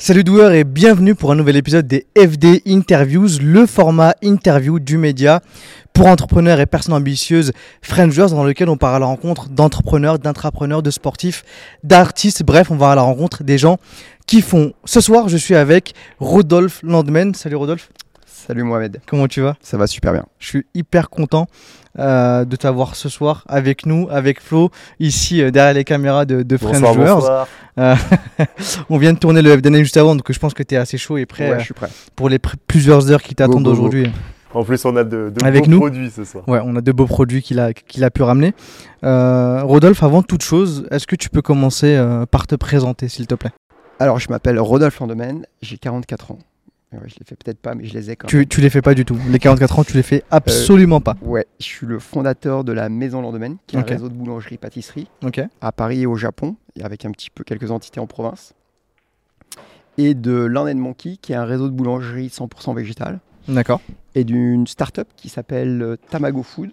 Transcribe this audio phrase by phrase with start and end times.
[0.00, 4.96] Salut doueurs et bienvenue pour un nouvel épisode des FD Interviews, le format interview du
[4.96, 5.40] média
[5.92, 7.50] pour entrepreneurs et personnes ambitieuses
[7.82, 11.44] Frenchers dans lequel on part à la rencontre d'entrepreneurs, d'intrapreneurs, de sportifs,
[11.82, 13.78] d'artistes, bref, on va à la rencontre des gens
[14.28, 14.72] qui font.
[14.84, 17.34] Ce soir, je suis avec Rodolphe Landman.
[17.34, 17.90] Salut Rodolphe.
[18.46, 19.00] Salut Mohamed.
[19.06, 19.56] Comment tu vas?
[19.60, 20.24] Ça va super bien.
[20.38, 21.46] Je suis hyper content
[21.98, 24.70] euh, de t'avoir ce soir avec nous, avec Flo,
[25.00, 27.16] ici euh, derrière les caméras de, de French Bonsoir, Joueurs.
[27.16, 27.48] bonsoir.
[27.78, 27.94] Euh,
[28.90, 30.96] on vient de tourner le FDN juste avant, donc je pense que tu es assez
[30.98, 31.88] chaud et prêt Ouais, je suis prêt.
[32.16, 34.10] pour les pr- plusieurs heures qui t'attendent aujourd'hui.
[34.54, 35.78] En plus, on a de, de Avec beaux nous.
[35.80, 36.48] produits ce soir.
[36.48, 38.54] Ouais, on a de beaux produits qu'il a, qu'il a pu ramener.
[39.04, 43.26] Euh, Rodolphe, avant toute chose, est-ce que tu peux commencer euh, par te présenter, s'il
[43.26, 43.50] te plaît?
[43.98, 46.38] Alors, je m'appelle Rodolphe Landemaine, j'ai 44 ans.
[46.92, 48.42] Ouais, je les fais peut-être pas, mais je les ai quand même.
[48.44, 49.18] tu, tu les fais pas du tout.
[49.28, 51.16] Les 44 ans, tu les fais absolument pas.
[51.20, 55.06] Ouais, je suis le fondateur de la Maison Landemaine, qui est un réseau de boulangerie-pâtisserie
[55.60, 58.54] à Paris et au Japon, et avec un petit peu quelques entités en province.
[59.98, 63.20] Et de Land Monkey, qui est un réseau de boulangerie 100% végétale.
[63.48, 63.80] D'accord.
[64.14, 66.70] Et d'une start-up qui s'appelle euh, Tamago Food,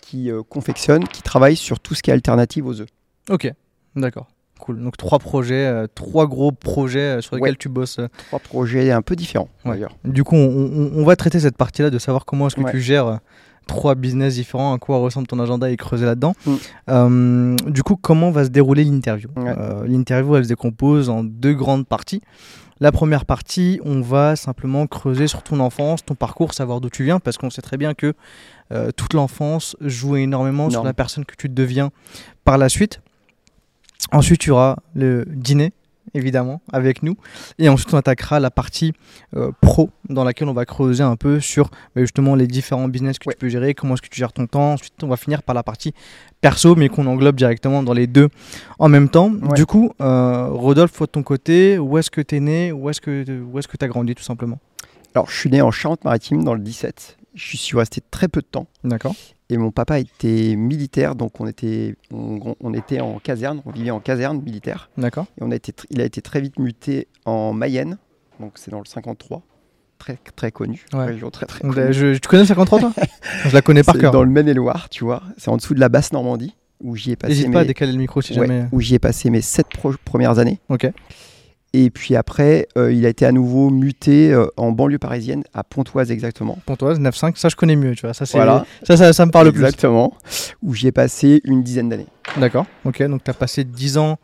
[0.00, 2.88] qui euh, confectionne, qui travaille sur tout ce qui est alternative aux œufs.
[3.28, 3.52] Ok.
[3.96, 4.28] D'accord.
[4.60, 4.82] Cool.
[4.82, 7.56] Donc trois projets, euh, trois gros projets euh, sur lesquels Ouais.
[7.58, 7.98] tu bosses.
[7.98, 8.08] euh.
[8.28, 9.72] Trois projets un peu différents, Ouais.
[9.72, 9.96] d'ailleurs.
[10.04, 12.70] Du coup, on, on- on va traiter cette partie-là de savoir comment est-ce que Ouais.
[12.70, 13.20] tu gères
[13.66, 16.34] trois business différents, à quoi ressemble ton agenda et creuser là-dedans.
[16.44, 16.54] Mm.
[16.90, 19.28] Euh, du coup, comment va se dérouler l'interview?
[19.38, 22.20] Euh, L'interview, elle se décompose en deux grandes parties.
[22.80, 27.04] La première partie, on va simplement creuser sur ton enfance, ton parcours, savoir d'où tu
[27.04, 28.14] viens, parce qu'on sait très bien que
[28.72, 31.90] euh, toute l'enfance joue énormément sur la personne que tu deviens
[32.44, 33.00] par la suite.
[34.12, 35.72] Ensuite, tu auras le dîner,
[36.14, 37.16] évidemment, avec nous.
[37.58, 38.92] Et ensuite, on attaquera la partie
[39.36, 43.18] euh, pro, dans laquelle on va creuser un peu sur bah, justement les différents business
[43.18, 43.34] que Ouais.
[43.34, 44.72] tu peux gérer, comment est-ce que tu gères ton temps.
[44.72, 45.92] Ensuite, on va finir par la partie
[46.40, 48.28] perso, mais qu'on englobe directement dans les deux
[48.78, 49.30] en même temps.
[49.30, 49.54] Ouais.
[49.54, 52.88] Du coup, euh, Rodolphe, toi de ton côté, où est-ce que tu es né Où
[52.90, 54.58] est-ce que où est-ce que tu as grandi, tout simplement?
[55.14, 57.18] Alors, je suis né en Charente-Maritime dans le 17.
[57.34, 58.66] Je suis resté très peu de temps.
[58.82, 59.14] D'accord.
[59.52, 63.90] Et mon papa était militaire, donc on était, on, on était en caserne, on vivait
[63.90, 64.88] en caserne militaire.
[64.96, 65.26] D'accord.
[65.38, 67.98] Et on a été, il a été très vite muté en Mayenne,
[68.38, 69.42] donc c'est dans le 53,
[69.98, 71.04] très, très connu, Ouais.
[71.06, 71.92] région très très connue.
[71.92, 72.92] je- tu connais le 53, toi
[73.48, 74.12] Je la connais par cœur.
[74.12, 75.22] dans le Maine-et-Loire, tu vois.
[75.36, 77.66] C'est en dessous de la basse Normandie, où j'y ai passé, N'hésite pas à mes,
[77.68, 78.66] décaler le micro si ouais, jamais.
[78.70, 79.66] où j'y ai passé mes sept
[80.04, 80.60] premières années.
[80.68, 80.88] Ok.
[81.72, 85.62] Et puis après, euh, il a été à nouveau muté euh, en banlieue parisienne, à
[85.62, 86.58] Pontoise exactement.
[86.66, 88.14] Pontoise, 9-5, ça je connais mieux, tu vois.
[88.14, 88.66] Ça, Voilà.
[88.82, 89.60] ça, ça, ça me parle plus.
[89.62, 90.12] Exactement.
[90.62, 92.06] Où j'y ai passé une dizaine d'années.
[92.36, 92.66] D'accord.
[92.84, 94.18] Ok, donc tu as passé 10 ans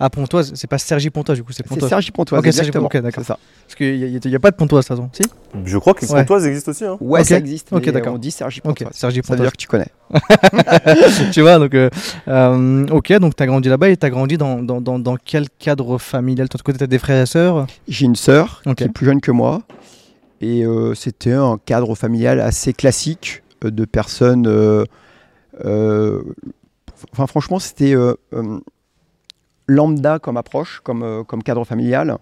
[0.00, 0.52] à Pontoise.
[0.56, 1.88] C'est pas Sergi Pontoise, du coup, c'est C'est Pontoise.
[1.90, 2.84] Sergi Pontoise, Ok, Sergi exactement.
[2.88, 3.22] Pontoise, ok, d'accord.
[3.24, 3.38] C'est ça.
[3.66, 5.10] Parce qu'il n'y a, pas de Pontoise, de toute façon.
[5.12, 5.22] Si?
[5.64, 6.20] Je crois que Ouais.
[6.20, 6.84] Pontoise existe aussi.
[6.84, 6.96] Hein.
[7.00, 7.26] Ouais, Ok.
[7.26, 7.72] ça existe.
[7.72, 8.14] Ok, d'accord.
[8.14, 8.94] On dit Sergi Ok, Pontoise.
[8.94, 9.40] Sergi Ça veut Pontoise.
[9.42, 9.86] dire que tu connais.
[11.32, 11.88] tu vois, donc, euh,
[12.28, 15.16] euh, ok, donc tu as grandi là-bas et tu as grandi dans, dans, dans, dans
[15.16, 16.48] quel cadre familial?
[16.48, 17.66] Toi, de ton côté, tu as des frères et sœurs?
[17.86, 18.76] J'ai une sœur Ok.
[18.76, 19.62] qui est plus jeune que moi.
[20.40, 24.46] Et euh, c'était un cadre familial assez classique de personnes.
[24.48, 24.84] euh,
[25.64, 26.22] euh,
[27.12, 28.60] enfin, franchement, c'était euh, euh,
[29.66, 32.18] lambda comme approche, comme, euh, comme cadre familial.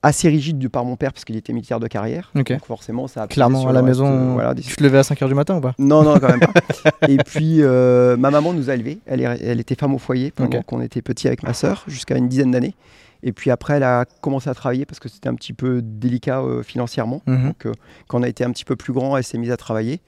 [0.00, 2.30] Assez rigide de par mon père parce qu'il était militaire de carrière.
[2.54, 5.26] Donc forcément, ça a Clairement, à la maison, voilà, des- tu te levais à 5h
[5.26, 5.74] du matin ou pas?
[5.76, 6.52] Non, non, quand même pas.
[7.08, 9.00] Et puis, ma maman nous a élevés.
[9.06, 12.16] Elle, est- elle était femme au foyer pendant qu'on était petit avec ma sœur, jusqu'à
[12.16, 12.76] une dizaine d'années.
[13.24, 16.40] Et puis après, elle a commencé à travailler parce que c'était un petit peu délicat
[16.42, 17.20] euh, financièrement.
[17.26, 17.46] Mhm.
[17.48, 17.72] Donc, euh,
[18.06, 19.98] quand on a été un petit peu plus grand, elle s'est mise à travailler.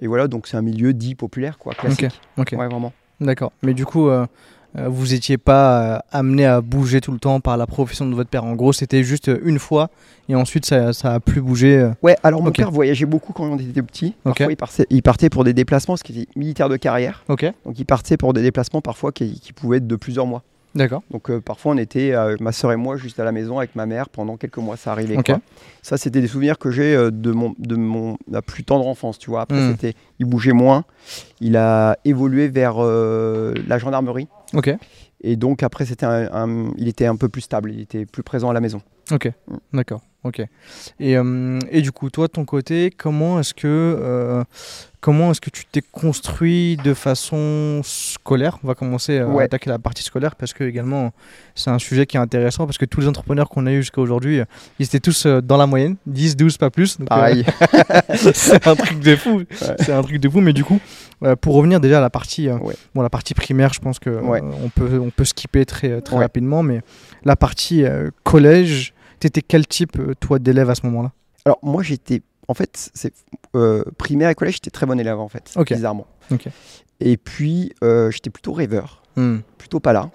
[0.00, 2.20] Et voilà, donc c'est un milieu dit populaire, quoi, classique.
[2.36, 2.54] Ok.
[2.56, 2.92] Ouais, vraiment.
[3.20, 3.52] D'accord.
[3.62, 4.26] Mais du coup, euh,
[4.76, 8.14] euh, vous étiez pas euh, amené à bouger tout le temps par la profession de
[8.14, 8.44] votre père.
[8.44, 9.88] En gros, c'était juste une fois
[10.28, 11.78] et ensuite ça, ça a plus bougé.
[11.78, 11.90] euh.
[12.02, 14.14] Ouais, alors mon père voyageait beaucoup quand on était petit.
[14.24, 17.22] Parfois, il, partait, il partait pour des déplacements, parce qu'il était militaire de carrière.
[17.28, 17.44] Ok.
[17.64, 20.42] Donc, il partait pour des déplacements parfois qui, qui pouvaient être de plusieurs mois.
[20.74, 21.02] D'accord.
[21.10, 23.76] Donc euh, parfois on était, euh, ma soeur et moi, juste à la maison avec
[23.76, 25.16] ma mère pendant quelques mois, ça arrivait.
[25.22, 25.40] Quoi.
[25.82, 29.18] Ça, c'était des souvenirs que j'ai euh, de mon, de mon la plus tendre enfance,
[29.18, 29.42] tu vois.
[29.42, 29.70] Après, Mm.
[29.72, 30.84] c'était, il bougeait moins.
[31.40, 34.28] Il a évolué vers la gendarmerie.
[34.54, 34.70] Ok.
[35.26, 38.22] Et donc après, c'était un, un- il était un peu plus stable, il était plus
[38.22, 38.82] présent à la maison.
[39.12, 39.30] Ok.
[39.48, 39.56] Mm.
[39.74, 40.00] D'accord.
[40.24, 40.40] Ok.
[41.00, 44.42] Et, euh, et du coup, toi, de ton côté, comment est-ce que euh,
[45.02, 48.56] comment est-ce que tu t'es construit de façon scolaire?
[48.64, 49.44] On va commencer à Ouais.
[49.44, 51.12] attaquer la partie scolaire parce que également
[51.54, 54.00] c'est un sujet qui est intéressant parce que tous les entrepreneurs qu'on a eu jusqu'à
[54.00, 54.40] aujourd'hui,
[54.78, 56.96] ils étaient tous euh, dans la moyenne, 10, 12, pas plus.
[56.98, 57.44] Donc, euh, Pareil.
[58.32, 59.42] c'est un truc de fou.
[59.78, 60.40] C'est un truc de fou.
[60.40, 60.80] Mais du coup,
[61.42, 62.74] pour revenir déjà à la partie, Ouais.
[62.94, 66.62] bon, la partie primaire, je pense que on peut on peut skipper très très rapidement.
[66.62, 66.80] Mais
[67.26, 67.84] la partie
[68.22, 68.93] collège,
[69.28, 71.12] t'étais quel type euh, toi d'élève à ce moment-là?
[71.44, 73.12] Alors moi, j'étais, en fait, c'est
[73.54, 76.06] euh, primaire et collège, j'étais très bon élève en fait, bizarrement.
[77.00, 79.38] Et puis euh, j'étais plutôt rêveur, Hmm.
[79.58, 80.10] plutôt pas là.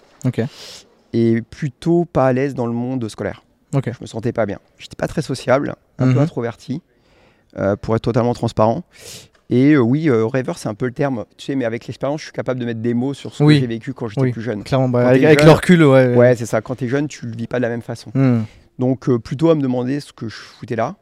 [1.14, 3.44] Et plutôt pas à l'aise dans le monde scolaire.
[3.74, 4.60] Je me sentais pas bien.
[4.78, 6.24] J'étais pas très sociable, un peu Mhm.
[6.24, 6.82] introverti,
[7.58, 8.84] euh, pour être totalement transparent.
[9.52, 12.20] Et euh, oui, euh, rêveur, c'est un peu le terme, tu sais, mais avec l'expérience,
[12.22, 13.56] je suis capable de mettre des mots sur ce Oui.
[13.56, 14.32] que j'ai vécu quand j'étais Oui.
[14.32, 14.64] plus jeune.
[14.64, 16.16] Clairement, bah, avec, avec le recul, ouais.
[16.16, 16.62] Ouais, c'est ça.
[16.62, 18.12] Quand tu es jeune, tu le vis pas de la même façon.
[18.14, 18.42] Hmm.
[18.80, 20.96] Donc, euh, plutôt à me demander ce que je foutais là,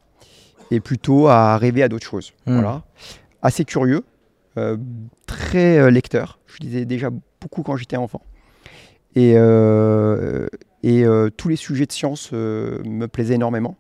[0.72, 2.34] et plutôt à rêver à d'autres choses.
[2.46, 2.56] Mm.
[2.56, 2.84] Voilà.
[3.42, 4.04] Assez curieux,
[4.58, 4.76] euh,
[5.26, 6.40] très euh, lecteur.
[6.48, 7.10] Je lisais déjà
[7.40, 8.22] beaucoup quand j'étais enfant.
[9.16, 9.32] Et,
[10.84, 11.06] et
[11.38, 13.78] tous les sujets de science me plaisaient énormément.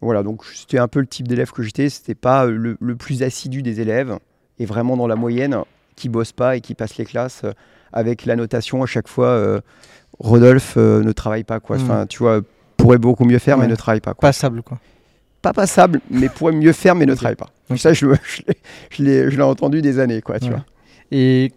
[0.00, 1.88] Voilà, donc c'était un peu le type d'élève que j'étais.
[1.88, 4.18] C'était pas le, le plus assidu des élèves,
[4.60, 5.56] et vraiment dans la moyenne,
[5.96, 7.52] qui bosse pas et qui passe les classes euh,
[7.92, 9.28] avec la notation à chaque fois.
[9.28, 9.60] euh,
[10.18, 11.76] Rodolphe euh, ne travaille pas, quoi.
[11.78, 11.82] Mm.
[11.82, 12.40] Enfin, tu vois,
[12.82, 14.14] pourrait beaucoup mieux faire, mais ne travaille pas.
[14.14, 14.28] Quoi.
[14.28, 14.78] Passable, quoi.
[15.40, 17.48] Pas passable, mais pourrait mieux faire, mais ne travaille pas.
[17.70, 17.78] Ok.
[17.78, 18.06] Ça, je,
[18.90, 20.50] je l'ai- entendu des années, quoi, tu Ouais.
[20.52, 20.64] vois.
[21.14, 21.52] Et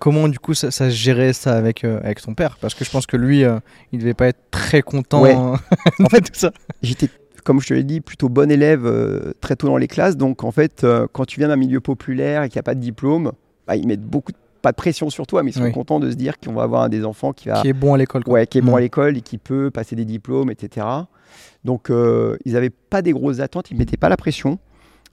[0.00, 2.56] comment, du coup, ça, ça se gérait ça avec, euh, avec son père?
[2.60, 3.60] Parce que je pense que lui, euh,
[3.92, 5.34] il devait pas être très content Ouais.
[6.00, 6.50] en fait, tout ça.
[6.82, 7.08] J'étais,
[7.44, 10.16] comme je te l'ai dit, plutôt bon élève euh, très tôt dans les classes.
[10.16, 12.74] Donc, en fait, euh, quand tu viens d'un milieu populaire et qu'il n'y a pas
[12.74, 13.32] de diplôme,
[13.68, 15.70] bah, ils mettent beaucoup de, pas de pression sur toi, mais ils sont Oui.
[15.72, 17.94] contents de se dire qu'on va avoir un des enfants qui va Qui est bon
[17.94, 18.76] à l'école, ouais, qui est bon Mm.
[18.76, 20.84] à l'école et qui peut passer des diplômes, etc.
[21.64, 24.58] Donc, euh, ils n'avaient pas des grosses attentes, ils ne mettaient pas la pression,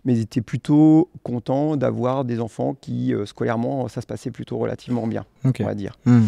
[0.06, 4.58] mais ils étaient plutôt contents d'avoir des enfants qui, euh, scolairement, ça se passait plutôt
[4.58, 5.94] relativement bien, on va dire.
[6.06, 6.26] Hmm.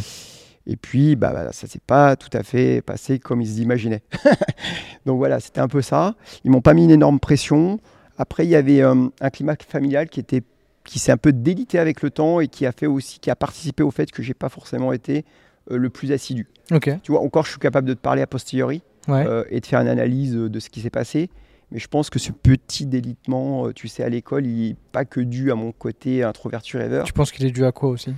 [0.67, 4.03] Et puis, bah, bah, ça s'est pas tout à fait passé comme ils s'imaginaient.
[5.07, 6.13] Donc voilà, c'était un peu ça.
[6.43, 7.79] Ils m'ont pas mis une énorme pression.
[8.17, 10.41] Après, il y avait euh, un climat familial qui était
[10.85, 13.35] qui s'est un peu délité avec le temps et qui a fait aussi qui a
[13.35, 15.25] participé au fait que j'ai pas forcément été
[15.71, 16.47] euh, le plus assidu.
[16.71, 16.89] Ok.
[17.03, 19.23] Tu vois, encore, je suis capable de te parler a posteriori Ouais.
[19.27, 21.29] euh, et de faire une analyse euh, de ce qui s'est passé.
[21.71, 25.19] Mais je pense que ce petit délitement, tu sais, à l'école, il n'est pas que
[25.19, 27.05] dû à mon côté introverti rêveur.
[27.05, 28.13] Tu penses qu'il est dû à quoi aussi?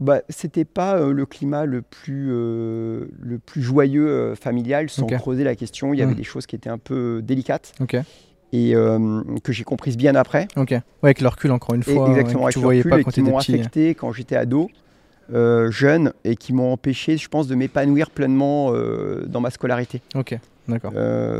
[0.00, 5.04] Bah, c'était pas euh, le climat le plus, euh, le plus joyeux euh, familial, sans
[5.04, 5.14] Ok.
[5.16, 5.92] creuser la question.
[5.94, 6.16] Il y avait Mm.
[6.16, 7.96] des choses qui étaient un peu délicates Ok.
[8.54, 10.46] Et euh, que j'ai comprises bien après.
[10.56, 10.70] Ok.
[10.70, 12.08] Ouais, avec le recul, encore une Et fois.
[12.08, 13.38] exactement, ouais, avec que tu le voyais recul, pas et quand qui tu étais m'ont
[13.38, 13.54] petit.
[13.54, 14.70] affecté quand j'étais ado,
[15.32, 20.00] euh, jeune, et qui m'ont empêché, je pense, de m'épanouir pleinement euh, dans ma scolarité.
[20.14, 20.38] Ok.
[20.68, 20.92] D'accord.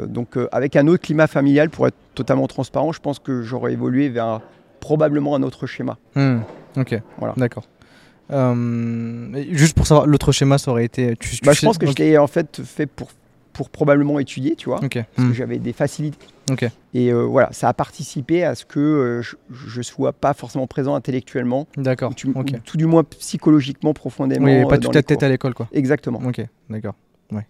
[0.07, 4.09] Donc, avec un autre climat familial, pour être totalement transparent, je pense que j'aurais évolué
[4.11, 4.43] vers un-
[4.81, 5.97] probablement un autre schéma.
[6.15, 6.41] Hmm.
[6.77, 6.99] Ok.
[7.19, 7.33] Voilà.
[7.39, 7.65] D'accord.
[8.31, 11.15] Et juste pour savoir, l'autre schéma, ça aurait été.
[11.17, 11.91] Tu, tu Bah, je pense que ok.
[11.91, 13.09] j'étais en fait fait pour,
[13.55, 14.85] pour probablement étudier, tu vois.
[14.85, 14.99] Ok.
[15.15, 15.31] parce Hmm.
[15.31, 16.19] que j'avais des facilités.
[16.51, 16.65] Ok.
[16.93, 20.67] Et euh, voilà, ça a participé à ce que euh, je, je sois pas forcément
[20.67, 22.11] présent intellectuellement, D'accord.
[22.11, 22.51] ou, tu- Ok.
[22.53, 24.45] ou tout du moins psychologiquement profondément.
[24.45, 25.27] Oui, pas euh, toute la tête cours.
[25.27, 25.69] à l'école, quoi.
[25.73, 26.21] Exactement.
[26.27, 26.43] Ok.
[26.69, 26.95] D'accord.
[27.33, 27.47] Ouais.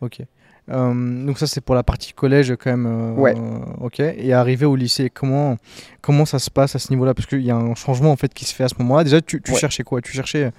[0.00, 0.22] Ok.
[0.68, 2.86] Euh, donc ça c'est pour la partie collège quand même.
[2.86, 3.34] euh, Ouais.
[3.80, 4.00] Ok.
[4.00, 5.56] Et arrivé au lycée, comment
[6.00, 7.14] comment ça se passe à ce niveau-là?
[7.14, 9.04] Parce qu'il y a un changement en fait qui se fait à ce moment-là.
[9.04, 9.58] Déjà, tu, tu Ouais.
[9.58, 10.00] cherchais quoi?
[10.00, 10.50] Tu cherchais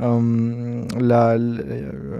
[0.00, 1.38] la, la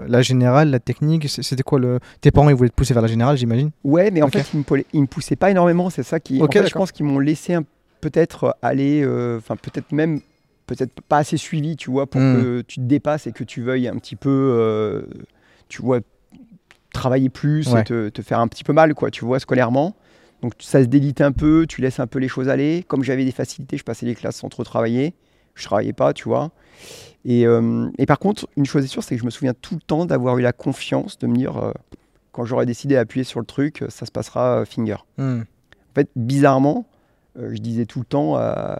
[0.07, 1.27] la générale, la technique.
[1.29, 3.71] C'était quoi le Tes parents ils voulaient te pousser vers la générale, j'imagine?
[3.83, 5.89] Ouais, mais en fait, ils me, ils me poussaient pas énormément.
[5.89, 6.41] C'est ça qui.
[6.41, 7.57] en Ok, fait, je pense qu'ils m'ont laissé
[8.01, 10.19] peut-être aller, euh, enfin peut-être même,
[10.67, 12.33] peut-être pas assez suivi, tu vois, pour Hmm.
[12.33, 15.01] que tu te dépasses et que tu veuilles un petit peu, euh,
[15.69, 15.99] tu vois,
[16.93, 17.81] travailler plus Ouais.
[17.81, 19.95] et te, te faire un petit peu mal, quoi, tu vois, scolairement.
[20.41, 22.83] Donc ça se délite un peu, tu laisses un peu les choses aller.
[22.87, 25.15] Comme j'avais des facilités, je passais les classes sans trop travailler.
[25.55, 26.51] Je travaillais pas, tu vois.
[27.25, 29.73] Et, euh, et par contre, une chose est sûre, c'est que je me souviens tout
[29.75, 31.71] le temps d'avoir eu la confiance de me dire, euh,
[32.31, 34.97] quand j'aurais décidé d'appuyer sur le truc, ça se passera euh, finger.
[35.17, 35.41] Hmm.
[35.41, 36.85] En fait, bizarrement,
[37.39, 38.79] euh, je disais tout le temps à,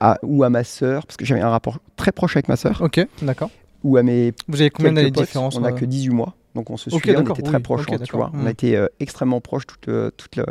[0.00, 2.80] à- ou à ma sœur, parce que j'avais un rapport très proche avec ma sœur,
[2.82, 3.06] Ok.
[3.22, 3.50] D'accord.
[3.84, 6.70] ou à mes Vous avez combien d'années de différence On n'a que 18 mois, donc
[6.70, 8.30] on se Ok, suivait, on était très oui, proches, hein, tu vois.
[8.34, 8.46] On Mm.
[8.46, 10.46] a été extrêmement proches toute, toute, le-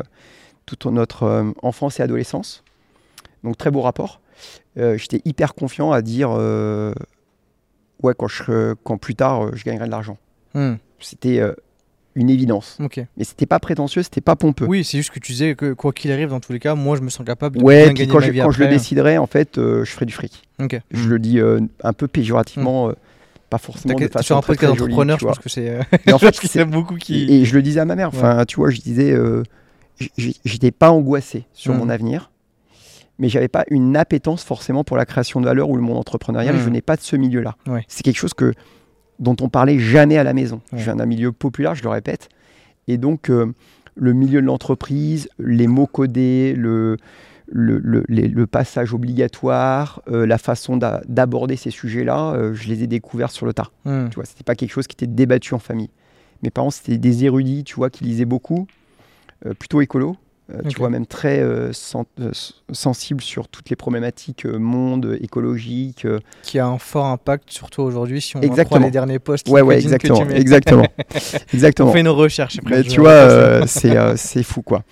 [0.66, 2.64] toute notre enfance et adolescence.
[3.44, 4.22] Donc très beau rapport.
[4.78, 6.94] Euh, J'étais hyper confiant à dire, euh,
[8.02, 10.18] ouais, quand, je, quand plus tard, euh, je gagnerai de l'argent.
[10.54, 10.74] hmm.
[11.00, 11.54] C'était euh,
[12.16, 12.78] une évidence.
[12.82, 13.02] Ok.
[13.18, 14.66] Mais c'était pas prétentieux, c'était pas pompeux.
[14.66, 16.96] Oui, c'est juste que tu disais que quoi qu'il arrive, dans tous les cas, moi
[16.96, 18.66] je me sens capable de Ouais, bien gagner quand, ma je, vie quand je le
[18.66, 18.78] après.
[18.78, 20.44] déciderai, en fait, je ferai du fric.
[20.92, 21.40] Je le dis
[21.84, 22.94] un peu péjorativement, euh,
[23.50, 25.78] pas forcément de façon sur un très, très jolie, tu je pense que c'est.
[26.14, 27.24] en fait, a beaucoup qui.
[27.24, 29.14] Et, et je le disais à ma mère, enfin, tu vois, je disais,
[30.18, 31.78] j'étais pas angoissé sur Mm.
[31.78, 32.32] mon avenir,
[33.20, 36.56] mais j'avais pas une appétence forcément pour la création de valeur ou le monde entrepreneurial.
[36.56, 36.60] Mm.
[36.60, 37.56] Je venais pas de ce milieu-là.
[37.68, 37.86] Ouais.
[37.88, 38.54] C'est quelque chose que
[39.20, 40.62] dont on parlait jamais à la maison.
[40.72, 40.80] Ouais.
[40.80, 42.30] Je viens d'un milieu populaire, je le répète,
[42.88, 43.54] et donc euh,
[43.96, 46.98] le milieu de l'entreprise, les mots codés, le
[47.56, 52.68] le, le- les- le passage obligatoire, euh, la façon d'a- d'aborder ces sujets-là, euh, je
[52.70, 53.70] les ai découverts sur le tas.
[53.86, 54.08] Hmm.
[54.10, 55.90] Tu vois, c'était pas quelque chose qui était débattu en famille.
[56.42, 58.66] Mes parents, c'était des érudits, tu vois, qui lisaient beaucoup,
[59.60, 60.16] plutôt écolo.
[60.52, 62.32] Euh, tu vois, même très euh, sen- euh,
[62.72, 66.06] sensible sur toutes les problématiques monde, écologique.
[66.42, 68.66] Qui a un fort impact sur toi aujourd'hui si on en Exactement.
[68.80, 70.26] croit les derniers posts Ouais, ouais, exactement,
[71.54, 72.60] exactement, On fait une recherche.
[72.60, 73.68] après, Mais tu vois,
[74.18, 74.84] c'est fou quoi.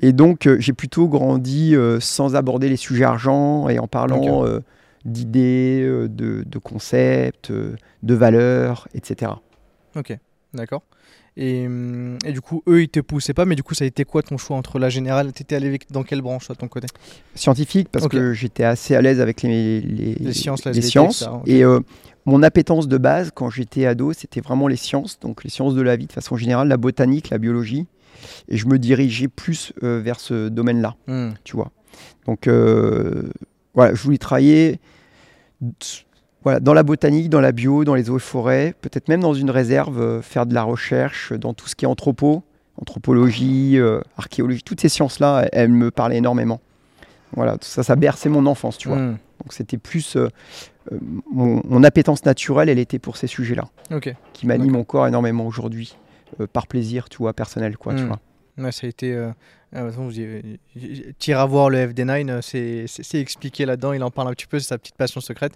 [0.00, 4.44] Et donc, j'ai plutôt grandi sans aborder les sujets argent et en parlant
[5.04, 9.32] d'idées, de, de concepts, de valeurs, etc.
[9.96, 10.16] Ok,
[10.54, 10.82] d'accord.
[11.36, 13.86] Et, hum, et du coup, eux, ils te poussaient pas, mais du coup, ça a
[13.88, 15.32] été quoi ton choix entre la générale?
[15.32, 16.86] T'étais allé dans quelle branche, toi, de ton côté?
[17.34, 21.28] Scientifique, parce que j'étais assez à l'aise avec les, les, Les sciences, les SVT, sciences.
[21.46, 21.80] Et euh,
[22.24, 25.82] mon appétence de base, quand j'étais ado, c'était vraiment les sciences, donc les sciences de
[25.82, 27.86] la vie de façon générale, la botanique, la biologie.
[28.48, 30.94] Et je me dirigeais plus euh, vers ce domaine-là.
[31.08, 31.72] Hmm, tu vois.
[32.26, 33.30] Donc euh,
[33.74, 34.78] voilà, je voulais travailler
[36.44, 39.34] voilà, dans la botanique, dans la bio, dans les eaux et forêts, peut-être même dans
[39.34, 42.44] une réserve, euh, faire de la recherche dans tout ce qui est anthropo,
[42.80, 46.60] anthropologie, euh, archéologie, toutes ces sciences-là, elles, me parlaient énormément.
[47.32, 48.98] Voilà, tout ça, ça berçait mon enfance, tu vois.
[48.98, 50.28] hmm, Donc c'était plus euh,
[51.32, 53.64] mon, mon appétence naturelle, elle était pour ces sujets-là,
[54.34, 54.80] qui m'animent D'accord.
[54.80, 55.96] encore énormément aujourd'hui,
[56.52, 58.08] par plaisir, tu vois, personnel, quoi, tu Hmm.
[58.08, 58.20] vois.
[58.58, 59.12] Ouais, ça a été.
[59.12, 59.30] Euh,
[59.74, 59.82] ah,
[61.18, 64.32] Tire à voir le FD9, euh, c'est c'est- c'est expliqué là-dedans, il en parle un
[64.32, 65.52] petit peu, c'est sa petite passion secrète.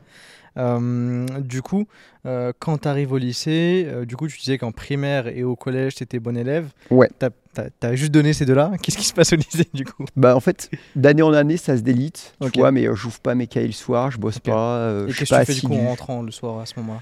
[0.59, 1.87] Euh, du coup,
[2.27, 5.57] euh, quand tu arrives au lycée, euh, du coup, tu disais qu'en primaire et au
[5.57, 6.69] collège, tu étais bon élève.
[6.91, 7.09] Ouais.
[7.19, 8.73] Tu as, juste donné ces deux-là?
[8.83, 10.05] Qu'est-ce qui se passe au lycée, du coup?
[10.17, 12.57] Bah en fait, d'année en année, ça se délite, tu Ok.
[12.57, 15.45] vois, mais j'ouvre pas mes cahiers le soir, je bosse pas, Et qu'est-ce que tu
[15.47, 17.01] fais du coup en rentrant le soir à ce moment-là?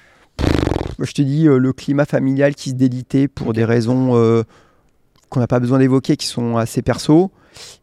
[0.98, 4.44] Moi, je te dis, euh, le climat familial qui se délitait pour des raisons euh,
[5.28, 7.30] qu'on n'a pas besoin d'évoquer, qui sont assez perso.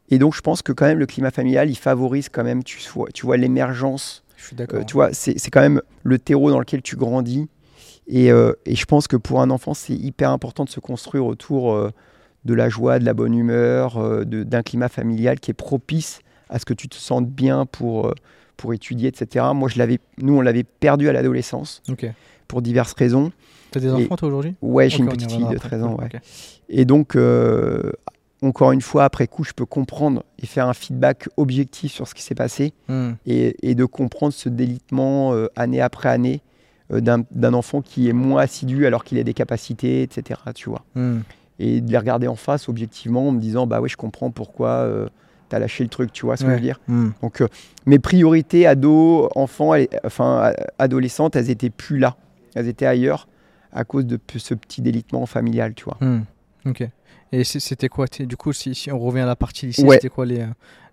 [0.09, 2.79] Et donc, je pense que quand même, le climat familial, il favorise quand même, tu
[2.93, 4.22] vois, tu vois l'émergence.
[4.43, 4.79] Je suis d'accord.
[4.81, 7.47] Euh, tu vois, c'est quand même le terreau dans lequel tu grandis.
[8.07, 11.25] Et, euh, et je pense que pour un enfant, c'est hyper important de se construire
[11.25, 11.91] autour euh,
[12.43, 16.19] de la joie, de la bonne humeur, d'un climat familial qui est propice
[16.49, 18.13] à ce que tu te sentes bien pour,
[18.57, 19.45] pour étudier, etc.
[19.55, 22.05] Moi, je l'avais, nous, on l'avait perdu à l'adolescence Ok.
[22.49, 23.31] pour diverses raisons.
[23.71, 24.55] T'as des Et- enfants toi aujourd'hui?
[24.61, 25.69] Ouais, j'ai Ok, une petite fille de après.
[25.69, 26.09] 13 ans, ouais.
[26.67, 27.93] Et donc, euh,
[28.43, 32.13] encore une fois, après coup, je peux comprendre et faire un feedback objectif sur ce
[32.13, 33.11] qui s'est passé Hmm.
[33.25, 36.41] et, et de comprendre ce délitement euh, année après année
[36.91, 40.39] euh, d'un enfant qui est moins assidu alors qu'il a des capacités, etc.
[40.55, 40.83] Tu vois.
[40.95, 41.19] Hmm.
[41.59, 44.89] Et de les regarder en face objectivement en me disant, bah ouais, je comprends pourquoi
[45.49, 46.79] tu as lâché le truc, tu vois ce que je veux dire.
[46.87, 47.09] Hmm.
[47.21, 47.47] Donc, euh,
[47.85, 49.73] mes priorités, ado, enfant,
[50.03, 52.17] enfin, a- adolescentes, elles étaient plus là.
[52.55, 53.27] Elles étaient ailleurs
[53.71, 55.97] à cause de ce petit délitement familial, tu vois.
[56.65, 56.87] Ok.
[57.35, 59.95] Et c'était quoi Du coup, si, si on revient à la partie lycée, Ouais.
[59.95, 60.45] c'était quoi les,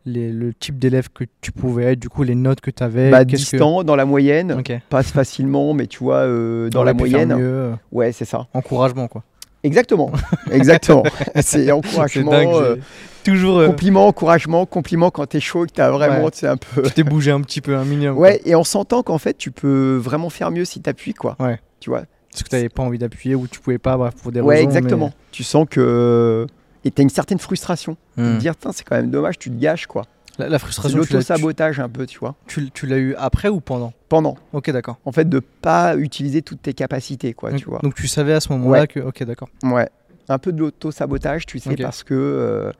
[0.06, 3.10] les, le type d'élève que tu pouvais être Du coup, les notes que tu avais
[3.10, 4.72] Bah, distant, dans la moyenne, Ok.
[4.88, 8.46] passe facilement, mais tu vois, euh, dans la moyenne, mieux, euh, ouais, c'est ça.
[8.54, 9.22] encouragement, quoi.
[9.62, 10.10] Exactement,
[10.50, 11.02] exactement.
[11.42, 12.48] c'est encouragement, dingue.
[12.54, 12.76] euh,
[13.24, 13.58] Toujours.
[13.58, 16.44] euh, compliment, encouragement, compliment quand t'es chaud et que t'as vraiment, Ouais.
[16.46, 16.80] un peu.
[16.84, 18.14] tu t'es bougé un petit peu, un minimum.
[18.14, 18.22] quoi.
[18.28, 21.36] Ouais, et on s'entend qu'en fait, tu peux vraiment faire mieux si t'appuies, quoi.
[21.38, 21.58] Ouais.
[21.80, 22.04] Tu vois.
[22.32, 24.56] Parce que tu n'avais pas envie d'appuyer ou tu pouvais pas, bref, pour des Ouais,
[24.56, 24.68] raisons.
[24.68, 25.12] exactement.
[25.32, 26.46] Tu sens que.
[26.84, 27.96] Et t'as une certaine frustration.
[28.16, 28.34] mais- De Hmm.
[28.36, 30.04] te dire, c'est quand même dommage, tu te gâches, quoi.
[30.38, 32.34] La, la frustration, tu tu, l'auto-sabotage un peu, tu vois.
[32.46, 33.92] tu, tu l'as eu après ou pendant?
[34.08, 34.36] Pendant.
[34.54, 34.98] Ok, d'accord.
[35.04, 37.80] En fait, de pas utiliser toutes tes capacités, quoi, donc, tu vois.
[37.80, 38.86] donc tu savais à ce moment-là Ouais.
[38.86, 39.00] que.
[39.00, 39.48] Ok, d'accord.
[39.62, 39.88] Ouais.
[40.30, 41.82] Un peu de l'auto-sabotage, tu sais, Ok.
[41.82, 42.14] parce que.
[42.14, 42.72] euh,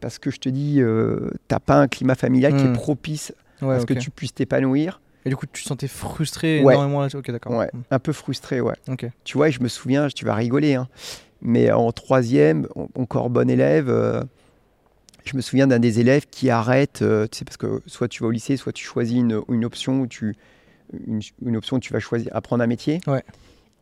[0.00, 2.70] parce que je te dis, euh, t'as pas un climat familial qui Hmm.
[2.70, 5.00] est propice Ouais, à ce que tu puisses t'épanouir.
[5.28, 6.74] Et du coup, tu te sentais frustré Ouais.
[6.74, 7.52] énormément là Ok, d'accord.
[7.56, 7.70] Ouais.
[7.90, 8.74] Un peu frustré, ouais.
[8.86, 8.92] Hmm.
[8.94, 9.06] Ok.
[9.24, 10.88] Tu vois, et je me souviens, tu vas rigoler, hein,
[11.42, 14.22] mais en troisième, encore bon élève, euh,
[15.24, 18.22] je me souviens d'un des élèves qui arrête, euh, tu sais, parce que soit tu
[18.22, 20.34] vas au lycée, soit tu choisis une, une option où tu,
[21.06, 23.22] une, une option où tu vas choisir apprendre un métier, Ouais.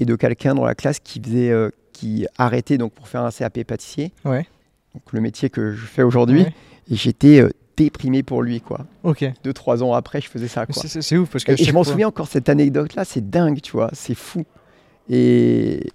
[0.01, 3.31] et de quelqu'un dans la classe qui faisait, euh, qui arrêtait donc pour faire un
[3.31, 4.47] CAP pâtissier, Ouais.
[4.95, 6.43] donc le métier que je fais aujourd'hui,
[6.91, 8.87] et j'étais euh, déprimé pour lui, quoi.
[9.03, 9.25] Ok.
[9.45, 10.75] Deux, trois ans après, je faisais ça, quoi.
[10.87, 11.53] c'est- ouf parce que.
[11.53, 14.45] Et, je m'en fois- souviens encore cette anecdote-là, c'est dingue, tu vois, c'est fou.
[15.09, 15.91] Et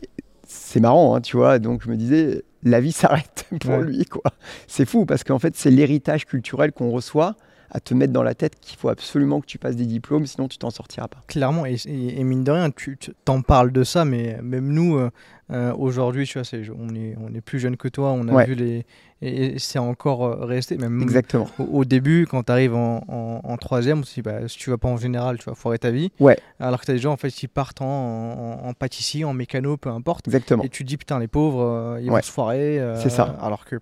[0.48, 1.60] c'est marrant, hein, tu vois.
[1.60, 2.92] Donc je me disais, la vie
[3.32, 3.84] s'arrête pour Ouais.
[3.84, 4.24] lui, quoi.
[4.68, 7.36] C'est fou parce qu'en fait, c'est l'héritage culturel qu'on reçoit
[7.74, 10.50] à te mettre dans la tête qu'il faut absolument que tu passes des diplômes, sinon
[10.50, 11.22] tu t'en sortiras pas.
[11.28, 14.68] Clairement, et, et- et mine de rien, tu tu- t'en parles de ça, mais même
[14.74, 15.10] nous, euh,
[15.52, 18.34] euh, aujourd'hui, tu vois, c'est- on est, on est plus jeune que toi, on a
[18.34, 18.46] Ouais.
[18.46, 18.86] vu les.
[19.24, 20.78] Et, et c'est encore euh, resté.
[20.78, 21.48] Même Exactement.
[21.60, 24.58] au, au début, quand tu arrives en, en, en troisième, on se dit, bah, si
[24.58, 26.12] tu vas pas en général, tu vas foirer ta vie.
[26.20, 26.38] Ouais.
[26.60, 29.34] Alors que tu as des gens, en fait, qui partent en, en, en pâtisserie, en
[29.34, 30.28] mécano, peu importe.
[30.28, 30.64] Exactement.
[30.64, 32.16] Et tu te dis, putain, les pauvres, euh, ils Ouais.
[32.18, 32.82] vont se foirer.
[32.96, 33.36] C'est ça.
[33.42, 33.76] Alors que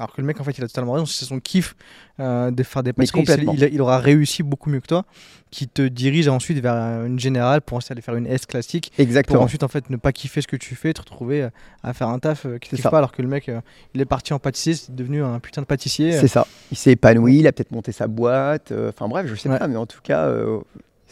[0.00, 1.04] Alors que le mec, en fait, il a totalement raison.
[1.06, 1.76] C'est son kiff
[2.20, 3.52] euh, de faire des complètement.
[3.54, 5.04] Il, il aura réussi beaucoup mieux que toi,
[5.50, 9.02] qui te dirige ensuite vers une générale pour ensuite aller faire une S classique, pour
[9.02, 9.42] Exactement.
[9.42, 11.50] ensuite en fait ne pas kiffer ce que tu fais, te retrouver euh,
[11.82, 12.88] à faire un taf euh, qui ça.
[12.90, 13.60] pas, alors que le mec, euh,
[13.94, 16.12] il est parti en pâtissier, c'est devenu un putain de pâtissier.
[16.12, 16.46] C'est ça.
[16.70, 18.72] Il s'est épanoui, il a peut-être monté sa boîte.
[18.72, 19.58] euh, Enfin bref, je sais Ouais.
[19.58, 20.60] pas, mais en tout cas, euh,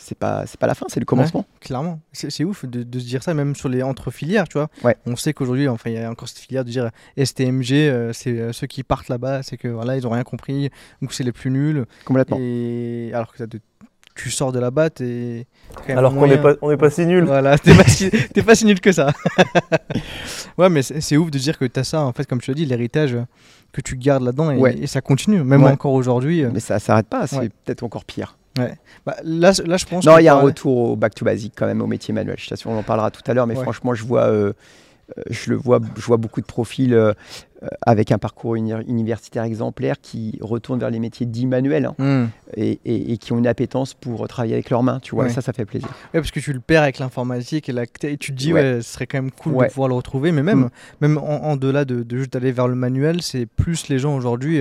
[0.00, 1.44] c'est pas, c'est pas la fin, c'est le commencement.
[1.60, 4.56] Clairement, c'est c'est ouf de, de se dire ça, même sur les entre filières, tu
[4.58, 4.68] vois.
[4.84, 4.96] Ouais.
[5.06, 6.90] On sait qu'aujourd'hui, enfin, il y a encore cette filière de dire
[7.22, 10.70] STMG, euh, c'est euh, ceux qui partent là-bas, c'est que voilà, ils ont rien compris,
[11.02, 11.84] ou c'est les plus nuls.
[12.04, 12.38] Complètement.
[12.40, 13.60] Et alors que de-
[14.14, 15.46] tu sors de là-bas, t'es.
[15.88, 17.22] Alors qu'on n'est pas, on n'est pas si nul.
[17.24, 19.12] Voilà, t'es pas, si, t'es pas si nul que ça.
[20.58, 22.54] ouais, mais c'est c'est ouf de dire que t'as ça, en fait, comme tu l'as
[22.54, 23.16] dit, l'héritage
[23.72, 24.76] que tu gardes là-dedans et, Ouais.
[24.78, 25.70] et ça continue, même Ouais.
[25.70, 26.42] encore aujourd'hui.
[26.44, 27.48] euh, Mais ça s'arrête pas, c'est Ouais.
[27.64, 28.36] peut-être encore pire.
[29.06, 30.04] Bah, là, là, je pense.
[30.04, 32.36] Non, il y a un retour au back to basic quand même au métier manuel.
[32.38, 33.62] Je t'assure, on en parlera tout à l'heure, mais Ouais.
[33.62, 34.52] franchement, je vois, euh,
[35.16, 37.12] euh, je le vois, je vois beaucoup de profils euh,
[37.86, 42.26] avec un parcours uni- universitaire exemplaire qui retournent vers les métiers dits manuels hein, Hmm.
[42.56, 45.00] et, et- et qui ont une appétence pour travailler avec leurs mains.
[45.00, 45.30] Tu vois, Ouais.
[45.30, 45.88] ça, ça fait plaisir.
[46.14, 47.82] Ouais, parce que tu le perds avec l'informatique et, la...
[48.02, 48.80] et tu te dis, Ouais.
[48.82, 50.30] ce serait quand même cool de pouvoir le retrouver.
[50.30, 50.70] Mais même, Mm.
[51.00, 54.14] même en, en delà de, de juste aller vers le manuel, c'est plus les gens
[54.14, 54.60] aujourd'hui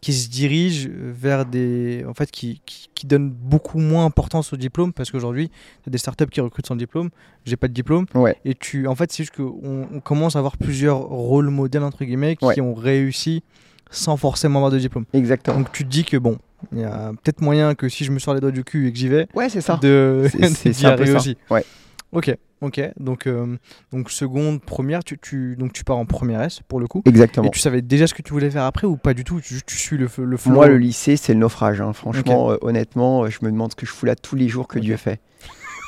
[0.00, 2.04] qui se dirigent vers des.
[2.08, 5.90] En fait, qui, qui, qui donnent beaucoup moins importance au diplôme parce qu'aujourd'hui, tu as
[5.90, 7.10] des startups qui recrutent sans diplôme.
[7.44, 8.06] J'ai pas de diplôme.
[8.14, 8.36] Ouais.
[8.44, 8.86] Et tu.
[8.86, 12.44] En fait, c'est juste qu'on on commence à avoir plusieurs rôles modèles, entre guillemets, qui
[12.44, 12.60] Ouais.
[12.60, 13.42] ont réussi
[13.90, 15.04] sans forcément avoir de diplôme.
[15.12, 15.58] Exactement.
[15.58, 16.38] Donc tu te dis que bon,
[16.72, 18.92] il y a peut-être moyen que si je me sors les doigts du cul et
[18.92, 19.78] que j'y vais, Ouais, c'est ça.
[19.80, 21.18] de C'est- c'est- d'y c'est un peu arriver ça.
[21.18, 21.36] aussi.
[21.50, 21.64] Ouais.
[22.12, 22.80] Ok, ok.
[22.98, 23.56] Donc, euh,
[23.92, 27.02] donc seconde, première, tu, tu, donc tu pars en première S pour le coup.
[27.04, 27.48] Exactement.
[27.48, 29.40] Et tu savais déjà ce que tu voulais faire après ou pas du tout?
[29.40, 30.52] Tu, tu suis le, le flow?
[30.52, 31.80] Moi, le lycée, c'est le naufrage.
[31.80, 31.92] hein.
[31.92, 34.68] Franchement, euh, honnêtement, euh, je me demande ce que je fous là tous les jours
[34.68, 34.78] que.
[34.78, 35.20] Dieu fait.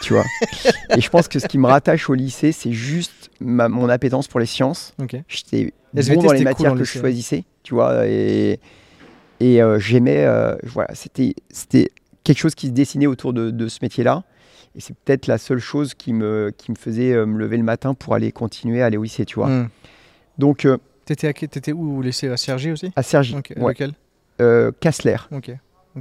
[0.01, 0.25] Tu vois?
[0.97, 4.29] Et je pense que ce qui me rattache au lycée, c'est juste ma- mon appétence
[4.29, 4.95] pour les sciences.
[5.03, 5.17] Ok.
[5.27, 8.07] J'étais bon dans les cool matières que je choisissais, tu vois.
[8.07, 8.61] Et,
[9.41, 10.25] et euh, j'aimais.
[10.63, 11.89] voilà, c'était c'était
[12.23, 14.23] quelque chose qui se dessinait autour de, de ce métier-là.
[14.79, 17.65] Et c'est peut-être la seule chose qui me, qui me faisait euh, me lever le
[17.65, 19.49] matin pour aller continuer à aller au lycée, tu vois.
[19.49, 19.69] Hmm.
[20.39, 22.29] Donc, euh, T'étais, à, t'étais où au lycée?
[22.29, 22.93] À Sergi aussi?
[22.95, 23.53] À Sergi, Ok.
[23.57, 23.73] ouais.
[23.73, 23.93] Lequel?
[24.41, 25.51] Euh, Cassler, Ok.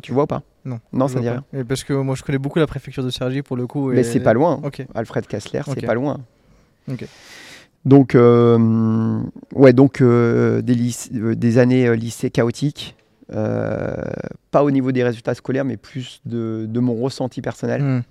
[0.03, 0.43] tu vois ou pas?
[0.63, 0.79] Non.
[0.93, 1.43] Non, ça vois dit rien.
[1.53, 3.89] Et parce que moi je connais beaucoup la préfecture de Sergi pour le coup.
[3.89, 4.61] Mais et- c'est pas loin.
[4.93, 6.19] Alfred Kassler, c'est pas loin.
[6.91, 7.03] Ok.
[7.85, 9.21] Donc, euh,
[9.55, 10.75] ouais, donc euh, des,
[11.15, 12.95] euh, des années lycée chaotiques,
[13.27, 17.81] pas au niveau des résultats scolaires, mais plus de, de mon ressenti personnel.
[17.81, 18.01] Hmm.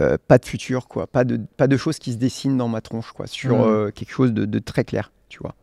[0.00, 2.82] Euh, pas de futur, quoi, pas de, pas de choses qui se dessinent dans ma
[2.82, 5.54] tronche, quoi, sur euh, quelque chose de, de très clair, tu vois.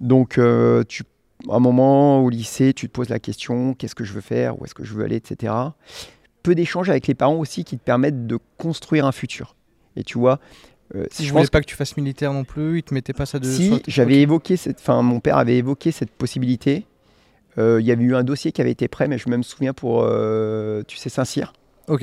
[0.00, 1.02] Donc, euh, tu,
[1.50, 4.58] à un moment au lycée, tu te poses la question, qu'est-ce que je veux faire,
[4.60, 5.52] où est-ce que je veux aller, etc.
[6.42, 9.56] Peu d'échanges avec les parents aussi qui te permettent de construire un futur.
[9.96, 10.40] Et tu vois,
[10.94, 13.12] euh, Si je voulais pense pas que tu fasses militaire non plus, ils te mettaient
[13.12, 13.46] pas ça de.
[13.46, 16.86] si j'avais évoqué cette, enfin mon père avait évoqué cette possibilité.
[17.58, 19.72] Euh, Il y avait eu un dossier qui avait été prêt, mais je me souviens
[19.72, 21.52] pour, euh, tu sais, Saint-Cyr,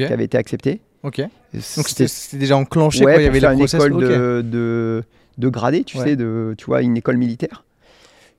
[0.08, 0.82] qui avait été accepté.
[1.04, 1.20] Ok.
[1.20, 3.00] Donc C'était déjà enclenché.
[3.06, 3.84] ouais, quoi, il y avait les une process.
[3.84, 5.04] école de, de,
[5.38, 6.04] de gradé, tu Ouais.
[6.04, 7.64] sais, de, tu vois, une école militaire.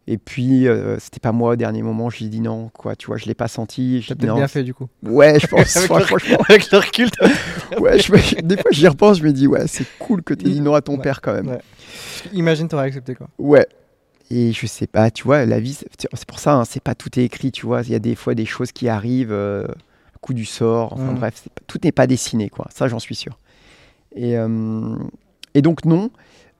[0.08, 3.18] Et puis, euh, c'était pas moi au dernier moment, j'ai dit non, quoi, tu vois,
[3.18, 4.04] je l'ai pas senti.
[4.08, 4.88] T'as peut-être bien fait du coup.
[5.04, 7.08] Ouais, je pense, Avec le- franchement, Avec le recul.
[7.78, 10.44] ouais, je me- des fois j'y repense, je me dis, ouais, c'est cool que tu
[10.46, 11.48] dit non à ton Ouais, père quand même.
[11.48, 11.60] ouais.
[12.32, 13.28] Imagine t'aurais accepté quoi.
[13.38, 13.66] Ouais.
[14.30, 17.16] Et je sais pas, tu vois, la vie, c'est pour ça, hein, c'est pas tout
[17.20, 17.82] est écrit, tu vois.
[17.82, 19.66] Il y a des fois des choses qui arrivent, euh,
[20.22, 21.16] coup du sort, enfin Mm.
[21.16, 22.66] bref, pas- tout n'est pas dessiné, quoi.
[22.74, 23.38] Ça, j'en suis sûr.
[24.16, 24.96] Et, euh,
[25.54, 26.10] et donc, non.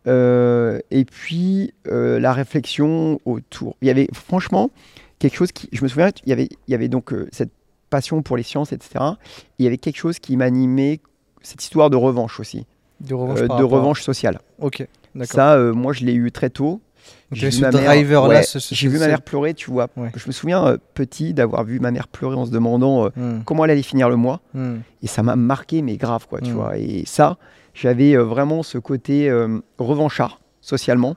[0.07, 3.77] Euh, et puis, euh, la réflexion autour.
[3.81, 4.71] Il y avait, franchement,
[5.19, 5.69] quelque chose qui.
[5.73, 7.53] Je me souviens, il y avait, il y avait donc cette
[7.89, 9.05] passion pour les sciences, etc.
[9.59, 11.01] Il y avait quelque chose qui m'animait,
[11.43, 12.67] cette histoire de revanche aussi,
[13.01, 13.41] De revanche.
[13.43, 14.41] de revanche sociale.
[14.59, 14.87] Ok.
[15.15, 15.35] D'accord.
[15.37, 16.81] Ça, moi, je l'ai eu très tôt.
[17.33, 17.91] J'ai vu ma mère-
[18.29, 19.89] ouais, J'ai vu ma pleurer, tu vois.
[19.97, 20.11] Ouais.
[20.15, 23.43] Je me souviens euh, petit d'avoir vu ma mère pleurer en se demandant euh, Hmm,
[23.45, 24.41] comment elle allait finir le mois.
[24.55, 24.77] hmm.
[25.03, 26.55] Et ça m'a marqué, mais grave, quoi, tu Mm.
[26.55, 26.77] vois.
[26.79, 27.39] Et ça,
[27.75, 29.33] j'avais euh, vraiment ce côté
[29.79, 31.17] revanchard, socialement.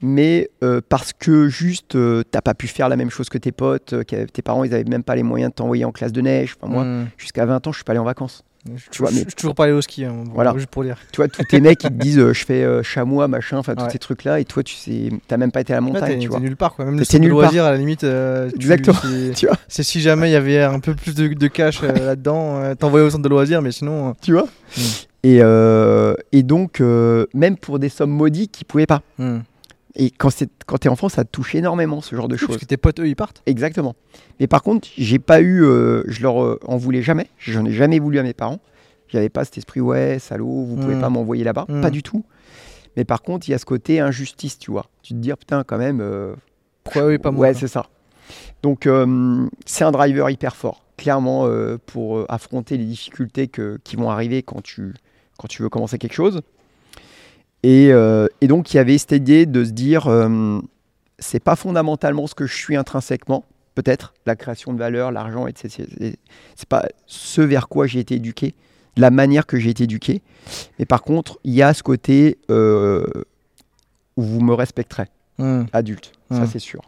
[0.00, 0.48] Mais
[0.88, 1.96] parce que juste,
[2.30, 4.84] t'as pas pu faire la même chose que tes potes, que tes parents, ils avaient
[4.84, 6.54] même pas les moyens de t'envoyer en classe de neige.
[6.60, 7.06] Enfin, moi, Hmm.
[7.16, 8.44] jusqu'à 20 ans, je suis pas allé en vacances.
[8.76, 10.52] Je, tu vois, je- mais- je suis toujours pas allé au ski, hein, Voilà.
[10.56, 10.96] juste pour dire.
[11.12, 13.74] Tu vois, tous tes mecs, ils te disent, euh, je fais euh, chamois, machin, enfin,
[13.74, 13.90] tous Ouais.
[13.90, 14.40] ces trucs-là.
[14.40, 16.40] Et toi, tu sais, t'as même pas été à la Ouais, montagne, t'es, tu vois.
[16.40, 16.84] nulle part quoi.
[16.84, 17.42] Même le T'es centre de nulle part.
[17.42, 18.04] loisirs à la limite.
[18.04, 18.98] euh, Exactement.
[19.36, 21.92] Tu vois, c'est si jamais il y avait un peu plus de, de cash euh,
[21.92, 24.14] là-dedans, t'envoyais au centre de loisirs, mais sinon.
[24.22, 24.46] tu vois.
[24.76, 24.80] Mm.
[25.24, 25.40] Et,
[26.32, 26.80] et donc,
[27.34, 29.02] même pour des sommes maudiques, ils pouvaient pas.
[29.18, 29.38] hmm.
[29.94, 32.48] Et quand, c'est, quand t'es enfant, ça te touche énormément, ce genre de Oui, choses.
[32.48, 33.42] Parce que tes potes eux ils partent.
[33.46, 33.96] Exactement.
[34.38, 37.28] Mais par contre, j'ai pas eu, euh, je leur euh, en voulais jamais.
[37.38, 38.60] J'en ai jamais voulu à mes parents.
[39.08, 41.00] J'avais pas cet esprit, ouais, salaud, vous pouvez Mm.
[41.00, 41.64] pas m'envoyer là-bas.
[41.68, 41.80] Mm.
[41.80, 42.24] Pas du tout.
[42.96, 44.86] Mais par contre, il y a ce côté injustice, tu vois.
[45.02, 46.00] Tu te dis, putain, quand même.
[46.00, 46.34] euh,
[46.84, 47.86] Pourquoi oui, pas moi ouais, c'est ça.
[48.62, 51.48] Donc, euh, c'est un driver hyper fort, clairement,
[51.86, 54.92] pour affronter les difficultés que- qui vont arriver quand tu,
[55.38, 56.42] quand tu veux commencer quelque chose.
[57.68, 60.58] Et, euh, et donc, il y avait cette idée de se dire, euh,
[61.18, 65.84] c'est pas fondamentalement ce que je suis intrinsèquement, peut-être, la création de valeur, l'argent, etc.
[66.56, 68.54] C'est- pas ce vers quoi j'ai été éduqué,
[68.96, 70.22] la manière que j'ai été éduqué.
[70.78, 73.04] Mais par contre, il y a ce côté euh,
[74.16, 75.06] où vous me respecterez
[75.38, 75.64] Hmm.
[75.72, 76.46] adulte, ça Mm.
[76.50, 76.80] c'est sûr.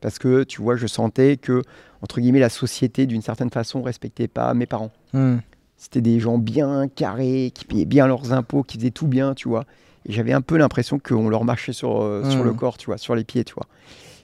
[0.00, 1.62] Parce que tu vois, je sentais que,
[2.00, 4.92] entre guillemets, la société, d'une certaine façon, respectait pas mes parents.
[5.12, 5.38] Hmm.
[5.76, 9.48] C'était des gens bien carrés, qui payaient bien leurs impôts, qui faisaient tout bien, tu
[9.48, 9.64] vois.
[10.06, 12.98] Et j'avais un peu l'impression qu'on leur marchait sur, euh, sur le corps, tu vois,
[12.98, 13.66] sur les pieds, tu vois.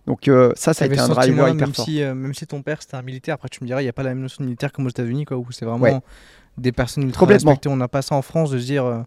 [0.07, 1.85] Donc euh, ça, ça a été un driver hyper même fort.
[1.85, 3.91] si, euh, même si ton père c'était un militaire, après tu me diras, il n'y
[3.91, 6.01] a pas la même notion de militaire comme aux États-Unis, quoi, où c'est vraiment Ouais.
[6.57, 7.51] des personnes ultra Complètement.
[7.51, 7.69] respectées.
[7.69, 9.05] On n'a pas ça en France de se dire,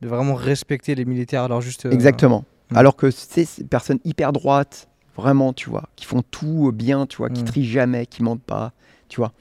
[0.00, 1.44] de vraiment respecter les militaires.
[1.44, 1.86] Alors juste.
[1.86, 2.44] Exactement.
[2.70, 2.76] Mm.
[2.76, 7.18] Alors que c'est ces personnes hyper droites, vraiment, tu vois, qui font tout bien, tu
[7.18, 7.46] vois, qui Mm.
[7.46, 8.72] trient jamais, qui mentent pas,
[9.12, 9.32] tu vois.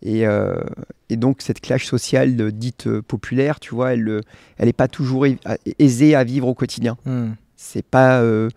[0.00, 0.56] Et, euh,
[1.10, 4.20] et donc cette classe sociale euh, dite euh, populaire, tu vois, elle n'est
[4.56, 5.26] elle est pas toujours
[5.78, 6.96] aisée à vivre au quotidien.
[7.04, 7.32] hmm.
[7.56, 8.48] C'est pas euh,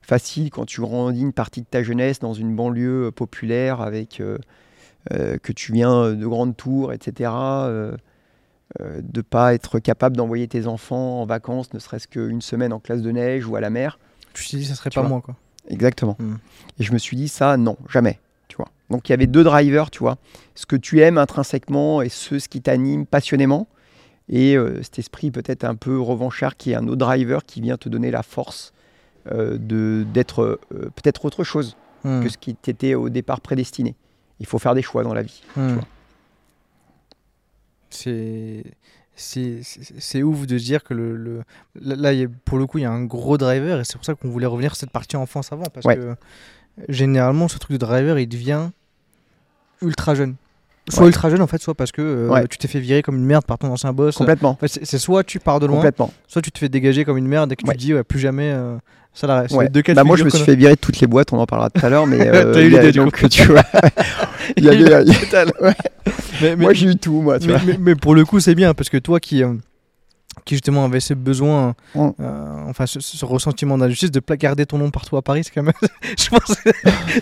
[0.00, 4.22] facile quand tu grandis une partie de ta jeunesse dans une banlieue populaire avec
[5.10, 7.30] que tu viens de grandes tours, etc.
[8.78, 13.00] de pas être capable d'envoyer tes enfants en vacances, ne serait-ce qu'une semaine en classe
[13.00, 13.98] de neige ou à la mer.
[14.34, 15.34] Tu t'es dit, ça serait Tu pas moi, quoi.
[15.68, 16.16] Exactement.
[16.18, 16.34] Mm.
[16.78, 18.20] Et je me suis dit ça, non, jamais.
[18.92, 20.18] Donc il y avait deux drivers, tu vois.
[20.54, 23.66] Ce que tu aimes intrinsèquement et ce, ce qui t'anime passionnément.
[24.28, 27.76] Et euh, cet esprit peut-être un peu revanchard qui est un autre driver qui vient
[27.76, 28.72] te donner la force
[29.32, 30.60] euh, de d'être euh,
[30.94, 32.20] peut-être autre chose Hmm.
[32.24, 33.94] que ce qui t'était au départ prédestiné.
[34.40, 35.40] Il faut faire des choix dans la vie.
[35.54, 35.84] Vois.
[37.90, 38.64] C'est.
[40.22, 41.42] Ouf de se dire que le, le-
[41.76, 44.04] là y a- pour le coup il y a un gros driver et c'est pour
[44.04, 45.96] ça qu'on voulait revenir sur cette partie enfance avant parce Ouais.
[45.96, 46.14] que
[46.88, 48.70] généralement ce truc de driver il devient
[49.82, 50.34] ultra jeune
[50.88, 51.08] soit Ouais.
[51.08, 52.44] ultra jeune en fait soit parce que euh, Ouais.
[52.48, 54.58] tu t'es fait virer comme une merde par ton ancien boss Complètement.
[54.60, 56.12] Enfin, c'est soit tu pars de loin Complètement.
[56.26, 57.74] soit tu te fais dégager comme une merde et que Ouais.
[57.74, 58.76] tu te dis ouais, plus jamais euh,
[59.14, 59.64] ça Ouais.
[59.64, 61.32] les deux cas Bah, moi, je me suis a- fait virer de toutes les boîtes,
[61.32, 63.16] on en parlera tout à l'heure, mais euh, T'as eu il y a- l'idée, donc
[63.20, 63.28] coup.
[63.28, 63.62] tu vois,
[64.56, 65.04] il y avait- Ouais.
[65.60, 65.74] mais,
[66.40, 67.62] mais- moi j'ai eu tout, moi, tu mais, vois.
[67.66, 69.52] mais- mais pour le coup, c'est bien parce que toi qui, euh,
[70.44, 72.10] qui justement avait ce besoin, euh,
[72.68, 75.72] enfin ce, ce ressentiment d'injustice de placarder ton nom partout à Paris, c'est quand même.
[76.18, 76.56] je pense,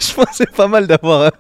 [0.01, 1.31] je pense que c'est pas mal d'avoir euh,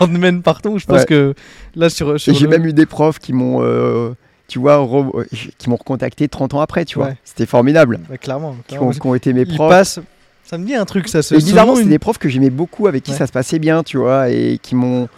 [0.00, 0.78] Landman partout.
[0.78, 1.06] Je pense Ouais.
[1.06, 1.34] que
[1.74, 2.20] là sur.
[2.20, 4.12] Sur j'ai le- même eu des profs qui m'ont, euh,
[4.48, 5.24] tu vois, re- euh,
[5.58, 7.08] qui m'ont recontacté 30 ans après, tu vois.
[7.08, 7.16] Ouais.
[7.24, 7.98] C'était formidable.
[8.10, 8.54] Bah, clairement.
[8.66, 9.70] Qui ont, qui ont été mes profs.
[9.70, 10.00] passent-
[10.44, 11.34] Ça me dit un truc, ça se.
[11.34, 13.16] Et bizarrement, c'est une- des profs que j'aimais beaucoup, avec qui Ouais.
[13.16, 15.08] ça se passait bien, tu vois, et qui m'ont.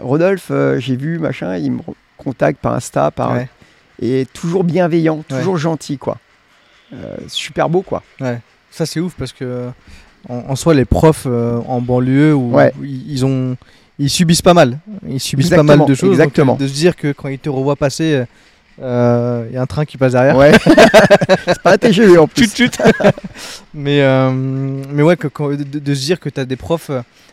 [0.00, 1.80] Rodolphe, j'ai vu, machin, il me
[2.16, 3.36] contacte par Insta, par.
[4.04, 5.38] Et toujours bienveillant, Ouais.
[5.38, 6.18] toujours gentil, quoi.
[6.92, 8.02] Euh, super beau, quoi.
[8.70, 9.68] Ça c'est ouf parce que
[10.28, 12.72] en, en soi les profs euh, en banlieue où, Ouais.
[12.80, 13.56] où ils ont
[13.98, 14.78] ils subissent pas mal.
[15.08, 16.10] Ils subissent pas mal de choses.
[16.12, 16.56] exactement.
[16.56, 18.24] de se dire que quand ils te revoient passer,
[18.80, 20.36] euh, il y a un train qui passe derrière.
[20.36, 20.52] Ouais.
[21.46, 22.44] c'est pas TGV en plus.
[22.52, 22.78] Chut, chut.
[23.74, 26.90] mais, euh, mais ouais, que, quand- de, de se dire que tu as des profs,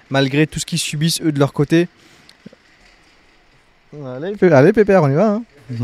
[0.09, 1.87] malgré tout ce qu'ils subissent eux de leur côté.
[4.05, 5.39] Allez, allez Pépère, on y va.
[5.39, 5.43] hein.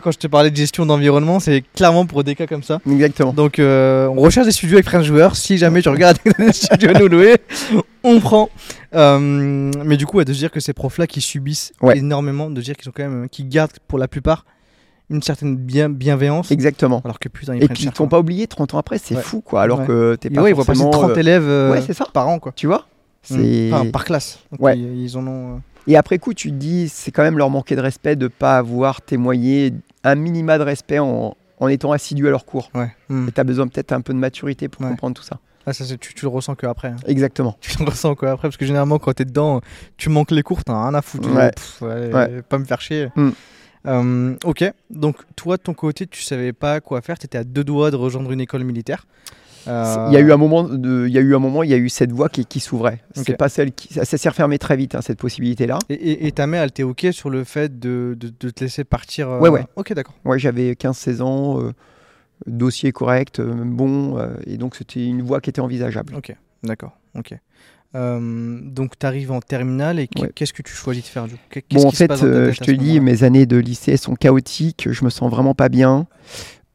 [0.00, 2.80] Quand je te parlais de gestion d'environnement, c'est clairement pour des cas comme ça.
[2.90, 3.32] Exactement.
[3.32, 5.36] Donc, euh, on recherche des studios avec French joueurs.
[5.36, 7.36] Si jamais tu regardes des studios à nous louer,
[8.04, 8.48] on prend.
[8.94, 9.18] Euh,
[9.84, 11.98] mais du coup, ouais, de se dire que ces profs-là qui subissent Ouais.
[11.98, 14.44] énormément, de dire qu'ils sont quand même, qui gardent pour la plupart
[15.08, 16.50] une certaine bien, bienveillance.
[16.50, 17.00] Exactement.
[17.04, 18.98] Alors que putain, ils Et prennent qui cher, ne t'ont pas oublié 30 ans après,
[18.98, 19.22] c'est Ouais.
[19.22, 19.62] fou, quoi.
[19.62, 19.86] Alors Ouais.
[19.86, 22.06] que t'es pas ouais, ils voient passer forcément, 30 euh, élèves euh, ouais, ça.
[22.12, 22.52] par an, quoi.
[22.56, 22.86] Tu vois?
[23.22, 24.38] C'est- Enfin, par classe.
[24.50, 24.76] Donc, Ouais.
[24.78, 25.60] ils, ils en ont.
[25.86, 28.28] Et après coup, tu te dis, c'est quand même leur manquer de respect de ne
[28.28, 29.72] pas avoir témoigné
[30.04, 32.70] un minima de respect en, en étant assidu à leur cours.
[32.74, 32.90] Ouais.
[33.10, 34.88] Et tu as besoin peut-être un peu de maturité pour Ouais.
[34.90, 35.38] comprendre tout ça.
[35.68, 36.88] Ah, ça, tu, tu le ressens que après.
[36.88, 36.96] hein.
[37.06, 37.56] Exactement.
[37.60, 39.60] Tu le ressens quoi après parce que généralement quand t'es dedans,
[39.96, 41.28] tu manques les cours, t'as rien à foutre.
[41.34, 41.50] Ouais.
[41.50, 42.42] Pff, ouais, Ouais.
[42.42, 43.08] Pas me faire chier.
[43.16, 43.30] Hmm.
[43.88, 47.62] Euh, ok, donc toi de ton côté, tu savais pas quoi faire, t'étais à deux
[47.64, 49.06] doigts de rejoindre une école militaire.
[49.66, 51.76] Il y a eu un moment, il y a eu un moment, il y a
[51.76, 53.00] eu cette voie qui, qui s'ouvrait.
[53.14, 53.36] C'est Ok.
[53.36, 55.78] pas celle qui, ça, ça s'est refermé très vite hein, cette possibilité-là.
[55.88, 58.64] Et, et- et ta mère, elle était ok sur le fait de, de- de te
[58.64, 59.64] laisser partir euh, Ouais, ouais.
[59.76, 60.14] Ok, d'accord.
[60.24, 61.72] Ouais, j'avais 15-16 ans, euh,
[62.46, 66.14] dossier correct, euh, bon, euh, et donc c'était une voie qui était envisageable.
[66.14, 66.96] Ok, d'accord.
[67.18, 67.34] Ok.
[67.94, 70.30] Euh, donc tu arrives en terminale et Ouais.
[70.34, 71.26] qu'est-ce que tu choisis de faire
[71.72, 75.30] Bon, en fait, je te dis, mes années de lycée sont chaotiques, je me sens
[75.30, 76.06] vraiment pas bien.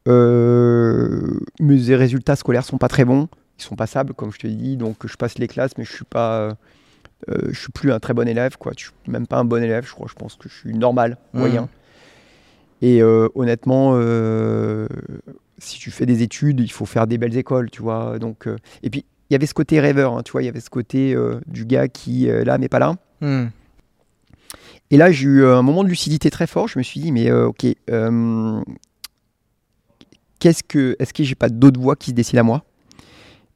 [0.08, 3.28] Euh, mes résultats scolaires sont pas très bons,
[3.60, 6.06] ils sont passables, comme je te dis, donc je passe les classes, mais je suis
[6.06, 6.54] pas, euh,
[7.30, 8.72] euh, je suis plus un très bon élève, quoi.
[8.76, 10.08] Je suis même pas un bon élève, je crois.
[10.10, 11.40] Je pense que je suis normal, Mhm.
[11.40, 11.70] moyen.
[12.82, 14.88] Et euh, honnêtement, euh,
[15.60, 18.18] si tu fais des études, il faut faire des belles écoles, tu vois.
[18.18, 18.48] Donc,
[18.82, 20.72] et puis, il y avait ce côté rêveur, hein, tu vois, il y avait ce
[20.72, 22.96] côté du gars qui là, mais pas là.
[23.22, 23.50] Hmm.
[24.90, 26.68] Et là, j'ai eu un moment de lucidité très fort.
[26.68, 27.68] Je me suis dit, mais ok,
[30.42, 32.66] qu'est-ce que, est-ce que j'ai pas d'autres voix qui se dessinent à moi?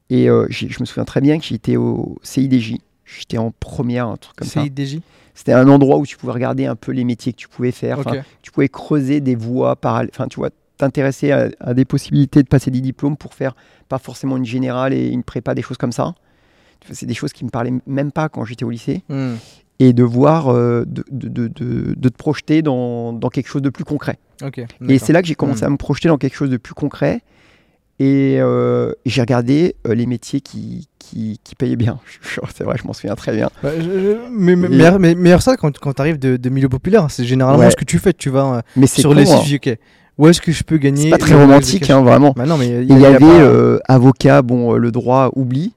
[0.08, 2.76] Et euh, je me souviens très bien que j'étais au CIDJ.
[3.04, 4.62] J'étais en première, un truc comme ça.
[4.62, 5.00] CIDJ
[5.34, 7.98] C'était un endroit où tu pouvais regarder un peu les métiers que tu pouvais faire.
[8.40, 10.10] Tu pouvais creuser des voies parallèles.
[10.14, 13.54] Enfin, tu vois, t'intéresser à, à des possibilités de passer des diplômes pour faire
[13.88, 16.14] pas forcément une générale et une prépa, des choses comme ça.
[16.92, 19.02] C'est des choses qui me parlaient même pas quand j'étais au lycée.
[19.08, 19.34] Hmm.
[19.78, 23.68] Et de voir, euh, de, de- de- de- te projeter dans, dans quelque chose de
[23.68, 24.18] plus concret.
[24.42, 24.60] Ok.
[24.88, 27.20] Et c'est là que j'ai commencé à me projeter dans quelque chose de plus concret.
[27.98, 31.98] Et, euh, j'ai regardé euh, les métiers qui, qui, qui payaient bien.
[32.54, 33.48] C'est vrai, je m'en souviens très bien.
[33.62, 36.48] Bah, je- je- mais, mais, meilleur, mais- meilleur ça quand, quand tu arrives de, de
[36.50, 37.70] milieu populaire, c'est généralement Ouais.
[37.70, 38.12] ce que tu fais.
[38.12, 39.40] Tu vas Mais sur les hein.
[39.42, 39.76] sites, ok.
[40.18, 42.32] Où est-ce que je peux gagner C'est pas très romantique, hein, vraiment.
[42.34, 45.74] Bah non, mais Il y, avait pas- euh, avocat, bon, le droit, oublie.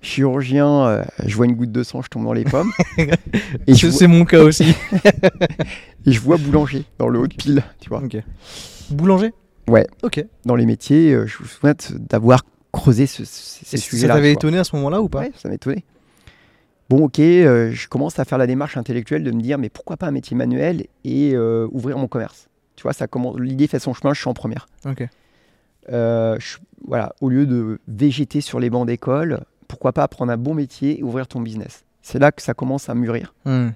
[0.00, 2.70] Chirurgien, euh, je vois une goutte de sang, je tombe dans les pommes.
[3.66, 4.74] et, je C'est vois, mon cas aussi.
[6.06, 8.02] et je vois boulanger dans le haut de pile, tu vois.
[8.02, 8.16] ok.
[8.90, 9.32] Boulanger?
[9.66, 9.86] Ouais.
[10.02, 10.24] Ok.
[10.44, 14.14] Dans les métiers, euh, je souviens de- d'avoir creusé ce- ce- ces Et ça sujets-là.
[14.14, 15.20] t'avait étonné à ce moment-là ou pas?
[15.20, 15.84] Ouais, ça m'étonnait.
[16.88, 19.96] Bon, ok, euh, je commence à faire la démarche intellectuelle de me dire, mais pourquoi
[19.98, 22.48] pas un métier manuel et euh, ouvrir mon commerce?
[22.76, 23.36] Tu vois, ça commence.
[23.38, 24.68] L'idée fait son chemin, je suis en première.
[24.86, 25.06] Ok.
[25.90, 30.36] Euh, je- voilà, au lieu de végéter sur les bancs d'école, pourquoi pas apprendre un
[30.36, 33.34] bon métier et ouvrir ton business C'est là que ça commence à mûrir.
[33.44, 33.68] Hmm.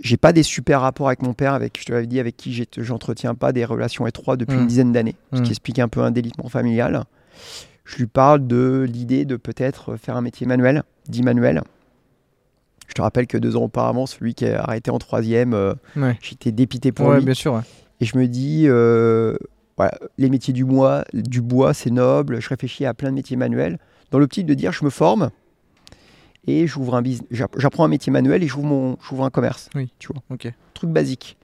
[0.00, 2.64] J'ai pas des super rapports avec mon père, avec, je te l'avais dit, avec qui
[2.78, 4.60] j'entretiens pas des relations étroites depuis Mm.
[4.60, 5.42] une dizaine d'années, ce Mm.
[5.42, 7.02] qui explique un peu un délitement familial.
[7.84, 11.62] Je lui parle de l'idée de peut-être faire un métier manuel, dit manuel.
[12.86, 16.16] Je te rappelle que deux ans auparavant, celui qui a arrêté en troisième, euh, Ouais.
[16.22, 17.24] j'étais dépité pour Ouais, lui.
[17.24, 17.54] bien sûr.
[17.54, 17.60] ouais.
[18.00, 19.36] Et je me dis, euh,
[19.76, 22.40] voilà, les métiers du bois, du bois, c'est noble.
[22.40, 23.78] Je réfléchis à plein de métiers manuels,
[24.10, 25.30] dans l'optique de dire, je me forme
[26.46, 27.28] et j'ouvre un business.
[27.56, 29.68] J'apprends un métier manuel et j'ouvre mon, j'ouvre un commerce.
[29.74, 29.92] Oui.
[29.98, 30.52] Tu vois, Ok.
[30.74, 31.36] truc basique.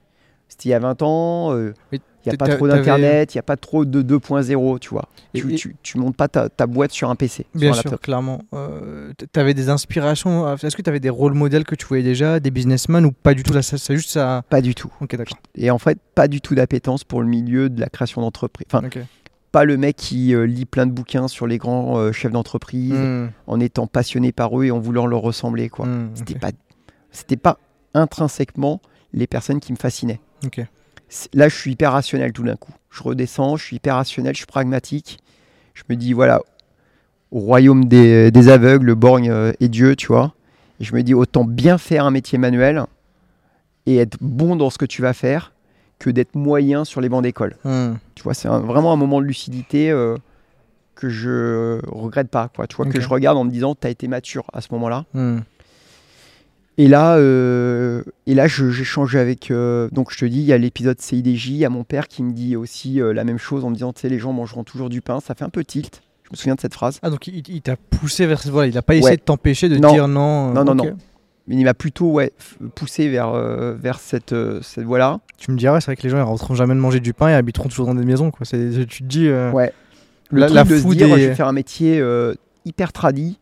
[0.47, 1.53] C'était il y a 20 ans.
[1.53, 1.99] euh, il
[2.29, 5.09] n'y a pas trop d'internet, il n'y a pas trop de 2.0, tu vois.
[5.35, 7.85] Et- Tu, et- tu, tu montes pas ta, ta boîte sur un PC, Bien sur
[7.85, 8.41] un sûr, clairement.
[8.53, 10.51] Euh, t- T'avais des inspirations.
[10.55, 13.35] Est-ce que tu avais des rôles modèles que tu voyais déjà, des businessmen ou pas
[13.35, 13.53] du tout?
[13.53, 14.43] Là, ça, juste ça.
[14.49, 14.91] Pas du tout.
[15.01, 15.37] Ok, d'accord.
[15.55, 18.65] Et en fait, pas du tout d'appétence pour le milieu de la création d'entreprise.
[18.71, 18.81] Enfin.
[19.55, 22.91] Pas le mec qui euh, lit plein de bouquins sur les grands euh, chefs d'entreprise
[22.99, 25.85] Hmm, en étant passionné par eux et en voulant leur ressembler, quoi.
[25.85, 26.51] hmm, C'était pas,
[27.11, 27.57] c'était pas
[27.93, 28.81] intrinsèquement
[29.13, 30.19] les personnes qui me fascinaient.
[30.45, 30.59] Ok.
[31.07, 32.73] C'est- Là, je suis hyper rationnel tout d'un coup.
[32.91, 35.19] Je redescends, je suis hyper rationnel, je suis pragmatique.
[35.73, 36.41] Je me dis, voilà,
[37.31, 40.33] au royaume des, des aveugles, borgne euh, et Dieu, tu vois.
[40.81, 42.83] Et je me dis, autant bien faire un métier manuel
[43.85, 45.53] et être bon dans ce que tu vas faire
[45.99, 47.55] que d'être moyen sur les bancs d'école.
[47.63, 50.15] Hmm, Tu vois, c'est vraiment un moment de lucidité euh,
[50.95, 52.67] que je regrette pas, quoi.
[52.67, 55.05] Tu vois, que je regarde en me disant, tu as été mature à ce moment-là.
[55.13, 55.39] hmm.
[56.77, 59.49] Et là, euh, et là j'échange avec.
[59.49, 62.09] euh, donc, je te dis, il y a l'épisode CIDJ, il y a mon père
[62.09, 64.33] qui me dit aussi euh, la même chose en me disant, tu sais, les gens
[64.33, 65.21] mangeront toujours du pain.
[65.21, 66.01] Ça fait un peu tilt.
[66.25, 66.99] Je me souviens de cette phrase.
[67.01, 68.67] Ah, donc il, il t'a poussé vers cette voie.
[68.67, 69.15] Il a pas essayé Ouais.
[69.17, 69.93] de t'empêcher de Non.
[69.93, 70.51] dire non.
[70.51, 70.97] Non, non, non.
[71.47, 72.31] Mais il m'a plutôt ouais,
[72.73, 75.19] poussé vers, euh, vers cette, euh, cette voie-là.
[75.37, 77.27] Tu me dirais, c'est vrai que les gens ils rentreront jamais de manger du pain
[77.29, 78.31] et habiteront toujours dans des maisons.
[78.31, 78.45] Quoi.
[78.45, 79.27] C'est- Tu te dis.
[79.27, 79.71] euh, Ouais.
[80.31, 82.03] Le La- truc la de se dire, est- je vais faire un métier
[82.65, 83.37] hyper tradi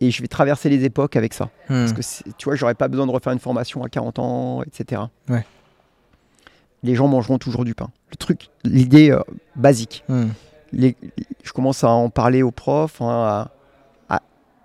[0.00, 1.50] et je vais traverser les époques avec ça.
[1.68, 1.84] hmm.
[1.86, 5.02] Parce que tu vois, j'aurais pas besoin de refaire une formation à 40 ans, etc.
[5.28, 5.44] Ouais.
[6.82, 7.88] Les gens mangeront toujours du pain.
[8.10, 9.14] Le truc, l'idée
[9.56, 10.04] basique.
[10.08, 10.28] Hmm.
[10.72, 10.96] les-
[11.44, 13.50] je commence à en parler aux profs, hein, à,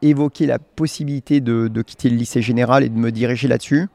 [0.01, 3.87] à évoquer la possibilité de, de quitter le lycée général et de me diriger là-dessus.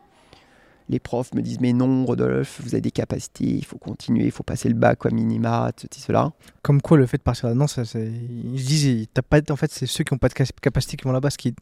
[0.91, 4.31] Les profs me disent mais non Rodolphe, vous avez des capacités, il faut continuer, il
[4.31, 6.33] faut passer le bac, quoi, minima, ceci, cela.
[6.63, 8.07] Comme quoi, le fait de partir là-dedans, ça, c'est-
[8.53, 10.99] ils se disent, t'as pas, en fait, c'est ceux qui n'ont pas de cap- capacité
[10.99, 11.55] qui vont là-bas, ce qui,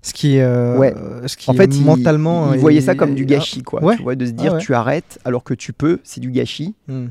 [0.00, 0.94] ce qui, euh, Ouais.
[1.26, 3.82] ce qui En fait, mentalement, ils, voyaient ça comme du gâchis, quoi.
[3.82, 3.96] ouais.
[3.96, 4.60] Tu vois, de se dire Ah ouais.
[4.60, 6.76] tu arrêtes alors que tu peux, c'est du gâchis.
[6.86, 7.08] Hmm.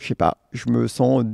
[0.00, 1.24] Je sais pas, je me sens,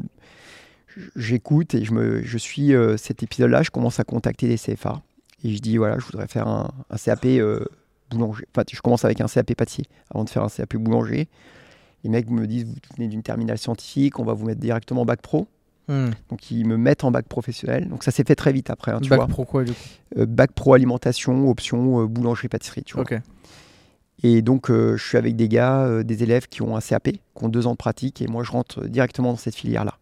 [1.16, 5.03] j'écoute et je me, je suis euh, cet épisode-là, je commence à contacter des CFA
[5.44, 7.64] et je dis voilà, je voudrais faire un, un CAP euh,
[8.11, 8.44] boulanger.
[8.55, 11.29] Enfin, je commence avec un CAP pâtissier avant de faire un CAP boulanger.
[12.05, 15.05] Les mecs me disent vous venez d'une terminale scientifique, on va vous mettre directement en
[15.07, 15.46] bac pro.
[15.88, 16.11] Hmm.
[16.29, 17.88] Donc ils me mettent en bac professionnel.
[17.88, 19.26] Donc ça s'est fait très vite après, hein, tu Bac vois.
[19.29, 19.79] pro quoi, du coup
[20.18, 23.03] Euh, bac pro alimentation, option boulangerie-pâtisserie, tu vois.
[24.22, 27.48] Et donc, je suis avec des gars, des élèves qui ont un CAP, qui ont
[27.48, 29.94] deux ans de pratique, et moi, je rentre directement dans cette filière-là.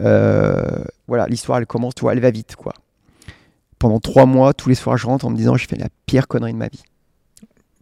[0.00, 2.72] Euh, voilà, l'histoire, elle commence, tu vois, elle va vite, quoi.
[3.78, 6.26] Pendant trois mois, tous les soirs, je rentre en me disant, j'ai fait la pire
[6.28, 6.82] connerie de ma vie.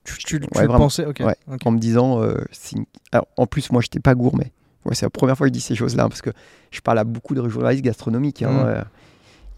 [0.05, 1.05] Tu, tu, tu Ouais, pensais.
[1.65, 4.53] En me disant, euh, c'est une- Alors, en plus, moi, j'étais pas gourmet.
[4.85, 6.31] Ouais, c'est la première fois que je dis ces choses-là, hein, parce que
[6.71, 8.43] je parle à beaucoup de journalistes gastronomiques.
[8.43, 8.67] hein, Mm.
[8.67, 8.83] euh,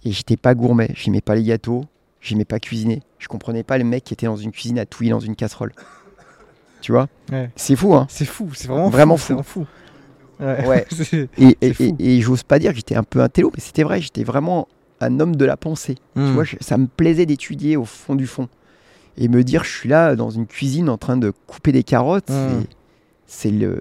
[0.04, 0.90] et j'étais pas gourmet.
[0.94, 1.84] J'aimais pas les gâteaux.
[2.20, 3.02] J'aimais pas cuisiner.
[3.18, 5.72] Je comprenais pas le mec qui était dans une cuisine à touiller dans une casserole.
[6.80, 7.08] Tu vois?
[7.30, 7.50] Ouais.
[7.56, 9.24] C'est fou, hein C'est fou, c'est vraiment, Vraiment fou.
[9.26, 9.66] c'est vraiment fou.
[10.40, 10.86] Ouais.
[11.38, 13.82] Et, et, et- et j'ose pas dire que j'étais un peu un télo, mais c'était
[13.82, 14.00] vrai.
[14.00, 14.68] J'étais vraiment
[15.00, 15.96] un homme de la pensée.
[16.14, 16.32] Tu Mm.
[16.32, 18.48] vois, je- ça me plaisait d'étudier au fond du fond.
[19.16, 22.30] Et me dire, je suis là dans une cuisine en train de couper des carottes.
[22.30, 22.64] Mm.
[23.26, 23.80] c'est- le.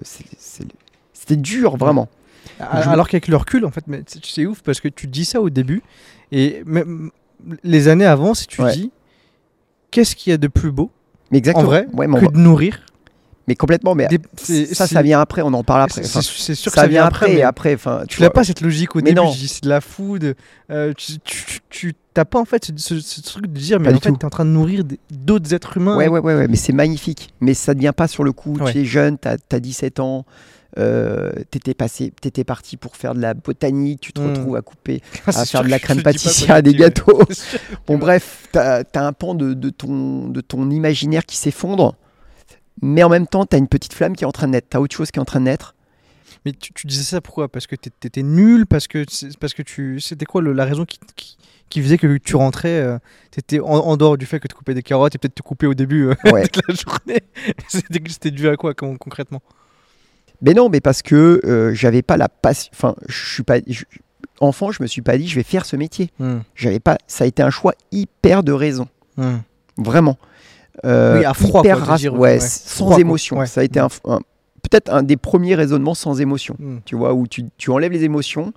[1.12, 2.08] C'était dur, vraiment.
[2.60, 3.84] Je- Alors qu'avec le recul, en fait,
[4.22, 5.82] c'est- ouf parce que tu dis ça au début
[6.32, 7.10] et même
[7.62, 8.72] les années avant, si tu Ouais.
[8.72, 8.90] dis
[9.90, 10.90] qu'est-ce qu'il y a de plus beau
[11.30, 11.64] Mais exactement.
[11.66, 12.80] en vrai Ouais, mais, on que va- de nourrir
[13.48, 13.94] mais complètement.
[13.96, 15.42] Mais des- ça, ça vient après.
[15.42, 16.02] On en parle après.
[16.02, 17.32] c'est- Enfin, C'est c'est sûr ça que ça vient après.
[17.32, 17.74] et mais après.
[17.74, 19.32] Enfin, Tu vois, pas cette logique au Mais début, non.
[19.32, 20.34] je dis c'est de la food.
[20.70, 23.80] euh, tu tu, tu- tu- t'as pas en fait ce, ce- ce truc de dire
[23.80, 24.16] mais en fait tout.
[24.16, 25.96] t'es en train de nourrir d'autres êtres humains.
[25.96, 27.30] Ouais, ouais, ouais, ouais, mais c'est magnifique.
[27.40, 28.56] Mais ça ne vient pas sur le coup.
[28.58, 28.72] Ouais.
[28.72, 30.26] Tu es jeune, tu as, 17 ans,
[30.78, 34.26] euh, t'étais passé, t'étais parti pour faire de la botanique, tu te Mm.
[34.30, 37.22] retrouves à couper, Ah, à faire de la crème pâtissière, à des gâteaux.
[37.86, 41.94] Bon, bref, tu as, un pan de, de ton, de ton imaginaire qui s'effondre,
[42.82, 44.68] mais en même temps, tu as une petite flamme qui est en train de naître,
[44.70, 45.74] tu as autre chose qui est en train de naître.
[46.44, 47.48] Mais tu, tu disais ça pourquoi?
[47.48, 49.04] Parce que t'é- t'étais nul Parce que
[49.40, 51.36] parce que tu c'était quoi le- la raison qui, qui,
[51.68, 52.98] qui faisait que tu rentrais euh,
[53.32, 55.66] T'étais en, en dehors du fait que tu coupais des carottes et peut-être te couper
[55.66, 56.46] au début euh, Ouais.
[56.52, 57.22] toute la journée?
[57.68, 59.42] C'était dû à quoi con- concrètement?
[60.40, 62.70] Mais non, mais parce que euh, j'avais pas la passion.
[62.72, 63.56] Enfin, je suis pas.
[64.40, 66.10] enfant, je me suis pas dit, je vais faire ce métier.
[66.20, 66.98] Hmm, J'avais pas.
[67.08, 68.86] Ça a été un choix hyper de raison.
[69.16, 69.38] hmm.
[69.78, 70.16] Vraiment.
[70.84, 72.40] Euh, Oui, à froid, hyper quoi, de rac- dire, ouais, ouais.
[72.40, 73.00] sans Froid, quoi.
[73.00, 73.38] émotion.
[73.38, 73.46] Ouais.
[73.46, 74.20] Ça a été un, un-
[74.62, 76.56] peut-être un des premiers raisonnements sans émotion.
[76.58, 76.78] Hmm.
[76.84, 78.52] Tu vois, où tu, tu enlèves les émotions,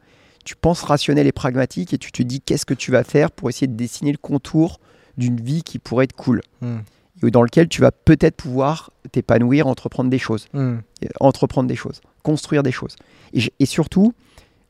[0.46, 3.50] tu penses rationnel et pragmatique et tu te dis qu'est-ce que tu vas faire pour
[3.50, 4.80] essayer de dessiner le contour
[5.18, 6.78] d'une vie qui pourrait être cool Hmm.
[7.24, 10.78] et dans lequel tu vas peut-être pouvoir t'épanouir, entreprendre des choses, Hmm.
[11.04, 12.96] euh, entreprendre des choses, construire des choses.
[13.34, 14.14] Et, et surtout,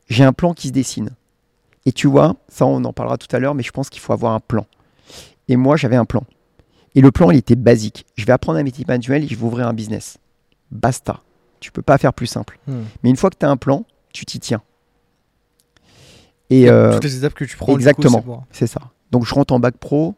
[0.10, 1.12] j'ai un plan qui se dessine.
[1.86, 4.14] Et tu vois, ça on en parlera tout à l'heure, mais je pense qu'il faut
[4.14, 4.66] avoir un plan.
[5.48, 6.24] Et moi, j'avais un plan.
[6.96, 8.06] Et le plan, il était basique.
[8.18, 10.18] Je vais apprendre un métier manuel et je vais ouvrir un business.
[10.72, 11.22] Basta.
[11.60, 12.60] Tu peux pas faire plus simple.
[12.68, 12.82] Hmm.
[13.04, 14.62] Mais une fois que tu as un plan, tu t'y tiens.
[16.50, 17.74] Et euh, Toutes les étapes que tu prends.
[17.76, 18.46] exactement.
[18.52, 18.82] c'est ça.
[19.12, 20.16] Donc je rentre en bac pro,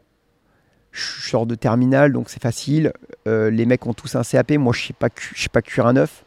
[0.90, 2.92] je sors de terminale, donc c'est facile.
[3.28, 5.62] Euh, les mecs ont tous un CAP, moi je sais pas, cu- je sais pas
[5.62, 6.24] cuire un œuf.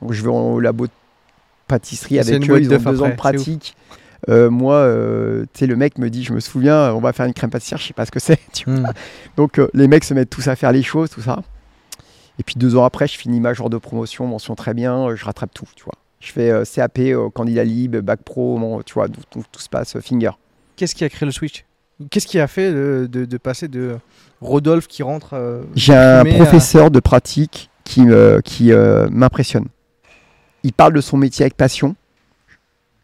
[0.00, 0.92] Donc je vais au labo de
[1.68, 3.76] pâtisserie avec eux, ils ont deux ans de pratique.
[4.28, 7.26] Euh, moi, euh, tu sais, le mec me dit, je me souviens, on va faire
[7.26, 8.38] une crème pâtissière, je sais pas ce que c'est.
[8.66, 8.86] Hmm.
[9.36, 11.40] Donc euh, les mecs se mettent tous à faire les choses, tout ça.
[12.38, 15.16] Et puis deux ans après, je finis ma genre de promotion, mention très bien, euh,
[15.16, 15.94] je rattrape tout, tu vois.
[16.20, 19.68] Je fais euh, CAP, euh, candidat libre, bac pro, tu vois, tout, tout- tout se
[19.68, 20.30] passe, euh, finger.
[20.76, 21.64] Qu'est-ce qui a créé le switch?
[22.10, 23.96] Qu'est-ce qui a fait de, de- de passer de
[24.40, 28.02] Rodolphe qui rentre euh, J'ai un à- professeur de pratique qui,
[28.44, 29.66] qui euh, m'impressionne.
[30.64, 31.94] Il parle de son métier avec passion.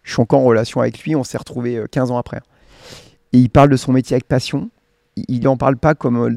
[0.02, 2.40] Je suis encore en relation avec lui, on s'est retrouvés euh, 15 ans après.
[3.32, 4.70] Et il parle de son métier avec passion.
[5.16, 6.16] Il n'en parle pas comme...
[6.16, 6.30] euh,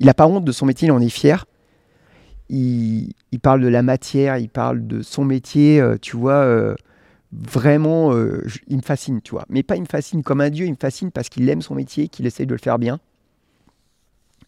[0.00, 1.46] Il n'a pas honte de son métier, il en est fier.
[2.50, 6.76] Il, parle de la matière, il parle de son métier, euh, tu vois, euh,
[7.32, 9.44] vraiment, euh, il me fascine, tu vois.
[9.48, 11.74] Mais pas il me fascine comme un dieu, il me fascine parce qu'il aime son
[11.74, 13.00] métier, qu'il essaye de le faire bien.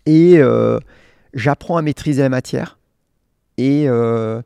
[0.05, 0.79] Et euh,
[1.35, 2.79] j'apprends à maîtriser la matière
[3.59, 4.40] et euh,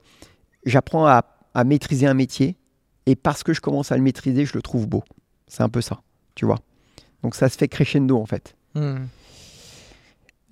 [0.65, 2.57] j'apprends à maîtriser un métier.
[3.11, 5.03] Et parce que je commence à le maîtriser, je le trouve beau.
[5.49, 6.01] C'est un peu ça,
[6.37, 6.61] tu vois.
[7.25, 8.55] Donc ça se fait crescendo en fait.
[8.77, 9.07] Hmm.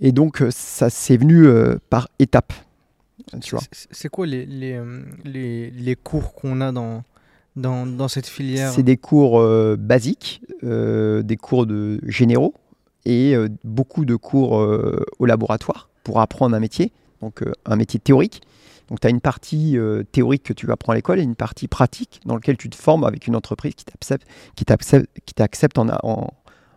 [0.00, 2.52] Et donc euh, ça s'est venu euh, par étapes.
[3.92, 7.04] C'est- quoi les, les, euh, les, les cours qu'on a dans,
[7.54, 8.72] dans, dans cette filière?
[8.72, 12.54] C'est des cours euh, basiques, euh, des cours de généraux
[13.04, 14.52] et beaucoup de cours
[15.18, 16.92] au laboratoire pour apprendre un métier,
[17.22, 18.42] donc un métier théorique.
[18.88, 21.68] Donc tu as une partie euh, théorique que tu apprends à l'école et une partie
[21.68, 25.78] pratique dans laquelle tu te formes avec une entreprise qui t'accepte, qui t'accepte, qui t'accepte
[25.78, 26.28] en, a- en,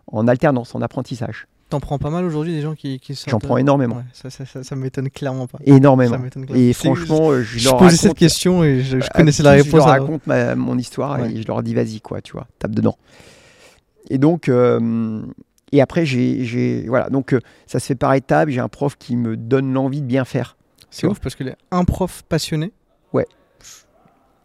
[0.08, 1.46] en alternance, en apprentissage.
[1.70, 3.96] T'en prends pas mal aujourd'hui des gens qui, qui J'en prends énormément.
[3.96, 5.58] Ouais, ça, ça, ça, ça m'étonne clairement pas.
[5.64, 6.18] Énormément.
[6.18, 6.54] Clairement.
[6.54, 9.52] Et franchement, euh, je, je leur posais cette raconte- question et je, je connaissais la
[9.52, 9.70] réponse.
[9.70, 11.32] Je leur raconte ma- mon histoire Ouais.
[11.32, 12.98] et je leur dis vas-y quoi, tu vois, tape dedans.
[14.10, 15.22] Et donc, euh,
[15.72, 18.50] et après j'ai, j'ai- voilà, donc euh, ça se fait par étapes.
[18.50, 20.58] J'ai un prof qui me donne l'envie de bien faire.
[20.92, 22.70] C'est ouf parce que les- un prof passionné.
[23.12, 23.26] Ouais.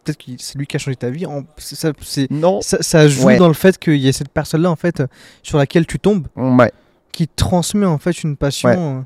[0.03, 1.25] Peut-être que c'est lui qui a changé ta vie.
[1.25, 1.91] en- Ça,
[2.29, 3.37] Non, ça, ça joue Ouais.
[3.37, 5.03] dans le fait qu'il y ait cette personne-là en fait
[5.43, 6.71] sur laquelle tu tombes, ouais.
[7.11, 8.69] qui transmet en fait une passion.
[8.69, 8.77] Ouais.
[8.77, 9.01] euh,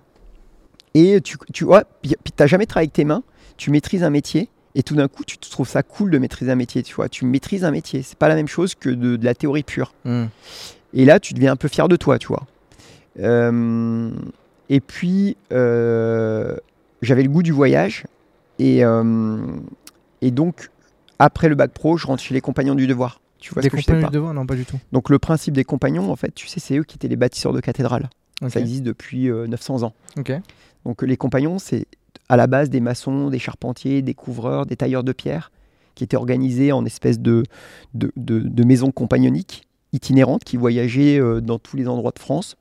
[0.93, 3.23] Et tu, tu vois, puis t'as jamais travaillé avec tes mains.
[3.57, 4.49] Tu maîtrises un métier.
[4.75, 7.09] Et tout d'un coup, tu te trouves ça cool de maîtriser un métier, tu vois.
[7.09, 8.03] Tu maîtrises un métier.
[8.03, 9.93] C'est pas la même chose que de, de la théorie pure.
[10.05, 10.25] hmm.
[10.93, 12.45] Et là, tu deviens un peu fier de toi, tu vois.
[13.19, 14.11] Euh,
[14.69, 16.55] et puis, euh,
[17.01, 18.05] j'avais le goût du voyage.
[18.59, 19.37] Et, euh,
[20.21, 20.69] et donc,
[21.19, 23.21] après le bac pro, je rentre chez les compagnons du devoir.
[23.39, 24.77] Tu vois Des ce que je sais compagnons pas du devoir Non, pas du tout.
[24.91, 27.53] Donc le principe des compagnons, en fait, tu sais, c'est eux qui étaient les bâtisseurs
[27.53, 28.09] de cathédrales.
[28.49, 29.93] Ça existe depuis euh, 900 ans.
[30.17, 30.31] Ok.
[30.85, 31.85] Donc les compagnons, c'est
[32.29, 35.51] à la base des maçons, des charpentiers, des couvreurs, des tailleurs de pierre,
[35.95, 37.43] qui étaient organisés en espèces de,
[37.93, 42.55] de, de- de maisons compagnoniques itinérantes qui voyageaient euh, dans tous les endroits de France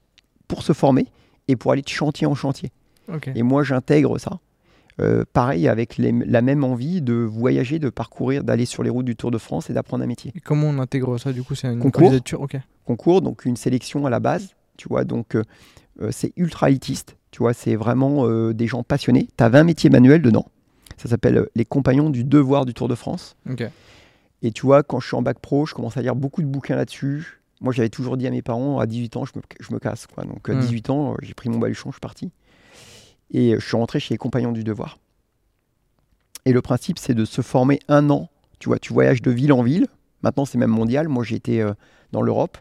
[0.49, 1.07] pour se former
[1.49, 2.73] et pour aller de chantier en chantier.
[3.35, 4.39] Et moi, j'intègre ça.
[5.01, 9.07] Euh, pareil, avec les- la même envie de voyager, de parcourir, d'aller sur les routes
[9.07, 10.33] du Tour de France et d'apprendre un métier.
[10.35, 12.03] Et comment on intègre ça Du coup, c'est une Concours.
[12.03, 12.47] candidature.
[12.85, 15.45] Concours, donc une sélection à la base, tu vois, donc euh,
[16.03, 19.29] euh, c'est ultra élitiste, tu vois, c'est vraiment euh, des gens passionnés.
[19.39, 20.47] Tu as 20 métiers manuels dedans.
[20.99, 23.37] Ça s'appelle les compagnons du devoir du Tour de France.
[24.43, 26.47] Et tu vois, quand je suis en bac pro, je commence à lire beaucoup de
[26.47, 27.41] bouquins là-dessus.
[27.63, 30.07] Moi, j'avais toujours dit à mes parents, à 18 ans, je me, je me casse.
[30.07, 30.25] Quoi.
[30.25, 30.61] Donc, à Mm.
[30.61, 32.31] 18 ans, euh, j'ai pris mon baluchon, je suis parti.
[33.33, 34.99] Et je suis rentré chez les compagnons du devoir.
[36.45, 38.29] Et le principe, c'est de se former un an.
[38.59, 39.87] Tu vois, tu voyages de ville en ville.
[40.23, 41.09] Maintenant, c'est même mondial.
[41.09, 41.73] Moi, j'ai été euh,
[42.13, 42.59] dans l'Europe.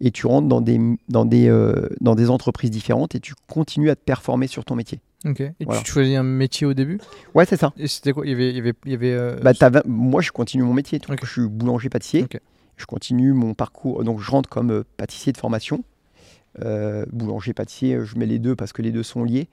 [0.00, 3.88] Et tu rentres dans des, dans, des, euh, dans des entreprises différentes et tu continues
[3.90, 5.00] à te performer sur ton métier.
[5.24, 5.40] Ok.
[5.40, 5.80] Et Voilà.
[5.82, 6.98] tu choisis un métier au début?
[7.34, 7.72] Ouais, c'est ça.
[7.76, 8.26] Et c'était quoi?
[8.26, 8.50] Il y avait.
[8.50, 9.52] Il y avait, il y avait euh, Bah,
[9.86, 10.98] Moi, je continue mon métier.
[10.98, 11.24] Donc.
[11.24, 12.26] Je suis boulanger-pâtissier.
[12.76, 14.02] Je continue mon parcours.
[14.02, 15.84] Donc, je rentre comme euh, pâtissier de formation.
[16.58, 19.48] Boulanger-pâtissier, je mets les deux parce que les deux sont liés.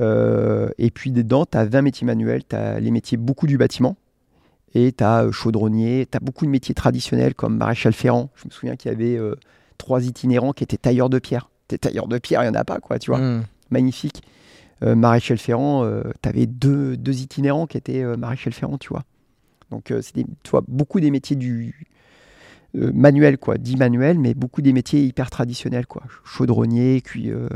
[0.00, 2.42] Euh, et puis, dedans, tu as 20 métiers manuels.
[2.48, 3.96] Tu as les métiers beaucoup du bâtiment.
[4.74, 6.06] Et tu as chaudronnier.
[6.10, 8.30] Tu as beaucoup de métiers traditionnels comme maréchal ferrant.
[8.34, 9.36] Je me souviens qu'il y avait euh,
[9.78, 11.50] trois itinérants qui étaient tailleurs de pierre.
[11.68, 13.44] T'es tailleur de pierre, il n'y en a pas, quoi, tu vois hmm.
[13.70, 14.22] magnifique.
[14.82, 15.88] Euh, maréchal Ferrand,
[16.22, 19.04] tu avais deux, deux itinérants qui étaient euh, maréchal Ferrand, tu vois.
[19.70, 21.86] Donc, euh, c'est des- tu vois, beaucoup des métiers du
[22.76, 26.02] euh, manuel, quoi, dit manuel, mais beaucoup des métiers hyper traditionnels, quoi.
[26.24, 27.48] Chaudronnier, puis euh,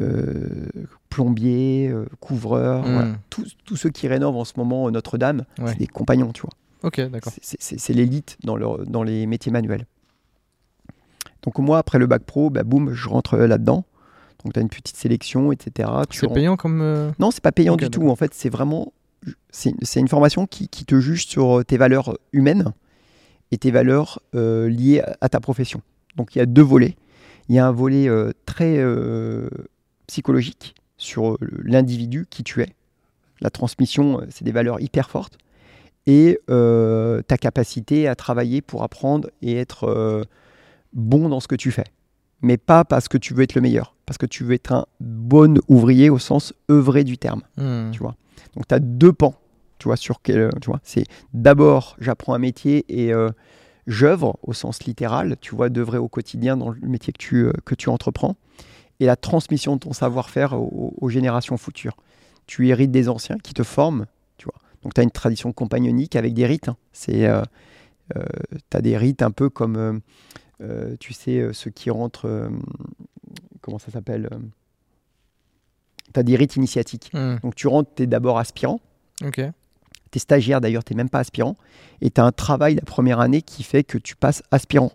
[0.00, 0.66] euh,
[1.10, 2.92] plombier, euh, couvreur, Hmm.
[2.92, 3.12] voilà.
[3.28, 5.72] tous, tous ceux qui rénovent en ce moment euh, Notre-Dame, Ouais.
[5.72, 6.50] c'est des compagnons, tu vois.
[6.82, 7.32] Ok, d'accord.
[7.42, 9.84] C'est- l'élite dans, leur- dans les métiers manuels.
[11.42, 13.84] Donc moi, après le bac pro, bah, boum, je rentre euh, là-dedans.
[14.44, 15.88] Donc tu as une petite sélection, etc.
[16.08, 16.80] Tu C'est payant comme.
[16.80, 18.08] euh, Non, c'est pas payant du tout.
[18.08, 18.92] En fait, c'est vraiment,
[19.50, 22.72] c'est c'est une formation qui, qui te juge sur tes valeurs humaines
[23.50, 25.82] et tes valeurs euh, liées à, ta profession.
[26.16, 26.96] Donc il y a deux volets.
[27.50, 28.78] Il y a un volet euh, très
[30.06, 32.74] psychologique sur euh, l'individu qui tu es.
[33.40, 35.38] La transmission, euh, c'est des valeurs hyper fortes.
[36.06, 40.24] Et euh, ta capacité à travailler pour apprendre et être euh,
[40.92, 41.84] bon dans ce que tu fais.
[42.42, 44.86] Mais pas parce que tu veux être le meilleur, parce que tu veux être un
[44.98, 47.42] bon ouvrier au sens œuvré du terme.
[47.56, 47.90] hmm.
[47.92, 48.16] Tu vois.
[48.54, 49.34] Donc tu as deux pans,
[49.78, 53.30] tu vois, sur quel, tu vois, c'est d'abord j'apprends un métier et euh,
[53.86, 57.74] j'œuvre au sens littéral, tu vois, d'œuvrer au quotidien dans le métier que tu, que
[57.74, 58.36] tu entreprends,
[59.00, 61.96] et la transmission de ton savoir-faire aux, aux générations futures.
[62.46, 64.54] Tu hérites des anciens qui te forment, tu vois.
[64.82, 66.68] Donc tu as une tradition compagnonique avec des rites.
[66.68, 66.76] hein.
[66.92, 67.42] C'est, euh,
[68.70, 69.98] tu as des rites un peu comme, euh,
[70.62, 72.48] euh, tu sais, euh, ceux qui rentrent, euh,
[73.60, 74.28] comment ça s'appelle
[76.12, 77.10] Tu as des rites initiatiques.
[77.14, 77.36] Hmm.
[77.42, 78.80] Donc tu rentres, tu es d'abord aspirant,
[79.24, 79.36] Ok.
[79.36, 81.56] tu es stagiaire d'ailleurs, tu n'es même pas aspirant,
[82.00, 84.92] et tu as un travail la première année qui fait que tu passes aspirant.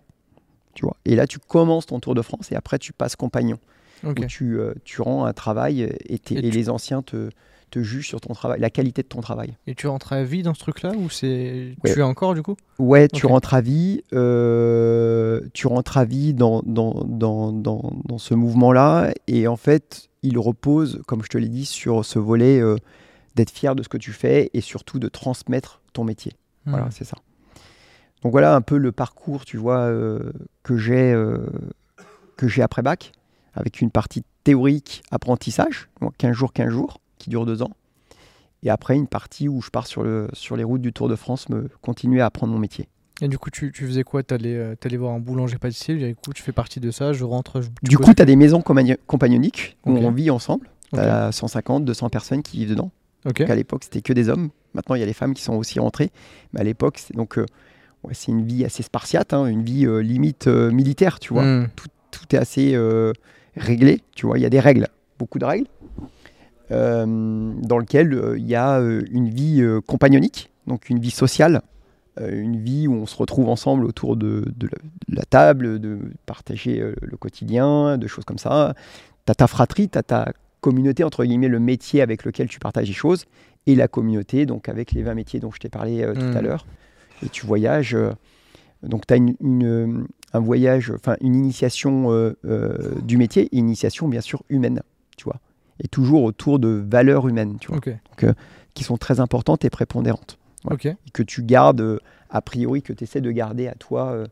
[0.74, 0.96] Tu vois.
[1.06, 3.58] Et là, tu commences ton Tour de France et après, tu passes compagnon.
[4.04, 7.02] Où tu, euh, tu rends un travail euh, et, t'es- Et et tu- les anciens
[7.02, 7.30] te,
[7.70, 9.56] te jugent sur ton travail, la qualité de ton travail.
[9.66, 11.74] Et tu rentres à vie dans ce truc-là ou c'est.
[11.82, 11.92] Ouais.
[11.92, 12.56] Tu es encore du coup?
[12.78, 13.32] Ouais, tu Ok.
[13.32, 19.12] rentres à vie, euh, tu rentres à vie dans, dans, dans, dans, dans ce mouvement-là,
[19.26, 22.76] et en fait, il repose, comme je te l'ai dit, sur ce volet euh,
[23.34, 26.32] d'être fier de ce que tu fais et surtout de transmettre ton métier.
[26.66, 26.90] Voilà, Hmm.
[26.90, 27.16] c'est ça.
[28.22, 30.32] Donc voilà un peu le parcours, tu vois, euh,
[30.62, 31.46] que j'ai euh,
[32.36, 33.12] que j'ai après bac,
[33.56, 37.70] avec une partie théorique apprentissage, donc 15 jours, 15 jours, qui dure deux ans.
[38.62, 41.16] Et après, une partie où je pars sur, le, sur les routes du Tour de
[41.16, 42.88] France, me continuer à apprendre mon métier.
[43.22, 44.22] Et du coup, tu, tu faisais quoi?
[44.22, 47.12] T'allais euh, t'allais voir un boulanger pâtissier lui, Du coup, tu fais partie de ça,
[47.12, 47.62] je rentre.
[47.62, 50.68] je- tu Du coup, tu as des maisons compagno- compagnoniques où on vit ensemble.
[50.92, 52.90] Tu as 150, 200 personnes qui vivent dedans.
[53.24, 54.50] Donc, à l'époque, c'était que des hommes.
[54.74, 56.10] Maintenant, il y a les femmes qui sont aussi rentrées.
[56.52, 57.46] Mais à l'époque, c'est donc euh,
[58.04, 61.44] ouais, c'est une vie assez spartiate, hein, une vie euh, limite euh, militaire, tu vois.
[61.44, 61.68] Hmm.
[62.10, 63.12] Tout est assez euh,
[63.56, 64.38] réglé, tu vois.
[64.38, 64.88] Il y a des règles,
[65.18, 65.66] beaucoup de règles,
[66.70, 67.06] euh,
[67.62, 71.62] dans lesquelles euh, il y a euh, une vie compagnonique, donc une vie sociale,
[72.18, 74.78] une vie où on se retrouve ensemble autour de, de la,
[75.08, 78.74] de la table, de partager le quotidien, de choses comme ça.
[79.26, 80.32] Tu as ta fratrie, tu as ta
[80.62, 83.26] communauté, entre guillemets, le métier avec lequel tu partages les choses,
[83.66, 86.40] et la communauté, donc avec les 20 métiers dont je t'ai parlé euh, tout à
[86.40, 86.66] l'heure.
[87.24, 87.94] Et tu voyages.
[87.94, 88.12] euh,
[88.82, 93.44] donc tu as une, une, euh, un voyage, enfin une initiation euh, euh, du métier,
[93.44, 94.82] et une initiation bien sûr humaine,
[95.16, 95.40] tu vois.
[95.82, 97.78] Et toujours autour de valeurs humaines, tu vois,
[98.74, 100.38] qui sont très importantes et prépondérantes.
[100.64, 100.76] Voilà.
[101.06, 102.00] Et que tu gardes,
[102.30, 104.24] a priori, que tu essaies de garder à toi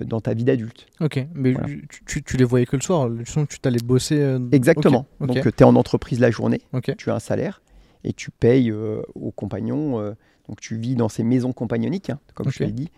[0.00, 0.86] dans ta vie d'adulte.
[1.00, 1.66] Ok, mais Voilà.
[1.66, 3.08] tu, tu, tu les voyais que le soir,
[3.48, 4.38] tu t'allais bosser.
[4.52, 5.06] Exactement.
[5.20, 6.60] Donc tu es en entreprise la journée,
[6.96, 7.60] tu as un salaire
[8.04, 10.00] et tu payes aux compagnons.
[10.48, 12.90] donc tu vis dans ces maisons compagnoniques, hein, comme je l'ai dit.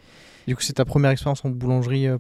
[0.46, 2.16] Du coup, c'est ta première expérience en boulangerie, euh,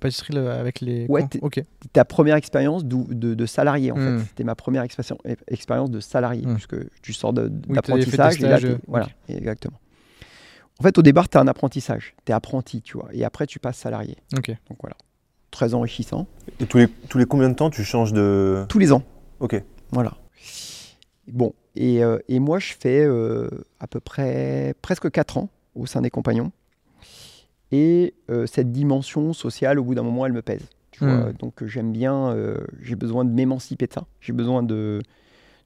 [0.60, 1.06] avec les.
[1.08, 1.64] Ouais, coins t'es- ok.
[1.92, 4.18] ta première expérience de, de salarié en Hmm.
[4.18, 4.24] fait.
[4.28, 5.18] C'était ma première expérience,
[5.48, 6.54] expérience de salarié, Hmm.
[6.54, 7.50] puisque tu sors de- Oui,
[7.80, 9.78] t'avais fait d'apprentissage là, stages, euh, voilà, exactement.
[10.78, 13.46] En fait, au départ, tu as un apprentissage, tu es apprenti, tu vois, et après,
[13.46, 14.16] tu passes salarié.
[14.36, 14.48] Ok.
[14.68, 14.96] Donc voilà,
[15.50, 16.26] très enrichissant.
[16.60, 18.64] Et tous les, tous les combien de temps tu changes de.
[18.68, 19.02] Tous les ans,
[19.40, 19.62] Ok.
[19.92, 20.14] voilà.
[21.28, 23.48] Bon, et, euh, et moi, je fais euh,
[23.78, 26.50] à peu près presque 4 ans au sein des compagnons.
[27.72, 30.68] Et euh, cette dimension sociale, au bout d'un moment, elle me pèse.
[30.90, 31.30] Tu vois.
[31.30, 31.32] Hmm.
[31.38, 34.06] Donc euh, j'aime bien, euh, j'ai besoin de m'émanciper de ça.
[34.20, 35.00] J'ai besoin de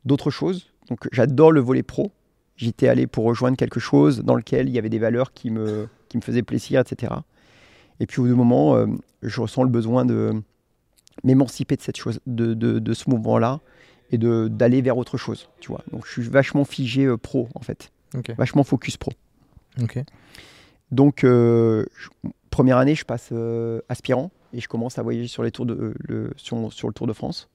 [0.04, 0.70] d'autres choses.
[0.88, 2.12] Donc j'adore le volet pro.
[2.56, 5.88] J'étais allé pour rejoindre quelque chose dans lequel il y avait des valeurs qui me,
[6.08, 7.12] qui me faisaient plaisir, etc.
[8.00, 8.86] Et puis au bout d'un moment, euh,
[9.22, 10.32] je ressens le besoin de
[11.24, 13.60] m'émanciper de cette chose, de, de, de ce mouvement-là
[14.10, 15.48] et de d'aller vers autre chose.
[15.60, 15.82] Tu vois.
[15.90, 17.90] Donc je suis vachement figé euh, pro en fait,
[18.36, 19.12] vachement focus pro.
[19.82, 19.98] Ok.
[20.90, 22.08] Donc, euh, je-
[22.50, 25.74] première année, je passe euh, aspirant et je commence à voyager sur, les tours de,
[25.74, 27.48] euh, le, sur, sur le Tour de France.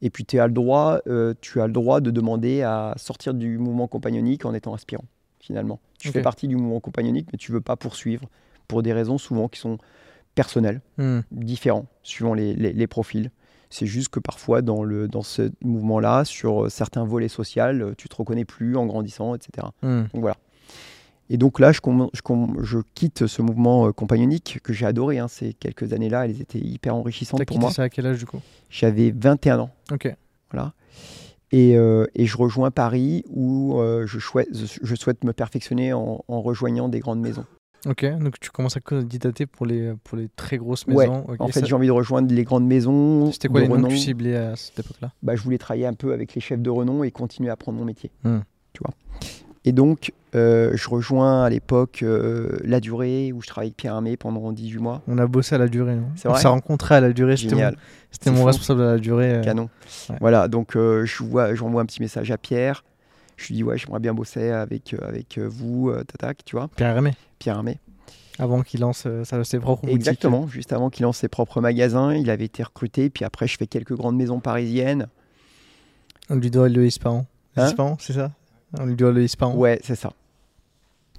[0.00, 1.00] Et puis, tu as, le droit,
[1.40, 5.04] tu as le droit de demander à sortir du mouvement compagnonique en étant aspirant,
[5.40, 5.80] finalement.
[5.98, 8.28] Tu fais partie du mouvement compagnonique, mais tu veux pas poursuivre
[8.68, 9.78] pour des raisons souvent qui sont
[10.36, 11.20] personnelles, Hmm.
[11.32, 13.32] différents, suivant les, les- les profils.
[13.70, 18.14] C'est juste que parfois, dans, le, dans ce mouvement-là, sur certains volets sociaux, tu te
[18.14, 19.66] reconnais plus en grandissant, etc.
[19.82, 20.02] Hmm.
[20.12, 20.36] Donc voilà.
[21.30, 25.18] Et donc là, je, quitte ce mouvement euh, compagnonique que j'ai adoré.
[25.18, 27.70] hein, ces quelques années-là, elles étaient hyper enrichissantes pour moi.
[27.70, 28.40] ça à quel âge du coup?
[28.70, 29.70] J'avais 21 ans.
[29.92, 30.14] Ok.
[30.50, 30.72] Voilà.
[31.52, 36.24] Et, euh, et je rejoins Paris où euh, je, souhaite, je souhaite me perfectionner en,
[36.28, 37.44] en rejoignant des grandes maisons.
[37.86, 38.04] Ok.
[38.18, 41.26] Donc tu commences à candidater pour les, pour les très grosses Ouais, maisons.
[41.38, 43.30] En fait, ça- j'ai envie de rejoindre les grandes maisons.
[43.32, 43.88] C'était quoi les noms que renom.
[43.88, 45.12] tu ciblais à cette époque-là?
[45.22, 47.78] Bah, je voulais travailler un peu avec les chefs de renom et continuer à apprendre
[47.78, 48.10] mon métier.
[48.24, 48.40] Hmm.
[48.72, 48.94] Tu vois.
[49.68, 53.92] Et donc, euh, je rejoins à l'époque euh, La Durée, où je travaille avec Pierre
[53.96, 55.02] Armé pendant 18 mois.
[55.06, 57.36] On a bossé à la durée, non C'est On s'est rencontrés à la durée.
[57.36, 57.76] C'était mon, Génial.
[58.10, 59.34] c'était C'est mon responsable à la durée.
[59.34, 59.68] euh, Canon.
[60.08, 60.16] ouais.
[60.22, 62.82] Voilà, donc je vois, j'envoie un petit message à Pierre.
[63.36, 67.12] Je lui dis, ouais, j'aimerais bien bosser avec, avec vous, tatac, tu vois, Pierre Rémé.
[67.38, 67.78] Pierre Armé.
[68.38, 69.06] Avant qu'il lance
[69.44, 69.96] ses propres boutiques.
[69.98, 73.10] Exactement, juste avant qu'il lance ses propres magasins, il avait été recruté.
[73.10, 75.08] Puis après, je fais quelques grandes maisons parisiennes.
[76.30, 77.26] On lui doit le Ispahan.
[77.58, 78.30] Hein c'est ça?
[78.78, 79.54] On lui doit le Ispahan.
[79.54, 80.12] Ouais, c'est ça.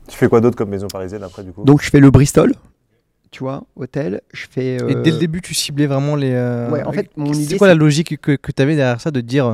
[0.07, 1.63] Tu fais quoi d'autre comme maison parisienne après du coup?
[1.63, 2.53] Donc, je fais le Bristol,
[3.31, 4.21] tu vois, hôtel.
[4.33, 4.75] Je fais.
[4.75, 6.31] Et euh, dès le début, tu ciblais vraiment les.
[6.33, 8.75] euh, Ouais, en fait, mon C'est idée, quoi la c'est- logique que, que tu avais
[8.75, 9.53] derrière ça de dire euh,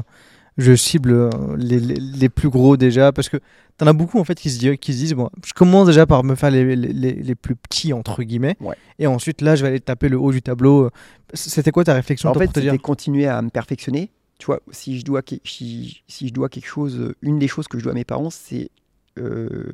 [0.58, 3.12] je cible euh, les, les- les plus gros déjà?
[3.12, 3.38] Parce que
[3.78, 6.06] t'en as beaucoup en fait qui se, disent, qui se disent bon, je commence déjà
[6.06, 8.76] par me faire les, les, les- les plus petits entre guillemets, Ouais.
[9.00, 10.90] et ensuite là je vais aller taper le haut du tableau.
[11.34, 14.10] C'était quoi ta réflexion En toi, fait, c'était continuer à me perfectionner.
[14.38, 17.68] Tu vois, si je dois, si, si je dois quelque chose, euh, une des choses
[17.68, 18.70] que je dois à mes parents, c'est
[19.18, 19.72] euh,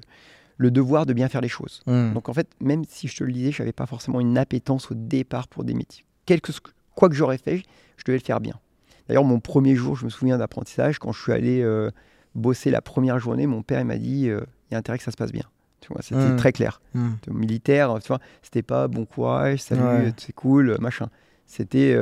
[0.57, 1.81] le devoir de bien faire les choses.
[1.87, 2.13] Hmm.
[2.13, 4.91] Donc en fait, même si je te le disais, je n'avais pas forcément une appétence
[4.91, 6.05] au départ pour des métiers.
[6.27, 6.51] Quelque,
[6.95, 7.63] quoi que j'aurais fait,
[7.97, 8.59] je devais le faire bien.
[9.07, 11.89] D'ailleurs, mon premier jour, je me souviens d'apprentissage, quand je suis allé euh,
[12.35, 15.03] bosser la première journée, mon père il m'a dit euh, il y a intérêt que
[15.03, 15.45] ça se passe bien.
[15.81, 16.35] Tu vois, c'était Mm.
[16.37, 16.79] très clair.
[16.93, 17.13] Hmm.
[17.31, 20.13] Militaire, tu vois, c'était pas bon courage, salut, Ouais.
[20.17, 21.09] c'est cool, machin.
[21.47, 21.95] C'était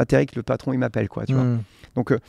[0.00, 1.26] pas terrible que le patron il m'appelle, quoi.
[1.26, 1.44] Tu vois.
[1.44, 1.62] Hmm.
[1.94, 2.20] Donc, euh,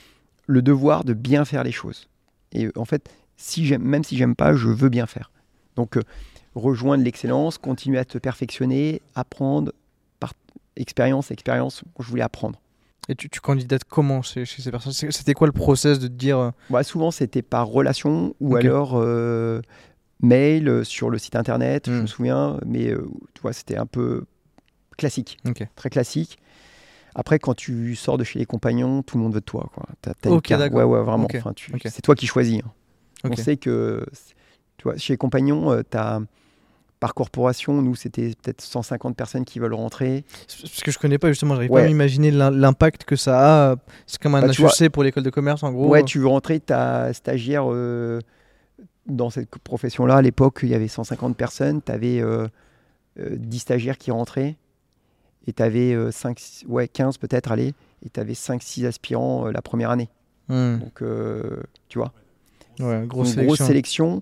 [0.45, 2.09] le devoir de bien faire les choses.
[2.51, 5.31] Et euh, en fait, si j'aime, même si j'aime pas, je veux bien faire.
[5.77, 6.01] Donc, euh,
[6.53, 9.71] rejoindre l'excellence, continuer à te perfectionner, apprendre
[10.19, 10.33] par
[10.75, 11.83] expérience, expérience.
[11.97, 12.59] Je voulais apprendre.
[13.07, 14.91] Et tu, tu candidates comment chez, chez ces personnes?
[14.91, 18.65] C'était quoi le process de te dire Bah, souvent, c'était par relation ou Ok.
[18.65, 19.01] alors
[20.21, 22.59] mail sur le site internet, je me souviens.
[22.65, 22.93] Mais
[23.33, 24.25] tu vois, c'était un peu
[24.97, 25.39] classique,
[25.77, 26.37] très classique.
[27.15, 29.69] Après, quand tu sors de chez les compagnons, tout le monde veut de toi.
[29.73, 29.85] Quoi.
[30.01, 30.13] T'as-
[30.69, 30.73] une.
[30.73, 31.27] Ouais, ouais, vraiment.
[31.35, 31.71] Enfin, tu-.
[31.85, 32.59] C'est toi qui choisis.
[32.63, 32.71] hein.
[33.23, 34.05] On sait que,
[34.77, 36.21] tu vois, chez les compagnons, euh, t'as-
[36.99, 40.23] par corporation, nous, c'était peut-être 150 personnes qui veulent rentrer.
[40.61, 41.83] Parce que je connais pas justement, j'arrive pas Ouais.
[41.83, 43.75] à m'imaginer l'im- l'impact que ça a.
[44.05, 45.87] C'est comme un Bah, tu vois- HEC pour l'école de commerce en gros.
[45.87, 48.19] ouais, tu veux rentrer, ta stagiaire euh,
[49.07, 50.17] dans cette profession-là.
[50.17, 51.81] À l'époque, il y avait 150 personnes.
[51.83, 52.23] Tu avais
[53.17, 54.57] 10 stagiaires qui rentraient.
[55.47, 57.73] Et tu avais 5, ouais, 15 peut-être, allez.
[58.05, 60.09] Et tu avais 5-6 aspirants euh, la première année.
[60.47, 60.77] Hmm.
[60.79, 62.13] Donc, euh, tu vois.
[62.79, 64.21] Ouais, grosse une grosse sélection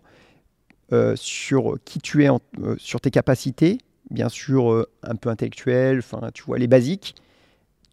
[0.91, 2.39] euh, sur qui tu es, en-
[2.77, 3.77] sur tes capacités,
[4.09, 7.15] bien sûr un peu intellectuel, enfin tu vois les basiques,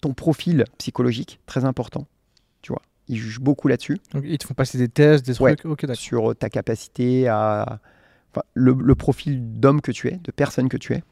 [0.01, 2.07] ton profil psychologique très important,
[2.63, 2.83] tu vois.
[3.09, 5.61] Ils jugent beaucoup là-dessus Donc, ils te font passer des tests, des trucs.
[5.95, 7.81] Sur ta capacité à,
[8.33, 11.03] enfin, le, le profil d'homme que tu es, de personne que tu es,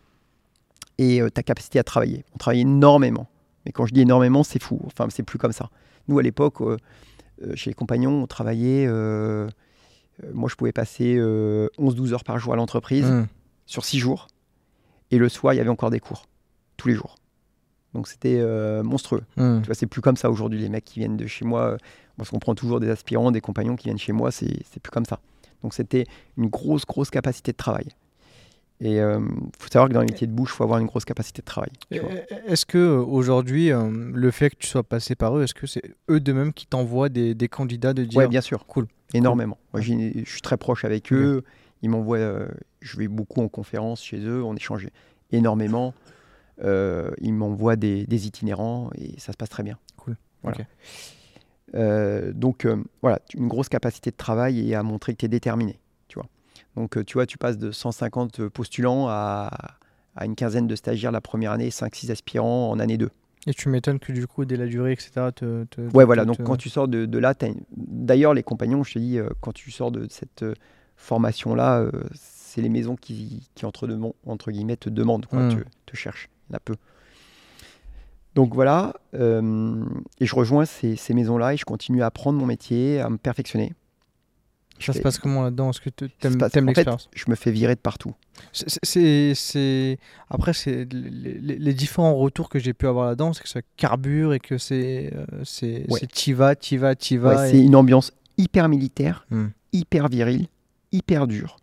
[0.99, 2.25] et euh, ta capacité à travailler.
[2.35, 3.29] On travaille énormément.
[3.67, 4.81] Mais quand je dis énormément, c'est fou.
[4.87, 5.71] Enfin, c'est plus comme ça.
[6.09, 6.77] Nous, à l'époque, euh,
[7.43, 8.87] euh, chez les compagnons, on travaillait.
[10.33, 13.27] moi, je pouvais passer euh, 11-12 heures par jour à l'entreprise Mmh.
[13.67, 14.29] sur 6 jours.
[15.11, 16.27] Et le soir, il y avait encore des cours.
[16.77, 17.17] Tous les jours.
[17.95, 19.23] Donc, c'était euh, monstrueux.
[19.37, 19.61] Mmh.
[19.63, 20.61] Tu vois, c'est plus comme ça aujourd'hui.
[20.61, 21.77] Les mecs qui viennent de chez moi, euh,
[22.17, 24.91] parce qu'on prend toujours des aspirants, des compagnons qui viennent chez moi, c'est c'est plus
[24.91, 25.21] comme ça.
[25.63, 26.05] Donc c'était
[26.37, 27.87] une grosse, grosse capacité de travail.
[28.85, 29.19] Et il
[29.59, 31.47] faut savoir que dans les métiers de bouche, il faut avoir une grosse capacité de
[31.47, 31.71] travail.
[32.47, 35.67] Est-ce que euh, aujourd'hui, euh, le fait que tu sois passé par eux, est-ce que
[35.67, 38.67] c'est eux de même qui t'envoient des, des candidats de dire Ouais, bien sûr.
[38.67, 38.87] Cool.
[39.15, 39.57] Énormément.
[39.73, 41.45] Moi, je suis très proche avec eux.
[41.81, 42.19] Ils m'envoient.
[42.19, 42.49] euh,
[42.81, 44.45] je vais beaucoup en conférence chez eux.
[44.45, 44.87] On échange
[45.33, 45.95] énormément.
[46.63, 49.79] Euh, ils m'envoient des, des itinérants et ça se passe très bien.
[49.97, 50.17] Cool.
[50.43, 50.59] Voilà.
[51.75, 55.29] Euh, donc euh, voilà, une grosse capacité de travail et à montrer que tu es
[55.29, 55.81] déterminé.
[56.77, 59.51] Donc euh, tu vois, tu passes de 150 postulants à,
[60.17, 63.11] à une quinzaine de stagiaires la première année, 5-6 aspirants en année 2.
[63.47, 66.25] Et tu m'étonnes que du coup, dès la durée, etc., te, te- Ouais, te- voilà.
[66.25, 69.29] Donc, quand tu sors de, de là, une- d'ailleurs, les compagnons, je te dis, euh,
[69.43, 70.55] quand tu sors de cette euh,
[70.97, 75.65] formation-là, euh, c'est les maisons qui, qui entre, demand- entre guillemets, te demandent, quoi, Mm.
[75.85, 76.31] te, cherchent.
[76.49, 76.75] Il y en a peu.
[78.35, 78.95] Donc voilà.
[79.15, 79.85] euh,
[80.21, 83.17] et je rejoins ces, ces maisons-là et je continue à apprendre mon métier, à me
[83.19, 83.75] perfectionner.
[84.93, 85.71] Ça se passe comment là-dedans?
[85.71, 85.91] Est-ce que
[86.65, 87.09] en fait, l'expérience?
[87.15, 88.15] je me fais virer de partout.
[88.53, 88.79] C'est-
[90.29, 93.61] après c'est les, les- les différents retours que j'ai pu avoir là-dedans c'est que ça
[93.77, 96.01] carbure et que c'est euh, c'est Ouais.
[97.17, 99.47] vas Ouais, et- C'est une ambiance hyper militaire, Mm.
[99.73, 100.47] hyper virile,
[100.93, 101.57] hyper dure,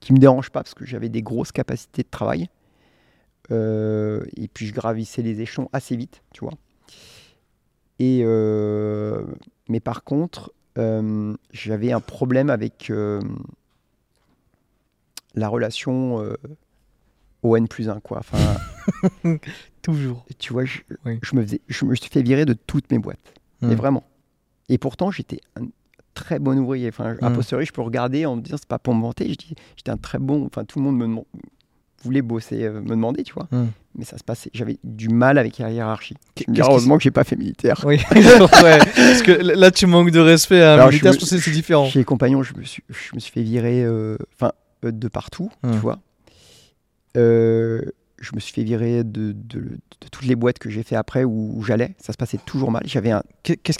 [0.00, 2.48] qui me dérange pas parce que j'avais des grosses capacités de travail.
[3.50, 6.52] Euh, et puis je gravissais les échelons assez vite, tu vois.
[7.98, 9.24] Et euh,
[9.68, 13.20] mais par contre, euh, j'avais un problème avec euh,
[15.34, 16.34] la relation euh,
[17.42, 18.18] au N plus 1, quoi.
[18.18, 18.38] Enfin,
[19.82, 21.18] toujours tu vois, je, Oui.
[21.22, 23.18] je me faisais, je me suis fait virer de toutes mes boîtes.
[23.60, 23.78] Mais Mm.
[23.78, 24.04] vraiment.
[24.68, 25.66] Et pourtant, j'étais un
[26.14, 26.88] très bon ouvrier.
[26.88, 27.34] Enfin, a Mm.
[27.34, 29.28] posteriori, je peux regarder en me disant, c'est pas pour me vanter.
[29.76, 30.46] J'étais un très bon.
[30.46, 31.22] Enfin, tout le monde me
[32.04, 33.48] voulait bosser, euh, me demander, tu vois.
[33.50, 33.66] Mm.
[33.96, 34.50] Mais ça se passait.
[34.54, 36.14] J'avais du mal avec la hiérarchie.
[36.56, 37.82] Heureusement que j'ai pas fait militaire.
[37.84, 41.16] oui ouais, parce que là tu manques de respect à un Alors, je militaire me-
[41.16, 43.42] je pense que c'est différent Chez les compagnons, je me suis, je me suis fait
[43.42, 44.52] virer, euh, enfin,
[44.84, 45.72] euh, de partout, Mm.
[45.72, 45.98] tu vois.
[47.16, 47.80] Euh,
[48.20, 51.24] je me suis fait virer de, de- de toutes les boîtes que j'ai fait après
[51.24, 51.94] où, où j'allais.
[51.98, 52.82] Ça se passait toujours mal.
[52.84, 53.22] J'avais un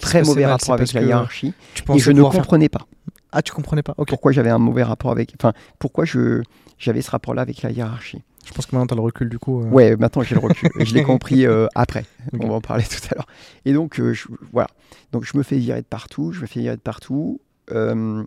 [0.00, 0.52] très mauvais mal?
[0.52, 1.52] rapport avec la hiérarchie.
[1.74, 2.86] tu Et je ne faire- comprenais pas.
[3.32, 5.32] ah tu comprenais pas pourquoi j'avais un mauvais rapport avec.
[5.38, 6.42] Enfin, pourquoi je
[6.78, 8.22] j'avais ce rapport-là avec la hiérarchie.
[8.46, 9.66] je pense que maintenant t'as le recul du coup euh.
[9.68, 10.68] Ouais, maintenant j'ai le recul.
[10.84, 12.04] je l'ai compris euh, après.
[12.40, 13.26] On va en parler tout à l'heure.
[13.64, 14.68] Et donc, euh, je, voilà.
[15.12, 16.32] Donc, je me fais virer de partout.
[16.32, 17.40] Je me fais virer de partout.
[17.72, 18.24] Euh,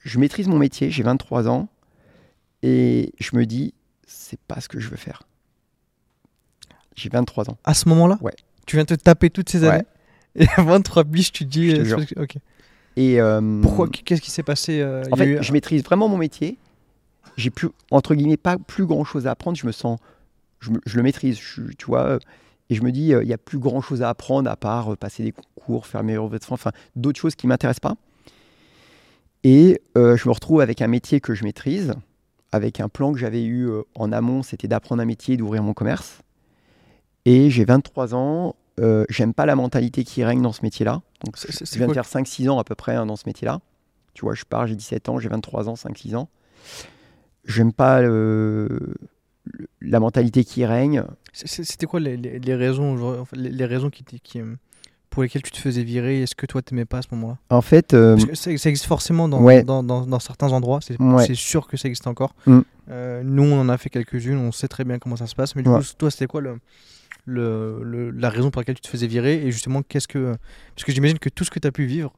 [0.00, 0.90] je maîtrise mon métier.
[0.90, 1.68] J'ai 23 ans.
[2.62, 3.74] Et je me dis,
[4.06, 5.22] c'est pas ce que je veux faire.
[6.96, 7.58] J'ai 23 ans.
[7.64, 8.18] à ce moment-là?
[8.20, 8.34] Ouais.
[8.66, 9.68] tu viens te taper toutes ces Ouais.
[9.68, 9.84] années
[10.36, 12.00] et à 23 biches tu te dis Je te jure.
[12.08, 12.36] c'est- ok
[12.96, 13.18] Et
[13.62, 16.56] pourquoi qu'est-ce qui s'est passé En fait, eu- je maîtrise vraiment mon métier.
[17.36, 19.56] J'ai plus, entre guillemets, pas plus grand chose à apprendre.
[19.56, 19.98] Je me sens,
[20.60, 22.02] je, me- je le maîtrise, je tu vois.
[22.04, 22.18] euh,
[22.70, 24.92] Et je me dis, euh, il y a plus grand chose à apprendre à part
[24.92, 26.14] euh, passer des concours, faire de
[26.44, 27.96] fonds, enfin, d'autres choses qui m'intéressent pas.
[29.42, 31.94] Et euh, je me retrouve avec un métier que je maîtrise,
[32.52, 35.74] avec un plan que j'avais eu euh, en amont, c'était d'apprendre un métier d'ouvrir mon
[35.74, 36.20] commerce.
[37.26, 41.02] Et j'ai 23 ans, euh, j'aime pas la mentalité qui règne dans ce métier-là.
[41.24, 43.60] Donc, je viens de faire 5-6 ans à peu près hein, dans ce métier-là.
[44.14, 46.28] Tu vois, je pars, j'ai 17 ans, j'ai 23 ans, 5-6 ans.
[47.46, 48.00] J'aime pas
[49.80, 51.04] la mentalité qui règne.
[51.32, 54.40] C'était quoi les, les- les raisons, genre, les, les raisons qui, t- qui,
[55.10, 56.22] pour lesquelles tu te faisais virer?
[56.22, 57.38] Est-ce que toi t'aimais pas à ce moment-là?
[57.50, 59.62] En fait, euh, Parce que ça, ça existe forcément dans, Ouais.
[59.62, 61.34] dans, dans- dans certains endroits, c'est Ouais.
[61.34, 62.34] sûr que ça existe encore.
[62.46, 62.60] Mm.
[62.90, 65.56] Euh, nous on en a fait quelques-unes, on sait très bien comment ça se passe,
[65.56, 65.78] mais du Ouais.
[65.80, 66.58] coup toi c'était quoi le,
[67.24, 69.46] le, le- la raison pour laquelle tu te faisais virer?
[69.46, 70.36] Et justement qu'est-ce que...
[70.74, 72.12] Parce que j'imagine que tout ce que tu as pu vivre,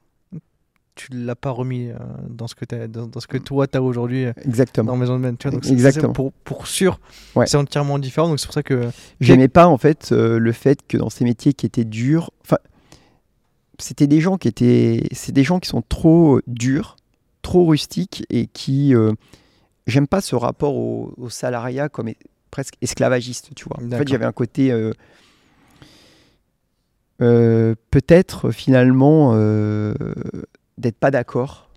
[0.97, 1.95] tu l'as pas remis euh,
[2.29, 4.91] dans, ce que t'as- dans, dans ce que toi tu as aujourd'hui euh, exactement.
[4.93, 5.37] dans Maison de Men.
[5.37, 6.13] Tu vois, donc c'est- Exactement.
[6.13, 6.99] Pour, pour sûr,
[7.37, 7.47] Ouais.
[7.47, 8.89] c'est entièrement différent, donc c'est pour ça que...
[9.21, 12.57] J'aimais pas en fait euh, le fait que dans ces métiers qui étaient durs, enfin,
[13.79, 16.97] c'était des gens qui étaient, c'est des gens qui sont trop durs,
[17.43, 19.13] trop rustiques et qui, euh,
[19.87, 22.17] j'aime pas ce rapport au, au salariat comme est-
[22.51, 23.77] presque esclavagiste, tu vois.
[23.85, 24.93] En fait, j'avais un côté euh,
[27.23, 29.95] euh, peut-être finalement euh,
[30.79, 31.70] d'être pas d'accord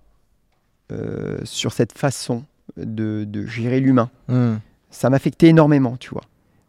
[0.92, 2.44] euh, sur cette façon
[2.76, 4.56] de, de gérer l'humain Hmm.
[4.90, 6.24] ça m'affectait énormément, tu vois.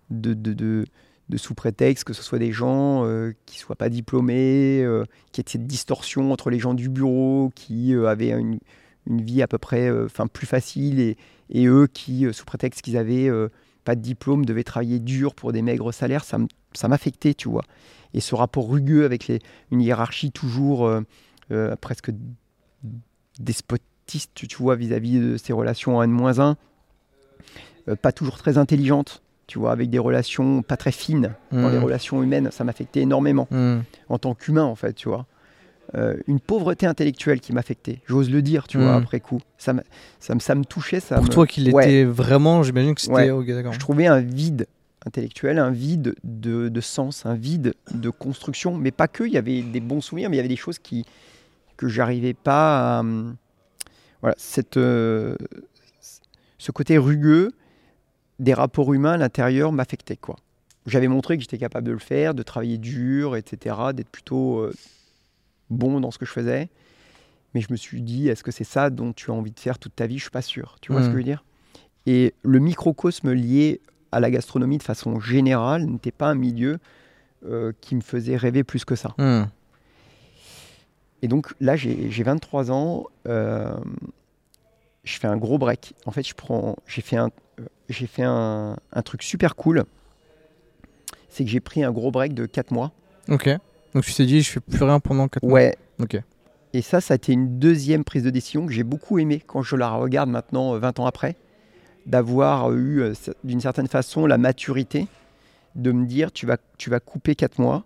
[0.10, 0.86] De, de, de,
[1.30, 5.42] de sous prétexte que ce soit des gens euh, qui soient pas diplômés, euh, qui
[5.42, 8.60] aient cette distorsion entre les gens du bureau, qui euh, avaient une,
[9.08, 11.18] une vie à peu près euh, enfin plus facile et,
[11.50, 13.30] et eux qui, sous prétexte qu'ils avaient
[13.84, 17.64] pas de diplôme, devaient travailler dur pour des maigres salaires, ça m'affectait, tu vois.
[18.14, 19.40] Et ce rapport rugueux avec les,
[19.72, 20.90] une hiérarchie toujours
[21.52, 22.12] euh, presque
[23.40, 26.56] despotiste, tu vois, vis-à-vis de ces relations en N-1,
[27.88, 31.78] euh, pas toujours très intelligentes, tu vois, avec des relations pas très fines dans les
[31.80, 31.84] Mm.
[31.84, 33.80] relations humaines, ça m'affectait énormément Mm.
[34.10, 35.26] en tant qu'humain, en fait, tu vois.
[35.96, 39.02] Euh, une pauvreté intellectuelle qui m'affectait, j'ose le dire, tu vois, Mm.
[39.04, 39.42] après coup.
[39.58, 39.82] Ça me,
[40.20, 41.84] ça me, ça me touchait, ça Pour me- toi qu'il Ouais.
[41.84, 43.14] était vraiment, j'imagine que c'était.
[43.14, 43.30] Ouais.
[43.32, 43.74] Ok, d'accord.
[43.74, 44.68] je trouvais un vide
[45.06, 49.38] intellectuel, un vide de, de sens, un vide de construction, mais pas que, il y
[49.38, 51.06] avait des bons souvenirs, mais il y avait des choses qui,
[51.82, 53.00] que j'arrivais pas à...
[53.02, 53.36] hum,
[54.22, 55.36] Voilà, cette, euh,
[56.58, 57.52] ce côté rugueux
[58.40, 60.36] des rapports humains à l'intérieur m'affectait, quoi.
[60.88, 64.74] J'avais montré que j'étais capable de le faire, de travailler dur, etc., d'être plutôt euh,
[65.70, 66.70] bon dans ce que je faisais.
[67.54, 69.78] Mais je me suis dit, est-ce que c'est ça dont tu as envie de faire
[69.78, 70.18] toute ta vie?
[70.18, 70.78] Je suis pas sûr.
[70.82, 71.44] Tu vois ce que je veux dire?
[72.08, 76.80] Et le microcosme lié à la gastronomie de façon générale n'était pas un milieu
[77.46, 79.14] euh, qui me faisait rêver plus que ça.
[79.18, 79.44] Mm.
[81.22, 83.72] Et donc là, j'ai j'ai 23 ans, euh,
[85.04, 85.94] je fais un gros break.
[86.06, 89.86] En fait, je prends, j'ai fait un, euh, j'ai fait un, un truc super cool.
[91.30, 92.92] C'est que j'ai pris un gros break de 4 mois.
[93.30, 93.50] Ok.
[93.94, 95.54] Donc tu t'es dit, je fais plus rien pendant 4 mois.
[95.54, 95.76] Ouais.
[96.00, 96.18] Ok.
[96.74, 99.62] Et ça, ça a été une deuxième prise de décision que j'ai beaucoup aimé quand
[99.62, 101.36] je la regarde maintenant, euh, 20 ans après,
[102.06, 103.14] d'avoir eu, euh,
[103.44, 105.08] d'une certaine façon, la maturité
[105.76, 107.86] de me dire, tu vas, tu vas couper 4 mois,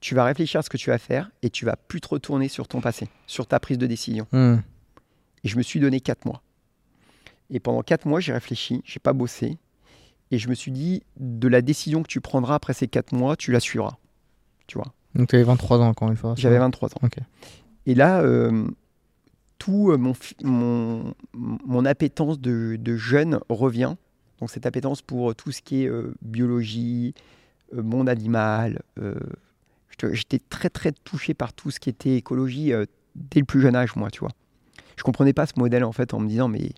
[0.00, 2.48] tu vas réfléchir à ce que tu vas faire et tu vas plus te retourner
[2.48, 4.26] sur ton passé, sur ta prise de décision.
[4.32, 4.56] Mm.
[5.44, 6.42] Et je me suis donné 4 mois.
[7.50, 9.58] Et pendant 4 mois, j'ai réfléchi, j'ai pas bossé.
[10.30, 13.36] Et je me suis dit, de la décision que tu prendras après ces 4 mois,
[13.36, 13.98] tu la suivras.
[14.66, 14.92] Tu vois?
[15.14, 16.34] Donc tu avais 23 ans encore une fois.
[16.36, 17.08] J'avais 23 ans.
[17.86, 18.68] Et là, euh,
[19.58, 23.96] tout euh, mon, mon, mon appétence de, de jeune revient.
[24.38, 27.14] Donc cette appétence pour tout ce qui est euh, biologie,
[27.74, 28.82] euh, monde animal.
[30.12, 32.84] J'étais- très très touché par tout ce qui était écologie euh,
[33.14, 34.30] dès le plus jeune âge, moi, tu vois.
[34.96, 36.70] Je comprenais pas ce modèle en fait en me disant mais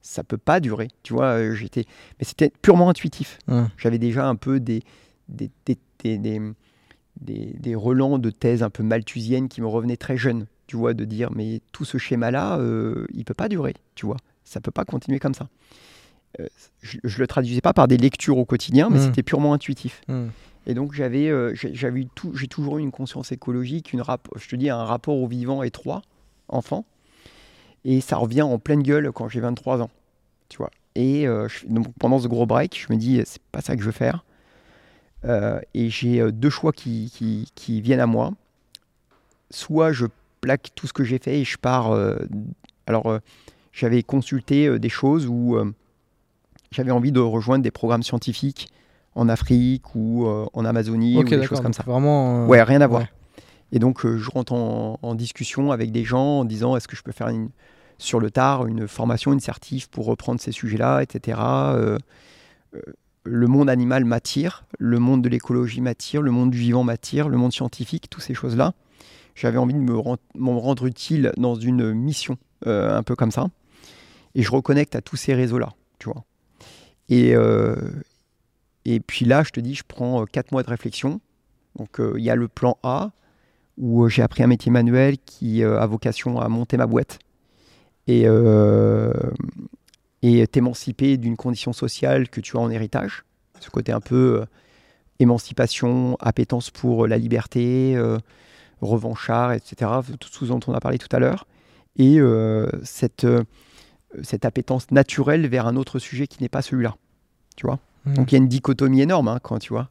[0.00, 1.38] ça peut pas durer, tu vois.
[1.38, 1.84] euh, J'étais,
[2.18, 3.38] mais c'était purement intuitif.
[3.76, 4.82] J'avais déjà un peu des,
[5.28, 6.40] des, des, des,
[7.20, 11.04] des, relents de thèses un peu malthusiennes qui me revenaient très jeune, tu vois, de
[11.04, 14.84] dire mais tout ce schéma-là, euh, il peut pas durer, tu vois, ça peut pas
[14.84, 15.48] continuer comme ça.
[16.40, 16.46] Euh,
[16.80, 19.02] je, je le traduisais pas par des lectures au quotidien, mais Mm.
[19.02, 20.00] c'était purement intuitif.
[20.08, 20.26] Mm.
[20.68, 24.46] Et donc j'avais, euh, j'avais tout, j'ai toujours eu une conscience écologique, une rap- je
[24.48, 26.02] te dis un rapport au vivant étroit,
[26.48, 26.84] enfant,
[27.84, 29.90] et ça revient en pleine gueule quand j'ai 23 ans,
[30.50, 30.70] tu vois.
[30.94, 33.86] Et euh, donc pendant ce gros break, je me dis c'est pas ça que je
[33.86, 34.24] veux faire.
[35.24, 37.10] Euh, et j'ai euh, deux choix qui,
[37.54, 38.32] qui- viennent à moi.
[39.50, 40.06] Soit je
[40.40, 41.90] plaque tout ce que j'ai fait et je pars.
[41.92, 42.16] euh,
[42.86, 43.18] alors, euh,
[43.72, 45.72] j'avais consulté euh, des choses où euh,
[46.70, 48.68] j'avais envie de rejoindre des programmes scientifiques
[49.14, 51.82] en Afrique ou euh, en Amazonie Ok, ou des choses comme ça.
[51.86, 52.44] Vraiment.
[52.44, 53.02] euh, Ouais, rien à voir.
[53.02, 53.08] ouais.
[53.72, 56.96] Et donc, euh, je rentre en, en discussion avec des gens en disant est-ce que
[56.96, 57.50] je peux faire une,
[57.98, 61.38] sur le tard une formation, une certif pour reprendre ces sujets-là, etc.
[61.40, 61.98] Euh,
[62.74, 62.80] euh,
[63.24, 67.36] le monde animal m'attire, le monde de l'écologie m'attire, le monde du vivant m'attire, le
[67.36, 68.72] monde scientifique, toutes ces choses-là.
[69.34, 73.48] J'avais envie de me, rendre utile dans une mission, euh, un peu comme ça.
[74.34, 76.24] Et je reconnecte à tous ces réseaux-là, tu vois.
[77.08, 77.34] Et,
[78.90, 81.20] et puis là, je te dis, je prends euh, quatre mois de réflexion.
[81.76, 83.10] Donc, euh, il y a le plan A,
[83.76, 87.18] où euh, j'ai appris un métier manuel qui euh, a vocation à monter ma boîte
[88.06, 89.12] et, euh,
[90.22, 93.24] et t'émanciper d'une condition sociale que tu as en héritage.
[93.60, 94.46] Ce côté un peu euh,
[95.18, 98.18] émancipation, appétence pour la liberté, euh,
[98.80, 99.90] revanchard, etc.
[100.18, 101.46] Tout ce dont on a parlé tout à l'heure.
[101.96, 103.44] Et euh, cette, euh,
[104.22, 106.96] cette appétence naturelle vers un autre sujet qui n'est pas celui-là.
[107.54, 107.80] Tu vois?
[108.08, 108.14] Mm.
[108.14, 109.88] Donc il y a une dichotomie énorme, hein, quand tu vois.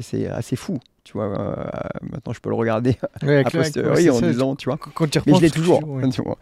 [0.00, 0.78] C'est- assez fou.
[1.02, 1.54] Tu vois, euh,
[2.02, 4.76] maintenant je peux le regarder Ouais, ouais, posteriori en ça, disant, tu vois.
[4.76, 5.88] Quand tu Mais je repenses, l'ai toujours.
[5.88, 6.08] ouais.
[6.10, 6.38] tu vois.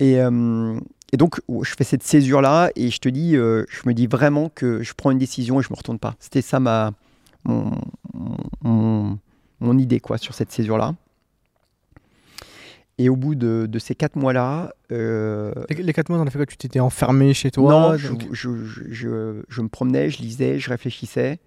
[0.00, 0.78] Et, euh,
[1.12, 4.06] et donc, ouais, je fais cette césure-là et je te dis, euh, je me dis
[4.06, 6.14] vraiment que je prends une décision et je me retourne pas.
[6.18, 6.92] C'était ça ma,
[7.44, 7.72] mon,
[8.62, 9.18] mon,
[9.60, 10.94] mon idée quoi, sur cette césure-là.
[13.00, 16.38] Et au bout de, de ces quatre mois-là, euh, Les, 4 mois, dans les fait
[16.38, 16.46] quoi?
[16.46, 20.20] Tu t'étais enfermé chez toi non, je, donc- je, je, je- je me promenais, je
[20.20, 21.38] lisais, je réfléchissais.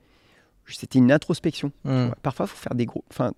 [0.68, 1.74] C'était une introspection.
[1.84, 1.89] Mm.
[1.89, 3.04] Ouais, Parfois, il faut faire des gros.
[3.10, 3.34] Enfin,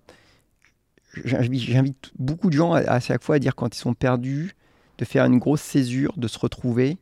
[1.24, 4.54] j'invite, beaucoup de gens à, à chaque fois à dire quand ils sont perdus,
[4.98, 6.98] de faire une grosse césure, de se retrouver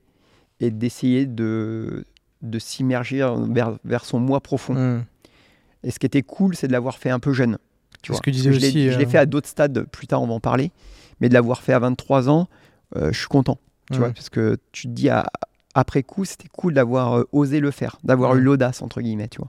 [0.60, 2.04] et d'essayer de,
[2.40, 3.18] de s'immerger
[3.50, 4.74] vers, vers son moi profond.
[4.74, 5.04] Mm.
[5.84, 7.58] Et ce qui était cool, c'est de l'avoir fait un peu jeune.
[8.02, 8.16] Tu vois.
[8.16, 10.72] ce que je l'ai euh, fait à d'autres stades, plus tard on va en parler,
[11.22, 12.48] mais de l'avoir fait à 23 ans,
[12.96, 13.56] euh, je suis content.
[13.90, 15.26] Tu vois, parce que tu te dis à-
[15.74, 19.38] après coup, c'était cool d'avoir euh, osé le faire, d'avoir eu l'audace, entre guillemets, tu
[19.38, 19.46] vois.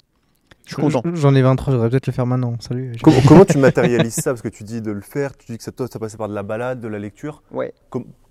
[0.65, 1.01] Je suis content.
[1.13, 2.55] J'en ai 23, je devrais peut-être le faire maintenant.
[2.61, 2.93] Salut.
[3.01, 4.31] comment, comment tu matérialises ça?
[4.31, 6.29] Parce que tu dis de le faire, tu dis que ça, toi, ça passait par
[6.29, 7.43] de la balade, de la lecture.
[7.51, 7.73] Ouais.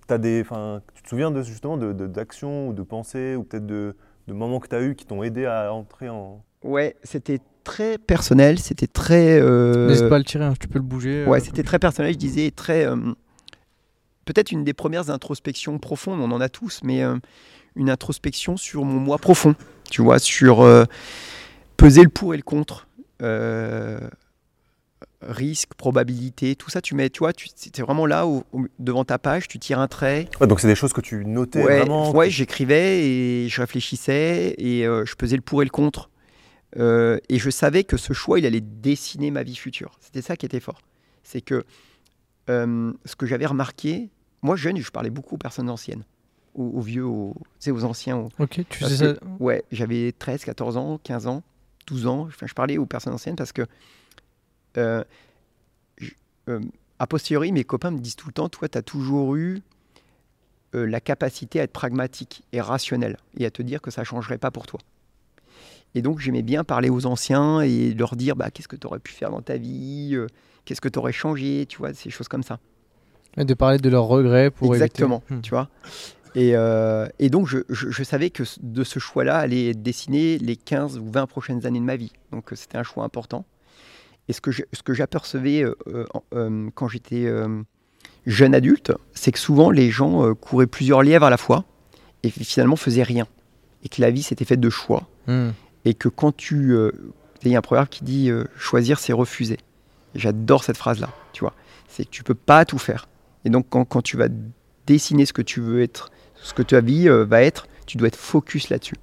[0.09, 3.43] As des, enfin, tu te souviens de, justement de- de- d'actions ou de pensées ou
[3.45, 3.97] peut-être de,
[4.28, 6.43] de moments que tu as eu qui t'ont aidé à entrer en.
[6.64, 9.40] Ouais, c'était très personnel, c'était très.
[9.40, 11.24] euh, N'hésite pas à le tirer, hein, tu peux le bouger.
[11.26, 12.84] Ouais, euh, c'était très personnel, je disais, très.
[12.86, 12.97] euh,
[14.24, 17.16] Peut-être une des premières introspections profondes, on en a tous, mais euh,
[17.76, 19.54] une introspection sur mon moi profond,
[19.90, 20.84] tu vois, sur euh,
[21.76, 22.86] peser le pour et le contre,
[23.22, 23.98] euh,
[25.20, 27.46] risque, probabilité, tout ça, tu mets, tu vois, tu
[27.76, 28.44] es vraiment là au-
[28.78, 30.28] devant ta page, tu tires un trait.
[30.40, 32.10] Ouais, donc c'est des choses que tu notais Ouais, vraiment.
[32.12, 36.10] ouais, j'écrivais et je réfléchissais et je pesais le pour et le contre.
[36.76, 39.92] Et je savais que ce choix, il allait dessiner ma vie future.
[40.00, 40.80] C'était ça qui était fort.
[41.22, 41.64] C'est que
[42.51, 44.09] euh, ce que j'avais remarqué,
[44.43, 46.05] moi jeune, je parlais beaucoup aux personnes anciennes,
[46.55, 47.34] aux, aux vieux, aux,
[47.68, 48.16] aux anciens.
[48.16, 49.14] aux- Ok, tu parce sais ça.
[49.14, 51.43] que, Ouais, j'avais 13, 14 ans, 15 ans,
[51.86, 52.22] 12 ans.
[52.28, 53.62] Enfin, je parlais aux personnes anciennes parce que,
[54.76, 55.05] euh,
[55.99, 56.12] je-
[56.49, 56.61] euh,
[56.99, 59.61] a posteriori, mes copains me disent tout le temps, toi, tu as toujours eu
[60.86, 64.38] la capacité à être pragmatique et rationnel et à te dire que ça ne changerait
[64.38, 64.80] pas pour toi.
[65.95, 68.99] Et donc, j'aimais bien parler aux anciens et leur dire bah, qu'est-ce que tu aurais
[68.99, 70.16] pu faire dans ta vie,
[70.64, 72.58] qu'est-ce que tu aurais changé, tu vois, ces choses comme ça.
[73.36, 75.34] Et de parler de leurs regrets pour Exactement, éviter.
[75.34, 75.40] Hmm.
[75.42, 75.68] tu vois.
[76.34, 80.56] Et, euh, et donc, je, je- je savais que de ce choix-là allait dessiner les
[80.56, 82.12] 15 ou 20 prochaines années de ma vie.
[82.30, 83.44] Donc, euh, c'était un choix important.
[84.28, 87.26] Et ce que je- ce que j'apercevais euh, quand j'étais
[88.26, 91.64] jeune adulte, c'est que souvent, les gens couraient plusieurs lièvres à la fois
[92.22, 93.26] et finalement faisaient rien.
[93.84, 95.08] Et que la vie, c'était faite de choix.
[95.26, 95.50] Hmm.
[95.84, 96.74] Et que quand tu...
[97.44, 99.58] il y a un proverbe qui dit choisir, c'est refuser.
[100.14, 101.54] J'adore cette phrase-là, tu vois.
[101.88, 103.08] C'est que tu peux pas tout faire.
[103.44, 104.28] Et donc, quand, quand tu vas
[104.86, 108.08] dessiner ce que tu veux être, ce que ta vie euh, va être, tu dois
[108.08, 108.96] être focus là-dessus.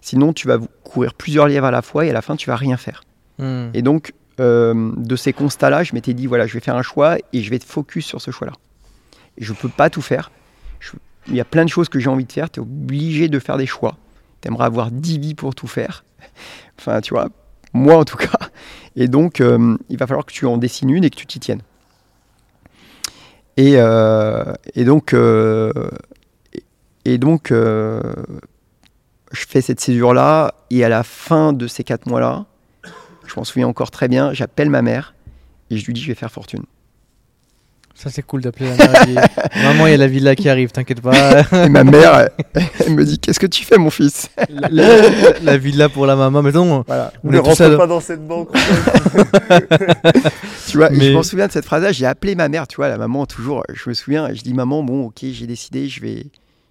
[0.00, 2.56] Sinon, tu vas courir plusieurs lièvres à la fois et à la fin, tu vas
[2.56, 3.02] rien faire.
[3.38, 3.68] Hmm.
[3.74, 7.16] Et donc, euh, de ces constats-là, je m'étais dit, voilà, je vais faire un choix
[7.32, 8.54] et je vais être focus sur ce choix-là.
[9.38, 10.30] Je peux pas tout faire.
[10.78, 10.92] Je-
[11.26, 12.50] il y a plein de choses que j'ai envie de faire.
[12.50, 13.96] Tu es obligé de faire des choix.
[14.40, 16.04] Tu aimerais avoir 10 vies pour tout faire.
[16.78, 17.28] enfin, tu vois,
[17.74, 18.30] moi en tout cas.
[18.96, 21.40] Et donc, euh, il va falloir que tu en dessines une et que tu t'y
[21.40, 21.62] tiennes.
[23.56, 23.76] Et,
[24.84, 25.70] donc, euh,
[27.04, 28.00] et, donc euh,
[29.32, 30.54] je fais cette césure-là.
[30.70, 32.46] Et à la fin de ces 4 mois-là,
[33.26, 35.14] je m'en souviens encore très bien, j'appelle ma mère
[35.68, 36.64] et je lui dis je vais faire fortune.
[38.02, 39.28] Ça, c'est cool d'appeler la mère.
[39.62, 41.42] Maman, il y a la villa qui arrive, t'inquiète pas.
[41.66, 45.38] Et ma mère, elle, elle me dit qu'est-ce que tu fais mon fils la, la-
[45.42, 46.42] la villa pour la maman.
[46.42, 47.12] Mais non, Voilà.
[47.22, 48.48] on ne rentre pas dans cette banque.
[50.68, 52.88] Tu vois, Mais- je m'en souviens de cette phrase-là, j'ai appelé ma mère, tu vois,
[52.88, 56.26] la maman toujours, je me souviens, je dis maman, bon ok, j'ai décidé, je vais,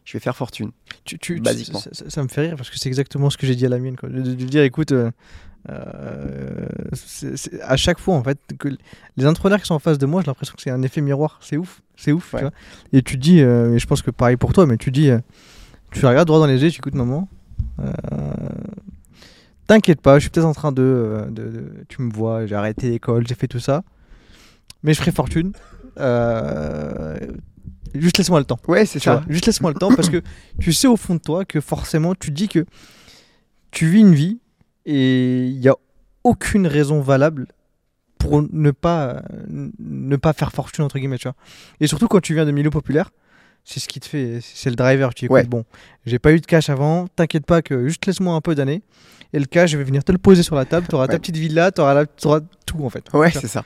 [0.05, 0.71] je vais faire fortune.
[1.05, 1.79] tu, tu- tu- Basiquement.
[1.79, 3.69] ça, ça- ça me fait rire parce que c'est exactement ce que j'ai dit à
[3.69, 3.97] la mienne.
[3.97, 4.09] Quoi.
[4.09, 5.11] De, de- de dire, écoute, euh,
[5.69, 8.69] euh, c'est- c'est- à chaque fois, en fait, que
[9.17, 11.39] les entrepreneurs qui sont en face de moi, j'ai l'impression que c'est un effet miroir.
[11.41, 12.33] C'est ouf, c'est ouf.
[12.33, 12.39] Ouais.
[12.39, 12.53] Tu vois
[12.93, 15.19] et tu dis, euh, et je pense que pareil pour toi, mais tu dis, euh,
[15.91, 17.27] tu la regardes droit dans les yeux, tu écoutes maman.
[19.67, 22.89] T'inquiète pas, je suis peut-être en train de, de- de- Tu me vois, j'ai arrêté
[22.89, 23.83] l'école, j'ai fait tout ça.
[24.81, 25.51] Mais je ferai fortune.
[27.95, 28.59] Juste laisse-moi le temps.
[28.67, 29.15] Ouais, c'est ça.
[29.17, 30.21] vois, juste laisse-moi le temps parce que
[30.59, 32.65] tu sais au fond de toi que forcément tu dis que
[33.71, 34.39] tu vis une vie
[34.85, 35.75] et il n'y a
[36.23, 37.47] aucune raison valable
[38.17, 41.17] pour ne pas, ne pas faire fortune entre guillemets.
[41.17, 41.35] Tu vois.
[41.79, 43.11] Et surtout quand tu viens de milieu populaire,
[43.63, 45.13] c'est ce qui te fait, c'est le driver.
[45.13, 45.43] Tu dis, Ouais.
[45.45, 45.63] bon,
[46.05, 48.81] j'ai pas eu de cash avant, t'inquiète pas que juste laisse-moi un peu d'années
[49.31, 51.13] et le cash, je vais venir te le poser sur la table, tu auras ta
[51.13, 51.19] Ouais.
[51.19, 52.05] petite villa, tu auras,
[52.65, 53.05] tout en fait.
[53.13, 53.63] Ouais, c'est ça.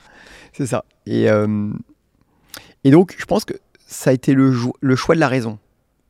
[0.52, 0.84] C'est ça.
[1.06, 1.70] Et, euh,
[2.84, 3.54] et donc, je pense que
[3.88, 5.58] ça a été le, jo- le choix de la raison,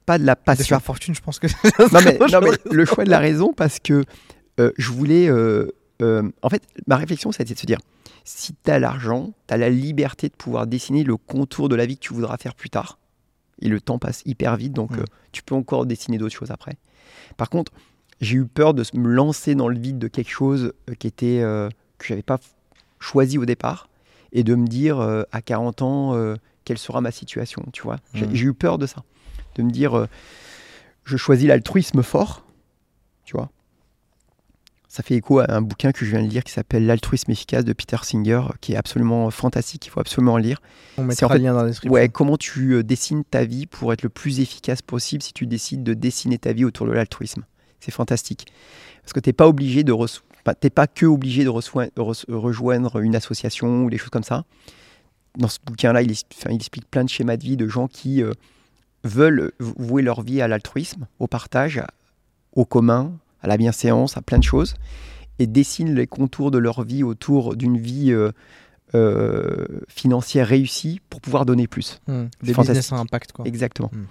[0.06, 0.66] pas de la De passion.
[0.76, 1.48] faire fortune, je pense que
[1.94, 4.04] non, mais, non, mais le choix de la raison parce que
[4.60, 5.30] euh, je voulais.
[5.30, 7.80] euh, euh, en fait, ma réflexion, ça a été de se dire
[8.26, 11.86] si tu as l'argent, tu as la liberté de pouvoir dessiner le contour de la
[11.86, 12.98] vie que tu voudras faire plus tard.
[13.62, 15.04] Et le temps passe hyper vite, donc Mm.
[15.32, 16.76] tu peux encore dessiner d'autres choses après.
[17.38, 17.72] Par contre,
[18.22, 21.40] j'ai eu peur de me lancer dans le vide de quelque chose qui était
[21.98, 22.40] que j'avais pas
[23.00, 23.90] choisi au départ
[24.32, 25.00] et de me dire
[25.32, 26.36] à 40 ans
[26.66, 27.98] quelle sera ma situation, tu vois.
[28.14, 28.36] J'ai Mm.
[28.36, 29.04] j'ai eu peur de ça,
[29.56, 30.08] de me dire
[31.06, 32.46] je choisis l'altruisme fort,
[33.26, 33.50] tu vois.
[34.94, 37.66] Ça fait écho à un bouquin que je viens de lire qui s'appelle L'altruisme efficace
[37.66, 40.62] de Peter Singer, qui est absolument fantastique, il faut absolument le lire.
[41.00, 41.92] On mettra en fait- le lien dans la description.
[41.92, 45.48] Ouais, comment tu euh, dessines ta vie pour être le plus efficace possible si tu
[45.48, 47.42] décides de dessiner ta vie autour de l'altruisme.
[47.80, 48.46] C'est fantastique.
[49.02, 49.96] Parce que tu n'es pas obligé de
[50.60, 54.44] t'es pas que obligé de, rejoindre une association ou des choses comme ça.
[55.40, 57.88] Dans ce bouquin-là, il, es- enfin, il explique plein de schémas de vie de gens
[57.88, 58.32] qui euh,
[59.04, 61.82] veulent vouer leur vie à l'altruisme, au partage,
[62.52, 64.76] au commun, à la bienséance, à plein de choses,
[65.38, 68.32] et dessinent les contours de leur vie autour d'une vie euh,
[68.96, 72.00] euh, financière réussie pour pouvoir donner plus.
[72.08, 72.26] Hmm.
[72.42, 73.46] C'est Des business à impact, quoi.
[73.46, 73.90] Exactement.
[73.92, 74.04] Mm.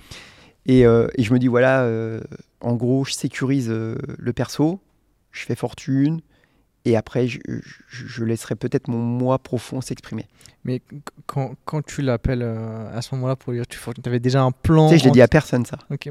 [0.66, 2.20] Et, euh, et je me dis, voilà, euh,
[2.61, 4.80] en gros, je sécurise le perso,
[5.30, 6.20] je fais fortune,
[6.85, 10.26] et après, je, je- je laisserai peut-être mon moi profond s'exprimer.
[10.64, 14.43] Mais qu- quand, quand tu l'appelles euh, à ce moment-là pour dire tu avais déjà
[14.43, 14.89] un plan.
[14.89, 15.78] Tu sais, je l'ai dit à personne, ça.
[15.91, 16.09] Ok,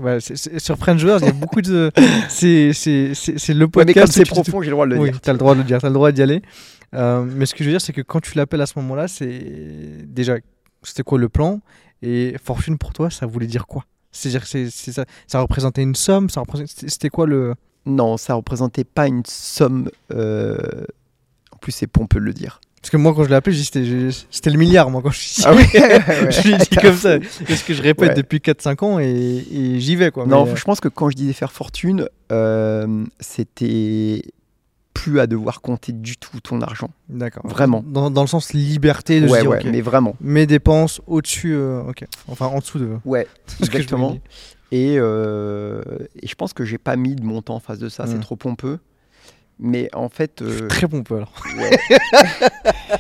[0.57, 1.91] sur French Joueurs, il y a beaucoup de.
[2.29, 3.95] C'est le Ouais, mais podcast.
[3.95, 5.21] comme c'est profond, j'ai le droit de le oui, dire.
[5.21, 6.41] tu as le droit de le dire, tu as le droit d'y aller.
[6.93, 9.07] Euh, mais ce que je veux dire, c'est que quand tu l'appelles à ce moment-là,
[9.07, 10.35] c'est déjà,
[10.83, 11.61] c'était quoi le plan?
[12.01, 13.85] Et fortune pour toi, ça voulait dire quoi?
[14.11, 17.53] C'est-à-dire, c'est c'est ça, ça représentait une somme ça représentait- c'était quoi le.
[17.85, 19.89] Non, ça représentait pas une somme.
[20.13, 20.57] euh,
[21.51, 22.59] En plus, c'est pompeux de le dire.
[22.81, 25.53] Parce que moi, quand je l'ai appelé, c'était le milliard, moi, quand je suis Ah
[25.53, 27.17] oui Je dit comme ça.
[27.45, 28.15] C'est ce que je répète Ouais.
[28.15, 29.05] depuis 4-5 ans et,
[29.51, 30.25] et j'y vais, quoi.
[30.25, 34.23] Non, Mais, je pense que quand je disais faire fortune, euh, c'était
[34.95, 36.89] plus à devoir compter du tout ton argent.
[37.07, 37.45] D'accord.
[37.47, 37.83] Vraiment.
[37.87, 40.15] Dans, dans le sens liberté de se Ouais, dire, ouais, ok, mais vraiment.
[40.19, 42.03] mes dépenses au-dessus, euh, ok.
[42.27, 42.89] Enfin, en dessous de.
[43.05, 43.27] Ouais,
[43.59, 44.17] exactement.
[44.71, 45.81] Et, euh,
[46.21, 48.21] et je pense que j'ai pas mis de montant en face de ça, c'est Mm.
[48.21, 48.79] trop pompeux.
[49.59, 51.33] Mais en fait, euh, Très pompeux alors.
[51.57, 51.77] ouais.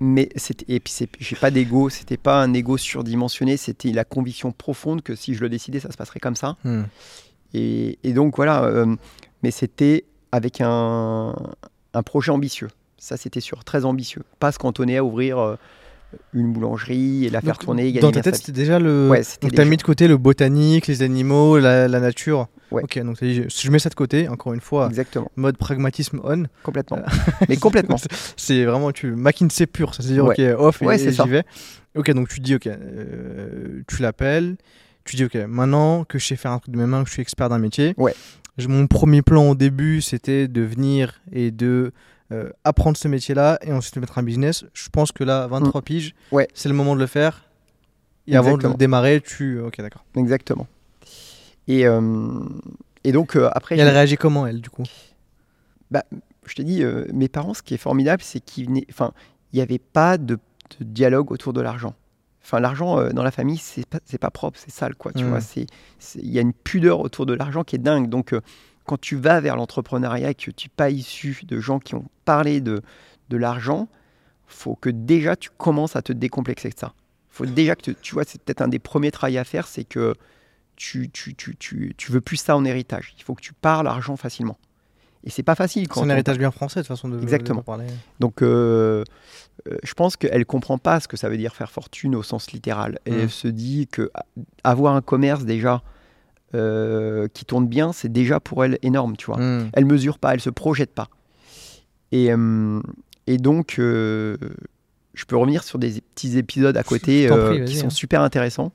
[0.00, 4.52] mais c'était et puis j'ai pas d'ego, c'était pas un ego surdimensionné, c'était la conviction
[4.52, 6.56] profonde que si je le décidais, ça se passerait comme ça.
[6.64, 6.84] Hmm.
[7.52, 8.94] Et, et donc voilà, euh,
[9.42, 11.34] mais c'était avec un,
[11.92, 12.68] un projet ambitieux.
[12.96, 14.22] Ça, c'était sûr, très ambitieux.
[14.38, 15.38] Pas se cantonner à ouvrir
[16.34, 17.84] une boulangerie et la faire Donc, tourner.
[17.92, 19.08] gagner Dans ta tête, c'était déjà le.
[19.08, 22.48] Ouais, donc, t'as déjà- mis de côté le botanique, les animaux, la, la nature.
[22.70, 22.82] Ouais.
[22.84, 26.20] Ok, donc dit, je, je mets ça de côté, encore une fois, Exactement, mode pragmatisme
[26.22, 26.44] on.
[26.62, 26.98] complètement.
[27.48, 27.96] mais complètement.
[28.36, 30.52] C'est vraiment tu McKinsey pur, ça c'est dire Ouais.
[30.54, 31.42] ok off et, Ouais, et j'y vais.
[31.96, 34.56] Ok donc tu dis ok, euh, tu l'appelles,
[35.04, 37.14] tu dis ok maintenant que je sais faire un truc de mes mains, que je
[37.14, 37.94] suis expert d'un métier.
[37.96, 38.14] Ouais.
[38.58, 41.92] je- Mon premier plan au début c'était de venir et de
[42.32, 44.64] euh, apprendre ce métier-là et ensuite mettre un business.
[44.74, 46.34] Je pense que là 23 piges, Mm.
[46.36, 46.48] Ouais.
[46.54, 47.44] c'est le moment de le faire.
[48.26, 50.04] Et avant de le démarrer, tu ok d'accord.
[50.16, 50.66] Exactement.
[51.66, 52.00] Et, euh,
[53.04, 54.84] et donc, euh, après, Et elle réagit comment elle du coup?
[56.46, 59.12] Je te dis, euh, mes parents, ce qui est formidable, c'est qu'il venaient- enfin,
[59.52, 61.94] n'y avait pas de, de dialogue autour de l'argent.
[62.42, 65.12] Enfin, l'argent euh, dans la famille, c'est pas, pas propre, c'est sale, quoi.
[65.12, 65.28] Tu Mm.
[65.28, 68.08] vois, il y a une pudeur autour de l'argent qui est dingue.
[68.08, 68.40] Donc, euh,
[68.90, 72.06] quand tu vas vers l'entrepreneuriat et que tu n'es pas issu de gens qui ont
[72.24, 72.82] parlé de,
[73.28, 73.86] de l'argent,
[74.48, 76.92] faut que déjà tu commences à te décomplexer de ça.
[77.28, 79.84] faut déjà que tu, tu vois, c'est peut-être un des premiers travails à faire, c'est
[79.84, 80.14] que
[80.74, 83.14] tu, tu, tu, tu, tu veux plus ça en héritage.
[83.16, 84.58] Il faut que tu parles argent facilement.
[85.22, 87.60] Et c'est pas facile C'est un on héritage bien français de toute façon de, Exactement.
[87.60, 87.86] de parler.
[88.18, 89.04] donc, euh,
[89.68, 92.50] euh, je pense qu'elle comprend pas ce que ça veut dire faire fortune au sens
[92.50, 92.98] littéral.
[93.04, 94.24] Elle se dit que a-
[94.64, 95.82] avoir un commerce déjà
[96.54, 99.38] euh, qui tourne bien, c'est déjà pour elle énorme, tu vois.
[99.38, 99.70] Hmm.
[99.72, 101.08] Elle mesure pas, elle se projette pas.
[102.12, 102.80] Et, euh,
[103.26, 104.36] et donc, euh,
[105.14, 107.90] je peux revenir sur des petits épisodes à côté prie, qui sont hein.
[107.90, 108.72] super intéressants.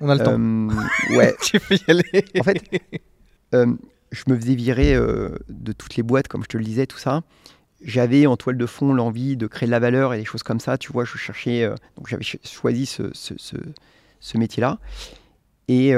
[0.00, 0.38] On a le temps.
[1.16, 2.24] Ouais, tu peux y aller.
[2.38, 2.62] en fait,
[3.52, 7.22] je me faisais virer de toutes les boîtes, comme je te le disais, tout ça.
[7.82, 10.60] J'avais en toile de fond l'envie de créer de la valeur et des choses comme
[10.60, 10.78] ça.
[10.78, 11.68] Tu vois, je cherchais.
[11.96, 13.56] donc, j'avais ch- choisi ce, ce- ce-
[14.20, 14.78] ce métier-là.
[15.68, 15.92] Et,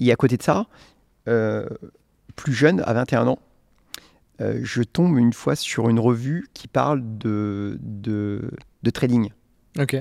[0.00, 0.66] et à côté de ça,
[1.28, 1.66] euh,
[2.36, 3.38] plus jeune, à 21 ans,
[4.40, 8.50] euh, je tombe une fois sur une revue qui parle de, de,
[8.82, 9.30] de trading.
[9.78, 9.96] Ok,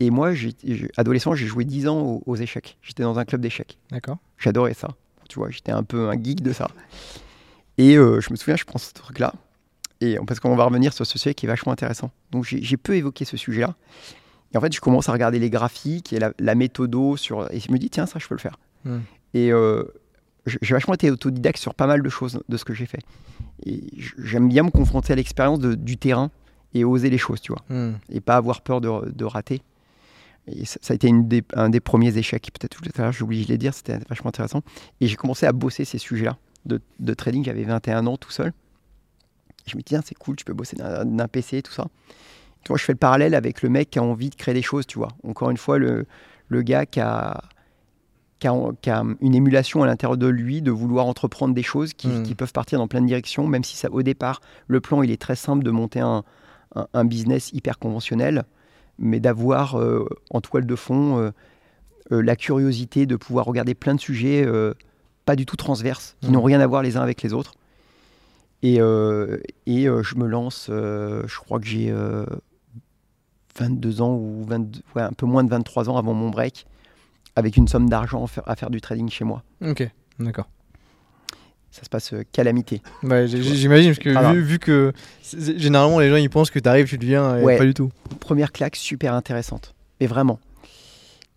[0.00, 0.32] Et moi,
[0.96, 2.78] adolescent, j'ai joué 10 ans aux, aux échecs.
[2.82, 3.78] J'étais dans un club d'échecs.
[3.90, 4.18] d'accord.
[4.38, 4.88] J'adorais ça.
[5.28, 6.68] Tu vois, j'étais un peu un geek de ça.
[7.78, 9.32] Et euh, je me souviens, je prends ce truc-là.
[10.00, 12.10] Et parce qu'on va revenir sur ce sujet qui est vachement intéressant.
[12.30, 13.74] Donc j'ai j'ai peu évoqué ce sujet-là.
[14.52, 17.52] Et en fait, je commence à regarder les graphiques et la, la méthodo sur.
[17.52, 18.56] Et je me dis, tiens, ça, je peux le faire.
[18.84, 19.00] Hmm.
[19.34, 19.84] Et euh,
[20.46, 23.00] j'ai vachement été autodidacte sur pas mal de choses de ce que j'ai fait.
[23.64, 23.82] Et
[24.18, 26.30] j'aime bien me confronter à l'expérience du terrain
[26.74, 27.94] et oser les choses, tu vois Hmm.
[28.10, 29.62] et pas avoir peur de, de rater.
[30.46, 33.12] Et ça, ça a été une des- un des premiers échecs, peut-être tout à l'heure,
[33.12, 34.62] j'ai oublié de les dire, c'était vachement intéressant.
[35.00, 38.52] Et j'ai commencé à bosser ces sujets-là de, de trading, j'avais 21 ans tout seul.
[39.66, 41.86] Je me dis, tiens, c'est cool, tu peux bosser d'un d'un PC, tout ça.
[42.64, 44.62] Tu vois, je fais le parallèle avec le mec qui a envie de créer des
[44.62, 45.08] choses, tu vois.
[45.22, 46.06] Encore une fois, le,
[46.48, 47.42] le gars qui a,
[48.40, 51.92] qui, a, qui a une émulation à l'intérieur de lui de vouloir entreprendre des choses
[51.94, 52.22] qui, Mm.
[52.24, 55.10] qui peuvent partir dans plein de directions, même si ça, au départ, le plan, il
[55.12, 56.24] est très simple de monter un,
[56.74, 58.44] un, un business hyper conventionnel,
[58.98, 61.30] mais d'avoir euh, en toile de fond euh,
[62.12, 64.46] euh, la curiosité de pouvoir regarder plein de sujets
[65.26, 66.32] pas du tout transverses, qui Mhm.
[66.34, 67.52] n'ont rien à voir les uns avec les autres.
[68.62, 72.26] Et, et je me lance, je crois que j'ai euh,
[73.58, 76.66] 22 ans ou 22, ouais, un peu moins de 23 ans avant mon break,
[77.40, 79.42] avec une somme d'argent à faire- du trading chez moi.
[79.66, 79.88] Ok,
[80.20, 80.48] d'accord.
[81.72, 82.82] Ça se passe euh, calamité.
[83.02, 84.92] Ouais, j'imagine, parce que vu, vu que
[85.56, 87.58] généralement les gens ils pensent que tu arrives, tu deviens, et Ouais.
[87.58, 87.90] pas du tout.
[88.18, 90.40] Première claque super intéressante, mais vraiment.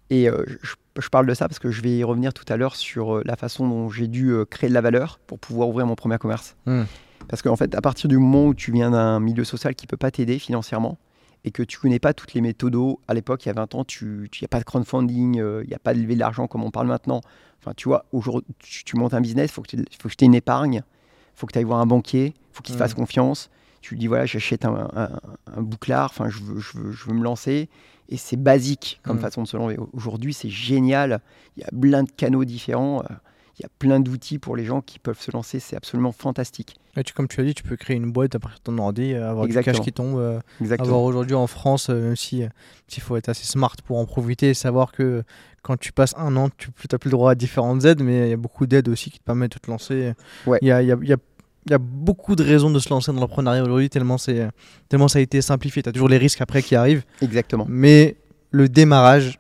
[0.10, 2.58] Et euh, je, je parle de ça parce que je vais y revenir tout à
[2.58, 5.86] l'heure sur euh, la façon dont j'ai dû créer de la valeur pour pouvoir ouvrir
[5.86, 6.56] mon premier commerce.
[6.66, 6.84] Hmm.
[7.28, 9.97] Parce qu'en fait, à partir du moment où tu viens d'un milieu social qui peut
[9.97, 10.97] pas t'aider financièrement
[11.46, 13.84] et que tu connais pas toutes les méthodos, à l'époque, il y a 20 ans,
[13.84, 16.48] tu n'y a pas de crowdfunding, euh, il n'y a pas de lever de l'argent
[16.48, 17.22] comme on parle maintenant.
[17.60, 20.36] Enfin, tu vois, aujourd'hui, tu, tu montes un business, il faut que tu aies une
[20.36, 23.50] épargne, il faut que tu ailles voir un banquier, il faut qu'il te fasse confiance.
[23.82, 25.20] Tu lui dis, voilà, j'achète un, un-
[25.58, 27.68] un bouclard, enfin, je veux, je, veux, je veux me lancer.
[28.08, 29.22] Et c'est basique comme Mm.
[29.22, 29.78] façon de se lancer.
[29.91, 31.20] Aujourd'hui, c'est génial.
[31.58, 33.02] Il y a plein de canaux différents.
[33.02, 33.14] euh,
[33.60, 35.60] Il y a plein d'outils pour les gens qui peuvent se lancer.
[35.60, 36.76] C'est absolument fantastique.
[37.06, 39.14] Tu, comme tu as dit, tu peux créer une boîte à partir de ton ordi,
[39.14, 39.78] euh, avoir du Exactement.
[39.78, 40.18] cash qui tombe.
[40.18, 40.88] euh, Exactement.
[40.89, 42.47] avoir aujourd'hui en France, euh, même si euh,
[42.88, 45.24] s'il faut être assez smart pour en profiter et savoir que
[45.62, 48.30] quand tu passes un an, tu n'as plus le droit à différentes aides, mais il
[48.32, 50.14] y a beaucoup d'aides aussi qui te permettent de te lancer.
[50.47, 50.58] Ouais.
[50.64, 51.18] Il y a, il y a- il y a-
[51.66, 54.49] il y a beaucoup de raisons de se lancer dans l'entrepreneuriat aujourd'hui, tellement, c'est-
[54.89, 55.82] tellement ça a été simplifié.
[55.84, 57.66] Tu as toujours les risques après qui arrivent, Exactement.
[57.70, 58.18] mais
[58.51, 59.39] le démarrage,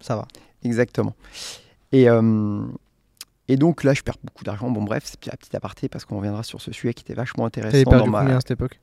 [0.00, 0.28] ça va.
[0.62, 1.14] Exactement.
[1.90, 2.62] Et, euh,
[3.50, 4.70] et donc là, je perds beaucoup d'argent.
[4.70, 7.46] Bon, bref, c'est un petit aparté parce qu'on reviendra sur ce sujet qui était vachement
[7.46, 7.90] intéressant.
[7.90, 8.20] perdu Dans ma...
[8.20, 8.78] combien à cette époque?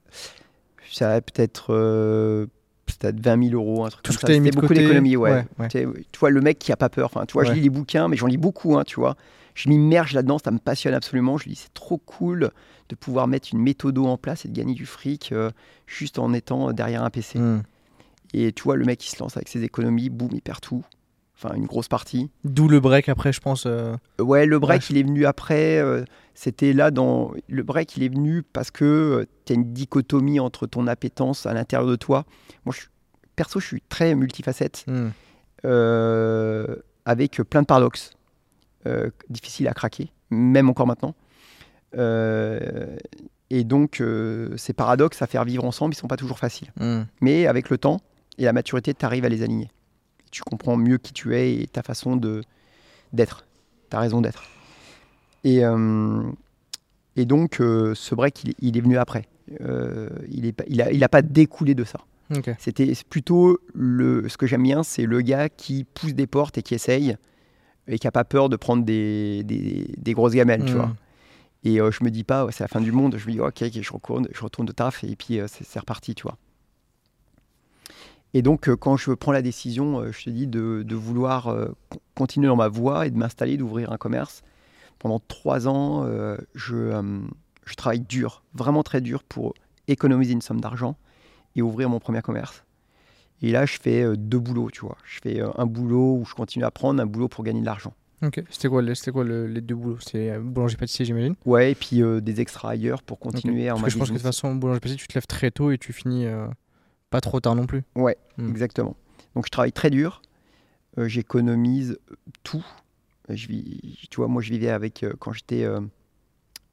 [0.91, 2.47] Ça avait peut-être euh,
[2.85, 4.33] peut-être 20 000 euros, un truc Tout comme ce que ça.
[4.33, 5.45] C'était beaucoup d'économies, ouais.
[5.57, 5.95] ouais, ouais.
[6.11, 7.05] Tu vois, le mec qui a pas peur.
[7.05, 9.15] Enfin, tu vois, je lis les bouquins, mais j'en lis beaucoup, hein, tu vois.
[9.55, 11.37] Je m'immerge là-dedans, ça me passionne absolument.
[11.37, 12.51] Je dis, c'est trop cool
[12.89, 15.49] de pouvoir mettre une méthode en place et de gagner du fric euh,
[15.85, 17.39] juste en étant derrière un PC.
[17.39, 17.63] Hmm.
[18.33, 20.83] Et tu vois, le mec, il se lance avec ses économies, boum, il perd tout.
[21.39, 22.31] Enfin, une grosse partie.
[22.43, 23.65] D'où le break après, je pense.
[23.67, 24.87] euh, Euh, Ouais, le break, Ouais.
[24.89, 25.77] il est venu après.
[25.77, 27.31] euh, C'était là dans.
[27.47, 31.53] Le break, il est venu parce que tu as une dichotomie entre ton appétence à
[31.53, 32.25] l'intérieur de toi.
[32.65, 32.87] Moi, je,
[33.35, 35.09] perso, je suis très multifacette, hmm.
[35.65, 36.75] euh,
[37.05, 38.11] avec plein de paradoxes.
[38.87, 41.13] euh, difficiles à craquer, même encore maintenant.
[41.97, 42.95] Euh,
[43.49, 46.69] et donc, euh, ces paradoxes à faire vivre ensemble, ils sont pas toujours faciles.
[46.79, 47.03] Hmm.
[47.21, 47.99] Mais avec le temps
[48.37, 49.69] et la maturité, tu arrives à les aligner.
[50.31, 52.41] Tu comprends mieux qui tu es et ta façon de
[53.13, 53.45] d'être,
[53.89, 54.43] ta raison d'être.
[55.43, 56.23] Et, euh,
[57.15, 59.25] et donc, euh, ce break, il, il est venu après.
[59.61, 61.99] Euh, il n'a pas, il a, il a pas découlé de ça.
[62.59, 66.61] C'était plutôt le, ce que j'aime bien, c'est le gars qui pousse des portes et
[66.63, 67.15] qui essaye
[67.87, 70.75] et qui n'a pas peur de prendre des, des, des grosses gamelles, tu Hmm.
[70.75, 70.95] vois.
[71.63, 73.15] Et je me dis pas, ouais, c'est la fin du monde.
[73.17, 76.13] Je me dis, ok, je retourne, je retourne de taf et puis c'est c'est reparti,
[76.15, 76.37] tu vois.
[78.33, 81.47] Et donc, euh, quand je prends la décision, euh, je te dis, de, de vouloir
[81.47, 84.43] euh, con- continuer dans ma voie et de m'installer, d'ouvrir un commerce,
[84.99, 87.19] pendant trois ans, euh, je, euh,
[87.65, 89.53] je travaille dur, vraiment très dur pour
[89.87, 90.97] économiser une somme d'argent
[91.55, 92.63] et ouvrir mon premier commerce.
[93.41, 94.97] Et là, je fais euh, deux boulots, tu vois.
[95.05, 97.93] Je fais un boulot où je continue à apprendre, un boulot pour gagner de l'argent.
[98.23, 98.43] Ok.
[98.49, 99.99] C'était quoi, le- c'était quoi le- les deux boulots?
[99.99, 101.35] C'est boulanger-pâtissier, j'imagine?
[101.45, 104.17] Ouais, et puis des extras ailleurs pour continuer à Parce que je pense que de
[104.19, 106.25] toute façon, boulanger-pâtissier, tu te lèves très tôt et tu finis
[107.09, 107.83] pas trop tard non plus.
[107.95, 108.49] Ouais, Hmm.
[108.49, 108.95] exactement.
[109.35, 110.21] Donc je travaille très dur,
[110.97, 111.97] euh, j'économise
[112.43, 112.65] tout.
[113.29, 115.79] Euh, Je vis, tu vois, moi je vivais avec, euh, quand j'étais euh,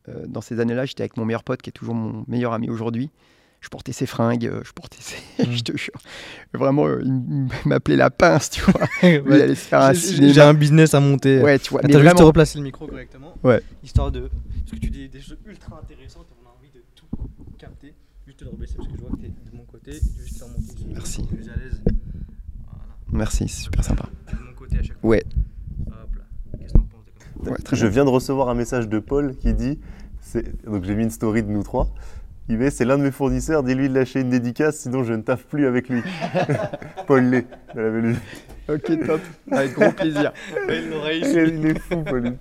[0.09, 2.69] euh, dans ces années-là, j'étais avec mon meilleur pote qui est toujours mon meilleur ami
[2.71, 3.11] aujourd'hui.
[3.61, 5.17] Je portais ses fringues, euh, je portais ses.
[5.45, 5.51] Hmm.
[5.53, 5.95] je te jure.
[6.53, 8.87] Vraiment, euh, il m'appelait la pince, tu vois.
[9.03, 11.41] Il allait se faire un J'ai- un business à monter.
[11.41, 11.81] Ouais, tu vois.
[11.83, 13.35] Je vais juste te vraiment, replacer le micro correctement.
[13.43, 13.63] Ouais.
[13.83, 14.29] Histoire de.
[14.61, 17.07] Parce que tu dis des choses ultra intéressantes on a envie de tout
[17.59, 17.95] capter.
[18.27, 19.93] Juste te le rebaisser parce que je vois que t'es de mon côté.
[19.93, 20.85] Juste te remonter.
[20.93, 21.23] Merci.
[21.27, 21.81] Plus à l'aise.
[22.67, 22.83] Voilà.
[23.13, 24.09] Merci, c'est super sympa.
[24.33, 25.11] De mon côté à chaque fois.
[25.11, 25.23] Ouais.
[25.89, 26.25] Hop là.
[26.59, 27.91] Qu'est-ce que t'en penses de comme ça Ouais, très Je bien.
[27.91, 29.79] viens de recevoir un message de Paul qui dit
[30.21, 31.89] c'est- donc j'ai mis une story de nous trois.
[32.49, 35.23] Il met c'est l'un de mes fournisseurs, dis-lui de lâcher une dédicace, sinon je ne
[35.23, 36.03] taffe plus avec lui.
[37.07, 38.17] Paul Lé, de la Vélus.
[38.69, 39.21] Ok, top.
[39.51, 40.33] Avec grand plaisir.
[40.67, 41.23] Belle l'oreille.
[41.25, 42.37] Il est fou, Paul.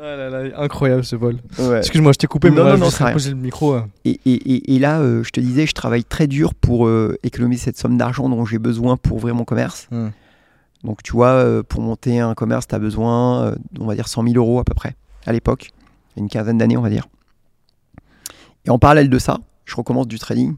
[0.00, 1.16] Ah là là, incroyable ce.
[1.16, 1.34] Ouais.
[1.78, 3.74] Excuse-moi, je t'ai coupé, mais Non, non, je non, poser le micro.
[3.74, 3.82] euh.
[4.04, 7.16] Et, et- et- et là, euh, je te disais, je travaille très dur pour euh,
[7.24, 9.88] économiser cette somme d'argent dont j'ai besoin pour ouvrir mon commerce.
[9.90, 10.08] Hmm.
[10.84, 14.36] Donc, tu vois, pour monter un commerce, tu as besoin, on va dire, 100 000
[14.36, 14.94] euros à peu près,
[15.26, 15.70] à l'époque.
[16.16, 17.06] Une quinzaine d'années, on va dire.
[18.64, 20.54] Et en parallèle de ça, je recommence du trading.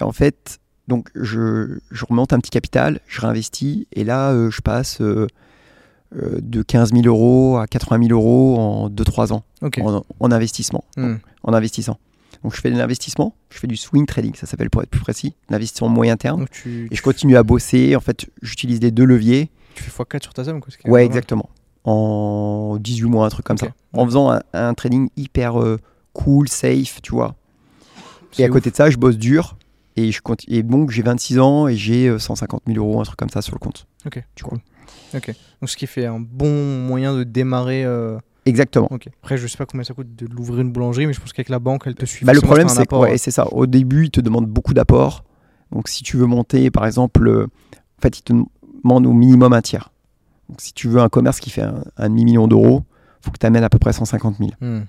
[0.00, 3.86] Et en fait, donc, je, je remonte un petit capital, je réinvestis.
[3.92, 5.00] Et là, je passe
[6.12, 9.44] de 15 000 euros à 80 000 euros en 2-3 ans
[9.82, 11.16] en, en investissement Hmm.
[11.42, 11.98] en investissant.
[12.44, 15.00] Donc je fais de l'investissement, je fais du swing trading, ça s'appelle pour être plus
[15.00, 16.40] précis, l'investissement moyen terme.
[16.40, 19.50] Donc tu, Et je continue à bosser, en fait j'utilise les deux leviers.
[19.74, 20.60] tu fais x4 sur ta somme.
[20.60, 21.48] Quoi, Ouais, exactement.
[21.84, 23.68] En 18 mois, un truc comme ça.
[23.92, 25.78] En faisant un, un trading hyper euh,
[26.12, 27.34] cool, safe, tu vois.
[28.38, 28.52] Et à ouf.
[28.52, 29.56] côté de ça, je bosse dur.
[29.96, 33.04] Et, je continue, et donc j'ai 26 ans et j'ai euh, 150 000 euros, un
[33.04, 33.86] truc comme ça sur le compte.
[34.06, 34.58] Ok, Tu cool.
[35.14, 35.32] Ok.
[35.60, 37.84] Donc ce qui fait un bon moyen de démarrer.
[37.84, 38.88] euh, Exactement.
[39.22, 41.50] Après, je sais pas combien ça coûte de l'ouvrir une boulangerie, mais je pense qu'avec
[41.50, 42.24] la banque, elle te suit.
[42.24, 43.46] Bah, le problème, c'est ouais, c'est ça.
[43.52, 45.24] Au début, ils te demandent beaucoup d'apports.
[45.70, 47.44] Donc, si tu veux monter, par exemple, euh,
[47.98, 48.32] en fait, ils te
[48.82, 49.90] demandent au minimum un tiers.
[50.48, 52.84] Donc, si tu veux un commerce qui fait un, un demi-million d'euros,
[53.20, 54.50] il faut que tu amènes à peu près 150 000.
[54.62, 54.84] Hmm.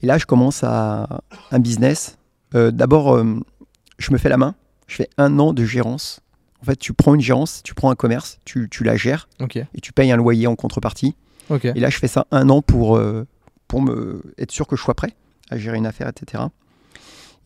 [0.00, 1.20] Et là, je commence à
[1.50, 2.16] un business.
[2.54, 3.24] Euh, D'abord, euh,
[3.98, 4.54] je me fais la main.
[4.86, 6.20] Je fais un an de gérance.
[6.64, 9.28] En fait, tu prends une gérance, tu prends un commerce, tu, tu la gères
[9.74, 11.14] et tu payes un loyer en contrepartie.
[11.76, 13.26] Et là, je fais ça un an pour, euh,
[13.68, 15.14] pour me, être sûr que je sois prêt
[15.50, 16.44] à gérer une affaire, etc.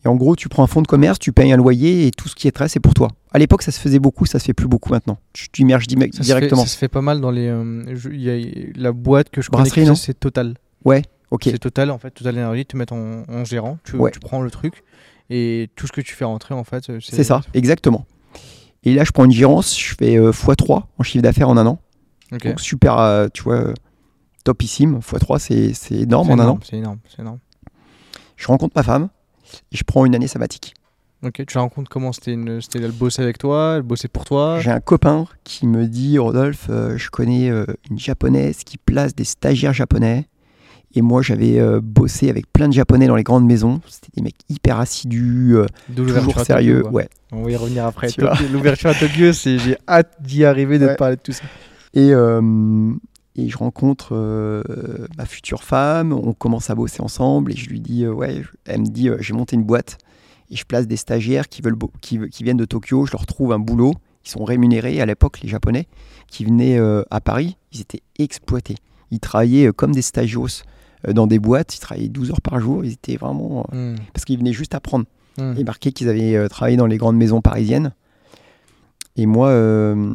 [0.05, 2.29] Et en gros, tu prends un fonds de commerce, tu payes un loyer et tout
[2.29, 3.09] ce qui est trait, c'est pour toi.
[3.33, 5.17] À l'époque, ça se faisait beaucoup, ça se fait plus beaucoup maintenant.
[5.33, 6.61] Tu t'immerges se fait- directement.
[6.61, 7.47] ça se fait pas mal dans les.
[7.47, 9.63] euh, je- y a la boîte que je connais,
[9.95, 10.55] c'est Total.
[11.31, 11.41] Ok.
[11.43, 12.11] C'est Total, en fait.
[12.11, 13.77] Total Energy, te mettent en, en gérant.
[13.83, 14.11] Tu, Ouais.
[14.11, 14.83] tu prends le truc
[15.29, 16.89] et tout ce que tu fais rentrer, en fait.
[16.89, 18.05] euh, C'est ça, exactement.
[18.83, 21.65] Et là, je prends une gérance, je fais euh, x3 en chiffre d'affaires en un
[21.65, 21.79] an.
[22.31, 22.45] Ok.
[22.45, 23.73] Donc super, euh, tu vois, euh,
[24.43, 24.99] topissime.
[24.99, 26.59] x3, c'est c'est énorme en un an.
[26.63, 27.39] c'est énorme, c'est énorme.
[28.37, 29.09] Je rencontre ma femme
[29.71, 30.73] et je prends une année sabbatique.
[31.21, 32.13] Ok, tu la rencontres comment?
[32.13, 32.61] C'était une...
[32.61, 34.59] c'était elle bossait avec toi, elle bossait pour toi?
[34.61, 39.13] J'ai un copain qui me dit Rodolphe, euh, je connais euh, une japonaise qui place
[39.13, 40.27] des stagiaires japonais.
[40.95, 43.79] Et moi, j'avais euh, bossé avec plein de japonais dans les grandes maisons.
[43.87, 46.81] C'était des mecs hyper assidus, euh, toujours sérieux.
[46.81, 46.95] Tokyo.
[46.95, 47.09] Ouais.
[47.31, 48.07] On va y revenir après.
[48.51, 51.43] L'ouverture à Tokyo, c'est j'ai hâte d'y arriver, de te parler de tout ça.
[51.93, 52.91] Et, euh,
[53.35, 54.15] et je rencontre
[55.17, 56.11] ma future femme.
[56.11, 57.51] On commence à bosser ensemble.
[57.51, 59.99] Et je lui dis Ouais, elle me dit J'ai monté une boîte.
[60.49, 63.05] Et je place des stagiaires qui, veulent qui, qui viennent de Tokyo.
[63.05, 63.93] Je leur trouve un boulot.
[64.25, 64.99] Ils sont rémunérés.
[65.01, 65.87] À l'époque, les Japonais
[66.27, 66.79] qui venaient
[67.11, 68.75] à Paris, ils étaient exploités.
[69.11, 70.63] Ils travaillaient comme des stagios
[71.07, 71.75] dans des boîtes.
[71.75, 72.83] Ils travaillaient 12 heures par jour.
[72.85, 73.65] Ils étaient vraiment.
[73.73, 75.05] euh, Hmm, parce qu'ils venaient juste apprendre.
[75.37, 75.53] hmm.
[75.57, 77.93] et marqué qu'ils avaient euh, travaillé dans les grandes maisons parisiennes.
[79.15, 80.13] Et moi, euh,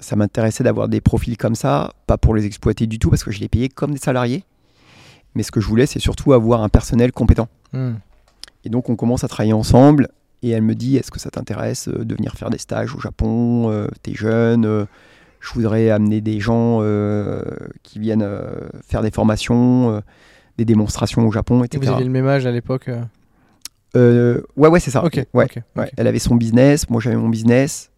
[0.00, 3.30] ça m'intéressait d'avoir des profils comme ça, pas pour les exploiter du tout, parce que
[3.30, 4.44] je les payais comme des salariés.
[5.34, 7.48] Mais ce que je voulais, c'est surtout avoir un personnel compétent.
[7.72, 7.94] Hmm.
[8.64, 10.08] Et donc, on commence à travailler ensemble.
[10.42, 13.00] Et elle me dit Est-ce que ça t'intéresse euh, de venir faire des stages au
[13.00, 14.84] Japon Euh, T'es jeune euh,
[15.44, 17.42] Je voudrais amener des gens euh,
[17.82, 20.00] qui viennent euh, faire des formations, euh,
[20.56, 21.84] des démonstrations au Japon, Et etc.
[21.84, 22.88] vous aviez le même âge à l'époque
[23.94, 25.04] ouais, ouais, c'est ça.
[25.04, 25.46] Ok, Ouais.
[25.98, 27.90] Elle avait son business, moi j'avais mon business,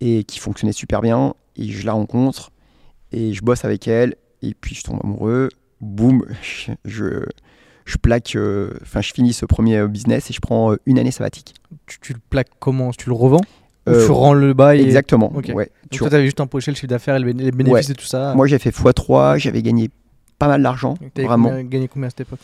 [0.00, 1.34] et qui fonctionnait super bien.
[1.56, 2.52] Et je la rencontre,
[3.10, 5.48] et je bosse avec elle, et puis je tombe amoureux.
[5.80, 6.24] Boum,
[6.84, 7.24] je,
[7.84, 11.10] je, plaque, euh, enfin je finis ce premier business et je prends euh, une année
[11.10, 11.54] sabbatique.
[11.86, 12.92] Tu, tu le plaques comment?
[12.92, 13.42] Tu le revends?
[13.88, 15.32] Euh, tu rends le bail et- Exactement.
[15.34, 15.50] Ok.
[15.54, 15.64] ouais.
[15.64, 17.94] Donc Tu- toi, t'avais juste empoché le chiffre d'affaires, et les bé- les bénéfices et
[17.94, 18.34] tout ça.
[18.34, 19.90] Moi j'ai fait x3, j'avais gagné
[20.38, 21.48] pas mal d'argent, vraiment.
[21.48, 22.38] combien- gagné combien à cette époque?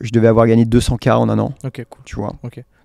[0.00, 2.02] Je devais avoir gagné 200K en un an, Ok, cool.
[2.04, 2.34] tu vois.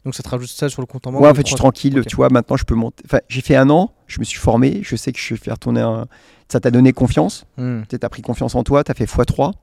[0.06, 1.56] Donc ça te rajoute ça sur le compte en banque Ouais, en fait, je suis
[1.56, 2.06] tranquille, Ok.
[2.08, 2.30] tu vois.
[2.30, 3.04] Maintenant, je peux monter.
[3.06, 5.58] Enfin, j'ai fait un an, je me suis formé, je sais que je vais faire
[5.60, 6.08] tourner un.
[6.48, 7.82] Ça t'a donné confiance, Hmm.
[7.90, 9.54] tu as pris confiance en toi, tu as fait x3.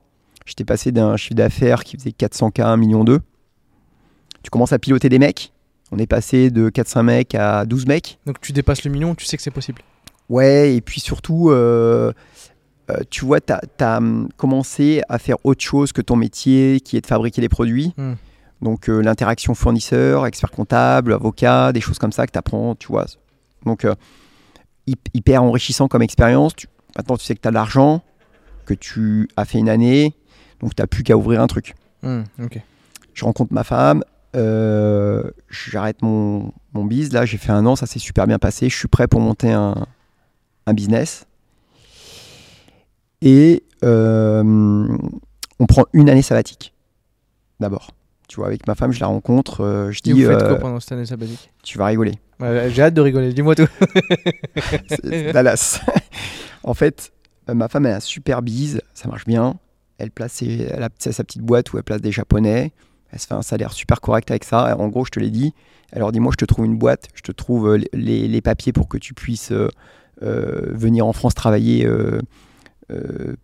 [0.45, 3.05] J'étais passé d'un chiffre d'affaires qui faisait 400K à 1 million.
[3.05, 5.53] Tu commences à piloter des mecs.
[5.93, 8.19] On est passé de 4-5 mecs à 12 mecs.
[8.27, 9.83] Donc tu dépasses le million, tu sais que c'est possible.
[10.29, 12.13] Ouais, et puis surtout, euh,
[12.91, 14.01] euh, tu vois, tu as,
[14.37, 17.93] commencé à faire autre chose que ton métier qui est de fabriquer des produits.
[17.97, 18.15] Hmm.
[18.63, 22.89] Donc euh, l'interaction fournisseur, expert comptable, avocat, des choses comme ça que tu apprends, tu
[22.89, 23.07] vois.
[23.65, 23.87] Donc
[24.89, 26.53] hyp- hyper enrichissant comme expérience.
[26.97, 28.03] Maintenant, tu sais que tu as de l'argent,
[28.65, 30.15] que tu as fait une année,
[30.61, 31.75] donc tu n'as plus qu'à ouvrir un truc.
[32.03, 32.61] Hmm, ok.
[33.15, 34.03] Je rencontre ma femme,
[34.37, 37.13] euh, j'arrête mon, mon biz.
[37.13, 38.69] Là, j'ai fait un an, ça s'est super bien passé.
[38.69, 39.75] Je suis prêt pour monter un,
[40.67, 41.27] un business.
[43.23, 44.43] Et euh,
[45.59, 46.75] on prend une année sabbatique,
[47.61, 47.91] d'abord.
[48.29, 50.49] Tu vois, avec ma femme, je la rencontre, euh, je Et dis, vous faites euh,
[50.49, 51.51] quoi pendant cette année sabbatique?
[51.63, 52.15] tu vas rigoler.
[52.41, 53.69] Ouais, J'ai hâte de rigoler, dis-moi tout.
[55.33, 55.81] Dallas.
[56.65, 57.13] en fait,
[57.53, 59.55] ma femme, elle a un super bise, ça marche bien.
[59.99, 62.73] Elle place ses- elle a sa petite boîte où elle place des japonais.
[63.17, 64.77] Elle se fait un salaire super correct avec ça.
[64.79, 65.55] En gros, je te l'ai dit.
[65.91, 68.41] Elle leur dit Moi, je te trouve une boîte, je te trouve euh, les, les
[68.43, 69.69] papiers pour que tu puisses euh,
[70.23, 72.21] euh, venir en France travailler, euh,
[72.91, 73.37] euh,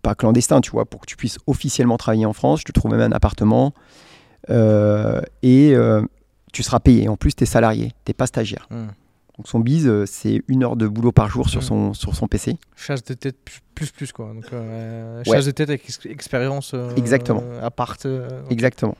[0.00, 2.60] pas clandestin, tu vois, pour que tu puisses officiellement travailler en France.
[2.60, 3.74] Je te trouve même un appartement.
[4.48, 5.74] Et
[6.52, 7.08] tu seras payé.
[7.08, 8.66] En plus, tu es salarié, tu pas stagiaire.
[8.70, 8.86] Hmm.
[9.36, 11.64] Donc son bise, c'est une heure de boulot par jour sur Mm.
[11.64, 12.56] son, sur son PC.
[12.74, 13.36] Chasse de tête
[13.76, 14.32] plus plus, quoi.
[14.34, 15.32] Donc, euh, Ouais.
[15.36, 16.72] Chasse de tête avec ex- expérience.
[16.74, 17.42] euh, Exactement.
[17.44, 18.42] Euh.
[18.50, 18.96] Exactement.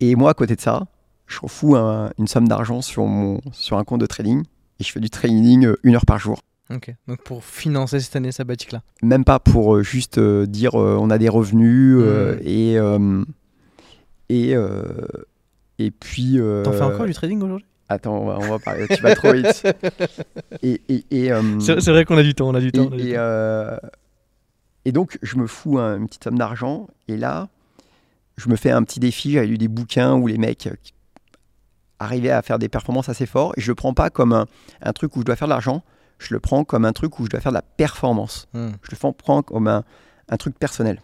[0.00, 0.86] Et moi, à côté de ça,
[1.26, 4.42] je refous un- une somme d'argent sur, mon, sur un compte de trading
[4.80, 6.40] et je fais du trading euh, une heure par jour.
[6.70, 6.94] Ok.
[7.06, 8.82] Donc pour financer cette année sabbatique là.
[9.02, 12.36] Même pas pour euh, juste euh, dire on a des revenus euh,
[12.98, 13.24] Mm.
[14.28, 14.54] et, et,
[15.78, 16.38] et puis.
[16.64, 17.64] T'en fais encore du trading aujourd'hui?
[17.90, 18.86] Attends, on va, on va parler.
[18.88, 19.66] Tu vas trop vite.
[20.62, 22.88] Et, et, et, euh, C'est vrai qu'on a du temps, on a du temps.
[22.90, 23.18] on a du et, temps.
[23.20, 23.78] euh,
[24.84, 26.88] et donc, je me fous un- une petite somme d'argent.
[27.08, 27.48] Et là,
[28.38, 29.32] je me fais un petit défi.
[29.32, 30.74] J'avais lu des bouquins où les mecs euh,
[31.98, 33.58] arrivaient à faire des performances assez fortes.
[33.58, 34.46] Et je le prends pas comme un,
[34.80, 35.82] un truc où je dois faire de l'argent.
[36.18, 38.48] Je le prends comme un truc où je dois faire de la performance.
[38.54, 38.70] Hmm.
[38.82, 39.84] Je le prends comme un,
[40.28, 41.02] un truc personnel.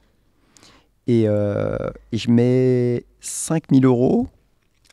[1.07, 1.77] Et, euh,
[2.13, 4.29] et je mets 5000 euros.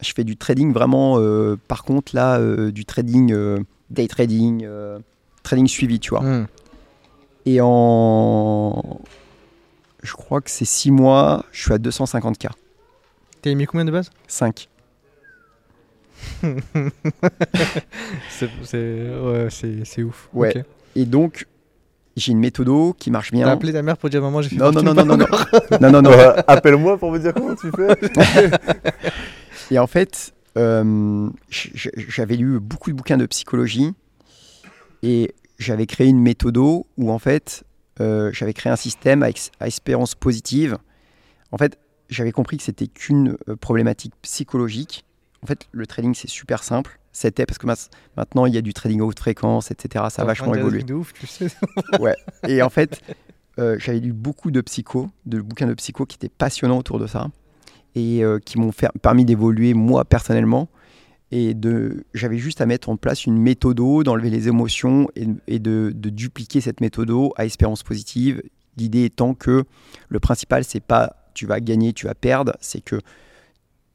[0.01, 3.35] Je fais du trading vraiment, euh, par contre, là, euh, du trading,
[3.91, 4.67] day trading,
[5.43, 6.21] trading suivi, tu vois.
[6.21, 6.47] Hmm.
[7.45, 9.01] Et en.
[10.01, 12.49] Je crois que c'est 6 mois, je suis à 250K.
[13.41, 14.09] T'as mis combien de base?
[14.27, 14.67] 5.
[18.29, 20.29] C'est ouais, ouf.
[20.33, 20.65] Ouais.
[20.95, 21.47] Et donc,
[22.17, 23.47] j'ai une méthodo qui marche T'as bien.
[23.47, 25.27] appelé ta mère pour dire maman j'ai fait Non, non, non, non, non, non.
[25.79, 26.11] non, non, non.
[26.11, 28.51] Euh, Appelle-moi pour me dire comment tu fais.
[29.71, 33.93] Et en fait, euh, j'avais lu beaucoup de bouquins de psychologie
[35.01, 37.70] et j'avais créé une méthodo où en fait, euh,
[38.33, 40.77] j'avais créé un système à, espérance positive.
[41.51, 41.77] En fait,
[42.09, 45.05] j'avais compris que c'était qu'une euh, problématique psychologique.
[45.43, 46.99] En fait, le trading, c'est super simple.
[47.13, 47.67] C'était parce que
[48.15, 50.05] maintenant, il y a du trading haute fréquence, etc.
[50.09, 50.83] Ça a vachement évolué.
[50.83, 51.47] de ouf, tu sais.
[52.47, 53.01] Et en fait,
[53.59, 57.07] euh, j'avais lu beaucoup de psycho, de bouquins de psycho qui étaient passionnants autour de
[57.07, 57.29] ça
[57.95, 58.71] et euh, qui m'ont
[59.01, 60.69] permis d'évoluer moi personnellement.
[61.31, 65.91] Et de, j'avais juste à mettre en place une méthodo, d'enlever les émotions et, de,
[65.95, 68.41] dupliquer cette méthodo à espérance positive.
[68.77, 69.63] L'idée étant que
[70.09, 72.99] le principal, c'est pas tu vas gagner, tu vas perdre, c'est que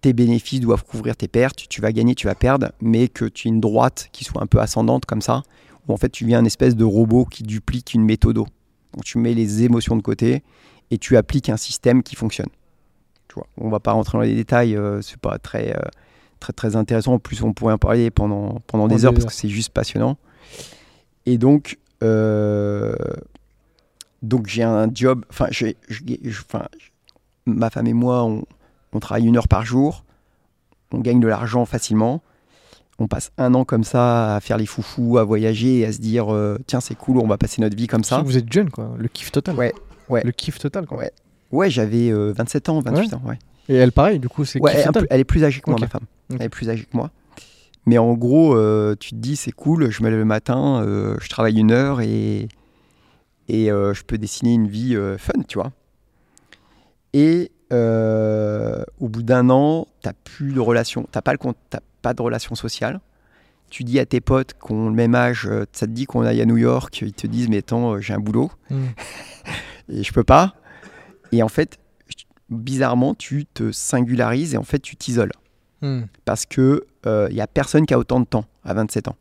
[0.01, 3.49] tes bénéfices doivent couvrir tes pertes, tu vas gagner, tu vas perdre, mais que tu
[3.49, 5.43] aies une droite qui soit un peu ascendante comme ça,
[5.87, 8.47] où en fait tu viens un espèce de robot qui duplique une méthodo.
[8.95, 10.43] Donc tu mets les émotions de côté
[10.91, 12.49] et tu appliques un système qui fonctionne.
[13.29, 15.81] Tu vois, on va pas rentrer dans les détails, euh, c'est pas très, euh,
[16.41, 17.15] très très intéressant.
[17.15, 20.17] En plus, on pourrait en parler pendant, pendant des heures parce que c'est juste passionnant.
[21.27, 22.95] Et donc, euh,
[24.23, 25.25] donc j'ai un job.
[25.31, 25.49] Enfin,
[27.47, 28.45] ma femme et moi, on,
[28.93, 30.05] on travaille une heure par jour.
[30.93, 32.23] On gagne de l'argent facilement.
[32.99, 35.99] On passe un an comme ça à faire les foufous, à voyager et à se
[35.99, 38.23] dire euh, tiens c'est cool, on va passer notre vie comme ça.
[38.23, 39.55] Vous êtes jeune quoi, le kiff total.
[39.55, 39.75] Ouais,
[40.09, 40.23] ouais.
[40.25, 40.99] Le kiff total quoi.
[40.99, 41.13] Ouais.
[41.53, 43.23] Ouais, j'avais euh, 27 ans, 28 ans.
[43.27, 43.39] Ouais.
[43.69, 45.89] Et elle pareil, du coup c'est Ouais, elle, elle est plus âgée que moi, ma
[45.89, 46.05] femme.
[46.31, 47.11] Elle est plus âgée que moi.
[47.87, 51.17] Mais en gros, euh, tu te dis, c'est cool, je me lève le matin, euh,
[51.21, 52.49] je travaille une heure et,
[53.49, 55.73] et euh, je peux dessiner une vie fun, tu vois.
[57.13, 61.39] Et au bout d'un an, tu plus de relation, tu pas, le
[61.71, 63.01] t'as pas de relation sociale.
[63.69, 66.41] Tu dis à tes potes qui ont le même âge, ça te dit qu'on aille
[66.41, 68.87] à New York, ils te disent, mais attends, j'ai un boulot Hmm.
[69.89, 70.55] et je peux pas.
[71.33, 71.79] Et en fait,
[72.51, 75.33] bizarrement, tu te singularises et en fait, tu t'isoles
[75.83, 76.05] Hmm.
[76.25, 79.17] parce que il y a personne qui a autant de temps à 27 ans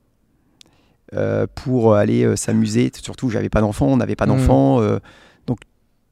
[1.14, 2.92] euh, pour aller euh, s'amuser.
[3.02, 4.38] Surtout, j'avais pas d'enfant, on n'avait pas Mhm.
[4.38, 5.00] d'enfant, euh,
[5.48, 5.60] donc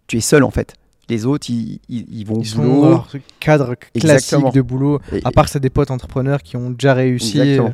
[0.08, 0.76] tu es seul en fait.
[1.10, 2.82] Les autres, ils, ils- ils vont Ils au sont boulot.
[2.82, 3.08] dans leur
[3.40, 4.52] cadre classique Exactement.
[4.52, 5.00] de boulot.
[5.12, 7.40] et- À part c'est des potes entrepreneurs qui ont déjà réussi.
[7.40, 7.74] Exactement.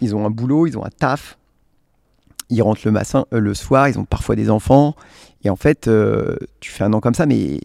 [0.00, 1.38] Ils ont un boulot, ils ont un taf.
[2.48, 4.94] Ils rentrent le, matin, euh, le soir, ils ont parfois des enfants.
[5.44, 7.60] Et en fait, euh, tu fais un an comme ça, mais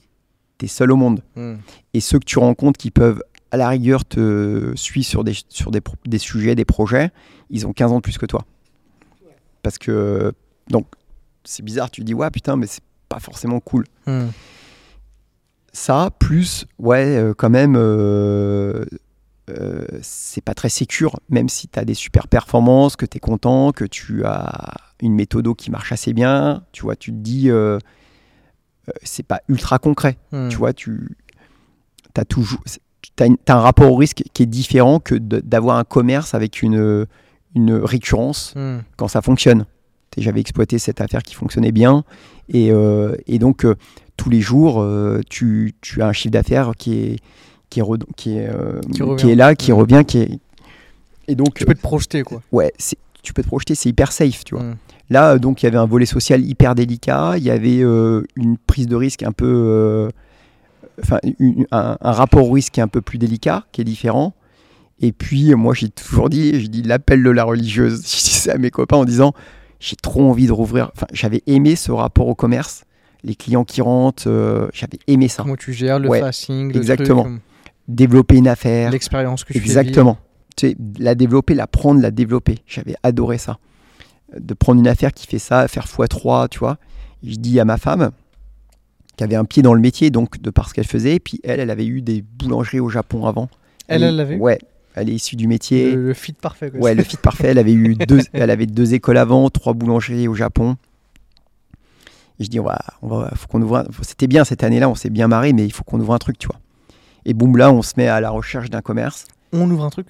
[0.61, 1.21] tu es seul au monde.
[1.35, 1.55] Hmm.
[1.93, 3.21] et ceux que tu rencontres qui peuvent
[3.51, 7.11] à la rigueur te suivre sur des, sur des, des sujets, des projets,
[7.49, 8.45] ils ont 15 ans de plus que toi.
[9.61, 10.33] Parce que,
[10.69, 10.87] donc,
[11.43, 13.85] c'est bizarre, tu dis, ouais, putain, mais c'est pas forcément cool.
[14.07, 14.29] Hmm.
[15.73, 18.85] Ça, plus, ouais, euh, quand même, euh,
[19.49, 23.19] euh, c'est pas très sécure, même si tu as des super performances, que tu es
[23.19, 27.49] content, que tu as une méthode qui marche assez bien, tu vois, tu te dis,
[29.03, 30.17] c'est pas ultra concret.
[30.31, 30.49] Hmm.
[30.49, 31.15] Tu vois, tu
[32.15, 32.61] as toujours
[33.15, 37.05] tu as, un rapport au risque qui est différent que d'avoir un commerce avec une,
[37.55, 38.79] une récurrence Hmm.
[38.97, 39.65] quand ça fonctionne.
[40.17, 42.03] J'avais exploité cette affaire qui fonctionnait bien.
[42.49, 43.75] Et, euh, et donc, euh,
[44.17, 47.15] tous les jours, euh, tu, tu as un chiffre d'affaires qui est,
[47.69, 47.83] qui, est,
[48.17, 49.21] qui, est, euh, Qui revient.
[49.23, 49.75] qui est là, qui Mm.
[49.75, 50.03] revient.
[50.05, 50.39] Qui est...
[51.29, 52.39] Et donc, Tu peux te projeter quoi.
[52.39, 54.65] euh, ouais, c'est- tu peux te projeter, c'est hyper safe, tu vois.
[55.11, 57.33] Là, euh, donc, il y avait un volet social hyper délicat.
[57.37, 59.45] Il y avait euh, une prise de risque un peu.
[59.47, 60.09] euh,
[61.03, 61.17] Enfin,
[61.71, 64.33] un, un rapport au risque qui est un peu plus délicat, qui est différent.
[64.99, 68.01] Et puis, moi, j'ai toujours dit, j'ai dit l'appel de la religieuse.
[68.05, 69.33] Je dis ça à mes copains en disant
[69.79, 70.91] j'ai trop envie de rouvrir.
[70.95, 72.83] Enfin, j'avais aimé ce rapport au commerce,
[73.23, 75.41] les clients qui rentrent, euh, j'avais aimé ça.
[75.41, 77.23] Comment tu gères le Ouais, le exactement.
[77.23, 77.41] truc,
[77.87, 78.91] Développer une affaire.
[78.91, 80.17] l'expérience que tu fais Exactement.
[80.55, 82.59] Tu sais, la développer, la prendre, la développer.
[82.67, 83.57] J'avais adoré ça.
[84.39, 86.77] De prendre une affaire qui fait ça, faire x3, tu vois.
[87.23, 88.11] Je dis à ma femme,
[89.17, 91.39] qui avait un pied dans le métier, donc de par ce qu'elle faisait, et puis
[91.43, 93.49] elle, elle avait eu des boulangeries au Japon avant.
[93.87, 94.57] Elle, elle l'avait Ouais.
[94.95, 95.95] Elle est issue du métier.
[95.95, 96.69] Le, le fit parfait.
[96.69, 96.79] Quoi.
[96.81, 97.47] Ouais, le fit parfait.
[97.49, 100.75] Elle avait eu deux, elle avait deux écoles avant, trois boulangeries au Japon.
[102.39, 103.77] Et je dis, on va, on va, faut qu'on ouvre.
[103.77, 106.17] un- C'était bien cette année-là, on s'est bien marré, mais il faut qu'on ouvre un
[106.17, 106.59] truc, tu vois.
[107.25, 109.27] Et boum, là, on se met à la recherche d'un commerce.
[109.53, 110.07] On ouvre un truc?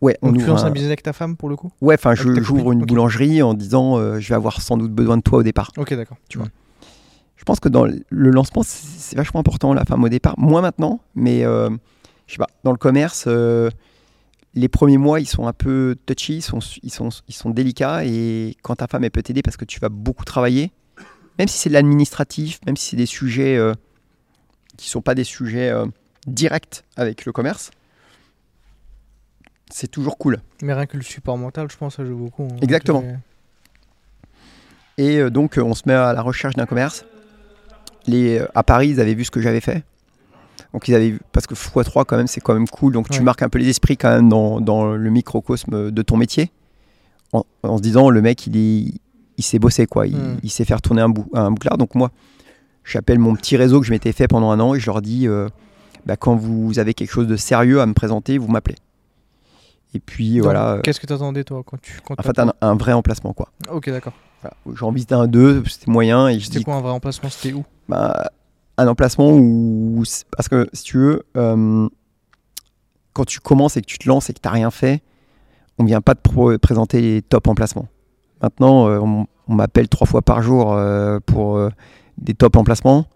[0.00, 1.94] Ouais, on On tu lances un- un business avec ta femme pour le coup Ouais,
[1.94, 5.38] enfin, j'ouvre une boulangerie en disant, euh, je vais avoir sans doute besoin de toi
[5.38, 5.72] au départ.
[5.76, 6.16] Ok, d'accord.
[6.28, 6.46] Tu vois.
[7.36, 10.34] Je pense que dans le lancement, c'est vachement important, la femme au départ.
[10.38, 11.68] Moins maintenant, mais euh,
[12.26, 13.70] je sais pas, dans le commerce, euh,
[14.54, 18.04] les premiers mois, ils sont un peu touchy, ils sont, ils sont, ils sont délicats.
[18.04, 20.72] Et quand ta femme, elle peut t'aider parce que tu vas beaucoup travailler,
[21.38, 23.72] même si c'est de l'administratif, même si c'est des sujets euh,
[24.76, 25.72] qui sont pas des sujets
[26.26, 27.70] directs avec le commerce,
[29.70, 30.38] c'est toujours cool.
[30.62, 32.44] Mais rien que le support mental, je pense, ça joue beaucoup.
[32.44, 32.56] hein.
[32.62, 33.02] Exactement.
[33.02, 33.18] C'est-
[35.02, 37.04] Et euh, donc, euh, on se met à la recherche d'un commerce.
[38.06, 39.84] Les, euh, à Paris, ils avaient vu ce que j'avais fait.
[40.72, 42.92] Donc, ils avaient vu, parce que x3, quand même, c'est quand même cool.
[42.92, 46.16] Donc, tu marques un peu les esprits quand même dans, dans le microcosme de ton
[46.16, 46.50] métier.
[47.32, 48.92] En, en se disant, le mec, il, est-
[49.36, 50.06] il sait bosser, quoi.
[50.06, 50.40] Il, Mm.
[50.42, 51.78] il sait faire tourner un, bou, un bouclard.
[51.78, 52.10] Donc, moi,
[52.84, 55.28] j'appelle mon petit réseau que je m'étais fait pendant un an et je leur dis,
[55.28, 55.48] euh,
[56.06, 58.76] bah, quand vous avez quelque chose de sérieux à me présenter, vous m'appelez.
[59.94, 60.72] Et puis, Donc, voilà.
[60.74, 62.00] euh, Qu'est-ce que t'attendais toi quand tu.
[62.06, 63.48] Quand En fait, un, un vrai emplacement, quoi.
[63.64, 64.12] t'as- Ok, d'accord.
[64.42, 64.56] Voilà.
[64.74, 66.28] J'en visite un, deux, c'était moyen.
[66.28, 67.64] Et C'était quoi un vrai emplacement C'était où?
[67.88, 68.30] Bah,
[68.76, 70.04] un emplacement où.
[70.36, 71.88] Parce que si tu veux, euh,
[73.14, 75.02] quand tu commences et que tu te lances et que tu n'as rien fait,
[75.78, 77.88] on vient pas te présenter les top emplacements.
[78.42, 81.58] Maintenant, euh, on, on m'appelle trois fois par jour euh, pour
[82.18, 83.06] des top emplacements.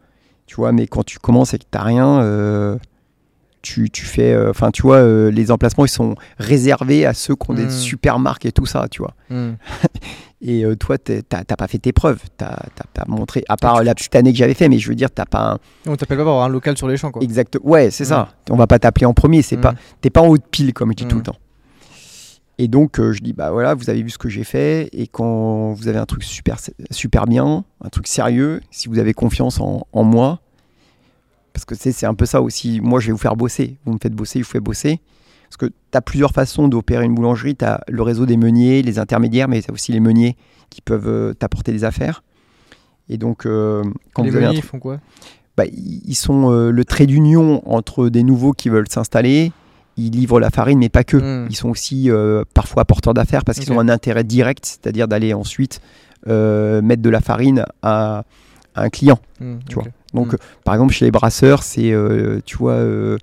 [0.46, 2.20] Tu vois, mais quand tu commences et que tu n'as rien,
[3.62, 4.32] tu, tu fais.
[4.32, 7.56] euh, Enfin, tu vois, euh, les emplacements, ils sont réservés à ceux qui ont Mm.
[7.56, 9.14] des super marques et tout ça, tu vois.
[9.30, 9.52] Hmm.
[10.44, 12.18] Et euh, toi, t'as t'as pas fait tes preuves.
[12.36, 14.96] T'as t'as pas montré, à part la petite année que j'avais fait, mais je veux
[14.96, 15.58] dire, t'as pas un
[15.90, 17.22] On t'appelle pas pour avoir un local sur les champs, quoi.
[17.22, 17.58] exact.
[17.62, 18.30] Ouais, c'est ça.
[18.50, 19.42] On va pas t'appeler en premier.
[19.42, 19.60] C'est Mm.
[19.60, 21.18] pas, t'es pas en haut de pile comme je dis tout Mm.
[21.18, 21.36] le temps.
[22.58, 24.88] Et donc, euh, je dis, bah voilà, vous avez vu ce que j'ai fait.
[24.92, 26.56] Et quand vous avez un truc super,
[26.90, 30.40] super bien, un truc sérieux, si vous avez confiance en, en moi,
[31.52, 32.80] parce que c'est un peu ça aussi.
[32.80, 33.76] Moi, je vais vous faire bosser.
[33.84, 35.00] Vous me faites bosser, je vous fais bosser.
[35.44, 37.56] Parce que tu as plusieurs façons d'opérer une boulangerie.
[37.56, 40.36] Tu as le réseau des meuniers, les intermédiaires, mais tu as aussi les meuniers
[40.70, 42.22] qui peuvent euh, t'apporter des affaires.
[43.08, 43.82] Et donc, euh,
[44.14, 44.98] quand les vous avez un meuniers, ils font quoi?
[45.56, 49.52] Bah, ils sont euh, le trait d'union entre des nouveaux qui veulent s'installer.
[49.98, 51.18] Ils livrent la farine, mais pas que.
[51.18, 51.48] Mm.
[51.50, 55.34] Ils sont aussi euh, parfois porteurs d'affaires parce qu'ils ont un intérêt direct, c'est-à-dire d'aller
[55.34, 55.80] ensuite
[56.24, 58.24] mettre de la farine à,
[58.74, 59.18] à un client.
[59.40, 59.84] Hmm, tu vois.
[60.14, 60.34] Donc, Mm.
[60.34, 63.16] euh, par exemple, chez les brasseurs, c'est, euh, tu vois, euh,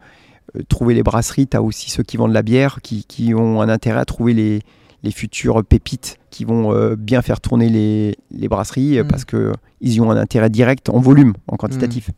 [0.68, 1.48] trouver les brasseries.
[1.48, 4.34] Tu as aussi ceux qui vendent la bière, qui, qui ont un intérêt à trouver
[4.34, 4.62] les,
[5.04, 9.08] les futures pépites qui vont euh, bien faire tourner les, les brasseries Mm.
[9.08, 12.10] parce qu'ils y ont un intérêt direct en volume, en quantitatif.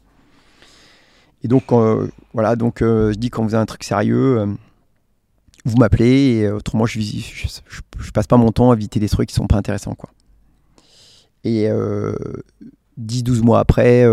[1.43, 4.45] Et donc, euh, voilà, donc euh, je dis quand vous avez un truc sérieux,
[5.65, 9.10] vous m'appelez, et autrement, je, je, je- je passe pas mon temps à éviter des
[9.10, 9.95] trucs qui sont pas intéressants.
[9.95, 10.10] Quoi.
[11.43, 12.14] Et euh,
[12.99, 14.03] 10-12 mois après,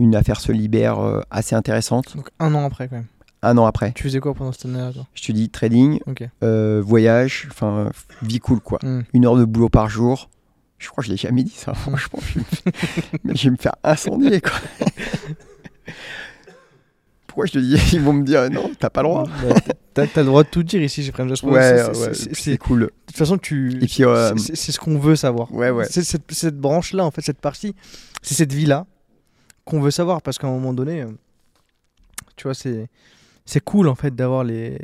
[0.00, 2.16] une affaire se libère euh, assez intéressante.
[2.16, 3.06] Donc un an après, quand même.
[3.42, 5.06] Un an après, Tu faisais quoi pendant cette année-là, toi?
[5.14, 6.00] Je te dis trading,
[6.42, 7.90] euh, voyage, enfin,
[8.22, 8.78] vie cool quoi.
[8.82, 9.02] Hmm.
[9.14, 10.28] Une heure de boulot par jour.
[10.78, 12.18] Je crois que je l'ai jamais dit ça, franchement.
[12.22, 12.44] je, vais
[13.24, 14.52] me je me faire incendier quoi.
[17.26, 19.24] Pourquoi je te dis Ils vont me dire non, t'as pas le droit.
[19.24, 19.54] Bah,
[19.94, 22.80] T'as le droit de tout dire ici, j'ai pris Ouais, c'est- ouais, c'est- cool.
[22.80, 23.78] De toute façon, tu.
[24.00, 25.52] Euh, c'est- ce qu'on veut savoir.
[25.52, 25.86] Ouais, ouais.
[25.88, 27.74] C'est cette, cette branche-là, en fait, cette partie,
[28.22, 28.86] c'est cette vie-là
[29.70, 31.06] qu'on veut savoir parce qu'à un moment donné, euh,
[32.36, 32.88] tu vois, c'est.
[33.46, 34.78] C'est cool en fait d'avoir les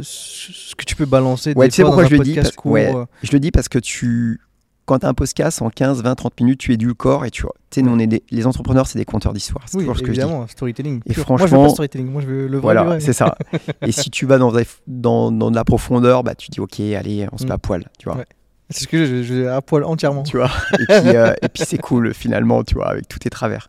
[0.00, 2.34] ce que tu peux balancer Ouais, des tu sais pourquoi je le dis?
[2.34, 2.92] Parce- court, ouais.
[2.92, 4.40] euh, Je le dis parce que tu,
[4.86, 7.30] quand tu as un podcast en 15, 20, 30 minutes, tu édules le corps et
[7.30, 9.62] tu, tu sais, nous on est des, les entrepreneurs, c'est des conteurs d'histoire.
[9.68, 10.20] C'est Oui, toujours ce que je dis.
[10.20, 10.96] évidemment, storytelling.
[11.06, 12.74] Et moi je veux franchement- pas storytelling, moi je veux le vrai.
[12.74, 13.36] Voilà, c'est ça.
[13.82, 14.52] et si tu vas dans,
[14.88, 17.48] dans, dans de la profondeur, bah, tu dis ok, allez, on se Mm.
[17.48, 18.18] met à poil, tu vois.
[18.18, 18.26] Ouais.
[18.70, 20.22] C'est ce que je, je, à poil entièrement.
[20.24, 20.50] Tu vois.
[20.80, 23.68] Et puis, euh, et puis c'est cool finalement, tu vois, avec tous tes travers.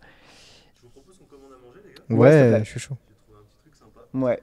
[2.09, 2.17] Ouais,
[2.51, 2.97] Ouais, je suis chaud.
[4.13, 4.41] Ouais.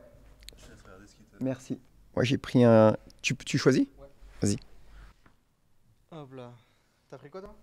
[1.41, 1.79] Merci.
[2.15, 2.97] Moi j'ai pris un.
[3.23, 3.87] Tu, tu choisis?
[6.13, 6.53] Hop là.
[7.09, 7.55] T'as pris quoi toi?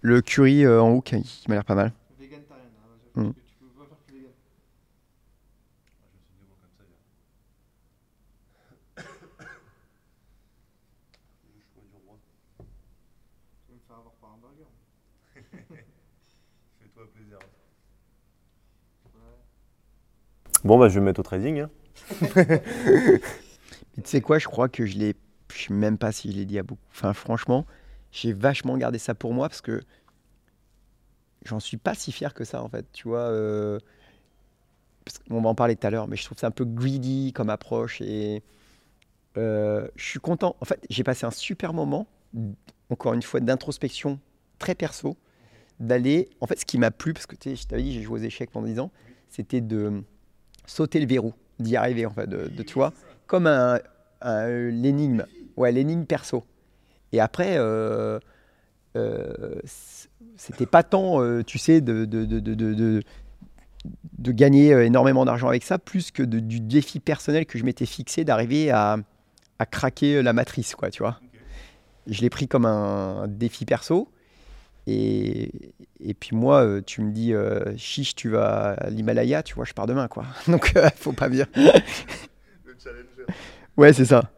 [0.00, 1.92] Le curry euh, en hook, il m'a l'air pas mal.
[2.18, 2.64] Végétarien.
[3.16, 3.32] Mm.
[3.32, 4.32] Tu peux pas faire plus vegan.
[13.66, 14.68] Tu vas me faire avoir par un burger.
[16.78, 17.38] Fais-toi plaisir.
[20.68, 21.60] Bon, bah, je vais me mettre au trading.
[21.60, 21.70] hein.
[23.96, 25.16] Tu sais quoi, je crois que je l'ai.
[25.50, 26.82] Je sais même pas si je l'ai dit à beaucoup.
[26.90, 27.64] Enfin, franchement,
[28.12, 29.80] j'ai vachement gardé ça pour moi parce que
[31.46, 32.84] j'en suis pas si fier que ça en fait.
[32.92, 33.78] Tu vois, euh,
[35.30, 37.48] qu'on va en parler tout à l'heure, mais je trouve ça un peu greedy comme
[37.48, 38.42] approche et
[39.38, 40.54] euh, je suis content.
[40.60, 42.06] En fait, j'ai passé un super moment,
[42.90, 44.20] encore une fois, d'introspection
[44.58, 45.16] très perso,
[45.80, 46.28] d'aller.
[46.42, 48.20] En fait, ce qui m'a plu, parce que tu sais, je t'avais dit, j'ai joué
[48.20, 48.90] aux échecs pendant 10 ans,
[49.30, 50.04] c'était de
[50.68, 52.92] sauter le verrou, d'y arriver, en fait, de, de, tu vois,
[53.26, 53.80] comme un,
[54.20, 55.24] un- l'énigme,
[55.56, 56.44] ouais, l'énigme perso.
[57.12, 58.18] Et après, euh,
[58.96, 59.60] euh,
[60.36, 62.38] c'était pas tant, euh, tu sais, de, de, de,
[64.18, 67.86] de, gagner euh, énormément d'argent avec ça, plus que du défi personnel que je m'étais
[67.86, 68.98] fixé d'arriver à,
[69.58, 71.20] à craquer la matrice, quoi, tu vois.
[72.06, 74.08] Je l'ai pris comme un, défi perso.
[74.90, 75.50] Et,
[76.00, 79.64] et puis moi, euh, tu me dis, euh, chiche, tu vas à l'Himalaya, tu vois,
[79.66, 80.24] je pars demain, quoi.
[80.48, 81.46] Donc, euh, faut pas me dire.
[81.54, 83.26] Le challenger.
[83.76, 84.30] Ouais, c'est ça.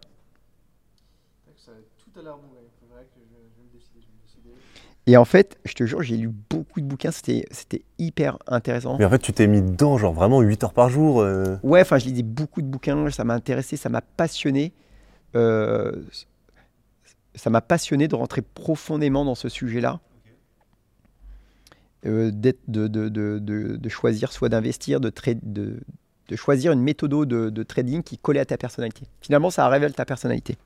[5.07, 8.97] Et en fait, je te jure, j'ai lu beaucoup de bouquins, c'était c'était hyper intéressant.
[8.99, 11.21] Mais en fait, tu t'es mis dedans, genre vraiment 8 heures par jour.
[11.21, 11.57] euh.
[11.63, 14.73] Ouais, enfin, je lisais beaucoup de bouquins, ça m'a intéressé, ça m'a passionné.
[15.35, 15.93] Euh,
[17.35, 20.01] ça m'a passionné de rentrer profondément dans ce sujet-là.
[22.07, 25.81] Euh, d'être- de, de, de, de, de choisir soit d'investir, de, tra- de,
[26.29, 29.07] de choisir une méthode de, de trading qui collait à ta personnalité.
[29.21, 30.57] Finalement, ça révèle ta personnalité.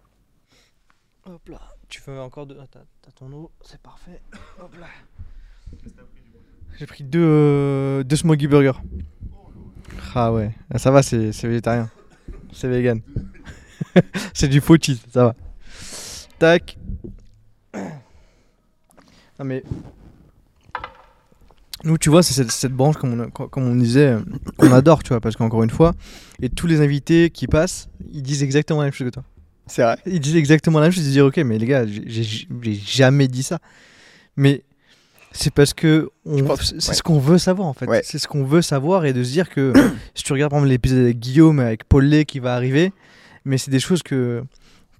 [1.27, 1.61] Hop là.
[1.89, 2.55] Tu veux encore de.
[2.71, 4.21] T'as t'as ton eau, c'est parfait.
[4.61, 4.87] Hop là.
[6.79, 8.73] J'ai pris deux, euh, deux Smoggy Burger.
[10.15, 11.91] Ah ouais, Ah, ça va, c'est c'est végétarien.
[12.53, 13.01] C'est vegan.
[14.35, 15.35] c'est du faux cheese, ça va.
[16.39, 16.79] Tac.
[19.39, 19.65] Non mais.
[21.85, 24.21] Nous, tu vois, c'est cette, cette branche, comme on, a- comme on disait, euh,
[24.57, 25.95] qu'on adore, tu vois, parce qu'encore une fois,
[26.43, 29.25] et tous les invités qui passent, ils disent exactement la même chose que toi.
[29.67, 29.97] C'est vrai.
[30.07, 31.05] Ils disaient exactement la même chose.
[31.05, 33.59] Ils disaient, ok, mais les gars, j'ai- jamais dit ça.
[34.37, 34.63] Mais
[35.33, 36.81] c'est parce que c'est ouais.
[36.95, 37.87] ce qu'on veut savoir en fait.
[37.87, 38.03] Ouais.
[38.05, 39.73] C'est ce qu'on veut savoir et de se dire que
[40.15, 42.93] si tu regardes par exemple l'épisode avec Guillaume, avec Paul Lay qui va arriver,
[43.45, 44.43] mais c'est des choses que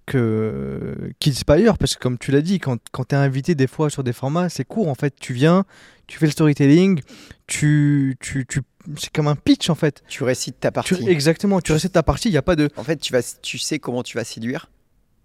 [0.07, 3.19] que qui disent pas ailleurs parce que comme tu l'as dit, quand, quand tu es
[3.19, 5.15] invité des fois sur des formats, c'est court en fait.
[5.19, 5.65] Tu viens,
[6.07, 7.01] tu fais le storytelling,
[7.47, 8.63] tu, tu, tu
[8.99, 10.03] c'est comme un pitch en fait.
[10.09, 11.09] Tu récites ta Tu- partie.
[11.09, 12.69] exactement, tu récites ta partie, il n'y a pas de.
[12.77, 14.71] En fait, tu, vas, tu sais comment tu vas séduire.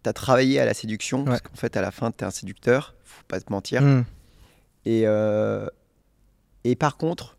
[0.04, 1.48] Tu as travaillé à la séduction, parce Ouais.
[1.50, 3.82] qu'en fait, à la fin, tu es un séducteur, faut pas te mentir.
[3.82, 4.04] Hmm.
[4.86, 5.68] Et, euh,
[6.64, 7.38] et par contre,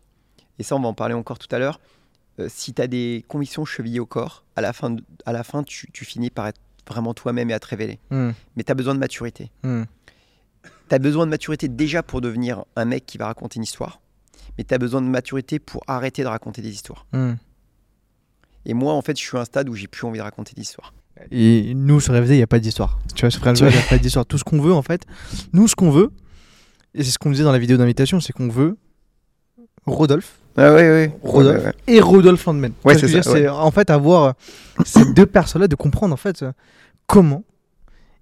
[0.59, 1.79] et ça, on va en parler encore tout à l'heure,
[2.39, 4.95] euh, si tu as des convictions chevillées au corps, à la fin,
[5.25, 7.99] à la fin tu, tu finis par être vraiment toi-même et à te révéler.
[8.11, 8.31] Hmm.
[8.55, 9.49] Mais tu as besoin de maturité.
[9.63, 9.83] Hmm.
[10.91, 14.01] Tu as besoin de maturité déjà pour devenir un mec qui va raconter une histoire,
[14.57, 17.05] mais tu as besoin de maturité pour arrêter de raconter des histoires.
[17.13, 17.35] Hmm.
[18.65, 20.53] Et moi, en fait, je suis à un stade où j'ai plus envie de raconter
[20.53, 20.93] d'histoires.
[21.31, 22.99] Et nous, sur FD, il n'y a pas d'histoire.
[23.15, 24.25] Tu vois, sur FD, il n'y a pas d'histoire.
[24.25, 25.05] Tout ce qu'on veut, en fait,
[25.53, 26.11] nous, ce qu'on veut,
[26.93, 28.77] et c'est ce qu'on disait dans la vidéo d'invitation, c'est qu'on veut
[29.85, 31.17] Rodolphe Ah ouais, ouais.
[31.23, 31.55] Rodolphe.
[31.55, 31.95] Ouais, ouais, ouais.
[31.95, 32.73] et Rodolphe Landman.
[32.83, 34.31] Ouais, ce c'est dire, C'est en fait avoir euh,
[34.83, 36.51] ces deux personnes-là, de comprendre, en fait, euh,
[37.07, 37.45] comment,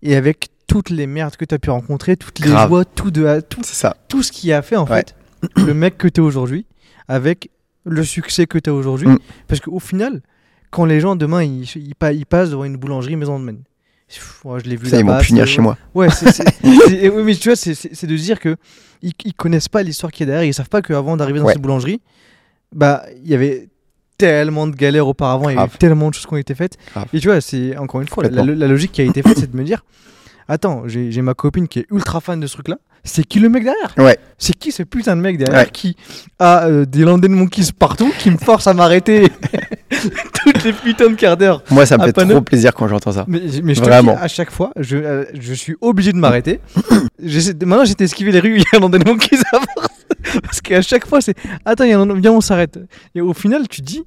[0.03, 2.69] et avec toutes les merdes que tu as pu rencontrer, toutes les Grave.
[2.69, 3.97] joies, tout, de, tout, ça.
[4.07, 4.97] tout ce qui a fait, en Ouais.
[5.03, 5.15] fait,
[5.65, 6.65] le mec que tu es aujourd'hui,
[7.07, 7.49] avec
[7.85, 9.07] le succès que tu as aujourd'hui.
[9.09, 9.17] Mm.
[9.47, 10.21] Parce qu'au final,
[10.69, 13.63] quand les gens, demain, ils, ils, pa- ils passent devant une boulangerie maison de Maine.
[14.43, 15.77] Ouais, je l'ai vu Ça, ils vont punir chez moi.
[15.93, 18.55] Ouais, c'est- oui, mais tu vois, c'est, de dire que
[19.01, 21.53] ils, ils connaissent pas l'histoire qui est derrière, ils savent pas qu'avant d'arriver dans Ouais.
[21.53, 22.01] cette boulangerie,
[22.75, 23.69] bah il y avait
[24.17, 25.77] tellement de galères auparavant, il y a eu Grave.
[25.77, 26.77] tellement de choses qui ont été faites.
[26.91, 27.07] Grave.
[27.13, 28.51] Et tu vois, c'est encore une fois la, Complètement.
[28.53, 29.83] la- la logique qui a été faite, c'est de me dire,
[30.49, 32.77] attends, j'ai, ma copine qui est ultra fan de ce truc-là.
[33.05, 34.17] C'est qui le mec derrière Ouais.
[34.37, 35.69] C'est qui ce putain de mec derrière Ouais.
[35.71, 35.95] qui
[36.37, 39.29] a euh, des London Monkeys partout, qui me force à m'arrêter
[40.43, 42.33] toutes les putains de quarts d'heure Moi, ça me À fait Panneau.
[42.33, 43.23] trop plaisir quand j'entends ça.
[43.27, 44.13] mais, mais je te Vraiment.
[44.15, 46.59] dis, à chaque fois, je, euh, je suis obligé de m'arrêter.
[47.21, 49.67] Maintenant, j'étais esquivé les rues, il y a un endroit qui s'avance.
[50.43, 51.35] Parce qu'à chaque fois, c'est
[51.65, 52.79] Attends, il y a un viens, on s'arrête.
[53.15, 54.03] Et au final, tu dis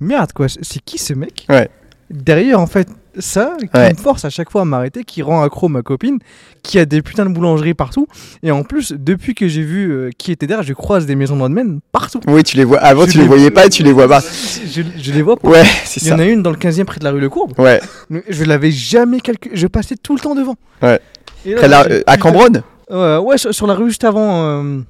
[0.00, 1.68] Merde, quoi, c'est qui ce mec Ouais.
[2.10, 3.90] Derrière, en fait, ça, qui Ouais.
[3.92, 6.18] me force à chaque fois à m'arrêter, qui rend accro ma copine,
[6.62, 8.06] qui a des putains de boulangeries partout.
[8.42, 11.36] Et en plus, depuis que j'ai vu euh, qui était derrière, je croise des maisons
[11.36, 12.20] de partout.
[12.26, 12.78] Oui, tu les vois.
[12.78, 14.20] Avant, Je tu les les- voyais pas, tu les vois pas.
[14.66, 15.36] Je, je les vois.
[15.44, 16.22] Ouais, c'est Il y en ça.
[16.22, 17.52] a une dans le 15e près de la rue Le Courbe.
[17.58, 17.80] Ouais.
[18.28, 19.56] Je l'avais jamais calculé.
[19.56, 20.56] Je passais tout le temps devant.
[20.82, 21.00] Ouais.
[21.44, 22.62] Et là, Près la- à Cambronne?
[22.90, 24.44] Euh, Ouais, sur, sur la rue juste avant.
[24.44, 24.80] euh,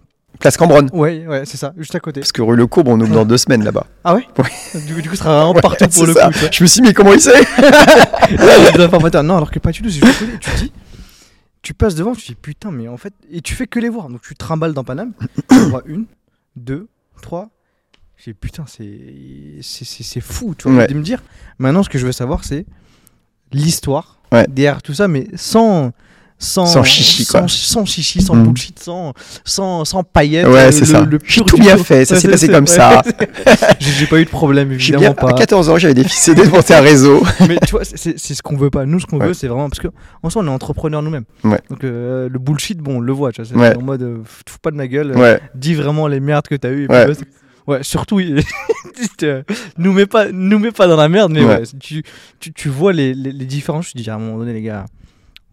[0.40, 0.90] Place Cambronne.
[0.92, 2.20] Ouais, ouais, c'est ça, juste à côté.
[2.20, 3.86] Parce que rue Le Courbe, on ouvre dans deux semaines là-bas.
[4.04, 4.80] Ah ouais, Ouais.
[4.86, 6.26] Du, coup- du coup, ce sera vraiment Ouais, partout pour le ça.
[6.26, 6.32] coup.
[6.34, 6.48] tu vois.
[6.52, 7.32] Je me suis dit, mais comment il sait.
[9.22, 10.38] Non, alors que pas du tout, c'est juste à côté.
[10.40, 10.72] Tu dis,
[11.62, 14.08] tu passes devant, tu dis putain, mais en fait, et tu fais que les voir.
[14.08, 15.12] Donc tu trimbales dans Paname,
[15.50, 16.04] tu vois une,
[16.56, 16.88] deux,
[17.22, 17.48] trois.
[18.16, 20.86] Je dis putain, c'est c'est- fou, tu vois, Ouais.
[20.86, 21.22] de me dire.
[21.58, 22.66] Maintenant, ce que je veux savoir, c'est
[23.52, 24.18] l'histoire
[24.48, 25.92] derrière tout ça, mais sans
[26.38, 27.48] sans, Sans chichi, sans, quoi.
[27.48, 28.42] sans chichi, sans Mm.
[28.44, 29.14] bullshit, sans,
[29.44, 30.46] sans, sans paillettes.
[30.46, 31.00] Ouais, euh, c'est ça.
[31.00, 32.70] le pur tout bien fait, ça s'est passé comme ouais.
[32.70, 33.02] ça.
[33.80, 35.30] J'ai pas eu de problème, évidemment bien, pas.
[35.30, 37.22] à 14 ans, j'avais des CD devant un réseau.
[37.48, 38.84] Mais tu vois, c'est- ce qu'on veut pas.
[38.84, 39.68] Nous, ce qu'on veut, c'est vraiment.
[39.70, 39.88] Parce que,
[40.22, 41.24] en soi, on est entrepreneurs nous-mêmes.
[41.42, 43.32] Donc, euh, le bullshit, bon, on le voit.
[43.32, 45.12] Tu vois, c'est en mode, euh, te fous pas de ma gueule.
[45.16, 46.84] euh, dis vraiment les merdes que t'as eues.
[46.84, 47.06] et Ouais.
[47.06, 47.16] puis,
[47.82, 48.20] surtout,
[49.22, 49.42] euh,
[49.78, 51.56] nous mets pas, nous mets pas dans la merde, mais Ouais.
[51.60, 52.02] ouais, tu,
[52.40, 53.86] tu, tu vois les, les, les différences.
[53.88, 54.84] Je te dis à un moment donné, les gars,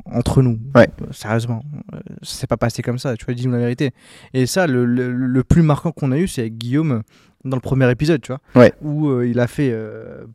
[0.05, 0.89] entre nous, Ouais.
[1.11, 1.63] sérieusement,
[1.93, 3.15] euh, ça s'est pas passé comme ça.
[3.15, 3.91] Tu vois, dis-nous la vérité.
[4.33, 7.03] Et ça, le, le, le plus marquant qu'on a eu, c'est avec Guillaume
[7.45, 8.73] dans le premier épisode, tu vois, Ouais.
[8.81, 10.25] où euh, il a fait euh,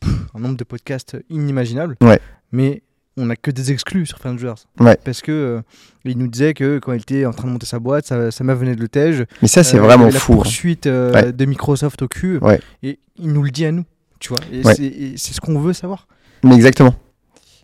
[0.00, 1.96] pff, un nombre de podcasts inimaginable.
[2.00, 2.20] Ouais.
[2.52, 2.82] Mais
[3.16, 4.54] on a que des exclus sur Fringers.
[4.80, 4.96] Ouais.
[5.04, 5.60] Parce que euh,
[6.04, 8.42] il nous disait que quand il était en train de monter sa boîte, ça, ça
[8.44, 9.24] m'a venait de l'Otège.
[9.42, 10.32] mais ça, c'est vraiment la fou.
[10.32, 10.36] hein.
[10.36, 11.32] poursuite Ouais.
[11.32, 12.40] de Microsoft au cul.
[12.82, 13.84] Et il nous le dit à nous,
[14.18, 14.38] tu vois.
[14.52, 16.06] Et c'est- et c'est ce qu'on veut savoir.
[16.44, 16.94] Mais exactement.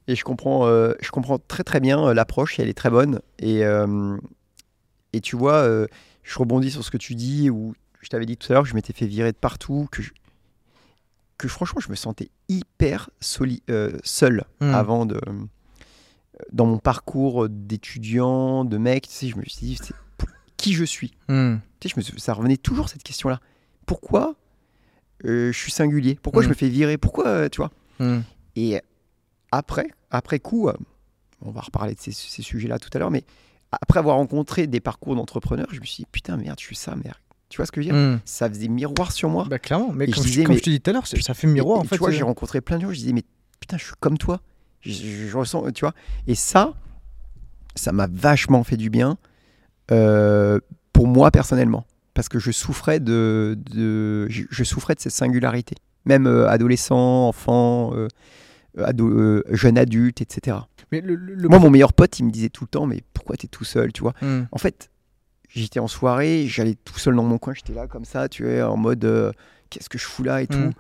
[0.09, 3.21] Et je comprends, euh, je comprends très très bien euh, l'approche, elle est très bonne.
[3.39, 4.17] Et, euh,
[5.13, 5.87] et tu vois, euh,
[6.25, 8.69] je rebondis sur ce que tu dis, où je t'avais dit tout à l'heure que
[8.71, 10.13] je m'étais fait virer de partout, que, je-
[11.37, 13.63] que franchement je me sentais hyper soli-
[14.03, 14.75] seul Hmm.
[14.75, 15.21] avant de...
[16.53, 19.79] Dans mon parcours d'étudiant, de mec, tu sais, je me suis dit,
[20.57, 21.57] qui je suis Hmm.
[21.81, 23.41] tu sais, je me suis- ça revenait toujours cette question-là.
[23.87, 24.37] Pourquoi
[25.25, 26.15] je suis singulier?
[26.23, 26.51] Pourquoi je Mm.
[26.51, 26.97] me fais virer?
[26.97, 27.71] Pourquoi, tu vois?
[27.99, 28.21] Hmm.
[28.57, 28.81] Et
[29.51, 30.75] après, après coup, euh,
[31.43, 33.25] on va reparler de ces, ces sujets-là tout à l'heure, mais
[33.71, 36.95] après avoir rencontré des parcours d'entrepreneurs, je me suis dit, putain, merde, je suis ça,
[36.97, 37.17] merde.
[37.51, 38.01] Tu vois ce que je veux dire?
[38.17, 38.21] Hmm.
[38.25, 39.47] Ça faisait miroir sur moi.
[39.49, 39.91] Bah, clairement.
[39.93, 41.79] Mais comme, je, disais, comme mais- je te dis tout à l'heure, ça fait miroir
[41.79, 41.97] Et- en fait.
[41.97, 43.25] Tu vois, j'ai rencontré plein de gens, je disais, mais
[43.61, 44.41] putain, je suis comme toi.
[44.81, 45.95] Je, je- je ressens, tu vois.
[46.27, 46.75] Et ça,
[47.75, 49.17] ça m'a vachement fait du bien
[49.91, 50.61] euh,
[50.93, 51.87] pour moi personnellement.
[52.15, 55.77] Parce que je souffrais de, de, je, je souffrais de cette singularité.
[56.05, 58.09] Même euh, adolescent, enfant, euh,
[58.77, 60.57] ado- euh, jeune adulte, etc.
[60.93, 63.03] Mais le, le- le- Moi, mon meilleur pote, il me disait tout le temps, mais
[63.15, 64.15] pourquoi t'es tout seul, tu vois?
[64.23, 64.43] Hmm.
[64.53, 64.91] En fait,
[65.49, 68.71] j'étais en soirée, j'allais tout seul dans mon coin, j'étais là comme ça, tu vois,
[68.71, 69.33] en mode euh,
[69.71, 70.59] qu'est-ce que je fous là et tout.
[70.59, 70.73] Mm.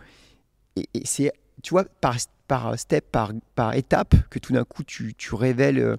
[0.77, 1.32] Et, et c'est,
[1.62, 2.16] tu vois, par,
[2.47, 5.97] par step, par, par étape, que tout d'un coup tu, tu révèles euh,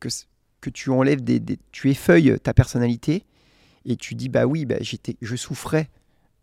[0.00, 0.08] que,
[0.60, 3.24] que tu enlèves des, des- tu effeuilles ta personnalité
[3.84, 5.90] et tu dis bah oui, bah, j'étais, je souffrais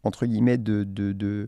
[0.04, 1.48] entre guillemets de, de, de,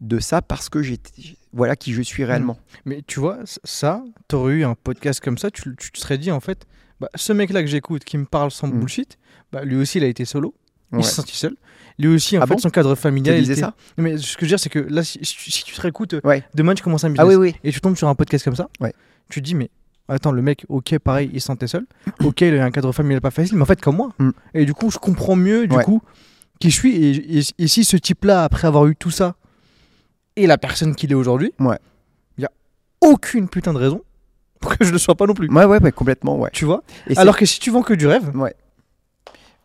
[0.00, 1.10] de ça parce que j'étais,
[1.52, 2.58] voilà qui je suis réellement.
[2.86, 6.30] Mais tu vois, ça, t'aurais eu un podcast comme ça, tu, tu te serais dit
[6.30, 6.66] en fait,
[7.00, 8.78] bah, ce mec-là que j'écoute, qui me parle sans Mm.
[8.80, 9.18] bullshit,
[9.52, 10.54] bah, lui aussi il a été solo,
[10.92, 11.02] il Ouais.
[11.02, 11.54] s'est senti seul.
[11.98, 13.36] Lui aussi, en Ah fait, bon son cadre Tu familial.
[13.36, 15.18] il disais était- ça Non, Mais ce que je veux dire, c'est que là, si,
[15.22, 16.42] si tu- tu te réécoutes, euh, Ouais.
[16.54, 17.54] demain tu commences un Ah business oui, oui.
[17.62, 18.94] et tu tombes sur un podcast comme ça, Ouais.
[19.28, 19.68] tu te dis, mais
[20.08, 21.86] attends, le mec, ok, pareil, il se sentait seul,
[22.24, 24.10] ok, il a un cadre familial pas facile, mais en fait, comme moi.
[24.18, 24.30] Mm.
[24.54, 26.00] Et du coup, je comprends mieux, du coup,
[26.58, 26.96] qui je suis.
[26.96, 29.36] Et, et- et si ce type-là, après avoir eu tout ça,
[30.36, 31.78] est la personne qu'il est aujourd'hui, il Ouais.
[32.38, 32.50] n'y a
[33.00, 34.02] aucune putain de raison
[34.60, 35.48] pour que je ne le sois pas non plus.
[35.48, 36.50] Ouais, ouais, ouais, complètement, ouais.
[36.52, 38.30] Tu vois Et Alors que si tu vends que du rêve,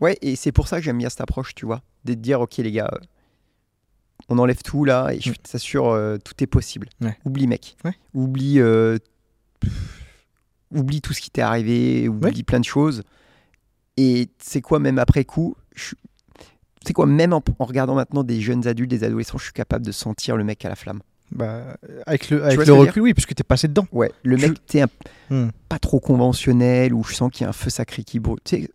[0.01, 1.81] Ouais, et c'est pour ça que j'aime bien cette approche, tu vois.
[2.03, 2.97] De te dire, ok les gars, euh,
[4.27, 5.35] on enlève tout là, et je Mm.
[5.49, 6.89] t'assure, euh, tout est possible.
[7.01, 7.17] Ouais.
[7.25, 7.77] Oublie mec.
[7.85, 7.93] Ouais.
[8.13, 8.97] Oublie, euh,
[10.71, 13.03] oublie tout ce qui t'est arrivé, oublie plein de choses.
[13.97, 15.95] Et c'est quoi, même après coup, je-
[16.85, 19.85] c'est quoi, même en, en regardant maintenant des jeunes adultes, des adolescents, je suis capable
[19.85, 21.01] de sentir le mec à la flamme.
[21.31, 21.75] bah,
[22.05, 23.87] avec le, avec recul, oui, puisque t'es passé dedans.
[23.91, 24.83] Ouais, le Je- mec, t'es
[25.31, 25.49] Hmm.
[25.69, 28.37] pas trop conventionnel, où je sens qu'il y a un feu sacré qui brûle.
[28.43, 28.69] Tu sais,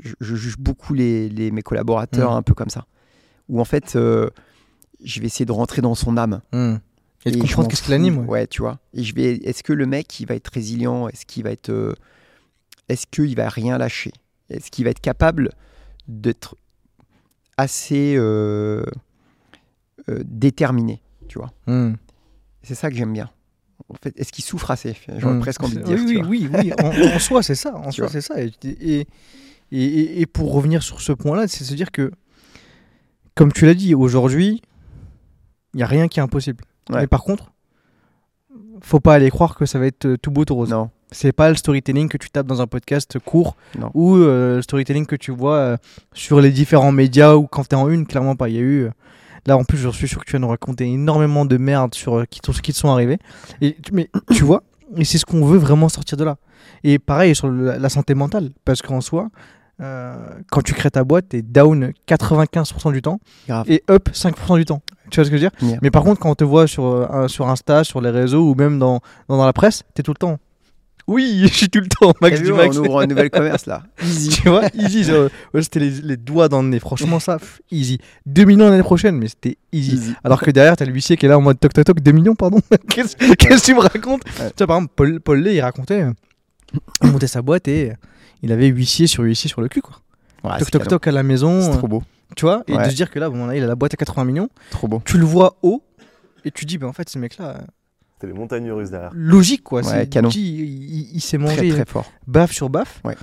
[0.00, 2.36] je, juge beaucoup les, les- mes collaborateurs Mm.
[2.36, 2.84] un peu comme ça.
[3.48, 4.28] Où en fait, euh,
[5.02, 6.40] je vais essayer de rentrer dans son âme.
[6.52, 8.18] Et de Et je comprendre qu'est-ce qui l'anime.
[8.18, 8.26] ouais.
[8.26, 8.78] Ouais, tu vois.
[8.94, 9.36] Et je vais.
[9.38, 11.08] Est-ce que le mec, il va être résilient?
[11.08, 11.70] Est-ce qu'il va être.
[11.70, 11.94] euh,
[12.88, 14.12] Est-ce qu'il va rien lâcher?
[14.50, 15.50] Est-ce qu'il va être capable
[16.06, 16.56] d'être
[17.58, 18.84] assez euh,
[20.08, 21.52] euh, déterminé Tu vois.
[21.66, 21.94] Hmm.
[22.62, 23.28] C'est ça que j'aime bien.
[23.90, 24.96] En fait, est-ce qu'il souffre assez?
[25.18, 25.40] J'aurais Hmm.
[25.40, 25.98] presque envie de dire.
[25.98, 26.60] Oui, tu oui, vois.
[26.60, 26.72] oui, oui.
[26.82, 27.74] En, en soi, c'est ça.
[27.76, 28.42] En Tu soi, c'est ça.
[28.42, 29.06] Et, et, et,
[29.84, 32.10] et- et pour revenir sur ce point-là, c'est se dire que,
[33.34, 34.62] comme tu l'as dit, aujourd'hui,
[35.74, 36.64] il n'y a rien qui est impossible.
[36.90, 37.00] Ouais.
[37.02, 37.52] Mais par contre,
[38.80, 40.70] faut pas aller croire que ça va être euh, tout beau, tout rose.
[40.70, 40.90] Non.
[41.10, 43.90] C'est pas le storytelling que tu tapes dans un podcast court Non.
[43.94, 45.76] ou euh, le storytelling que tu vois euh,
[46.12, 48.48] sur les différents médias ou quand tu es en une, clairement pas.
[48.48, 48.80] Il y a eu.
[48.84, 48.90] euh,
[49.46, 52.26] là, en plus, je suis sûr que tu vas nous raconter énormément de merde sur
[52.28, 53.18] qui, qui te sont arrivés.
[53.62, 54.62] Et, mais tu vois,
[54.96, 56.36] et c'est ce qu'on veut vraiment sortir de là.
[56.84, 59.28] Et pareil sur le- la, santé mentale, parce qu'en soi,
[60.50, 63.64] quand tu crées ta boîte, tu es down 95% du temps Grave.
[63.70, 64.82] et up 5% du temps.
[65.10, 65.78] Tu vois ce que je veux dire?
[65.82, 68.78] Mais par contre, quand on te voit sur, sur Insta, sur les réseaux ou même
[68.78, 70.38] dans, dans, dans la presse, tu es tout le temps.
[71.08, 72.76] Oui, je suis tout le temps, Max du Max.
[72.76, 73.82] on ouvre un nouvel commerce là.
[74.02, 74.28] Easy.
[74.28, 75.04] tu vois, easy.
[75.04, 76.78] genre, ouais, c'était les, les doigts dans le nez.
[76.78, 77.98] Franchement, ça, pff, easy.
[78.26, 79.94] 2 millions l'année prochaine, mais c'était easy.
[79.94, 80.14] Easy.
[80.22, 82.12] Alors que derrière, t'as le huissier qui est là en mode toc toc toc, 2
[82.12, 82.60] millions, pardon.
[82.90, 84.50] Qu'est-ce qu'est-ce que tu me racontes Ouais.
[84.50, 86.12] Tu vois, par exemple, Paul, Paul Lay, il racontait euh,
[87.02, 87.92] Il montait sa boîte et
[88.42, 89.96] il avait huissier sur huissier sur le cul, quoi.
[90.44, 92.02] Ouais, toc toc toc à la maison, C'est euh, trop beau.
[92.36, 92.90] tu vois, et de Ouais.
[92.90, 94.48] se dire que là, bon, là, il a la boîte à 80 millions.
[94.70, 95.02] Trop beau.
[95.04, 95.82] Tu le vois haut
[96.44, 97.62] et tu dis, bah en fait, ce mec-là,
[98.20, 99.10] C'était les montagnes russes derrière.
[99.14, 99.82] logique, quoi.
[99.82, 100.28] Ouais, C'est- canon.
[100.30, 102.10] il, il- il s'est Très mangé très fort.
[102.26, 103.00] baffe sur baffe.
[103.04, 103.14] Ouais.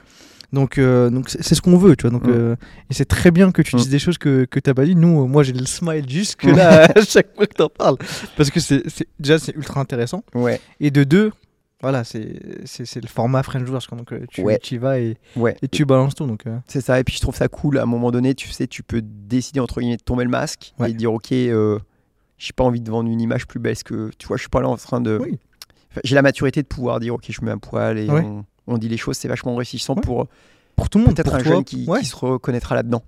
[0.53, 2.11] Donc, euh, donc c'est ce qu'on veut, tu vois.
[2.11, 2.31] Donc, Mm.
[2.33, 2.55] euh,
[2.89, 3.79] et c'est très bien que tu Mm.
[3.79, 4.95] dises des choses que, que t'as pas dit.
[4.95, 7.97] Nous, euh, moi, j'ai le smile jusque là à chaque fois que t'en parles.
[8.37, 10.23] Parce que c'est c'est- déjà, c'est ultra intéressant.
[10.33, 10.61] Ouais.
[10.79, 11.33] Et de deux,
[11.81, 13.81] voilà, c'est c'est- c'est le format French Doors.
[13.91, 14.57] Donc, tu, Ouais.
[14.63, 15.57] tu y vas et, Ouais.
[15.61, 16.25] et tu balances tout.
[16.25, 17.77] Donc, euh, C'est ça, et puis je trouve ça cool.
[17.79, 20.73] À un moment donné, tu sais, tu peux décider entre guillemets de tomber le masque
[20.79, 20.91] Ouais.
[20.91, 21.79] et dire ok, euh,
[22.45, 24.37] j'ai pas envie de vendre une image plus belle que tu vois.
[24.37, 25.17] Je suis pas là en train de.
[25.21, 25.39] Oui.
[25.91, 28.21] Enfin, j'ai la maturité de pouvoir dire ok, je mets un poil et Ouais.
[28.23, 29.17] on, on dit les choses.
[29.17, 30.01] C'est vachement enrichissant Ouais.
[30.01, 30.27] pour
[30.75, 31.53] pour tout le monde, peut-être un toi.
[31.53, 32.01] jeune qui, ouais.
[32.01, 33.01] qui se reconnaîtra là-dedans.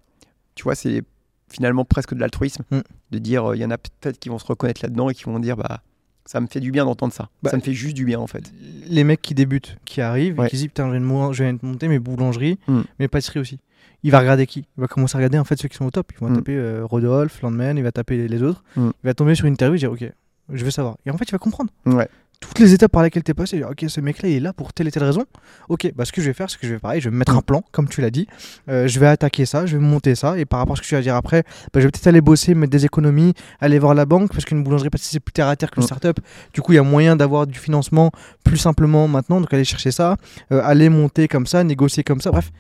[0.56, 1.04] Tu vois, c'est
[1.50, 2.80] finalement presque de l'altruisme Mm.
[3.12, 5.40] de dire il y en a peut-être qui vont se reconnaître là-dedans et qui vont
[5.40, 5.82] dire bah
[6.26, 7.30] ça me fait du bien d'entendre ça.
[7.44, 8.52] Bah, ça me fait juste du bien en fait.
[8.88, 11.32] les mecs qui débutent, qui arrivent, et qui se disent putain, je viens de mon-
[11.32, 12.82] je viens de monter mes boulangeries, Mm.
[13.00, 13.60] mes pâtisseries aussi.
[14.08, 14.66] Il va regarder qui?
[14.78, 16.12] Il va commencer à regarder en fait ceux qui sont au top.
[16.20, 16.36] Il va Mm.
[16.38, 18.64] taper euh, Rodolphe, Landman, il va taper les, les autres.
[18.76, 18.88] Mm.
[19.04, 20.12] Il va tomber sur une interview et dire ok,
[20.54, 20.98] je veux savoir.
[21.06, 22.08] Et en fait, il va comprendre Ouais.
[22.40, 23.64] toutes les étapes par lesquelles tu es passé.
[23.64, 25.26] Ok, ce mec-là, il est là pour telle et telle raison.
[25.70, 27.18] Ok, bah ce que je vais faire, c'est que je vais pareil, je vais me
[27.18, 27.38] mettre Mm.
[27.38, 28.28] un plan, comme tu l'as dit.
[28.70, 30.38] Euh, je vais attaquer ça, je vais monter ça.
[30.38, 31.44] Et par rapport à ce que tu vas dire après,
[31.74, 34.64] bah, je vais peut-être aller bosser, mettre des économies, aller voir la banque, parce qu'une
[34.64, 35.88] boulangerie pâtisserie, c'est plus terre à terre qu'une Mm.
[35.88, 36.20] start-up.
[36.54, 38.12] Du coup, il y a moyen d'avoir du financement
[38.46, 39.42] plus simplement maintenant.
[39.42, 40.16] Donc, aller chercher ça,
[40.52, 42.30] euh, aller monter comme ça, négocier comme ça.
[42.32, 42.52] Bref,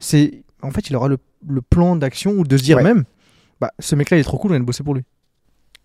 [0.00, 1.18] c'est en fait, il aura le,
[1.48, 2.82] le plan d'action ou de se dire Ouais.
[2.82, 3.04] même,
[3.60, 5.02] bah, ce mec-là, il est trop cool, on vient de bosser pour lui.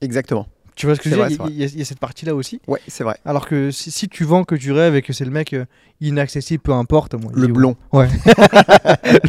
[0.02, 0.48] Exactement.
[0.76, 1.46] Tu vois ce que je veux dire?
[1.48, 2.60] Il y, a- il y a cette partie-là aussi.
[2.68, 3.16] Ouais, c'est vrai.
[3.24, 5.64] Alors que si, si tu vends que tu rêves et que c'est le mec euh,
[6.02, 7.14] inaccessible, peu importe.
[7.34, 7.54] il Le où?
[7.54, 7.76] blond.
[7.94, 8.10] Ouais.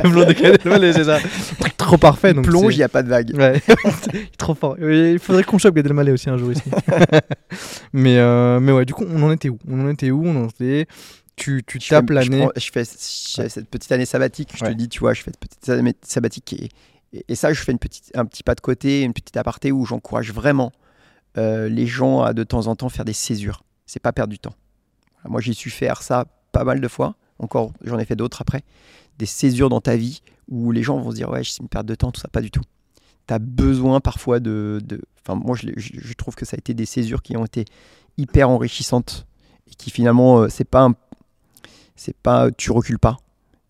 [0.02, 1.18] le blond de Elmaleh, c'est ça.
[1.60, 2.34] Truc trop parfait.
[2.34, 3.30] Donc Plonge, il n'y a pas de vague.
[3.36, 3.62] Ouais,
[4.12, 4.76] il est trop fort.
[4.80, 6.64] Il faudrait qu'on chope Gad Elmaleh aussi un jour ici.
[7.92, 9.58] mais, euh, mais ouais, du coup, on en était où?
[9.68, 10.24] On en était où?
[10.26, 10.86] On en était.
[11.36, 12.48] Tu, tu Je tapes je l'année.
[12.56, 14.70] Je fais, je fais cette petite année sabbatique, je Ouais.
[14.72, 16.70] te dis, tu vois, je fais cette petite année sabbatique et,
[17.12, 19.70] et, et ça, je fais une petite, un petit pas de côté, une petite aparté
[19.70, 20.72] où j'encourage vraiment
[21.36, 23.62] euh, les gens à de temps en temps faire des césures.
[23.84, 24.54] C'est pas perdre du temps.
[25.28, 27.16] Moi, j'ai su faire ça pas mal de fois.
[27.38, 28.62] Encore, j'en ai fait d'autres après.
[29.18, 31.86] Des césures dans ta vie où les gens vont se dire, ouais, c'est une perte
[31.86, 32.62] de temps, tout ça, pas du tout.
[33.28, 34.80] Tu as besoin parfois de.
[34.82, 37.64] de- Enfin, moi, je- je trouve que ça a été des césures qui ont été
[38.16, 39.26] hyper enrichissantes
[39.70, 40.94] et qui finalement, euh, c'est pas un
[41.96, 43.16] c'est pas tu recules pas,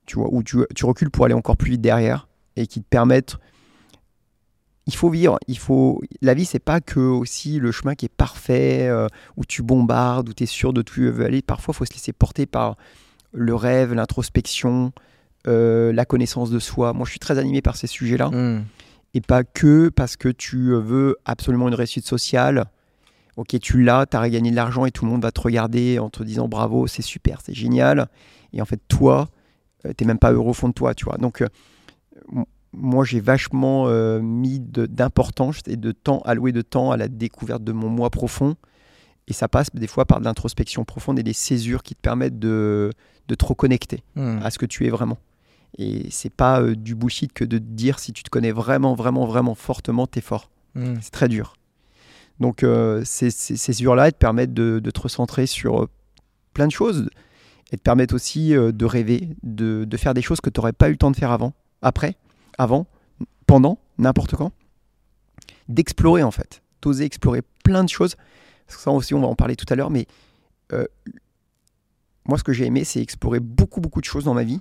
[0.05, 2.89] tu vois, ou tu, tu recules pour aller encore plus vite derrière et qui te
[2.89, 3.37] permettent.
[4.89, 6.01] Il faut vivre, il faut.
[6.23, 10.29] La vie, c'est pas que aussi le chemin qui est parfait, euh, où tu bombardes,
[10.29, 11.43] où tu es sûr de tout veux aller.
[11.43, 12.77] Parfois, il faut se laisser porter par
[13.33, 14.93] le rêve, l'introspection,
[15.49, 16.93] euh, la connaissance de soi.
[16.93, 18.63] Moi, je suis très animé par ces sujets-là Hmm.
[19.15, 22.67] et pas que parce que tu veux absolument une réussite sociale.
[23.37, 25.99] Ok, tu l'as, tu as gagné de l'argent et tout le monde va te regarder
[25.99, 28.09] en te disant bravo, c'est super, c'est génial.
[28.53, 29.29] Et en fait, toi,
[29.85, 31.19] tu t'es même pas heureux au fond de toi, tu vois.
[31.19, 31.47] Donc, euh,
[32.73, 37.63] moi, j'ai vachement euh, mis d'importance et de temps, alloué de temps à la découverte
[37.63, 38.57] de mon moi profond.
[39.29, 42.39] Et ça passe des fois par de l'introspection profonde et des césures qui te permettent
[42.39, 42.93] de,
[43.29, 44.39] de te reconnecter Hmm.
[44.43, 45.19] à ce que tu es vraiment.
[45.79, 48.95] Et c'est pas euh, du bullshit que de te dire si tu te connais vraiment,
[48.95, 50.49] vraiment, vraiment fortement, t'es fort.
[50.75, 50.95] Hmm.
[51.01, 51.55] C'est très dur.
[52.41, 55.89] Donc euh, ces, ces, ces elles te permettent de, de te recentrer sur euh,
[56.53, 57.09] plein de choses
[57.73, 60.73] et te permettent aussi euh, de rêver, de, de faire des choses que tu n'aurais
[60.73, 62.17] pas eu le temps de faire avant, après,
[62.59, 62.87] avant,
[63.47, 64.53] pendant, n'importe quand.
[65.69, 68.17] D'explorer en fait, d'oser explorer plein de choses.
[68.67, 70.07] Parce que ça aussi, on va en parler tout à l'heure, mais
[70.73, 70.87] euh,
[72.27, 74.61] moi, ce que j'ai aimé, c'est explorer beaucoup, beaucoup de choses dans ma vie.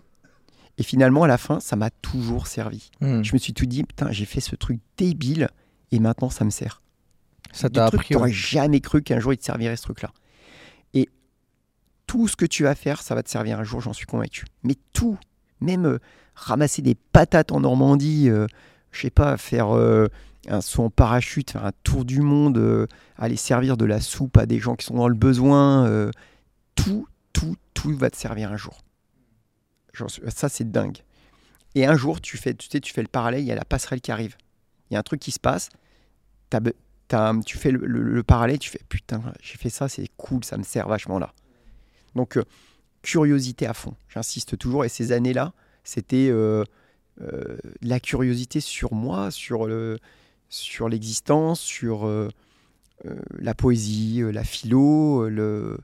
[0.77, 2.91] Et finalement, à la fin, ça m'a toujours servi.
[3.01, 3.23] Hmm.
[3.23, 5.49] Je me suis tout dit, putain, j'ai fait ce truc débile
[5.91, 6.81] et maintenant ça me sert.
[7.55, 8.15] Ça t'a appris.
[8.15, 8.31] ouais.
[8.31, 10.11] jamais cru qu'un jour il te servirait ce truc-là.
[10.93, 11.09] Et
[12.05, 14.45] tout ce que tu vas faire, ça va te servir un jour, j'en suis convaincu.
[14.63, 15.17] Mais tout,
[15.61, 15.99] même euh,
[16.35, 18.45] ramasser des patates en Normandie, euh,
[18.91, 20.07] je sais pas, faire euh,
[20.47, 22.87] un saut en parachute, faire un tour du monde, euh,
[23.17, 26.11] aller servir de la soupe à des gens qui sont dans le besoin,
[26.75, 28.81] tout, tout, tout va te servir un jour.
[30.27, 30.97] Ça, c'est dingue.
[31.73, 33.65] Et un jour, tu fais, tu sais, tu fais le parallèle, il y a la
[33.65, 34.35] passerelle qui arrive.
[34.89, 35.69] Il y a un truc qui se passe,
[37.45, 40.57] tu fais le, le- le parallèle, tu fais putain, j'ai fait ça, c'est cool, ça
[40.57, 41.33] me sert vachement là.
[42.15, 42.43] Donc, euh,
[43.01, 44.85] curiosité à fond, j'insiste toujours.
[44.85, 45.53] Et ces années-là,
[45.83, 46.63] c'était euh,
[47.21, 49.97] euh, la curiosité sur moi, sur le
[50.49, 52.07] sur l'existence, sur
[53.37, 55.77] la poésie, la philo, le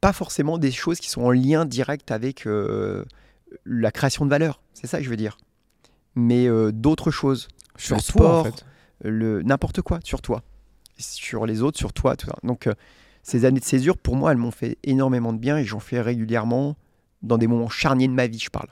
[0.00, 2.46] pas forcément des choses qui sont en lien direct avec
[3.64, 4.60] la création de valeur.
[4.74, 5.38] C'est ça que je veux dire.
[6.14, 8.66] Mais d'autres choses, Sur le toi, en sport, fait.
[9.02, 10.42] Le n'importe quoi sur toi,
[10.98, 12.16] sur les autres, sur toi.
[12.16, 12.36] Tout ça.
[12.42, 12.74] Donc euh,
[13.22, 16.00] ces années de césure, pour moi, elles m'ont fait énormément de bien et j'en fais
[16.00, 16.76] régulièrement
[17.22, 18.68] dans des moments charniers de ma vie, je parle.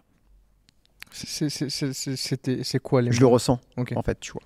[1.10, 3.60] C'est- quoi les Je le ressens,
[3.96, 4.42] en fait, tu vois.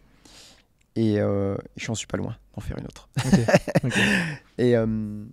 [0.97, 3.09] Et euh, j'en suis pas loin d'en faire une autre.
[4.59, 5.25] Et, euh,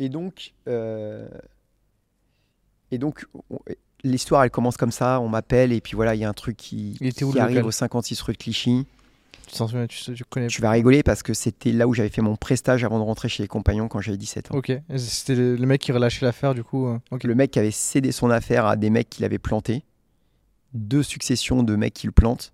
[0.00, 1.28] et donc, euh,
[2.90, 3.60] et donc on-
[4.02, 5.20] l'histoire, elle commence comme ça.
[5.20, 7.38] On m'appelle et puis voilà, il y a un truc qui, Il était où, qui
[7.38, 8.86] arrive au 56 rue de Clichy.
[9.50, 12.84] Souviens, tu, connais Tu vas rigoler parce que c'était là où j'avais fait mon prestage
[12.84, 14.56] avant de rentrer chez les compagnons quand j'avais 17 ans.
[14.56, 16.86] Ok, c'était le, mec qui relâchait l'affaire du coup.
[16.86, 17.24] euh, Ok.
[17.24, 19.84] Le mec qui avait cédé son affaire à des mecs qui l'avaient planté.
[20.74, 22.52] Deux successions de mecs qui le plantent.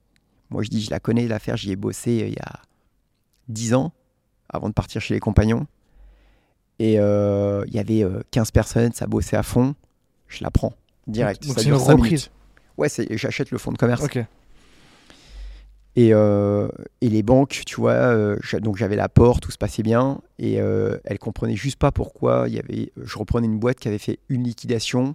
[0.51, 2.61] Moi, je dis, je la connais, l'affaire, j'y ai bossé euh, il y a
[3.49, 3.93] 10 ans,
[4.49, 5.67] avant de partir chez les compagnons.
[6.79, 9.75] Et euh, il y avait euh, 15 personnes, ça bossait à fond.
[10.29, 10.73] Je la prends,
[11.07, 11.47] direct.
[11.47, 12.03] Donc c'est une reprise.
[12.03, 12.31] minutes.
[12.77, 14.05] Ouais, j'achète le fonds de commerce.
[14.05, 14.19] Ok.
[15.97, 16.67] Et, euh,
[17.01, 20.97] et les banques, tu vois, euh, donc j'avais l'apport, tout se passait bien, et euh,
[21.05, 22.91] elles comprenaient juste pas pourquoi il y avait.
[23.01, 25.15] Je reprenais une boîte qui avait fait une liquidation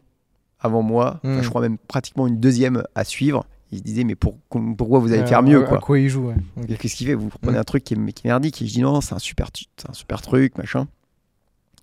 [0.61, 1.43] avant moi, Enfin, Mm.
[1.43, 3.45] je crois même pratiquement une deuxième à suivre.
[3.71, 4.37] Ils se disaient mais pour-
[4.77, 5.77] pourquoi vous allez Euh, faire mieux à- quoi?
[5.77, 6.35] À quoi il joue, ouais.
[6.57, 6.69] Ok.
[6.69, 7.61] Et Qu'est-ce qu'il fait Vous prenez Mm.
[7.61, 9.47] un truc qui est, qui est merdique et je dis non, c'est un super,
[9.89, 10.87] un super truc, machin.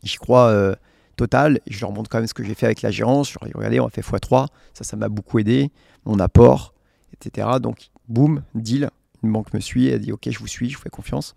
[0.02, 0.74] J'y crois euh,
[1.16, 3.31] total et je leur montre quand même ce que j'ai fait avec la gérance.
[3.31, 5.70] Je leur dis regardez, on a fait x3, ça, ça m'a beaucoup aidé,
[6.05, 6.74] mon apport,
[7.12, 7.48] etc.
[7.60, 8.90] Donc boum, deal.
[9.22, 11.34] Une banque me suit, elle dit ok, je vous suis, je vous fais confiance.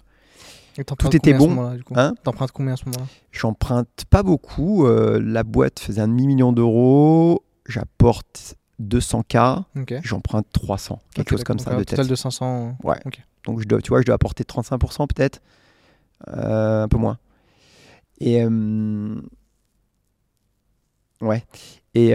[0.78, 4.86] Et Tout était bon, hein T'empruntes combien à ce moment-là J'emprunte pas beaucoup.
[4.86, 7.44] euh, la boîte faisait un demi-million d'euros.
[7.66, 9.64] J'apporte 200K.
[9.78, 9.96] Ok.
[10.04, 11.00] J'emprunte 300.
[11.14, 12.08] Quelque chose comme ça de total tête.
[12.08, 12.78] de 500.
[13.46, 15.42] Donc je dois, tu vois, je dois apporter 35% peut-être.
[16.30, 17.18] Euh, un peu moins.
[18.20, 19.16] Et euh,
[21.22, 21.44] ouais.
[21.96, 22.12] Et,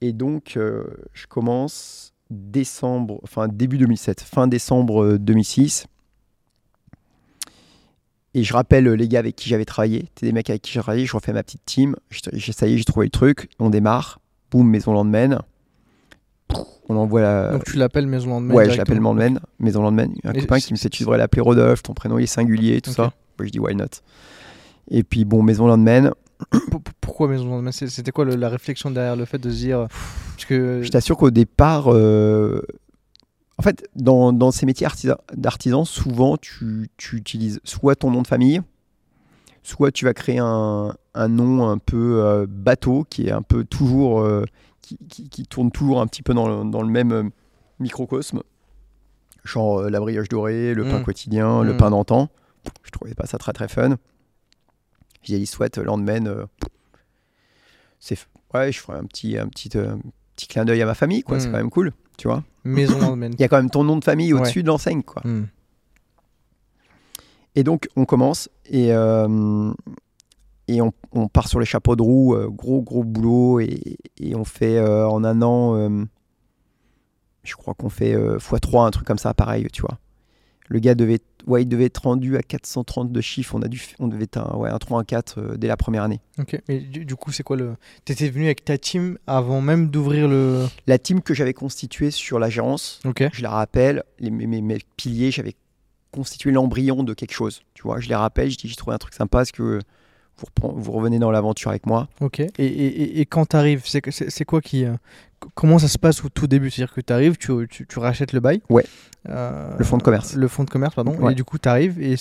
[0.00, 5.86] et donc je commence décembre, enfin début 2007, fin décembre euh, 2006.
[8.34, 10.06] Et je rappelle les gars avec qui j'avais travaillé.
[10.18, 11.04] C'est des mecs avec qui j'ai travaillé.
[11.04, 11.96] Je refais ma petite team.
[12.10, 13.50] Je- je- Ça y est, j'ai trouvé le truc.
[13.58, 14.20] On démarre.
[14.50, 15.42] Boum, maison lendemain.
[16.88, 19.00] On envoie la, Donc tu l'appelles maison lendemain Ouais, je l'appelle.
[19.00, 20.12] Mandman, maison Landman.
[20.24, 22.80] Un Et copain qui me fait Tu devrais l'appeler Rodolphe, ton prénom il est singulier,
[22.80, 23.12] tout ça.
[23.38, 23.86] Moi je dis Why not?
[24.90, 26.12] Et puis bon, maison Landman,
[27.00, 29.86] Pourquoi maison C'est- C'était quoi le- la réflexion derrière le fait de se dire.
[30.36, 30.82] Parce que.
[30.82, 32.62] je t'assure qu'au départ, euh,
[33.58, 38.22] en fait, dans, dans ces métiers artisa- d'artisan, souvent tu, tu utilises soit ton nom
[38.22, 38.60] de famille,
[39.62, 43.64] soit tu vas créer un, un nom un peu euh, bateau qui est un peu
[43.64, 44.20] toujours.
[44.20, 44.44] euh,
[44.80, 47.22] qui, qui- qui tourne toujours un petit peu dans le, dans le même euh,
[47.78, 48.40] microcosme.
[49.44, 51.04] Genre euh, la brioche dorée, le pain Mm.
[51.04, 51.76] quotidien, le Mm.
[51.76, 52.28] pain d'antan.
[52.82, 53.96] Je trouvais pas ça très très fun.
[55.22, 56.26] J'ai dit souhaite lendemain.
[56.26, 56.46] euh,
[58.00, 58.18] c'est
[58.54, 59.94] ouais, je ferai un petit un petit euh,
[60.36, 61.38] petit clin d'œil à ma famille quoi.
[61.40, 61.52] C'est Mm.
[61.52, 62.42] quand même cool, tu vois.
[62.64, 63.30] Maison lendemain.
[63.32, 64.40] Il y a quand même ton nom de famille Ouais.
[64.40, 65.22] au-dessus de l'enseigne quoi.
[65.24, 65.46] Hmm.
[67.54, 69.72] Et donc, on commence et, euh,
[70.68, 73.60] et on, on part sur les chapeaux de roue, euh, gros, gros boulot.
[73.60, 76.06] Et, et on fait euh, en un an,
[77.44, 79.98] je crois qu'on fait euh, x3, un truc comme ça, pareil, tu vois.
[80.72, 83.54] Le gars devait, ouais, il devait être rendu à 430 de chiffres.
[83.54, 85.76] On, a dû, on devait être un, ouais, un 3, un 4 euh, dès la
[85.76, 86.20] première année.
[86.38, 86.58] Ok.
[86.68, 87.74] Mais du, du coup, c'est quoi le.
[88.04, 90.66] T'étais venu avec ta team avant même d'ouvrir le.
[90.86, 93.22] La team que j'avais constituée sur la gérance, Ok.
[93.32, 95.54] je la rappelle, les, mes, mes- mes piliers, j'avais
[96.10, 97.60] constitué l'embryon de quelque chose.
[97.74, 99.80] Tu vois, je les rappelle, je dis j'ai trouvé un truc sympa, est-ce que
[100.62, 102.08] vous, revenez dans l'aventure avec moi?
[102.20, 102.40] Ok.
[102.40, 104.84] Et, et, et- quand t'arrives, c'est, c'est, c'est quoi qui.
[105.54, 106.70] Comment ça se passe au tout début?
[106.70, 107.00] C'est-à-dire que
[107.32, 108.62] tu, tu, tu rachètes le bail.
[108.68, 108.84] Ouais.
[109.28, 110.34] Euh, Le fonds de commerce.
[110.34, 111.14] Le fonds de commerce, pardon.
[111.16, 111.32] Ouais.
[111.32, 112.16] Et du coup, t'arrives et.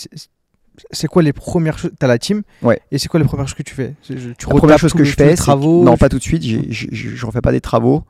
[0.91, 2.43] c'est, quoi les premières choses T'as la team.
[2.61, 2.80] Ouais.
[2.91, 3.95] Et c'est quoi les premières choses que tu fais?
[4.10, 5.84] Je- Tu La première chose que je fais, travaux.
[5.84, 8.03] non tu- pas tout de suite, je ne refais pas des travaux.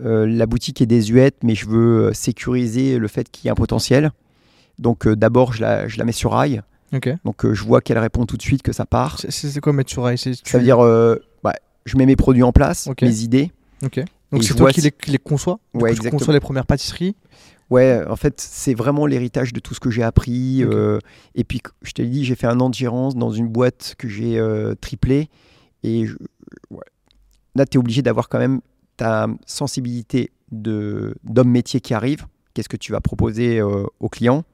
[0.00, 3.50] Euh, la boutique est désuète, mais je veux euh, sécuriser le fait qu'il y ait
[3.50, 4.12] un potentiel.
[4.78, 6.62] Donc euh, d'abord, je la, je la mets sur rail.
[7.24, 9.18] Donc euh, je vois qu'elle répond tout de suite, que ça part.
[9.28, 10.16] C'est, quoi mettre sur rail?
[10.18, 10.78] C'est- Ça tu- veut dire,
[11.42, 11.54] bah,
[11.86, 13.50] je mets mes produits en place, mes idées.
[13.84, 14.00] Ok.
[14.32, 16.18] Donc c'est toi qui les, qui les conçois Ouais, coup, tu exactement.
[16.18, 17.16] conçois les premières pâtisseries.
[17.70, 20.62] Ouais, en fait, c'est vraiment l'héritage de tout ce que j'ai appris.
[20.64, 20.98] Euh,
[21.34, 23.94] et puis, je te l'ai dit, j'ai fait un an de gérance dans une boîte
[23.98, 25.28] que j'ai euh, triplée.
[25.82, 26.16] Et je-
[26.70, 26.80] ouais.
[27.54, 28.60] là, tu es obligé d'avoir quand même
[28.96, 32.26] ta sensibilité d'homme métier qui arrive.
[32.54, 34.44] Qu'est-ce que tu vas proposer euh, aux clients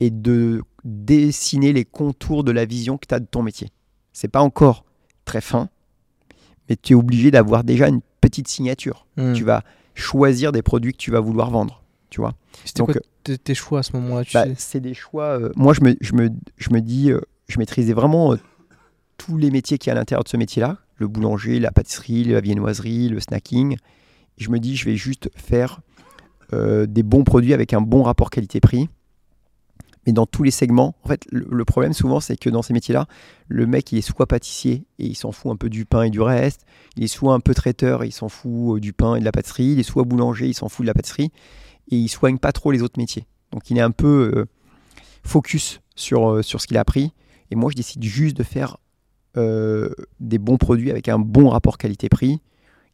[0.00, 3.68] Et de dessiner les contours de la vision que tu as de ton métier.
[4.12, 4.84] C'est pas encore
[5.24, 5.70] très fin,
[6.68, 9.06] mais tu es obligé d'avoir déjà une petite signature.
[9.16, 9.32] Hmm.
[9.34, 9.62] Tu vas
[9.94, 11.82] choisir des produits que tu vas vouloir vendre.
[12.10, 12.34] Tu vois
[12.64, 15.38] C'était donc, quoi tes, tes choix à ce moment-là bah, c'est des choix.
[15.40, 18.36] euh, moi, je me, je me, je me dis, euh, je maîtrisais vraiment euh,
[19.18, 22.24] tous les métiers qui y a à l'intérieur de ce métier-là le boulanger, la pâtisserie,
[22.24, 23.76] la viennoiserie, le snacking.
[24.36, 25.80] Je me dis, je vais juste faire
[26.52, 28.88] euh, des bons produits avec un bon rapport qualité-prix.
[30.06, 30.94] Mais dans tous les segments.
[31.02, 33.06] En fait, le, problème souvent, c'est que dans ces métiers-là,
[33.48, 36.10] le mec, il est soit pâtissier et il s'en fout un peu du pain et
[36.10, 36.66] du reste.
[36.96, 39.24] Il est soit un peu traiteur et il s'en fout euh, du pain et de
[39.24, 39.72] la pâtisserie.
[39.72, 41.30] Il est soit boulanger, il s'en fout de la pâtisserie.
[41.90, 43.26] Et il soigne pas trop les autres métiers.
[43.52, 44.44] Donc il est un peu euh,
[45.22, 47.12] focus sur, euh, sur ce qu'il a appris.
[47.50, 48.78] Et moi, je décide juste de faire
[49.36, 52.40] des bons produits avec un bon rapport qualité-prix.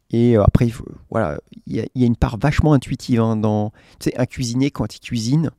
[0.09, 0.73] Et après, il
[1.11, 3.69] voilà, il y, a- il y a une part vachement intuitive hein, dans.
[3.99, 5.51] Tu sais, un cuisinier, quand il cuisine,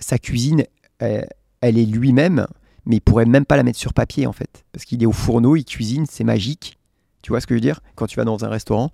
[0.00, 0.64] sa cuisine,
[0.98, 1.28] elle,
[1.60, 2.46] elle est lui-même,
[2.84, 4.64] mais il pourrait même pas la mettre sur papier en fait.
[4.72, 6.78] Parce qu'il est au fourneau, il cuisine, c'est magique.
[7.22, 7.80] Tu vois ce que je veux dire?
[7.96, 8.92] Quand tu vas dans un restaurant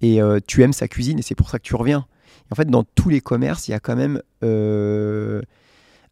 [0.00, 2.06] et euh, tu aimes sa cuisine et c'est pour ça que tu reviens.
[2.48, 5.42] Et en fait, dans tous les commerces, il y a quand même euh,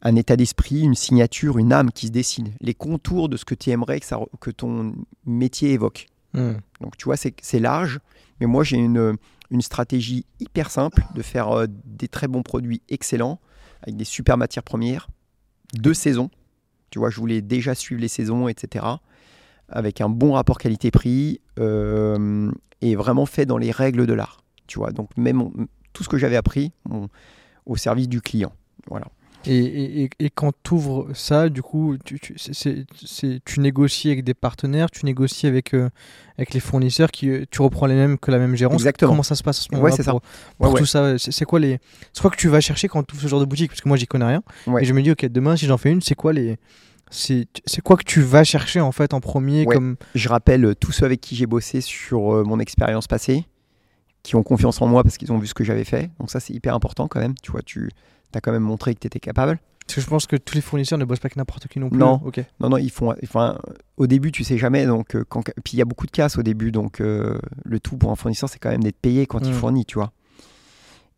[0.01, 2.51] un état d'esprit, une signature, une âme qui se dessine.
[2.59, 4.93] Les contours de ce que tu aimerais que, ça, que ton
[5.25, 6.07] métier évoque.
[6.33, 6.55] Hmm.
[6.81, 7.99] Donc tu vois, c'est c'est large,
[8.41, 9.15] mais moi j'ai une,
[9.49, 13.39] une stratégie hyper simple de faire euh, des très bons produits excellents
[13.87, 15.07] avec des super matières premières,
[15.73, 16.29] de saison.
[16.89, 18.85] Tu vois, je voulais déjà suivre les saisons, etc.
[19.69, 22.51] Avec un bon rapport qualité-prix euh,
[22.81, 24.43] et vraiment fait dans les règles de l'art.
[24.67, 26.73] Tu vois, donc même tout ce que j'avais appris
[27.65, 28.51] au service du client.
[28.89, 29.07] Voilà.
[29.45, 34.89] Et, et, et- et quand tu ouvres ça, du coup, tu, négocies avec des partenaires,
[34.91, 35.89] tu négocies avec, euh,
[36.37, 38.75] avec les fournisseurs, qui, euh, tu reprends les mêmes que la même gérance.
[38.81, 39.11] Exactement.
[39.11, 40.11] Comment ça se passe à ce Ouais, moment-là c'est ça.
[40.11, 40.79] pour, Ouais, pour ouais.
[40.79, 41.79] tout ça C'est quoi les
[42.13, 43.69] c'est quoi que tu vas chercher quand tu ouvres ce genre de boutique?
[43.69, 44.43] Parce que moi, j'y connais rien.
[44.65, 44.81] Ouais.
[44.81, 46.57] Et je me dis, ok, demain, si j'en fais une, c'est quoi les
[47.09, 47.47] c'est
[47.85, 49.73] quoi que tu vas chercher en fait en premier Ouais.
[49.75, 53.45] comme Je rappelle euh, tous ceux avec qui j'ai bossé sur euh, mon expérience passée,
[54.23, 56.09] qui ont confiance en moi parce qu'ils ont vu ce que j'avais fait.
[56.19, 57.33] Donc ça, c'est hyper important quand même.
[57.41, 57.89] Tu vois, tu
[58.35, 59.59] as quand même montré que tu étais capable.
[59.85, 61.89] Parce que je pense que tous les fournisseurs ne bossent pas avec n'importe qui non
[61.89, 61.97] plus.
[61.97, 62.21] Non.
[62.25, 62.43] Ok.
[62.59, 63.13] Non, non, ils font.
[63.23, 63.57] Enfin,
[63.95, 64.85] au début, tu sais jamais.
[64.85, 66.71] Donc, euh, quand, puis il y a beaucoup de casses au début.
[66.73, 69.53] Donc, euh, le tout pour un fournisseur, c'est quand même d'être payé quand il Mm.
[69.53, 70.11] fournit, tu vois.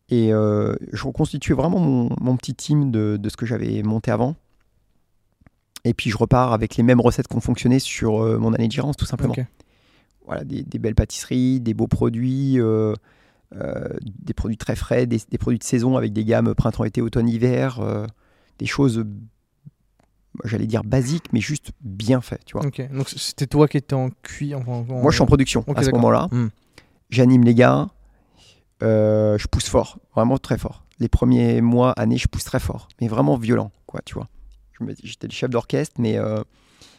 [0.08, 4.12] Et euh, je reconstituais vraiment mon, mon petit team de, de ce que j'avais monté
[4.12, 4.36] avant.
[5.84, 8.72] Et puis, je repars avec les mêmes recettes qui ont fonctionné sur mon année de
[8.72, 9.34] gérance, tout simplement.
[10.26, 12.58] Voilà, des, des belles pâtisseries, des beaux produits,
[13.52, 18.06] des produits très frais, des, des produits de saison avec des gammes printemps-été, automne-hiver, euh,
[18.58, 19.04] des choses, euh,
[20.44, 22.66] j'allais dire basiques, mais juste bien faites, tu vois.
[22.66, 22.80] Ok.
[22.92, 24.54] Donc c'était toi qui étais en cuit.
[24.54, 26.28] En- Moi, je suis en production à ce moment-là.
[26.30, 26.48] Hmm.
[27.10, 27.88] J'anime les gars,
[28.82, 30.84] euh, je pousse fort, vraiment très fort.
[31.00, 34.28] Les premiers mois, années, je pousse très fort, mais vraiment violent, quoi, tu vois.
[35.02, 36.42] J'étais le chef d'orchestre, mais euh,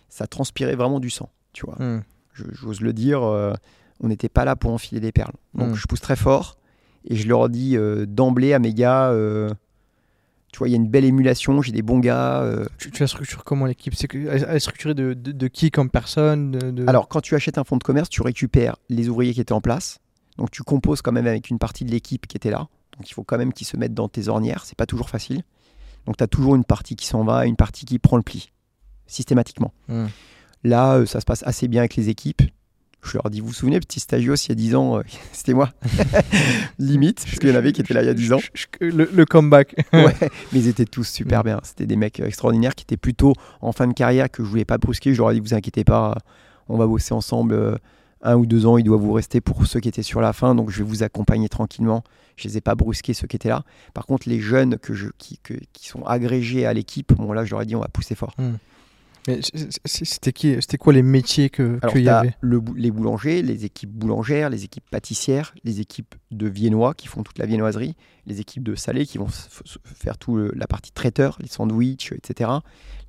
[0.10, 1.76] ça transpirait vraiment du sang, tu vois.
[1.80, 2.02] Hmm.
[2.34, 3.54] J'ose le dire, euh,
[4.02, 5.34] on n'était pas là pour enfiler des perles.
[5.54, 5.76] Donc Mm.
[5.76, 6.58] je pousse très fort
[7.06, 9.50] et je leur dis euh, d'emblée à mes gars, euh,
[10.52, 12.42] tu vois, il y a une belle émulation, j'ai des bons gars.
[12.42, 12.66] euh.
[12.78, 13.96] Tu, tu la structures comment l'équipe?
[13.96, 17.36] C'est elle est structurée de, de, de qui comme personne de, de- Alors quand tu
[17.36, 20.00] achètes un fonds de commerce, tu récupères les ouvriers qui étaient en place.
[20.38, 22.68] Donc tu composes quand même avec une partie de l'équipe qui était là.
[22.98, 25.44] Donc il faut quand même qu'ils se mettent dans tes ornières, c'est pas toujours facile.
[26.06, 28.52] Donc tu as toujours une partie qui s'en va, une partie qui prend le pli,
[29.08, 29.74] systématiquement.
[29.88, 30.08] Hmm.
[30.64, 32.42] Là, ça se passe assez bien avec les équipes.
[33.04, 35.02] Je leur dis, vous vous souvenez, petit stagios, il y a 10 ans, euh,
[35.32, 35.72] c'était moi.
[36.80, 38.40] Limite, parce qu'il y en avait qui étaient là il y a 10 ans.
[38.80, 39.76] Le, le comeback.
[39.94, 40.16] Ouais,
[40.54, 41.60] mais ils étaient tous super bien.
[41.64, 44.78] C'était des mecs extraordinaires qui étaient plutôt en fin de carrière que je voulais pas
[44.78, 45.14] brusquer.
[45.14, 46.18] Je leur ai dit, vous inquiétez pas,
[46.70, 47.76] on va bosser ensemble euh,
[48.22, 48.78] un ou deux ans.
[48.78, 51.04] Il doit vous rester pour ceux qui étaient sur la fin, donc je vais vous
[51.04, 52.04] accompagner tranquillement.
[52.38, 53.64] Je les ai pas brusqués ceux qui étaient là.
[53.94, 57.46] Par contre, les jeunes que je, qui, que- qui sont agrégés à l'équipe, bon là,
[57.46, 58.34] je leur ai dit, on va pousser fort.
[58.38, 58.44] C-
[59.86, 63.92] C'était qui C'était quoi les métiers que qu'il y avait le les boulangers, les équipes
[63.92, 67.96] boulangères, les équipes pâtissières, les équipes de viennois qui font toute la viennoiserie,
[68.26, 69.28] les équipes de salé qui vont
[69.86, 72.50] faire tout le- la partie traiteur, les sandwichs, etc.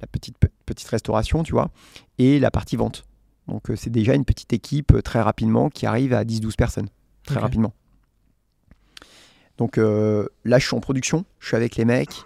[0.00, 1.70] La petite, pe- petite restauration, tu vois,
[2.18, 3.04] et la partie vente.
[3.48, 6.88] Donc, euh, c'est déjà une petite équipe euh, très rapidement qui arrive à 10-12 personnes,
[7.24, 7.72] très rapidement.
[9.58, 12.22] Donc euh, là, je suis en production, je suis avec les mecs.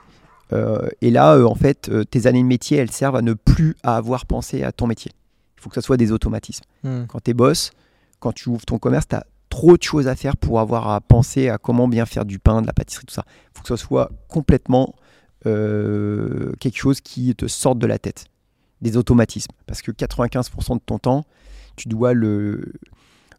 [0.52, 3.32] Euh, et là, euh, en fait, euh, tes années de métier, elles servent à ne
[3.35, 5.12] plus à avoir pensé à ton métier.
[5.59, 7.05] Il faut que ça soit des automatismes Hmm.
[7.09, 7.73] quand tu es boss,
[8.20, 11.01] quand tu ouvres ton commerce, tu as trop de choses à faire pour avoir à
[11.01, 13.24] penser à comment bien faire du pain, de la pâtisserie, tout ça.
[13.28, 14.94] Il faut que ce soit complètement
[15.47, 18.27] euh, quelque chose qui te sorte de la tête.
[18.82, 19.52] Des automatismes.
[19.66, 21.24] Parce que 95% de ton temps,
[21.77, 22.73] tu dois le,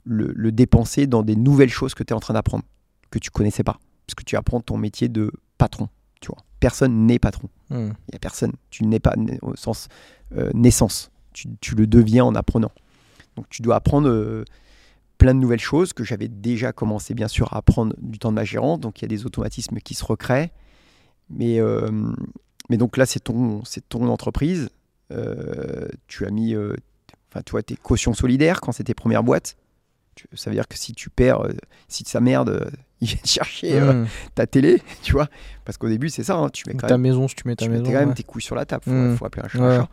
[0.04, 2.64] le, le dépenser dans des nouvelles choses que tu es en train d'apprendre,
[3.12, 3.78] que tu connaissais pas.
[4.08, 5.90] Parce que tu apprends ton métier de patron.
[6.60, 7.50] Personne n'est patron.
[7.70, 7.92] Hmm.
[8.08, 8.54] Il n'y a personne.
[8.70, 9.88] Tu n'es pas au sens
[10.36, 11.12] euh, naissance.
[11.34, 12.72] Tu, tu le deviens en apprenant.
[13.36, 14.44] Donc tu dois apprendre euh,
[15.18, 18.36] plein de nouvelles choses que j'avais déjà commencé bien sûr à apprendre du temps de
[18.36, 18.82] ma gérante.
[18.82, 20.50] Donc il y a des automatismes qui se recréent.
[21.30, 21.92] Mais, euh,
[22.70, 24.70] mais donc là, c'est ton, c'est ton entreprise.
[26.08, 29.58] Tu as mis, enfin, toi, tes cautions solidaires quand c'était première boîte.
[30.34, 31.48] Ça veut dire que si tu perds,
[31.88, 32.72] si ça merde,
[33.02, 34.08] il vient te chercher euh, Mm.
[34.36, 35.28] ta télé, tu vois.
[35.66, 37.56] Parce qu'au début, c'est ça, hein, tu mets quand ta même, maison, si tu mets
[37.56, 38.16] ta tu mets quand même ouais.
[38.16, 38.84] tes couilles sur la table.
[38.86, 39.18] Faut, Mm.
[39.18, 39.76] faut appeler un chat Ouais.
[39.76, 39.90] un chat.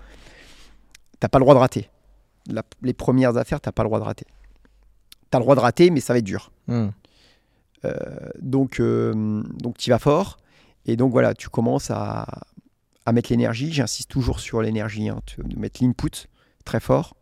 [1.20, 1.88] T'as pas le droit de rater.
[2.50, 4.26] La- les premières affaires, t'as pas le droit de rater.
[5.30, 6.50] T'as le droit de rater, mais ça va être dur.
[6.68, 6.88] Mm.
[7.84, 7.90] Euh,
[8.40, 10.38] donc, euh, donc tu vas fort.
[10.86, 12.26] Et donc voilà, tu commences à,
[13.06, 13.72] à mettre l'énergie.
[13.72, 16.10] J'insiste toujours sur l'énergie, hein, tu- de mettre l'input
[16.64, 17.14] très fort.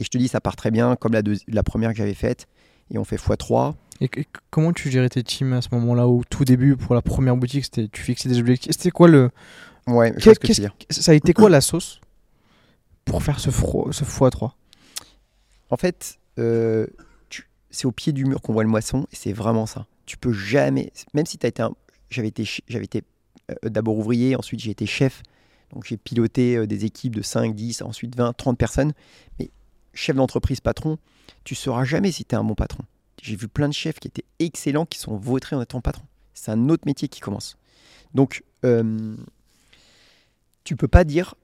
[0.00, 2.14] Et je te dis, ça part très bien, comme la, deuxi- la première que j'avais
[2.14, 2.46] faite.
[2.92, 3.74] Et on fait x3.
[4.00, 7.02] Et, et comment tu gérais tes teams à ce moment-là, au tout début, pour la
[7.02, 8.72] première boutique, c'était tu fixais des objectifs.
[8.72, 9.30] C'était quoi le.
[9.86, 10.62] Ouais, je que tu.
[10.90, 12.00] Ça a été quoi la sauce
[13.04, 14.50] pour faire ce, fro- ce x3
[15.70, 16.86] En fait, euh,
[17.70, 19.86] c'est au pied du mur qu'on voit le moisson, et c'est vraiment ça.
[20.06, 21.74] Tu peux jamais, même si tu as été un-
[22.10, 23.02] j'avais été, j'avais été
[23.50, 25.22] euh, d'abord ouvrier, ensuite j'ai été chef,
[25.72, 28.92] donc j'ai piloté euh, des équipes de 5, 10, ensuite 20, 30 personnes,
[29.38, 29.50] mais
[29.94, 30.98] chef d'entreprise, patron,
[31.44, 32.84] tu sauras jamais si tu es un bon patron.
[33.22, 36.04] J'ai vu plein de chefs qui étaient excellents, qui sont vautrés en étant patron.
[36.34, 37.56] C'est un autre métier qui commence.
[38.14, 39.16] Donc, euh,
[40.64, 41.34] tu peux pas dire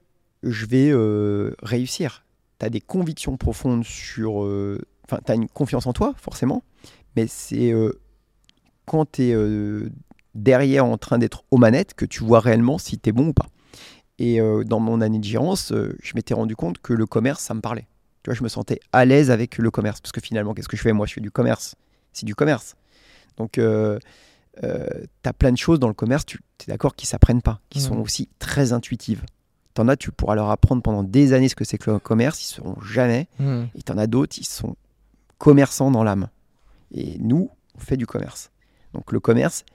[0.43, 2.23] je vais euh, réussir
[2.59, 4.43] tu as des convictions profondes sur.
[4.43, 6.63] euh, Enfin, tu as une confiance en toi, forcément,
[7.15, 7.91] mais c'est euh,
[8.85, 9.35] quand tu es
[10.33, 13.33] derrière en train d'être aux manettes que tu vois réellement si tu es bon ou
[13.33, 13.45] pas.
[14.17, 17.61] Et dans mon année de gérance, je m'étais rendu compte que le commerce, ça me
[17.61, 17.85] parlait.
[18.25, 20.01] Tu vois, je me sentais à l'aise avec le commerce.
[20.01, 21.75] Parce que finalement, qu'est-ce que je fais Moi, je fais du commerce.
[22.11, 22.75] C'est du commerce.
[23.37, 23.99] Donc, euh,
[24.63, 24.67] tu
[25.29, 27.99] as plein de choses dans le commerce, tu es d'accord, qui s'apprennent pas, qui sont
[27.99, 29.23] aussi très intuitives.
[29.75, 32.41] T'en as, tu pourras leur apprendre pendant des années ce que c'est que le commerce,
[32.41, 33.27] ils sauront jamais.
[33.37, 33.65] Mm.
[33.75, 34.75] Et t'en as d'autres, ils sont
[35.37, 36.29] commerçants dans l'âme.
[36.91, 38.49] Et nous, on fait du commerce.
[38.93, 39.65] Donc le commerce,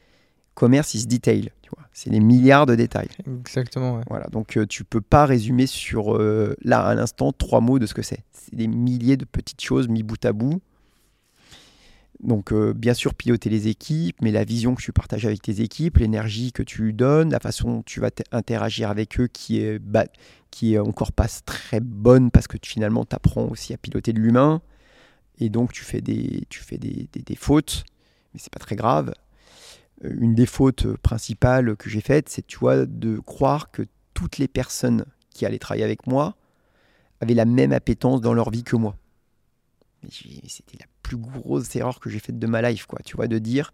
[0.61, 1.87] commerce is detail, tu vois.
[1.93, 3.09] C'est des milliards de détails.
[3.27, 4.05] Exactement, ouais.
[4.09, 4.27] Voilà.
[4.27, 7.95] Donc euh, tu peux pas résumer sur euh, là à l'instant trois mots de ce
[7.95, 8.23] que c'est.
[8.33, 10.61] C'est des milliers de petites choses mis bout à bout.
[12.23, 15.63] Donc euh, bien sûr piloter les équipes, mais la vision que tu partages avec tes
[15.63, 19.79] équipes, l'énergie que tu donnes, la façon dont tu vas interagir avec eux qui est,
[19.79, 20.07] ba-
[20.51, 24.21] qui est encore pas très bonne parce que finalement tu apprends aussi à piloter de
[24.21, 24.61] l'humain
[25.39, 27.85] et donc tu fais des, tu fais des, des- des fautes,
[28.35, 29.15] mais c'est pas très grave.
[30.05, 33.83] Euh, Une des fautes principales que j'ai faites, c'est de croire que
[34.15, 36.37] toutes les personnes qui allaient travailler avec moi
[37.21, 38.97] avaient la même appétence dans leur vie que moi.
[40.11, 43.01] C'était la plus grosse erreur que j'ai faite de ma life, quoi.
[43.05, 43.71] Tu vois, de dire,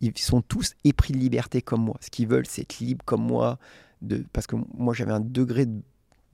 [0.00, 1.96] ils sont tous épris de liberté comme moi.
[2.00, 3.58] Ce qu'ils veulent, c'est être libre comme moi.
[4.02, 5.80] De, parce que moi, j'avais un degré de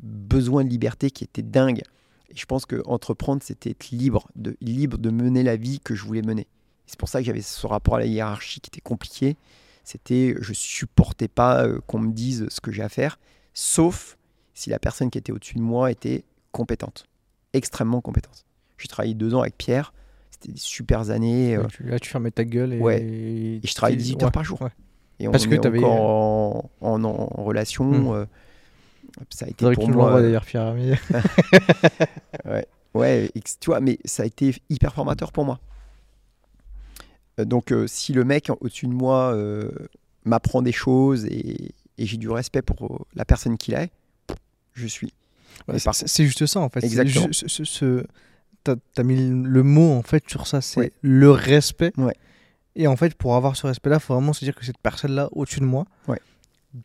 [0.01, 1.83] besoin de liberté qui était dingue.
[2.29, 5.95] Et je pense que entreprendre, c'était être libre de, libre de mener la vie que
[5.95, 6.47] je voulais mener.
[6.87, 9.37] C'est pour ça que j'avais ce rapport à la hiérarchie qui était compliqué.
[9.85, 13.19] C'était, je supportais pas euh, qu'on me dise ce que j'ai à faire,
[13.55, 14.17] sauf
[14.55, 17.05] si la personne qui était au-dessus de moi était compétente,
[17.53, 18.45] extrêmement compétente.
[18.79, 19.93] J'ai travaillé deux ans avec Pierre,
[20.31, 21.57] c'était des super années.
[21.57, 22.79] euh, Ouais, tu- Là, tu fermais ta gueule et.
[22.81, 23.01] Ouais.
[23.03, 24.61] Et, je travaillais 18 heures ouais, par jour.
[24.63, 24.71] ouais.
[25.21, 27.85] et on Parce que est t'avais- encore en, en- en relation.
[27.85, 28.13] Hmm.
[28.13, 28.27] euh,
[29.31, 30.21] ça a été que pour tu nous moi.
[30.21, 30.75] d'ailleurs, Pierre.
[32.95, 35.61] Ouais, que- tu vois, mais ça a été hyper formateur pour moi.
[37.39, 39.71] Euh, Donc, euh, si le mec au-dessus de moi euh,
[40.25, 43.91] m'apprend des choses et, et j'ai du respect pour la personne qu'il est,
[44.75, 45.13] je suis.
[45.69, 46.85] Ouais, c'est- juste ça en fait.
[46.85, 47.27] Exactement.
[47.27, 48.07] ju- ce- ce- ce-
[48.65, 50.93] T'as as mis le mot en fait sur ça, c'est Ouais.
[51.01, 51.93] le respect.
[51.97, 52.15] Ouais.
[52.75, 55.29] Et en fait, pour avoir ce respect-là, il faut vraiment se dire que cette personne-là
[55.33, 55.87] au-dessus de moi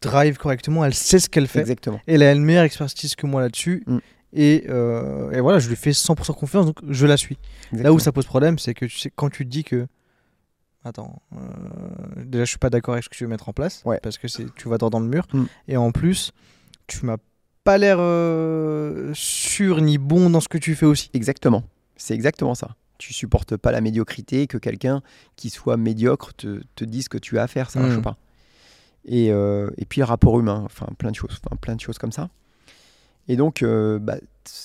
[0.02, 1.60] drive correctement, elle sait ce qu'elle fait.
[1.60, 2.00] Exactement.
[2.08, 3.84] Elle a une meilleure expertise que moi là-dessus.
[3.88, 3.98] Mm.
[4.34, 7.38] Et, euh, et voilà, je lui fais 100% confiance, donc je la suis.
[7.74, 9.88] Là où ça pose problème, c'est que tu sais, quand tu te dis que.
[10.84, 11.38] Attends, euh,
[12.26, 14.00] déjà je suis pas d'accord avec ce que tu veux mettre en place, Ouais.
[14.02, 15.44] parce que tu vas droit dans le mur, Mm.
[15.68, 16.32] et en plus,
[16.88, 17.18] tu m'as
[17.64, 21.12] pas l'air euh, sûr ni bon dans ce que tu fais aussi.
[21.14, 21.64] Exactement.
[21.96, 22.76] C'est exactement ça.
[22.98, 25.04] Tu supportes pas la médiocrité, que quelqu'un
[25.36, 28.02] qui soit médiocre te, te dise ce que tu as à faire, ça marche Mm.
[28.02, 28.18] pas.
[29.06, 32.00] Et, euh, et puis le rapport humain, enfin plein de choses, enfin, plein de choses
[32.00, 32.30] comme ça.
[33.28, 34.16] Et donc, bah,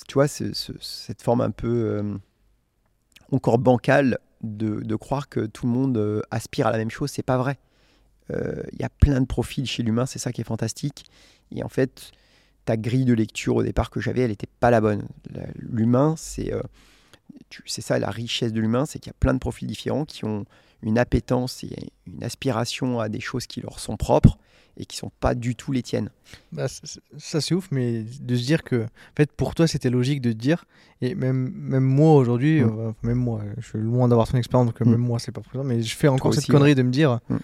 [0.07, 2.01] tu vois, ce- ce- cette forme un peu
[3.31, 7.23] encore bancale de, croire que tout le monde euh, aspire à la même chose, c'est
[7.23, 7.57] pas vrai.
[8.31, 11.05] Euh, Il y a plein de profils chez l'humain, c'est ça qui est fantastique.
[11.51, 12.11] Et en fait,
[12.65, 15.07] ta grille de lecture au départ que j'avais, elle n'était pas la bonne.
[15.55, 16.61] L'humain, c'est euh,
[17.67, 20.45] ça la richesse de l'humain, c'est qu'il y a plein de profils différents qui ont
[20.83, 24.37] une appétence et une aspiration à des choses qui leur sont propres
[24.79, 26.11] et qui sont pas du tout les tiennes.
[26.51, 30.21] Bah, ça c'est ouf, mais de se dire que, en fait, pour toi c'était logique
[30.21, 30.65] de te dire,
[31.01, 32.79] et même, même moi aujourd'hui, Mm.
[32.79, 34.91] euh, même moi, je suis loin d'avoir ton expérience, donc euh, Mm.
[34.91, 37.19] même moi c'est pas présent, mais je fais encore cette aussi, connerie de me dire,
[37.29, 37.37] Mm.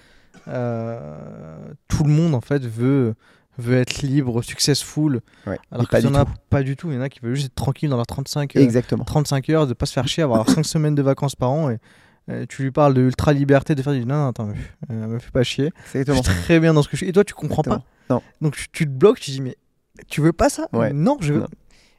[0.48, 3.16] euh, tout le monde en fait veut
[3.60, 5.22] veut être libre, successful.
[5.46, 5.60] Ouais.
[5.72, 6.32] Alors qu'il y en a tout.
[6.50, 6.90] pas du tout.
[6.90, 9.04] Il y en a qui veulent juste être tranquille dans leurs 35, euh, Exactement.
[9.04, 11.70] 35 heures, de pas se faire chier, avoir 5 semaines de vacances par an.
[11.70, 11.78] Et,
[12.30, 14.58] euh, tu lui parles de ultra liberté, de faire du non, non, attends, meuf,
[14.92, 15.72] euh, me fais pas chier.
[15.94, 16.24] Je Exactement.
[16.24, 17.10] suis très bien dans ce que je fais.
[17.10, 17.86] Et toi, tu comprends Exactement.
[18.08, 18.16] pas.
[18.16, 18.22] Non.
[18.42, 19.58] Donc tu, tu te bloques, tu dis, mais
[20.10, 20.68] tu veux pas ça?
[20.74, 20.94] Ouais.
[20.94, 21.40] Non, je veux.
[21.42, 21.48] Non.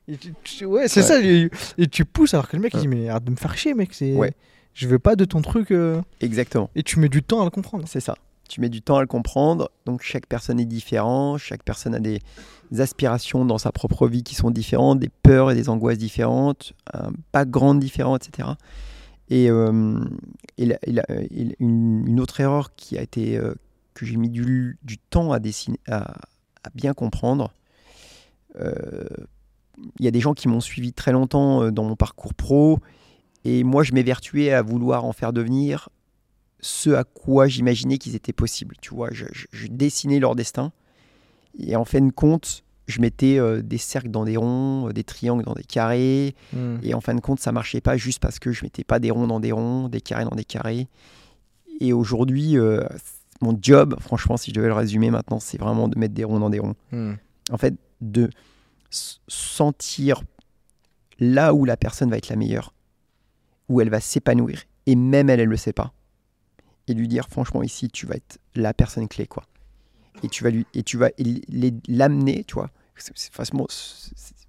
[0.08, 1.06] Et tu- tu- ouais, c'est Ouais.
[1.06, 1.20] ça.
[1.22, 3.56] Et, et tu pousses alors que le mec il dit, mais arrête de me faire
[3.56, 3.94] chier, mec.
[3.94, 4.14] C'est...
[4.14, 4.32] Ouais.
[4.74, 5.70] Je veux pas de ton truc.
[5.70, 6.68] euh, Exactement.
[6.74, 7.84] Et tu mets du temps à le comprendre.
[7.86, 8.14] C'est ça.
[8.48, 9.70] Tu mets du temps à le comprendre.
[9.86, 11.38] Donc chaque personne est différente.
[11.38, 12.18] Chaque personne a des
[12.78, 17.12] aspirations dans sa propre vie qui sont différentes, des peurs et des angoisses différentes, un
[17.32, 18.48] background différent, etc.
[19.30, 20.04] Et, euh,
[20.58, 20.78] la-
[21.60, 23.54] une, autre erreur qui a été euh,
[23.94, 24.78] que j'ai mis du,
[25.10, 26.14] temps à dessiner, à,
[26.74, 27.52] bien comprendre.
[28.60, 29.04] euh,
[29.98, 32.78] Il y a des gens qui m'ont suivi très longtemps euh, dans mon parcours pro,
[33.44, 35.88] et moi je m'évertuais à vouloir en faire devenir
[36.60, 38.76] ce à quoi j'imaginais qu'ils étaient possibles.
[38.80, 40.72] Tu vois, je dessinais leur destin.
[41.58, 45.04] Et en fin de compte, je mettais euh, des cercles dans des ronds, euh, des
[45.04, 46.34] triangles dans des carrés.
[46.52, 46.76] Hmm.
[46.82, 49.10] Et en fin de compte, ça marchait pas juste parce que je mettais pas des
[49.10, 50.88] ronds dans des ronds, des carrés dans des carrés.
[51.80, 52.84] Et aujourd'hui, euh,
[53.40, 56.40] mon job, franchement, si je devais le résumer maintenant, c'est vraiment de mettre des ronds
[56.40, 56.76] dans des ronds.
[56.92, 57.14] Hmm.
[57.50, 58.30] En fait, de
[58.90, 60.22] sentir
[61.18, 62.74] là où la personne va être la meilleure,
[63.68, 65.92] où elle va s'épanouir, et même elle, elle le sait pas.
[66.86, 69.44] Et lui dire, franchement, ici, tu vas être la personne clé, quoi.
[70.22, 71.10] Et tu vas lui, et tu vas
[71.88, 72.70] l'amener, tu vois.
[72.96, 73.12] C'est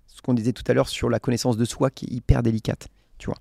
[0.08, 2.88] ce qu'on disait tout à l'heure sur la connaissance de soi qui est hyper délicate,
[3.18, 3.38] tu vois.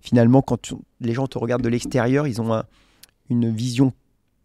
[0.00, 2.64] Finalement, quand tu- les gens te regardent de l'extérieur, ils ont un-
[3.28, 3.92] une vision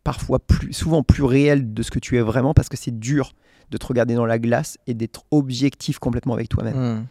[0.04, 3.34] parfois plus, souvent plus réelle de ce que tu es vraiment parce que c'est dur
[3.72, 6.76] de te regarder dans la glace et d'être objectif complètement avec toi-même.
[7.00, 7.06] Hmm.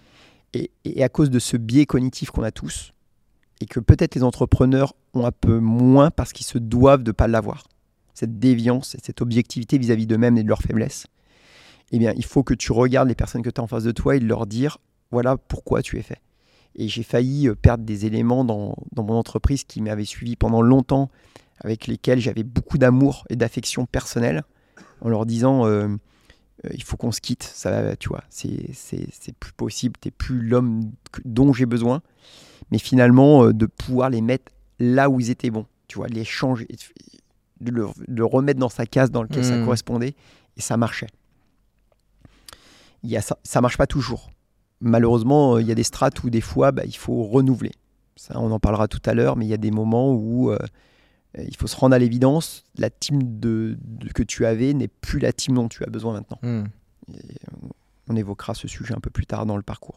[0.53, 2.93] Et, et à cause de ce biais cognitif qu'on a tous,
[3.61, 7.12] et que peut-être les entrepreneurs ont un peu moins parce qu'ils se doivent de ne
[7.12, 7.65] pas l'avoir,
[8.15, 11.07] cette déviance et cette objectivité vis-à-vis d'eux-mêmes et de leurs faiblesses,
[11.93, 13.93] eh bien, il faut que tu regardes les personnes que tu as en face de
[13.93, 14.78] toi et leur dire
[15.11, 16.20] voilà pourquoi tu es fait.
[16.77, 20.61] Et j'ai failli euh, perdre des éléments dans, dans mon entreprise qui m'avaient suivi pendant
[20.61, 21.11] longtemps,
[21.61, 24.43] avec lesquels j'avais beaucoup d'amour et d'affection personnelle,
[25.01, 25.86] en leur disant euh,
[26.65, 30.11] euh, il faut qu'on se quitte, ça, tu vois, c'est c'est c'est plus possible, t'es
[30.11, 30.91] plus l'homme
[31.24, 32.03] dont j'ai besoin.
[32.73, 34.51] Mais finalement, de pouvoir les mettre
[34.81, 36.66] là où ils étaient bons, tu vois, les changer,
[37.60, 39.64] de le, de le remettre dans sa case dans laquelle ça Mm.
[39.64, 40.14] correspondait,
[40.56, 41.09] et ça marchait.
[43.02, 44.31] Il y a ça, ça marche pas toujours.
[44.81, 47.72] Malheureusement, euh, il y a des strates où des fois, bah, il faut renouveler.
[48.16, 50.59] Ça, on en parlera tout à l'heure, mais il y a des moments où euh,
[51.39, 55.18] il faut se rendre à l'évidence, la team de, de- que tu avais n'est plus
[55.18, 56.39] la team dont tu as besoin maintenant.
[56.43, 56.64] Hmm.
[58.09, 59.97] On évoquera ce sujet un peu plus tard dans le parcours.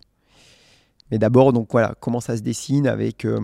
[1.11, 3.39] Mais d'abord, donc voilà, comment ça se dessine avec euh,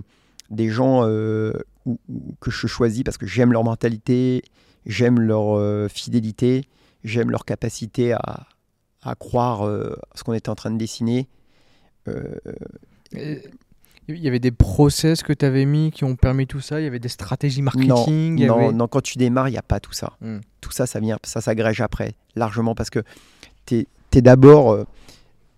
[0.50, 1.54] des gens euh,
[1.86, 4.44] où- où- que je choisis parce que j'aime leur mentalité,
[4.86, 6.66] j'aime leur euh, fidélité,
[7.04, 8.48] j'aime leur capacité à,
[9.02, 11.28] à croire euh, ce qu'on était en train de dessiner.
[14.10, 16.82] Il y avait des process que tu avais mis qui ont permis tout ça?
[16.82, 18.38] Il y avait des stratégies marketing?
[18.38, 20.14] y non, avait- non, quand tu démarres, il n'y a pas tout ça.
[20.20, 20.40] Hmm.
[20.60, 23.00] Tout ça, ça vient, ça s'agrège après, largement, parce que
[23.66, 24.84] tu es, d'abord euh,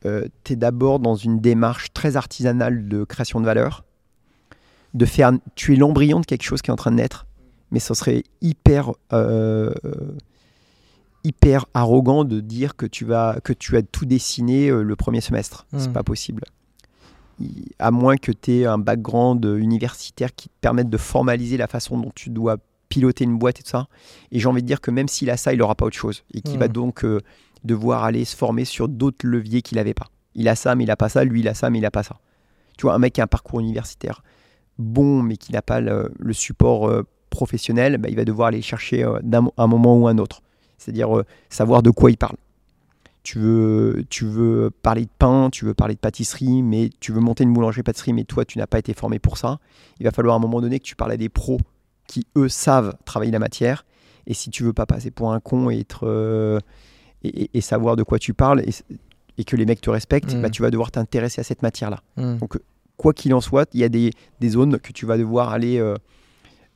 [0.05, 3.83] euh, t'es d'abord dans une démarche très artisanale de création de valeur,
[4.95, 7.27] de faire, tu es l'embryon de quelque chose qui est en train de naître,
[7.71, 9.71] mais ce serait hyper, euh,
[11.23, 15.21] hyper arrogant de dire que tu vas, que tu as tout dessiné euh, le premier
[15.21, 15.65] semestre.
[15.77, 15.93] C'est Hmm.
[15.93, 16.43] pas possible.
[17.79, 21.97] À moins que tu aies un background universitaire qui te permette de formaliser la façon
[21.99, 22.57] dont tu dois
[22.87, 23.87] piloter une boîte et tout ça.
[24.31, 26.23] Et j'ai envie de dire que même s'il a ça, il n'aura pas autre chose.
[26.33, 26.59] Et qu'il Hmm.
[26.59, 27.19] va donc euh,
[27.65, 30.07] devoir aller se former sur d'autres leviers qu'il n'avait pas.
[30.35, 31.23] Il a ça, mais il n'a pas ça.
[31.25, 32.17] Lui, il a ça, mais il n'a pas ça.
[32.77, 34.21] Tu vois, un mec qui a un parcours universitaire
[34.77, 38.57] bon, mais qui n'a pas le, le support euh, professionnel, bah, il va devoir aller
[38.57, 40.41] le chercher euh, d'un un moment ou un autre.
[40.77, 42.35] C'est-à-dire euh, savoir de quoi il parle.
[43.23, 47.21] Tu veux, tu veux parler de pain, tu veux parler de pâtisserie, mais tu veux
[47.21, 49.57] monter une boulangerie-pâtisserie, mais toi, tu n'as pas été formé pour ça.
[49.99, 51.59] Il va falloir à un moment donné que tu parles à des pros
[52.07, 53.83] qui, eux, savent travailler la matière.
[54.27, 56.61] Et si tu veux pas passer pour un con et, être,
[57.23, 58.69] et, savoir de quoi tu parles et,
[59.37, 60.41] et que les mecs te respectent, Mm.
[60.41, 62.01] bah, tu vas devoir t'intéresser à cette matière-là.
[62.17, 62.37] Hmm.
[62.97, 65.77] Quoi qu'il en soit, il y a des, des zones que tu vas devoir aller
[65.79, 65.95] euh,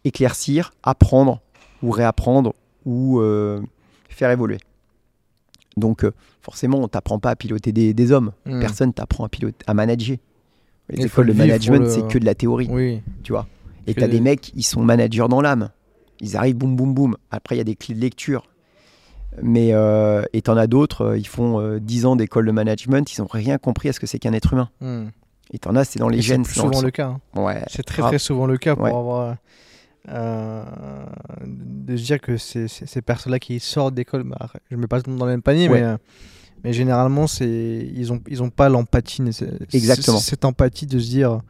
[0.04, 1.42] éclaircir, apprendre
[1.82, 2.54] ou réapprendre
[2.86, 3.62] ou euh,
[4.10, 4.58] faire évoluer.
[5.78, 8.32] Donc euh, forcément, on t'apprend pas à piloter des, des hommes.
[8.46, 8.60] Hmm.
[8.60, 10.18] Personne t'apprend à piloter, à manager.
[10.90, 13.02] Les écoles de le management, le- c'est que de la théorie Oui.
[13.24, 13.48] tu vois.
[13.88, 15.70] Et Que t'as des- des mecs, ils sont managers dans l'âme.
[16.20, 17.16] Ils arrivent, boum, boum, boum.
[17.32, 18.44] Après, il y a des clés de lecture.
[19.42, 23.22] Mais, euh, et t'en as d'autres, ils font euh, 10 ans d'école de management, ils
[23.22, 24.70] n'ont rien compris à ce que c'est qu'un être humain.
[24.82, 25.10] Hmm.
[25.52, 26.46] Et t'en as, c'est dans les gènes.
[26.46, 27.08] c'est le souvent le cas.
[27.08, 27.20] hein.
[27.42, 27.64] Ouais.
[27.68, 28.08] C'est très Ah.
[28.08, 28.90] très souvent le cas pour Ouais.
[28.92, 29.38] avoir
[30.08, 30.64] euh,
[31.46, 35.16] de se dire que c'est- ces personnes-là qui sortent d'école, bah, je mets pas tout
[35.16, 35.82] dans le même panier, Ouais.
[35.82, 35.98] mais, euh,
[36.64, 39.22] mais généralement, c'est ils ont, ils ont pas l'empathie.
[39.22, 39.54] nécessaire.
[39.74, 40.18] Exactement.
[40.18, 41.42] Cette empathie de se dire.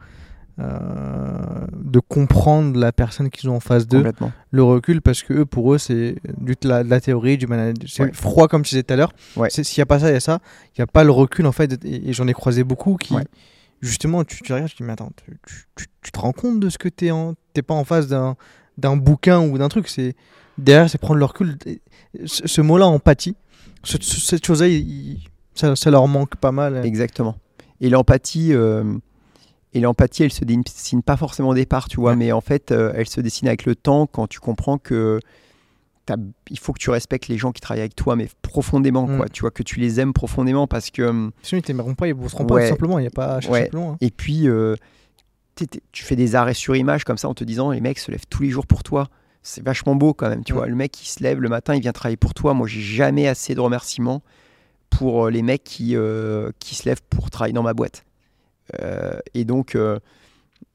[0.58, 4.04] euh, de comprendre la personne qu'ils ont en face d'eux,
[4.50, 7.82] le recul, parce que eux, pour eux, c'est de, la, de la théorie, du management.
[7.88, 8.12] C'est Ouais.
[8.12, 9.12] froid, comme tu disais tout à l'heure.
[9.36, 9.48] Ouais.
[9.48, 10.40] S'il n'y a pas ça, il y a ça.
[10.76, 11.82] Il n'y a pas le recul, en fait.
[11.86, 13.24] Et, et j'en ai croisé beaucoup qui, Ouais.
[13.80, 15.38] Justement, tu, tu regardes, tu te dis, mais attends, tu,
[16.02, 17.34] tu- te rends compte de ce que tu es en.
[17.54, 18.36] T'es pas en face d'un
[18.78, 19.88] d'un bouquin ou d'un truc.
[19.88, 20.14] C'est
[20.58, 21.56] Derrière, c'est prendre le recul.
[22.26, 23.36] Ce, ce mot-là, empathie,
[23.84, 26.84] ce- ce- cette chose-là, il- il- ça, ça leur manque pas mal.
[26.84, 27.36] Exactement.
[27.80, 28.84] Et l'empathie, euh,
[29.72, 32.16] et l'empathie, elle se dessine pas forcément au départ, tu vois, Ouais.
[32.16, 35.20] mais en fait, euh, elle se dessine avec le temps quand tu comprends que
[36.50, 39.16] il faut que tu respectes les gens qui travaillent avec toi, mais profondément, Mm.
[39.16, 39.28] quoi.
[39.28, 41.02] Tu vois, que tu les aimes profondément parce que.
[41.02, 42.62] hum, Sinon, ils t'aimeront pas, ils bosseront pas, Ouais.
[42.64, 42.98] tout simplement.
[42.98, 43.70] Il n'y a pas à Ouais.
[43.74, 43.96] hein.
[44.00, 44.76] Et puis, euh,
[45.92, 48.26] tu fais des arrêts sur image comme ça en te disant les mecs se lèvent
[48.30, 49.08] tous les jours pour toi.
[49.42, 50.56] C'est vachement beau quand même, tu Mm.
[50.56, 50.66] vois.
[50.66, 52.54] Le mec, il se lève le matin, il vient travailler pour toi.
[52.54, 54.22] Moi, j'ai jamais assez de remerciements
[54.90, 58.04] pour euh, les mecs qui, euh, qui se lèvent pour travailler dans ma boîte.
[58.80, 59.98] Euh, et donc, euh,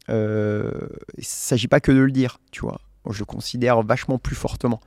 [0.10, 0.72] euh,
[1.18, 2.80] il ne s'agit pas que de le dire, tu vois.
[3.06, 4.80] Moi, je le considère vachement plus fortement.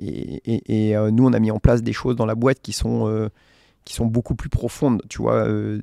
[0.00, 2.60] Et, et- et, euh, nous, on a mis en place des choses dans la boîte
[2.60, 3.28] qui sont, euh,
[3.84, 5.46] qui sont beaucoup plus profondes, tu vois.
[5.46, 5.80] euh,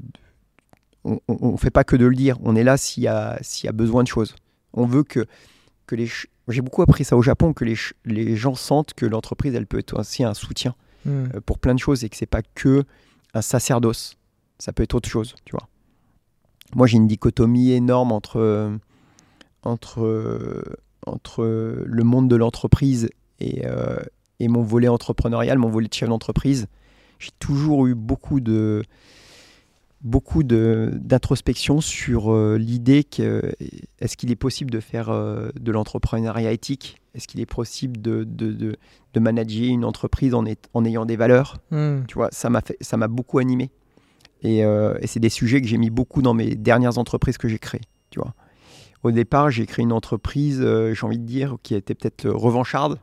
[1.03, 2.37] on ne fait pas que de le dire.
[2.43, 4.35] On est là s'il y a, s'il y a besoin de choses.
[4.73, 5.25] On veut que,
[5.85, 6.09] que les...
[6.49, 7.75] J'ai beaucoup appris ça au Japon, que les,
[8.05, 10.75] les gens sentent que l'entreprise, elle peut être aussi un soutien
[11.05, 11.09] Mm.
[11.35, 12.83] euh, pour plein de choses et que c'est pas que
[13.33, 14.17] un sacerdoce.
[14.59, 15.69] Ça peut être autre chose, tu vois.
[16.75, 18.71] Moi, j'ai une dichotomie énorme entre,
[19.63, 20.63] entre,
[21.05, 21.43] entre
[21.85, 23.97] le monde de l'entreprise et, euh,
[24.39, 26.67] et mon volet entrepreneurial, mon volet de chef d'entreprise.
[27.19, 28.83] J'ai toujours eu beaucoup de
[30.01, 33.51] beaucoup de- d'introspection sur euh, l'idée que
[33.99, 36.97] est-ce qu'il est possible de faire euh, de l'entrepreneuriat éthique?
[37.15, 38.75] Est-ce qu'il est possible de, de, de,
[39.13, 41.57] de manager une entreprise en, est- en ayant des valeurs?
[41.71, 42.01] Mm.
[42.07, 43.71] tu vois, ça m'a fait, ça m'a beaucoup animé.
[44.43, 47.47] Et, euh, et c'est des sujets que j'ai mis beaucoup dans mes dernières entreprises que
[47.47, 47.81] j'ai créées.
[48.11, 48.35] Tu vois,
[49.01, 52.99] au départ, j'ai créé une entreprise, j'ai envie de dire, qui était peut-être revancharde,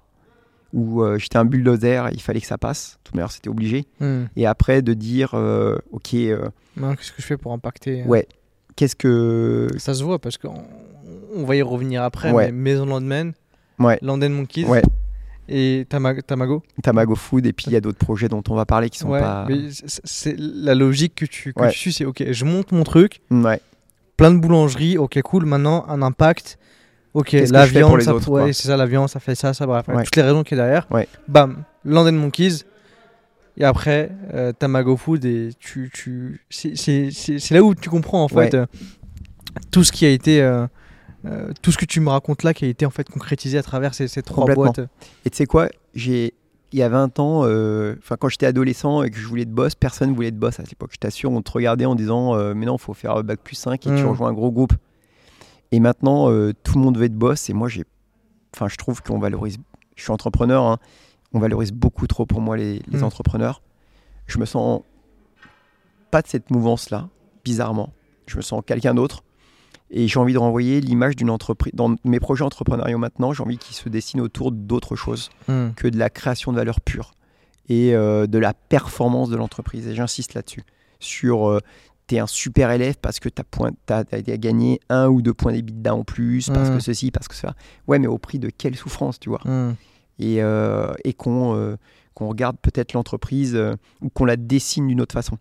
[0.75, 2.99] où euh, j'étais un bulldozer, il fallait que ça passe.
[3.05, 3.87] Tout d'ailleurs, c'était obligé.
[4.01, 4.25] Mm.
[4.37, 8.27] Et après, de dire, euh, ok, euh, Qu'est-ce que je fais pour impacter ouais,
[8.77, 10.65] qu'est-ce que, Ça se voit parce qu'on
[11.35, 12.33] on va y revenir après.
[12.33, 12.47] Ouais.
[12.47, 13.33] Mais Maison Landman,
[13.79, 14.83] ouais, Landen Monkeys ouais,
[15.49, 16.63] et Tama- Tamago.
[16.83, 19.11] Tamago Food, et puis il y a d'autres projets dont on va parler qui sont
[19.11, 21.71] Ouais, pas, c'est- c'est la logique que tu, que Ouais.
[21.71, 21.93] tu suis.
[21.93, 23.61] C'est ok, je monte mon truc, ouais,
[24.17, 25.45] plein de boulangeries, ok, cool.
[25.47, 26.59] Maintenant, un impact.
[27.15, 29.87] Ok, la viande, ça, autres, ouais, c'est ça, la viande, ça fait ça, ça, bref,
[29.89, 30.03] Ouais.
[30.03, 30.87] toutes les raisons qu'il y a derrière.
[30.91, 31.07] Ouais.
[31.29, 32.65] Bam, Landen Monkeys.
[33.57, 38.55] Et après, euh, Tamago Food, et tu, tu, c'est- là où tu comprends en fait
[38.55, 38.67] euh,
[39.71, 40.67] tout ce qui a été, euh,
[41.25, 43.63] euh, tout ce que tu me racontes là, qui a été en fait concrétisé à
[43.63, 44.81] travers ces, ces trois boîtes.
[45.25, 46.35] Et tu sais quoi, j'ai
[46.73, 49.77] il y a 20 ans, euh, quand j'étais adolescent et que je voulais de boss,
[49.77, 50.91] personne voulait de boss à l'époque.
[50.93, 53.75] Je t'assure, on te regardait en disant euh, mais non, faut faire bac plus 5
[53.75, 54.07] et tu Mm.
[54.09, 54.73] rejoins un gros groupe.
[55.75, 57.85] Et maintenant, euh, tout le monde veut être boss et moi j'ai
[58.55, 59.57] enfin je trouve qu'on valorise
[59.97, 60.79] je suis entrepreneur hein,
[61.33, 63.05] on valorise beaucoup trop pour moi les, les Mm.
[63.05, 63.61] entrepreneurs.
[64.27, 64.83] Je me sens
[66.11, 67.09] pas de cette mouvance là,
[67.45, 67.93] bizarrement.
[68.27, 69.25] Je me sens quelqu'un d'autre.
[69.91, 71.73] Et j'ai envie de renvoyer l'image d'une entreprise.
[71.75, 75.71] Dans mes projets entrepreneuriaux maintenant, j'ai envie qu'ils se dessinent autour d'autre chose Hmm.
[75.77, 77.13] que de la création de valeur pure
[77.69, 79.87] et euh, de la performance de l'entreprise.
[79.89, 80.63] Et j'insiste là-dessus.
[81.01, 81.61] Sur, euh,
[82.07, 83.43] tu es un super élève parce que tu
[83.93, 84.05] as,
[84.37, 86.75] gagné un ou deux points d'EBITDA en plus, parce Mm.
[86.77, 87.55] que ceci, parce que ça.
[87.87, 89.41] Ouais, mais au prix de quelle souffrance, tu vois.
[90.19, 91.77] Et, euh, et qu'on euh,
[92.15, 95.39] qu'on regarde peut-être l'entreprise euh, ou qu'on la dessine d'une autre façon.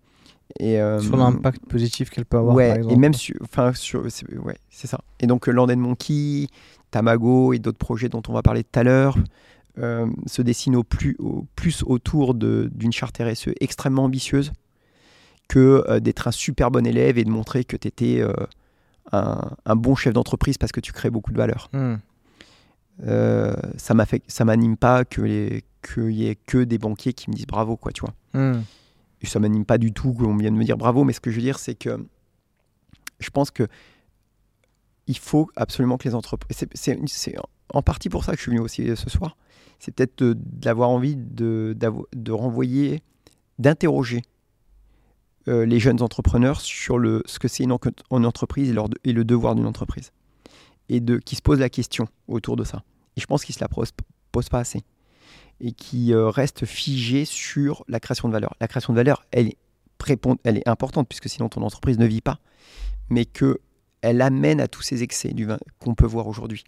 [0.59, 2.55] Et, Sur l'impact positif qu'elle peut avoir.
[2.55, 4.99] ouais, par et même sur, enfin sur, c'est, ouais, c'est ça.
[5.19, 6.47] Et donc Land and Monkey,
[6.91, 9.17] Tamago et d'autres projets dont on va parler tout à l'heure
[9.77, 14.51] se dessinent au plus, au plus autour de, d'une charte RSE extrêmement ambitieuse
[15.47, 18.23] que euh, d'être un super bon élève et de montrer que tu étais
[19.11, 21.69] un, un bon chef d'entreprise parce que tu crées beaucoup de valeur.
[21.73, 21.95] Hmm.
[23.05, 27.29] Euh, ça m'a fait, ça m'anime pas que qu'il y ait que des banquiers qui
[27.29, 28.61] me disent bravo quoi, tu vois Hmm.
[29.21, 31.35] et ça m'anime pas du tout qu'on vienne me dire bravo, mais ce que je
[31.35, 32.03] veux dire, c'est que
[33.19, 33.67] je pense que
[35.07, 36.65] il faut absolument que les entreprises.
[36.73, 37.35] c'est-
[37.73, 39.35] en partie pour ça que je suis venu aussi ce soir.
[39.79, 41.75] C'est peut-être d'avoir envie de
[42.31, 43.01] renvoyer,
[43.59, 44.21] d'interroger
[45.47, 47.79] euh, les jeunes entrepreneurs sur le, ce que c'est une, en-
[48.11, 50.11] une entreprise et, le devoir d'une entreprise.
[50.89, 52.83] Et de, qui se posent la question autour de ça.
[53.17, 53.91] Et je pense qu'ils ne se la posent,
[54.49, 54.83] pas assez.
[55.59, 58.55] Et qui euh, restent figés sur la création de valeur.
[58.59, 59.57] La création de valeur, elle est,
[60.43, 62.39] elle importante, puisque sinon ton entreprise ne vit pas.
[63.09, 65.33] Mais qu'elle amène à tous ces excès
[65.79, 66.63] qu'on peut voir aujourd'hui.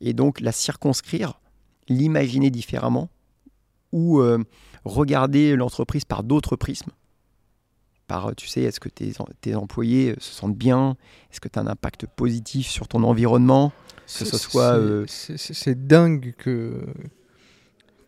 [0.00, 1.40] Et donc la circonscrire,
[1.88, 3.08] l'imaginer différemment,
[3.92, 4.42] ou euh,
[4.84, 6.90] regarder l'entreprise par d'autres prismes.
[8.06, 10.96] Par, euh, tu sais, est-ce que tes, tes, employés euh, se sentent bien?
[11.32, 13.72] Est-ce que tu as un impact positif sur ton environnement?
[14.06, 14.78] Que ce soit.
[15.08, 16.84] C'est dingue que,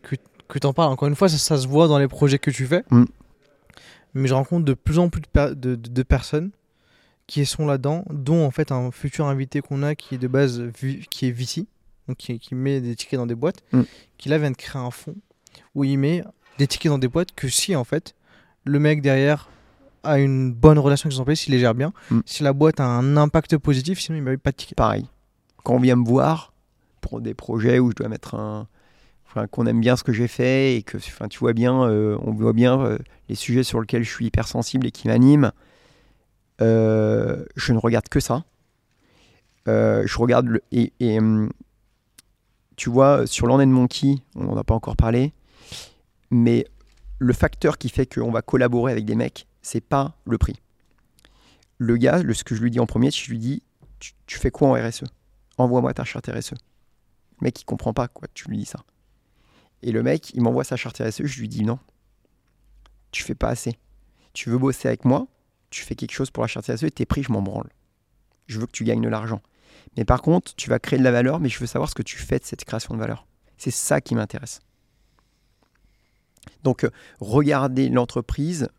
[0.03, 0.15] que,
[0.47, 0.91] que tu en parles.
[0.91, 2.83] Encore une fois, ça, ça, se voit dans les projets que tu fais.
[2.91, 3.05] Mm.
[4.13, 6.51] Mais je rencontre de plus en plus de, de, de personnes
[7.27, 10.63] qui sont là-dedans, dont en fait un futur invité qu'on a qui est de base
[11.09, 11.65] qui est VC,
[12.07, 13.81] donc qui, qui, met des tickets dans des boîtes, mm.
[14.17, 15.15] qui là vient de créer un fonds
[15.75, 16.23] où il met
[16.57, 18.15] des tickets dans des boîtes que si en fait
[18.63, 19.49] le mec derrière
[20.07, 22.19] a une bonne relation avec ses employés, s'il les gère bien, mm.
[22.25, 24.77] si la boîte a un impact positif, sinon il ne met pas de tickets.
[24.77, 25.05] Pareil.
[25.63, 26.53] Quand on vient me voir
[27.01, 28.67] pour des projets où je dois mettre un.
[29.29, 32.17] Enfin, qu'on aime bien ce que j'ai fait et que enfin, tu vois bien, euh,
[32.21, 32.97] on voit bien euh,
[33.27, 35.51] les sujets sur lesquels je suis hypersensible et qui m'animent.
[36.61, 38.43] Euh, je ne regarde que ça.
[39.65, 41.49] Je regarde le, et, et hum,
[42.77, 45.33] tu vois, sur l'En Monkey, on n'en a pas encore parlé,
[46.31, 46.65] mais
[47.19, 50.55] le facteur qui fait qu'on va collaborer avec des mecs, c'est pas le prix.
[51.77, 53.63] Le gars, le, ce que je lui dis en premier, je lui dis
[53.99, 55.03] Tu, fais quoi en RSE
[55.57, 56.51] Envoie-moi ta charte RSE.
[56.51, 56.57] Le
[57.41, 58.79] mec, il comprend pas quoi, tu lui dis ça.
[59.83, 61.79] Et le mec, il m'envoie sa charte RSE, je lui dis Non,
[63.11, 63.77] tu fais pas assez.
[64.33, 65.27] Tu veux bosser avec moi?
[65.69, 67.69] Tu fais quelque chose pour la charte RSE et tes prix, je m'en branle.
[68.47, 69.41] Je veux que tu gagnes de l'argent.
[69.97, 72.03] Mais par contre, tu vas créer de la valeur, mais je veux savoir ce que
[72.03, 73.27] tu fais de cette création de valeur.
[73.57, 74.61] C'est ça qui m'intéresse.
[76.63, 76.89] Donc, euh,
[77.19, 78.69] regarder l'entreprise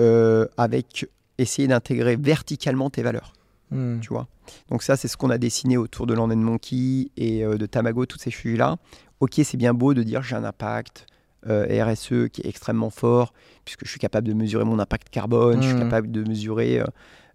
[0.00, 1.06] euh, avec
[1.36, 3.34] essayer d'intégrer verticalement tes valeurs.
[3.70, 4.00] Mm.
[4.00, 4.28] Tu vois
[4.70, 8.06] Donc ça, c'est ce qu'on a dessiné autour de Land Monkey et euh, de Tamago,
[8.06, 8.78] tous ces sujets-là.
[9.20, 11.06] Ok, c'est bien beau de dire j'ai un impact,
[11.46, 13.34] euh, RSE qui est extrêmement fort,
[13.66, 15.62] puisque je suis capable de mesurer mon impact carbone, mmh.
[15.62, 16.82] je suis capable de mesurer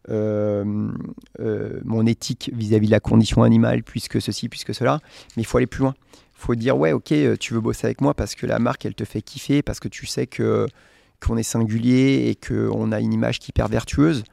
[0.08, 5.00] mon éthique vis-à-vis -vis de la condition animale, puisque ceci, puisque cela.
[5.38, 5.94] Mais il faut aller plus loin.
[6.34, 8.96] Il faut dire, ouais, ok, tu veux bosser avec moi parce que la marque, elle
[8.96, 10.68] te fait kiffer, parce que tu sais que
[11.20, 14.24] qu'on est singulier et qu'on a une image qui est hyper vertueuse.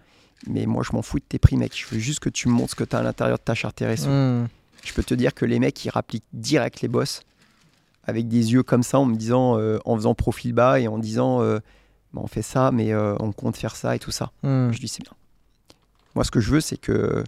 [0.47, 1.73] Mais moi, je m'en fous de tes prix, mec.
[1.77, 3.55] Je veux juste que tu me montres ce que tu as à l'intérieur de ta
[3.55, 4.07] charte RSE.
[4.07, 4.49] Mmh.
[4.85, 7.23] Je peux te dire que les mecs, ils rappliquent direct les boss
[8.05, 10.99] avec des yeux comme ça en me disant, euh, en faisant profil bas et en
[10.99, 11.59] disant, euh,
[12.13, 14.33] bah, on fait ça, mais euh, on compte faire ça et tout ça.
[14.43, 14.73] Mm.
[14.73, 15.13] Je dis, c'est bien.
[16.15, 17.23] Moi, ce que je veux, c'est que,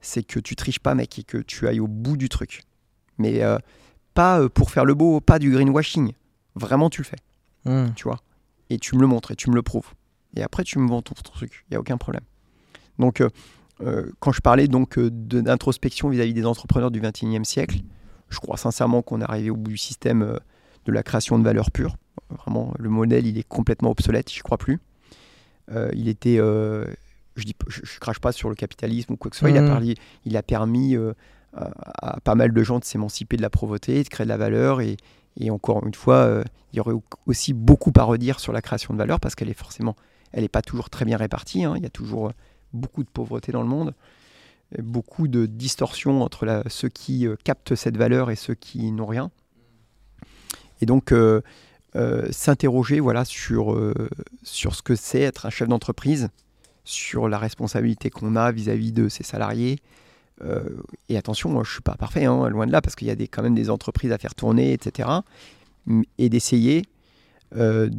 [0.00, 2.64] c'est que tu triches pas, mec, et que tu ailles au bout du truc.
[3.18, 3.40] Mais
[4.12, 6.12] pas pour faire le beau, pas du greenwashing.
[6.54, 7.16] Vraiment, tu le fais.
[7.64, 7.94] Mm.
[7.94, 8.20] Tu vois?
[8.70, 9.94] Et tu me le montres et tu me le prouves.
[10.36, 11.64] Et après, tu me vends ton, ton truc.
[11.68, 12.24] Il n'y a aucun problème.
[12.98, 13.22] Donc,
[14.20, 17.82] quand je parlais donc d'introspection vis-à-vis des entrepreneurs du 21e siècle,
[18.28, 20.36] je crois sincèrement qu'on est arrivé au bout du système euh,
[20.84, 21.96] de la création de valeur pure.
[22.30, 24.80] Vraiment, le modèle, il est complètement obsolète, je crois plus.
[25.72, 26.86] Euh, il était, euh,
[27.34, 29.50] je dis, je, je, crache pas sur le capitalisme ou quoi que ce soit.
[29.50, 29.82] Mmh.
[29.82, 29.94] Il a,
[30.24, 31.12] il a permis euh,
[31.54, 31.70] à,
[32.02, 34.80] à, pas mal de gens de s'émanciper de la pauvreté, de créer de la valeur.
[34.80, 34.96] Et,
[35.38, 36.94] et encore une fois, euh, il y aurait
[37.26, 39.96] aussi beaucoup à redire sur la création de valeur parce qu'elle est forcément,
[40.32, 41.64] elle n'est pas toujours très bien répartie.
[41.64, 41.74] Hein.
[41.76, 42.32] Il y a toujours
[42.72, 43.94] beaucoup de pauvreté dans le monde
[44.78, 49.30] beaucoup de distorsions entre ceux qui euh, captent cette valeur et ceux qui n'ont rien.
[50.80, 51.40] Et donc, euh,
[51.94, 53.94] euh, s'interroger voilà, sur, euh,
[54.42, 56.28] sur ce que c'est être un chef d'entreprise,
[56.84, 59.78] sur la responsabilité qu'on a vis-à-vis -vis de ses salariés.
[60.42, 60.68] Euh,
[61.08, 63.10] et attention, moi, je ne suis pas parfait, hein, loin de là, parce qu'il y
[63.10, 65.08] a des, quand même des entreprises à faire tourner, etc.
[66.18, 66.84] Et d'essayer
[67.54, 67.90] de,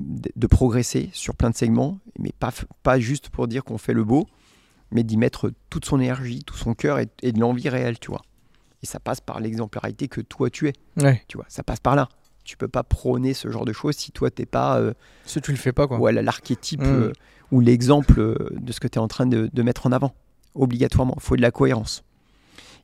[0.00, 2.50] de, progresser sur plein de segments, mais pas,
[2.82, 4.26] pas juste pour dire qu'on fait le beau,
[4.90, 8.10] mais d'y mettre toute son énergie, tout son cœur et, et de l'envie réelle, tu
[8.10, 8.22] vois.
[8.82, 10.72] Et ça passe par l'exemplarité que toi tu es.
[11.00, 11.22] Ouais.
[11.28, 12.08] Tu vois, ça passe par là.
[12.44, 14.78] Tu peux pas prôner ce genre de choses si toi t'es pas.
[14.78, 14.94] Euh,
[15.24, 15.98] si tu le fais pas, quoi.
[15.98, 16.84] Voilà, l'archétype Mm.
[16.86, 17.12] euh,
[17.52, 20.14] ou l'exemple euh, de ce que tu es en train de, de, mettre en avant.
[20.56, 21.14] Obligatoirement.
[21.16, 22.02] Il faut de la cohérence.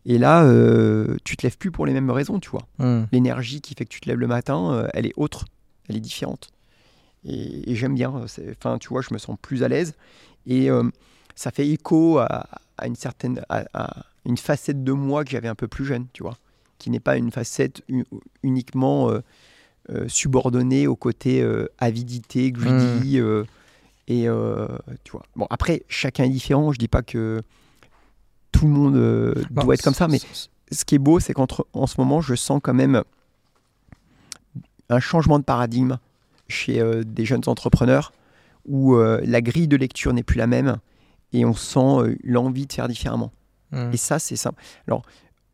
[0.04, 2.66] Et là, euh, tu te lèves plus pour les mêmes raisons, tu vois.
[2.78, 3.04] Mm.
[3.12, 5.46] L'énergie qui fait que tu te lèves le matin, euh, elle est autre.
[5.88, 6.50] Elle est différente.
[7.24, 8.12] Et, et j'aime bien.
[8.50, 9.94] Enfin, tu vois, je me sens plus à l'aise.
[10.46, 10.82] Et euh,
[11.36, 15.48] ça fait écho à, à une certaine à, à, une facette de moi que j'avais
[15.48, 16.36] un peu plus jeune, tu vois,
[16.78, 17.82] qui n'est pas une facette
[18.42, 19.20] uniquement euh,
[19.90, 23.44] euh, subordonnée au côté euh, avidité, greedy, mmh.
[24.08, 24.26] et
[25.04, 25.24] tu vois.
[25.36, 26.72] Bon, après, chacun est différent.
[26.72, 27.42] Je dis pas que
[28.52, 28.94] tout le monde
[29.50, 30.20] doit non, être comme ça, mais
[30.70, 33.02] ce qui est beau, c'est qu'en en ce moment, je sens quand même
[34.88, 35.98] un changement de paradigme
[36.48, 38.12] chez des jeunes entrepreneurs
[38.66, 40.78] où la grille de lecture n'est plus la même
[41.32, 43.32] et on sent euh, l'envie de faire différemment.
[43.72, 43.90] Mmh.
[43.92, 44.62] Et ça, c'est simple.
[44.86, 45.02] Alors,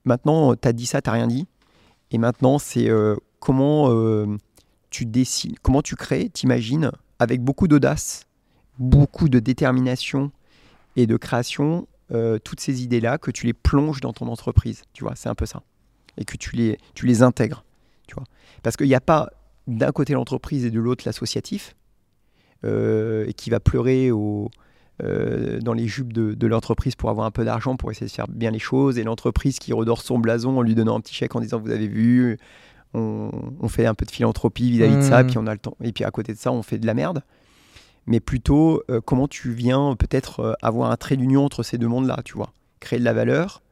[0.04, 1.46] maintenant, tu as dit ça, tu rien dit.
[2.10, 4.26] Et maintenant, c'est euh, comment euh,
[4.90, 8.26] tu dessines, comment tu crées, t'imagines, avec beaucoup d'audace,
[8.78, 10.32] beaucoup de détermination
[10.96, 14.82] et de création, euh, toutes ces idées-là, que tu les plonges dans ton entreprise.
[14.92, 15.62] Tu vois, c'est un peu ça.
[16.16, 17.64] Et que tu les, tu les intègres.
[18.06, 18.24] Tu vois.
[18.62, 19.30] Parce qu'il n'y a pas
[19.66, 21.76] d'un côté l'entreprise et de l'autre l'associatif,
[22.64, 24.50] euh, qui va pleurer au,
[25.04, 28.12] euh, dans les jupes de, de l'entreprise pour avoir un peu d'argent, pour essayer de
[28.12, 31.14] faire bien les choses, et l'entreprise qui redore son blason en lui donnant un petit
[31.14, 32.36] chèque en disant vous avez vu,
[32.94, 33.30] on,
[33.60, 35.26] on fait un peu de philanthropie vis-à-vis de ça, Mmh.
[35.28, 36.94] puis on a le temps, et puis à côté de ça on fait de la
[36.94, 37.22] merde.
[38.08, 41.88] Mais plutôt euh, comment tu viens peut-être euh, avoir un trait d'union entre ces deux
[41.88, 43.62] mondes-là, tu vois, créer de la valeur,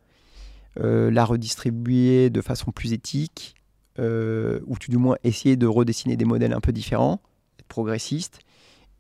[0.78, 3.54] euh, la redistribuer de façon plus éthique,
[3.98, 7.22] ou tout du moins essayer de redessiner des modèles un peu différents,
[7.58, 8.40] être progressiste,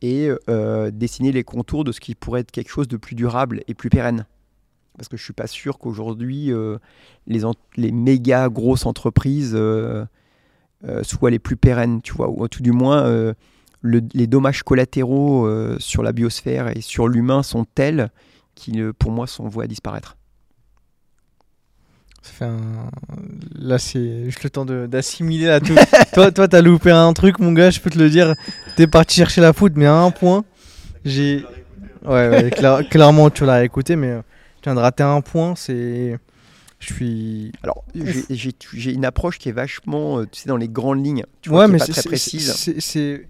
[0.00, 0.30] et
[0.90, 3.90] dessiner les contours de ce qui pourrait être quelque chose de plus durable et plus
[3.90, 4.24] pérenne.
[4.96, 6.50] Parce que je suis pas sûr qu'aujourd'hui,
[7.26, 7.42] les,
[7.76, 9.54] les méga grosses entreprises
[11.02, 13.34] soient les plus pérennes, tu vois, ou tout du moins,
[13.86, 18.10] le- les dommages collatéraux euh, sur la biosphère et sur l'humain sont tels
[18.54, 20.16] qui, euh, pour moi, sont voués à disparaître.
[22.40, 22.90] Un-
[23.58, 25.74] Là, c'est juste le temps d'assimiler là tout.
[26.12, 28.34] toi, toi, t'as loupé un truc, mon gars, je peux te le dire.
[28.76, 30.44] T'es parti chercher la foot, mais à un point,
[31.04, 31.44] j'ai.
[32.04, 34.20] Ouais, ouais, cla- clairement, tu l'as écouté, mais euh,
[34.60, 35.54] tu viens de rater un point.
[35.56, 36.18] C'est.
[36.78, 37.52] Je suis.
[37.62, 41.48] Alors, j'ai- une approche qui est vachement, euh, tu sais, dans les grandes lignes, tu
[41.50, 42.52] vois, ouais, mais c'est- très c'est- précise.
[42.54, 43.28] c'est- c'est.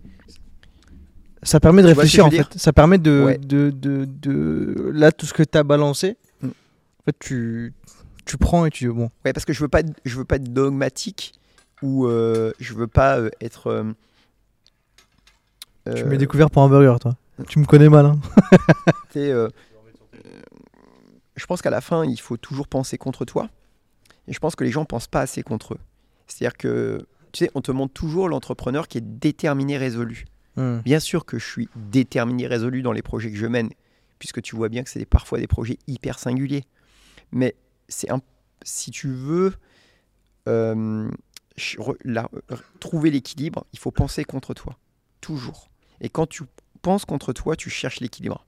[1.42, 2.58] Ça permet de Tu vois réfléchir en fait.
[2.58, 3.38] Ça permet de, Ouais.
[3.38, 6.46] de, de, de- Là, tout ce que t'as balancé, Mm.
[6.48, 7.72] en fait, tu,
[8.24, 9.10] tu prends et tu dis bon.
[9.24, 11.34] Ouais, parce que je veux pas, je veux pas être dogmatique
[11.82, 13.68] ou euh, je veux pas euh, être.
[13.68, 13.84] euh,
[15.94, 17.16] Tu euh, m'as découvert pour un burger, toi.
[17.48, 18.18] Tu me connais mal, hein.
[19.12, 19.20] tu
[21.36, 23.48] je pense qu'à la fin, il faut toujours penser contre toi.
[24.26, 25.78] Et je pense que les gens pensent pas assez contre eux.
[26.26, 30.24] C'est-à-dire que, tu sais, on te montre toujours l'entrepreneur qui est déterminé, résolu.
[30.56, 30.78] Mm.
[30.78, 33.70] Bien sûr que je suis déterminé, résolu dans les projets que je mène,
[34.18, 36.64] puisque tu vois bien que c'est parfois des projets hyper singuliers.
[37.32, 37.54] Mais
[37.88, 38.20] c'est un,
[38.62, 39.54] si tu veux
[40.48, 41.10] euh,
[42.80, 44.78] trouver l'équilibre, il faut penser contre toi,
[45.20, 45.68] toujours.
[46.00, 46.44] Et quand tu
[46.82, 48.46] penses contre toi, tu cherches l'équilibre.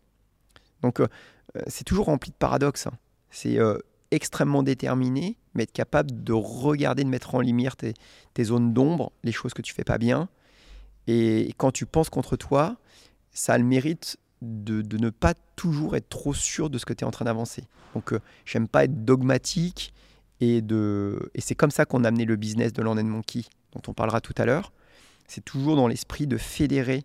[0.82, 1.08] Donc euh,
[1.56, 2.86] euh, c'est toujours rempli de paradoxes.
[2.86, 2.92] hein.
[3.30, 3.58] C'est
[4.10, 7.92] extrêmement déterminé, mais être capable de regarder, de mettre en lumière tes,
[8.32, 10.30] tes zones d'ombre, les choses que tu fais pas bien.
[11.08, 12.76] Et quand tu penses contre toi,
[13.32, 17.02] ça a le mérite de, ne pas toujours être trop sûr de ce que tu
[17.02, 17.64] es en train d'avancer.
[17.94, 19.94] Donc, euh, j'aime pas être dogmatique.
[20.40, 21.30] Et, de...
[21.34, 24.20] et c'est comme ça qu'on a amené le business de Land Monkey, dont on parlera
[24.20, 24.72] tout à l'heure.
[25.26, 27.04] C'est toujours dans l'esprit de fédérer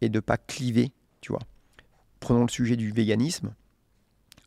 [0.00, 1.42] et de pas cliver, tu vois.
[2.18, 3.54] Prenons le sujet du véganisme.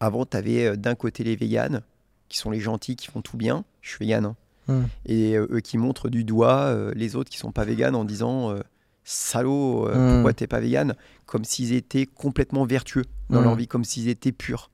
[0.02, 1.84] Avant, tu avais d'un côté les véganes,
[2.28, 3.64] qui sont les gentils, qui font tout bien.
[3.82, 4.36] Je suis végane, hein
[4.68, 4.84] Mm.
[5.06, 8.04] et euh, eux qui montrent du doigt euh, les autres qui sont pas véganes en
[8.06, 8.60] disant euh,
[9.04, 10.14] salaud, Mm.
[10.16, 10.96] pourquoi t'es pas végane?
[11.26, 13.44] Comme s'ils étaient complètement vertueux dans Mm.
[13.44, 14.70] leur vie, comme s'ils étaient purs.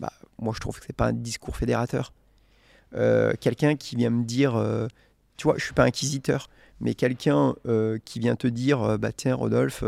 [0.00, 2.12] Bah, moi, je trouve que c'est pas un discours fédérateur.
[3.40, 4.52] Quelqu'un qui vient me dire,
[5.36, 6.48] tu vois, je suis pas inquisiteur,
[6.80, 7.54] mais quelqu'un
[8.04, 9.84] qui vient te dire, bah tiens, Rodolphe,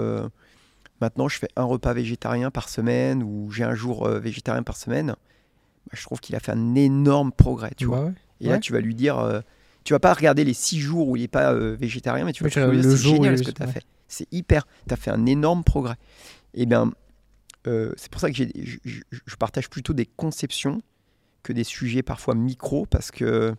[1.01, 5.09] maintenant je fais un repas végétarien par semaine ou j'ai un jour végétarien par semaine,
[5.09, 7.99] bah, je trouve qu'il a fait un énorme progrès, tu vois.
[8.01, 8.13] Bah ouais.
[8.43, 9.41] Et là, tu vas lui dire, euh,
[9.85, 12.43] tu vas pas regarder les six jours où il n'est pas euh, végétarien, mais tu
[12.45, 13.73] vas Oui, lui dire, c'est génial ce est- que tu as ouais.
[13.73, 13.85] fait.
[14.09, 15.97] C'est hyper, tu as fait un énorme progrès.
[16.55, 16.93] Et bien,
[17.67, 20.83] euh, c'est pour ça que je, partage plutôt des conceptions
[21.43, 23.55] que des sujets parfois micro, parce que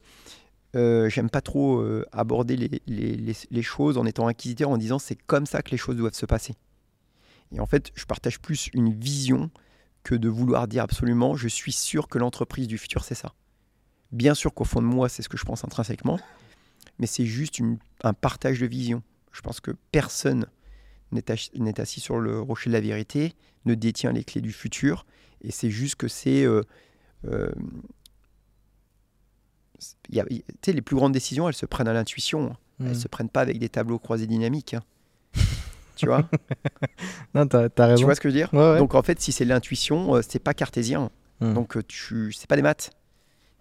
[0.76, 5.00] euh, j'aime pas trop aborder les, les- les- les choses en étant inquisiteur, en disant
[5.00, 6.54] c'est comme ça que les choses doivent se passer.
[7.52, 9.50] Et en fait, je partage plus une vision
[10.04, 13.34] que de vouloir dire absolument, je suis sûr que l'entreprise du futur, c'est ça.
[14.14, 16.19] Bien sûr qu'au fond de moi, c'est ce que je pense intrinsèquement,
[16.99, 19.03] mais c'est juste une- un partage de vision.
[19.34, 20.45] Je pense que personne
[21.11, 23.34] n'est assis sur le rocher de la vérité,
[23.65, 25.06] ne détient les clés du futur,
[25.41, 26.44] et c'est juste que c'est...
[26.45, 26.61] euh,
[27.27, 27.52] euh,
[30.10, 30.26] y a-
[30.68, 32.52] les plus grandes décisions, elles se prennent à l'intuition.
[32.52, 32.57] hein.
[32.80, 32.95] Elles Mm.
[32.95, 34.73] se prennent pas avec des tableaux croisés dynamiques.
[34.76, 34.84] hein.
[35.95, 36.27] tu vois?
[37.35, 37.99] Non, t'as t'as raison.
[37.99, 38.53] Tu vois ce que je veux dire?
[38.53, 38.77] Ouais, ouais.
[38.77, 41.10] Donc en fait, si c'est l'intuition, euh, c'est pas cartésien.
[41.41, 41.53] Mm.
[41.53, 42.91] Donc tu, c'est pas des maths.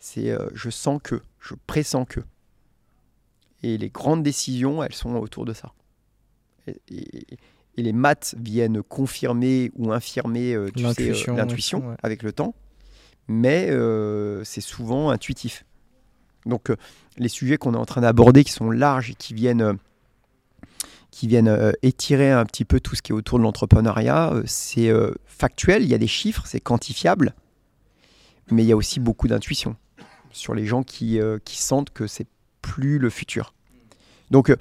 [0.04, 2.18] C'est euh, je sens que, je pressens que.
[3.62, 5.72] Et les grandes décisions, elles sont autour de ça.
[6.66, 7.26] Et, et-
[7.78, 11.94] et les maths viennent confirmer ou infirmer euh, euh, L'intuition, ouais.
[12.02, 12.54] avec le temps.
[13.28, 13.70] Mais
[14.44, 15.64] c'est souvent intuitif.
[16.44, 16.70] Donc
[17.16, 19.78] les sujets qu'on est en train d'aborder, qui sont larges et qui viennent,
[21.12, 24.42] qui viennent euh, étirer un petit peu tout ce qui est autour de l'entrepreneuriat, euh,
[24.46, 27.34] c'est euh, factuel, il y a des chiffres, c'est quantifiable,
[28.50, 29.76] mais il y a aussi beaucoup d'intuition
[30.32, 32.26] sur les gens qui, euh, qui sentent que c'est
[32.60, 33.54] plus le futur.
[34.30, 34.56] Donc euh,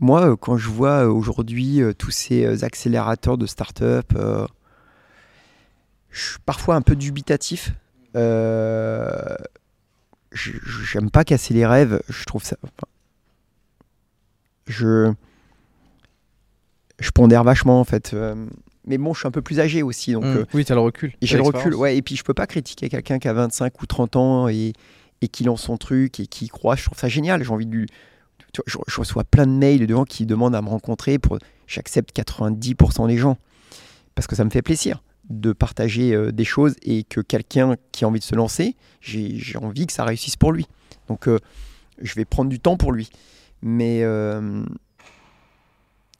[0.00, 4.12] moi, euh, quand je vois aujourd'hui tous ces accélérateurs de start-up,
[6.10, 7.72] je suis parfois un peu dubitatif.
[10.32, 12.02] J'aime pas casser les rêves.
[12.08, 12.56] Je trouve ça.
[12.62, 12.86] enfin,
[14.66, 15.12] je.
[17.00, 18.12] Je pondère vachement en fait.
[18.14, 18.34] Euh,
[18.86, 20.12] mais bon, je suis un peu plus âgé aussi.
[20.12, 20.36] Donc, Mm.
[20.36, 21.12] euh, oui, t'as le recul.
[21.22, 21.74] j'ai le recul.
[21.74, 24.72] Ouais, et puis je peux pas critiquer quelqu'un qui a 25 ou 30 ans et,
[25.24, 26.76] et qui lance son truc et qui croit.
[26.76, 27.42] Je trouve ça génial.
[27.42, 27.86] J'ai envie de lui.
[28.66, 31.18] Je, reçois plein de mails de gens qui demandent à me rencontrer.
[31.66, 33.38] J'accepte 90% des gens.
[34.14, 38.04] Parce que ça me fait plaisir de partager euh, des choses et que quelqu'un qui
[38.04, 40.66] a envie de se lancer, j'ai j'ai envie que ça réussisse pour lui.
[41.08, 41.38] Donc euh,
[42.00, 43.08] je vais prendre du temps pour lui.
[43.62, 44.62] Mais, euh,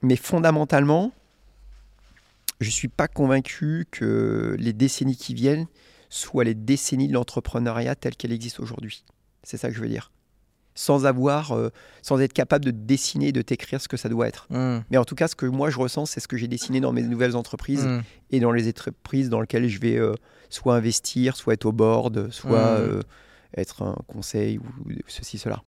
[0.01, 1.13] mais fondamentalement,
[2.61, 5.67] je ne suis pas convaincu que les décennies qui viennent
[6.15, 9.05] soient les décennies de l'entrepreneuriat telle qu'elle existe aujourd'hui.
[9.43, 10.13] C'est ça que je veux dire.
[10.77, 11.71] Sans avoir, euh,
[12.03, 14.47] sans être capable de dessiner, de t'écrire ce que ça doit être.
[14.51, 14.79] Mm.
[14.91, 16.93] Mais en tout cas, ce que moi je ressens, c'est ce que j'ai dessiné dans
[16.93, 18.01] mes nouvelles entreprises Mm.
[18.31, 20.15] et dans les entreprises dans lesquelles je vais euh,
[20.51, 22.83] soit investir, soit être au board, soit Mm.
[22.83, 23.03] euh,
[23.57, 24.65] être un conseil ou
[25.07, 25.63] ceci, cela.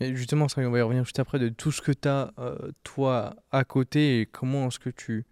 [0.00, 2.32] Et justement, ça, on va y revenir juste après de tout ce que tu as,
[2.82, 5.26] toi, à côté et comment est-ce que tu.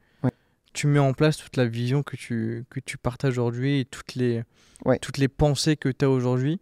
[0.75, 4.15] Tu mets en place toute la vision que tu, que tu partages aujourd'hui et toutes
[4.15, 4.45] les,
[4.85, 4.99] Ouais.
[4.99, 6.61] toutes les pensées que tu as aujourd'hui.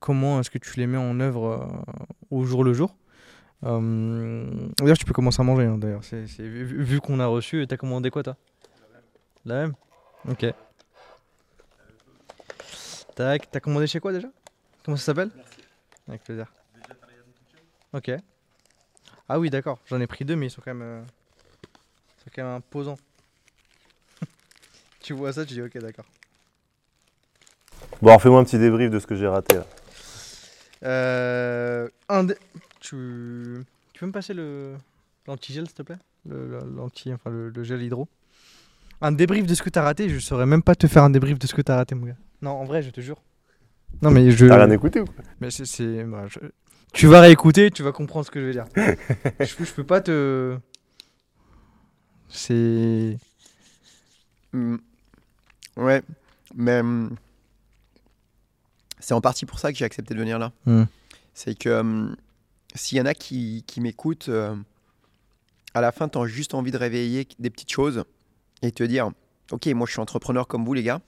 [0.00, 1.94] Comment est-ce que tu les mets en œuvre euh,
[2.30, 2.96] au jour le jour?
[3.64, 5.64] Euh, D'ailleurs, tu peux commencer à manger.
[5.66, 8.36] hein, D'ailleurs, c'est, vu, vu qu'on a reçu, t'as commandé quoi, toi?
[9.44, 9.74] La même?
[10.28, 10.46] Ok.
[13.14, 14.28] Tac, t'as commandé chez quoi déjà?
[14.84, 15.30] Comment ça s'appelle?
[16.08, 16.52] Avec plaisir.
[17.92, 18.10] Ok.
[19.28, 19.78] Ah oui, d'accord.
[19.86, 21.02] J'en ai pris deux, mais ils sont quand même, euh,
[22.18, 22.96] ils sont quand même imposants.
[25.02, 26.04] Tu vois ça, tu dis ok, d'accord.
[28.02, 29.66] Bon, alors fais-moi un petit débrief de ce que j'ai raté là.
[30.82, 32.36] Euh, un dé-
[32.80, 33.62] tu...
[33.92, 34.74] tu peux me passer le
[35.26, 35.98] l'antigel, s'il te plaît?
[36.28, 38.08] Le, l'anti, enfin le, le gel hydro.
[39.02, 40.08] Un débrief de ce que t'as raté.
[40.08, 42.16] Je saurais même pas te faire un débrief de ce que t'as raté, mon gars.
[42.42, 43.20] Non, en vrai, je te jure.
[44.02, 44.46] Non, mais je.
[44.46, 45.14] T'as rien écouté ou quoi?
[45.40, 46.38] Mais c'est, c'est- bah, je-
[46.92, 48.66] Tu vas réécouter, tu vas comprendre ce que je veux dire.
[49.40, 50.56] je, je peux pas te.
[52.28, 53.18] C'est.
[54.52, 54.76] Mm.
[55.76, 56.02] Ouais,
[56.54, 57.16] mais mm,
[58.98, 60.52] c'est en partie pour ça que j'ai accepté de venir là.
[60.66, 60.84] Mm.
[61.34, 62.16] C'est que mm,
[62.74, 64.54] s'il y en a qui, qui m'écoutent, euh,
[65.74, 68.04] à la fin, tu as juste envie de réveiller des petites choses
[68.62, 69.10] et te dire
[69.52, 71.00] Ok, moi je suis entrepreneur comme vous, les gars.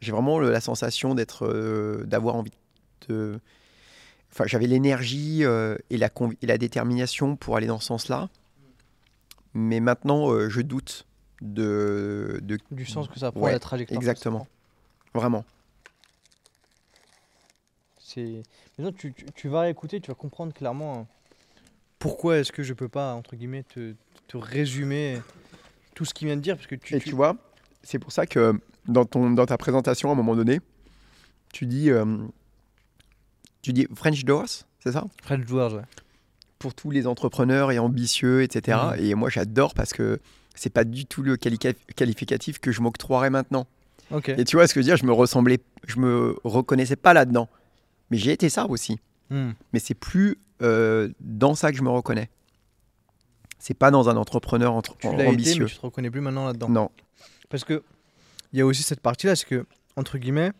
[0.00, 2.50] J'ai vraiment le- la sensation d'être, euh, d'avoir envie
[3.08, 3.38] de.
[4.32, 6.08] Enfin, j'avais l'énergie euh, et, la
[6.40, 8.28] et la détermination pour aller dans ce sens-là.
[9.54, 11.04] Mais maintenant, je doute
[11.40, 13.96] de, de Du sens que ça prend, Ouais, la trajectoire.
[13.98, 14.46] exactement.
[15.14, 15.44] vraiment.
[17.98, 18.42] C'est.
[18.78, 21.02] Mais non, tu, tu, tu vas écouter, tu vas comprendre clairement euh,
[21.98, 23.94] pourquoi est-ce que je peux pas, entre guillemets, te,
[24.26, 25.20] te résumer
[25.94, 26.56] tout ce qu'il vient de dire.
[26.56, 26.96] Parce que tu.
[26.96, 27.36] Et tu vois,
[27.82, 30.60] c'est pour ça que dans, ton, dans ta présentation, à un moment donné,
[31.52, 32.04] tu dis, euh,
[33.62, 34.48] tu dis French Doors,
[34.80, 35.04] c'est ça?
[35.22, 35.82] French Doors, ouais.
[36.58, 38.78] Pour tous les entrepreneurs et ambitieux, etc.
[38.98, 39.04] Mhm.
[39.04, 40.20] Et moi, j'adore parce que
[40.60, 43.66] c'est pas du tout le qualificatif que je m'octroierais maintenant.
[44.26, 47.14] Et tu vois ce que je veux dire Je me ressemblais, je me reconnaissais pas
[47.14, 47.48] là-dedans.
[48.10, 48.98] Mais j'ai été ça aussi.
[49.30, 49.52] Hmm.
[49.72, 52.28] Mais c'est plus euh, dans ça que je me reconnais.
[53.58, 55.64] C'est pas dans un entrepreneur entre- Tu l'as été, ambitieux.
[55.64, 56.68] mais tu te reconnais plus maintenant là-dedans.
[56.68, 56.90] Non.
[57.48, 57.82] Parce que
[58.52, 59.64] il y a aussi cette partie-là, c'est que,
[59.96, 60.52] entre guillemets,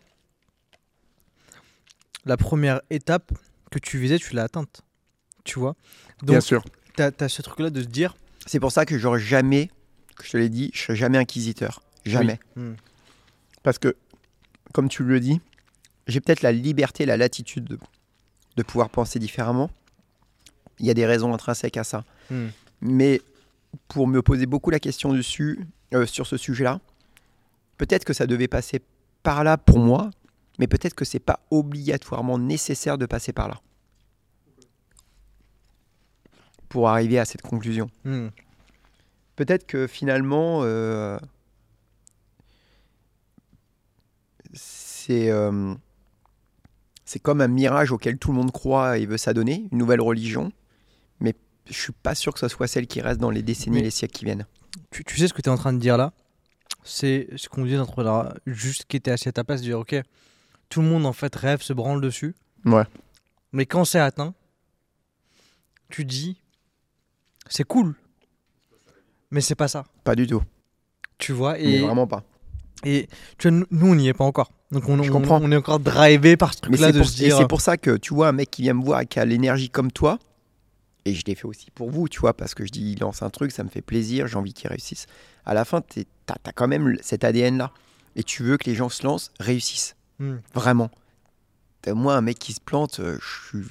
[2.25, 3.31] la première étape
[3.69, 4.81] que tu visais, tu l'as atteinte.
[5.43, 5.75] Tu vois?
[6.23, 6.63] Bien Donc, sûr.
[6.95, 8.15] tu as, ce truc-là de se dire.
[8.47, 9.69] C'est pour ça que j'aurais jamais,
[10.25, 11.81] je te l'ai dit, je serai jamais inquisiteur.
[12.05, 12.39] Jamais.
[12.55, 12.63] Oui.
[12.63, 12.75] Hmm.
[13.63, 13.95] Parce que,
[14.73, 15.39] comme tu le dis,
[16.07, 17.79] j'ai peut-être la liberté, la latitude de,
[18.57, 19.69] de pouvoir penser différemment.
[20.79, 22.03] Il y a des raisons intrinsèques à ça.
[22.29, 22.47] Hmm.
[22.81, 23.21] Mais
[23.87, 26.79] pour me poser beaucoup la question dessus, euh, sur ce sujet-là,
[27.77, 28.81] peut-être que ça devait passer
[29.23, 30.09] par là pour moi,
[30.59, 33.61] mais peut-être que c'est pas obligatoirement nécessaire de passer par là
[36.69, 37.89] pour arriver à cette conclusion.
[38.05, 38.29] Hmm.
[39.41, 41.17] Peut-être que finalement, euh,
[44.53, 45.73] c'est euh,
[47.05, 50.51] c'est comme un mirage auquel tout le monde croit et veut s'adonner, une nouvelle religion,
[51.19, 51.33] mais
[51.65, 53.89] je suis pas sûr que ce soit celle qui reste dans les décennies et les
[53.89, 54.45] siècles qui viennent.
[54.91, 56.13] Tu, tu sais ce que tu es en train de dire là?
[56.83, 59.95] C'est ce qu'on disait d'entrepreneur, juste qui était assis à ta place, dire ok,
[60.69, 62.35] tout le monde en fait rêve, se branle dessus.
[62.63, 62.83] Ouais.
[63.53, 64.35] Mais quand c'est atteint,
[65.89, 66.39] tu dis
[67.49, 67.95] c'est cool,
[69.31, 69.83] mais c'est pas ça.
[70.03, 70.41] Pas du tout,
[71.17, 72.23] Tu vois mais et, vraiment pas.
[72.83, 74.51] et tu vois, nous- on n'y est pas encore.
[74.71, 75.39] Donc on, on- comprends.
[75.41, 77.37] on est encore drivé par ce Mais truc-là de pour, se et dire.
[77.37, 79.25] c'est pour ça que tu vois un mec qui vient me voir et qui a
[79.25, 80.17] l'énergie comme toi,
[81.05, 83.21] et je l'ai fait aussi pour vous, tu vois, parce que je dis, il lance
[83.21, 85.07] un truc, ça me fait plaisir, j'ai envie qu'il réussisse.
[85.45, 87.71] À la fin, tu as, quand même cet ADN-là.
[88.15, 89.95] Et tu veux que les gens se lancent, réussissent.
[90.19, 90.35] Hmm.
[90.53, 90.91] Vraiment.
[91.87, 93.65] Moi, un mec qui se plante, euh, je suis,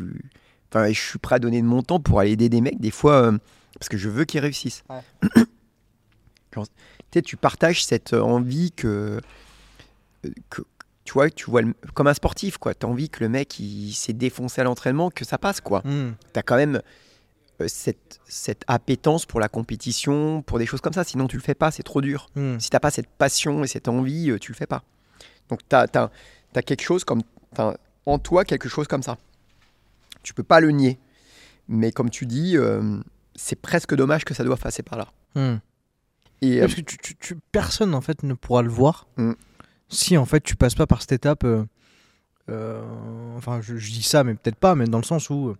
[0.73, 2.91] enfin, je suis prêt à donner de mon temps pour aller aider des mecs, des
[2.91, 3.39] fois, euh,
[3.79, 4.85] parce que je veux qu'ils réussissent.
[6.55, 6.73] Genre, tu
[7.15, 9.21] sais, tu partages cette envie que,
[10.49, 10.63] que
[11.05, 12.75] tu vois, tu vois le- comme un sportif, quoi.
[12.75, 15.81] Tu as envie que le mec, il s'est défoncé à l'entraînement, que ça passe, quoi.
[15.85, 16.13] Hmm.
[16.33, 16.83] Tu as quand même
[17.61, 21.05] euh, cette, cette appétence pour la compétition, pour des choses comme ça.
[21.05, 22.29] Sinon, tu le fais pas, c'est trop dur.
[22.35, 22.59] Hmm.
[22.59, 24.83] Si t'as pas cette passion et cette envie, euh, tu le fais pas.
[25.49, 27.23] Donc tu as, quelque chose comme
[27.55, 27.75] t'as
[28.07, 29.19] en toi quelque chose comme ça.
[30.23, 30.99] Tu peux pas le nier.
[31.69, 33.01] Mais comme tu dis, euh,
[33.41, 35.09] c'est presque dommage que ça doit passer par là.
[35.35, 35.57] Hmm.
[36.43, 39.33] Et euh, Parce que tu, tu- tu- personne en fait ne pourra le voir Mm.
[39.89, 41.45] si en fait tu passes pas par cette étape.
[41.45, 41.65] euh,
[42.49, 42.83] euh,
[43.37, 45.55] enfin, je, je dis ça, mais peut-être pas, mais dans le sens où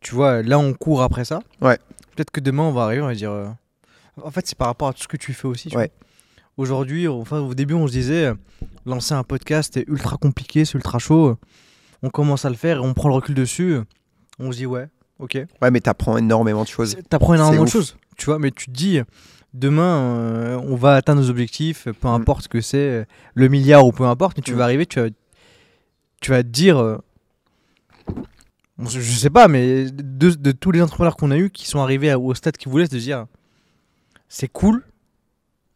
[0.00, 1.40] tu vois, là on court après ça.
[1.60, 1.78] Ouais.
[2.14, 3.30] Peut-être que demain on va arriver, on va dire.
[3.32, 3.48] euh,
[4.22, 5.74] En fait, c'est par rapport à tout ce que tu fais aussi.
[5.76, 5.90] Ouais.
[6.56, 8.32] Aujourd'hui, enfin au début, on se disait
[8.86, 11.36] lancer un podcast c'est ultra compliqué, c'est ultra chaud.
[12.02, 13.78] On commence à le faire et on prend le recul dessus.
[14.38, 15.38] On se dit ouais, ok.
[15.62, 16.96] ouais, mais t'apprends énormément de choses.
[17.08, 19.00] T'apprends énormément de choses, tu vois, mais tu te dis,
[19.52, 22.12] demain, euh, on va atteindre nos objectifs, peu Mm.
[22.12, 24.56] importe ce que c'est, le milliard ou peu importe, mais tu Mm.
[24.56, 25.08] vas arriver, tu vas,
[26.20, 26.98] tu vas te dire, euh,
[28.78, 31.80] bon, je sais pas, mais de, de tous les entrepreneurs qu'on a eu qui sont
[31.80, 33.26] arrivés à- au stade qu'ils voulaient, se dire,
[34.28, 34.84] c'est cool,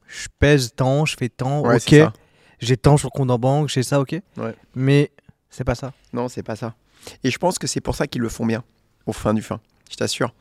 [0.07, 2.13] je pèse tant, je fais tant, Ouais, ok,
[2.61, 4.55] j'ai tant sur le compte en banque, j'ai ça, ok, Ouais.
[4.75, 5.13] mais
[5.51, 5.93] c'est pas ça.
[6.13, 6.75] Non, c'est pas ça.
[7.23, 8.65] Et je pense que c'est pour ça qu'ils le font bien,
[9.09, 9.61] au fin du fin.
[9.91, 10.33] Je t'assure.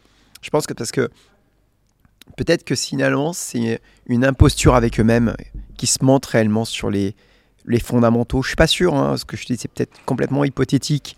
[0.42, 1.10] Je pense que parce que
[2.36, 5.36] peut-être que finalement, c'est une imposture avec eux-mêmes
[5.78, 7.16] qui se mentent réellement sur les,
[7.66, 8.44] les fondamentaux.
[8.44, 11.18] Je suis pas sûr, hein, ce que je dis, c'est peut-être complètement hypothétique.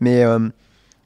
[0.00, 0.48] Mais euh,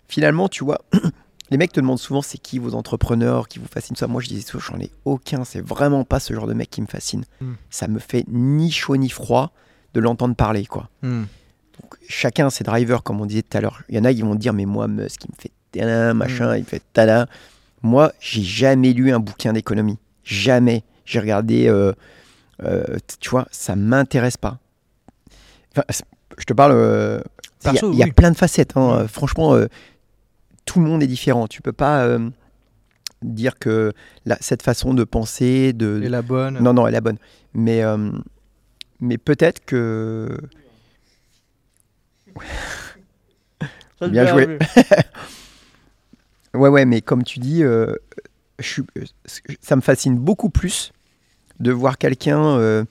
[0.08, 0.80] finalement, tu vois,
[1.50, 3.96] les mecs te demandent souvent c'est qui vos entrepreneurs qui vous fascinent.
[3.96, 5.44] Ça, moi, je disais toujours, j'en ai aucun.
[5.44, 7.24] C'est vraiment pas ce genre de mec qui me fascine.
[7.40, 7.52] Mm.
[7.70, 9.52] Ça me fait ni chaud ni froid
[9.94, 10.90] de l'entendre parler, quoi.
[11.02, 11.24] Hmm.
[11.80, 13.82] Donc, chacun ses drivers, comme on disait tout à l'heure.
[13.88, 16.56] Il y en a qui vont dire, mais moi, Musk, il me fait tada, machin,
[16.56, 17.26] il me fait tada.
[17.82, 19.98] Moi, j'ai jamais lu un bouquin d'économie.
[20.24, 20.82] Jamais.
[21.04, 21.92] J'ai regardé, euh,
[22.64, 22.84] euh,
[23.20, 24.58] tu vois, ça m'intéresse pas.
[25.72, 25.84] Enfin,
[26.36, 27.20] je te parle, euh,
[27.64, 28.76] il y a- il y, plein de facettes.
[28.76, 29.04] hein.
[29.04, 29.08] Mm.
[29.08, 29.56] Franchement,
[30.64, 31.46] tout le monde est différent.
[31.46, 32.18] Tu peux pas
[33.22, 33.92] dire que
[34.26, 36.58] la- cette façon de penser, de, Et la bonne.
[36.60, 37.18] non, non, elle est bonne.
[37.54, 37.82] Mais,
[39.00, 40.36] mais peut-être que.
[44.00, 44.58] Bien joué.
[46.58, 47.94] Ouais, ouais, mais comme tu dis, euh,
[48.58, 49.04] je euh,
[49.60, 50.92] ça me fascine beaucoup plus
[51.60, 52.84] de voir quelqu'un euh,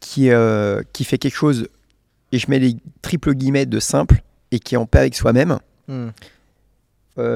[0.00, 1.68] qui, euh, qui fait quelque chose,
[2.32, 5.58] et je mets les triples guillemets de simple, et qui est en paix avec soi-même.
[5.88, 6.08] Hmm.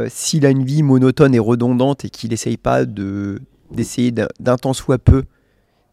[0.09, 4.57] S'il a une vie monotone et redondante et qu'il n'essaye pas de d'essayer d'un d'un
[4.57, 5.25] temps soit peu,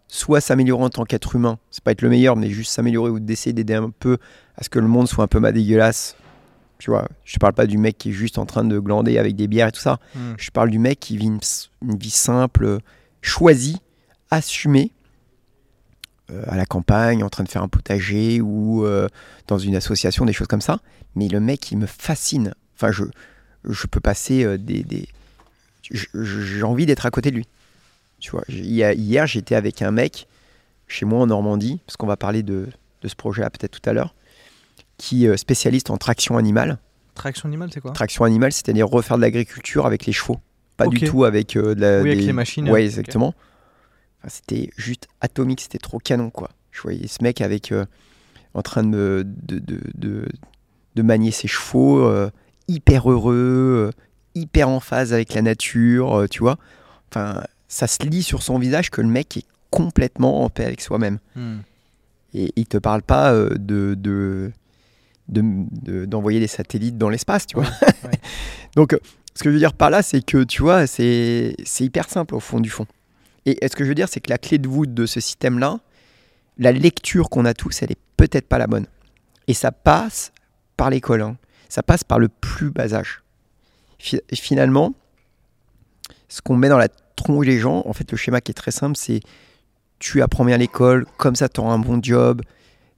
[0.08, 3.20] soit s'améliorer en tant qu'être humain, c'est pas être le meilleur, mais juste s'améliorer ou
[3.20, 4.20] d'essayer d'aider un peu
[4.56, 6.16] à ce que le monde soit un peu ma dégueulasse.
[6.84, 9.38] Tu vois, je parle pas du mec qui est juste en train de glander avec
[9.38, 10.02] des bières et tout ça.
[10.16, 10.34] Hmm.
[10.38, 11.40] Je parle du mec qui vit une,
[11.82, 12.80] une vie simple,
[13.22, 13.78] choisie,
[14.32, 14.92] assumée,
[16.30, 19.08] euh, à la campagne, en train de faire un potager ou euh,
[19.48, 20.80] dans une association, des choses comme ça.
[21.16, 22.54] Mais le mec, il me fascine.
[22.76, 23.06] Enfin, je,
[23.64, 24.84] je peux passer euh, des.
[24.84, 25.08] des-
[25.90, 27.48] J'ai envie d'être à côté de lui.
[28.20, 30.28] Tu vois, hier, j'étais avec un mec
[30.88, 32.68] chez moi en Normandie, parce qu'on va parler de,
[33.02, 34.14] de ce projet-là peut-être tout à l'heure,
[35.04, 36.78] qui est spécialiste en traction animale.
[37.14, 40.40] Traction animale, c'est quoi Traction animale, c'est-à-dire refaire de l'agriculture avec les chevaux.
[40.78, 42.02] Pas du tout avec euh, de la.
[42.02, 42.70] Oui, avec des- les machines.
[42.70, 43.34] Ouais, exactement.
[44.20, 46.50] Enfin, c'était juste atomique, c'était trop canon, quoi.
[46.72, 47.72] Je voyais ce mec avec.
[47.72, 47.86] euh,
[48.56, 50.28] en train de, de, de, de,
[50.94, 52.30] de manier ses chevaux, euh,
[52.68, 53.92] hyper heureux, euh,
[54.36, 56.58] hyper en phase avec la nature, euh, tu vois.
[57.10, 60.82] Enfin, ça se lit sur son visage que le mec est complètement en paix avec
[60.82, 61.18] soi-même.
[61.36, 61.58] Hmm.
[62.36, 63.96] Et il te parle pas euh, de,
[65.30, 67.66] de, de- de- d'envoyer des satellites dans l'espace, tu vois.
[68.04, 68.20] ouais.
[68.76, 69.00] Donc, euh,
[69.36, 72.40] ce que je veux dire par là, c'est que, tu vois, c'est, hyper simple au
[72.40, 72.86] fond du fond.
[73.46, 75.20] Et, et ce que je veux dire, c'est que la clé de voûte de ce
[75.20, 75.80] système-là,
[76.58, 78.86] la lecture qu'on a tous, elle est peut-être pas la bonne.
[79.48, 80.32] Et ça passe
[80.78, 81.22] par l'école.
[81.22, 81.38] hein.
[81.70, 83.24] Ça passe par le plus bas âge.
[84.00, 84.94] Fi- finalement,
[86.30, 88.72] ce qu'on met dans la tronche des gens, en fait, le schéma qui est très
[88.72, 89.22] simple, c'est
[90.00, 92.42] tu apprends bien l'école, comme ça tu auras un bon job,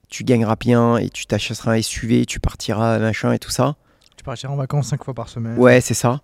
[0.09, 3.75] tu gagneras bien et tu t'achèteras un SUV, tu partiras, machin et tout ça.
[4.17, 5.57] Tu partiras en vacances 5 fois par semaine.
[5.57, 6.21] Ouais, c'est ça.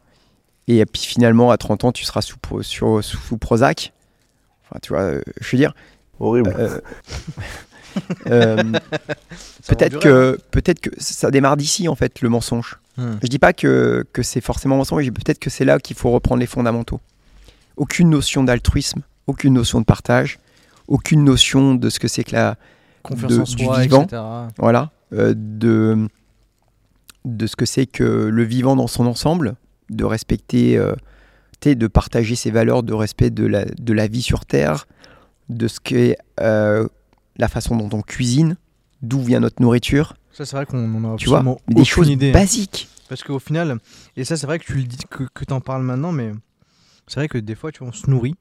[0.68, 3.94] Et puis finalement, à 30 ans, tu seras sous, Pro- sur, sous Prozac.
[4.64, 5.74] Enfin, tu vois, euh, je veux dire,
[6.20, 6.54] Horrible.
[6.58, 6.80] euh,
[8.28, 8.64] euh,
[9.68, 12.80] peut-être que, peut-être que ça démarre d'ici, en fait, le mensonge.
[12.98, 13.16] Hmm.
[13.22, 16.12] Je dis pas que, que c'est forcément mensonge, mais peut-être que c'est là qu'il faut
[16.12, 17.00] reprendre les fondamentaux.
[17.78, 20.40] Aucune notion d'altruisme, aucune notion de partage,
[20.88, 22.58] aucune notion de ce que c'est que la,
[23.02, 24.04] Confiance de- en du soi, vivant.
[24.04, 24.22] etc.
[24.58, 26.08] voilà, euh, de,
[27.26, 29.56] de ce que c'est que le vivant dans son ensemble,
[29.90, 30.94] de respecter, euh,
[31.64, 34.88] de partager ses valeurs de respect de la, de la vie sur Terre,
[35.50, 36.88] de ce qu'est euh,
[37.38, 38.56] la façon dont on cuisine,
[39.02, 42.30] d'où vient notre nourriture, Ça, c'est vrai qu'on en a tu vois, des choses idée.
[42.30, 42.34] hein.
[42.34, 42.88] basiques.
[43.10, 43.78] Parce qu'au final,
[44.16, 46.32] et ça, c'est vrai que tu le dis, que, que tu en parles maintenant, mais
[47.08, 48.36] c'est vrai que des fois, tu vois, on se nourrit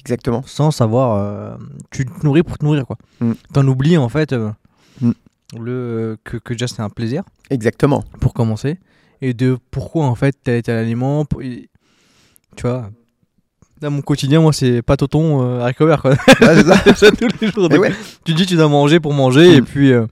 [0.00, 0.42] Exactement.
[0.46, 1.16] sans savoir.
[1.16, 1.56] euh,
[1.90, 2.96] tu te nourris pour te nourrir, quoi.
[3.20, 3.32] Mm.
[3.52, 4.50] T'en oublies, en fait, euh,
[5.00, 5.12] Mm.
[5.58, 8.04] le, que, que déjà c'est un plaisir, Exactement.
[8.20, 8.78] pour commencer,
[9.22, 11.24] et de pourquoi, en fait, tel et tel aliment.
[11.24, 11.68] pour- et-
[12.56, 12.90] tu vois.
[13.82, 16.10] Là, mon quotidien, moi, c'est pas toton euh, verts, quoi.
[16.10, 16.76] Ouais, c'est ça.
[16.84, 17.70] C'est ça tous les jours.
[17.70, 17.92] Ouais.
[18.24, 19.64] Tu dis, tu dois manger pour manger, et Mm.
[19.64, 20.06] puis, euh,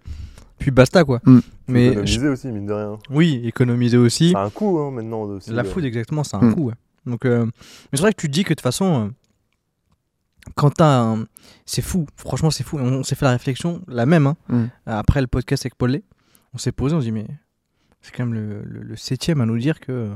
[0.59, 1.21] puis basta, quoi.
[1.25, 1.39] Mm.
[1.69, 2.99] Mais je- Économiser aussi, mine de rien.
[3.11, 4.31] oui, économiser aussi.
[4.33, 5.23] Ça a un coût hein, maintenant.
[5.23, 5.65] Aussi, La euh.
[5.65, 6.55] food, exactement, c'est un Mm.
[6.55, 6.65] coup.
[6.69, 6.75] ouais.
[7.05, 7.53] Donc, euh, mais
[7.93, 9.11] c'est vrai que tu te dis que de toute façon,
[10.55, 11.27] quand t'as un...
[11.67, 12.79] C'est fou, franchement, c'est fou.
[12.79, 14.65] On, s'est fait la réflexion, la même, hein, Mm.
[14.87, 16.01] après le podcast avec Paul.
[16.55, 17.27] On s'est posé, on s'est dit, mais
[18.01, 20.11] c'est quand même le, le- le septième à nous dire que.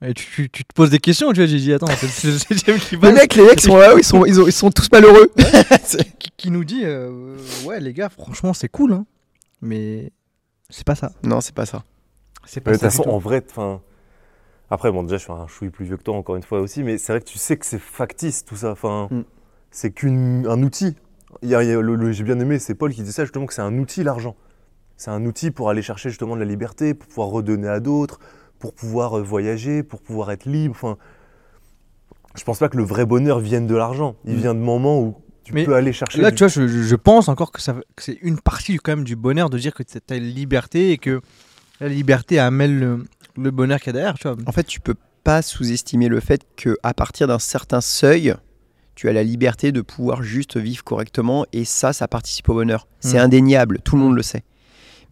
[0.00, 1.46] Et tu, tu- tu te poses des questions, tu vois.
[1.46, 4.04] J'ai dit, attends, c'est le septième qui, Les passe, mecs, les mecs sont là, ils
[4.04, 5.28] sont, ils, ont- ils sont tous malheureux.
[6.18, 9.06] Qui, qui nous dit, euh, ouais, les gars, franchement, c'est cool, hein,
[9.60, 10.12] mais
[10.70, 11.12] c'est pas ça.
[11.24, 11.82] non, c'est pas ça.
[12.44, 12.90] C'est Mais pas de toute ça.
[12.90, 13.80] façon, en vrai, enfin.
[14.70, 16.82] Après, bon, déjà, je suis un chouille plus vieux que toi, encore une fois aussi,
[16.82, 18.70] mais c'est vrai que tu sais que c'est factice tout ça.
[18.72, 19.22] Enfin, Mm.
[19.70, 20.96] C'est qu'un outil.
[21.42, 23.12] Il y a- il y a le- le- J'ai bien aimé, c'est Paul qui disait
[23.12, 24.34] ça justement, que c'est un outil l'argent.
[24.96, 28.18] C'est un outil pour aller chercher justement de la liberté, pour pouvoir redonner à d'autres,
[28.58, 30.74] pour pouvoir euh, voyager, pour pouvoir être libre.
[30.76, 30.96] Enfin,
[32.34, 34.16] je pense pas que le vrai bonheur vienne de l'argent.
[34.24, 34.38] Il Mm.
[34.38, 36.20] vient de moments où tu Mais peux aller chercher.
[36.20, 39.04] Là, du- tu vois, je, pense encore que, ça, que c'est une partie quand même
[39.04, 41.20] du bonheur de dire que tu as une liberté et que
[41.80, 43.04] la liberté amène le,
[43.36, 44.36] le bonheur qu'il y a derrière, tu vois.
[44.46, 48.34] En fait, tu peux pas sous-estimer le fait que à partir d'un certain seuil,
[48.98, 52.88] tu as la liberté de pouvoir juste vivre correctement et ça, ça participe au bonheur.
[52.98, 53.26] C'est Mm.
[53.26, 54.42] indéniable, tout le monde le sait.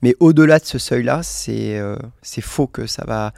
[0.02, 3.32] Mais au-delà de ce seuil-là, c'est euh, c'est faux que ça va.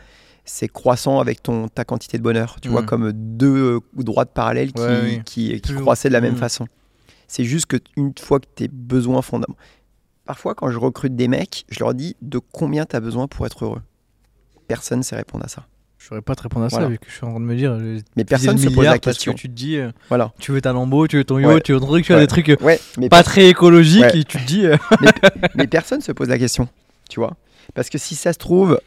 [0.46, 2.56] C'est croissant avec ton, ta quantité de bonheur.
[2.62, 2.86] Tu vois, Mm.
[2.86, 5.22] comme deux droites parallèles qui, Ouais, oui.
[5.26, 6.38] qui, croissaient de la même Mm.
[6.38, 6.66] façon.
[7.26, 9.60] C'est juste que une fois que tes besoins fondamentaux.
[10.24, 13.44] Parfois, quand je recrute des mecs, je leur dis de combien tu as besoin pour
[13.44, 13.82] être heureux.
[14.66, 15.66] Personne ne sait répondre à ça.
[15.98, 16.90] Je saurais pas te répondre à ça, Voilà.
[16.90, 17.78] vu que je suis en train de me dire.
[17.80, 19.32] j'ai Mais personne ne se pose la parce question.
[19.32, 20.32] que tu te dis, euh, Voilà.
[20.38, 21.60] tu veux ta Lambo, tu veux ton yacht, Ouais.
[21.60, 22.22] tu veux ton truc, tu as Ouais.
[22.22, 24.64] des trucs euh, Ouais, mais, pas très écologiques et tu te dis.
[24.66, 24.76] euh,
[25.56, 26.68] mais personne se pose la question,
[27.10, 27.36] tu vois.
[27.74, 28.80] Parce que si ça se trouve,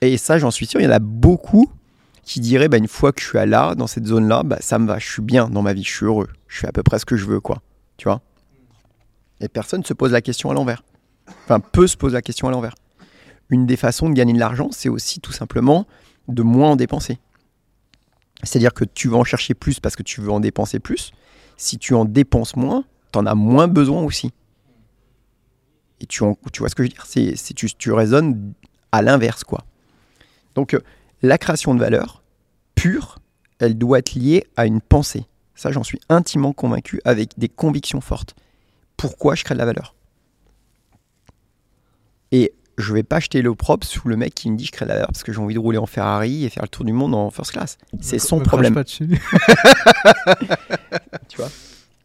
[0.00, 1.68] et ça j'en suis sûr, il y en a beaucoup
[2.24, 4.78] qui diraient, bah, une fois que je suis à là, dans cette zone-là, bah, ça
[4.78, 6.84] me va, je suis bien dans ma vie, je suis heureux, je fais à peu
[6.84, 7.60] près ce que je veux, quoi.
[7.96, 8.20] Tu vois
[9.40, 10.84] Et personne se pose la question à l'envers.
[11.44, 12.74] Enfin, peu se pose la question à l'envers.
[13.50, 15.86] Une des façons de gagner de l'argent, c'est aussi tout simplement
[16.28, 17.18] de moins en dépenser.
[18.42, 21.12] C'est-à-dire que tu vas en chercher plus parce que tu veux en dépenser plus.
[21.56, 24.32] Si tu en dépenses moins, tu en as moins besoin aussi.
[26.00, 27.06] Et tu, en- tu vois ce que je veux dire?
[27.06, 28.52] C'est, tu, tu raisonnes
[28.90, 29.64] à l'inverse, quoi.
[30.54, 30.80] Donc, euh,
[31.22, 32.22] la création de valeur
[32.74, 33.18] pure,
[33.60, 35.26] elle doit être liée à une pensée.
[35.54, 38.34] Ça, j'en suis intimement convaincu avec des convictions fortes.
[38.96, 39.94] Pourquoi je crée de la valeur?
[42.32, 44.88] Et je vais pas jeter l'opprobre sous le mec qui me dit je crée de
[44.88, 46.92] la valeur parce que j'ai envie de rouler en Ferrari et faire le tour du
[46.92, 47.76] monde en first class.
[48.00, 48.74] C'est son me problème.
[48.74, 49.08] pas dessus.
[51.28, 51.48] Tu vois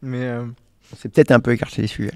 [0.02, 0.22] Mais.
[0.24, 0.44] euh,
[0.96, 2.12] C'est peut-être un peu écarté les sujets.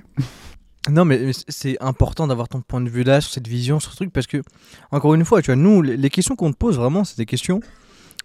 [0.90, 3.92] Non, mais mais c'est important d'avoir ton point de vue là, sur cette vision, sur
[3.92, 4.42] ce truc, parce que,
[4.90, 7.60] encore une fois, tu vois, nous, les, questions qu'on te pose, vraiment, c'est des questions.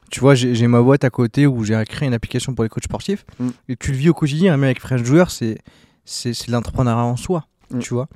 [0.09, 2.85] Tu vois, j'ai ma boîte à côté où j'ai créé une application pour les coachs
[2.85, 3.49] sportifs, Mm.
[3.69, 5.59] et tu le vis au quotidien, même avec French Joueur, c'est
[6.05, 7.79] c'est c'est l'entrepreneuriat en soi, Mm.
[7.79, 8.07] tu vois.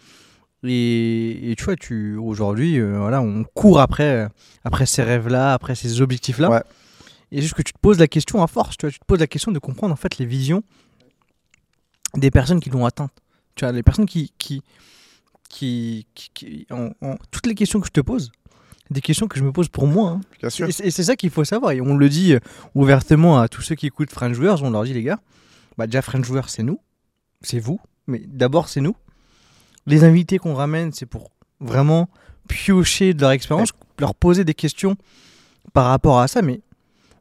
[0.64, 4.30] Et, et tu vois, tu aujourd'hui, euh, voilà, on court après, euh,
[4.64, 6.49] après ces rêves-là, après ces objectifs-là.
[6.49, 6.61] Ouais.
[7.31, 9.19] Et juste que tu te poses la question à force, tu vois, tu te poses
[9.19, 10.64] la question de comprendre en fait les visions
[12.15, 13.11] des personnes qui l'ont atteinte.
[13.56, 14.31] Tu vois, les personnes qui.
[14.38, 14.61] qui,
[15.49, 18.31] qui, qui- qui- en- en- toutes les questions que je te pose,
[18.90, 20.11] des questions que je me pose pour moi.
[20.11, 20.22] hein.
[20.40, 21.72] Bien Et c'est et c'est ça qu'il faut savoir.
[21.72, 22.40] Et on le dit euh,
[22.75, 24.61] ouvertement à tous ceux qui écoutent French Joueurs.
[24.64, 25.19] On leur dit, les gars,
[25.77, 26.80] bah déjà, French Joueurs, c'est nous.
[27.41, 27.80] C'est vous.
[28.07, 28.95] Mais d'abord, c'est nous.
[29.88, 32.10] Les invités qu'on ramène, c'est pour vraiment
[32.48, 33.69] piocher de leur expérience,
[34.00, 34.95] leur poser des questions
[35.74, 36.42] par rapport à ça.
[36.42, 36.61] Mais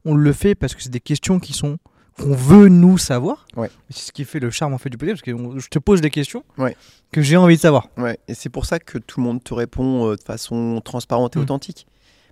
[0.05, 1.79] on le fait parce que c'est des questions qui sont
[2.19, 3.47] qu'on veut nous savoir.
[3.57, 3.71] Ouais.
[3.89, 6.01] C'est ce qui fait le charme en fait du podcast, parce que je te pose
[6.03, 6.77] des questions Ouais.
[7.13, 7.89] que j'ai envie de savoir.
[7.97, 11.37] Ouais, et c'est pour ça que tout le monde te répond euh, de façon transparente
[11.37, 11.43] et Mm.
[11.43, 11.87] authentique.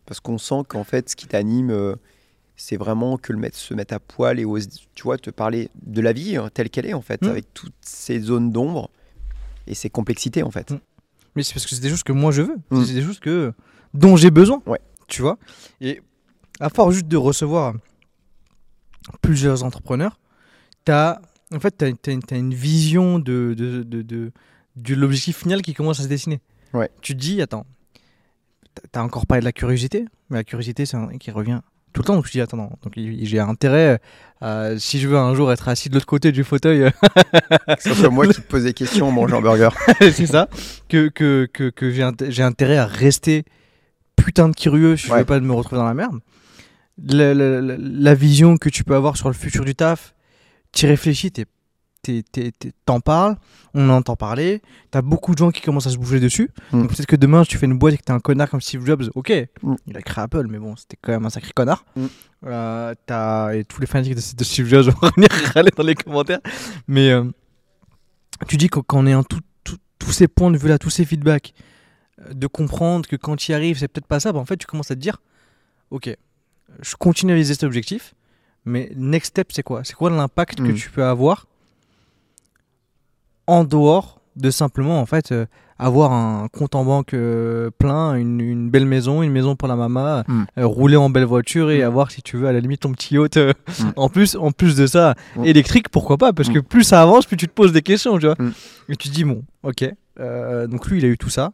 [0.05, 1.95] Parce qu'on sent qu'en fait, ce qui t'anime, euh,
[2.57, 5.71] c'est vraiment que le mettre, se mettre à poil et ose, tu vois, te parler
[5.83, 7.29] de la vie hein, telle qu'elle est, en fait, Mm.
[7.29, 8.91] avec toutes ces zones d'ombre
[9.69, 10.71] et ces complexités, en fait.
[10.71, 10.81] Mm.
[11.37, 12.57] Mais c'est parce que c'est des choses que moi je veux.
[12.71, 12.85] Mm.
[12.85, 13.53] C'est des choses que,
[13.95, 14.63] dont j'ai besoin.
[14.67, 14.81] Ouais.
[15.07, 15.39] Tu vois
[15.81, 16.03] Et
[16.61, 17.75] à force juste de recevoir
[19.23, 20.19] plusieurs entrepreneurs,
[20.89, 21.21] as,
[21.55, 24.33] en fait, tu as, une vision de, de, de, de-
[24.77, 26.41] de l'objectif final qui commence à se dessiner.
[26.73, 26.91] Ouais.
[27.01, 27.67] Tu te dis, attends,
[28.93, 31.61] tu as encore parlé de la curiosité, mais la curiosité, c'est qui revient
[31.93, 32.15] tout le temps.
[32.17, 34.01] Donc je dis, attends, non, donc j'ai intérêt,
[34.43, 36.91] euh, si je veux un jour être assis de l'autre côté du fauteuil, euh,
[37.77, 39.69] Que ce soit moi qui te pose des questions en mangeant un burger.
[40.01, 40.49] c'est ça,
[40.89, 43.45] que, que, que, que j'ai int- j'ai intérêt à rester
[44.17, 45.21] putain de curieux si je Ouais.
[45.21, 46.19] veux pas me retrouver dans la merde.
[47.07, 50.15] La, la- la- la vision que tu peux avoir sur le futur du taf,
[50.73, 51.47] tu réfléchis, t'es-
[52.85, 53.37] t'en parles,
[53.75, 56.51] on en entend parler, t'as beaucoup de gens qui commencent à se bouger dessus.
[56.73, 56.81] Mm.
[56.83, 58.85] Donc peut-être que demain, tu fais une boîte et que t'es un connard comme Steve
[58.87, 59.75] Jobs, ok, Mm.
[59.87, 61.85] il a créé Apple, mais bon, c'était quand même un sacré connard.
[61.97, 62.07] Mm.
[62.47, 65.95] Euh, t'as- et tous les fanatiques de, de Steve Jobs vont venir râler dans les
[65.95, 66.41] commentaires.
[66.87, 67.25] Mais euh,
[68.49, 71.05] tu dis que quand on tout- tout- tous ces points de vue là, tous ces
[71.05, 71.53] feedbacks,
[72.21, 74.57] euh, de comprendre que quand tu y arrives, c'est peut-être pas ça, bah en fait,
[74.57, 75.21] tu commences à te dire,
[75.91, 76.17] ok,
[76.81, 78.15] je continue à viser cet objectif,
[78.65, 79.83] mais next step, c'est quoi?
[79.85, 81.47] C'est quoi l'impact que tu peux avoir
[83.49, 85.47] en dehors de simplement, en fait, euh,
[85.81, 89.75] avoir un compte en banque euh, plein, une, une belle maison, une maison pour la
[89.75, 90.45] maman, Mm.
[90.59, 91.87] euh, rouler en belle voiture et Mm.
[91.87, 93.37] avoir, si tu veux, à la limite, ton petit yacht.
[93.37, 93.91] euh, Mm.
[93.97, 97.37] en, plus, en plus de ça, électrique, pourquoi pas Parce que plus ça avance, plus
[97.37, 98.37] tu te poses des questions, tu vois.
[98.89, 99.91] Et tu te dis, bon, ok.
[100.69, 101.51] donc lui, il a eu tout ça.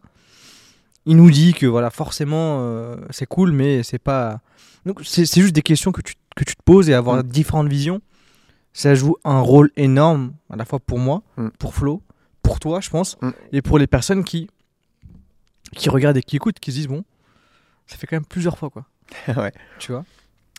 [1.07, 4.41] Il nous dit que, voilà, forcément, c'est cool, mais c'est pas.
[4.87, 7.69] Donc, c'est c'est juste des questions que tu, que tu te poses et avoir différentes
[7.69, 8.01] visions.
[8.75, 11.49] Ça joue un rôle énorme, à la fois pour moi, Mm.
[11.59, 12.03] pour Flo,
[12.43, 13.31] pour toi, je pense, Mm.
[13.53, 14.49] et pour les personnes qui,
[15.73, 17.05] qui regardent et qui écoutent, qui se disent, bon,
[17.87, 18.85] ça fait quand même plusieurs fois, quoi.
[19.37, 19.53] Ouais.
[19.79, 20.05] Tu vois?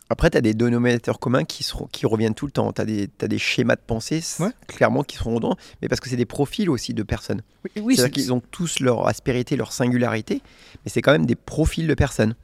[0.08, 2.72] Après, tu as des dénominateurs communs qui, seront, qui reviennent tout le temps.
[2.72, 2.84] Tu as,
[3.28, 4.50] des schémas de pensée, Ouais.
[4.68, 5.56] clairement, qui seront dedans.
[5.82, 7.42] Mais parce que c'est des profils aussi de personnes.
[7.64, 10.42] Oui, oui C'est-à-dire qu'ils ont tous leur aspérité, leur singularité.
[10.84, 12.36] Mais c'est quand même des profils de personnes.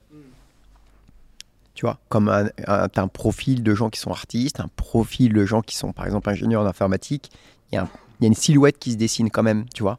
[1.75, 5.33] Tu vois, comme un, un, t'as un profil de gens qui sont artistes, un profil
[5.33, 7.31] de gens qui sont, par exemple, ingénieurs en informatique.
[7.71, 7.89] Il y, a un-
[8.21, 9.99] il y a une silhouette qui se dessine quand même, tu vois.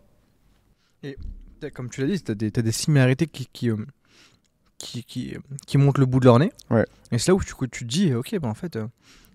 [1.59, 3.77] T'as- Comme tu l'as dit, tu as, des similarités qui, qui, euh,
[4.77, 5.35] qui, qui,
[5.65, 6.51] qui montent le bout de leur nez.
[6.69, 6.85] Ouais.
[7.11, 8.85] Et c'est là où tu, tu te dis, ok, bah en fait, euh,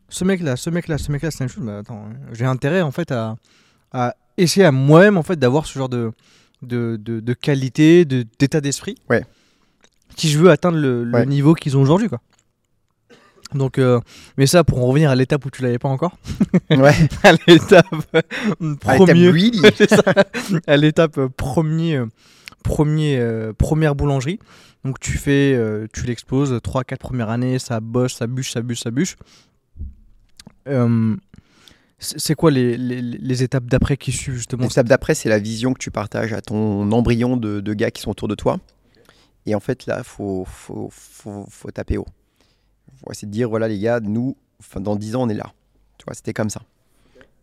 [0.09, 1.65] ce mec-là, ce mec-là, ce mec-là, c'est la même chose.
[1.65, 3.37] Bah, attends, j'ai intérêt en fait à,
[3.93, 6.13] à essayer à moi-même en fait d'avoir ce genre de,
[6.63, 8.97] de, de, de qualité, de- d'état d'esprit.
[9.11, 9.25] Ouais.
[10.19, 11.27] Si je veux atteindre le, le Ouais.
[11.27, 12.21] niveau qu'ils ont aujourd'hui, quoi.
[13.55, 13.99] Donc, euh,
[14.37, 16.19] mais ça, pour en revenir à l'étape où tu l'avais pas encore,
[16.71, 16.93] Ouais.
[17.23, 19.53] à l'étape euh, premier,
[20.67, 22.07] à l'étape premier, euh,
[22.63, 24.39] premier, euh, première boulangerie.
[24.85, 28.81] Donc tu fais, euh, tu l'exploses, 3-4 premières années, ça bosse, ça bûche, ça bûche,
[28.81, 29.17] ça bûche.
[32.01, 35.39] C'est c'est quoi les, les- les étapes d'après qui suivent justement L'étape d'après, c'est la
[35.41, 38.59] vision que tu partages à ton embryon de, de gars qui sont autour de toi.
[39.47, 42.07] Et en fait, là, il faut, faut, faut, faut taper haut.
[43.05, 44.37] faut essayer de dire, voilà les gars, nous,
[44.77, 45.53] dans 10 ans, on est là.
[45.99, 46.63] Tu vois, c'était comme ça.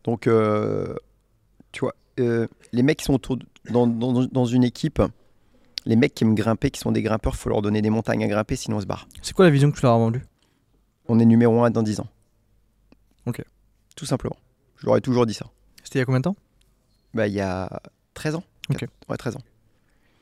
[0.03, 0.95] Donc, euh,
[1.71, 5.01] tu vois, euh, les mecs qui sont autour de- dans, dans, dans une équipe,
[5.85, 8.27] les mecs qui aiment grimper, qui sont des grimpeurs, faut leur donner des montagnes à
[8.27, 9.07] grimper, sinon on se barre.
[9.21, 10.23] C'est quoi la vision que tu leur as vendue
[11.07, 12.07] On est numéro 1 dans 10 ans.
[13.25, 13.43] Ok.
[13.95, 14.35] Tout simplement.
[14.77, 15.47] Je leur ai toujours dit ça.
[15.83, 16.35] C'était il y a combien de temps?
[17.13, 17.81] Bah, il y a
[18.13, 18.43] 13 ans.
[18.69, 18.85] Ok.
[19.09, 19.41] Ouais, 13 ans.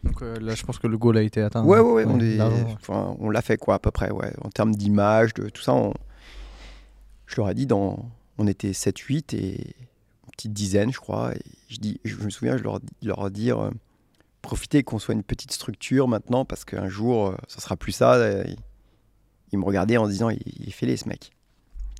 [0.04, 1.64] Donc euh, là, je pense que le goal a été atteint.
[1.64, 2.76] Ouais, ouais, ouais, on, est- largement, ouais.
[2.82, 4.34] enfin, on l'a fait quoi, à peu près, ouais.
[4.44, 5.94] En termes d'image, de tout ça, on-
[7.26, 8.10] je leur ai dit, dans...
[8.38, 9.56] on était 7-8 et
[10.26, 11.34] une petite dizaine, je crois.
[11.34, 13.72] Et je, dis, je me souviens, je leur, leur dire, euh,
[14.42, 18.20] profitez qu'on soit une petite structure maintenant, parce qu'un jour, euh, ça sera plus ça.
[18.44, 18.56] Et
[19.54, 21.32] ils, me regardaient en disant, il, il est fêlé ce mec.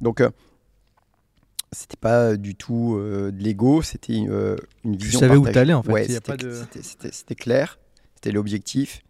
[0.02, 0.30] Donc, euh,
[1.72, 5.54] c'était pas du tout euh, de l'ego, c'était euh, une Tu vision savais où partagée.
[5.54, 6.64] t'allais, en fait, Ouais, de-
[7.12, 7.80] c'était clair,
[8.24, 9.04] c'était l'objectif.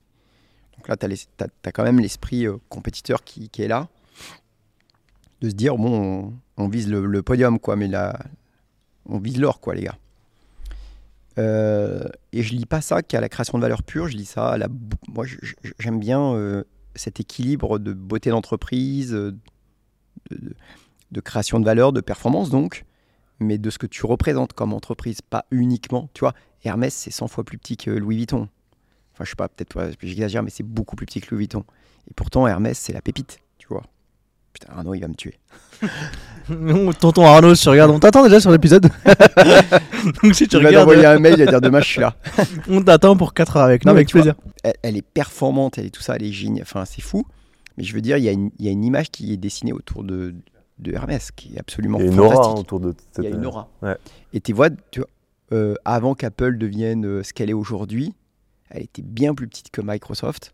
[0.76, 3.88] Donc là, tu as, quand même l'esprit euh, compétiteur qui, est là.
[5.42, 8.18] De se dire, bon, on, vise le, podium, quoi, mais là,
[9.06, 9.98] on vise l'or, quoi, les gars.
[11.38, 14.50] Euh, et je lis pas ça qu'à la création de valeur pure, je lis ça
[14.50, 14.68] à la.
[15.08, 15.26] Moi,
[15.80, 16.64] j'aime bien euh,
[16.96, 19.36] cet équilibre de beauté d'entreprise, de,
[20.32, 20.56] de-
[21.12, 22.86] de création de valeur, de performance, donc,
[23.40, 26.10] mais de ce que tu représentes comme entreprise, pas uniquement.
[26.14, 26.34] Tu vois,
[26.64, 28.50] Hermès, c'est 100 fois plus petit que Louis Vuitton.
[29.14, 31.64] Enfin, je sais pas, peut-être ouais, j'exagère, mais c'est beaucoup plus petit que Louis Vuitton.
[32.10, 33.84] Et pourtant, Hermès, c'est la pépite, tu vois.
[34.54, 35.40] Putain, Arnaud, il va me tuer.
[37.00, 38.88] Tonton Arnaud, si tu regardes, on t'attend déjà sur l'épisode.
[40.24, 42.02] Donc si tu Tu vas regardes, t'envoyer un mail, il va dire demain, je suis
[42.02, 42.16] là.
[42.70, 44.54] on t'attend pour 4 heures avec nous, Non, mais avec tu vois, plaisir.
[44.64, 46.64] Elle, elle est performante, elle est tout ça, elle est géniale.
[46.64, 47.26] Enfin, c'est fou.
[47.78, 49.38] Mais je veux dire, il y, a une- il y a une image qui est
[49.38, 50.36] dessinée autour de,
[50.80, 52.60] de Hermès qui est absolument Il y a une aura fantastique.
[52.60, 53.26] autour de cette.
[53.26, 53.70] Il y a une aura.
[53.82, 53.96] Ouais.
[54.34, 55.10] Et tu vois, tu vois,
[55.54, 58.14] euh, avant qu'Apple devienne euh, ce qu'elle est aujourd'hui,
[58.74, 60.54] elle était bien plus petite que Microsoft.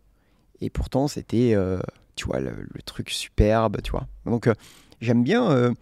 [0.60, 1.80] Et pourtant, c'était, euh,
[2.34, 4.06] le, truc superbe, tu vois.
[4.26, 4.54] Donc, euh,
[5.00, 5.72] j'aime bien, euh,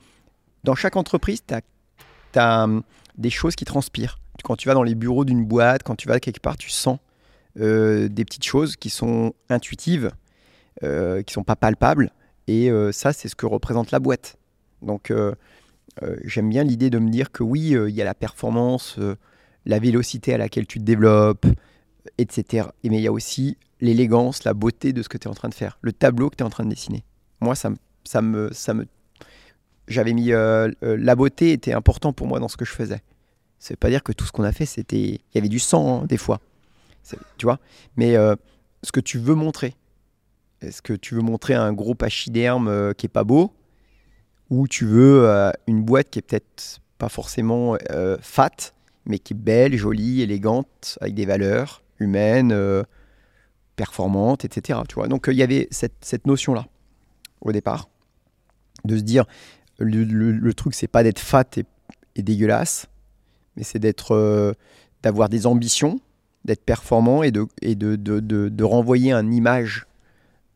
[0.62, 2.68] dans chaque entreprise, tu as,
[3.16, 4.20] des choses qui transpirent.
[4.44, 6.98] Quand tu vas dans les bureaux d'une boîte, quand tu vas quelque part, tu sens
[7.56, 10.12] des petites choses qui sont intuitives,
[10.80, 12.12] qui sont pas palpables.
[12.46, 14.36] Et ça, c'est ce que représente la boîte.
[14.82, 15.12] Donc,
[16.22, 19.00] j'aime bien l'idée de me dire que oui, il y a la performance,
[19.66, 21.46] la vélocité à laquelle tu te développes,
[22.18, 22.68] etc.
[22.82, 25.34] Et mais il y a aussi l'élégance, la beauté de ce que tu es en
[25.34, 27.04] train de faire, le tableau que tu es en train de dessiner.
[27.40, 27.70] Moi, ça
[28.04, 28.86] ça me, ça me
[29.88, 33.02] j'avais mis euh, euh, la beauté était important pour moi dans ce que je faisais.
[33.58, 35.58] Ça veut pas dire que tout ce qu'on a fait, c'était, il y avait du
[35.58, 36.40] sang hein, des fois,
[37.38, 37.58] tu vois?
[37.96, 38.36] Mais euh,
[38.82, 39.74] ce que tu veux montrer,
[40.60, 43.52] est-ce que tu veux montrer un gros pachyderme qui est pas beau,
[44.50, 45.28] ou tu veux
[45.66, 47.76] une boîte qui est peut-être pas forcément
[48.20, 48.72] fat,
[49.06, 52.82] mais qui est belle, jolie, élégante, avec des valeurs humaines, euh,
[53.76, 54.80] performantes, etc.
[54.88, 55.08] Tu vois.
[55.08, 56.66] Donc euh, il y avait cette, cette notion-là
[57.40, 57.88] au départ,
[58.84, 59.24] de se dire
[59.78, 61.64] le, le- le truc c'est pas d'être fat et,
[62.16, 62.86] et dégueulasse,
[63.56, 64.52] mais c'est d'être, euh,
[65.02, 66.00] d'avoir des ambitions,
[66.44, 69.84] d'être performant et de, et de, de, de- de renvoyer une image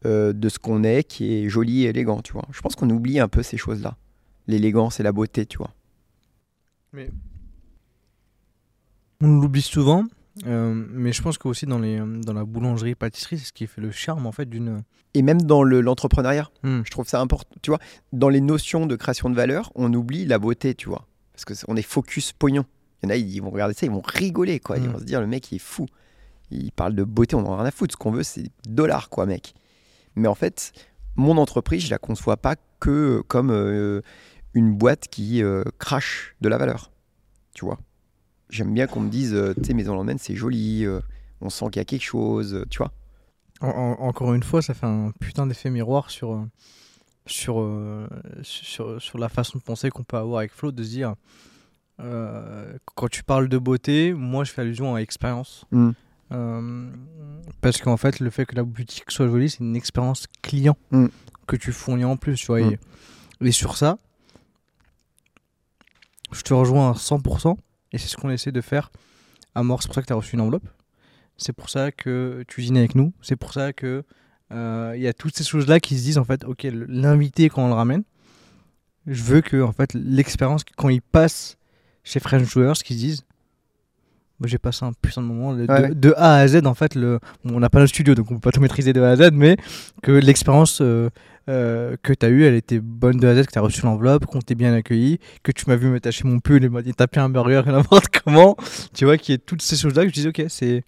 [0.05, 2.23] de ce qu'on est qui est joli et élégant.
[2.23, 2.43] Tu vois.
[2.51, 3.97] Je pense qu'on oublie un peu ces choses-là,
[4.49, 5.71] l'élégance et la beauté, tu vois.
[9.21, 10.05] On l'oublie souvent,
[10.47, 13.67] euh, mais je pense que aussi dans, les, dans la boulangerie, pâtisserie, c'est ce qui
[13.67, 14.83] fait le charme en fait d'une.
[15.15, 16.81] Et même dans le- l'entrepreneuriat, Hmm.
[16.85, 17.55] je trouve ça important.
[17.63, 17.79] Tu vois,
[18.13, 21.07] dans les notions de création de valeur, on oublie la beauté, tu vois.
[21.33, 22.65] Parce que on est focus pognon.
[23.03, 24.79] Il y en a, ils vont regarder ça, ils vont rigoler, quoi.
[24.79, 24.93] Ils Mm.
[24.93, 25.87] vont se dire, le mec, il est fou.
[26.51, 27.93] Il parle de beauté, on en a rien à foutre.
[27.93, 29.55] Ce qu'on veut, c'est dollars, quoi, mec.
[30.17, 30.73] Mais en fait,
[31.17, 34.01] mon entreprise, je la conçois pas que comme euh,
[34.55, 36.91] une boîte qui euh, crache de la valeur.
[37.55, 37.79] Tu vois?
[38.53, 41.01] J'aime bien qu'on me dise, euh, tu sais, Maison Lendemain, c'est joli, euh,
[41.41, 42.93] on sent qu'il y a quelque chose, euh, tu vois.
[43.63, 46.47] En- en- encore une fois, ça fait un putain d'effet miroir sur,
[47.25, 47.67] sur,
[48.43, 51.15] sur, sur la façon de penser qu'on peut avoir avec Flo, de se dire,
[52.01, 55.65] euh, quand tu parles de beauté, moi je fais allusion à expérience.
[55.71, 55.91] Mm.
[56.33, 56.91] Euh,
[57.63, 61.07] parce qu'en fait, le fait que la boutique soit jolie, c'est une expérience client Mm.
[61.47, 62.37] que tu fournis en plus.
[62.37, 62.77] Tu vois, Mm.
[63.41, 63.99] et, et sur ça,
[66.33, 67.57] je te rejoins à 100%.
[67.93, 68.91] Et c'est ce qu'on essaie de faire
[69.55, 69.83] à mort.
[69.83, 70.67] C'est pour ça que tu as reçu une enveloppe.
[71.37, 73.13] C'est pour ça que tu dînes avec nous.
[73.23, 74.05] C'est pour ça que
[74.53, 77.65] euh, il y a toutes ces choses-là qui se disent en fait, ok, l'invité quand
[77.65, 78.03] on le ramène,
[79.07, 81.57] je veux que en fait l'expérience quand il passe
[82.05, 83.23] chez French Joueurs, qu'ils se disent,
[84.41, 85.89] moi, j'ai passé un putain de moment de, Ouais.
[85.91, 86.95] de- de A à Z en fait.
[86.97, 89.11] Le, bon, on n'a pas le studio donc on peut pas tout maîtriser de A
[89.11, 89.57] à Z, mais
[90.03, 91.11] que l'expérience euh,
[91.49, 93.63] euh, que tu as eue, elle était bonne de A à Z, que tu as
[93.63, 96.69] reçu l'enveloppe, qu'on t'ait bien accueilli, que tu m'as vu me tâcher mon pull et
[96.69, 98.57] m'a dit taper un burger n'importe comment.
[98.95, 100.85] Tu vois, qu'il y ait toutes ces choses-là que je disais, ok, c'est.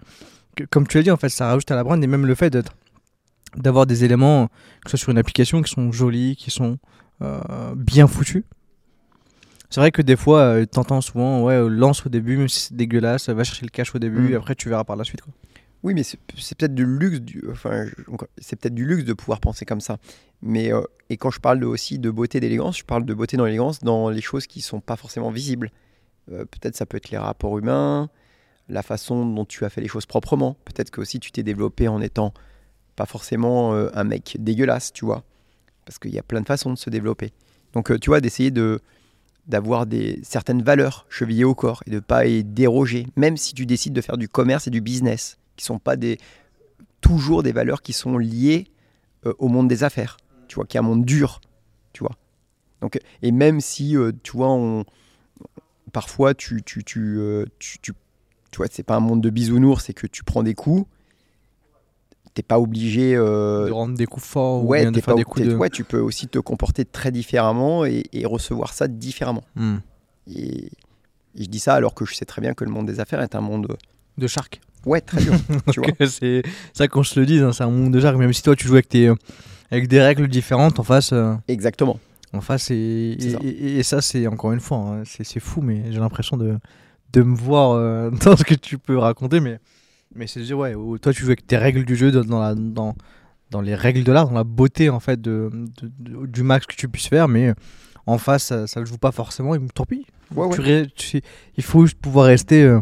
[0.70, 2.50] Comme tu l'as dit, en fait, ça rajoute à la brand et même le fait
[2.50, 2.74] d'être
[3.56, 4.48] d'avoir des éléments,
[4.84, 6.78] que ce soit sur une application, qui sont jolis, qui sont
[7.22, 7.40] euh,
[7.76, 8.42] bien foutus.
[9.70, 12.76] C'est vrai que des fois, euh, t'entends souvent, ouais, lance au début, même si c'est
[12.76, 14.32] dégueulasse, va chercher le cash au début, Mm.
[14.32, 15.22] et après tu verras par la suite.
[15.22, 15.32] Quoi.
[15.84, 16.18] Oui, mais c'est
[16.56, 17.84] peut-être du luxe, enfin,
[18.38, 19.98] c'est peut-être du luxe de pouvoir penser comme ça.
[20.40, 20.80] Mais euh,
[21.10, 23.80] et quand je parle de- aussi de beauté, d'élégance, je parle de beauté dans l'élégance
[23.80, 25.70] dans les choses qui sont pas forcément visibles.
[26.32, 28.08] Euh, peut-être ça peut être les rapports humains,
[28.70, 30.56] la façon dont tu as fait les choses proprement.
[30.64, 32.32] Peut-être que aussi tu t'es développé en étant
[32.96, 35.22] pas forcément euh, un mec dégueulasse, tu vois,
[35.84, 37.32] parce qu'il y a plein de façons de se développer.
[37.74, 38.80] Donc tu vois, d'essayer de
[39.46, 43.66] d'avoir des certaines valeurs chevillées au corps et de pas y déroger, même si tu
[43.66, 46.18] décides de faire du commerce et du business, qui sont pas des
[47.00, 48.66] toujours des valeurs qui sont liées
[49.26, 50.16] euh, au monde des affaires,
[50.48, 51.40] tu vois, qui est un monde dur,
[51.92, 52.16] tu vois.
[52.80, 54.84] Donc et même si euh, tu vois on
[55.92, 57.92] parfois tu tu tu euh, tu, tu,
[58.50, 60.86] tu vois, c'est pas un monde de bisounours, c'est que tu prends des coups,
[62.34, 65.24] t'es pas obligé de rendre des coups forts ou ouais, bien de faire pas- des
[65.24, 65.54] coups de.
[65.54, 69.44] ouais, tu peux aussi te comporter très différemment et, et recevoir ça différemment.
[69.56, 69.76] Hmm.
[70.26, 72.98] Et, et je dis ça alors que je sais très bien que le monde des
[73.00, 73.76] affaires est un monde
[74.18, 74.60] De shark.
[74.86, 75.34] Ouais très dur,
[75.72, 75.88] tu vois.
[75.88, 78.16] Donc, c'est ça qu'on se le dise, hein, c'est un monde de shark.
[78.16, 79.14] Même si toi tu joues avec, tes, euh,
[79.70, 81.98] avec des règles différentes, en face, euh, Exactement.
[82.32, 83.38] en face et, et, ça.
[83.42, 86.58] et- et ça, c'est encore une fois, hein, c'est fou, mais j'ai l'impression de,
[87.12, 89.40] de me voir euh, dans ce que tu peux raconter.
[89.40, 89.58] Mais,
[90.14, 92.54] mais c'est dire, ouais, où toi tu joues avec tes règles du jeu, dans, la,
[92.54, 92.94] dans,
[93.50, 95.50] dans les règles de l'art, dans la beauté en fait de,
[95.82, 97.52] de- de- du max que tu puisses faire, mais
[98.06, 99.54] en face, ça, ça le joue pas forcément.
[99.54, 100.04] Et tant pis.
[100.34, 100.86] Ouais, ouais.
[100.96, 101.20] tu-
[101.56, 102.80] il faut juste pouvoir rester euh,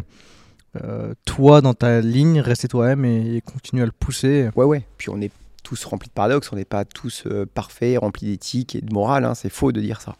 [0.81, 4.49] euh, toi dans ta ligne, rester toi-même et, et continuer à le pousser.
[4.55, 4.85] Ouais, ouais.
[4.97, 5.31] Puis on est
[5.63, 9.25] tous remplis de paradoxes, on n'est pas tous euh, parfaits, remplis d'éthique et de morale.
[9.25, 9.35] hein.
[9.35, 10.15] C'est faux de dire ça.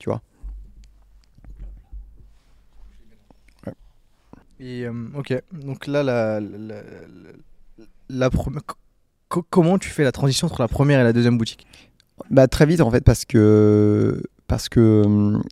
[0.00, 0.22] Tu vois?
[4.58, 6.76] Et euh, ok, donc là, la, la,
[8.08, 8.30] la-
[9.50, 11.66] comment tu fais la transition entre la première et la deuxième boutique?
[12.30, 15.42] Bah, très vite en fait parce que parce que hum,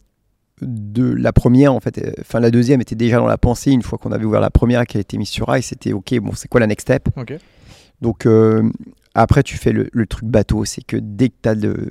[0.61, 3.83] de la première en fait, euh, enfin la deuxième était déjà dans la pensée une
[3.83, 6.33] fois qu'on avait ouvert la première et qu'elle était mise sur rail, c'était ok bon
[6.35, 7.09] c'est quoi la next step?
[7.17, 7.35] Ok.
[8.01, 8.63] Donc euh,
[9.15, 11.89] après tu fais le, le truc bateau, c'est que dès que tu as le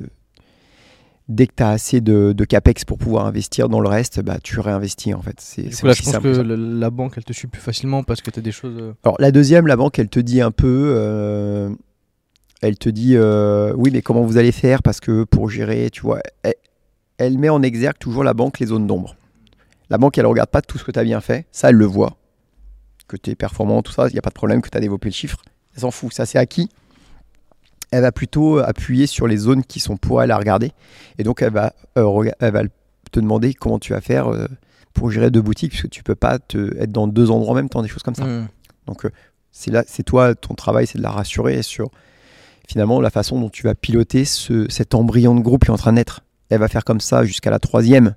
[1.30, 4.38] dès que tu as assez de, de capex pour pouvoir investir dans le reste, bah
[4.44, 5.36] tu réinvestis en fait.
[5.40, 8.22] C'est coup, là, je pense que la, la banque, elle te suit plus facilement parce
[8.22, 8.78] que tu as des choses.
[8.78, 11.70] euh, Alors la deuxième, la banque, elle te dit un peu, euh,
[12.62, 14.84] elle te dit, euh, oui, mais comment vous allez faire?
[14.84, 16.56] Parce que pour gérer, tu vois, elle,
[17.26, 19.16] elle met en exergue toujours la banque les zones d'ombre.
[19.90, 21.86] La banque, elle regarde pas tout ce que tu as bien fait, ça, elle le
[21.86, 22.18] voit.
[23.08, 24.82] Que tu es performant, tout ça, il n'y a pas de problème, que tu as
[24.82, 25.38] développé le chiffre.
[25.76, 26.70] Elle s'en fout, ça c'est acquis.
[27.92, 30.72] Elle va plutôt appuyer sur les zones qui sont pour elle à regarder.
[31.20, 32.64] Et donc, elle va, euh, rega- elle va
[33.12, 34.48] te demander comment tu vas faire euh,
[34.94, 37.70] pour gérer deux boutiques, puisque tu peux pas te, être dans deux endroits en même
[37.70, 38.26] temps, des choses comme ça.
[38.26, 38.48] hmm.
[38.88, 39.12] Donc euh,
[39.52, 41.92] c'est là, c'est toi, ton travail, c'est de la rassurer sur
[42.68, 45.78] finalement la façon dont tu vas piloter ce, cet embryon de groupe qui est en
[45.78, 46.22] train de naître.
[46.54, 48.16] Elle va faire comme ça jusqu'à la troisième,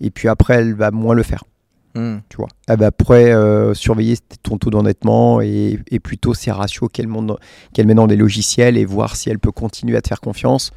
[0.00, 1.44] et puis après elle va moins le faire.
[1.94, 2.18] Hmm.
[2.28, 2.48] Tu vois.
[2.68, 7.08] Elle va après euh, surveiller ton taux d'endettement et, et plutôt ses ratios qu'elle
[7.72, 10.72] qu'elle met dans des logiciels et voir si elle peut continuer à te faire confiance.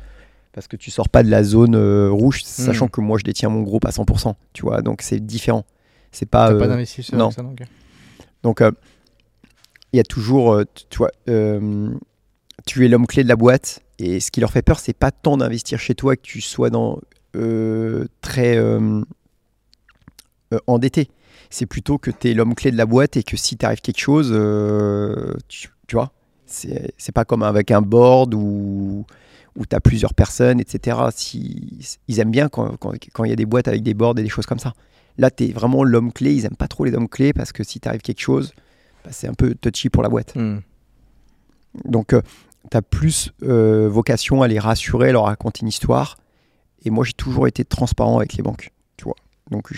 [0.54, 3.50] Parce que tu sors pas de la zone euh, rouge, sachant que moi je détiens
[3.50, 4.34] mon groupe à 100%.
[4.54, 5.66] Tu vois, donc c'est différent.
[6.12, 6.52] C'est pas.
[6.52, 7.32] Euh, pas d'investisseur non.
[7.32, 7.68] ça, ok.
[8.42, 8.72] donc, euh,
[9.94, 11.12] il y a toujours, tu, vois,
[12.66, 13.82] tu es l'homme clé de la boîte.
[14.00, 16.70] Et ce qui leur fait peur, c'est pas tant d'investir chez toi que tu sois
[16.70, 17.00] dans
[17.36, 19.02] euh, très euh,
[20.54, 21.10] euh, endetté.
[21.50, 24.00] C'est plutôt que tu es l'homme clé de la boîte et que si t'arrive quelque
[24.00, 24.28] chose,
[25.48, 26.12] tu, tu vois,
[26.46, 29.06] c'est pas comme avec un board où,
[29.56, 30.98] où tu as plusieurs personnes, etc.
[31.14, 34.18] Si, ils aiment bien quand quand- quand il y a des boîtes avec des boards
[34.20, 34.74] et des choses comme ça.
[35.18, 36.34] Là, tu es vraiment l'homme clé.
[36.34, 38.54] Ils aiment pas trop les hommes clés parce que si t'arrive quelque chose,
[39.04, 40.36] bah, c'est un peu touchy pour la boîte.
[40.36, 40.60] Hmm.
[41.86, 42.16] Donc,
[42.70, 46.18] tu as plus euh, vocation à les rassurer, leur raconter une histoire.
[46.84, 48.72] Et moi, j'ai toujours été transparent avec les banques.
[48.98, 49.16] Tu vois.
[49.52, 49.72] Donc,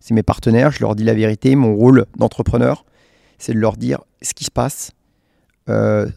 [0.00, 1.54] c'est mes partenaires, je leur dis la vérité.
[1.56, 2.84] Mon rôle d'entrepreneur,
[3.38, 4.92] c'est de leur dire ce qui se passe.
[5.68, 6.08] Euh,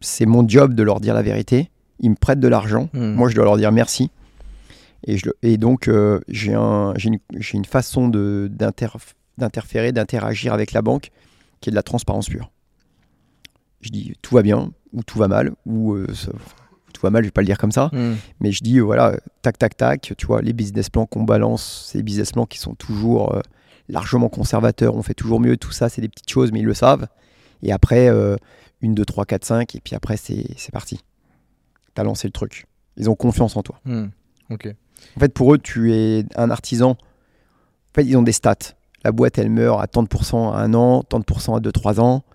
[0.00, 1.70] c'est mon job de leur dire la vérité.
[2.00, 2.88] Ils me prêtent de l'argent.
[2.92, 3.12] Hmm.
[3.12, 4.10] Moi, je dois leur dire merci.
[5.06, 7.10] Et, je, et donc, euh, j'ai un, j'ai
[7.56, 11.10] une, façon d'interférer, d'interagir avec la banque
[11.60, 12.50] qui est de la transparence pure.
[13.82, 16.32] Je dis tout va bien, ou tout va mal, ou euh, ça-
[16.94, 18.14] tout va mal, je vais pas le dire comme ça, Hmm.
[18.40, 21.86] mais je dis euh, voilà, tac, tac, tac, tu vois, les business plans qu'on balance,
[21.90, 23.40] c'est des business plans qui sont toujours euh,
[23.88, 26.74] largement conservateurs, on fait toujours mieux, tout ça, c'est des petites choses, mais ils le
[26.74, 27.08] savent.
[27.62, 28.08] Et après,
[28.80, 31.00] une, deux, trois, quatre, cinq, et puis après, c'est parti.
[31.94, 32.66] T'as lancé le truc.
[32.96, 33.80] Ils ont confiance en toi.
[33.84, 34.06] Hmm.
[35.16, 36.90] En fait, pour eux, tu es un artisan.
[36.92, 38.74] En fait, ils ont des stats.
[39.04, 41.60] La boîte, elle meurt à tant de pourcents à un an, tant de pourcents à
[41.60, 42.31] 2-3 ans, euh,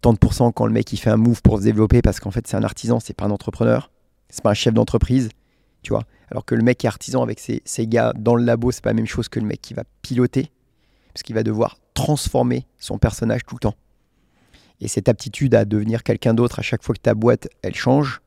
[0.00, 2.30] tant de pourcents quand le mec il fait un move pour se développer parce qu'en
[2.30, 3.90] fait, c'est un artisan, c'est pas un entrepreneur,
[4.28, 5.28] c'est pas un chef d'entreprise,
[5.82, 6.04] tu vois.
[6.30, 8.82] Alors que le mec qui est artisan avec ses, ses gars dans le labo, c'est
[8.82, 10.50] pas la même chose que le mec qui va piloter
[11.12, 13.74] parce qu'il va devoir transformer son personnage tout le temps.
[14.80, 18.20] Et cette aptitude à devenir quelqu'un d'autre à chaque fois que ta boîte, elle change,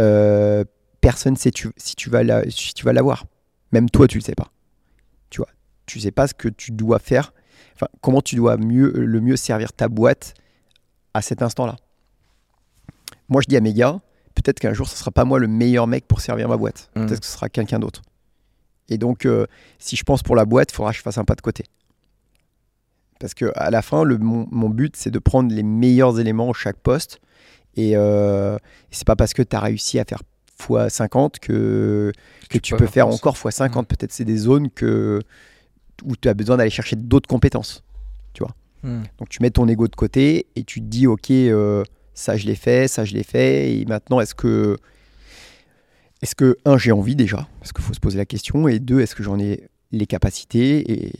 [0.00, 0.64] euh,
[1.00, 3.26] personne ne sait tu- si tu vas si tu vas l'avoir.
[3.72, 4.50] Même toi, tu le sais pas.
[5.30, 5.48] Tu vois,
[5.86, 7.32] tu sais pas ce que tu dois faire.
[7.74, 10.34] Enfin, comment tu dois mieux, le mieux servir ta boîte
[11.14, 11.76] à cet instant-là.
[13.28, 14.00] Moi, je dis à mes gars,
[14.34, 16.90] peut-être qu'un jour, ce sera pas moi le meilleur mec pour servir ma boîte.
[16.96, 17.06] Mhm.
[17.06, 18.02] Peut-être que ce sera quelqu'un d'autre.
[18.88, 19.46] Et donc, euh,
[19.78, 21.64] si je pense pour la boîte, il faudra que je fasse un pas de côté.
[23.20, 26.50] Parce que à la fin, le, mon, mon but, c'est de prendre les meilleurs éléments
[26.50, 27.20] à chaque poste.
[27.76, 28.56] Et, euh,
[28.90, 30.22] c'est pas parce que tu as réussi à faire
[30.58, 32.12] x50 que,
[32.48, 33.84] que tu peux faire encore x50.
[33.84, 35.20] Peut-être c'est des zones que,
[36.04, 37.84] où tu as besoin d'aller chercher d'autres compétences.
[38.82, 39.02] Hmm.
[39.18, 41.82] Donc tu mets ton ego de côté et tu te dis ok euh,
[42.14, 43.72] ça je l'ai fait, ça je l'ai fait.
[43.72, 44.76] Et maintenant est-ce que
[46.22, 47.48] est-ce que un j'ai envie déjà?
[47.60, 48.68] Parce qu'il faut se poser la question.
[48.68, 51.12] Et deux est-ce que j'en ai les capacités?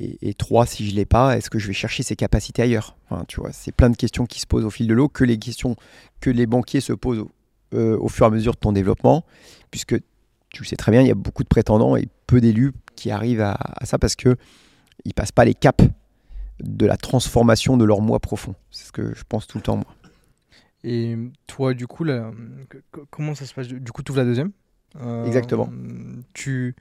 [0.00, 2.96] Et, trois si je l'ai pas est-ce que je vais chercher ces capacités ailleurs?
[3.10, 5.24] Enfin, tu vois c'est plein de questions qui se posent au fil de l'eau que
[5.24, 5.74] les questions
[6.20, 7.30] que les banquiers se posent au,
[7.74, 9.24] euh, fur et à mesure de ton développement.
[9.72, 9.96] Puisque
[10.50, 13.10] tu le sais très bien il y a beaucoup de prétendants et peu d'élus qui
[13.10, 14.36] arrivent à, à ça parce que
[15.04, 15.84] ils passent pas les caps
[16.60, 18.54] de la transformation de leur moi profond.
[18.70, 19.86] C'est ce que je pense tout le temps, moi.
[20.84, 22.30] Et toi, du coup, là,
[23.10, 23.68] comment ça se passe?
[23.68, 24.52] Du coup, tu ouvres la deuxième?
[25.00, 25.68] Euh, Exactement.
[26.34, 26.74] Tu.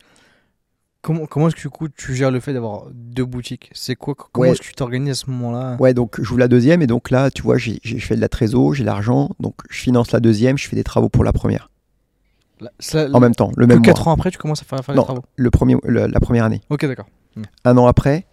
[1.02, 3.70] Comment, comment est-ce que du coup, tu gères le fait d'avoir deux boutiques?
[3.74, 4.52] C'est quoi Comment Ouais.
[4.52, 5.78] est-ce que tu t'organises à ce moment-là?
[5.80, 8.22] Ouais, donc je joue la deuxième et donc là, tu vois, j'ai j'ai fait de
[8.22, 11.32] la trésor, j'ai l'argent, donc je finance la deuxième, je fais des travaux pour la
[11.34, 11.70] première.
[12.60, 13.86] La- ça- En même temps, le même mois.
[13.86, 15.02] 4 ans après, tu commences à faire, faire Non.
[15.04, 15.24] les travaux?
[15.36, 16.62] Le premier, le- la première année.
[16.70, 17.08] Ok, d'accord.
[17.64, 18.26] Un an après,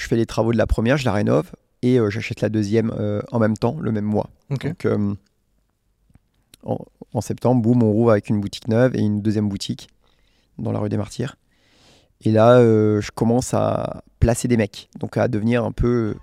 [0.00, 2.90] je fais les travaux de la première, je la rénove et euh, j'achète la deuxième
[2.98, 4.30] euh, en même temps, le même mois.
[4.48, 5.14] Donc, euh,
[6.62, 6.78] en,
[7.12, 9.90] en septembre, boum, on rouvre avec une boutique neuve et une deuxième boutique
[10.58, 11.36] dans la rue des Martyrs.
[12.22, 16.14] Et là, je commence à placer des mecs, donc à devenir un peu,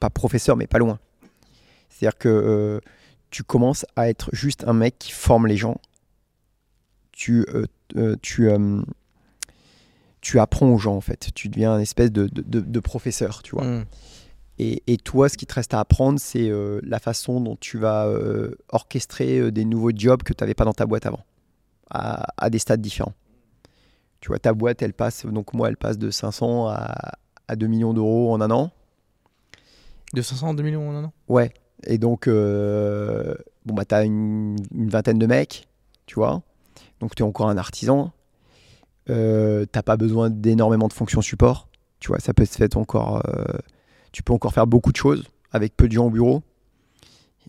[0.00, 0.98] pas professeur, mais pas loin.
[1.88, 2.80] C'est-à-dire que
[3.30, 5.80] tu commences à être juste un mec qui forme les gens.
[7.12, 7.46] Tu,
[8.20, 8.50] tu,
[10.26, 11.28] tu apprends aux gens, en fait.
[11.36, 13.64] Tu deviens un espèce de, de- de- de professeur, tu vois.
[13.64, 13.84] Mm.
[14.58, 17.78] Et, et toi, ce qui te reste à apprendre, c'est euh, la façon dont tu
[17.78, 21.20] vas euh, orchestrer euh, des nouveaux jobs que tu n'avais pas dans ta boîte avant,
[21.90, 23.12] à, à des stades différents.
[24.20, 27.12] Tu vois, ta boîte, elle passe, donc moi, elle passe de 500 à,
[27.46, 28.72] à 2 millions d'euros en un an.
[30.12, 31.12] De 500 à 2 millions en un an?
[31.28, 31.52] Ouais.
[31.86, 35.68] Et donc, bon, bah, tu as une, une vingtaine de mecs,
[36.06, 36.42] tu vois.
[36.98, 38.10] Donc, tu es encore un artisan.
[39.08, 41.68] Euh, t'as pas besoin d'énormément de fonctions support.
[42.00, 43.22] Tu vois, ça peut se faire encore.
[43.28, 43.44] euh,
[44.12, 46.42] tu peux encore faire beaucoup de choses avec peu de gens au bureau.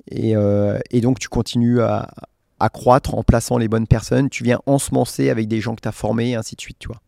[0.10, 2.10] Et, euh, et donc, tu continues à,
[2.60, 4.30] à croître en plaçant les bonnes personnes.
[4.30, 6.88] Tu viens ensemencer avec des gens que tu as formés, et ainsi de suite, tu
[6.88, 7.02] vois.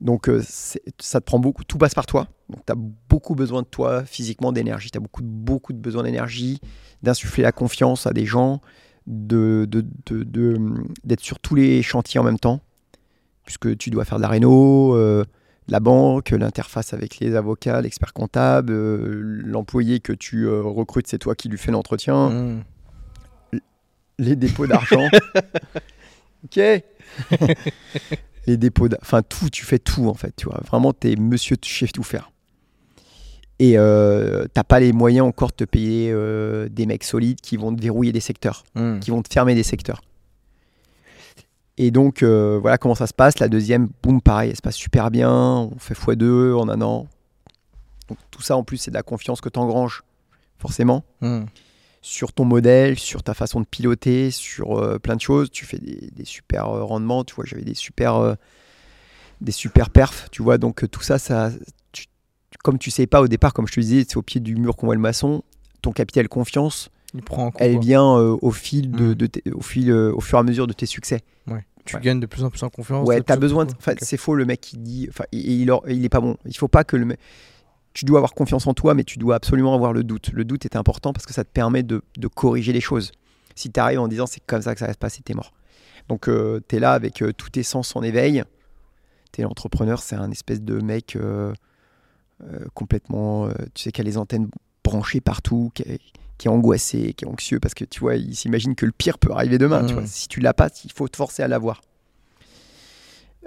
[0.00, 0.42] Donc, euh,
[0.98, 1.62] ça te prend beaucoup.
[1.62, 2.26] Tout passe par toi.
[2.48, 4.90] Donc, tu as beaucoup besoin de toi physiquement, d'énergie.
[4.90, 6.60] Tu as beaucoup, beaucoup de besoin d'énergie,
[7.02, 8.60] d'insuffler la confiance à des gens,
[9.06, 9.80] d'être
[11.20, 12.60] sur tous les chantiers en même temps,
[13.44, 15.24] puisque tu dois faire de la réno, euh,
[15.68, 21.18] la banque, l'interface avec les avocats, l'expert comptable, euh, l'employé que tu euh, recrutes, c'est
[21.18, 22.62] toi qui lui fais l'entretien, Mm.
[24.18, 25.08] les dépôts d'argent.
[26.44, 26.60] ok
[28.46, 30.60] Les dépôts, d'a- enfin tout, tu fais tout en fait, tu vois.
[30.66, 32.32] Vraiment, t'es monsieur chef tout faire.
[33.60, 36.12] Et t'as pas les moyens encore de te payer
[36.70, 38.98] des mecs solides qui vont te verrouiller des secteurs Mm.
[38.98, 40.00] qui vont te fermer des secteurs.
[41.78, 43.38] Et donc, euh, voilà comment ça se passe.
[43.38, 45.30] La deuxième, boum, pareil, elle se passe super bien.
[45.32, 47.08] On fait x2 en un an.
[48.08, 50.02] Donc, tout ça, en plus, c'est de la confiance que tu engranges,
[50.58, 51.44] forcément, Mm.
[52.02, 55.50] sur ton modèle, sur ta façon de piloter, sur euh, plein de choses.
[55.50, 57.24] Tu fais des, des super euh, rendements.
[57.24, 58.36] Tu vois, j'avais des super,
[59.40, 60.28] des super perfs.
[60.30, 61.50] Tu vois, donc tout ça, ça
[61.92, 62.06] tu-
[62.62, 64.76] comme tu sais pas au départ, comme je te disais, c'est au pied du mur
[64.76, 65.42] qu'on voit le maçon.
[65.80, 67.60] Ton capital confiance, Il prend en compte.
[67.62, 69.14] elle vient euh, au fil de, Mm.
[69.14, 71.20] de au fil euh, au fur et à mesure de tes succès.
[71.84, 72.02] Tu ouais.
[72.02, 73.08] gagnes de plus en plus en confiance.
[73.08, 73.64] Ouais, t'as besoin.
[73.64, 75.06] De, enfin, c'est faux le mec qui dit.
[75.10, 76.36] Enfin, il, il, or- il est pas bon.
[76.46, 77.04] Il faut pas que le.
[77.06, 77.18] mec-
[77.92, 80.30] Tu dois avoir confiance en toi, mais tu dois absolument avoir le doute.
[80.32, 83.10] Le doute est important parce que ça te permet de, de corriger les choses.
[83.56, 85.52] Si tu arrives en disant c'est comme ça que ça va se passer, t'es mort.
[86.08, 86.28] Donc
[86.68, 88.44] tu es là avec euh, tous tes sens en éveil.
[89.32, 91.52] T'es l'entrepreneur, c'est un espèce de mec euh,
[92.44, 93.46] euh, complètement.
[93.46, 94.48] euh, tu sais, qui a les antennes
[94.84, 95.82] branchées partout, qui
[96.42, 99.16] qui est angoissé, qui est anxieux parce que tu vois, il s'imagine que le pire
[99.18, 99.84] peut arriver demain.
[99.86, 99.98] Tu Mm.
[99.98, 100.06] vois.
[100.08, 101.80] Si tu l'as pas, il faut te forcer à l'avoir.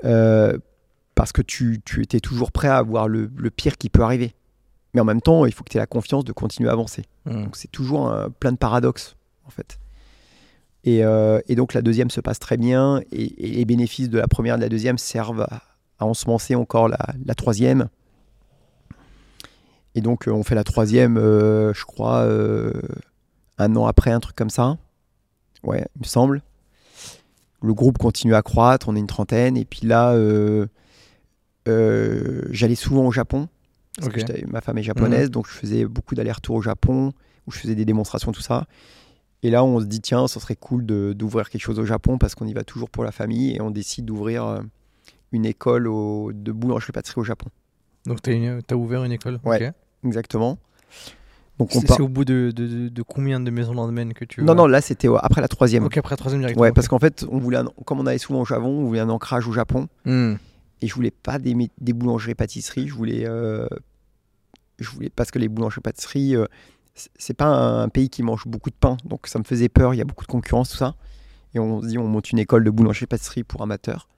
[0.06, 0.58] Euh,
[1.14, 4.34] parce que tu, tu étais toujours prêt à voir le, le pire qui peut arriver.
[4.94, 7.04] Mais en même temps, il faut que tu aies la confiance de continuer à avancer.
[7.26, 7.44] Mm.
[7.44, 9.78] Donc c'est toujours un- plein de paradoxes, en fait.
[10.86, 14.20] Et, euh, et donc la deuxième se passe très bien, et, et les bénéfices de
[14.20, 15.64] la première et de la deuxième servent à,
[16.00, 17.90] à ensemencer encore la, la troisième.
[19.96, 22.72] Et donc euh, on fait la troisième, euh, je crois, euh,
[23.58, 24.78] un an après, un truc comme ça.
[25.64, 26.42] Ouais, il me semble.
[27.62, 30.68] Le groupe continue à croître, on est une trentaine, et puis là, euh,
[32.52, 33.48] j'allais souvent au Japon.
[33.98, 37.14] Parce que ma femme est japonaise, donc je faisais beaucoup d'allers-retours au Japon,
[37.48, 38.68] où je faisais des démonstrations, tout ça.
[39.42, 42.36] Et là, on se dit, tiens, ça serait cool d'ouvrir quelque chose au Japon, parce
[42.36, 44.62] qu'on y va toujours pour la famille, et on décide d'ouvrir
[45.32, 47.48] une école au- de boulangerie-pâtisserie au Japon.
[48.06, 49.40] Donc t'as ouvert une école.
[49.44, 49.58] Ouais.
[50.06, 50.58] Exactement.
[51.58, 51.98] Donc on C'est part...
[51.98, 55.08] c'est au bout de, de, combien de maisons lendemain que tu Non, non, là, c'était
[55.22, 55.86] après la troisième.
[55.86, 56.62] Ok, après la troisième directement.
[56.64, 56.76] Ouais, ok.
[56.76, 59.10] parce qu'en fait, on voulait un- comme on allait souvent au Japon, on voulait un
[59.10, 59.88] ancrage au Japon.
[60.06, 60.34] Mm.
[60.82, 63.68] Et je voulais pas des, des boulangeries-pâtisseries, je voulais, euh,
[64.80, 66.46] je voulais parce que les boulangeries-pâtisseries, euh,
[67.18, 69.94] c'est pas un pays qui mange beaucoup de pain, donc ça me faisait peur.
[69.94, 70.96] Il y a beaucoup de concurrence, tout ça.
[71.54, 74.10] Et on se dit, on monte une école de boulangerie-pâtisserie pour amateurs.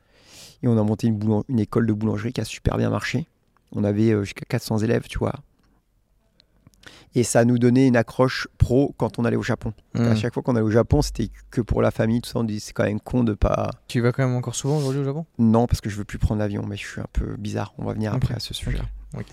[0.63, 3.27] Et on a monté une, une école de boulangerie qui a super bien marché.
[3.73, 5.35] On avait euh, jusqu'à 400 élèves, tu vois.
[7.15, 9.73] Et ça nous donnait une accroche pro quand on allait au Japon.
[9.95, 10.01] Mm.
[10.07, 12.39] À chaque fois qu'on allait au Japon, c'était que pour la famille, tout ça.
[12.39, 13.69] On dit, c'est quand même con de pas.
[13.87, 15.25] Tu vas quand même encore souvent aujourd'hui au Japon?
[15.39, 17.73] Non, parce que je veux plus prendre l'avion, mais je suis un peu bizarre.
[17.77, 18.79] On va venir après à ce sujet.
[19.15, 19.25] ok.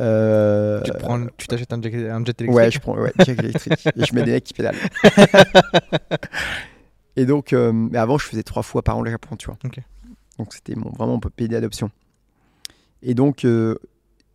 [0.00, 2.50] Euh, Tu te prends- tu t'achètes un jet, un jet électrique?
[2.50, 4.74] Ouais, je prends ouais, jack électrique et je mets des mecs qui pédalent.
[7.16, 9.56] et donc, euh, mais avant, je faisais trois fois par an le Japon, tu vois.
[10.38, 11.90] Donc c'était mon, vraiment mon pays d'adoption.
[13.02, 13.76] Et donc, euh,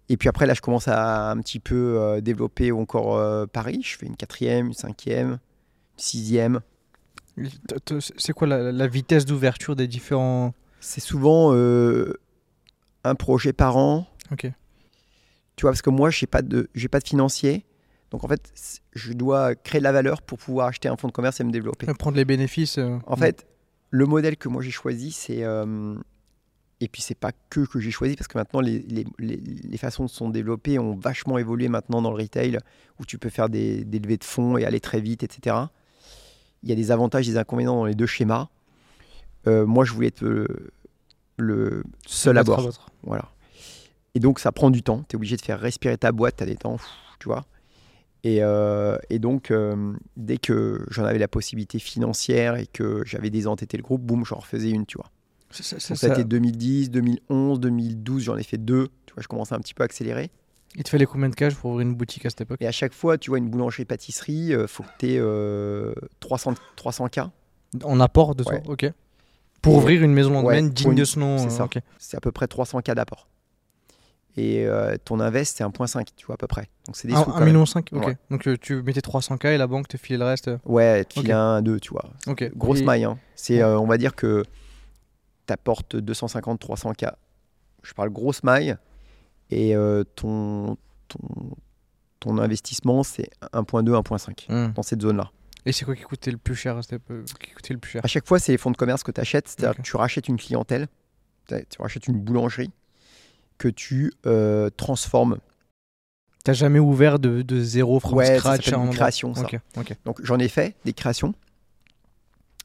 [0.10, 3.82] et puis après, là, je commence à un petit peu euh, développer encore euh, Paris.
[3.84, 5.40] Je fais une quatrième, une cinquième, une
[5.98, 6.60] sixième.
[8.18, 10.54] C'est quoi la, la vitesse d'ouverture des différents.
[10.80, 12.14] C'est souvent euh,
[13.04, 14.08] un projet par an.
[14.32, 14.52] Ok.
[15.56, 17.66] Tu vois, parce que moi, je n'ai pas, de, pas de financier.
[18.12, 18.52] Donc en fait,
[18.94, 21.52] je dois créer de la valeur pour pouvoir acheter un fonds de commerce et me
[21.52, 21.86] développer.
[21.94, 22.80] Prendre les bénéfices.
[23.06, 23.46] En fait,
[23.92, 25.44] le modèle que moi j'ai choisi, c'est.
[25.44, 25.96] euh,
[26.82, 29.78] et puis, c'est pas que que j'ai choisi, parce que maintenant, les, les, les, les
[29.78, 32.58] façons de se sont développées ont vachement évolué maintenant dans le retail,
[33.00, 35.58] où tu peux faire des, des levées de fonds et aller très vite, etc.
[36.64, 38.48] Il y a des avantages des inconvénients dans les deux schémas.
[39.48, 40.48] Euh, moi, je voulais être le,
[41.38, 42.70] le seul à bord.
[43.04, 43.30] Voilà.
[44.16, 45.04] Et donc, ça prend du temps.
[45.10, 46.88] Tu es obligé de faire respirer ta boîte, tu as des temps, pff,
[47.20, 47.46] tu vois.
[48.24, 53.30] Et, euh, et donc, euh, dès que j'en avais la possibilité financière et que j'avais
[53.30, 55.10] désentêté le groupe, boum, j'en refaisais une, tu vois.
[55.52, 58.90] Ça- ça- ça- ça a ça- été 2010, 2011, 2012, j'en ai fait deux.
[59.06, 60.30] Tu vois, je commençais un petit peu à accélérer.
[60.76, 62.62] Il te fallait combien de cash pour ouvrir une boutique à cette époque?
[62.62, 67.30] Et à chaque fois, tu vois, une boulangerie-pâtisserie, il faut que tu aies 300, 300K.
[67.84, 68.64] En apport de toi Ouais.
[68.68, 68.92] Ok.
[69.62, 71.38] Pour Et- ouvrir une maison lendemain Ouais, digne une- de ce nom.
[71.40, 71.66] c'est euh, ça.
[71.66, 71.80] ok.
[71.98, 73.28] C'est à peu près 300K d'apport.
[74.38, 76.70] Et euh, ton invest, c'est 1,5, tu vois, à peu près.
[76.86, 77.26] Donc, c'est des Ah, sous.
[77.32, 78.00] quand 1,5 même.
[78.00, 78.08] million ok.
[78.08, 78.18] Ouais.
[78.30, 80.48] Donc euh, tu mettais 300K et la banque te filait le reste.
[80.50, 81.26] euh, Ouais, tu Ok.
[81.26, 82.06] files un, deux, tu vois.
[82.28, 82.50] Ok.
[82.56, 83.04] Grosse Et- maille.
[83.04, 83.18] Hein.
[83.36, 84.46] C'est, euh, on va dire que
[85.50, 87.12] tu apportes 250, 300K.
[87.84, 88.76] Je parle grosse maille.
[89.52, 91.20] Et euh, ton, ton,
[92.20, 94.74] ton investissement, c'est 1,2, 1,5 Hmm.
[94.74, 95.32] dans cette zone-là.
[95.66, 97.92] Et c'est quoi qui coûtait le plus cher à cette époque Qui coûtait le plus
[97.92, 98.02] cher?
[98.04, 99.48] À chaque fois, c'est les fonds de commerce que tu achètes.
[99.48, 100.88] C'est-à-dire que tu rachètes une clientèle,
[101.48, 102.72] tu rachètes une boulangerie
[103.58, 105.38] que tu euh, transformes.
[106.46, 109.42] T'as jamais ouvert de, de zéro from Ouais, ça scratch un une création, ça.
[109.42, 109.96] Ok, ok.
[110.06, 111.34] Donc j'en ai fait des créations.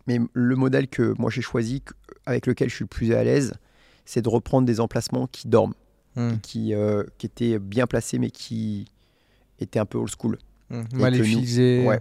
[0.07, 1.83] Mais le modèle que moi j'ai choisi,
[2.27, 3.55] avec lequel je suis le plus à l'aise,
[4.05, 5.75] c'est de reprendre des emplacements qui dorment.
[6.17, 8.87] Hmm, qui, euh, qui était bien placé mais qui
[9.59, 10.39] était un peu old school.
[10.71, 10.85] hmm.
[10.85, 11.85] que Mal utilisé.
[11.85, 12.01] Ouais.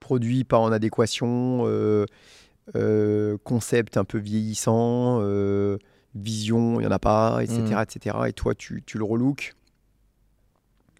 [0.00, 2.06] Produit pas en adéquation, euh,
[2.76, 5.78] euh, concept un peu vieillissant, euh,
[6.14, 7.60] vision, il n'y en a pas, etc.
[7.60, 7.82] Mm.
[7.82, 8.16] etc.
[8.28, 9.54] Et toi, tu, tu le relooks.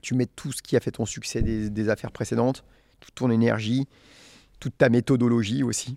[0.03, 2.65] Tu mets tout ce qui a fait ton succès des, des affaires précédentes,
[3.01, 3.87] toute ton énergie,
[4.61, 5.97] toute ta méthodologie aussi.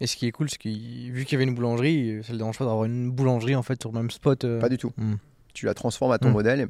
[0.00, 2.38] Et ce qui est cool, c'est que vu qu'il y avait une boulangerie, ça le
[2.38, 4.44] dérange pas d'avoir une boulangerie en fait sur le même spot.
[4.44, 4.60] euh.
[4.60, 4.92] Pas du tout.
[4.98, 5.14] Hmm.
[5.54, 6.32] Tu la transformes à ton Mm.
[6.32, 6.68] modèle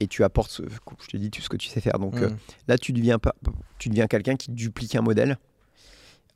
[0.00, 0.62] et tu apportes, ce,
[1.02, 1.98] je te dis, tout ce que tu sais faire.
[1.98, 2.24] Donc, Hmm.
[2.24, 2.30] euh,
[2.68, 3.34] Là, tu deviens, pas-
[3.78, 5.38] tu deviens quelqu'un qui duplique un modèle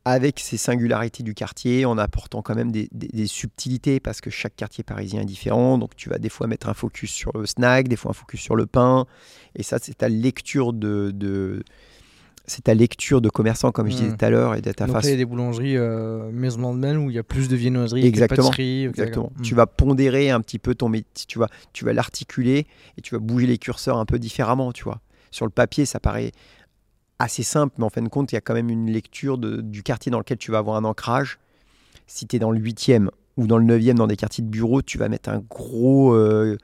[0.06, 4.28] avec ses singularités du quartier, en apportant quand même des, des- des subtilités, parce que
[4.28, 5.78] chaque quartier parisien est différent.
[5.78, 8.40] Donc, tu vas des fois mettre un focus sur le snack, des fois un focus
[8.40, 9.06] sur le pain.
[9.56, 11.62] Et ça, c'est ta lecture de, de-
[12.47, 14.97] c'est ta lecture de commerçant, comme je disais tout à l'heure, et de ta Donc
[14.97, 15.08] façon.
[15.08, 18.00] il y a des boulangeries euh, maison lendemain où il y a plus de viennoiseries,
[18.02, 18.48] que de Exactement.
[18.48, 19.32] ok, Exactement.
[19.42, 19.56] Tu Hmm.
[19.56, 22.66] vas pondérer un petit peu ton métier, tu vas, tu vas l'articuler
[22.98, 25.00] et tu vas bouger les curseurs un peu différemment, tu vois.
[25.31, 26.32] Sur le papier, ça paraît
[27.18, 29.60] assez simple, mais en fin de compte, il y a quand même une lecture de-
[29.60, 31.39] du quartier dans lequel tu vas avoir un ancrage.
[32.06, 34.82] Si tu es dans le 8e ou dans le 9e, dans des quartiers de bureau,
[34.82, 36.58] tu vas mettre un gros euh,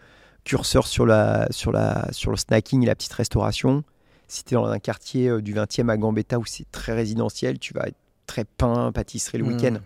[0.44, 3.82] curseur sur, la, sur, la, sur le snacking et la petite restauration.
[4.30, 7.58] Si tu es dans un quartier euh, du 20e à Gambetta où c'est très résidentiel,
[7.58, 9.48] tu vas être très pain, pâtisserie le Hmm.
[9.48, 9.76] week-end.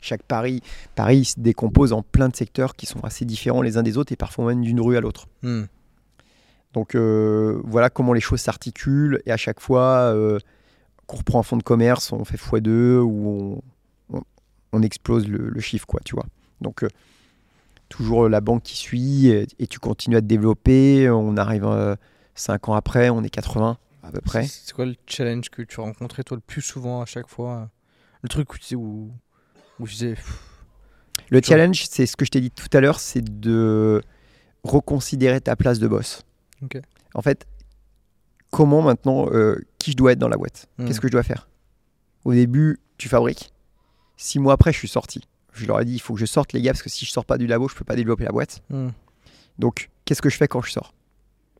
[0.00, 0.60] Chaque Paris,
[0.96, 4.12] Paris se décompose en plein de secteurs qui sont assez différents les uns des autres
[4.12, 5.28] et parfois même d'une rue à l'autre.
[5.42, 5.62] Hmm.
[6.74, 10.38] Donc euh, voilà comment les choses s'articulent et à chaque fois euh,
[11.06, 13.62] qu'on reprend un fonds de commerce, on fait x2 ou
[14.10, 14.22] on, on-
[14.74, 16.26] on explose le, le chiffre, quoi, tu vois.
[16.60, 16.88] Donc euh,
[17.88, 21.08] toujours la banque qui suit et, et tu continues à te développer.
[21.08, 21.64] On arrive
[22.34, 24.46] 5 ans après, on est 80 à peu près.
[24.46, 27.66] C'est quoi le challenge que tu rencontrais toi le plus souvent à chaque fois euh,
[28.22, 29.10] Le truc où tu sais où,
[29.80, 30.16] où tu disais
[31.30, 34.02] Le challenge, c'est ce que je t'ai dit tout à l'heure, c'est de
[34.62, 36.22] reconsidérer ta place de boss.
[36.62, 36.80] Ok.
[37.14, 37.46] En fait,
[38.50, 40.66] comment maintenant, euh, qui je dois être dans la boîte?
[40.78, 40.86] Hmm.
[40.86, 41.48] Qu'est-ce que je dois faire?
[42.24, 43.52] Au début, tu fabriques.
[44.16, 45.22] Six mois après, je suis sorti.
[45.52, 47.10] Je leur ai dit, il faut que je sorte les gars, parce que si je
[47.10, 48.62] sors pas du labo, je peux pas développer la boîte.
[48.70, 48.88] hmm.
[49.58, 50.92] Donc, qu'est-ce que je fais quand je sors?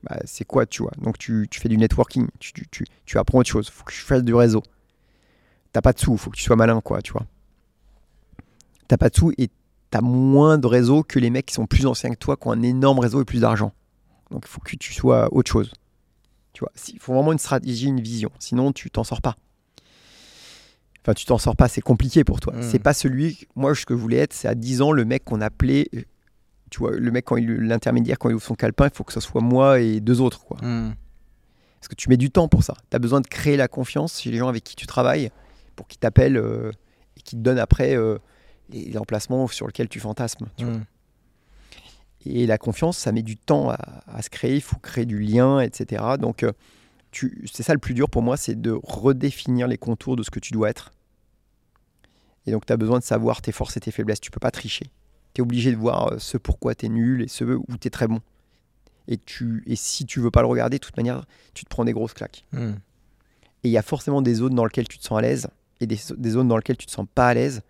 [0.09, 3.19] Bah, C'est quoi, tu vois Donc, tu, tu fais du networking, tu, tu, tu, tu
[3.19, 3.69] apprends autre chose.
[3.71, 4.63] faut que je fasse du réseau.
[5.73, 7.27] T'as pas de sous, faut que tu sois malin, quoi, tu vois.
[8.87, 9.51] T'as pas de sous et
[9.91, 12.53] t'as moins de réseau que les mecs qui sont plus anciens que toi, qui ont
[12.53, 13.73] un énorme réseau et plus d'argent.
[14.31, 15.73] Donc, il faut que tu sois autre chose.
[16.53, 18.31] Tu vois, il faut vraiment une stratégie, une vision.
[18.39, 19.37] Sinon, tu t'en sors pas.
[21.03, 22.55] Enfin, tu t'en sors pas, c'est compliqué pour toi.
[22.55, 22.63] Mm.
[22.63, 23.47] C'est pas celui.
[23.57, 25.89] Moi, ce que je voulais être, c'est à 10 ans, le mec qu'on appelait.
[26.75, 29.13] Tu vois, le mec, quand il l'intermédiaire, quand il ouvre son calepin, il faut que
[29.13, 30.45] ce soit moi et deux autres.
[30.45, 30.57] Quoi.
[30.61, 30.95] Hmm.
[31.79, 32.75] Parce que tu mets du temps pour ça.
[32.91, 35.31] Tu as besoin de créer la confiance chez les gens avec qui tu travailles
[35.77, 36.73] pour qu'ils t'appellent euh,
[37.17, 38.19] et qu'ils te donnent après euh,
[38.97, 40.49] emplacements sur lesquels tu fantasmes.
[40.57, 40.75] tu vois.
[40.75, 40.85] Hmm.
[42.27, 43.79] Et la confiance, ça met du temps à,
[44.09, 44.57] à se créer.
[44.57, 46.03] Il faut créer du lien, etc.
[46.19, 46.51] Donc, euh,
[47.53, 50.41] c'est ça le plus dur pour moi, c'est de redéfinir les contours de ce que
[50.41, 50.91] tu dois être.
[52.47, 54.21] Et donc, tu as besoin de savoir tes forces et tes faiblesses.
[54.21, 54.91] Tu peux pas tricher.
[55.35, 57.89] Tu es obligé de voir euh, ce pourquoi tu es nul et ce où tu
[57.89, 58.21] es très bon.
[59.07, 61.85] Et, tu, et si tu veux pas le regarder, de toute manière, tu te prends
[61.85, 62.45] des grosses claques.
[62.53, 62.73] Hmm.
[63.63, 65.49] Et il y a forcément des zones dans lesquelles tu te sens à l'aise
[65.81, 67.63] et des, des zones dans lesquelles tu te sens pas à l'aise.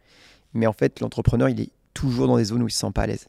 [0.52, 3.02] Mais en fait, l'entrepreneur, il est toujours dans des zones où il se sent pas
[3.02, 3.28] à l'aise.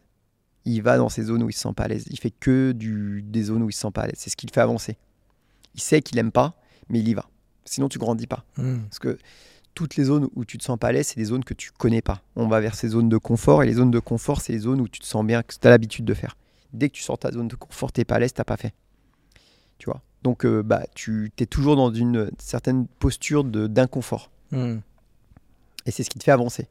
[0.66, 2.06] Il va dans ces zones où il se sent pas à l'aise.
[2.10, 4.18] Il fait que du, des zones où il se sent pas à l'aise.
[4.18, 4.98] C'est ce qui le fait avancer.
[5.76, 7.30] Il sait qu'il aime pas, mais il y va.
[7.66, 8.46] Sinon, tu grandis pas.
[8.58, 8.82] Hmm.
[8.84, 9.18] Parce que
[9.76, 11.70] toutes les zones où tu te sens pas à l'aise, c'est des zones que tu
[11.72, 12.22] connais pas.
[12.36, 14.82] On va vers ces zones de confort et les zones de confort, c'est les zones
[14.82, 16.36] où tu te sens bien, que tu as l'habitude de faire.
[16.74, 18.74] Dès que tu sors ta zone de confort, t'es pas à l'aise, t'as pas fait.
[19.78, 20.02] Tu vois?
[20.24, 24.32] Donc, euh, bah, tu es toujours dans une certaine posture de- d'inconfort.
[24.52, 24.78] Hmm.
[25.86, 26.68] Et c'est ce qui te fait avancer.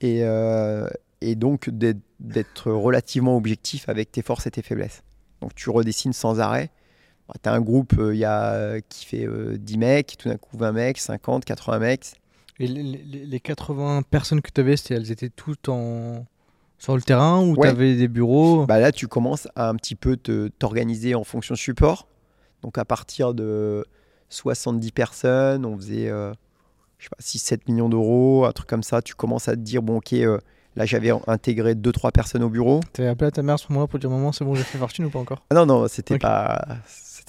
[0.00, 0.88] Et, euh,
[1.20, 5.02] et donc d'être relativement objectif avec tes forces et tes faiblesses.
[5.40, 6.70] Donc tu redessines sans arrêt.
[7.42, 10.28] Tu as un groupe euh, il y a, euh, qui fait euh, 10 mecs, tout
[10.28, 12.12] d'un coup 20 mecs, 50, 80 mecs.
[12.58, 16.24] Et les, les- les 80 personnes que tu avais, elles étaient toutes en...
[16.78, 17.68] sur le terrain ou Ouais.
[17.68, 18.66] tu avais des bureaux?
[18.66, 20.16] Bah là, tu commences à un petit peu
[20.58, 22.06] t'organiser en fonction support.
[22.62, 23.84] Donc à partir de
[24.28, 26.32] 70 personnes, on faisait euh,
[26.98, 29.02] je sais pas, 6-7 millions d'euros, un truc comme ça.
[29.02, 30.38] Tu commences à te dire, bon ok, euh,
[30.76, 32.80] là j'avais intégré 2-3 personnes au bureau.
[32.92, 34.78] T'avais appelé à ta mère à ce moment-là pour dire maman, c'est bon, j'ai fait
[34.78, 35.42] fortune ou pas encore?
[35.50, 36.20] Ah non, non, c'était Ok.
[36.20, 36.64] pas.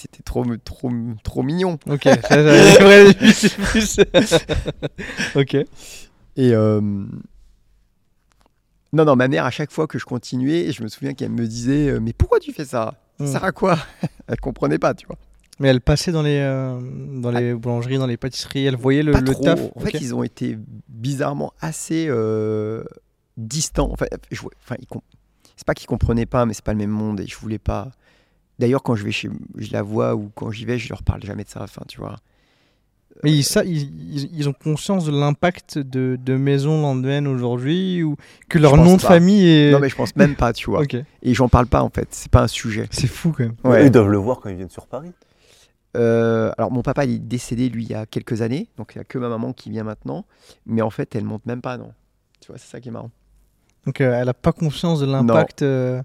[0.03, 0.91] C'était trop, trop,
[1.23, 1.80] trop mignon.
[1.90, 3.99] Ok, c'est plus.
[5.35, 5.53] ok.
[5.56, 5.65] Et.
[6.38, 6.82] euh,
[8.91, 11.48] Non, non, ma mère, à chaque fois que je continuais, je me souviens qu'elle me
[11.48, 12.95] disait euh, Mais pourquoi tu fais ça?
[13.17, 13.27] Ça Mm.
[13.27, 13.77] sert à quoi?
[14.27, 15.17] Elle comprenait pas, tu vois.
[15.59, 16.80] Mais elle passait dans les, euh,
[17.22, 19.43] dans les boulangeries, dans les pâtisseries, elle voyait le, pas le trop.
[19.43, 19.59] taf.
[19.75, 20.57] En fait, ils ont été
[20.90, 22.83] bizarrement assez euh,
[23.38, 23.90] distants.
[23.91, 25.01] Enfin, je, enfin ils com-
[25.56, 27.91] c'est pas qu'ils comprenaient pas, mais c'est pas le même monde et je voulais pas.
[28.59, 31.23] D'ailleurs, quand je vais chez, je la vois ou quand j'y vais, je leur parle
[31.23, 31.61] jamais de ça.
[31.64, 32.15] Enfin, tu vois.
[33.23, 38.15] Mais ils, ça, ils, ils- ont conscience de l'impact de, de Maison Landwen aujourd'hui ou
[38.49, 39.72] que leur nom de famille est.
[39.72, 40.82] Non, mais je pense même pas, tu vois.
[40.83, 40.95] Ok.
[41.22, 42.07] Et j'en parle pas en fait.
[42.11, 42.88] C'est pas un sujet.
[42.91, 43.56] C'est fou quand même.
[43.64, 43.85] Ouais.
[43.85, 45.11] Ils doivent le voir quand ils viennent sur Paris.
[45.95, 48.98] Euh, alors mon papa il est décédé lui il y a quelques années, donc il
[48.98, 50.25] n'y a que ma maman qui vient maintenant,
[50.65, 51.93] mais en fait elle monte même pas non.
[52.41, 53.11] Tu vois c'est ça qui est marrant.
[53.85, 56.01] Donc euh, elle a pas conscience de l'impact euh,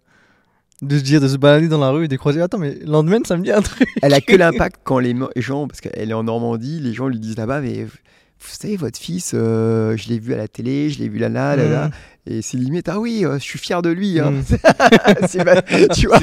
[0.83, 2.41] de se dire, de se balader dans la rue et de croiser.
[2.41, 3.89] Attends, mais Landwen, ça me dit un truc.
[4.03, 7.19] Elle a que l'impact quand les gens, parce qu'elle est en Normandie, les gens lui
[7.19, 11.01] disent là-bas mais vous savez votre fils, euh, je l'ai vu à la télé, je
[11.01, 11.91] l'ai vu là là là là, Mm.
[12.31, 14.21] et c'est limite ah oui euh, je suis fier de lui.
[14.21, 14.31] hein.
[14.31, 14.43] Mm.
[15.27, 16.21] C'est tu vois.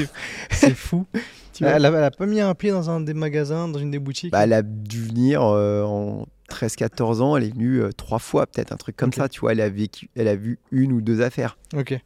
[0.50, 1.04] C'est fou.
[1.52, 1.72] Tu vois.
[1.72, 3.98] elle, a, elle a pas mis un pied dans un des magasins, dans une des
[3.98, 4.30] boutiques.
[4.30, 8.72] Bah, elle a dû venir euh, en 13-14 ans, elle est venue trois fois peut-être
[8.72, 9.52] un truc comme ça, tu vois.
[9.52, 11.56] Elle a vécu, elle a vu une ou deux affaires.
[11.74, 11.98] Ok,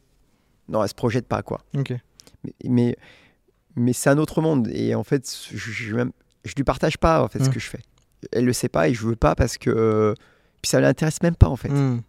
[0.69, 1.59] Non elle se projette pas quoi.
[1.77, 1.93] ok.
[2.43, 2.95] Mais mais,
[3.75, 7.39] mais c'est un autre monde et en fait je, je lui partage pas en fait
[7.43, 7.53] ce Mm.
[7.53, 7.79] que je fais
[8.31, 10.13] elle le sait pas et je veux pas parce que
[10.61, 12.01] puis ça l'intéresse même pas en fait Mm.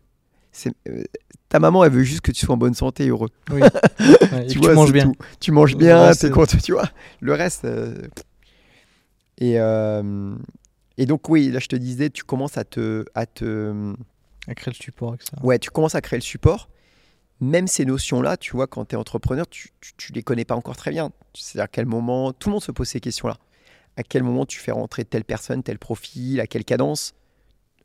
[0.55, 1.02] C'est- euh,
[1.49, 3.61] ta maman elle veut juste que tu sois en bonne santé et heureux Oui.
[4.33, 5.05] Ouais, et tu que vois tu manges bien.
[5.05, 5.15] tout.
[5.41, 6.89] tu manges bien t'es content tu vois
[7.20, 7.94] le reste euh,
[9.39, 10.35] et euh,
[10.99, 13.94] et donc oui là je te disais tu commences à te à te
[14.47, 15.36] À créer le support avec ça.
[15.43, 16.69] Ouais, tu commences à créer le support.
[17.43, 20.77] Même ces notions-là, tu vois, quand tu es entrepreneur, tu, tu les connais pas encore
[20.77, 21.11] très bien.
[21.35, 23.37] C'est-à-dire à quel moment, tout le monde se pose ces questions-là.
[23.97, 27.15] À quel moment tu fais rentrer telle personne, tel profil, à quelle cadence,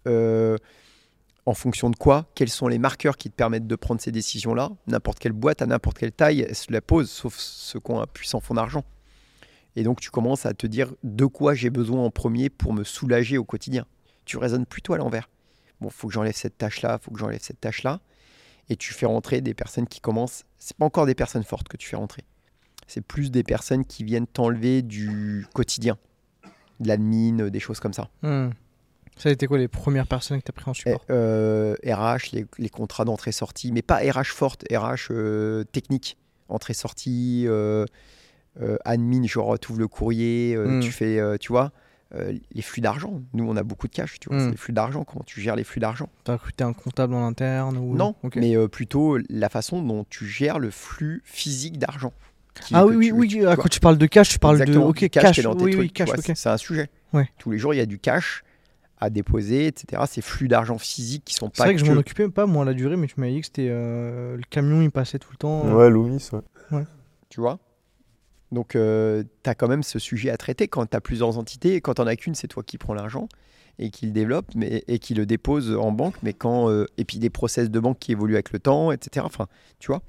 [0.08, 0.58] euh,
[1.46, 4.70] en fonction de quoi, quels sont les marqueurs qui te permettent de prendre ces décisions-là.
[4.86, 8.00] N'importe quelle boîte, à n'importe quelle taille, elle se la pose, sauf ceux qui ont
[8.00, 8.84] un puissant fonds d'argent.
[9.76, 12.84] Et donc tu commences à te dire de quoi j'ai besoin en premier pour me
[12.84, 13.86] soulager au quotidien?
[14.26, 15.30] Tu raisonnes plutôt à l'envers
[15.80, 18.00] bon, faut que j'enlève cette tâche-là, faut que j'enlève cette tâche-là.
[18.70, 20.44] Et tu fais rentrer des personnes qui commencent.
[20.58, 22.24] C'est pas encore des personnes fortes que tu fais rentrer.
[22.88, 25.98] C'est plus des personnes qui viennent t'enlever du quotidien,
[26.80, 28.10] de l'admin, des choses comme ça.
[28.22, 28.50] Mm.
[29.18, 31.76] Ça a été quoi les premières personnes que tu as pris en Et, support euh,
[31.86, 36.18] RH, les, les contrats d'entrée-sortie, mais pas RH forte, RH euh, technique.
[36.50, 37.86] Entrée-sortie, euh,
[38.62, 40.80] euh, admin, genre tu ouvres le courrier, euh, Mm.
[40.82, 41.72] tu fais, euh, tu vois,
[42.16, 43.22] euh, les flux d'argent.
[43.34, 44.42] Nous, on a beaucoup de cash, tu vois, Mm.
[44.46, 46.08] c'est les flux d'argent, comment tu gères les flux d'argent?
[46.24, 47.96] T'as recruté un comptable en interne ou...
[47.96, 48.36] Non, Ok.
[48.38, 52.14] mais euh, plutôt la façon dont tu gères le flux physique d'argent.
[52.74, 53.28] Ah oui, oui, tu- oui.
[53.28, 54.90] tu- ah, tu quand tu parles de cash, tu parles Exactement, de.
[54.90, 55.40] Ok, cash.
[55.42, 56.90] dans tes oui, trucs, oui, tu cash, c'est- C'est un sujet.
[57.14, 57.30] Ouais.
[57.38, 58.44] Tous les jours, il y a du cash
[59.00, 60.02] à déposer, etc.
[60.08, 62.64] Ces flux d'argent physique qui sont C'est pas vrai que je m'en occupais pas, moi,
[62.64, 63.68] à la durée, mais tu m'avais dit que c'était.
[63.70, 65.72] euh, le camion, il passait tout le temps.
[65.76, 66.30] Ouais, Loomis,
[66.72, 66.84] ouais.
[67.30, 67.60] tu vois?
[68.52, 68.80] Donc, tu
[69.50, 71.76] as quand même ce sujet à traiter quand tu as plusieurs entités.
[71.76, 73.28] Et quand tu as qu'une, c'est toi qui prends l'argent
[73.80, 76.16] et qui le développe et qui le dépose en banque.
[76.24, 79.26] Mais quand, euh, et puis des process de banque qui évoluent avec le temps, etc.
[79.26, 79.48] Enfin,
[79.80, 80.02] tu vois.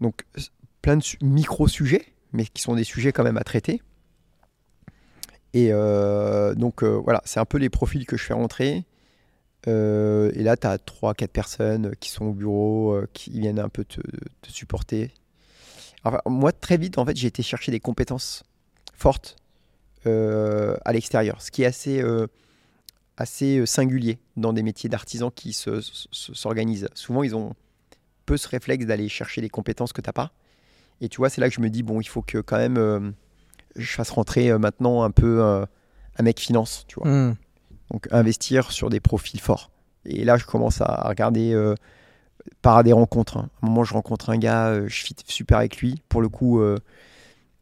[0.00, 0.50] Donc, s-
[0.82, 3.80] plein de su- micro-sujets, mais qui sont des sujets quand même à traiter.
[5.54, 8.84] Et euh, donc, euh, voilà, c'est un peu les profils que je fais rentrer.
[9.68, 13.68] Euh, et là, tu as 3-4 personnes qui sont au bureau, euh, qui viennent un
[13.70, 14.00] peu te
[14.48, 15.12] supporter.
[16.04, 18.44] Enfin, moi, très vite, en fait, j'ai été chercher des compétences
[18.94, 19.36] fortes
[20.06, 22.26] euh, à l'extérieur, ce qui est assez, euh,
[23.16, 26.88] assez euh, singulier dans des métiers d'artisans qui se- se- s'organisent.
[26.94, 27.54] Souvent, ils ont
[28.24, 30.32] peu ce réflexe d'aller chercher des compétences que tu n'as pas.
[31.00, 32.76] Et tu vois, c'est là que je me dis, bon, il faut que quand même
[32.78, 33.10] euh,
[33.74, 37.08] je fasse rentrer maintenant un peu un mec finance, tu vois.
[37.10, 37.36] Hmm.
[37.90, 39.70] Donc investir sur des profils forts.
[40.06, 41.52] Et là, je commence à regarder
[42.62, 43.36] par des rencontres.
[43.38, 43.48] hein.
[43.62, 46.02] À un moment, je rencontre un gars, euh, je fit super avec lui.
[46.08, 46.78] Pour le coup, euh,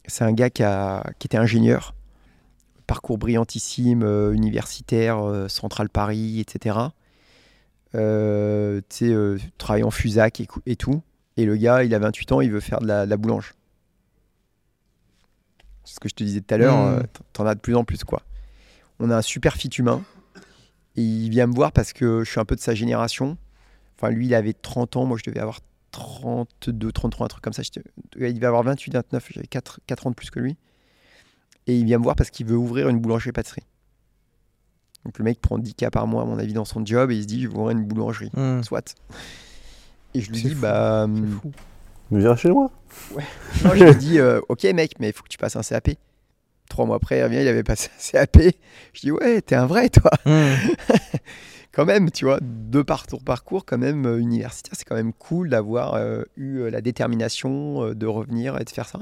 [0.06, 1.94] c'est un gars qui, a- qui était ingénieur,
[2.86, 6.78] parcours brillantissime, euh, universitaire, Centrale Paris, etc.
[7.92, 7.98] Tu
[8.88, 9.14] sais,
[9.58, 11.02] travaille en Fusac et, tout.
[11.36, 13.54] Et le gars, il a 28 ans, il veut faire de la, de la boulange.
[15.84, 16.94] C'est ce que je te disais tout à l'heure, Mm.
[16.98, 18.22] euh, t'en as de plus en plus, quoi.
[19.00, 20.02] On a un super fit humain.
[20.96, 23.36] Et il vient me voir parce que je suis un peu de sa génération.
[23.96, 25.60] Enfin, lui, il avait 30 ans, moi, je devais avoir
[25.92, 27.62] 32, 33, un truc comme ça.
[27.62, 27.82] J'étais-
[28.18, 30.56] Il devait avoir 28, 29, j'avais 4, 4 ans de plus que lui.
[31.66, 33.62] Et il vient me voir parce qu'il veut ouvrir une boulangerie-pâtisserie.
[35.04, 37.16] Donc le mec prend 10 k par mois, à mon avis, dans son job et
[37.16, 38.30] il se dit, je vais ouvrir une boulangerie.
[38.34, 38.62] Hmm.
[38.62, 38.94] Soit.
[40.14, 40.60] Et je lui C'est dis, fou.
[40.60, 41.06] bah.
[41.06, 41.52] C'est hum, fou.
[42.10, 42.70] Viens chez moi.
[43.64, 45.90] non, je lui dis, euh, ok mec, mais il faut que tu passes un CAP.
[46.68, 48.38] Trois mois après, il revient, il avait passé un CAP.
[48.94, 50.10] Je dis, ouais, t'es un vrai, toi.
[50.26, 50.54] Hmm.
[51.74, 55.12] quand même, tu vois, de par ton parcours, quand même, euh, universitaire, c'est quand même
[55.12, 59.00] cool d'avoir euh, eu euh, la détermination de revenir et de faire ça.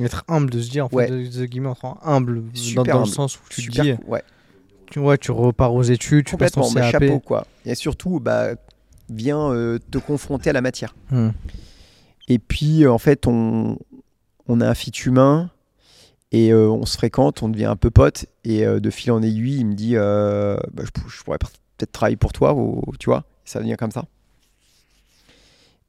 [0.00, 1.10] Être humble, de se dire, en fait, Ouais.
[1.10, 1.70] de, de guillemets,
[2.02, 3.12] humble, dans, Super dans le humble.
[3.14, 4.22] sens où tu Super dis, cool, ouais.
[4.90, 6.92] tu, ouais, tu repars aux études, tu passes ton CAP.
[6.92, 7.46] chapeau, quoi.
[7.66, 8.50] Et surtout, bah,
[9.10, 10.94] viens euh, te confronter à la matière.
[11.10, 11.30] Hmm.
[12.28, 13.76] Et puis, euh, en fait, on,
[14.48, 15.50] on a un fit humain
[16.30, 18.24] et euh, on se fréquente, on devient un peu potes.
[18.44, 21.38] Et euh, de fil en aiguille, il me dit euh, bah, je, je pourrais
[21.82, 23.24] peut-être travailler pour toi, ou, tu vois.
[23.44, 24.04] Ça devient comme ça.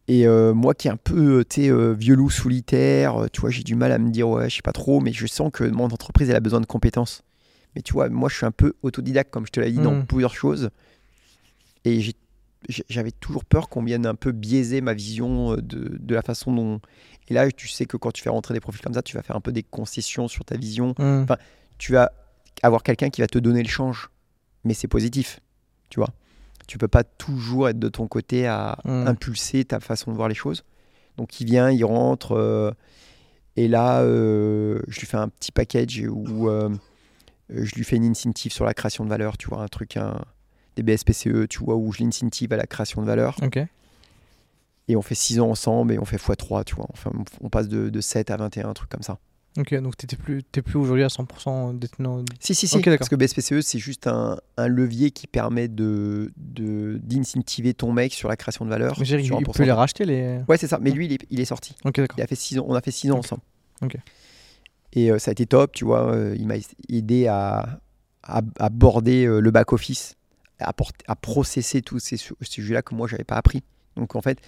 [0.07, 3.27] Et euh, moi qui est un peu euh, tu sais, euh, vieux loup solitaire, euh,
[3.31, 5.25] tu vois, j'ai du mal à me dire ouais, je sais pas trop, mais je
[5.27, 7.23] sens que mon entreprise elle a besoin de compétences.
[7.75, 9.93] Mais tu vois, moi je suis un peu autodidacte, comme je te l'ai dit, dans
[9.93, 10.05] Mhm.
[10.05, 10.71] plusieurs choses.
[11.85, 12.01] Et
[12.89, 16.53] j'avais toujours peur qu'on vienne un peu biaiser ma vision euh, de, de la façon
[16.53, 16.81] dont.
[17.29, 19.23] Et là, tu sais que quand tu fais rentrer des profils comme ça, tu vas
[19.23, 20.95] faire un peu des concessions sur ta vision.
[20.97, 21.25] Hmm.
[21.77, 22.11] Tu vas
[22.61, 24.09] avoir quelqu'un qui va te donner le change,
[24.65, 25.39] mais c'est positif,
[25.93, 26.09] tu vois.
[26.67, 29.07] Tu peux pas toujours être de ton côté à Mm.
[29.07, 30.63] impulser ta façon de voir les choses.
[31.17, 32.71] Donc il vient, il rentre, euh,
[33.57, 36.69] et là, euh, je lui fais un petit package où euh,
[37.49, 40.19] je lui fais une incentive sur la création de valeur, tu vois, un truc, un,
[40.75, 43.37] des BSPCE, tu vois, où je l'incentive à la création de valeur.
[43.43, 43.59] Ok.
[44.87, 46.87] Et on fait 6 ans ensemble et on fait x3, tu vois.
[46.91, 49.19] Enfin, on passe de, de 7 à 21, un truc comme ça.
[49.57, 52.23] Ok, donc t'étais plus, t'es plus aujourd'hui à 100% détenant.
[52.39, 52.75] Si, si, si.
[52.77, 52.97] Ok, d'accord.
[52.99, 58.13] parce que BSPCE, c'est juste un, un levier qui permet de de- d'incentiver ton mec
[58.13, 58.95] sur la création de valeur.
[58.99, 60.39] Mais sur il peut les racheter les.
[60.47, 60.79] Ouais, c'est ça.
[60.81, 61.75] Mais lui, il est, il est sorti.
[61.85, 62.17] Ok, d'accord.
[62.17, 63.41] Il a fait six ans, on a fait 6 ans ensemble.
[63.83, 63.95] Ok.
[64.93, 66.11] Et euh, ça a été top, tu vois.
[66.13, 66.55] euh, il m'a
[66.89, 67.79] aidé à,
[68.23, 70.15] à, à border euh, le back-office,
[70.59, 73.61] à, porter- à processer tous ces, ces sujets-là que moi, j'avais pas appris.
[73.97, 74.39] Donc, en fait,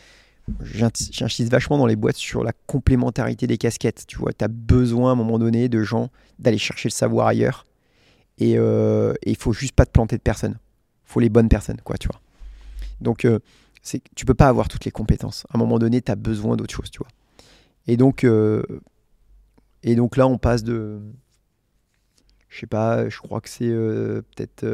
[0.62, 4.06] j'insiste vachement dans les boîtes sur la complémentarité des casquettes.
[4.08, 6.10] Tu vois, tu as besoin à un moment donné de gens
[6.40, 7.66] d'aller chercher le savoir ailleurs.
[8.38, 10.58] Et euh, il euh, faut juste pas te planter de personnes.
[11.06, 12.22] faut les bonnes personnes, quoi, tu vois.
[13.02, 13.40] Donc, euh,
[14.16, 15.46] tu peux pas avoir toutes les compétences.
[15.50, 17.08] À un moment donné, tu as besoin d'autre chose, tu vois.
[17.88, 18.64] Et donc, euh,
[19.84, 21.00] et donc là, on passe de.
[22.50, 24.66] Je sais pas, je crois que c'est peut-être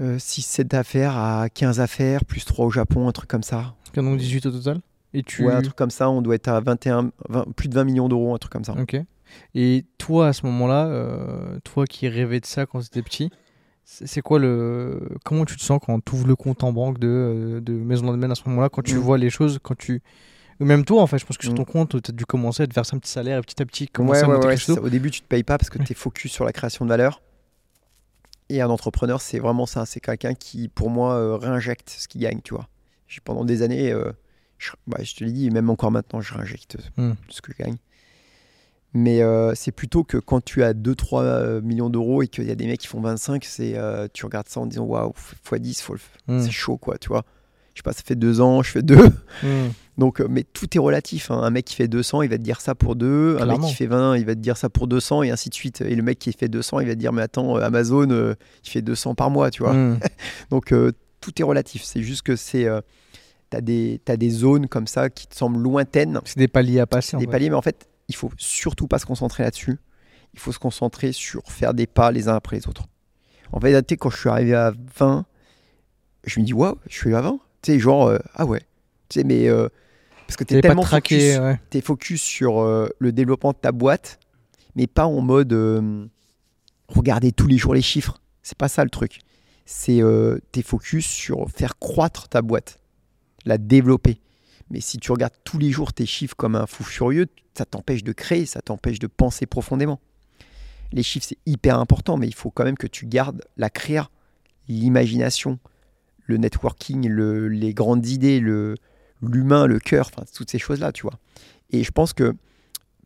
[0.00, 3.74] euh, 6, 7 affaires à 15 affaires, plus 3 au Japon, un truc comme ça.
[3.94, 4.80] Donc 18 au total
[5.14, 5.46] et tu...
[5.46, 8.08] Ouais, un truc comme ça, on doit être à 21, 20, plus de 20 millions
[8.08, 8.74] d'euros, un truc comme ça.
[8.78, 8.96] Ok.
[9.54, 13.30] Et toi, à ce moment-là, euh, toi qui rêvais de ça quand t'étais petit,
[13.84, 15.00] c'est quoi le.
[15.24, 18.06] Comment tu te sens quand tu ouvres le compte en banque de, euh, de Maison
[18.06, 18.98] de domaine à ce moment-là, quand tu mm.
[18.98, 20.02] vois les choses, quand tu.
[20.60, 21.66] Même toi, en fait, je pense que sur ton mm.
[21.66, 23.88] compte, tu as dû commencer à te verser un petit salaire et petit à petit
[23.88, 26.32] commencer ouais, à ouais, Au début, tu te payes pas parce que tu es focus
[26.32, 27.22] sur la création de valeur.
[28.48, 29.84] Et un entrepreneur, c'est vraiment ça.
[29.86, 32.68] C'est quelqu'un qui, pour moi, euh, réinjecte ce qu'il gagne, tu vois.
[33.24, 34.12] Pendant des années, euh,
[34.58, 37.16] je, bah, je, te l'ai dit, même encore maintenant, je réinjecte euh, hmm.
[37.28, 37.76] ce que je gagne.
[38.94, 42.54] Mais euh, c'est plutôt que quand tu as 2-3 millions d'euros et qu'il y a
[42.54, 43.76] des mecs qui font 25, c'est
[44.12, 45.12] tu regardes ça en disant waouh,
[45.44, 45.96] x10,
[46.28, 46.40] hmm.
[46.40, 47.24] c'est chaud, quoi, tu vois.
[47.74, 48.96] Je sais pas, ça fait 2 ans, je fais 2.
[49.98, 51.30] Donc, euh, mais tout est relatif.
[51.30, 51.40] hein.
[51.42, 53.36] Un mec qui fait 200, il va te dire ça pour deux.
[53.40, 55.54] Un mec qui fait 20, il va te dire ça pour 200 et ainsi de
[55.54, 55.80] suite.
[55.80, 58.34] Et le mec qui fait 200, il va te dire mais attends, euh, Amazon, euh,
[58.64, 59.74] il fait 200 par mois, tu vois.
[59.74, 59.98] Hmm.
[60.50, 61.82] Donc euh, tout est relatif.
[61.82, 62.80] C'est juste que c'est, euh,
[63.50, 67.16] t'as des, des zones comme ça qui te semblent lointaines, C'est des paliers à passer.
[67.16, 69.78] des paliers, mais en fait, il faut surtout pas se concentrer là-dessus.
[70.34, 72.84] Il faut se concentrer sur faire des pas les uns après les autres.
[73.50, 75.24] En fait, tu sais, quand je suis arrivé à 20,
[76.24, 77.38] je me dis, waouh, je suis à 20.
[77.62, 78.60] Tu sais, genre, euh, ah ouais.
[79.08, 79.48] Tu sais, mais.
[79.48, 79.68] euh,
[80.28, 81.80] parce que tu es tellement traqué, focus, ouais.
[81.80, 84.20] focus sur euh, le développement de ta boîte,
[84.76, 86.06] mais pas en mode euh,
[86.88, 88.20] regarder tous les jours les chiffres.
[88.42, 89.20] C'est pas ça le truc.
[89.64, 92.78] C'est euh, t'es focus sur faire croître ta boîte,
[93.46, 94.20] la développer.
[94.70, 97.26] Mais si tu regardes tous les jours tes chiffres comme un fou furieux,
[97.56, 99.98] ça t'empêche de créer, ça t'empêche de penser profondément.
[100.92, 104.10] Les chiffres, c'est hyper important, mais il faut quand même que tu gardes la créa,
[104.68, 105.58] l'imagination,
[106.26, 108.74] le networking, le- les grandes idées, le,
[109.22, 111.18] l'humain, le cœur, enfin toutes ces choses-là, tu vois.
[111.70, 112.34] Et je pense que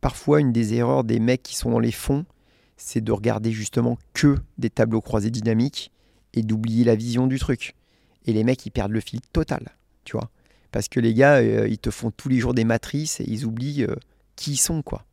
[0.00, 2.24] parfois, une des erreurs des mecs qui sont dans les fonds,
[2.76, 5.92] c'est de regarder justement que des tableaux croisés dynamiques
[6.34, 7.74] et d'oublier la vision du truc.
[8.26, 10.30] Et les mecs, ils perdent le fil total, tu vois.
[10.70, 13.44] Parce que les gars, euh, ils te font tous les jours des matrices et ils
[13.44, 13.94] oublient euh,
[14.36, 15.04] qui ils sont, quoi.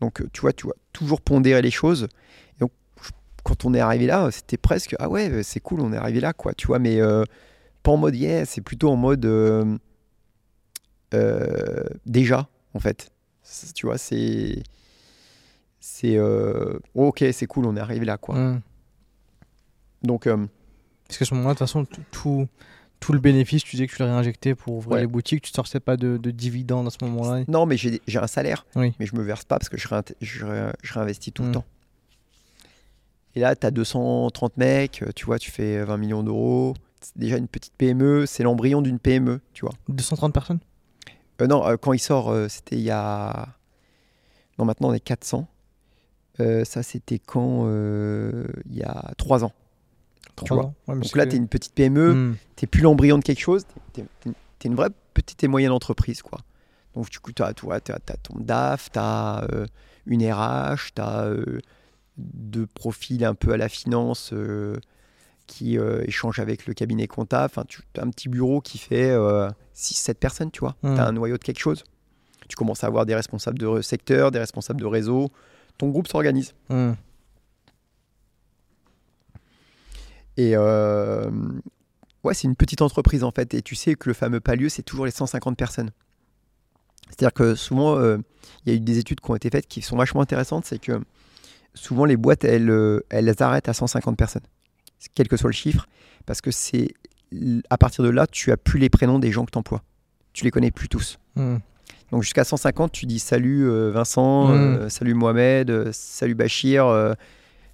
[0.00, 2.08] Donc, euh, tu vois, tu vois, toujours pondérer les choses.
[2.60, 2.64] Et
[3.42, 6.32] quand on est arrivé là, c'était presque, ah ouais, c'est cool, on est arrivé là,
[6.32, 6.98] quoi, tu vois, mais
[7.82, 9.26] pas en mode yeah, c'est plutôt en mode
[12.06, 13.10] déjà, en fait.
[13.74, 14.62] Tu vois, c'est.
[15.80, 16.16] C'est.
[16.16, 18.36] euh, ok, c'est cool, on est arrivé là, quoi.
[18.36, 18.60] Hum.
[20.02, 20.46] Donc, euh,
[21.08, 24.06] Parce qu'à ce moment-là, de toute façon, tout, le bénéfice, tu disais que tu l'as
[24.06, 25.00] réinjecté pour ouvrir Ouais.
[25.02, 27.44] les boutiques, tu ne sortais pas de, de dividendes à ce moment-là.
[27.48, 28.94] non, mais j'ai un salaire, Oui.
[28.98, 31.50] mais je me verse pas parce que je, réint- je, ré- je réinvestis tout le
[31.50, 31.52] Mm.
[31.52, 31.64] temps.
[33.34, 36.74] Et là, tu as 230 mecs, euh, tu vois, tu fais 20 millions d'euros.
[37.02, 39.74] C'est déjà une petite PME, c'est l'embryon d'une PME, tu vois.
[39.88, 40.60] 230 personnes?
[40.60, 40.73] Euh,
[41.40, 43.48] non, euh, quand il sort, euh, c'était il y a.
[44.58, 45.46] Non, maintenant on est 400.
[46.40, 49.52] Euh, ça, c'était quand euh, Il y a 3 ans.
[50.36, 50.66] Trois vois.
[50.66, 50.74] ans.
[50.88, 52.36] Ouais, mais Donc là, tu es une petite PME, Hum.
[52.56, 54.04] tu plus l'embryon de quelque chose, tu es,
[54.64, 56.22] une vraie petite et moyenne entreprise.
[56.22, 56.40] quoi.
[56.94, 59.46] Donc, du coup, tu as, ton DAF, tu as
[60.06, 61.28] une RH, tu as
[62.16, 64.76] deux profils un peu à la finance euh,
[65.46, 67.46] qui euh, échangent avec le cabinet comptable.
[67.46, 69.14] Enfin, tu as un petit bureau qui fait
[69.74, 70.76] 6-7 personnes, tu vois.
[70.82, 70.94] Mm.
[70.94, 71.84] Tu as un noyau de quelque chose.
[72.48, 75.30] Tu commences à avoir des responsables de secteur, des responsables de réseau.
[75.78, 76.54] Ton groupe s'organise.
[76.70, 76.96] Hum.
[80.36, 81.30] Et euh,
[82.24, 83.54] ouais, c'est une petite entreprise en fait.
[83.54, 85.90] Et tu sais que le fameux palier, c'est toujours les 150 personnes.
[87.08, 88.18] C'est-à-dire que souvent, euh,
[88.64, 90.64] il y a eu des études qui ont été faites qui sont vachement intéressantes.
[90.64, 91.00] C'est que
[91.74, 94.42] souvent, les boîtes, elles, euh, elles arrêtent à 150 personnes,
[95.14, 95.86] quel que soit le chiffre,
[96.26, 96.94] parce que c'est
[97.70, 99.82] à partir de là, tu as plus les prénoms des gens que tu emploies.
[100.32, 101.18] Tu les connais plus tous.
[101.36, 101.60] Hum.
[102.12, 104.50] Donc jusqu'à 150, tu dis salut euh, Vincent, Mm.
[104.52, 106.86] euh, salut Mohamed, euh, salut Bachir,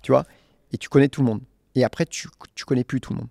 [0.02, 0.24] tu vois,
[0.72, 1.40] et tu connais tout le monde.
[1.74, 3.28] Et après, tu, tu connais plus tout le monde.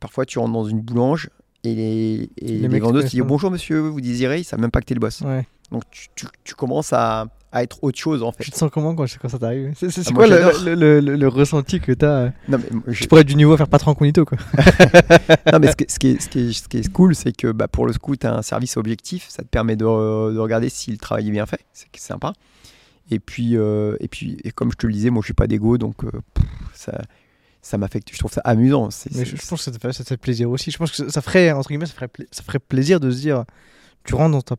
[0.00, 1.30] Parfois, tu rentres dans une boulange
[1.64, 4.70] et les, et Les les, vendeuses te disent bonjour monsieur, vous désirez, ils savent même
[4.72, 5.20] pas que t'es le boss.
[5.20, 5.46] Ouais.
[5.70, 8.44] Donc tu, tu- tu commences à, à être autre chose en fait.
[8.44, 9.72] Tu te sens comment quand, quand ça t'arrive?
[9.78, 10.62] C'est Ah, quoi le, j'adore.
[10.64, 13.36] le, le- le- le ressenti que tu as Non mais, moi, je- pourrais être du
[13.36, 14.38] niveau à faire patron incognito quoi.
[15.52, 17.14] non, mais ce, qui est, ce qui est- ce qui est- ce qui est cool,
[17.14, 19.26] c'est que bah, pour le scout, tu as un service objectif.
[19.28, 21.60] Ça te permet de, de regarder si le travail est bien fait.
[21.72, 22.32] C'est sympa.
[23.10, 25.46] Et puis, euh, et puis et comme je te le disais, moi, je suis pas
[25.46, 27.02] d'ego, donc euh, pff, ça,
[27.60, 28.08] ça m'affecte.
[28.12, 28.88] Je trouve ça amusant.
[29.14, 30.70] Mais je, je pense que ça te, fait, ça te fait plaisir aussi.
[30.70, 33.18] Je pense que ça, ça ferait, entre guillemets, ça ferait, ça ferait plaisir de se
[33.18, 33.44] dire
[34.04, 34.56] tu rentres dans ta.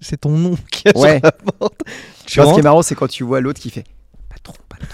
[0.00, 1.18] C'est ton nom qui est Ouais.
[1.18, 1.80] sur la porte.
[2.26, 3.84] Tu vois, ce qui est marrant, c'est quand tu vois l'autre qui fait
[4.28, 4.88] patron, patron.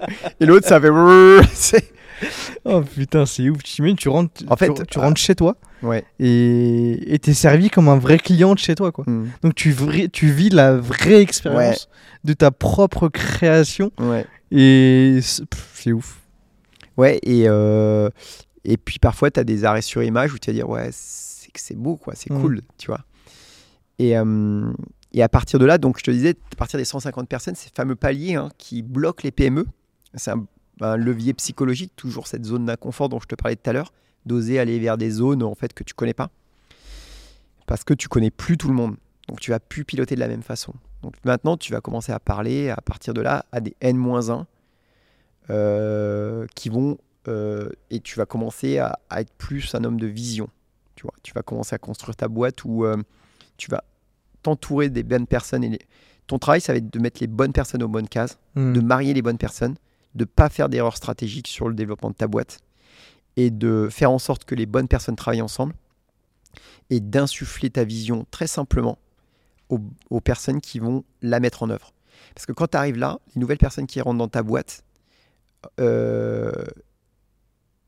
[0.40, 1.84] et l'autre, ça fait.
[2.64, 3.62] Oh putain, c'est ouf.
[3.62, 5.02] Tu tu rentres, En fait, tu, tu ah.
[5.02, 6.04] rentres chez toi ouais.
[6.18, 9.04] et t'es servi comme un vrai client de chez toi quoi.
[9.06, 9.28] Mm.
[9.42, 9.74] Donc tu,
[10.12, 11.88] tu vis la vraie expérience
[12.24, 14.26] de ta propre création Ouais.
[14.50, 15.20] et
[15.74, 16.20] c'est ouf.
[16.96, 18.08] Ouais, et, euh,
[18.64, 20.90] et puis parfois, tu as des arrêts sur image où tu vas dire, ouais,
[21.54, 22.40] que c'est beau, quoi, c'est Mm.
[22.40, 23.00] cool, tu vois.
[23.98, 24.72] Et, euh,
[25.12, 27.70] et à partir de là, donc je te disais, à partir des 150 personnes, ces
[27.74, 29.64] fameux paliers hein, qui bloquent les PME,
[30.14, 30.44] c'est un,
[30.80, 33.92] un levier psychologique, toujours cette zone d'inconfort dont je te parlais tout à l'heure,
[34.26, 36.30] d'oser aller vers des zones en fait que tu connais pas.
[37.66, 38.96] Parce que tu connais plus tout le monde.
[39.28, 40.74] Donc tu vas plus piloter de la même façon.
[41.02, 44.44] Donc maintenant, tu vas commencer à parler à partir de là à des N-1
[45.50, 50.06] euh, qui vont euh, et tu vas commencer à, à être plus un homme de
[50.06, 50.48] vision.
[51.04, 52.96] Tu vois, tu vas commencer à construire ta boîte où euh,
[53.58, 53.84] tu vas
[54.42, 55.62] t'entourer des bonnes personnes.
[55.64, 55.78] Et les-
[56.26, 58.72] Ton travail, ça va être de mettre les bonnes personnes aux bonnes cases, Mm.
[58.72, 59.74] de marier les bonnes personnes,
[60.14, 62.60] de pas faire d'erreurs stratégiques sur le développement de ta boîte
[63.36, 65.74] et de faire en sorte que les bonnes personnes travaillent ensemble
[66.88, 68.96] et d'insuffler ta vision très simplement
[69.68, 71.92] aux, aux personnes qui vont la mettre en œuvre.
[72.34, 74.82] Parce que quand tu arrives là, les nouvelles personnes qui rentrent dans ta boîte,
[75.80, 76.52] euh,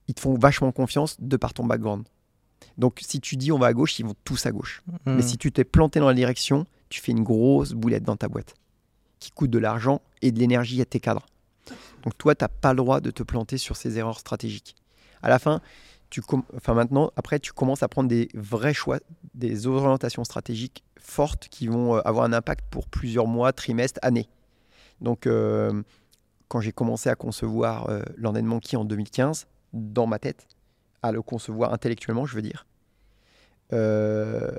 [0.09, 2.07] ils te font vachement confiance de par ton background.
[2.78, 4.83] Donc si tu dis on va à gauche, ils vont tous à gauche.
[5.07, 5.17] Mm.
[5.17, 8.28] Mais si tu t'es planté dans la direction, tu fais une grosse boulette dans ta
[8.28, 8.55] boîte
[9.18, 11.26] qui coûte de l'argent et de l'énergie à tes cadres.
[12.05, 14.76] Donc toi, tu n'as pas le droit de te planter sur ces erreurs stratégiques.
[15.23, 15.60] À la fin,
[16.10, 16.23] tu
[16.57, 18.99] enfin maintenant, après, tu commences à prendre des vrais choix,
[19.35, 24.28] des orientations stratégiques fortes qui vont euh, avoir un impact pour plusieurs mois, trimestres, années.
[25.01, 25.83] Donc, euh,
[26.49, 30.47] quand j'ai commencé à concevoir euh, l'endettement qui en 2015, dans ma tête,
[31.07, 32.67] à le concevoir intellectuellement, je veux dire,
[33.73, 34.51] euh,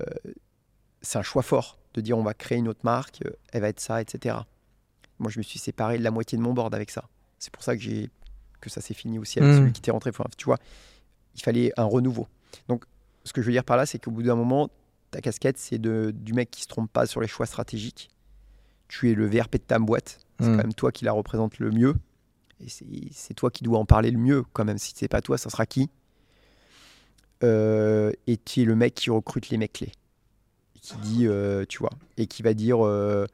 [1.02, 3.80] c'est un choix fort de dire on va créer une autre marque, elle va être
[3.80, 4.36] ça, etc.
[5.20, 7.06] Moi, je me suis séparé de la moitié de mon board avec ça.
[7.40, 8.10] C'est pour ça que j'ai
[8.60, 9.58] que ça s'est fini aussi avec Mmh.
[9.58, 10.10] celui qui était rentré.
[10.10, 10.58] Enfin, tu vois,
[11.36, 12.28] il fallait un renouveau.
[12.68, 12.86] Donc,
[13.24, 14.70] ce que je veux dire par là, c'est qu'au bout d'un moment,
[15.12, 18.10] ta casquette, c'est de, du mec qui se trompe pas sur les choix stratégiques.
[18.88, 20.20] Tu es le VRP de ta boîte.
[20.40, 20.52] C'est Mm.
[20.58, 21.96] quand même toi qui la représente le mieux.
[22.60, 24.78] Et c'est- c'est toi qui dois en parler le mieux, quand même.
[24.80, 25.90] Si c'est pas toi, ça sera qui?
[27.44, 29.92] Euh, Et tu es le mec qui recrute les mecs clés.
[30.82, 33.26] Qui dit, euh, tu vois, et qui va dire, euh,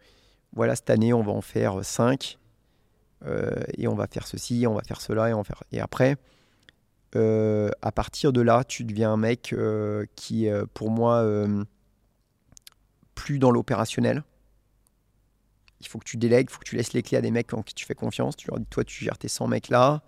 [0.54, 2.38] voilà, cette année, on va en faire 5.
[3.78, 5.64] et on va faire ceci, on va faire cela, et on va faire.
[5.72, 6.18] Et après,
[7.16, 11.64] euh, à partir de là, tu deviens un mec euh, qui, euh, pour moi, euh,
[13.16, 14.24] plus dans l'opérationnel.
[15.80, 17.54] Il faut que tu délègues, il faut que tu laisses les clés à des mecs
[17.54, 18.36] en qui tu fais confiance.
[18.36, 20.02] Tu leur dis, toi, tu gères tes 100 mecs là,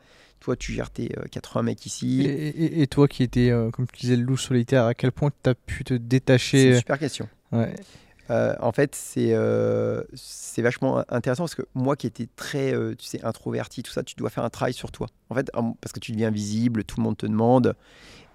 [0.46, 2.22] toi, tu gères tes euh, 80 mecs Et, ici.
[2.24, 5.32] et- et toi qui étais, euh, comme tu disais, le loup solitaire, à quel point
[5.44, 7.28] tu as pu te C'est une détacher super question.
[7.52, 7.74] ouais.
[8.32, 10.02] Euh, en fait, c'est euh,
[10.58, 14.16] vachement intéressant parce que moi qui étais très, euh, tu sais, introverti, tout ça, tu
[14.16, 15.08] dois faire un travail sur toi.
[15.30, 15.52] En fait,
[15.82, 17.76] parce que tu deviens visible, tout le monde te demande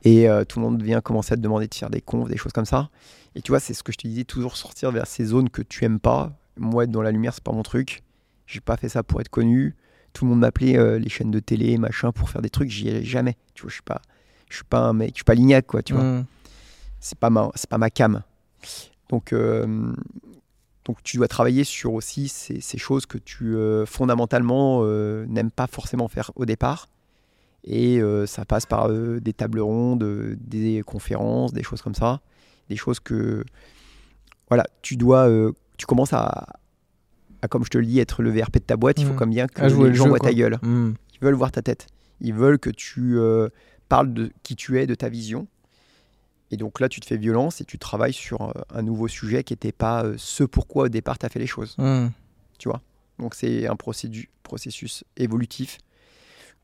[0.04, 2.36] et euh, tout le monde vient commencer à te demander de faire des confs, des
[2.36, 2.88] choses comme ça.
[3.36, 5.62] Et tu vois, c'est ce que je te disais, toujours sortir vers ces zones que
[5.62, 6.36] tu aimes pas.
[6.56, 8.02] Moi, être dans la lumière, c'est pas mon truc.
[8.46, 9.74] J'ai pas fait ça pour être connu.
[10.12, 12.70] Tout le monde m'appelait euh, les chaînes de télé, machin, pour faire des trucs.
[12.70, 13.36] J'y allais jamais.
[13.54, 14.02] Tu vois, je suis pas,
[14.48, 15.82] je suis pas un mec, je suis pas lignac, quoi.
[15.82, 16.24] Tu vois Mm.
[17.00, 18.22] c'est pas ma c'est pas ma cam
[19.08, 19.92] donc euh,
[20.84, 25.50] donc tu dois travailler sur aussi ces, ces choses que tu euh, fondamentalement euh, n'aimes
[25.50, 26.88] pas forcément faire au départ
[27.64, 30.02] et ça passe par des tables rondes
[30.40, 32.20] des conférences des choses comme ça
[32.70, 33.44] des choses que
[34.48, 35.28] voilà tu dois
[35.76, 36.59] tu commences à,
[37.42, 39.30] à, comme je te le dis être le VRP de ta boîte il faut comme
[39.30, 40.28] bien que jouer les le gens jeu, voient quoi.
[40.30, 40.94] ta gueule Mm.
[41.14, 41.86] ils veulent voir ta tête.
[42.20, 43.48] Ils veulent que tu euh,
[43.88, 45.46] parles de qui tu es, de ta vision.
[46.50, 49.44] Et donc là, tu te fais violence et tu travailles sur euh, un nouveau sujet
[49.44, 51.76] qui n'était pas euh, ce pourquoi au départ tu as fait les choses.
[51.78, 52.08] Mm.
[53.18, 55.78] Donc c'est un processus évolutif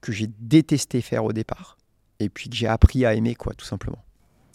[0.00, 1.76] que j'ai détesté faire au départ
[2.18, 4.02] et puis que j'ai appris à aimer, quoi, tout simplement.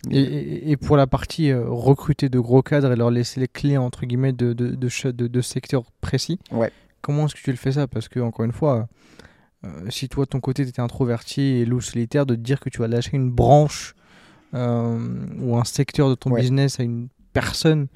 [0.09, 4.05] Et, pour la partie euh, recruter de gros cadres et leur laisser les clés entre
[4.05, 6.71] guillemets de, de, de, ch- de- de secteurs précis, Ouais.
[7.01, 7.87] comment est-ce que tu le fais ça?
[7.87, 8.87] Parce que encore une fois,
[9.63, 12.59] euh, si toi de ton côté tu étais introverti et loup solitaire, de te dire
[12.59, 13.93] que tu vas lâcher une branche
[14.55, 14.97] euh,
[15.39, 16.41] ou un secteur de ton Ouais.
[16.41, 17.87] business à une personne,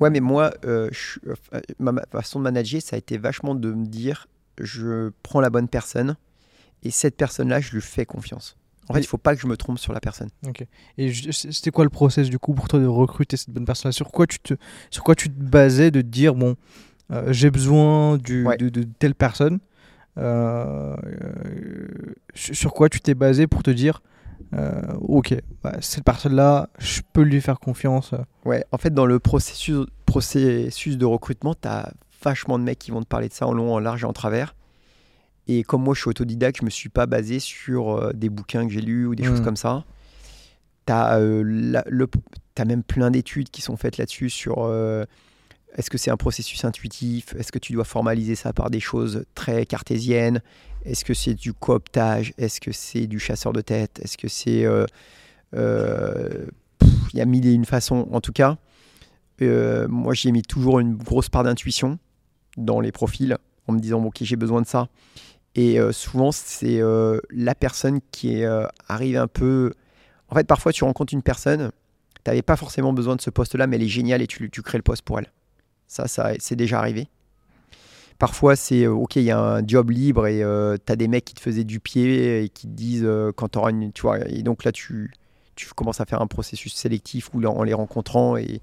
[0.00, 1.18] Ouais, mais moi, je-
[1.78, 4.26] ma, ma façon de manager, ça a été vachement de me dire,
[4.60, 6.16] je prends la bonne personne
[6.82, 8.56] et cette personne-là, je lui fais confiance.
[8.88, 10.28] En fait, Et- il faut pas que je me trompe sur la personne.
[10.96, 13.92] Et je- c'était quoi le process du coup pour toi de recruter cette bonne personne
[13.92, 14.54] Sur quoi tu te,
[14.90, 16.56] sur quoi tu te basais de te dire bon,
[17.12, 18.56] euh, j'ai besoin du, Ouais.
[18.56, 19.58] de, de telle personne
[20.16, 24.02] Euh, euh, sur quoi tu t'es basé pour te dire
[25.00, 28.14] ok, bah, cette personne-là, je peux lui faire confiance.
[28.46, 31.92] Ouais, en fait, dans le processus, processus de recrutement, tu as
[32.24, 34.12] vachement de mecs qui vont te parler de ça en long, en large et en
[34.12, 34.54] travers.
[35.48, 38.66] Et comme moi, je suis autodidacte, je me suis pas basé sur euh, des bouquins
[38.66, 39.44] que j'ai lus ou des choses Mm.
[39.44, 39.84] comme ça.
[40.86, 41.18] Tu as,
[42.66, 45.04] même plein d'études qui sont faites là-dessus sur euh,
[45.76, 47.34] est-ce que c'est un processus intuitif?
[47.36, 50.40] Est-ce que tu dois formaliser ça par des choses très cartésiennes?
[50.84, 52.32] Est-ce que c'est du cooptage?
[52.38, 54.00] Est-ce que c'est du chasseur de tête?
[54.02, 54.64] Est-ce que c'est...
[54.64, 54.86] euh,
[55.54, 56.46] euh,
[57.12, 58.08] Il y a mille et une façons.
[58.12, 58.56] En tout cas,
[59.42, 61.98] euh, moi, j'ai mis toujours une grosse part d'intuition
[62.56, 63.36] dans les profils
[63.66, 64.88] en me disant, bon, ok, j'ai besoin de ça.
[65.54, 69.72] Et euh, souvent, c'est euh, la personne qui euh, arrive un peu...
[70.28, 71.70] En fait, parfois, tu rencontres une personne,
[72.24, 74.78] tu n'avais pas forcément besoin de ce poste-là, mais elle est géniale et tu, crées
[74.78, 75.32] le poste pour elle.
[75.86, 77.08] Ça, ça c'est déjà arrivé.
[78.18, 80.40] Parfois, c'est OK, il y a un job libre et
[80.84, 83.58] tu as des mecs qui te faisaient du pied et qui te disent quand tu
[83.58, 83.90] auras une.
[83.92, 85.10] Tu vois, et donc là, tu,
[85.74, 88.60] commences à faire un processus sélectif où, en les rencontrant et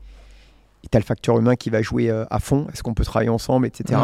[0.92, 2.68] tu as le facteur humain qui va jouer à fond.
[2.72, 4.00] Est-ce qu'on peut travailler ensemble, etc.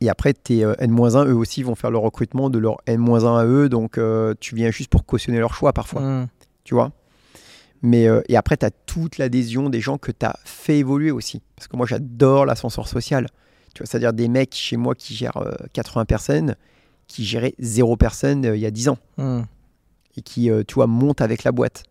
[0.00, 3.44] Et après, tes euh, N-1, eux aussi, vont faire le recrutement de leur N-1 à
[3.44, 3.68] eux.
[3.68, 6.28] Donc, euh, tu viens juste pour cautionner leur choix parfois Mm.
[6.64, 6.92] tu vois?
[7.82, 11.10] Mais, euh, et après, tu as toute l'adhésion des gens que tu as fait évoluer
[11.10, 11.42] aussi.
[11.56, 13.26] Parce que moi, j'adore l'ascenseur social.
[13.74, 16.56] Tu vois, c'est-à-dire des mecs chez moi qui gèrent euh, 80 personnes,
[17.06, 18.98] qui géraient zéro personne euh, il y a 10 ans.
[19.16, 19.42] Mm.
[20.16, 21.84] Et qui, tu vois, montent avec la boîte.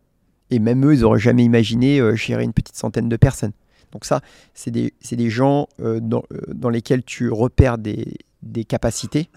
[0.49, 3.53] Et même eux, ils n'auraient jamais imaginé gérer une petite centaine de personnes.
[3.91, 4.21] Donc ça,
[4.53, 9.29] c'est des, c'est des gens euh, dans, euh, dans lesquels tu repères des, des capacités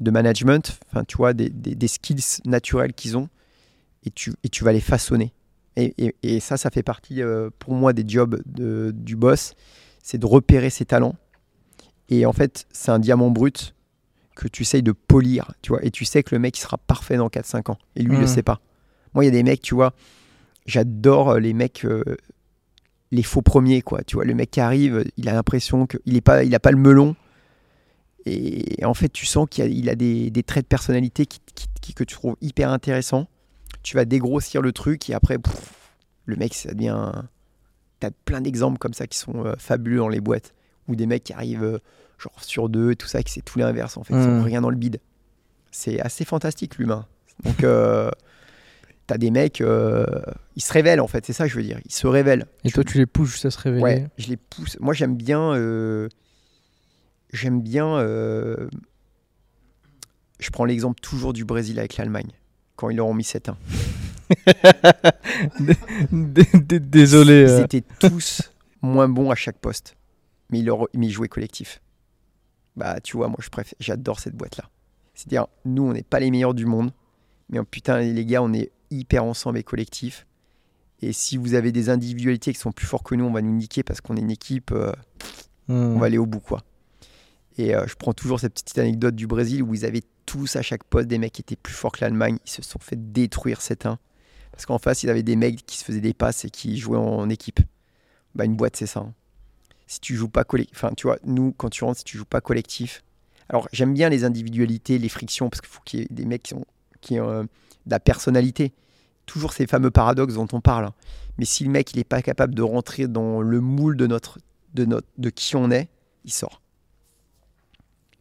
[0.00, 3.28] de management, enfin, tu vois, des, des- des skills naturels qu'ils ont,
[4.04, 5.32] et tu, et tu vas les façonner.
[5.76, 9.54] Et, et- et ça, ça fait partie, euh, pour moi, des jobs de- du boss,
[10.02, 11.16] c'est de repérer ses talents.
[12.08, 13.74] Et en fait, c'est un diamant brut
[14.36, 16.76] que tu essayes de polir, tu vois, et tu sais que le mec, il sera
[16.78, 17.78] parfait dans 4-5 ans.
[17.96, 18.32] Et lui, il le Mhm.
[18.32, 18.60] sait pas.
[19.14, 19.94] Moi, il y a des mecs, tu vois,
[20.66, 22.04] j'adore les mecs, euh,
[23.12, 24.02] les faux premiers, quoi.
[24.04, 26.70] Tu vois, le mec qui arrive, il a l'impression qu'il n'est pas, il a pas
[26.72, 27.14] le melon.
[28.24, 31.38] Et en fait, tu sens qu'il a, il a des, des traits de personnalité qui,
[31.54, 33.28] qui- qui- que tu trouves hyper intéressants.
[33.84, 35.72] Tu vas dégrossir le truc et après, pff,
[36.24, 37.12] le mec, ça devient.
[38.00, 40.54] T'as plein d'exemples comme ça qui sont euh, fabuleux dans les boîtes.
[40.88, 41.78] Ou des mecs qui arrivent euh,
[42.18, 44.14] genre sur deux et tout ça, qui c'est tout l'inverse en fait.
[44.14, 44.44] Ils ont Mm.
[44.44, 44.98] rien dans le bide.
[45.70, 47.06] C'est assez fantastique l'humain.
[47.44, 48.10] Donc, euh,
[49.06, 50.04] t'as des mecs, euh,
[50.56, 51.78] ils se révèlent en fait, c'est ça que je veux dire.
[51.84, 52.46] Ils se révèlent.
[52.64, 53.82] Et toi, tu les pousses jusqu'à se réveiller.
[53.84, 54.76] Ouais, je les pousse.
[54.80, 55.52] Moi, j'aime bien.
[55.54, 56.08] euh,
[57.32, 57.96] j'aime bien.
[57.98, 58.68] euh,
[60.38, 62.30] je prends l'exemple toujours du Brésil avec l'Allemagne,
[62.76, 63.54] quand ils leur ont mis 7-1.
[66.10, 67.46] D- d- Désolé.
[67.48, 68.42] Ils étaient tous
[68.82, 69.96] moins bons à chaque poste,
[70.50, 71.80] mais ils, leur- mais ils jouaient collectif.
[72.76, 74.64] Bah, tu vois, moi, je préfère, j'adore cette boîte-là.
[75.14, 76.90] C'est-à-dire, nous, on n'est pas les meilleurs du monde,
[77.48, 80.26] mais oh, putain, les gars, on est hyper ensemble et collectif.
[81.02, 83.52] Et si vous avez des individualités qui sont plus forts que nous, on va nous
[83.54, 84.72] niquer parce qu'on est une équipe.
[84.72, 84.92] euh,
[85.68, 85.96] Hmm.
[85.96, 86.62] on va aller au bout quoi.
[87.58, 90.62] Et euh, je prends toujours cette petite anecdote du Brésil où ils avaient tous à
[90.62, 92.38] chaque poste des mecs qui étaient plus forts que l'Allemagne.
[92.46, 93.96] Ils se sont fait détruire 7-1.
[94.52, 96.98] Parce qu'en face, ils avaient des mecs qui se faisaient des passes et qui jouaient
[96.98, 97.58] en équipe.
[98.36, 99.00] Bah, une boîte, c'est ça.
[99.00, 99.12] hein.
[99.88, 102.24] Si tu joues pas collectif, enfin, tu vois, nous, quand tu rentres, si tu joues
[102.24, 103.02] pas collectif.
[103.48, 106.42] Alors, j'aime bien les individualités, les frictions, parce qu'il faut qu'il y ait des mecs
[106.42, 106.64] qui ont,
[107.00, 107.44] qui euh,
[107.86, 108.72] de la personnalité.
[109.26, 110.86] Toujours ces fameux paradoxes dont on parle.
[110.86, 110.94] hein.
[111.38, 114.38] Mais si le mec, il n'est pas capable de rentrer dans le moule de notre
[114.74, 115.88] de, notre, de qui on est,
[116.24, 116.60] il sort.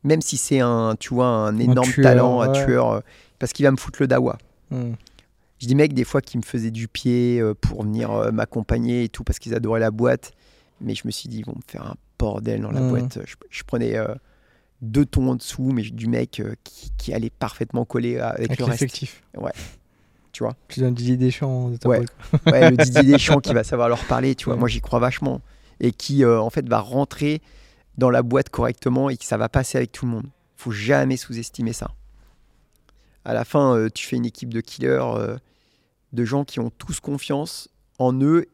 [0.03, 2.99] Même si c'est un, tu vois, un énorme tueur, talent, un tueur, euh,
[3.39, 4.37] parce qu'il va me foutre le dawa.
[4.71, 4.93] Hmm.
[5.59, 9.03] Je dis mec, des fois, qui me faisaient du pied euh, pour venir euh, m'accompagner
[9.05, 10.31] et tout, parce qu'ils adoraient la boîte.
[10.81, 12.89] Mais je me suis dit, ils vont me faire un bordel dans la Mhm.
[12.89, 13.19] boîte.
[13.25, 14.13] Je, je prenais euh,
[14.81, 18.59] deux tons en dessous, mais du mec euh, qui, qui allait parfaitement coller avec, Avec
[18.59, 18.81] le reste.
[18.81, 19.23] l'effectif.
[20.31, 20.55] Tu vois?
[20.67, 22.03] Tu donnes Didier Deschamps de ta Ouais.
[22.47, 24.55] ouais, le Didier Deschamps qui va savoir leur parler, tu vois.
[24.55, 24.59] Ouais.
[24.59, 25.41] Moi, j'y crois vachement.
[25.79, 27.41] Et qui, euh, en fait, va rentrer
[27.97, 30.27] dans la boîte correctement et que ça va passer avec tout le monde.
[30.57, 31.91] faut jamais sous-estimer ça.
[33.23, 35.37] À la fin, euh, tu fais une équipe de killers, euh,
[36.11, 38.45] de gens qui ont tous confiance en eux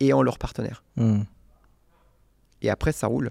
[0.00, 0.82] et en leurs partenaires.
[0.96, 1.22] Hmm.
[2.62, 3.30] Et après, ça roule.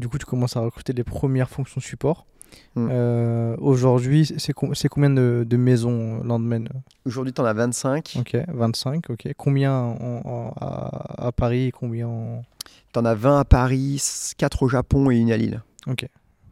[0.00, 2.26] Du coup, tu commences à recruter les premières fonctions support.
[2.74, 2.88] Hmm.
[2.90, 6.68] Euh, Aujourd'hui, c'est com- c'est combien de, de maisons euh, Landman
[7.06, 8.16] Aujourd'hui, tu en as 25.
[8.18, 9.28] Ok, 25, ok.
[9.36, 12.42] Combien en- en- à, à Paris et combien en...
[12.92, 14.02] Tu en as 20 à Paris,
[14.36, 15.62] 4 au Japon et une à Lille.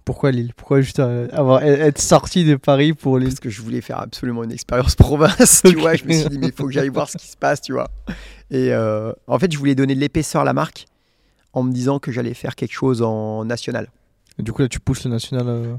[0.04, 0.52] Pourquoi Lille?
[0.56, 3.28] Pourquoi juste euh, avoir, être sorti de Paris pour Lille?
[3.30, 5.80] Parce que je voulais faire absolument une expérience province, tu Ok.
[5.80, 5.94] vois.
[5.96, 7.72] Je me suis dit, mais il faut que j'aille voir ce qui se passe, tu
[7.72, 7.88] vois.
[8.50, 10.86] Et euh, en fait, je voulais donner de l'épaisseur à la marque
[11.52, 13.90] en me disant que j'allais faire quelque chose en national.
[14.38, 15.48] Du coup, là, tu pousses le national.
[15.48, 15.76] euh,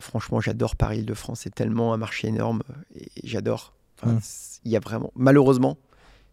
[0.00, 1.40] franchement, j'adore Paris-Île-de-France.
[1.44, 3.72] C'est tellement un marché énorme euh, et j'adore.
[4.02, 4.18] Enfin, Mm.
[4.22, 5.78] c'est- Il y a vraiment, malheureusement,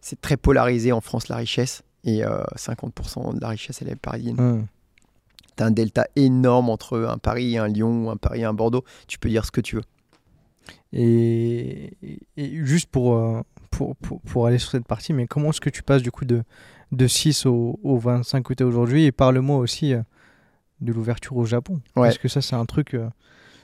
[0.02, 3.96] c'est très polarisé en France la richesse et euh, 50% de la richesse elle est
[3.96, 4.36] parisienne.
[4.36, 4.66] hmm.
[5.56, 8.84] T'as un delta énorme entre un Paris un Lyon un Paris un Bordeaux.
[9.08, 9.84] Tu peux dire ce que tu veux.
[10.94, 15.50] Et, et- et juste pour, euh, pour, pour, pour aller sur cette partie, mais comment
[15.50, 16.44] est-ce que tu passes du coup de,
[16.92, 20.02] de 6 au, au 25 que tu aujourd'hui Et parle-moi aussi euh,
[20.82, 21.76] de l'ouverture au Japon.
[21.96, 22.04] Ouais.
[22.08, 23.08] Parce que ça, c'est un truc, euh,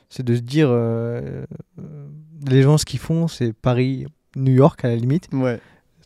[0.10, 1.46] c'est de se dire, euh,
[1.80, 2.08] euh,
[2.48, 5.28] les gens, ce qu'ils font, c'est Paris, New York à la limite.
[5.32, 5.60] Ouais.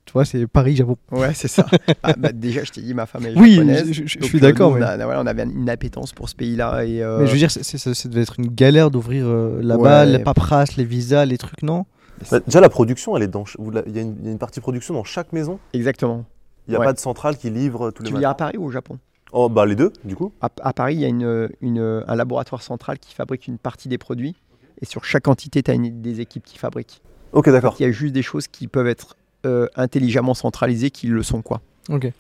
[0.06, 0.96] Tu vois, c'est Paris, Japon.
[1.12, 1.66] Ouais, c'est ça.
[2.04, 3.92] Ah, bah, déjà, je t'ai dit, ma femme est Oui, japonaise.
[3.92, 4.74] je, je- suis d'accord.
[4.76, 6.86] Mais, On, a- voilà, on avait une appétence pour ce pays-là.
[6.86, 9.62] Et, euh, mais je veux dire, c'est- ça, ça devait être une galère d'ouvrir euh,
[9.62, 10.12] là-bas, Ouais.
[10.18, 11.86] les paperasses, les visas, les trucs, non?
[12.32, 13.44] Bah, déjà, la production, elle est dans.
[13.74, 15.60] la- Il y, a une- il y a une partie production dans chaque maison.
[15.74, 16.24] Exactement.
[16.68, 16.86] Il n'y a Ouais.
[16.86, 18.30] pas de centrale qui livre tous les Tu vis matins.
[18.32, 19.00] à Paris ou au Japon?
[19.32, 20.32] Oh, bah les deux, du coup.
[20.42, 23.90] à, à Paris, il y a une, une- un laboratoire central qui fabrique une partie
[23.90, 24.36] des produits.
[24.82, 27.02] Et sur chaque entité, tu as des équipes qui fabriquent.
[27.34, 27.76] Ok, d'accord.
[27.80, 29.16] Il y a juste des choses qui peuvent être
[29.46, 31.42] euh, intelligemment centralisées qui le sont.
[31.42, 31.62] quoi.
[31.90, 32.12] Ok.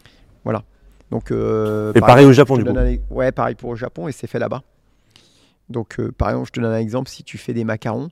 [1.10, 2.70] Donc, euh, Et par pareil au Japon, du coup.
[2.78, 4.62] un- Ouais, pareil pour le Japon et c'est fait là-bas.
[5.70, 7.10] Donc, euh, par exemple, je te donne un exemple.
[7.10, 8.10] Si tu fais des macarons,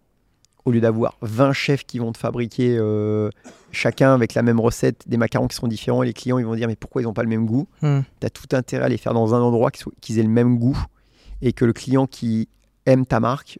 [0.66, 3.30] au lieu d'avoir 20 chefs qui vont te fabriquer euh,
[3.72, 6.56] chacun avec la même recette des macarons qui sont différents, et les clients ils vont
[6.56, 7.68] dire mais pourquoi ils n'ont pas le même goût?
[7.82, 8.00] Hmm.
[8.20, 10.78] Tu as tout intérêt à les faire dans un endroit qu'ils aient le même goût
[11.42, 12.50] et que le client qui
[12.88, 13.60] aime ta marque,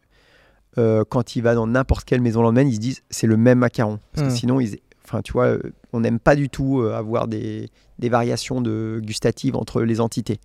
[0.78, 3.58] euh, quand il va dans n'importe quelle maison lendemain, ils se disent c'est le même
[3.60, 3.98] macaron.
[4.12, 4.30] Parce Hmm.
[4.30, 5.60] que sinon, ils, enfin, tu vois, euh,
[5.92, 7.68] on n'aime pas du tout avoir des,
[7.98, 10.40] des variations de gustatives entre les entités.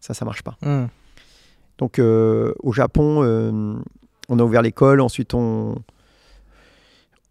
[0.00, 0.56] Ça, ça marche pas.
[0.62, 0.86] Hmm.
[1.78, 3.22] Donc euh, au Japon,
[4.28, 5.76] on a ouvert l'école, ensuite on,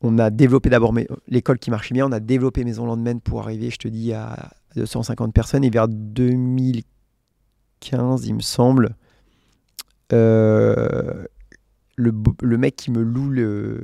[0.01, 0.93] on a développé d'abord
[1.27, 4.51] l'école qui marchait bien, on a développé Maison Landmen pour arriver, je te dis, à
[4.75, 5.63] 250 personnes.
[5.63, 8.95] Et vers 2015, il me semble,
[10.13, 11.25] euh,
[11.95, 13.83] le, mec qui me loue le-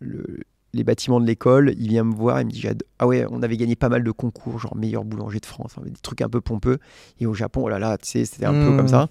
[0.00, 0.40] le-
[0.72, 2.62] les bâtiments de l'école, il vient me voir, il me dit
[2.98, 5.90] Ah ouais, on avait gagné pas mal de concours, genre meilleur boulanger de France, des
[6.02, 6.78] trucs un peu pompeux.
[7.18, 8.76] Et au Japon, oh là là, tu sais, c'était un peu Mmh.
[8.76, 9.08] comme ça.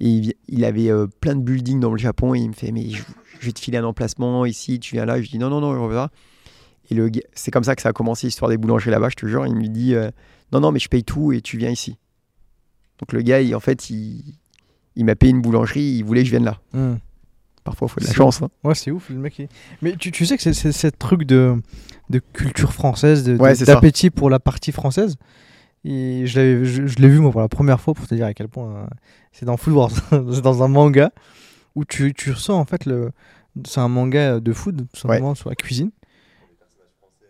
[0.00, 2.90] Et il, avait euh, plein de buildings dans le Japon et il me fait Mais
[2.90, 3.02] je,
[3.40, 5.20] je vais te filer un emplacement ici, tu viens là.
[5.22, 6.10] Je dis Non, non, non, je reviens là.
[6.90, 9.26] Et le c'est comme ça que ça a commencé, l'histoire des boulangeries là-bas, je te
[9.26, 9.46] jure.
[9.46, 10.10] Il me dit euh,
[10.52, 11.96] Non, non, mais je paye tout et tu viens ici.
[12.98, 14.22] Donc le gars, il- en fait, il,
[14.96, 16.58] il m'a payé une boulangerie, il voulait que je vienne là.
[16.72, 16.96] Hmm.
[17.64, 18.42] Parfois, il faut de la chance.
[18.42, 18.48] hein.
[18.64, 19.40] Ouais, c'est ouf, le mec.
[19.82, 21.54] Mais tu, tu sais que c'est- c'est ce truc de,
[22.10, 25.16] de culture française, de- de- Ouais, d'appétit pour la partie française?
[25.84, 28.26] Et je l'avais- je, je l'ai vu moi pour la première fois pour te dire
[28.26, 28.86] à quel point euh,
[29.32, 31.10] c'est dans Food Wars, c'est dans un manga
[31.74, 33.10] où tu, tu ressens en fait le.
[33.66, 35.90] C'est un manga de food, tout simplement sur la cuisine.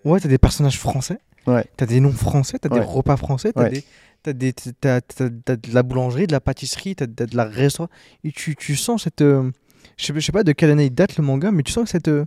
[0.05, 1.19] Ouais, t'as des personnages français.
[1.47, 1.65] Ouais.
[1.77, 3.71] T'as des noms français, t'as des repas français, t'as Ouais.
[3.71, 3.85] des.
[4.23, 7.89] T'as, des, t'as, t'as- t'as de la boulangerie, de la pâtisserie, t'as, de la restaurant.
[8.23, 9.21] Et tu, tu sens cette.
[9.21, 9.51] euh,
[9.97, 11.85] je sais, je sais pas de quelle année il date le manga, mais tu sens
[11.85, 12.25] que cette, euh,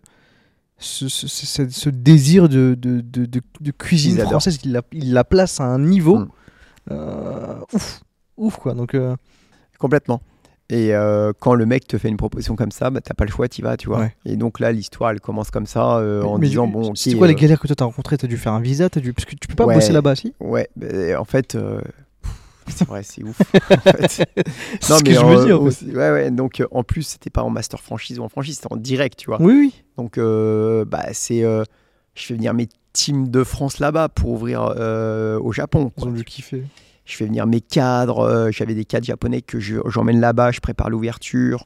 [0.77, 5.13] ce, ce, ce- ce- ce désir de, de, de, de- cuisine française, il la, il
[5.13, 6.17] la place à un niveau.
[6.17, 6.29] Mm.
[6.91, 8.01] euh, ouf,
[8.37, 8.73] ouf quoi.
[8.73, 9.15] Donc, euh,
[9.79, 10.21] Complètement.
[10.69, 13.29] Et euh, quand le mec te fait une proposition comme ça, bah, t'as pas le
[13.31, 13.99] choix, t'y vas, tu vois.
[13.99, 14.15] Ouais.
[14.25, 17.27] Et donc là, l'histoire, elle commence comme ça, en mais disant du- bon, c'est quoi
[17.27, 18.17] les galères que toi t'as rencontrées?
[18.17, 19.13] T'as dû faire un visa t'as dû...
[19.13, 19.75] Parce que tu peux pas Ouais.
[19.75, 20.33] bosser là-bas, si?
[20.39, 20.87] Ouais, bah,
[21.19, 21.55] en fait,
[22.65, 23.39] pff, c'est vrai, c'est ouf.
[23.39, 24.07] en fait.
[24.81, 25.85] C'est ce que je me dis, en fait.
[25.93, 26.31] ouais, ouais.
[26.31, 29.17] Donc euh, en plus, c'était pas en master franchise ou en franchise, c'était en direct,
[29.19, 29.41] tu vois.
[29.41, 29.83] Oui, oui.
[29.97, 31.63] Donc euh, bah c'est, euh,
[32.15, 35.91] je fais venir mes teams de France là-bas pour ouvrir euh, au Japon.
[35.97, 36.63] Ils ont dû kiffer.
[37.05, 40.89] Je fais venir mes cadres, j'avais des cadres japonais que je- j'emmène là-bas, je prépare
[40.89, 41.65] l'ouverture.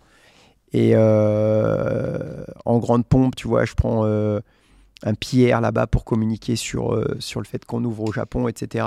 [0.74, 7.40] Et en grande pompe, tu vois, je prends un pierre là-bas pour communiquer sur, sur
[7.40, 8.86] le fait qu'on ouvre au Japon, etc.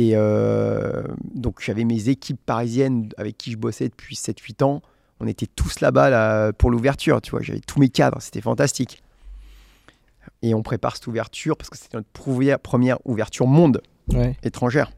[0.00, 1.02] Et euh,
[1.34, 4.80] donc j'avais mes équipes parisiennes avec qui je bossais depuis 7-8 ans.
[5.18, 7.42] On était tous là-bas là, pour l'ouverture, tu vois.
[7.42, 9.02] J'avais tous mes cadres, c'était fantastique.
[10.42, 12.08] Et on prépare cette ouverture parce que c'était notre
[12.62, 14.36] première, ouverture monde Ouais.
[14.44, 14.92] étrangère.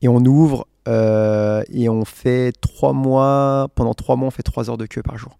[0.00, 4.70] Et on ouvre euh, et on fait trois mois, pendant trois mois, on fait trois
[4.70, 5.38] heures de queue par jour.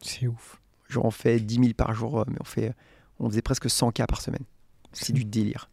[0.00, 0.60] C'est ouf.
[0.88, 2.72] Genre on fait 10 000 par jour, euh, mais on, fait,
[3.20, 4.42] on faisait presque 100 cas par semaine.
[4.92, 5.68] C'est du délire.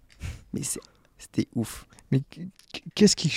[0.54, 0.80] Mais c'est-
[1.20, 1.86] c'était ouf.
[2.12, 2.48] Mais qu-
[2.96, 3.28] qu'est-ce qui.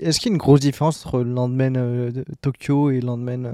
[0.00, 3.06] Est-ce qu'il y a une grosse différence entre le Landman euh, de Tokyo et le
[3.06, 3.52] Landman euh,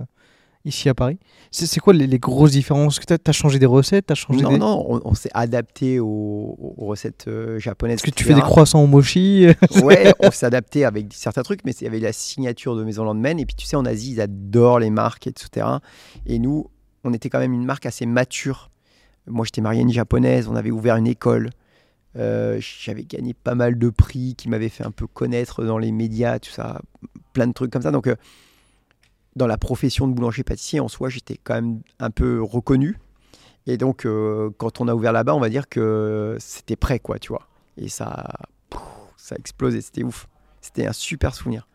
[0.65, 1.18] ici à Paris?
[1.50, 3.00] C'est quoi les, les grosses différences?
[3.00, 4.58] Tu as changé des recettes T'as changé Non, des...
[4.58, 7.97] non, on, on s'est adapté aux, aux recettes euh, japonaises.
[7.97, 9.47] Est-ce que tu fais des croissants au mochi
[9.83, 13.02] Ouais, on s'est adapté avec certains trucs, mais il y avait la signature de Maison
[13.02, 13.41] Landmen.
[13.41, 15.67] Et puis tu sais, en Asie, ils adorent les marques, etc.
[16.26, 16.67] Et nous,
[17.02, 18.70] on était quand même une marque assez mature.
[19.26, 21.50] Moi, j'étais marié à une japonaise, on avait ouvert une école.
[22.17, 25.93] Euh, J'avais gagné pas mal de prix qui m'avaient fait un peu connaître dans les
[25.93, 26.81] médias, tout ça,
[27.33, 27.91] plein de trucs comme ça.
[27.91, 28.17] Donc, euh,
[29.37, 32.99] dans la profession de boulanger-pâtissier, en soi, j'étais quand même un peu reconnu.
[33.67, 37.19] Et donc, euh, quand on a ouvert là-bas, on va dire que c'était prêt, quoi,
[37.19, 37.47] tu vois.
[37.77, 38.27] Et ça,
[38.70, 38.81] pff,
[39.17, 40.27] ça a explosé, c'était ouf.
[40.61, 41.69] C'était un super souvenir.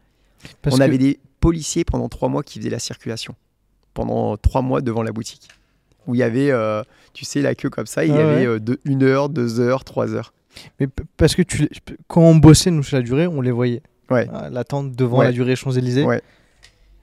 [0.61, 3.35] Parce on que- avait des policiers pendant trois mois qui faisaient la circulation.
[3.93, 5.47] Pendant trois mois devant la boutique.
[6.07, 6.83] Où il y avait, euh,
[7.13, 9.59] tu sais, la queue comme ça, il y Ah avait euh, de une heure, deux
[9.59, 10.33] heures, trois heures.
[10.79, 11.67] Mais parce que tu,
[12.07, 13.81] quand on bossait, nous, sur la durée, on les voyait.
[14.11, 14.27] Ouais.
[14.33, 15.25] Ah, L'attente devant Ouais.
[15.25, 16.03] la durée Champs-Élysées.
[16.03, 16.21] Ouais.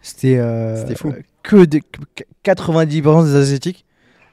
[0.03, 0.39] C'était.
[0.39, 1.13] euh, C'était fou.
[1.43, 3.85] Que des, que 90% des Asiatiques.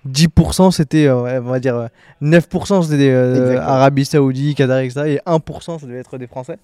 [0.07, 1.87] 10% c'était, euh, on va dire, euh,
[2.21, 3.59] 9% c'était des euh.
[3.59, 5.01] Arabie Saoudite, Qatar, etc.
[5.05, 6.57] Et 1% ça devait être des Français.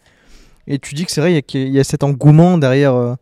[0.67, 2.93] Et tu dis que c'est vrai, il y a- qu'il y, a cet engouement derrière,
[2.93, 3.15] euh,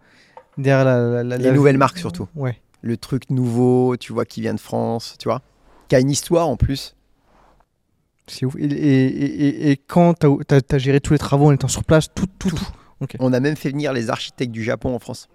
[0.60, 2.27] derrière la, la, la- Les la- nouvelles marques, surtout.
[2.35, 2.56] Ouais.
[2.82, 5.42] Le truc nouveau, tu vois, qui vient de France, tu vois.
[5.88, 6.95] Qui a une histoire en plus.
[8.27, 8.56] C'est ouf.
[8.58, 12.08] Et, et, et, et quand tu as, géré tous les travaux en étant sur place,
[12.14, 12.68] tout, tout, tout.
[13.19, 15.27] On a même fait venir les architectes du Japon en France.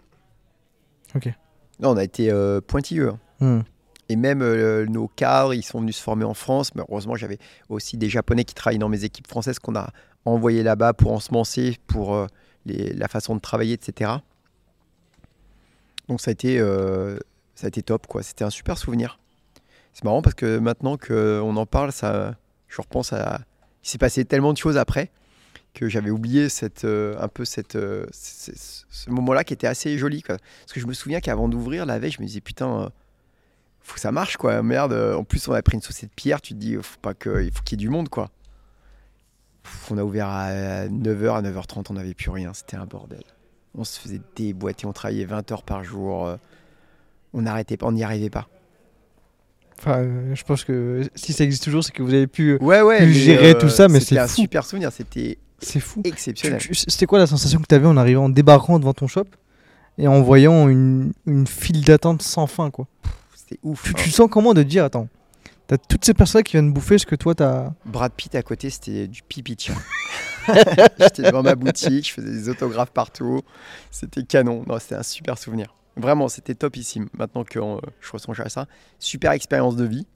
[1.14, 1.26] Ok.
[1.80, 3.10] Non, on a été euh, pointilleux.
[3.10, 3.18] hein.
[3.58, 3.62] Hmm.
[4.08, 6.74] Et même euh, nos cadres, ils sont venus se former en France.
[6.74, 9.90] Mais heureusement, j'avais aussi des Japonais qui travaillent dans mes équipes françaises qu'on a
[10.24, 12.26] envoyés là-bas pour ensemencer, pour euh,
[12.66, 14.12] les- la façon de travailler, etc.
[16.08, 16.58] Donc ça a été,
[17.56, 18.22] ça a été top, quoi.
[18.22, 19.18] C'était un super souvenir.
[19.92, 22.36] C'est marrant parce que maintenant qu'on en parle, ça,
[22.68, 23.40] je repense à.
[23.82, 25.10] Il s'est passé tellement de choses après
[25.74, 30.22] que j'avais oublié cette, euh, un peu cette, euh, ce moment-là qui était assez joli.
[30.22, 30.40] Parce
[30.72, 32.88] que je me souviens qu'avant d'ouvrir la veille, je me disais putain, euh,
[33.80, 34.62] faut que ça marche quoi.
[34.62, 34.92] Merde.
[34.92, 36.40] euh, En plus, on a pris une saucée de pierre.
[36.40, 38.30] Tu te dis, faut pas que, il faut qu'il y ait du monde quoi.
[39.90, 42.52] On a ouvert à 9h, à 9h30, on n'avait plus rien.
[42.54, 43.22] C'était un bordel.
[43.74, 46.36] On se faisait déboîter, on travaillait 20 heures par jour.
[47.36, 48.48] Euh, on n'arrêtait pas, on n'y arrivait pas.
[49.78, 52.52] Enfin, euh, je pense que si ça existe toujours, c'est que vous avez pu.
[52.52, 53.00] euh, Ouais, ouais.
[53.04, 54.36] Pu gérer tout ça, mais c'est un fou.
[54.42, 56.00] super souvenir, c'était C'est fou.
[56.04, 56.60] Exceptionnel.
[56.72, 59.26] C'était quoi la sensation que tu avais en arrivant, en débarquant devant ton shop
[59.98, 62.86] et en voyant une, une file d'attente sans fin, quoi?
[63.34, 63.82] C'était ouf.
[63.84, 63.94] tu, hein.
[64.02, 65.08] tu sens comment de dire, attends,
[65.66, 67.70] t'as toutes ces personnes qui viennent bouffer ce que toi t'as.
[67.84, 69.74] Brad Pitt à côté, c'était du pipi tiens.
[70.98, 73.42] J'étais devant ma boutique, je faisais des autographes partout.
[73.90, 74.64] C'était canon.
[74.66, 75.74] Non, c'était un super souvenir.
[75.96, 77.08] Vraiment, c'était topissime.
[77.16, 78.66] Maintenant que euh, je ressens à ça,
[78.98, 80.06] super expérience de vie.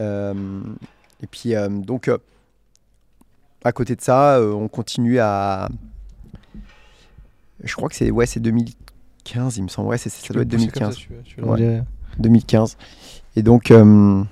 [0.00, 0.34] Euh,
[1.22, 2.10] et puis, euh, donc,
[3.64, 5.68] à côté de ça, on continue à.
[7.62, 9.88] Je crois que c'est ouais, c'est 2015, il me semble.
[9.88, 10.96] Ouais, c'est- ça doit être 2015.
[12.18, 12.76] 2015.
[13.36, 14.26] Et donc, bon,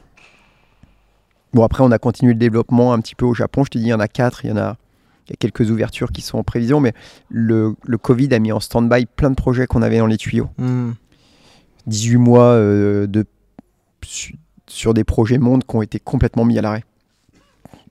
[1.63, 3.63] après, on a continué le développement un petit peu au Japon.
[3.65, 4.77] Je te dis, il y en a quatre, il y en a,
[5.31, 6.93] il y a quelques ouvertures qui sont en prévision, mais
[7.29, 10.49] le, le Covid a mis en stand-by plein de projets qu'on avait dans les tuyaux.
[10.59, 10.91] Hmm.
[11.87, 13.25] 18 mois euh, de,
[14.05, 14.35] su-
[14.67, 16.85] sur des projets mondes qui ont été complètement mis à l'arrêt.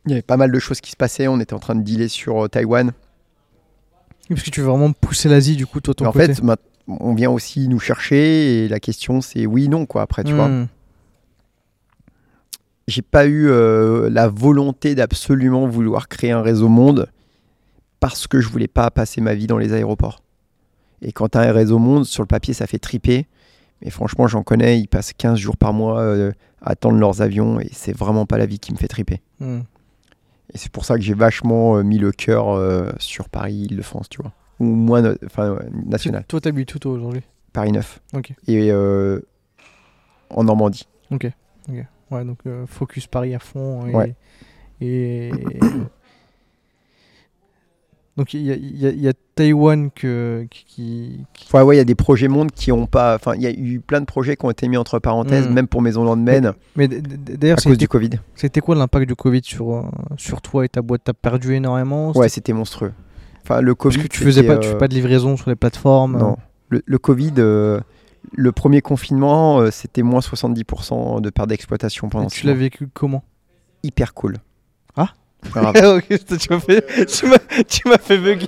[0.05, 1.27] Il y avait pas mal de choses qui se passaient.
[1.27, 2.91] On était en train de dealer sur euh, Taïwan.
[4.27, 6.33] Parce que tu veux vraiment pousser l'Asie, du coup, toi, ton en côté.
[6.33, 10.23] fait, ma- on vient aussi nous chercher et la question, c'est oui, non, quoi, après,
[10.23, 10.47] tu vois.
[10.49, 10.67] Hmm.
[12.87, 17.07] j'ai pas eu euh, la volonté d'absolument vouloir créer un réseau monde
[17.99, 20.21] parce que je voulais pas passer ma vie dans les aéroports.
[21.01, 23.27] Et quand tu as un réseau monde, sur le papier, ça fait triper.
[23.81, 27.59] Mais franchement, j'en connais, ils passent 15 jours par mois euh, à attendre leurs avions
[27.59, 29.21] et c'est vraiment pas la vie qui me fait triper.
[29.39, 29.59] Hmm.
[30.53, 34.09] Et c'est pour ça que j'ai vachement euh, mis le cœur euh, sur Paris, Île-de-France,
[34.09, 34.33] tu vois.
[34.59, 36.25] Ou moins, enfin, national.
[36.27, 37.21] Toi, t'habites tout aujourd'hui?
[37.53, 38.01] Paris 9.
[38.13, 38.33] Ok.
[38.47, 40.87] Et en Normandie.
[41.11, 41.27] Ok.
[41.69, 41.85] ok.
[42.11, 43.87] Ouais, donc focus Paris à fond.
[43.87, 44.15] Et, Ouais.
[44.81, 45.31] et...
[48.19, 50.65] donc il y a, y a- il y a Taïwan que, qui,
[51.33, 53.15] qui- Enfin, ouais, il y a des projets mondes qui ont pas.
[53.15, 55.53] Enfin, il y a eu plein de projets qui ont été mis entre parenthèses, Mm.
[55.53, 58.09] même pour Maison Landemain, Mais d'ailleurs, à cause du Covid.
[58.35, 59.81] c'était quoi l'impact du Covid sur, euh,
[60.17, 61.01] sur toi et ta boîte?
[61.05, 62.11] T'as perdu énormément?
[62.11, 62.93] Ouais, C'était- monstrueux.
[63.43, 64.07] Enfin, le Parce Covid.
[64.07, 66.17] que tu faisais pas, tu fais euh, pas de livraison sur les plateformes?
[66.19, 66.37] Non.
[66.67, 67.79] Le, le Covid, euh,
[68.33, 72.53] le premier confinement, euh, c'était moins 70% de perte d'exploitation Et pendant tu six l'as
[72.53, 73.23] vécu comment?
[73.83, 74.35] Hyper cool.
[74.97, 75.13] Ah?
[75.51, 75.73] Grave.
[76.39, 78.47] Tu m'as fait, tu m'as- tu m'as fait bugger.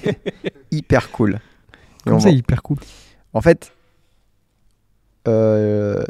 [0.70, 1.34] Hyper cool.
[1.34, 2.78] Et Comme on ça, va- hyper cool.
[3.32, 3.72] En fait,
[5.28, 6.02] euh,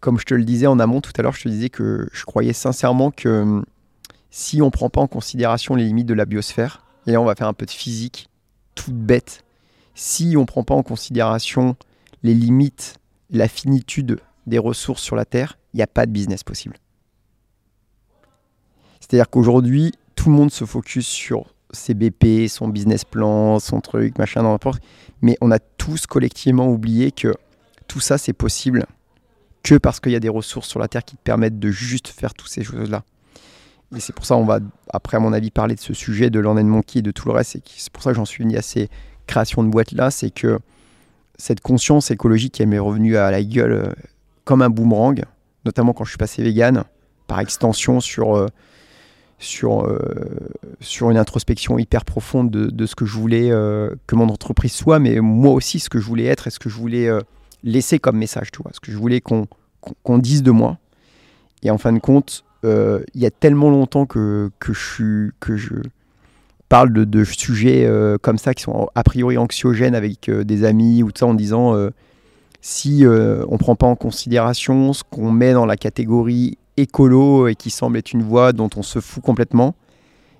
[0.00, 2.24] comme je te le disais en amont tout à l'heure, je te disais que je
[2.24, 3.64] croyais sincèrement que hum,
[4.30, 7.34] si on prend pas en considération les limites de la biosphère, et là on va
[7.34, 8.28] faire un peu de physique,
[8.74, 9.44] toute bête,
[9.94, 11.76] si on prend pas en considération
[12.22, 12.96] les limites,
[13.30, 16.76] la finitude des ressources sur la Terre, il n'y a pas de business possible.
[19.04, 24.16] C'est-à-dire qu'aujourd'hui, tout le monde se focus sur ses BP, son business plan, son truc,
[24.16, 24.82] machin, n'importe
[25.20, 27.34] mais on a tous collectivement oublié que
[27.86, 28.86] tout ça c'est possible
[29.62, 32.08] que parce qu'il y a des ressources sur la Terre qui te permettent de juste
[32.08, 33.02] faire toutes ces choses-là.
[33.94, 34.58] Et c'est pour ça on va,
[34.90, 37.34] après à mon avis, parler de ce sujet, de Land Monkey et de tout le
[37.34, 37.58] reste.
[37.76, 38.88] C'est pour ça que j'en suis venu à ces
[39.26, 40.10] créations de boîtes-là.
[40.10, 40.58] C'est que
[41.36, 43.92] cette conscience écologique, elle m'est revenue à la gueule euh,
[44.44, 45.24] comme un boomerang,
[45.64, 46.84] notamment quand je suis passé vegan,
[47.26, 48.48] par extension sur, euh,
[49.38, 49.98] sur, euh,
[50.80, 54.72] sur une introspection hyper profonde de, de ce que je voulais euh, que mon entreprise
[54.72, 57.20] soit, mais moi aussi ce que je voulais être et ce que je voulais euh,
[57.62, 60.78] laisser comme message, tu vois, ce que je voulais qu'on dise de moi.
[61.62, 65.74] Et en fin de compte, il y a tellement longtemps que, que, je, que je
[66.70, 67.86] parle de, de sujets
[68.22, 71.74] comme ça qui sont a priori anxiogènes avec des amis ou tout ça en disant
[72.62, 77.70] si on prend pas en considération ce qu'on met dans la catégorie écolo et qui
[77.70, 79.74] semble être une voie dont on se fout complètement,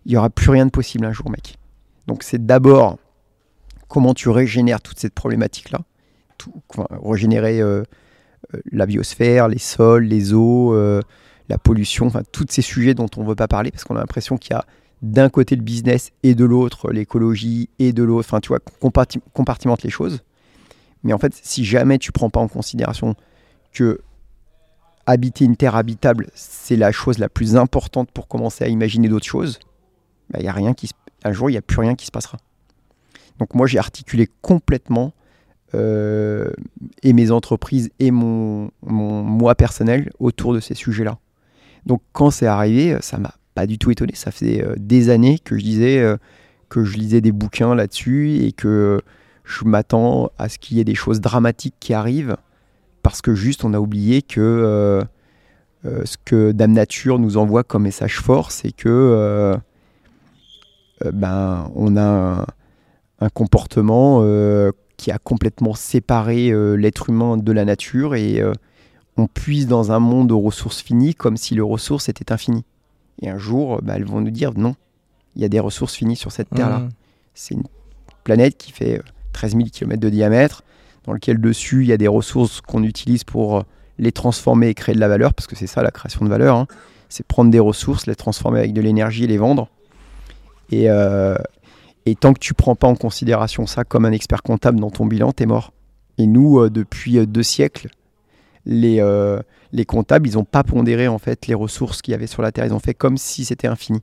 [0.06, 1.58] il y aura plus rien de possible un jour, mec.
[2.06, 2.98] Donc c'est d'abord
[3.88, 5.80] comment tu régénères toute cette problématique-là,
[7.02, 7.82] régénérer euh,
[8.54, 11.00] euh, la biosphère, les sols, les eaux, euh,
[11.48, 14.00] la pollution, enfin tous ces sujets dont on ne veut pas parler parce qu'on a
[14.00, 14.64] l'impression qu'il y a
[15.02, 19.20] d'un côté le business et de l'autre l'écologie et de l'autre, enfin tu vois, comparti-
[19.32, 20.22] compartimente les choses.
[21.02, 23.14] Mais en fait, si jamais tu prends pas en considération
[23.72, 24.00] que
[25.07, 29.26] habiter une terre habitable, c'est la chose la plus importante pour commencer à imaginer d'autres
[29.26, 29.58] choses,
[30.31, 30.91] bah, il y a rien qui
[31.24, 32.39] un jour, il n'y a plus rien qui se passera.
[33.39, 35.12] Donc moi, j'ai articulé complètement
[35.74, 36.50] euh,
[37.02, 41.18] et mes entreprises et mon, moi personnel autour de ces sujets-là.
[41.86, 44.15] Donc quand c'est arrivé, ça m'a pas du tout étonné.
[44.15, 46.16] Ça faisait euh, des années que je disais euh,
[46.68, 49.00] que je lisais des bouquins là-dessus et que
[49.44, 52.36] je m'attends à ce qu'il y ait des choses dramatiques qui arrivent
[53.05, 55.05] parce que juste on a oublié que euh,
[55.84, 59.57] euh, ce que Dame Nature nous envoie comme message fort, c'est que euh,
[61.12, 62.47] ben on a un,
[63.20, 64.24] un comportement
[64.97, 68.42] qui a complètement séparé l'être humain de la nature et
[69.16, 72.65] on puise dans un monde aux ressources finies comme si les ressources étaient infinies.
[73.20, 74.76] Et un jour, bah, elles vont nous dire non,
[75.36, 76.78] il y a des ressources finies sur cette Terre-là.
[76.78, 76.89] Mmh.
[77.34, 77.65] C'est une
[78.24, 79.02] planète qui fait euh,
[79.33, 80.64] 13 000 km de diamètre,
[81.05, 83.62] dans lequel dessus il y a des ressources qu'on utilise pour euh,
[83.99, 86.57] les transformer et créer de la valeur, parce que c'est ça la création de valeur.
[86.57, 86.66] hein.
[87.08, 89.68] C'est prendre des ressources, les transformer avec de l'énergie et les vendre.
[90.70, 91.36] Et, euh,
[92.07, 95.07] et tant que tu prends pas en considération ça comme un expert comptable dans ton
[95.07, 95.73] bilan, t'es mort.
[96.18, 97.89] Et nous, euh, depuis deux siècles,
[98.66, 99.02] les,
[99.73, 102.50] les comptables, ils n'ont pas pondéré en fait les ressources qu'il y avait sur la
[102.50, 102.65] Terre.
[102.65, 104.00] Ils ont fait comme si c'était infini.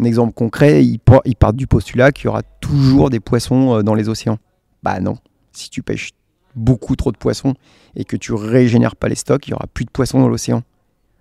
[0.00, 3.82] Un exemple concret, ils, par- ils partent du postulat qu'il y aura toujours des poissons
[3.82, 4.38] dans les océans.
[4.82, 5.18] Bah non.
[5.52, 6.12] Si tu pêches
[6.54, 7.54] beaucoup trop de poissons
[7.96, 10.62] et que tu régénères pas les stocks, il y aura plus de poissons dans l'océan.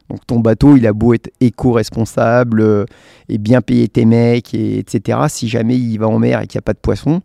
[0.10, 2.86] Donc ton bateau, il a beau être éco-responsable euh,
[3.30, 5.20] et bien payer tes mecs, et, etc.
[5.30, 7.22] Si jamais il va en mer et qu'il n'y a pas de poissons,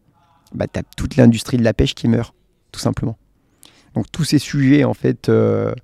[0.55, 2.33] bah, tu as toute l'industrie de la pêche qui meurt,
[2.71, 3.17] tout simplement.
[3.95, 5.75] Donc tous ces sujets en fait euh,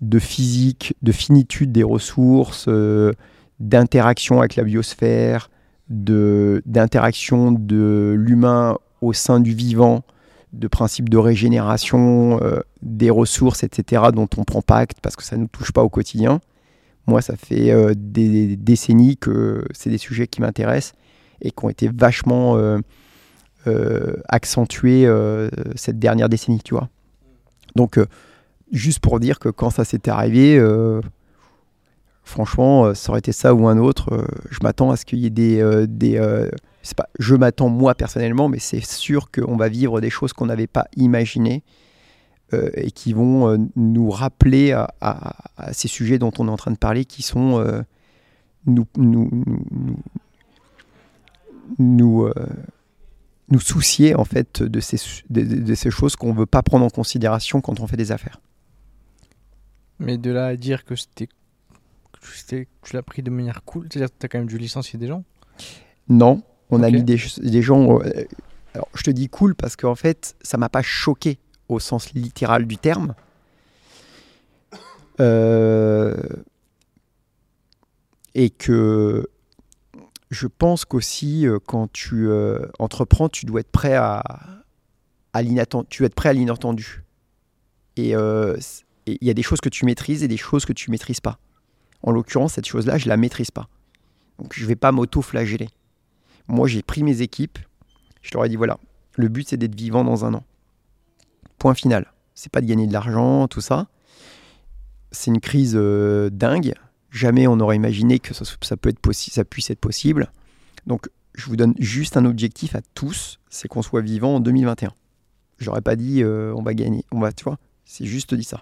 [0.00, 3.12] de physique, de finitude des ressources, euh,
[3.60, 5.48] d'interaction avec la biosphère,
[5.88, 10.02] d'interaction de l'humain au sein du vivant,
[10.56, 15.22] de principes de régénération euh, des ressources, etc., dont on prend pas acte parce que
[15.22, 16.40] ça ne nous touche pas au quotidien.
[17.06, 20.94] Moi, ça fait euh, des décennies que c'est des sujets qui m'intéressent
[21.40, 22.80] et qui ont été vachement euh,
[24.28, 25.06] accentués
[25.74, 26.88] cette dernière décennie, tu vois.
[27.74, 27.98] Donc,
[28.72, 30.58] juste pour dire que quand ça s'était arrivé,
[32.22, 35.30] franchement, ça aurait été ça ou un autre, je m'attends à ce qu'il y ait
[35.30, 35.86] des...
[35.88, 36.48] des
[36.86, 40.46] c'est pas, je m'attends moi personnellement, mais c'est sûr qu'on va vivre des choses qu'on
[40.46, 41.62] n'avait pas imaginées
[42.54, 46.50] euh, et qui vont euh, nous rappeler à, à- à ces sujets dont on est
[46.50, 47.82] en train de parler, qui sont euh,
[48.66, 49.98] nous, nous, nous,
[51.78, 52.32] nous,
[53.48, 54.98] nous, soucier en fait de ces,
[55.30, 58.40] de, ces choses qu'on ne veut pas prendre en considération quand on fait des affaires.
[59.98, 61.28] Mais de là à dire que c'était-
[62.42, 65.06] tu l'as pris de manière cool, c'est-à-dire que tu as quand même dû licencier des
[65.06, 65.22] gens?
[66.08, 68.00] Non, on a mis des, gens.
[68.00, 68.24] euh,
[68.74, 71.38] alors, je te dis cool parce qu'en fait, ça m'a pas choqué
[71.68, 73.14] au sens littéral du terme.
[75.20, 76.14] Euh,
[78.34, 79.26] et que
[80.30, 84.22] je pense qu'aussi, euh, quand tu euh, entreprends, tu dois être prêt à,
[85.32, 85.86] à l'inattendu.
[85.88, 87.04] Tu dois être prêt à l'inattendu.
[87.98, 88.56] Euh,
[89.06, 91.20] et il y a des choses que tu maîtrises et des choses que tu maîtrises
[91.20, 91.38] pas.
[92.02, 93.68] En l'occurrence, cette chose-là, je la maîtrise pas.
[94.38, 95.68] Donc, je vais pas m'auto-flageller.
[96.48, 97.58] Moi, j'ai pris mes équipes.
[98.22, 98.78] Je leur ai dit voilà,
[99.14, 100.44] le but c'est d'être vivant dans un an.
[101.58, 102.12] Point final.
[102.34, 103.88] C'est pas de gagner de l'argent, tout ça.
[105.10, 106.74] C'est une crise euh, dingue.
[107.10, 110.30] Jamais on n'aurait imaginé que ça, peut être puisse être possible.
[110.86, 114.92] Donc, je vous donne juste un objectif à tous, c'est qu'on soit vivant en 2021.
[115.58, 117.58] J'aurais pas dit euh, on va gagner, on va, tu vois.
[117.84, 118.60] C'est juste dit ça.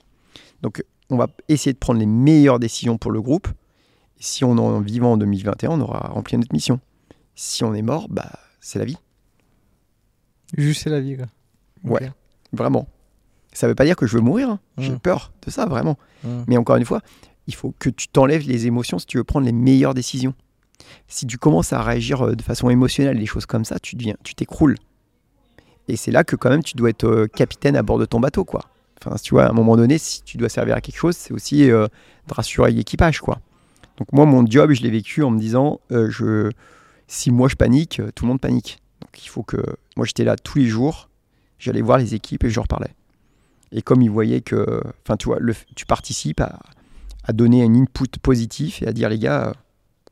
[0.62, 3.48] Donc, on va essayer de prendre les meilleures décisions pour le groupe.
[4.18, 6.80] Si on est en vivant en 2021, on aura rempli notre mission.
[7.34, 8.30] Si on est mort, bah,
[8.60, 8.96] c'est la vie.
[10.56, 11.26] Juste c'est la vie, quoi.
[11.84, 12.10] Ouais.
[12.52, 12.86] Vraiment.
[13.52, 14.50] Ça veut pas dire que je veux mourir.
[14.50, 14.60] hein.
[14.78, 14.98] J'ai Mm.
[15.00, 15.96] peur de ça, vraiment.
[16.24, 16.42] Mm.
[16.48, 17.00] Mais encore une fois,
[17.46, 20.34] il faut que tu t'enlèves les émotions si tu veux prendre les meilleures décisions.
[21.08, 24.14] Si tu commences à réagir euh, de façon émotionnelle, des choses comme ça, tu deviens,
[24.24, 24.76] tu t'écroules.
[25.88, 28.20] Et c'est là que quand même tu dois être euh, capitaine à bord de ton
[28.20, 28.62] bateau, quoi.
[29.04, 31.32] Enfin, tu vois, à un moment donné, si tu dois servir à quelque chose, c'est
[31.32, 31.86] aussi euh,
[32.28, 33.40] de rassurer l'équipage, quoi.
[33.98, 36.50] Donc moi, mon job, je l'ai vécu en me disant, euh, je,
[37.14, 38.78] si moi je panique, euh, tout le monde panique.
[39.00, 39.56] Donc il faut que,
[39.96, 41.08] moi j'étais là tous les jours,
[41.58, 42.90] j'allais voir les équipes et je leur parlais.
[43.72, 46.58] Et comme ils voyaient que, enfin tu vois, le, tu participes à,
[47.24, 49.52] à donner un input positif et à dire les gars, euh,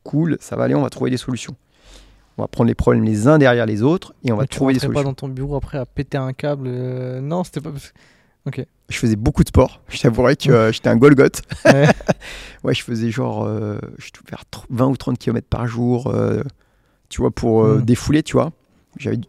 [0.02, 1.54] cool, ça va aller, on va trouver des solutions.
[2.38, 4.72] On va prendre les problèmes les uns derrière les autres et on va tu trouver
[4.72, 5.00] des solutions.
[5.02, 6.66] pas dans ton bureau après à péter un câble.
[6.66, 7.70] euh, Non, c'était pas.
[8.88, 9.80] Je faisais beaucoup de sport.
[9.88, 11.42] Je t'avouerais que euh, j'étais un Golgoth.
[11.66, 11.88] Ouais.
[12.64, 16.06] Ouais, je faisais genre, euh, je devais faire tr- 20 ou 30 km par jour,
[17.12, 17.82] tu vois, pour euh, Mm.
[17.84, 18.50] défouler, tu vois.
[18.98, 19.28] J'avais du-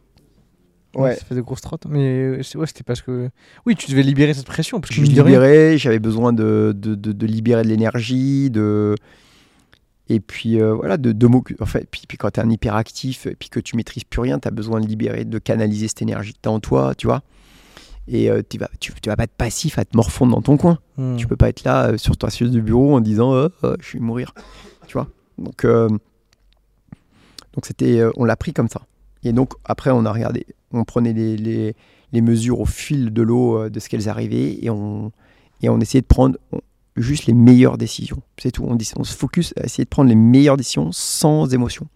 [0.96, 1.16] Ouais.
[1.16, 1.86] Ça fait de grosses trottes.
[1.90, 3.30] Mais euh, c'est- ouais, c'était parce que.
[3.66, 4.80] Oui, tu devais libérer cette pression.
[4.80, 8.96] Parce que je libérais, j'avais besoin de, de, de- de libérer de l'énergie, de
[10.10, 13.26] et puis euh, voilà, de, de m'occu- enfin, puis, puis quand tu es un hyperactif
[13.26, 16.02] et puis que tu maîtrises plus rien, tu as besoin de libérer, de canaliser cette
[16.04, 17.22] énergie que tu en toi, tu vois.
[18.08, 20.58] Et euh, tu vas tu, tu vas pas être passif à te morfondre dans ton
[20.58, 20.78] coin.
[20.98, 21.16] Hmm.
[21.16, 23.74] Tu peux pas être là euh, sur ta chaise de bureau en disant Oh, oh,
[23.80, 24.34] je vais mourir,
[24.88, 25.08] tu vois.
[25.40, 25.88] Donc euh,
[27.54, 28.82] donc c'était euh, on l'a pris comme ça.
[29.24, 31.76] Et donc après on a regardé, on prenait les,
[32.22, 35.12] mesures au fil de l'eau euh, de ce qu'elles arrivaient et on
[35.80, 36.38] essayait de prendre
[36.96, 38.22] juste les meilleures décisions.
[38.38, 38.66] C'est tout.
[38.66, 41.88] On, se focus à essayer de prendre les meilleures décisions sans émotion.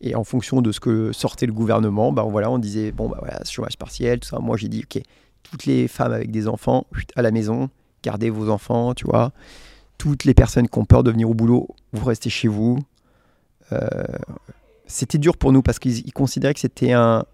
[0.00, 3.16] Et en fonction de ce que sortait le gouvernement, ben voilà, on disait bon bah
[3.20, 4.38] voilà, chômage partiel, tout ça.
[4.38, 5.02] Moi j'ai dit ok,
[5.42, 7.70] toutes les femmes avec des enfants à la maison,
[8.02, 9.32] gardez vos enfants, tu vois.
[9.98, 12.78] Toutes les personnes qui ont peur de venir au boulot, vous restez chez vous.
[13.72, 13.88] Euh,
[14.86, 17.24] c'était dur pour nous parce qu'ils ils considéraient que c'était un,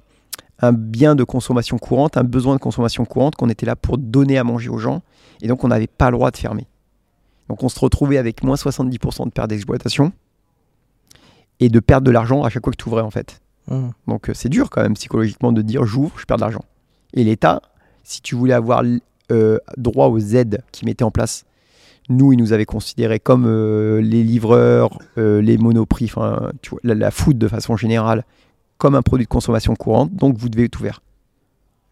[0.61, 4.39] un bien de consommation courante, un besoin de consommation courante, qu'on était là pour donner
[4.39, 5.03] à manger aux gens.
[5.41, 6.67] Et donc on n'avait pas le droit de fermer.
[7.49, 10.13] Donc on se retrouvait avec moins 70% de perte d'exploitation
[11.61, 13.41] et de perdre de l'argent à chaque fois que tu ouvrais en fait.
[13.69, 13.89] Mmh.
[14.07, 16.65] Donc euh, c'est dur quand même psychologiquement de dire j'ouvre, je perds de l'argent.
[17.13, 17.61] Et l'État,
[18.05, 18.83] si tu voulais avoir
[19.31, 21.45] euh, droit aux aides qu'ils mettaient en place,
[22.17, 26.81] nous, ils nous avaient considérés comme euh, les livreurs, euh, les monoprix, enfin, tu vois,
[26.85, 28.25] la, la food de façon générale,
[28.79, 31.03] comme un produit de consommation courante, donc vous devez tout faire.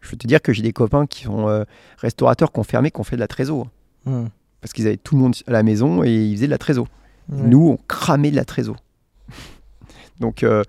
[0.01, 1.63] Je veux te dire que j'ai des copains qui sont euh,
[1.97, 3.67] restaurateurs qui ont fermé, qui ont fait de la trésor.
[4.05, 4.25] Mmh.
[4.59, 6.87] Parce qu'ils avaient tout le monde à la maison et ils faisaient de la trésor.
[7.29, 8.75] Nous, on cramait de la trésor.
[10.19, 10.63] Donc, euh,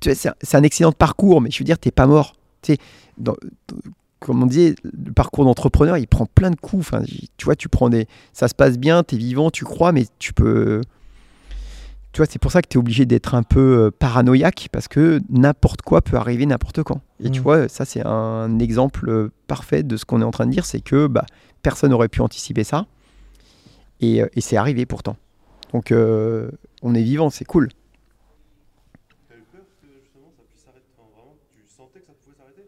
[0.00, 2.34] c'est un, un excellent parcours, mais je veux dire, t'es pas mort.
[2.62, 2.78] Tu sais,
[3.18, 3.36] dans-
[3.68, 3.76] dans-
[4.20, 6.80] comme on disait, le parcours d'entrepreneur, il prend plein de coups.
[6.86, 7.02] Enfin,
[7.36, 10.32] tu vois, tu prends des, ça se passe bien, t'es vivant, tu crois, mais tu
[10.32, 10.80] peux.
[12.12, 14.88] Tu vois, c'est pour ça que tu es obligé d'être un peu euh, paranoïaque parce
[14.88, 17.02] que n'importe quoi peut arriver n'importe quand.
[17.22, 17.42] Et tu Mm.
[17.42, 20.64] vois, ça, c'est un exemple euh, parfait de ce qu'on est en train de dire
[20.64, 21.26] c'est que bah,
[21.62, 22.86] personne n'aurait pu anticiper ça.
[24.00, 25.16] Et, euh, et c'est arrivé pourtant.
[25.74, 27.68] Donc, euh, on est vivant, c'est cool.
[29.28, 32.36] T'as eu peur que justement ça puisse s'arrêter Enfin, vraiment, tu sentais que ça pouvait
[32.38, 32.62] s'arrêter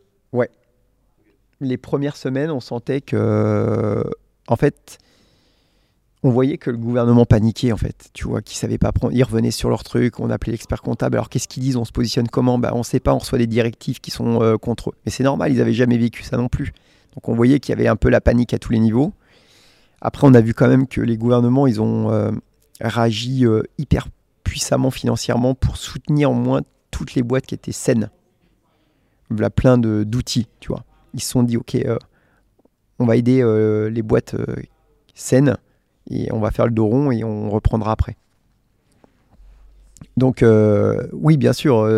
[1.60, 4.04] les premières semaines, on sentait que,
[4.46, 4.98] en fait,
[6.22, 8.10] on voyait que le gouvernement paniquait, en fait.
[8.12, 9.14] Tu vois, qu'ils savaient pas prendre.
[9.14, 10.18] Ils revenaient sur leur truc.
[10.18, 11.16] On appelait l'expert comptable.
[11.16, 11.76] Alors, qu'est-ce qu'ils disent?
[11.76, 12.58] On se positionne comment?
[12.58, 13.14] Bah, On sait pas.
[13.14, 14.94] On reçoit des directives qui sont euh, contre eux.
[15.04, 15.52] Mais c'est normal.
[15.52, 16.72] Ils avaient jamais vécu ça non plus.
[17.14, 19.12] Donc, on voyait qu'il y avait un peu la panique à tous les niveaux.
[20.00, 22.30] Après, on a vu quand même que les gouvernements, ils ont euh,
[22.80, 24.08] réagi euh, hyper
[24.42, 28.10] puissamment financièrement pour soutenir au moins toutes les boîtes qui étaient saines.
[29.40, 31.96] A plein d'outils, tu vois ils se sont dit ok euh,
[32.98, 34.44] on va aider euh, les boîtes euh,
[35.14, 35.56] saines
[36.10, 38.16] et on va faire le dos rond et on reprendra après
[40.16, 40.44] donc
[41.12, 41.88] oui bien sûr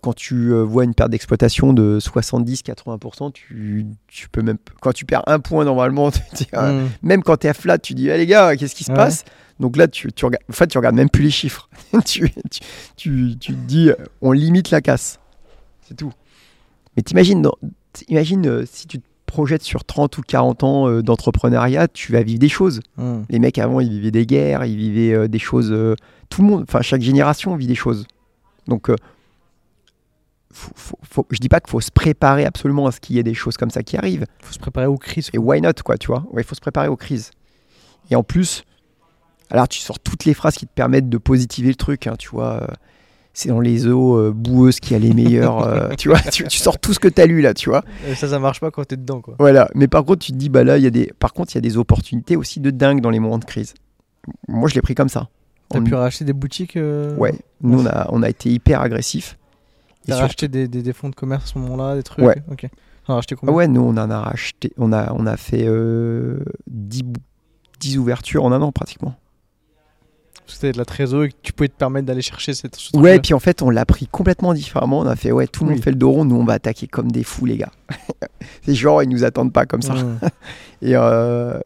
[0.00, 5.24] quand tu vois une perte d'exploitation de 70-80%, tu, tu peux même quand tu perds
[5.26, 6.88] un point normalement, tu dis, ah, Mmh.
[7.02, 8.96] même quand tu es à flat, tu dis eh, les gars, qu'est-ce qui se Ouais.
[8.96, 9.26] passe?
[9.58, 11.68] Donc là, tu, tu regardes, en fait, tu regardes même plus les chiffres.
[12.06, 12.32] tu,
[12.96, 13.90] tu, te dis,
[14.22, 15.20] on limite la casse.
[15.86, 16.14] C'est tout.
[16.96, 17.58] Mais t'imagines, dans-
[17.92, 22.22] t'imagines euh, si tu te projettes sur 30 ou 40 ans euh, d'entrepreneuriat, tu vas
[22.22, 22.80] vivre des choses.
[22.96, 23.20] Mmh.
[23.28, 25.74] Les mecs avant, ils vivaient des guerres, ils vivaient euh, des choses.
[26.28, 28.06] tout le monde, enfin chaque génération vit des choses.
[28.66, 28.90] Donc,
[30.52, 33.18] faut, faut- faut- je dis pas qu'il faut se préparer absolument à ce qu'il y
[33.18, 34.26] ait des choses comme ça qui arrivent.
[34.42, 35.30] Faut se préparer aux crises.
[35.32, 36.24] Et why not, quoi, tu vois?
[36.32, 37.30] Ouais, Il faut se préparer aux crises.
[38.10, 38.64] Et en plus,
[39.50, 42.28] alors tu sors toutes les phrases qui te permettent de positiver le truc, hein, tu
[42.30, 42.66] vois.
[43.30, 46.18] Euh, C'est dans les eaux euh, boueuses qu'il y a les meilleurs, euh, tu vois.
[46.20, 47.82] Tu, tu sors tout ce que tu as lu là, tu vois.
[48.08, 49.34] Et ça, ça marche pas quand t'es dedans, quoi.
[49.38, 49.68] Voilà.
[49.74, 51.12] Mais par contre, tu te dis, bah là, il y a des.
[51.18, 53.74] Par contre, il y a des opportunités aussi de dingue dans les moments de crise.
[54.48, 55.28] Moi, je l'ai pris comme ça.
[55.68, 57.34] T'as On- pu racheter des boutiques euh, Ouais.
[57.62, 59.38] Nous, on a, on a été hyper agressifs.
[60.06, 62.42] T'as surtout- racheté des, des, des fonds de commerce à ce moment-là, des trucs Ouais.
[62.50, 62.66] Ok.
[63.06, 64.72] T'en as racheté Ah combien ouais, nous, on en a racheté.
[64.76, 67.20] On a, on a fait euh, 10, bou-
[67.78, 69.14] 10 ouvertures en un an pratiquement.
[70.58, 73.16] T'avais de la trésor et que tu pouvais te permettre d'aller chercher cette ce Ouais,
[73.16, 75.00] et puis en fait, on l'a pris complètement différemment.
[75.00, 76.86] On a fait, ouais, tout le monde fait le dos rond, nous, on va attaquer
[76.86, 77.72] comme des fous, les gars.
[78.62, 79.94] c'est genre, ils nous attendent pas comme ça.
[79.94, 80.18] Mmh.
[80.82, 81.60] Et, euh,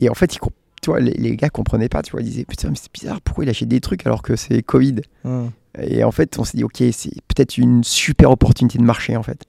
[0.00, 2.02] et en fait, ils, comp- tu vois, les, les gars comprenaient pas.
[2.02, 4.36] Tu vois, ils disaient, putain, mais c'est bizarre, pourquoi il achète des trucs alors que
[4.36, 4.96] c'est Covid?
[5.24, 5.46] Mmh.
[5.80, 9.22] Et en fait, on s'est dit, ok, c'est peut-être une super opportunité de marché, en
[9.22, 9.44] fait.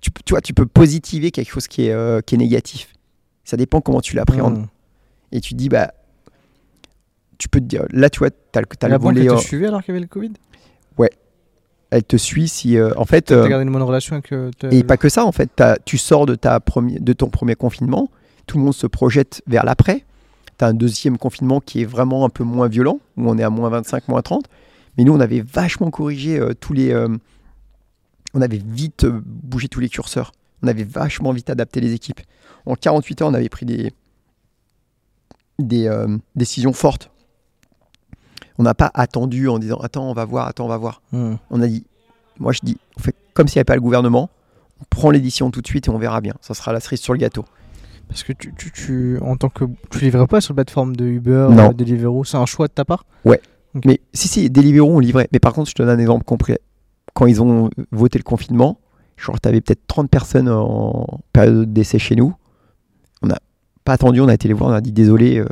[0.00, 2.92] Tu, vois, tu peux positiver quelque chose qui est, euh, qui est négatif.
[3.44, 4.58] Ça dépend comment tu l'appréhendes.
[4.58, 4.68] Mmh.
[5.32, 5.92] Et tu te dis, bah,
[7.38, 9.68] tu peux te dire, là, tu vois, t'as t'as La le banque elle te suivait
[9.68, 10.32] alors qu'il y avait le Covid?
[11.90, 14.30] Elle te suit si, euh, en fait, T'as euh, gardé une bonne relation avec.
[14.32, 17.30] euh, et pas que ça, en fait, t'as- tu sors de, ta premier, de ton
[17.30, 18.10] premier confinement,
[18.46, 20.04] tout le monde se projette vers l'après.
[20.58, 23.42] Tu as un deuxième confinement qui est vraiment un peu moins violent, où on est
[23.42, 24.44] à moins 25, moins 30.
[24.98, 26.92] Mais nous, on avait vachement corrigé euh, tous les.
[26.92, 27.08] euh,
[28.34, 30.32] on avait vite bougé tous les curseurs.
[30.62, 32.20] On avait vachement vite adapté les équipes.
[32.66, 33.94] En 48 heures, on avait pris des,
[35.58, 37.10] des euh, décisions fortes.
[38.58, 41.00] On n'a pas attendu en disant Attends, on va voir, attends, on va voir.
[41.12, 41.34] Mmh.
[41.50, 41.84] On a dit,
[42.38, 44.30] moi je dis, on fait comme s'il n'y avait pas le gouvernement,
[44.80, 46.34] on prend l'édition tout de suite et on verra bien.
[46.40, 47.44] Ça sera la cerise sur le gâteau.
[48.08, 49.64] Parce que tu, tu, tu, en tant que.
[49.90, 51.70] Tu livrais pas sur la plateforme de Uber, Non.
[51.70, 53.04] euh, Deliveroo, c'est un choix de ta part?
[53.84, 55.28] Mais si, si, Deliveroo, on livrait.
[55.32, 56.58] Mais par contre, je te donne un exemple complet.
[57.12, 58.80] Quand ils ont voté le confinement,
[59.16, 62.34] genre, tu avais peut-être 30 personnes en période d'essai chez nous.
[63.22, 63.38] On n'a
[63.84, 65.46] pas attendu, on a été les voir, on a dit désolé, euh,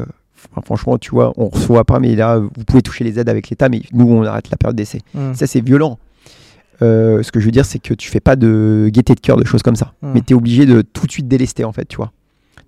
[0.53, 3.49] Enfin, franchement, tu vois, on reçoit pas, mais là, vous pouvez toucher les aides avec
[3.49, 5.01] l'État, mais nous, on arrête la période d'essai.
[5.15, 5.35] Mm.
[5.35, 5.99] Ça, c'est violent.
[6.83, 9.39] Euh, ce que je veux dire, c'est que tu fais pas de gaieté de cœur,
[9.39, 9.95] de choses comme ça.
[10.03, 10.13] Mm.
[10.15, 12.13] Mais tu es obligé de tout de suite délester, en fait, tu vois.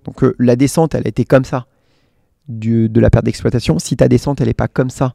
[0.05, 1.67] Donc, euh, la descente, elle a été comme ça
[2.47, 3.77] du- de la perte d'exploitation.
[3.79, 5.13] Si ta descente, elle est pas comme ça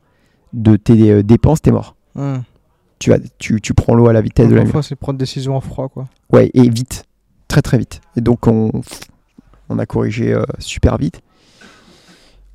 [0.53, 1.97] de tes euh, dépenses, t'es mort.
[2.15, 2.37] Mm.
[3.01, 4.63] Tu, vas, tu, tu prends l'eau à la vitesse de la.
[4.63, 6.07] Parfois, c'est prendre des décisions en froid, quoi.
[6.33, 7.05] Ouais, et vite.
[7.49, 8.01] Très, très vite.
[8.17, 8.71] Et donc, on,
[9.69, 11.21] on a corrigé super vite.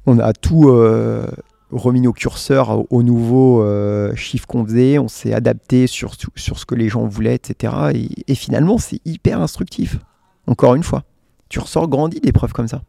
[0.09, 1.27] On a tout euh,
[1.71, 4.97] remis nos curseurs au, au nouveau euh, chiffre qu'on faisait.
[4.97, 7.73] On s'est adapté sur, sur ce que les gens voulaient, etc.
[7.93, 9.99] Et, et finalement, c'est hyper instructif.
[10.47, 11.03] Encore une fois.
[11.49, 12.81] Tu ressors grandi d'épreuves comme ça.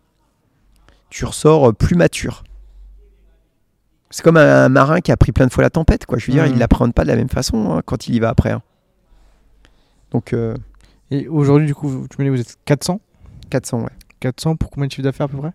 [1.11, 2.43] Tu ressors euh, plus mature.
[4.11, 6.19] C'est comme un, marin qui a pris plein de fois la tempête, quoi.
[6.19, 8.31] Je veux dire, il l'apprend pas de la même façon hein, quand il y va
[8.31, 8.51] après.
[8.51, 8.63] hein.
[10.11, 10.57] Donc, euh,
[11.11, 13.01] Et aujourd'hui, du coup, tu me dis vous êtes 400
[13.51, 13.91] 400, ouais.
[14.21, 15.53] 400 pour combien de chiffre d'affaires à peu près?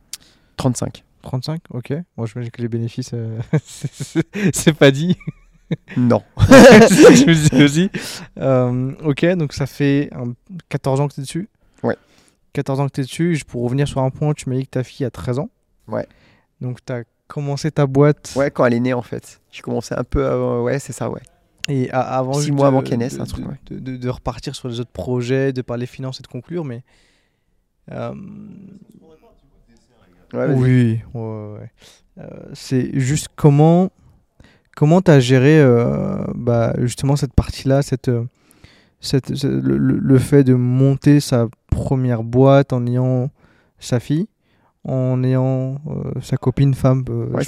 [0.58, 1.05] 35.
[1.26, 1.94] 35 Ok.
[2.16, 5.18] Moi, j'imagine que les bénéfices, euh, c'est- pas dit.
[5.98, 6.22] Non.
[6.40, 7.90] c'est ça que je me disais aussi.
[8.38, 10.32] Euh, ok, donc ça fait euh,
[10.70, 11.50] 14 ans que tu es dessus
[11.84, 11.98] Ouais.
[12.54, 13.40] 14 ans que tu es dessus.
[13.48, 15.50] Pour revenir sur un point, tu m'as dit que ta fille a 13 ans.
[15.88, 16.08] Ouais.
[16.62, 19.42] Donc tu as commencé ta boîte Ouais, quand elle est née, en fait.
[19.52, 20.62] J'ai commencé un peu avant.
[20.64, 21.22] Ouais, c'est ça, ouais.
[21.68, 23.60] et a- avant Six mois de- avant qu'elle naisse, un truc, de, ouais.
[23.72, 26.84] de- de- de repartir sur les autres projets, de parler finances et de conclure, mais.
[27.92, 28.14] euh,
[30.36, 31.72] Ouais, oui, ouais, ouais, ouais.
[32.18, 33.92] Euh, c'est juste comment
[34.76, 38.24] comment tu as géré euh, bah, justement cette partie-là, cette, euh,
[39.00, 43.30] cette, le, fait de monter sa première boîte en ayant
[43.80, 44.28] sa fille,
[44.84, 45.82] en ayant
[46.22, 47.44] sa copine, femme, pas,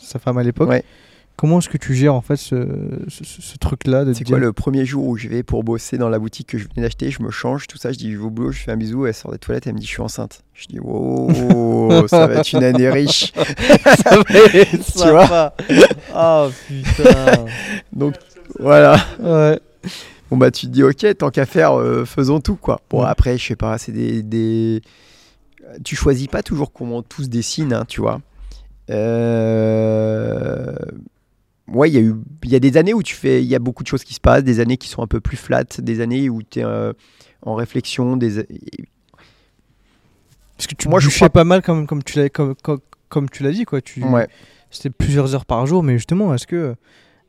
[0.00, 0.84] sa femme à l'époque.
[1.42, 2.54] Comment est-ce que tu gères en fait ce,
[3.08, 5.98] ce, ce- ce truc-là C'est dire- quoi le premier jour où je vais pour bosser
[5.98, 7.90] dans la boutique que je venais d'acheter Je me change, tout ça.
[7.90, 9.06] Je dis, je vais au boulot, je fais un bisou.
[9.06, 10.44] Elle sort des toilettes, elle me dit, je suis enceinte.
[10.54, 13.32] Je dis, wow, ça va être une année riche.
[13.84, 14.22] Ça va
[14.54, 14.70] être
[15.02, 15.54] Tu vois sympa.
[16.14, 17.44] Oh putain.
[17.92, 18.14] Donc,
[18.60, 19.04] voilà.
[19.18, 19.58] Ouais.
[20.30, 22.80] Bon, bah, tu te dis, ok, tant qu'à faire, euh, faisons tout, quoi.
[22.88, 23.08] Bon, Ouais.
[23.08, 24.80] après, je sais pas, c'est des, des.
[25.84, 28.20] Tu choisis pas toujours comment tout se dessine, hein, tu vois.
[28.90, 30.72] Euh...
[31.72, 33.58] Ouais, il y a eu, y a des années où tu fais, il y a
[33.58, 36.00] beaucoup de choses qui se passent, des années qui sont un peu plus flat, des
[36.00, 36.64] années où tu es
[37.42, 38.46] en réflexion, des.
[40.56, 43.28] Parce que tu Moi, je crois- pas mal comme, comme tu l'as comme, comme, comme
[43.30, 43.80] tu l'as dit quoi.
[43.80, 44.28] Tu, Ouais.
[44.70, 46.74] C'était plusieurs heures par jour, mais justement, est-ce que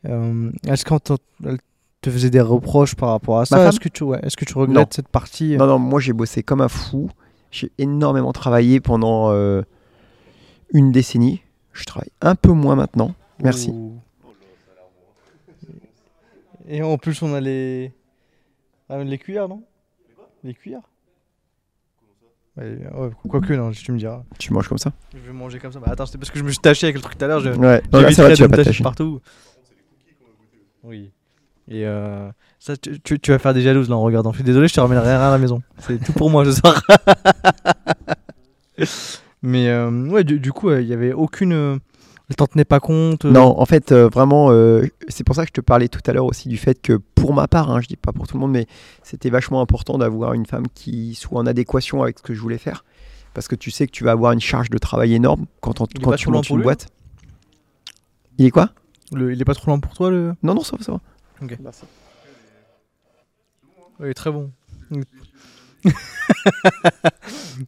[0.08, 1.12] euh, est-ce quand
[1.46, 1.58] elle
[2.02, 4.58] te faisait des reproches par rapport à ça, est-ce que tu ouais, est-ce que tu
[4.58, 4.88] regrettes Non.
[4.92, 5.56] cette partie?
[5.56, 7.10] Euh, Non, non, moi j'ai bossé comme un fou.
[7.52, 9.62] J'ai énormément travaillé pendant euh,
[10.74, 11.42] une décennie.
[11.72, 13.14] Je travaille un peu moins maintenant.
[13.44, 13.72] Merci.
[16.68, 17.92] Et en plus, on a les
[18.90, 19.64] ah, les cuillères, non?
[20.44, 20.82] Les cuillères?
[22.56, 24.24] Ouais, ouais, quoique non, tu me diras.
[24.38, 24.92] Tu manges comme ça?
[25.14, 25.80] Je vais manger comme ça.
[25.80, 27.40] Bah, attends, c'était parce que je me suis taché avec le truc tout à l'heure.
[27.40, 27.50] Je...
[27.50, 29.22] Ouais, non, là, ça va, tu vas pas tacher partout.
[30.84, 31.12] Oui.
[31.68, 34.32] Et euh, ça, tu, tu- tu vas faire des jalouses là en regardant.
[34.32, 35.64] Je suis désolé, je te ramènerai rien à la maison.
[35.80, 36.82] C'est tout pour moi ce soir.
[39.42, 41.80] Mais euh, ouais, du, du coup, euh, il y avait aucune.
[42.34, 43.26] Elle t'en tenait pas compte.
[43.26, 46.00] euh, Non, en fait, euh, vraiment, euh, c'est pour ça que je te parlais tout
[46.08, 48.38] à l'heure aussi du fait que pour ma part, hein, je dis pas pour tout
[48.38, 48.66] le monde, mais
[49.04, 52.58] c'était vachement important d'avoir une femme qui soit en adéquation avec ce que je voulais
[52.58, 52.86] faire.
[53.36, 55.86] Parce que tu sais que tu vas avoir une charge de travail énorme quand, on-
[56.02, 56.88] quand tu montes une lui, boîte.
[58.40, 58.72] Il est quoi?
[59.12, 60.34] Le- il est pas trop lent pour toi le.
[60.42, 61.02] Non, non, ça va, ça va.
[61.44, 61.56] Ok.
[64.00, 64.50] Il est très bon.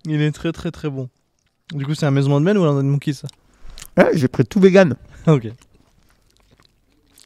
[0.06, 1.08] il est très très très bon.
[1.72, 3.28] Du coup, c'est un maison de men ou un monkey ça?
[4.14, 4.96] J'ai pris tout vegan.
[5.28, 5.48] Ok.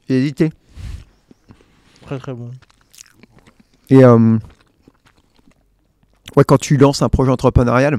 [0.08, 0.50] J'ai hésité.
[2.06, 2.50] Très très bon.
[3.90, 4.38] Et euh,
[6.36, 7.98] ouais, quand tu lances un projet entrepreneurial,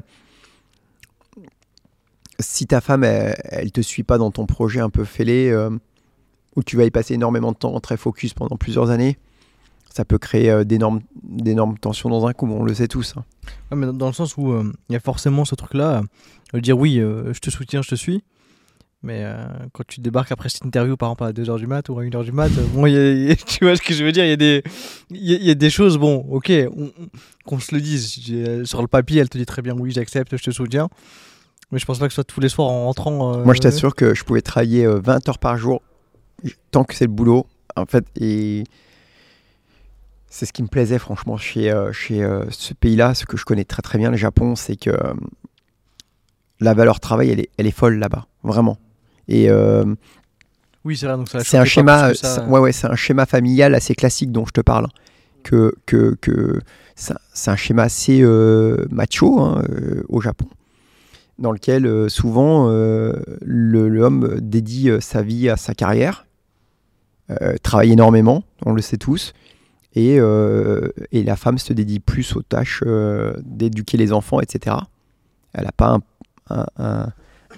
[2.39, 5.69] si ta femme, elle, elle te suit pas dans ton projet un peu fêlé, euh,
[6.55, 9.17] où tu vas y passer énormément de temps, très focus pendant plusieurs années,
[9.93, 13.13] ça peut créer euh, d'énormes, d'énormes tensions dans un couple, on le sait tous.
[13.17, 13.23] hein.
[13.69, 14.51] Ouais, mais dans- dans le sens où
[14.89, 16.01] il y a forcément ce truc-là,
[16.55, 18.23] dire oui, je te soutiens, je te suis.
[19.03, 19.35] Mais euh,
[19.73, 22.23] quand tu débarques après cette interview, par exemple, à 2h du mat ou à 1h
[22.23, 22.83] du mat, euh, bon,
[23.47, 24.63] tu vois ce que je veux dire, il y, a des-
[25.09, 26.91] y, a- des choses, bon, ok, on- on-
[27.45, 28.15] qu'on se le dise.
[28.31, 30.87] Euh, Sur le papier, elle te dit très bien oui, j'accepte, je te soutiens.
[31.71, 33.37] Mais je pense pas que ce soit tous les soirs en rentrant.
[33.43, 35.81] Moi, je t'assure que je pouvais travailler euh, 20 heures par jour,
[36.69, 38.65] tant que c'est le boulot, en fait, et
[40.27, 42.19] c'est ce qui me plaisait franchement chez, chez
[42.51, 44.91] ce pays-là, ce que je connais très très bien, le Japon, c'est que
[46.59, 48.77] la valeur travail, elle est, elle est folle là-bas, vraiment.
[49.27, 49.85] Et euh,
[50.85, 52.45] Oui, c'est vrai, donc c'est un schéma, ça.
[52.47, 54.87] ouais, ouais, c'est un schéma familial assez classique dont je te parle.
[55.43, 56.59] Que, que, que
[56.95, 60.45] c'est un- schéma assez euh, macho hein, euh, au Japon.
[61.39, 66.25] dans lequel euh, souvent euh, le- l'homme dédie euh, sa vie à sa carrière,
[67.63, 69.33] travaille énormément, on le sait tous,
[69.95, 72.83] et, et la femme se dédie plus aux tâches
[73.43, 74.75] d'éduquer les enfants, etc.
[75.53, 76.01] Elle n'a pas un,
[76.49, 77.07] un- un-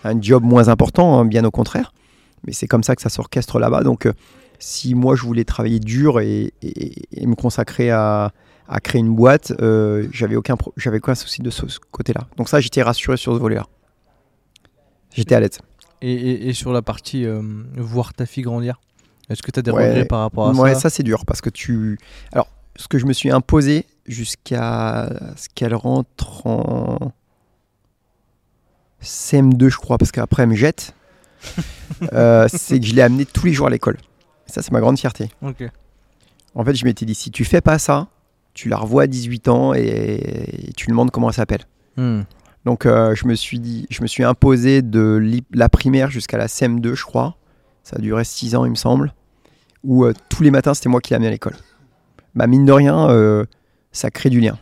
[0.03, 1.93] un job moins important, hein, bien au contraire,
[2.45, 3.83] mais c'est comme ça que ça s'orchestre là-bas.
[3.83, 4.13] Donc euh,
[4.59, 8.31] si moi je voulais travailler dur et, et- et me consacrer à,
[8.67, 12.27] à créer une boîte, euh, j'avais aucun, j'avais aucun souci de ce, ce côté-là.
[12.37, 13.65] Donc ça, j'étais rassuré sur ce volet-là.
[15.13, 15.59] J'étais à l'aise.
[16.01, 17.41] Et, et- sur la partie euh,
[17.77, 18.79] voir ta fille grandir,
[19.29, 19.87] est-ce que tu as des Ouais.
[19.89, 21.97] regrets par rapport à Ouais, ça ça c'est dur parce que tu.
[22.33, 26.97] Alors, ce que je me suis imposé jusqu'à ce qu'elle rentre en
[29.03, 30.95] CM2, je crois, parce qu'après elle me jette,
[32.13, 33.97] euh, c'est que je l'ai amenée tous les jours à l'école.
[34.47, 35.29] Ça, c'est ma grande fierté.
[36.55, 38.07] En fait, je m'étais dit, si tu fais pas ça,
[38.53, 41.63] tu la revois à 18 ans et, et tu lui demandes comment elle s'appelle.
[41.97, 42.21] Hmm.
[42.65, 46.47] Donc euh, je me suis dit, je me suis imposé de la primaire jusqu'à la
[46.47, 47.35] CM2, je crois.
[47.83, 49.13] Ça a duré 6 ans, il me semble.
[49.83, 51.55] Où euh, tous les matins, c'était moi qui l'amenais à l'école.
[52.35, 53.45] Bah mine de rien,
[53.91, 54.57] ça crée du lien.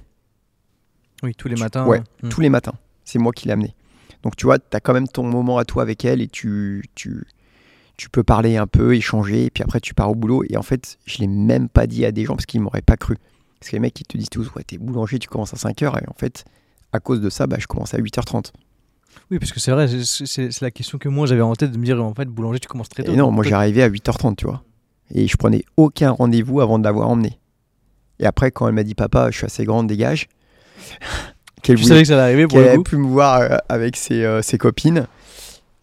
[1.23, 1.85] Oui, tous les Tu- matins.
[1.85, 2.29] ouais, hmm.
[2.29, 2.73] Tous les matins,
[3.05, 3.75] c'est moi qui l'ai amené.
[4.23, 6.83] Donc tu vois, tu as quand même ton moment à toi avec elle et tu,
[6.95, 7.23] tu,
[7.97, 10.43] tu peux parler un peu, échanger, et puis après tu pars au boulot.
[10.49, 12.97] Et en fait, je l'ai même pas dit à des gens parce qu'ils m'auraient pas
[12.97, 13.17] cru.
[13.59, 16.01] Parce que les mecs, ils te disent tous, ouais, t'es boulanger, tu commences à 5h.
[16.03, 16.45] Et en fait,
[16.93, 18.51] à cause de ça, bah, je commence à 8h30.
[19.29, 21.83] Oui, parce que c'est vrai, c'est- la question que moi j'avais en tête de me
[21.85, 23.11] dire en fait, boulanger, tu commences très tôt.
[23.11, 24.63] Et non, moi j'arrivais à 8h30, tu vois.
[25.13, 27.37] Et je prenais aucun rendez-vous avant de l'avoir emmené.
[28.19, 30.27] Et après, quand elle m'a dit, papa, je suis assez grande, dégage.
[31.61, 32.83] Qu'elle voulait- savais que ça allait arriver pour qu'elle le avait coup.
[32.83, 35.07] pu me voir euh, avec ses, euh, ses copines.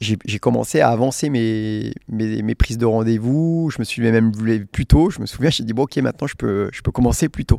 [0.01, 3.71] J'ai j'ai commencé à avancer mes, mes, mes prises de rendez-vous.
[3.73, 5.11] Je me suis même levé plus tôt.
[5.11, 7.59] Je me souviens, j'ai dit, bon, ok, maintenant je peux, je peux commencer plus tôt.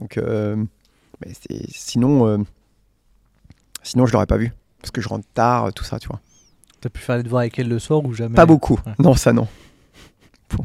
[0.00, 0.56] Donc, euh,
[1.24, 2.38] mais c'est- sinon, euh,
[3.82, 4.52] sinon, je l'aurais pas vu.
[4.80, 6.20] Parce que je rentre tard, tout ça, tu vois.
[6.80, 8.80] T'as pu faire les devoirs avec elle le soir ou jamais Pas beaucoup.
[8.86, 8.92] Ouais.
[8.98, 9.46] Non, ça non.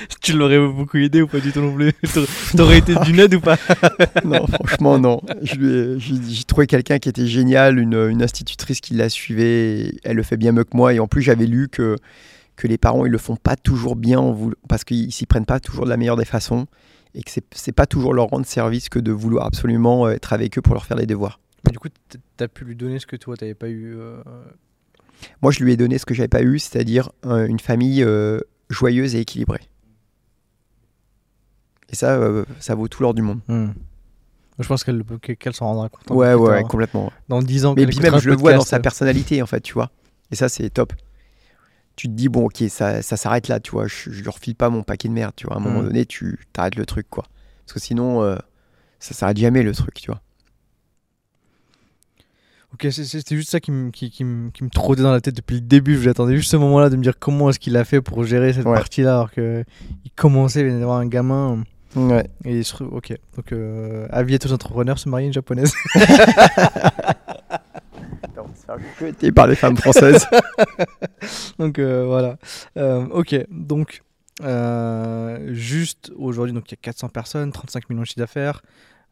[0.22, 1.92] Tu l'aurais beaucoup aidé ou pas du tout non plus
[2.56, 3.56] T'aurais- été d'une aide ou pas
[4.24, 5.20] non, franchement, non.
[5.42, 5.98] Je lui ai-
[6.30, 9.92] J'ai trouvé quelqu'un qui était génial, une, une institutrice qui la suivait.
[10.04, 10.94] Elle le fait bien mieux que moi.
[10.94, 11.96] Et en plus, j'avais lu que,
[12.56, 14.34] que les parents, ils le font pas toujours bien
[14.68, 16.66] parce qu'ils s'y prennent pas toujours de la meilleure des façons.
[17.14, 20.56] Et que c'est- pas toujours leur rendre service que de vouloir absolument euh, être avec
[20.58, 21.40] eux pour leur faire les devoirs.
[21.70, 23.94] Du coup, t- t'as pu lui donner ce que toi t'avais pas eu.
[23.96, 24.22] euh,
[25.42, 28.40] Moi, je lui ai donné ce que j'avais pas eu, c'est-à-dire euh, une famille euh,
[28.70, 29.60] joyeuse et équilibrée.
[31.92, 33.40] Et ça, euh, ça vaut tout l'or du monde.
[33.48, 33.68] hmm.
[34.58, 35.02] Je pense qu'elle
[35.38, 36.10] qu'elle s'en rendra compte.
[36.10, 36.68] hein, Ouais, ouais, tard.
[36.68, 37.12] complètement.
[37.28, 39.72] Dans 10 ans, Mais puis même, je le vois dans sa personnalité, en fait, tu
[39.74, 39.90] vois.
[40.30, 40.92] Et ça, c'est top.
[41.96, 43.86] Tu te dis, bon, ok, ça, ça s'arrête là, tu vois.
[43.86, 45.56] Je, je lui refile pas mon paquet de merde, tu vois.
[45.56, 45.86] À un moment Mhm.
[45.86, 47.24] donné, tu t'arrêtes le truc, quoi.
[47.66, 48.36] Parce que sinon, euh,
[48.98, 50.20] ça s'arrête jamais, le truc, tu vois.
[52.74, 55.36] Ok, c'était juste ça qui me qui, qui me- qui me trottait dans la tête
[55.36, 56.00] depuis le début.
[56.00, 58.64] J'attendais juste ce moment-là de me dire comment est-ce qu'il a fait pour gérer cette
[58.64, 58.72] Ouais.
[58.74, 59.62] partie-là alors que
[60.06, 61.64] il commençait, venait d'avoir un gamin.
[61.94, 62.26] Ouais.
[62.44, 62.82] Et il se...
[62.82, 65.72] ok, donc euh, avis à tous les entrepreneurs, se marier une japonaise.
[69.00, 70.26] Jeté par les femmes françaises.
[71.58, 72.36] donc euh, voilà.
[72.76, 74.02] Euh, ok, donc
[74.42, 78.62] euh, juste aujourd'hui, donc il y a 400 personnes, 35 millions de chiffre d'affaires,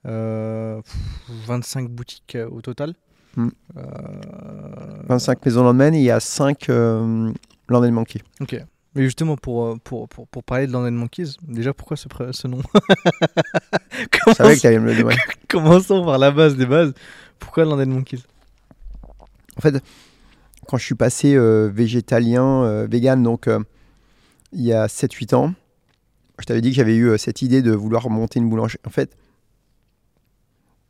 [0.06, 2.94] euh, pff, 25 boutiques euh, au total.
[3.36, 3.48] Mm.
[3.76, 7.32] Euh, 25 maisons lendemain, et il y a 5 euh,
[7.68, 8.20] Land Monkey.
[8.40, 8.56] Ok.
[8.94, 12.48] Mais justement, pour, euh, pour, pour, pour parler de Land Monkeys, déjà pourquoi ce, ce
[12.48, 12.60] nom?
[14.26, 15.16] Je savais que tu allais me le demander.
[15.48, 16.92] Commençons par la base des bases.
[17.38, 18.24] Pourquoi Land Monkeys?
[19.56, 19.82] En fait,
[20.66, 23.58] quand je suis passé euh, végétalien, euh, vegan, donc euh,
[24.52, 25.54] il y a 7-8 ans,
[26.38, 28.78] je t'avais dit que j'avais eu cette idée de vouloir monter une boulangerie.
[28.86, 29.16] En fait,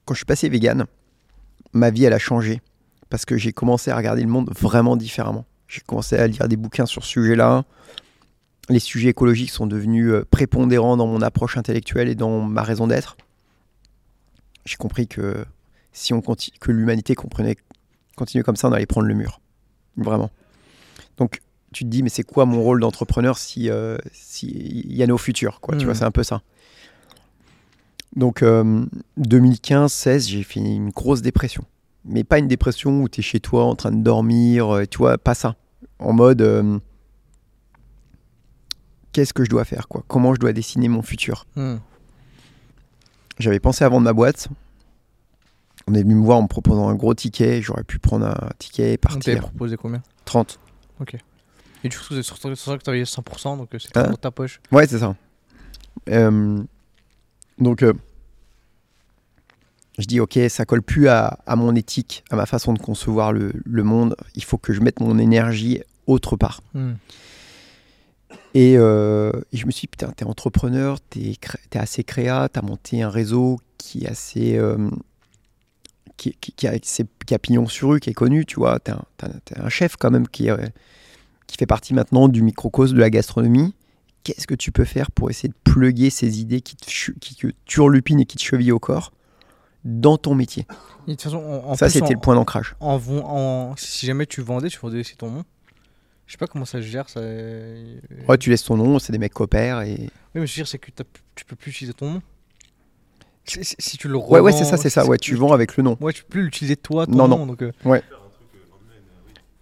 [0.04, 0.86] quand je suis passé vegan,
[1.72, 2.60] ma vie, elle a changé.
[3.08, 5.44] Parce que j'ai commencé à regarder le monde vraiment différemment.
[5.70, 7.64] J'ai commencé à lire des bouquins sur ce sujet-là.
[8.68, 12.88] Les sujets écologiques sont devenus euh, prépondérants dans mon approche intellectuelle et dans ma raison
[12.88, 13.16] d'être.
[14.64, 15.44] J'ai compris que
[15.92, 17.56] si on continue, que l'humanité comprenait
[18.16, 19.40] continuer comme ça, on allait prendre le mur.
[19.96, 20.30] Vraiment.
[21.18, 21.40] Donc,
[21.72, 25.06] tu te dis, mais c'est quoi mon rôle d'entrepreneur si, euh, si il y a
[25.06, 26.42] nos futurs quoi, Tu vois, c'est un peu ça.
[28.16, 31.64] Donc, 2015-16, j'ai fait une grosse dépression.
[32.04, 34.98] Mais pas une dépression où tu es chez toi en train de dormir, euh, tu
[34.98, 35.56] vois, pas ça.
[35.98, 36.78] En mode, euh,
[39.12, 40.02] qu'est-ce que je dois faire quoi?
[40.08, 41.46] Comment je dois dessiner mon futur?
[41.56, 41.76] Hmm.
[43.38, 44.48] J'avais pensé à vendre ma boîte.
[45.86, 47.62] On est venu me voir en me proposant un gros ticket.
[47.62, 49.40] J'aurais pu prendre un ticket et On partir.
[49.40, 50.02] proposé combien?
[50.24, 50.58] 30.
[51.82, 54.10] Et du coup, c'est sur ça que tu avais 100%, donc euh, c'était Hein?
[54.10, 54.60] dans ta poche.
[54.70, 55.16] Ouais, c'est ça.
[56.10, 56.62] Euh,
[57.58, 57.94] donc, euh,
[60.00, 63.32] je dis, ok, ça colle plus à, à mon éthique, à ma façon de concevoir
[63.32, 64.16] le, le monde.
[64.34, 66.60] Il faut que je mette mon énergie autre part.
[66.74, 66.92] Hmm.
[68.54, 71.34] Et, euh, et je me suis dit, putain, t'es entrepreneur, t'es
[71.70, 74.56] t'es assez créa, t'as monté un réseau qui est assez.
[74.56, 74.90] euh,
[76.16, 78.78] qui, qui- qui a, qui a pignon sur rue, qui est connu, tu vois.
[78.80, 79.02] T'es un,
[79.56, 80.72] un chef quand même qui, est-
[81.46, 83.74] qui fait partie maintenant du microcosme de la gastronomie.
[84.22, 86.86] Qu'est-ce que tu peux faire pour essayer de pluguer ces idées qui te,
[87.20, 89.12] qui te turlupinent et qui te chevillent au corps?
[89.84, 90.66] Dans ton métier
[91.06, 92.74] Et de toute façon, en, en Ça, c'était le point d'ancrage.
[92.80, 95.44] En, en- si jamais tu vendais, tu vendais aussi ton nom.
[96.26, 97.08] Je sais pas comment ça se gère.
[97.08, 97.20] Ça...
[97.20, 99.94] Ouais, tu laisses ton nom, c'est des mecs coopèrent et.
[99.98, 100.90] Oui, mais je veux dire, c'est que
[101.34, 102.22] tu peux plus utiliser ton nom.
[103.44, 105.04] Si, si- si tu le Ouais, ouais, revends, c'est ça, c'est ça.
[105.06, 105.96] Ouais, tu vends avec le nom.
[106.00, 107.38] Ouais, tu peux plus l'utiliser toi, ton Non, nom.
[107.38, 107.46] non.
[107.46, 108.02] Donc, euh, Ouais.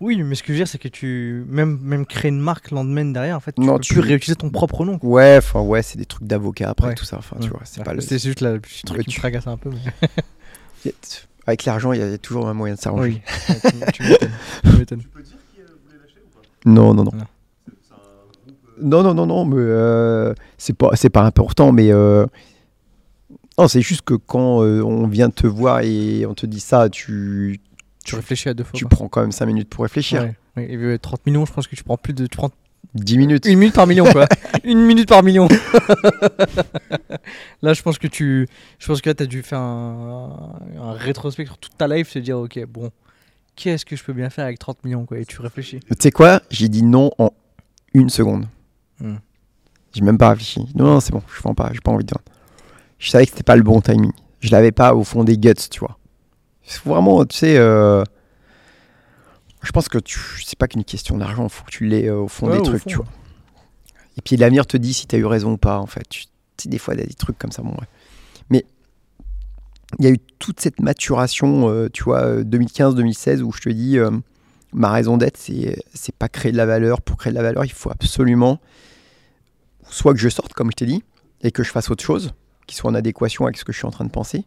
[0.00, 1.44] Oui, mais ce que je veux dire, c'est que tu.
[1.48, 4.36] Même, même créer une marque Landman derrière, en fait, tu Non, peux tu- plus réutiliser
[4.36, 4.98] ton propre nom.
[4.98, 5.08] quoi.
[5.10, 6.94] Ouais, enfin, ouais, c'est des trucs d'avocat après Ouais.
[6.94, 7.16] tout ça.
[7.18, 8.00] Enfin, tu vois, c'est Ouais, pas le.
[8.00, 9.70] C'est juste là, le petit truc Ouais, qui tu- me tracasse un peu.
[10.84, 10.92] Mais...
[11.48, 13.22] Avec l'argent, il y, a- il y a toujours un moyen de s'arranger.
[13.48, 14.30] oui, tu, tu m'étonnes.
[14.64, 15.02] Tu m'étonnes.
[16.66, 17.10] Non, non, non.
[17.14, 17.24] Non.
[18.80, 22.26] Non, non, non, non, mais euh, c'est pas, c'est pas important, mais euh,
[23.58, 26.88] non, c'est juste que quand euh, on vient te voir et on te dit ça,
[26.88, 27.60] tu,
[28.08, 28.78] Tu réfléchis à deux fois.
[28.78, 30.22] tu prends quand même 5 minutes pour réfléchir.
[30.22, 30.72] Ouais, ouais.
[30.72, 32.26] Et euh, 30 millions, je pense que tu prends plus de.
[32.26, 32.50] Tu prends
[32.94, 33.46] 10 minutes.
[33.46, 34.26] Une minute par million, quoi.
[34.64, 35.46] Une minute par million.
[37.62, 38.48] là, je pense que tu.
[38.78, 42.08] Je pense que là, tu as dû faire un, un rétrospect sur toute ta life,
[42.08, 42.90] se dire, ok, bon,
[43.56, 45.18] qu'est-ce que je peux bien faire avec 30 millions, quoi.
[45.18, 45.80] Et tu réfléchis.
[45.80, 46.40] Tu sais quoi?
[46.50, 47.30] J'ai dit non en
[47.92, 48.46] une seconde.
[49.00, 49.16] Hmm.
[49.92, 50.60] J'ai même pas réfléchi.
[50.74, 52.24] Non, non, c'est bon, je vends pas, j'ai pas envie de vendre.
[52.98, 54.12] Je savais que c'était pas le bon timing.
[54.40, 55.97] Je l'avais pas au fond des guts, tu vois.
[56.68, 58.04] C'est vraiment, tu sais, euh,
[59.62, 62.28] je pense que tu, c'est pas qu'une question d'argent, faut que tu l'aies euh, au
[62.28, 63.06] fond Ouais, des au trucs, fond, tu vois.
[64.18, 66.06] Et puis l'avenir te dit si tu as eu raison ou pas, en fait.
[66.08, 67.86] Tu des fois, il y a des trucs comme ça, bon, ouais.
[68.50, 68.66] Mais
[69.98, 73.96] il y a eu toute cette maturation, euh, tu vois, 2015-2016, où je te dis,
[74.74, 77.00] ma raison d'être, c'est, c'est pas créer de la valeur.
[77.00, 78.60] Pour créer de la valeur, il faut absolument
[79.88, 81.02] soit que je sorte, comme je t'ai dit,
[81.40, 82.34] et que je fasse autre chose,
[82.66, 84.44] qui soit en adéquation avec ce que je suis en train de penser.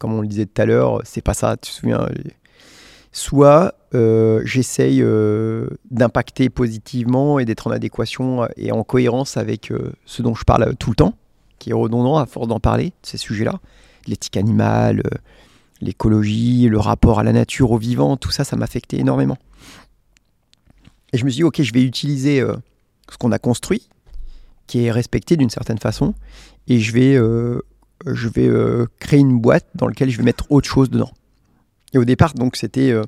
[0.00, 2.08] Comme on le disait tout à l'heure, c'est pas ça, tu te souviens
[3.12, 9.92] Soit euh, j'essaye euh, d'impacter positivement et d'être en adéquation et en cohérence avec euh,
[10.06, 11.14] ce dont je parle euh, tout le temps,
[11.58, 13.60] qui est redondant à force d'en parler, ces sujets-là.
[14.06, 15.18] L'éthique animale, euh,
[15.80, 19.36] l'écologie, le rapport à la nature, au vivant, tout ça, ça m'affectait énormément.
[21.12, 22.56] Et je me suis dit, ok, je vais utiliser euh,
[23.10, 23.88] ce qu'on a construit,
[24.66, 26.14] qui est respecté d'une certaine façon,
[26.68, 27.60] et je vais, euh,
[28.06, 31.10] je vais euh, créer une boîte dans laquelle je vais mettre autre chose dedans.
[31.92, 33.02] Et au départ, donc, c'était euh,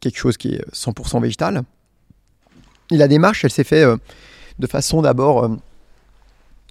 [0.00, 1.62] quelque chose qui est 100% végétal.
[2.90, 3.96] Et la démarche, elle s'est faite euh,
[4.58, 5.56] de façon d'abord euh,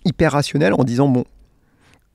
[0.05, 1.25] hyper rationnelle en disant, bon,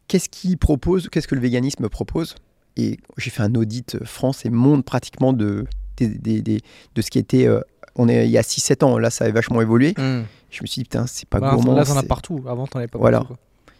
[0.08, 2.34] qu'est-ce qu'il propose, qu'est-ce que le véganisme propose?
[2.76, 5.66] Et j'ai fait un audit euh, France et monde pratiquement de,
[6.00, 7.46] de ce qui était...
[7.46, 7.60] euh,
[7.98, 9.94] on est il y a 6-7 ans, là ça a vachement évolué.
[9.96, 11.74] Je me suis dit, putain, c'est pas Bah, gourmand.
[11.74, 12.44] là, t'en as partout.
[12.46, 13.20] Avant, t'en avais pas Voilà.
[13.20, 13.36] partout.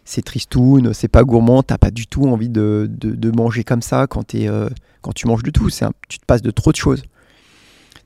[0.07, 4.07] C'est tristoun, c'est pas gourmand, t'as pas du tout envie de, de- manger comme ça
[4.07, 4.69] quand, euh,
[5.01, 5.67] quand tu manges de tout.
[5.81, 7.03] Un- tu te passes de trop de choses.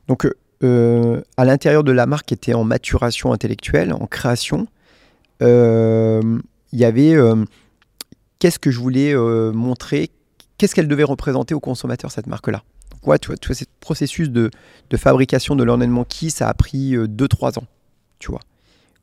[0.07, 4.67] Donc, euh, euh, à l'intérieur de la marque qui était en maturation intellectuelle, en création,
[5.41, 6.41] il
[6.73, 7.15] y avait
[8.39, 10.09] qu'est-ce que je voulais montrer,
[10.57, 12.63] qu'est-ce qu'elle devait représenter aux consommateurs, cette marque-là?
[13.05, 14.49] Ouais, tu vois, ce processus de,
[14.89, 17.65] de fabrication de l'ornement qui, ça a pris 2-3 ans,
[18.19, 18.41] tu vois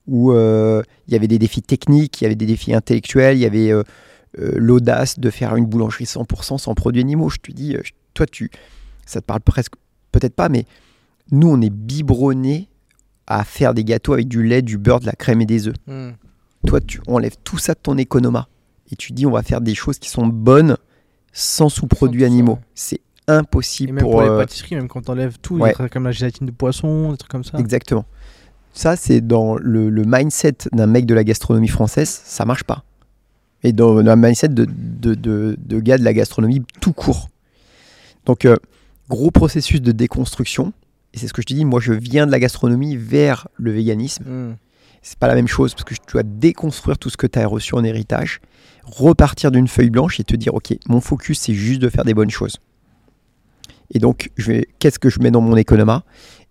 [0.08, 3.40] où euh, il y avait des défis techniques, il y avait des défis intellectuels, il
[3.40, 3.82] y avait euh,
[4.38, 7.28] euh, l'audace de faire une boulangerie 100% sans produits animaux.
[7.28, 7.76] Je te dis,
[8.14, 8.50] toi, tu,
[9.06, 9.74] ça te parle presque,
[10.10, 10.64] peut-être pas, mais
[11.30, 12.68] nous, on est biberonnés
[13.26, 15.76] à faire des gâteaux avec du lait, du beurre, de la crème et des œufs.
[15.86, 16.12] Hmm.
[16.66, 18.48] Toi, tu enlèves tout ça de ton économa
[18.90, 20.76] et tu dis, on va faire des choses qui sont bonnes
[21.32, 22.54] sans sous-produits animaux.
[22.54, 22.58] ouais.
[22.74, 24.22] C'est Et impossible même pour, pour.
[24.22, 25.68] les euh, pâtisseries, même quand t'enlèves tout, ouais.
[25.68, 27.58] des trucs comme la gélatine de poisson, des trucs comme ça.
[27.58, 28.06] Exactement.
[28.78, 32.84] Ça, c'est dans le, le mindset d'un mec de la gastronomie française, ça marche pas.
[33.64, 37.28] Et dans le mindset de, de, de, de gars de la gastronomie tout court.
[38.24, 38.54] Donc, euh,
[39.08, 40.72] gros processus de déconstruction.
[41.12, 43.72] Et c'est ce que je te dis, moi, je viens de la gastronomie vers le
[43.72, 44.22] véganisme.
[44.22, 44.54] Hmm.
[45.02, 47.48] C'est pas la même chose parce que tu dois déconstruire tout ce que tu as
[47.48, 48.40] reçu en héritage,
[48.84, 52.14] repartir d'une feuille blanche et te dire, OK, mon focus, c'est juste de faire des
[52.14, 52.58] bonnes choses.
[53.90, 54.30] Et donc,
[54.78, 56.04] qu'est-ce que je mets dans mon économa?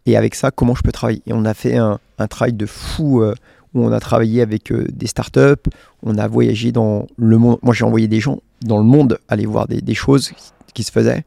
[0.08, 1.22] Et avec ça, comment je peux travailler?
[1.28, 3.36] Et on a fait un, un travail de fou euh,
[3.74, 5.70] où on a travaillé avec euh, des startups,
[6.02, 7.60] on a voyagé dans le monde.
[7.62, 10.32] Moi, j'ai envoyé des gens dans le monde aller voir des, des choses
[10.74, 11.26] qui, se faisaient.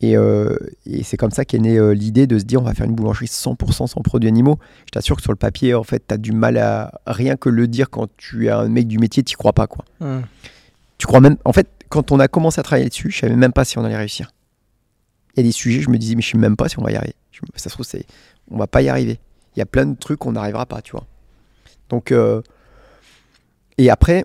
[0.00, 2.86] Et, euh, et c'est comme ça qu'est née l'idée de se dire on va faire
[2.86, 4.60] une boulangerie 100% sans produits animaux.
[4.86, 7.48] Je t'assure que sur le papier, en fait, tu as du mal à rien que
[7.48, 9.66] le dire quand tu es un mec du métier, tu crois pas.
[9.66, 9.84] quoi.
[9.98, 10.20] Hmm.
[10.98, 11.36] Tu crois même.
[11.44, 13.84] En fait, quand on a commencé à travailler dessus, je savais même pas si on
[13.84, 14.30] allait réussir.
[15.34, 16.82] Il y a des sujets, je me disais, mais je sais même pas si on
[16.82, 17.14] va y arriver.
[17.56, 18.06] Ça se trouve, c'est,
[18.50, 19.18] on va pas y arriver.
[19.56, 21.06] Il y a plein de trucs qu'on n'arrivera pas, tu vois.
[21.88, 22.42] Donc, euh,
[23.78, 24.24] et après,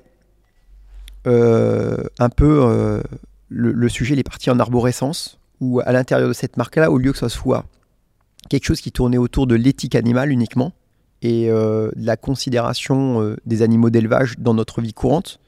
[1.27, 3.01] euh, un peu, euh,
[3.49, 7.11] le, sujet il est parti en arborescence, où à l'intérieur de cette marque-là, au lieu
[7.11, 7.65] que ce soit
[8.49, 10.73] quelque chose qui tournait autour de l'éthique animale uniquement,
[11.21, 15.41] et de la considération des animaux d'élevage dans notre vie courante,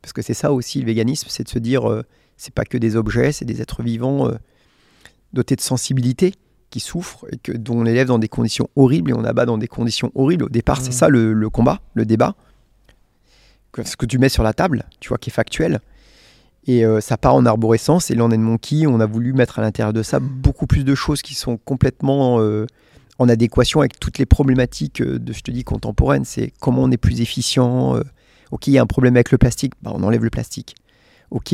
[0.00, 2.02] parce que c'est ça aussi le véganisme, c'est de se dire,
[2.38, 4.30] c'est pas que des objets, c'est des êtres vivants
[5.32, 6.34] dotés de sensibilité
[6.70, 9.58] qui souffrent et que, dont on élève dans des conditions horribles et on abat dans
[9.58, 10.44] des conditions horribles.
[10.44, 10.92] Au départ, c'est Mhm.
[10.92, 12.34] ça le, le combat, le débat.
[13.72, 15.80] Que- Ce que tu mets sur la table, tu vois, qui est factuel.
[16.66, 18.10] Et euh, ça part en arborescence.
[18.10, 20.66] Et là, on est de Monkey, on a voulu mettre à l'intérieur de ça beaucoup
[20.66, 22.66] plus de choses qui sont complètement euh,
[23.18, 26.24] en adéquation avec toutes les problématiques euh, de, je te dis, contemporaines.
[26.26, 27.96] C'est comment on est plus efficient.
[28.50, 30.74] ok, il y a un problème avec le plastique, bah, on enlève le plastique.
[31.30, 31.52] Ok,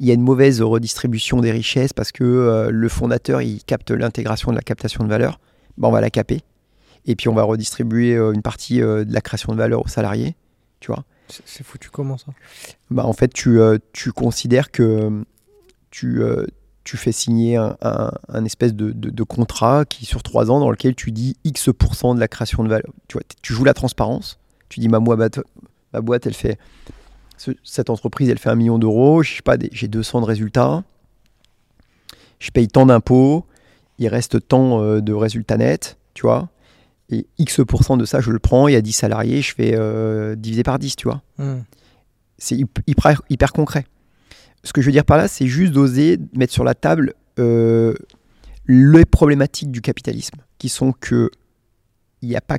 [0.00, 3.90] il y a une mauvaise redistribution des richesses parce que euh, le fondateur, il capte
[3.90, 5.38] l'intégration de la captation de valeur,
[5.78, 6.40] bah, on va la caper.
[7.06, 9.88] Et puis on va redistribuer euh, une partie euh, de la création de valeur aux
[9.88, 10.34] salariés,
[10.80, 11.04] tu vois.
[11.28, 12.26] C'est foutu comment ça?
[12.90, 13.58] Bah, en fait, tu,
[13.92, 15.24] tu considères que
[15.90, 16.20] tu,
[16.84, 20.60] tu fais signer un, un- un espèce de, de- de contrat qui sur trois ans
[20.60, 22.92] dans lequel tu dis X% de la création de valeur.
[23.08, 24.38] Tu, vois, tu joues la transparence.
[24.68, 25.40] Tu dis ma, boîte,
[25.94, 26.58] ma boîte, elle fait
[27.36, 29.22] ce- cette entreprise, elle fait un million d'euros.
[29.22, 30.84] Je sais pas, j'ai 200 de résultats.
[32.38, 33.44] Je paye tant d'impôts.
[33.98, 36.48] Il reste tant euh, de résultats nets, tu vois.
[37.10, 38.66] Et X% de ça, je le prends.
[38.68, 41.60] Il y a 10 salariés, je fais euh, divisé par 10, tu vois Hmm.
[42.38, 43.84] c'est hyp- hyper, hyper concret.
[44.64, 47.94] Ce que je veux dire par là, c'est juste d'oser mettre sur la table euh,
[48.66, 51.30] les problématiques du capitalisme, qui sont que
[52.22, 52.58] il n'y a pas.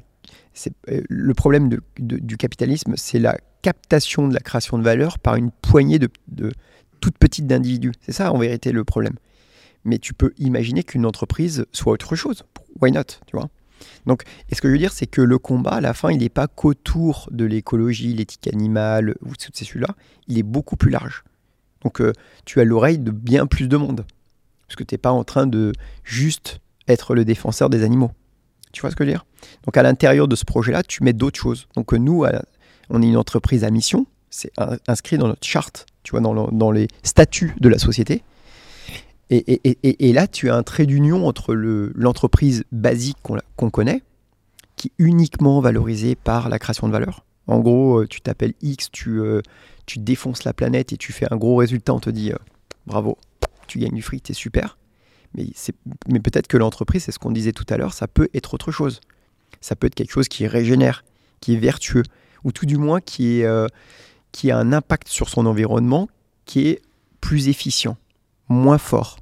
[0.90, 5.18] euh, le problème de- de- du capitalisme, c'est la captation de la création de valeur
[5.18, 6.52] par une poignée de, de
[7.00, 7.94] toutes petites d'individus.
[8.00, 9.16] C'est ça en vérité le problème.
[9.86, 12.44] Mais tu peux imaginer qu'une entreprise soit autre chose.
[12.80, 13.50] Why not, tu vois?
[14.06, 14.22] Donc,
[14.52, 16.30] et ce que je veux dire, c'est que le combat, à la fin, il n'est
[16.30, 19.96] pas qu'autour de l'écologie, l'éthique animale ou tous ces sujets-là.
[20.28, 21.24] Il est beaucoup plus large.
[21.84, 22.14] Donc, euh,
[22.46, 24.06] tu as l'oreille de bien plus de monde.
[24.68, 25.72] Parce que tu n'es pas en train de
[26.04, 28.12] juste être le défenseur des animaux.
[28.74, 29.26] Tu vois ce que je veux dire?
[29.64, 31.68] Donc, à l'intérieur de ce projet-là, tu mets d'autres choses.
[31.76, 32.26] Donc, nous,
[32.90, 34.06] on est une entreprise à mission.
[34.30, 37.78] C'est in- inscrit dans notre charte, tu vois, dans, le- dans les statuts de la
[37.80, 38.24] société.
[39.32, 44.04] Et, là, tu as un trait d'union entre le- l'entreprise basique qu'on connaît,
[44.76, 47.26] qui est uniquement valorisée par la création de valeur.
[47.48, 49.42] En gros, euh, tu t'appelles X, tu, euh,
[49.88, 52.38] tu défonces la planète et tu fais un gros résultat, on te dit euh,
[52.86, 53.18] bravo,
[53.68, 54.78] tu gagnes du fric, t'es super.
[55.36, 55.48] Mais,
[56.08, 58.72] mais peut-être que l'entreprise, c'est ce qu'on disait tout à l'heure, ça peut être autre
[58.72, 59.00] chose.
[59.60, 61.04] Ça peut être quelque chose qui régénère,
[61.40, 62.04] qui est vertueux,
[62.46, 63.68] ou tout du moins euh,
[64.32, 66.08] qui a un impact sur son environnement
[66.46, 66.82] qui est
[67.20, 67.98] plus efficient,
[68.48, 69.18] moins fort.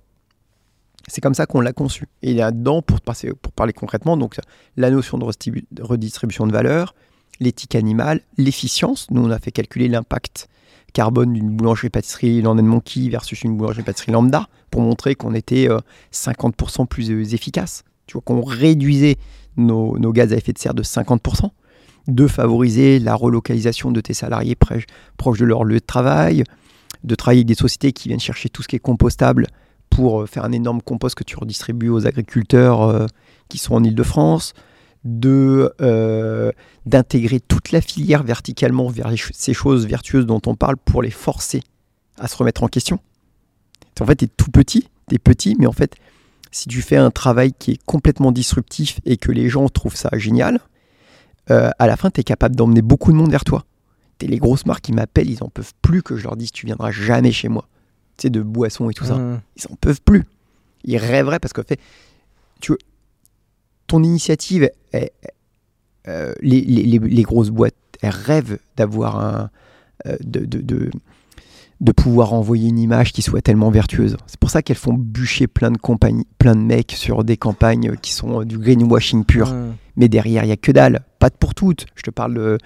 [1.08, 2.08] C'est comme ça qu'on l'a conçu.
[2.22, 4.36] Et là-dedans, pour, parler concrètement, donc
[4.78, 6.96] la notion de redistribu- de redistribution de valeur,
[7.40, 9.10] l'éthique animale, l'efficience.
[9.10, 10.48] Nous, on a fait calculer l'impact
[10.94, 15.80] carbone d'une boulangerie-pâtisserie Landed Monkey versus une boulangerie-pâtisserie lambda pour montrer qu'on était euh,
[16.14, 17.84] 50% plus euh, efficace.
[18.06, 19.18] Tu vois, qu'on réduisait
[19.56, 21.50] nos gaz à effet de serre de 50%,
[22.08, 26.44] de favoriser la relocalisation de tes salariés proches de leur lieu de travail,
[27.04, 29.48] de travailler avec des sociétés qui viennent chercher tout ce qui est compostable
[29.90, 33.06] pour euh, faire un énorme compost que tu redistribues aux agriculteurs euh,
[33.50, 34.54] qui sont en Ile-de-France,
[35.04, 36.52] de euh,
[36.86, 41.62] d'intégrer toute la filière verticalement vers ces choses vertueuses dont on parle pour les forcer
[42.18, 43.00] à se remettre en question.
[44.00, 45.96] En fait, tu es tout petit, tu es petit, mais en fait,
[46.52, 50.10] si tu fais un travail qui est complètement disruptif et que les gens trouvent ça
[50.14, 50.60] génial,
[51.52, 53.66] euh, à la fin, tu es capable d'emmener beaucoup de monde vers toi.
[54.18, 56.66] T'es les grosses marques qui m'appellent, ils en peuvent plus que je leur dise tu
[56.66, 57.68] viendras jamais chez moi.
[58.18, 59.40] Tu sais, de boissons et tout ça Hmm.
[59.58, 60.24] ils en peuvent plus.
[60.84, 61.80] Ils rêveraient parce que fait,
[62.62, 62.74] tu
[63.88, 65.12] ton initiative, est-
[66.08, 69.50] euh, les, les- les- les grosses boîtes, elles rêvent d'avoir un,
[70.06, 70.92] euh, de, de, de,
[71.84, 74.18] de pouvoir envoyer une image qui soit tellement vertueuse.
[74.26, 77.96] C'est pour ça qu'elles font bûcher plein de compagnies, plein de mecs sur des campagnes
[78.02, 79.54] qui sont du greenwashing pur
[79.96, 81.06] mais derrière, il y a que dalle.
[81.20, 81.86] Pas de pour toutes.
[81.96, 82.58] Je te parle de...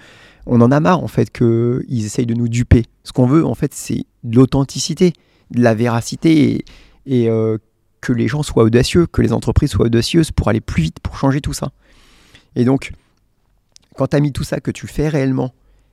[0.46, 2.84] On en a marre, en fait, qu'ils essayent de nous duper.
[3.04, 5.12] Ce qu'on veut, en fait, c'est de l'authenticité,
[5.50, 6.64] de la véracité et,
[7.06, 7.58] et, euh,
[8.00, 11.16] que les gens soient audacieux, que les entreprises soient audacieuses pour aller plus vite, pour
[11.18, 11.72] changer tout ça.
[12.56, 12.92] Et donc,
[13.96, 15.52] quand tu as mis tout ça, que tu le fais réellement,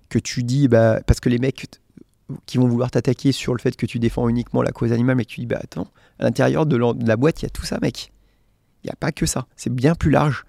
[0.10, 1.66] que tu dis, bah, parce que les mecs
[2.46, 5.26] qui vont vouloir t'attaquer sur le fait que tu défends uniquement la cause animale, mais
[5.26, 5.88] que tu dis, bah attends,
[6.20, 8.12] à l'intérieur de, de la boîte, il y a tout ça, mec.
[8.84, 9.48] Il n'y a pas que ça.
[9.56, 10.46] C'est bien plus large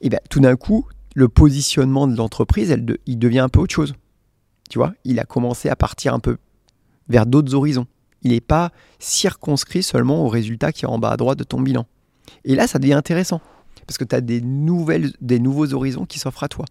[0.00, 3.74] et bien tout d'un coup, le positionnement de l'entreprise, de- il devient un peu autre
[3.74, 3.94] chose.
[4.68, 6.36] Tu vois, il a commencé à partir un peu
[7.08, 7.86] vers d'autres horizons.
[8.22, 11.60] Il n'est pas circonscrit seulement au résultat qui est en bas à droite de ton
[11.60, 11.86] bilan.
[12.44, 13.40] Et là, ça devient intéressant,
[13.86, 16.64] parce que tu as des, nouvelles, des nouveaux horizons qui s'offrent à toi.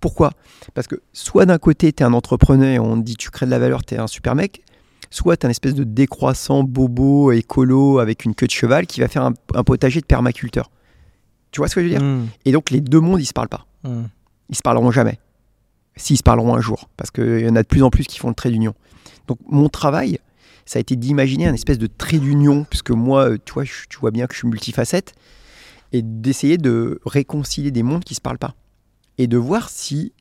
[0.00, 0.32] Pourquoi?
[0.74, 3.46] Parce que soit d'un côté, tu es un entrepreneur et on te dit tu crées
[3.46, 4.62] de la valeur, tu es un super mec,
[5.10, 9.00] soit tu es un espèce de décroissant bobo écolo avec une queue de cheval qui
[9.00, 10.70] va faire un, un potager de permaculteur.
[11.50, 12.02] Tu vois ce que je veux dire?
[12.02, 12.28] Hmm.
[12.44, 13.66] Et donc les deux mondes, ils se parlent pas.
[13.84, 14.04] Hmm.
[14.48, 15.18] Ils se parleront jamais.
[15.96, 18.18] S'ils se parleront un jour, parce qu'il y en a de plus en plus qui
[18.18, 18.74] font le trait d'union.
[19.26, 20.18] Donc mon travail,
[20.64, 23.86] ça a été d'imaginer un espèce de trait d'union, puisque moi, euh, tu vois, je-
[23.88, 25.12] tu vois bien que je suis multifacette,
[25.92, 28.54] et d'essayer de réconcilier des mondes qui se parlent pas,
[29.18, 30.12] et de voir si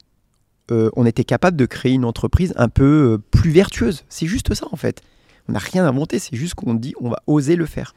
[0.72, 4.04] euh, on était capable de créer une entreprise un peu euh, plus vertueuse.
[4.10, 5.02] C'est juste ça en fait.
[5.48, 7.96] On n'a rien inventé, c'est juste qu'on dit on va oser le faire.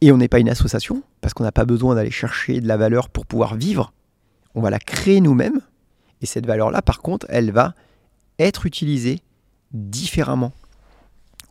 [0.00, 2.76] Et on n'est pas une association, parce qu'on n'a pas besoin d'aller chercher de la
[2.76, 3.92] valeur pour pouvoir vivre.
[4.54, 5.60] On va la créer nous-mêmes.
[6.20, 7.74] Et cette valeur-là, par contre, elle va
[8.38, 9.20] être utilisée
[9.72, 10.52] différemment.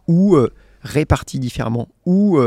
[0.07, 1.87] Ou euh, répartie différemment.
[2.05, 2.39] Ou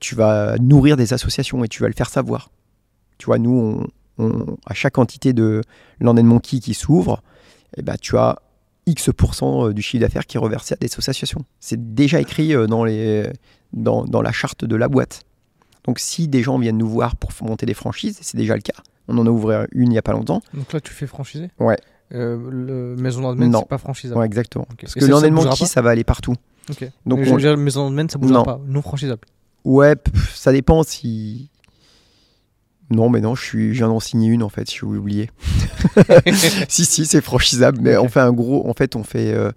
[0.00, 2.50] tu vas nourrir des associations et tu vas le faire savoir.
[3.18, 3.86] Tu vois, nous, on,
[4.18, 5.62] on- à chaque entité de
[6.00, 7.22] Monkey qui s'ouvre,
[7.76, 8.38] eh ben, tu as
[8.86, 11.44] X% euh, du chiffre d'affaires qui est reversé à des associations.
[11.60, 13.28] C'est déjà écrit euh, dans, les,
[13.72, 15.22] dans, dans la charte de la boîte.
[15.84, 18.74] Donc si des gens viennent nous voir pour monter des franchises, c'est déjà le cas.
[19.08, 20.40] On en a ouvert une il n'y a pas longtemps.
[20.54, 21.50] Donc là, tu fais franchiser?
[21.58, 21.76] Ouais.
[22.12, 23.60] Euh, le Maison Non.
[23.60, 24.18] c'est pas franchisable.
[24.20, 24.66] Ouais, exactement.
[24.80, 26.34] Parce Et que ça, Land ça va aller partout.
[26.70, 26.88] Ok.
[27.06, 28.44] Donc on- Maison d'Admin, ça bougera Non.
[28.44, 28.60] pas.
[28.66, 29.20] Non franchisable.
[29.64, 31.50] Ouais, pff, ça dépend si.
[32.90, 35.30] Non, mais non, je, suis, je viens d'en signer une en fait, je suis oublié.
[36.68, 38.68] si, si, c'est franchisable, mais on fait un gros.
[38.68, 39.32] En fait, on fait.
[39.32, 39.50] euh,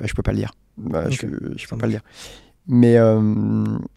[0.00, 0.52] Je peux pas le dire.
[0.76, 1.26] Bah, Je,
[1.56, 2.02] je peux pas le dire.
[2.66, 3.20] Mais euh,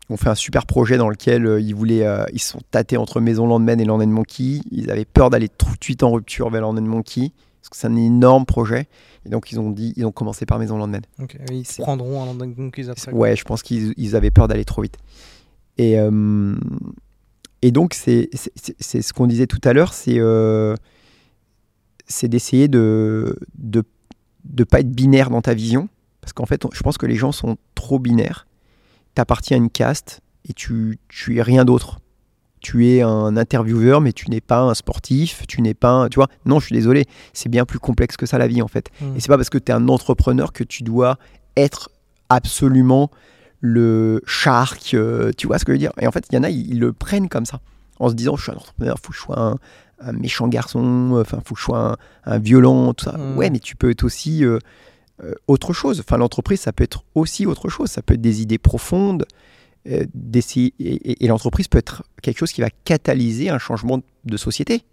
[0.09, 2.05] on fait un super projet dans lequel euh, ils voulaient.
[2.05, 4.61] euh, ils se sont tâtés entre Maison Landman et Land and Monkey.
[4.71, 7.31] Ils avaient peur d'aller tout de suite en rupture vers Land and Monkey.
[7.61, 8.87] Parce que c'est un énorme projet.
[9.25, 9.93] Et donc, ils ont dit.
[9.95, 11.01] Ils ont commencé par Maison Landman.
[11.21, 11.35] Ok.
[11.51, 13.11] Et Ils prendront un Monkeys après.
[13.11, 14.97] Ouais, je pense qu'ils ils avaient peur d'aller trop vite.
[15.77, 15.97] Et,
[17.61, 20.75] et donc, c'est ce qu'on disait tout à l'heure, c'est euh,
[22.23, 23.83] d'essayer de de
[24.45, 25.89] de pas être binaire dans ta vision.
[26.21, 28.47] Parce qu'en fait, on- je pense que les gens sont trop binaires.
[29.15, 31.99] Tu appartiens à une caste et tu, tu es rien d'autre.
[32.61, 36.15] Tu es un intervieweur, mais tu n'es pas un sportif, tu n'es pas un- Tu
[36.15, 38.89] vois, non, je suis désolé, c'est bien plus complexe que ça la vie en fait.
[39.01, 39.15] Hmm.
[39.15, 41.17] Et c'est pas parce que tu es un entrepreneur que tu dois
[41.55, 41.89] être
[42.29, 43.09] absolument
[43.59, 45.91] le shark, euh, tu vois ce que je veux dire?
[45.99, 47.59] Et en fait, il y en a, ils, ils le prennent comme ça,
[47.99, 49.55] en se disant, je suis un entrepreneur, faut que je sois un,
[49.99, 51.97] un méchant garçon, enfin, faut que je sois un,
[52.33, 53.17] un violent, tout ça.
[53.17, 53.37] Mm.
[53.37, 54.59] Ouais, mais tu peux être aussi euh,
[55.23, 55.99] euh, autre chose.
[55.99, 57.89] Enfin, l'entreprise, ça peut être aussi autre chose.
[57.89, 59.25] Ça peut être des idées profondes,
[59.89, 60.05] euh,
[60.79, 64.83] et- et l'entreprise peut être quelque chose qui va catalyser un changement de société.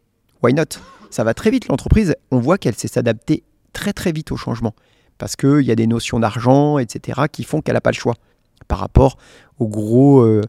[0.42, 0.64] Why not?
[1.10, 1.68] Ça va très vite.
[1.68, 4.74] L'entreprise, on voit qu'elle sait s'adapter très très vite au changement.
[5.18, 8.14] Parce qu'il y a des notions d'argent, etc., qui font qu'elle n'a pas le choix
[8.68, 9.16] par rapport
[9.58, 10.42] aux gros euh,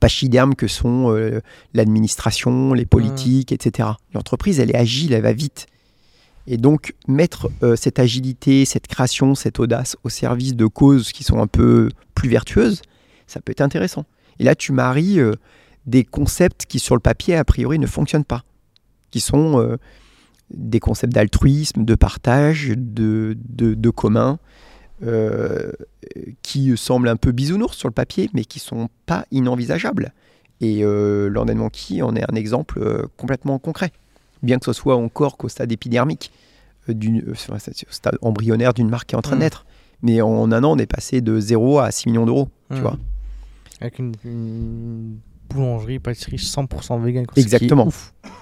[0.00, 1.40] pachydermes que sont euh,
[1.74, 3.90] l'administration, les politiques, etc.
[4.14, 5.66] L'entreprise, elle est agile, elle va vite.
[6.46, 11.24] Et donc, mettre euh, cette agilité, cette création, cette audace au service de causes qui
[11.24, 12.82] sont un peu plus vertueuses,
[13.26, 14.04] ça peut être intéressant.
[14.38, 15.18] Et là, tu maries
[15.86, 18.44] des concepts qui, sur le papier, a priori, ne fonctionnent pas,
[19.10, 19.78] qui sont
[20.50, 24.38] des concepts d'altruisme, de partage, de, de, de commun,
[25.04, 25.72] euh,
[26.42, 30.12] qui semblent un peu bisounours sur le papier, mais qui sont pas inenvisageables.
[30.60, 33.92] Et euh, and Monkey en est un exemple euh, complètement concret,
[34.42, 36.32] bien que ce soit encore qu'au stade épidermique,
[36.88, 37.34] euh, d'une- au
[37.90, 39.44] stade embryonnaire d'une marque qui est en train de Mm.
[39.44, 39.66] naître.
[40.02, 42.80] Mais en un an, on est passé de 0 à 6 millions d'euros, tu Hmm.
[42.82, 42.98] vois.
[43.80, 45.18] Avec une, une
[45.50, 47.26] boulangerie, pâtisserie 100% vegan.
[47.26, 47.34] quoi.
[47.34, 47.88] Ce qui Exactement.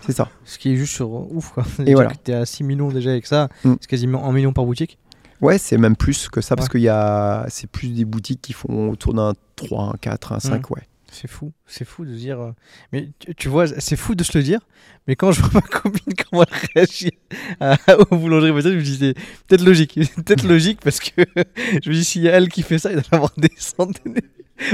[0.06, 0.28] C'est ça.
[0.44, 1.50] Ce qui est juste sur ouf.
[1.52, 1.64] Quoi.
[1.86, 2.10] Et voilà.
[2.10, 3.48] que t'es à 6 millions déjà avec ça.
[3.64, 3.74] Mm.
[3.80, 4.98] C'est quasiment 1 million par boutique.
[5.40, 6.72] Ouais, c'est même plus que ça, parce Ouais.
[6.72, 10.40] qu'il y a, c'est plus des boutiques qui font autour d'un 3, un 4, un
[10.40, 10.82] 5, ouais.
[11.12, 12.40] C'est fou, c'est fou de se dire.
[12.40, 12.52] euh,
[12.92, 14.58] Mais tu, tu vois, c'est fou de se le dire.
[15.06, 17.12] Mais quand je vois ma copine comment elle réagit
[17.60, 17.76] à,
[18.10, 19.14] aux boulangeries, je me dis c'est
[19.46, 21.22] peut-être logique, peut-être logique parce que
[21.84, 24.14] je me dis s'il y a elle qui fait ça, il doit avoir des centaines.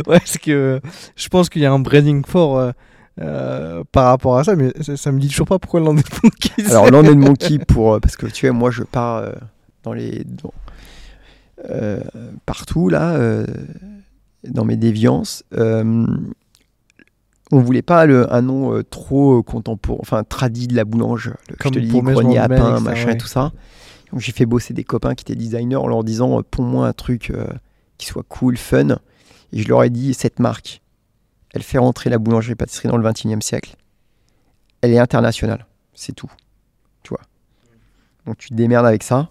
[0.07, 0.81] Ouais, parce que
[1.15, 2.71] je pense qu'il y a un branding fort euh,
[3.21, 6.31] euh, par rapport à ça, mais ça, ça me dit toujours pas pourquoi l'on est
[6.41, 9.31] qui Alors, Land and Monkey, pour, euh, parce que tu vois, moi, je pars
[9.83, 10.25] dans les.
[10.25, 10.55] dans-
[11.69, 12.01] euh,
[12.47, 13.47] partout, là, euh,
[14.49, 15.45] dans mes déviances.
[15.55, 16.07] euh,
[17.53, 21.33] on voulait pas le, un nom euh, trop contemporain, enfin, tradit de la boulange.
[21.51, 23.15] Le, Comme je te dis, grenier à pain, machin ouais.
[23.15, 23.53] et tout ça.
[24.13, 26.93] Donc, j'ai fait bosser des copains qui étaient designers en leur disant, pour moi, un
[26.93, 27.33] truc
[27.99, 28.99] qui soit cool, fun.
[29.53, 30.81] Et je leur ai dit, cette marque,
[31.53, 33.75] elle fait rentrer la boulangerie-pâtisserie dans le 21e siècle.
[34.81, 35.67] Elle est internationale.
[35.93, 36.31] C'est tout.
[37.03, 37.21] Tu vois.
[38.27, 39.31] Donc tu te démerdes avec ça.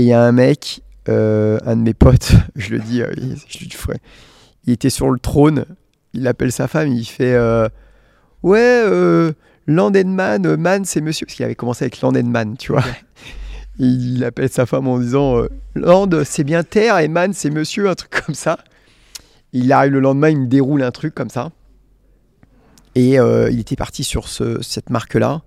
[0.00, 0.80] Et il y a un mec,
[1.10, 3.12] euh, un de mes potes, je le dis, euh,
[3.48, 3.98] je lui ferai,
[4.64, 5.66] il était sur le trône,
[6.14, 7.68] il appelle sa femme, il fait euh,
[8.42, 9.32] Ouais, euh,
[9.66, 11.26] Landenman, euh, man, c'est monsieur.
[11.26, 12.82] Parce qu'il avait commencé avec Landenman, tu vois.
[13.78, 15.42] Et il appelle sa femme en disant
[15.74, 18.58] Land, c'est bien terre, et man, c'est monsieur, un truc comme ça.
[19.52, 21.50] Il arrive le lendemain, il me déroule un truc comme ça.
[22.94, 25.42] Et il était parti sur ce- cette marque-là.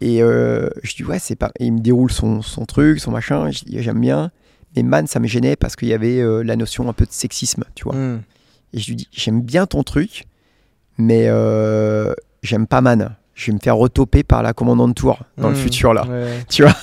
[0.00, 1.50] Et euh, je dis, ouais, c'est pas.
[1.58, 3.50] et il me déroule son, son truc, son machin.
[3.50, 4.30] J'aime bien.
[4.76, 7.12] Mais man, ça me gênait parce qu'il y avait euh, la notion un peu de
[7.12, 7.94] sexisme, tu vois.
[7.96, 8.22] Hmm.
[8.72, 10.26] Et je lui dis, j'aime bien ton truc,
[10.96, 13.16] mais euh, j'aime pas man.
[13.34, 15.58] Je vais me faire retoper par la commandante tour dans le Hmm.
[15.58, 16.06] futur, là.
[16.06, 16.44] Ouais.
[16.48, 16.74] Tu vois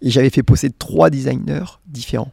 [0.00, 2.30] Et j'avais fait poser trois designers différents,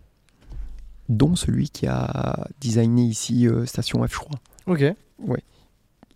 [1.07, 4.83] dont celui qui a designé ici euh, Station F, je crois Ok.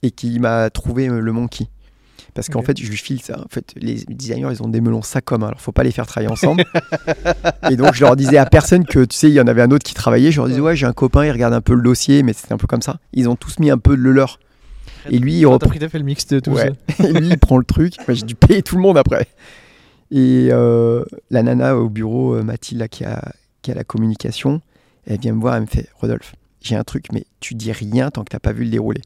[0.03, 1.67] et qui m'a trouvé le monkey.
[2.33, 3.39] Parce qu'en fait, je lui file ça.
[3.39, 5.43] En fait, les designers, ils ont des melons ça comme.
[5.43, 6.63] Alors, faut pas les faire travailler ensemble.
[7.69, 9.69] et donc, je leur disais à personne que, tu sais, il y en avait un
[9.71, 10.31] autre qui travaillait.
[10.31, 12.53] Je leur disais, ouais, j'ai un copain, il regarde un peu le dossier, mais c'était
[12.53, 12.97] un peu comme ça.
[13.13, 14.39] Ils ont tous mis un peu de le leur.
[15.09, 15.65] Et lui, il Quand reprend.
[15.67, 16.71] T'as pris, t'as fait le mix de tout Ouais.
[16.97, 17.03] ça.
[17.07, 17.95] Et lui, il prend le truc.
[18.07, 19.27] J'ai dû payer tout le monde après.
[20.11, 24.61] Et euh, la nana au bureau, euh, Mathilde, là, qui, a, qui a la communication,
[25.07, 28.11] elle vient me voir, elle me fait Rodolphe, j'ai un truc, mais tu dis rien
[28.11, 29.01] tant que t'as pas vu le dérouler.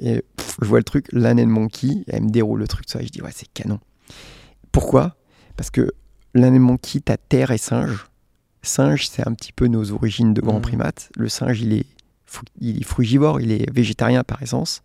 [0.00, 3.00] Et pff, je vois le truc, Land and Monkey, elle me déroule le truc, ça.
[3.02, 3.80] Et je dis, ouais, c'est canon.
[4.72, 5.16] Pourquoi?
[5.56, 5.90] Parce que
[6.34, 8.06] Land and Monkey, t'as terre et singe.
[8.62, 10.62] Singe, c'est un petit peu nos origines de grands Mhm.
[10.62, 11.10] primates.
[11.16, 11.86] Le singe, il est,
[12.60, 14.82] il est frugivore, il est végétarien par essence.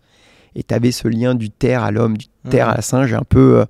[0.55, 3.23] Et tu avais ce lien du terre à l'homme, du terre à la singe, un
[3.27, 3.65] peu euh,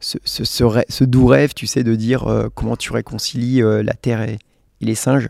[0.00, 3.62] ce, ce- ce rê- ce doux rêve, tu sais, de dire euh, comment tu réconcilies
[3.62, 4.34] euh, la terre et,
[4.80, 5.28] et les singes,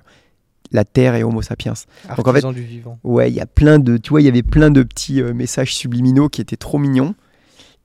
[0.72, 1.74] la terre et Homo sapiens.
[2.08, 2.98] en fait- du vivant.
[3.04, 5.32] Ouais, il y a plein de, tu vois, il y avait plein de petits euh,
[5.34, 7.14] messages subliminaux qui étaient trop mignons.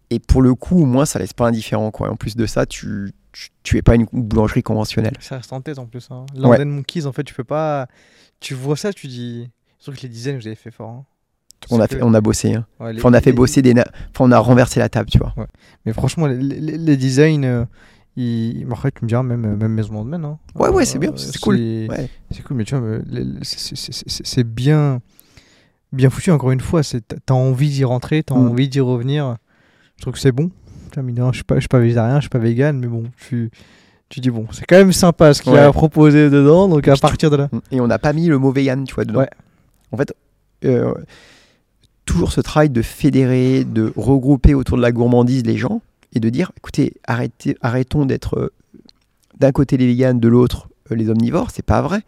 [0.09, 2.09] Et pour le coup, au moins, ça laisse pas indifférent, quoi.
[2.09, 5.14] En plus de ça, tu, tu, tu es pas une boulangerie conventionnelle.
[5.19, 6.07] Ça reste en tête en plus.
[6.11, 6.25] Hein.
[6.38, 6.64] Ouais.
[6.64, 7.88] Monkeys, en fait, tu peux pas.
[8.40, 9.49] Tu vois ça, tu dis.
[9.80, 10.90] Surtout que les dizaines, vous avez fait fort.
[10.90, 11.06] hein.
[11.72, 12.53] On a, fait, on a bossé.
[12.53, 12.66] hein.
[12.80, 13.85] ouais, les- Enfin, on a fait les- bosser des, enfin,
[14.19, 15.33] on a renversé la table, tu vois.
[15.85, 17.66] Mais franchement, les, les- les designs, euh,
[18.18, 18.66] ils...
[18.70, 20.38] en fait, tu me diras, même, euh, même Maison de Hein.
[20.56, 21.56] Ouais, ouais, c'est bien, c'est cool.
[21.56, 22.10] Ouais.
[22.32, 25.00] C'est cool, mais tu vois, les- c'est- bien,
[25.94, 26.84] bien foutu, encore une fois.
[26.84, 28.48] c'est- T'as envie d'y rentrer, t'as Mm.
[28.50, 29.38] envie d'y revenir.
[29.98, 30.50] Je trouve que c'est bon.
[30.96, 33.52] Je suis pas, je suis pas végétarien, je suis pas vegan, mais bon, tu,
[34.10, 35.60] tu dis, bon, c'est quand même sympa ce qu'il Ouais.
[35.60, 37.50] a proposé dedans, donc à Puis partir de là.
[37.72, 39.20] Et on n'a pas mis le mot vegan, tu vois, dedans.
[39.20, 39.30] Ouais.
[39.92, 40.12] En fait,
[40.66, 40.94] euh,
[42.06, 45.82] toujours ce travail de fédérer, de regrouper autour de la gourmandise les gens
[46.14, 48.53] et de dire, écoutez, arrêtons d'être euh,
[49.40, 51.52] d'un côté les véganes, de l'autre euh, les omnivores.
[51.52, 52.02] C'est pas vrai.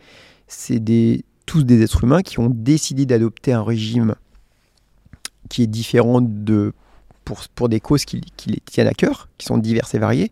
[0.48, 0.82] C'est
[1.46, 4.16] tous des êtres humains qui ont décidé d'adopter un régime
[5.50, 6.74] qui est différent de
[7.56, 10.32] pour, des causes qui, les tiennent à cœur, qui sont diverses et variées,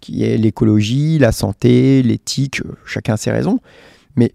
[0.00, 3.60] qui est l'écologie, la santé, l'éthique, euh, chacun ses raisons.
[4.14, 4.32] Mais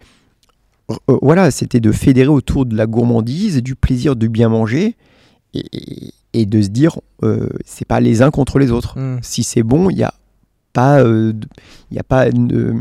[1.07, 4.95] voilà, c'était de fédérer autour de la gourmandise et du plaisir de bien manger
[5.53, 8.97] et- et de se dire, euh, c'est pas les uns contre les autres.
[8.97, 9.19] Mm.
[9.21, 10.13] Si c'est bon, il n'y a
[10.73, 11.33] pas, euh,
[11.91, 12.73] y a pas de,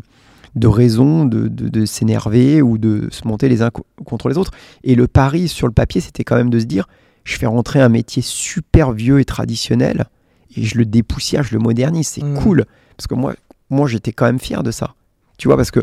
[0.54, 4.38] de raison de, de- de s'énerver ou de se monter les uns co- contre les
[4.38, 4.52] autres.
[4.84, 6.88] Et le pari sur le papier, c'était quand même de se dire,
[7.24, 10.06] je fais rentrer un métier super vieux et traditionnel
[10.56, 12.08] et je le dépoussière, je le modernise.
[12.08, 12.38] C'est Mm.
[12.38, 12.64] cool.
[12.96, 13.34] Parce que moi,
[13.68, 14.94] moi j'étais quand même fier de ça.
[15.38, 15.80] Tu vois, parce que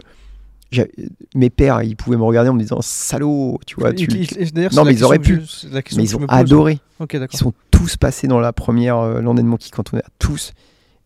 [1.36, 3.94] mes pères, ils pouvaient me regarder en me disant salaud, tu vois.
[3.94, 5.42] Tu- Non, mais ils auraient pu.
[5.42, 6.80] je- mais ils ont adoré.
[7.00, 10.54] Ok, Ils sont tous passés dans la première euh, and Monkey quand on est tous.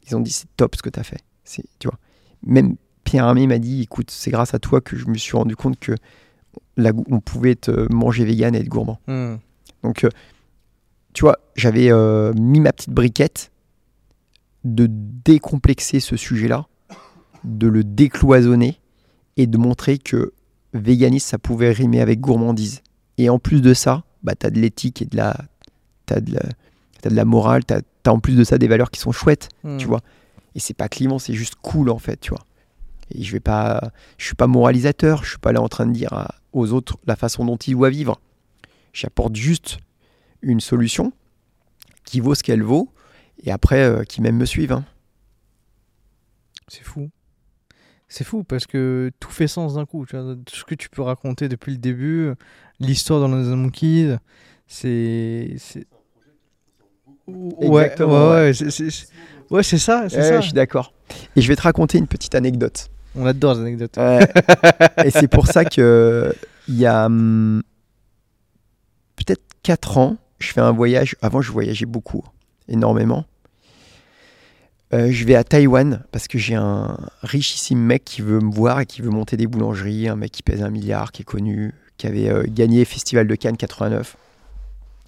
[0.10, 1.20] Ils ont dit c'est top ce que tu as fait.
[1.44, 1.98] C'est, tu vois.
[2.46, 5.56] Même Pierre Armé m'a dit écoute, c'est grâce à toi que je me suis rendu
[5.56, 5.94] compte que
[6.78, 9.00] la on pouvait être, manger vegan et être gourmand.
[9.08, 9.36] Mm.
[9.84, 10.10] Donc, euh,
[11.14, 13.52] tu vois, j'avais euh, mis ma petite briquette
[14.64, 16.68] de décomplexer ce sujet-là,
[17.44, 18.80] de le décloisonner
[19.38, 20.34] et de montrer que
[20.74, 22.82] véganisme, ça pouvait rimer avec gourmandise.
[23.18, 25.36] Et en plus de ça, bah, tu as de l'éthique et de la,
[26.06, 26.42] t'as de la,
[27.10, 29.78] de la morale, tu as, en plus de ça des valeurs qui sont chouettes, Mm.
[29.78, 30.02] tu vois.
[30.56, 32.44] Et c'est pas clivant, c'est juste cool en fait, tu vois.
[33.14, 35.92] Et je vais pas, je suis pas moralisateur, je suis pas là en train de
[35.94, 38.20] dire à- aux autres la façon dont ils doivent vivre.
[38.94, 39.78] J'apporte juste
[40.42, 41.14] une solution
[42.06, 42.90] qui vaut ce qu'elle vaut
[43.44, 44.72] et après euh, qui même me suivent.
[44.74, 44.84] hein.
[46.68, 47.10] C'est fou.
[48.14, 50.06] C'est fou parce que tout fait sens d'un coup.
[50.06, 52.34] Tu vois, tout ce que tu peux raconter depuis le début,
[52.82, 54.18] l'histoire dans les Monkeys,
[54.68, 55.56] c'est.
[57.26, 58.54] Ouais, ouais, ouais.
[58.54, 59.08] c'est-
[59.50, 60.42] ouais, ça, c'est ça.
[60.42, 60.94] je suis d'accord.
[61.38, 62.90] Et je vais te raconter une petite anecdote.
[63.16, 63.96] On adore les anecdotes.
[63.96, 64.28] Ouais.
[65.06, 66.36] et c'est pour ça que
[66.68, 67.64] il y a hum,
[69.16, 71.16] peut-être 4 ans, je fais un voyage.
[71.22, 72.26] Avant, je voyageais beaucoup,
[72.68, 73.24] énormément.
[74.94, 78.82] Euh, je vais à Taïwan parce que j'ai un richissime mec qui veut me voir
[78.82, 81.74] et qui veut monter des boulangeries, un mec qui pèse un milliard, qui est connu,
[81.98, 84.18] qui avait euh, gagné Festival de Cannes 89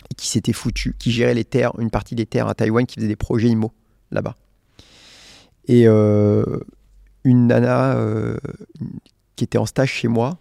[0.10, 2.96] et qui s'était foutu, qui gérait les terres, une partie des terres à Taïwan, qui
[2.96, 3.74] faisait des projets IMO
[4.12, 4.38] là-bas.
[5.68, 6.44] Et euh,
[7.26, 7.98] une nana
[9.36, 10.38] qui était en stage chez moi,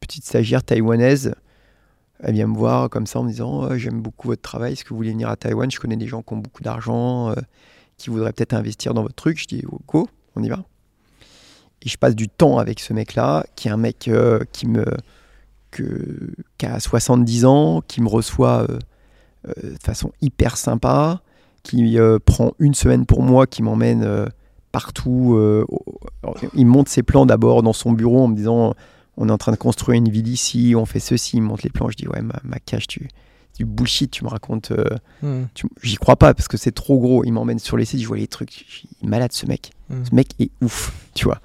[0.00, 1.34] petite stagiaire taïwanaise,
[2.20, 4.84] elle vient me voir comme ça en me disant Oh, J'aime beaucoup votre travail, est-ce
[4.84, 5.70] que vous voulez venir à Taïwan?
[5.70, 7.34] Je connais des gens qui ont beaucoup d'argent,
[7.98, 9.38] qui voudraient peut-être investir dans votre truc.
[9.38, 10.64] Je dis oh, Go, on y va.
[11.82, 14.84] Et je passe du temps avec ce mec-là, qui est un mec euh, qui, me,
[15.70, 18.78] qui a 70 ans, qui me reçoit euh,
[19.48, 21.20] euh, de façon hyper sympa,
[21.62, 24.28] qui prend une semaine pour moi, qui m'emmène
[24.72, 25.38] partout.
[26.54, 28.74] il monte ses plans d'abord dans son bureau en me disant
[29.18, 31.70] on est en train de construire une ville ici, on fait ceci, il monte les
[31.70, 31.90] plans.
[31.90, 33.08] Je dis ouais, ma, ma tu,
[33.58, 34.70] du bullshit, tu me racontes.
[34.70, 34.84] euh,
[35.22, 35.44] Hmm.
[35.82, 37.24] J'y crois pas parce que c'est trop gros.
[37.24, 38.84] Il m'emmène sur les sites, je vois les trucs.
[39.02, 39.72] Il est malade ce mec.
[39.90, 40.04] Hmm.
[40.08, 41.40] Ce mec est ouf, tu vois.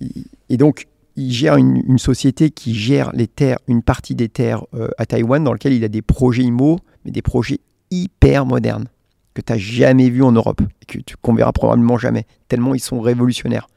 [0.00, 4.28] Il- Et donc, il gère une, une société qui gère les terres, une partie des
[4.28, 7.58] terres euh, à Taïwan, dans lequel il a des projets IMO, mais des projets
[7.90, 8.86] hyper modernes
[9.34, 12.26] que tu n'as jamais vu en Europe et que tu qu'on verra probablement jamais.
[12.48, 13.68] Tellement ils sont révolutionnaires,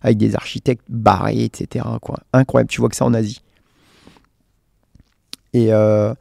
[0.00, 1.84] avec des architectes barrés, etc.
[2.00, 2.20] Quoi.
[2.32, 2.70] Incroyable.
[2.70, 3.42] Tu vois que ça en Asie.
[5.54, 6.14] Et, euh,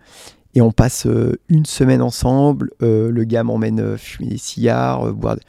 [0.58, 2.70] et on passe euh, une semaine ensemble.
[2.82, 5.36] euh, le gars m'emmène euh, fumer des cigares, boire.
[5.36, 5.42] de-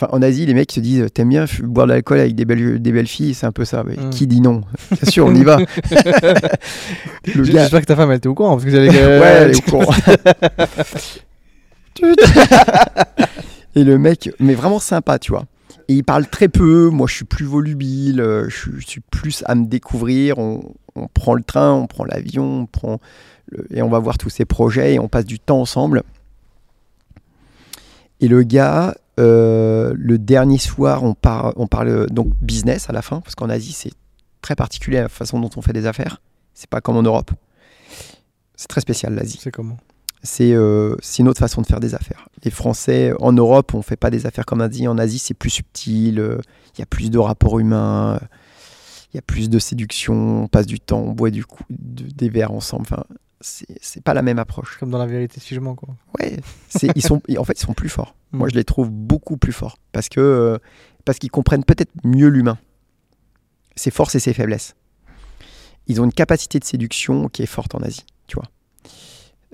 [0.00, 2.80] Enfin, en Asie, les mecs se disent T'aimes bien boire de l'alcool avec des belles,
[2.80, 3.82] des belles filles C'est un peu ça.
[3.84, 4.10] Mais Mm.
[4.10, 4.62] Qui dit non?
[4.92, 5.58] Bien sûr, on y va.
[7.34, 7.62] le J- gars.
[7.62, 8.70] J'espère que ta femme elle était au courant parce que.
[8.70, 9.92] Ouais, elle est au courant.
[13.74, 15.44] Et le mec, mais vraiment sympa, tu vois.
[15.88, 16.88] Et il parle très peu.
[16.90, 18.22] Moi, je suis plus volubile.
[18.48, 20.38] Je, suis- plus à me découvrir.
[20.38, 23.00] On, on prend le train, on prend l'avion, on prend
[23.70, 26.02] et on va voir tous ces projets et on passe du temps ensemble.
[28.20, 32.92] Et le gars, euh, le dernier soir, on, par- on parle euh, donc business à
[32.92, 33.92] la fin, parce qu'en Asie, c'est
[34.42, 36.20] très particulier la façon dont on fait des affaires.
[36.54, 37.30] C'est pas comme en Europe.
[38.56, 39.76] C'est très spécial l'Asie C'est comment?
[40.24, 42.28] C'est euh, c'est une autre façon de faire des affaires.
[42.42, 44.88] Les Français, en Europe, on fait pas des affaires comme en Asie.
[44.88, 46.38] En Asie, c'est plus subtil, euh,
[46.74, 48.18] il y a plus de rapports humains,
[49.12, 52.10] il y a plus de séduction, on passe du temps, on boit du coup, de-
[52.10, 52.82] des verres ensemble.
[52.82, 53.04] Enfin,
[53.40, 54.76] c'est pas la même approche.
[54.78, 55.88] Comme dans la vérité si je mens quoi.
[56.18, 56.36] Ouais,
[56.94, 58.14] ils sont, en fait, ils sont plus forts.
[58.32, 58.50] Moi, Mm.
[58.50, 60.58] je les trouve beaucoup plus forts parce que euh,
[61.04, 62.58] parce qu'ils comprennent peut-être mieux l'humain,
[63.76, 64.74] ses forces et ses faiblesses.
[65.86, 68.44] Ils ont une capacité de séduction qui est forte en Asie, tu vois.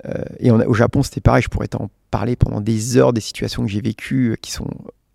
[0.05, 1.41] Euh, et on a- au Japon, c'était pareil.
[1.41, 4.67] Je pourrais t'en parler pendant des heures des situations que j'ai vécues euh, qui sont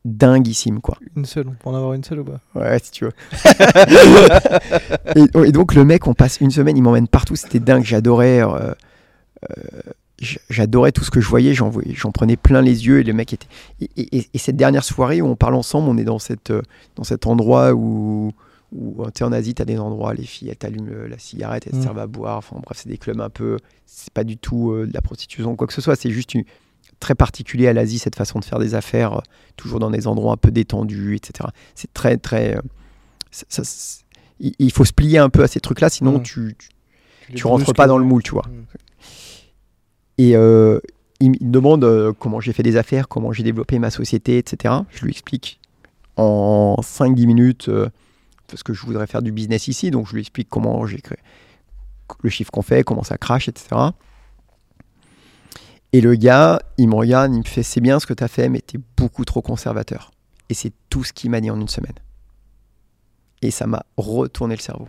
[0.05, 0.97] dinguissimes, quoi.
[1.17, 2.41] Une seule, on peut en avoir une seule ou pas?
[2.55, 3.13] Ouais, si tu veux.
[5.17, 8.43] et, et donc le mec, on passe une semaine, il m'emmène partout, c'était dingue, j'adorais.
[8.43, 8.73] euh,
[9.51, 9.55] euh,
[10.51, 11.71] J'adorais tout ce que je voyais, j'en
[12.13, 13.47] prenais plein les yeux et le mec était.
[13.81, 16.51] Et, et- et- et cette dernière soirée où on parle ensemble, on est dans, cette,
[16.51, 16.61] euh,
[16.97, 18.31] dans cet endroit où,
[18.77, 21.63] où tu sais, en Asie, tu as des endroits, les filles, elles t'allument la cigarette,
[21.67, 21.83] elles te Mm.
[21.83, 22.37] servent à boire.
[22.37, 23.57] Enfin bref, c'est des clubs un peu.
[23.87, 26.35] C'est pas du tout euh, de la prostitution ou quoi que ce soit, c'est juste
[26.35, 26.45] une-
[27.01, 29.23] très particulier à l'Asie, cette façon de faire des affaires, euh,
[29.57, 31.49] toujours dans des endroits un peu détendus, etc.
[31.75, 32.57] C'est très, très.
[32.57, 32.61] euh,
[33.31, 34.05] ça- ça- c'est-
[34.39, 36.69] il faut se plier un peu à ces trucs-là, sinon tu, tu,
[37.31, 38.45] les tu rentres pas dans le moule, tu vois.
[40.19, 40.81] Et euh,
[41.21, 44.75] il, me- demande comment j'ai fait des affaires, comment j'ai développé ma société, etc.
[44.91, 45.61] Je lui explique
[46.17, 47.89] en 5-10 minutes, euh,
[48.49, 51.19] parce que je voudrais faire du business ici, donc je lui explique comment j'ai créé
[52.23, 53.69] le chiffre qu'on fait, comment ça crache, etc.
[55.93, 58.29] Et le gars, il me regarde, il me fait C'est bien ce que tu as
[58.29, 60.11] fait, mais tu es beaucoup trop conservateur.
[60.49, 61.95] Et c'est tout ce qu'il m'a dit en une semaine.
[63.43, 64.89] Et ça m'a retourné le cerveau.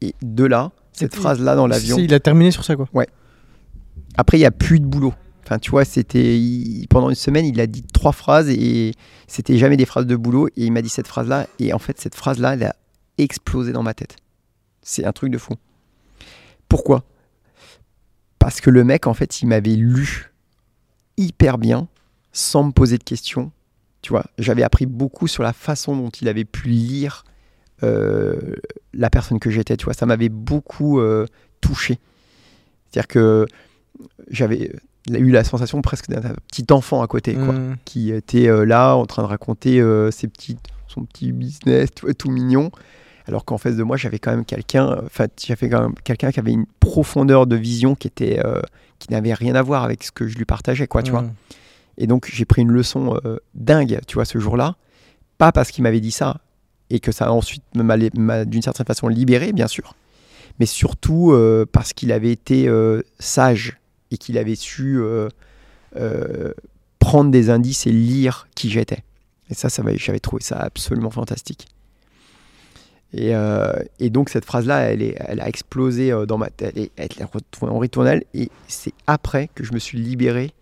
[0.00, 1.96] Et de là, cette Et- phrase-là dans l'avion.
[1.96, 2.88] Si, il a terminé sur ça quoi.
[4.16, 5.14] Après, il n'y a plus de boulot.
[5.44, 6.38] Enfin, tu vois, c'était
[6.90, 8.92] pendant une semaine, il a dit trois phrases et
[9.28, 10.48] c'était jamais des phrases de boulot.
[10.48, 11.46] Et il m'a dit cette phrase-là.
[11.58, 12.76] Et en fait, cette phrase-là, elle a
[13.16, 14.16] explosé dans ma tête.
[14.82, 15.54] C'est un truc de fou.
[16.68, 17.04] Pourquoi?
[18.38, 20.30] Parce que le mec, en fait, il m'avait lu
[21.16, 21.88] hyper bien,
[22.32, 23.50] sans me poser de questions.
[24.02, 27.24] Tu vois, j'avais appris beaucoup sur la façon dont il avait pu lire
[27.82, 28.54] euh,
[28.92, 29.76] la personne que j'étais.
[29.76, 31.26] Tu vois, ça m'avait beaucoup euh,
[31.60, 31.98] touché.
[32.90, 33.46] C'est-à-dire que
[34.30, 34.72] j'avais
[35.08, 37.76] eu la sensation presque d'un petit enfant à côté, quoi, Mm.
[37.84, 42.14] qui était euh, là en train de raconter ses petites, son petit business, tu vois,
[42.14, 42.70] tout mignon.
[43.28, 46.32] Alors qu'en face de moi, j'avais quand même quelqu'un, euh, enfin, j'avais quand même quelqu'un
[46.32, 48.62] qui avait une profondeur de vision qui était, euh,
[48.98, 51.26] qui n'avait rien à voir avec ce que je lui partageais, quoi, tu vois.
[51.98, 54.76] Et donc j'ai pris une leçon euh, dingue, tu vois, ce jour-là.
[55.36, 56.40] Pas parce qu'il m'avait dit ça
[56.88, 59.94] et que ça a ensuite m'a d'une certaine façon libéré, bien sûr,
[60.58, 62.66] mais surtout euh, parce qu'il avait été
[63.18, 63.78] sage
[64.10, 65.02] et qu'il avait su
[66.98, 69.04] prendre des indices et lire qui j'étais.
[69.50, 71.66] Et ça, ça j'avais trouvé ça absolument fantastique.
[73.14, 76.74] Et, euh, et donc cette phrase-là, elle, est- elle a explosé euh, dans ma tête,
[76.96, 80.52] elle est, retournée en ritournelle, et c'est après que je me suis libéré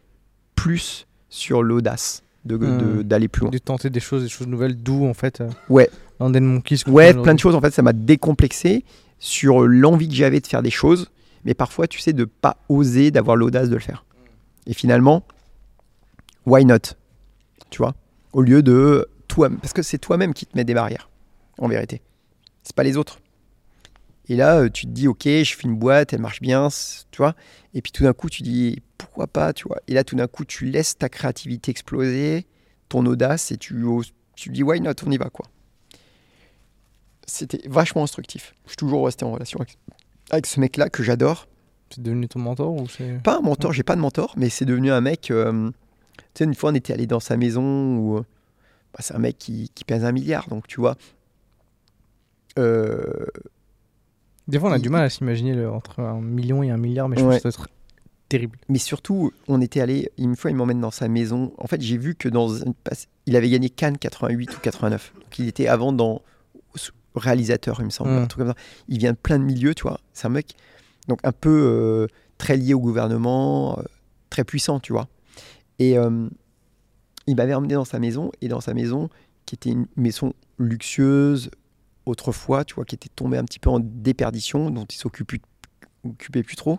[0.55, 3.02] plus sur l'audace de- de- Hmm.
[3.02, 3.50] d'aller plus loin.
[3.50, 5.41] De tenter des choses, des choses nouvelles, d'où en fait.
[5.41, 5.91] euh, Ouais.
[6.20, 6.83] London Monkeys.
[6.86, 7.55] Ouais, plein de choses.
[7.57, 8.84] En fait, ça m'a décomplexé
[9.18, 11.10] sur l'envie que j'avais de faire des choses,
[11.44, 14.05] mais parfois, tu sais, de pas oser, d'avoir l'audace de le faire.
[14.66, 15.25] Et finalement,
[16.47, 16.94] why not
[17.70, 17.94] Tu vois?
[18.33, 21.08] Au lieu de toi, parce que c'est toi-même qui te mets des barrières,
[21.58, 22.00] en vérité.
[22.67, 23.20] C'est pas les autres.
[24.28, 26.67] Et là, euh, tu te dis, ok, je fais une boîte, elle marche bien,
[27.12, 27.36] tu vois.
[27.75, 29.78] Et puis tout d'un coup, tu dis, pourquoi pas, tu vois.
[29.86, 32.45] Et là, tout d'un coup, tu laisses ta créativité exploser,
[32.89, 35.47] ton audace, et tu, oses- tu dis, why not, on y va, quoi
[37.28, 38.55] c'était vachement instructif.
[38.67, 39.77] Je suis toujours resté en relation avec,
[40.31, 41.49] avec ce mec-là que j'adore.
[41.91, 43.20] C'est devenu ton mentor ou c'est.
[43.23, 45.31] Pas un mentor, j'ai pas de mentor, mais c'est devenu un mec.
[45.31, 45.70] euh,
[46.19, 49.39] tu sais, une fois on était allé dans sa maison où bah, c'est un mec
[49.39, 50.97] qui, qui pèse un milliard, donc tu vois.
[52.59, 53.26] Euh,
[54.49, 57.09] Des fois, on a Il- du mal à s'imaginer entre un million et un milliard,
[57.09, 57.41] mais je Ouais.
[57.41, 57.68] trouve ça être
[58.28, 58.59] terrible.
[58.68, 60.10] mais surtout, on était allé.
[60.18, 61.52] Une fois, il m'emmène dans sa maison.
[61.59, 65.12] En fait, j'ai vu que dans une passe- il avait gagné Cannes 88 ou 89.
[65.15, 66.23] Donc il était avant dans
[67.17, 68.17] réalisateur, il me semble, Mm.
[68.18, 68.59] un truc comme ça.
[68.89, 69.99] Il vient de plein de milieux, tu vois.
[70.12, 70.55] C'est un mec
[71.09, 73.83] donc un peu euh, très lié au gouvernement, euh,
[74.28, 75.09] très puissant, tu vois.
[75.78, 76.28] Et euh,
[77.26, 79.09] il m'avait emmené dans sa maison et dans sa maison
[79.47, 81.51] qui était une maison luxueuse
[82.07, 85.41] autrefois, tu vois, qui était tombée un petit peu en déperdition, dont il s'occupait
[86.05, 86.78] occupait plus trop.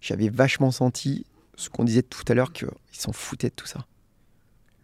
[0.00, 1.26] J'avais vachement senti
[1.56, 3.86] ce qu'on disait tout à l'heure qu'il s'en foutait de tout ça.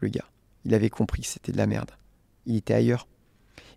[0.01, 0.27] Le gars,
[0.65, 1.91] il avait compris que c'était de la merde.
[2.47, 3.07] Il était ailleurs.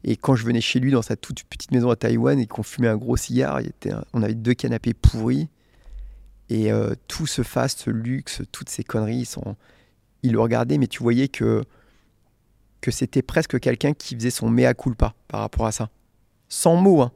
[0.03, 2.63] Et quand je venais chez lui dans sa toute petite maison à Taïwan et qu'on
[2.63, 5.49] fumait un gros cigare, il était on avait deux canapés pourris.
[6.49, 9.55] Et euh, tout ce faste, ce luxe, toutes ces conneries, sont-
[10.23, 11.63] il le regardait, mais tu voyais que,
[12.81, 15.89] que c'était presque quelqu'un qui faisait son mea culpa par rapport à ça.
[16.49, 17.11] Sans mots, hein.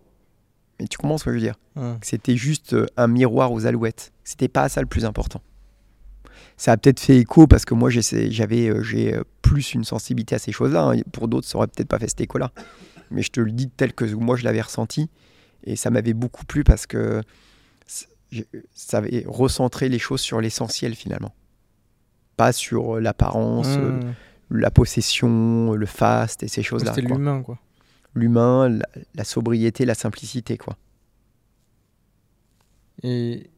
[0.79, 1.55] Mais tu comprends ce que je veux dire?
[2.01, 4.11] C'était juste euh, un miroir aux alouettes.
[4.23, 5.41] C'était pas ça le plus important.
[6.57, 10.35] Ça a peut-être fait écho parce que moi j'avais euh, j'ai euh, plus une sensibilité
[10.35, 10.91] à ces choses-là.
[10.91, 11.01] hein.
[11.11, 12.51] Pour d'autres, ça aurait peut-être pas fait cet écho-là.
[13.11, 15.09] Mais je te le dis tel que moi je l'avais ressenti
[15.63, 17.21] et ça m'avait beaucoup plu parce que
[18.73, 21.33] ça avait recentré les choses sur l'essentiel finalement,
[22.37, 24.13] pas sur l'apparence, euh, Hum.
[24.49, 26.93] La possession, le faste et ces choses-là.
[26.93, 27.57] C'était l'humain, quoi.
[28.13, 30.77] L'humain, la, la sobriété, la simplicité, quoi.
[33.03, 33.49] Et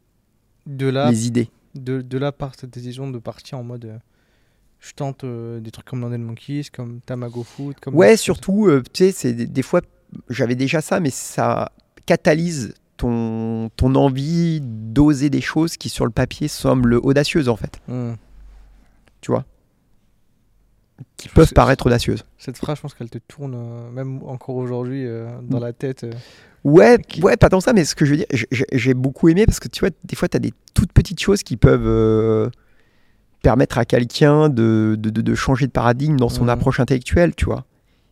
[0.65, 1.49] de là, Les idées.
[1.75, 3.85] de, de là part cette décision de partir en mode.
[3.85, 3.97] euh,
[4.79, 7.75] je tente euh, des trucs comme London Monkeys, comme Tamago Food.
[7.79, 9.81] Comme Ouais, surtout, euh, tu sais, des, des fois,
[10.29, 11.71] j'avais déjà ça, mais ça
[12.05, 17.79] catalyse ton, ton envie d'oser des choses qui, sur le papier, semblent audacieuses, en fait.
[17.89, 18.15] Hum.
[19.21, 19.45] Tu vois?
[21.17, 22.23] Qui peuvent paraître audacieuses.
[22.37, 26.03] Cette phrase, je pense qu'elle te tourne, euh, même encore aujourd'hui, euh, dans la tête.
[26.03, 26.11] euh.
[26.63, 28.25] Ouais, Qui- ouais, pas tant ça, mais ce que je veux dire,
[28.71, 31.43] j'ai- beaucoup aimé parce que tu vois, des fois, tu as des toutes petites choses
[31.43, 32.49] qui peuvent
[33.41, 36.49] permettre à quelqu'un de, de, de- de changer de paradigme dans son Mhm.
[36.49, 37.65] approche intellectuelle, tu vois.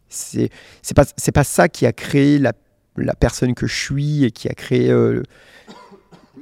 [0.10, 0.50] C'est
[0.96, 2.54] pas, pas ça qui a créé la,
[2.96, 4.94] la personne que je suis et qui a créé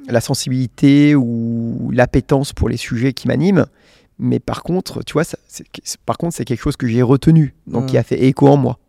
[0.08, 3.66] la sensibilité ou l'appétence pour les sujets qui m'animent.
[4.20, 5.38] Mais par contre, tu vois, ça,
[6.06, 8.80] par contre, c'est quelque chose que j'ai retenu, donc qui a fait écho en moi.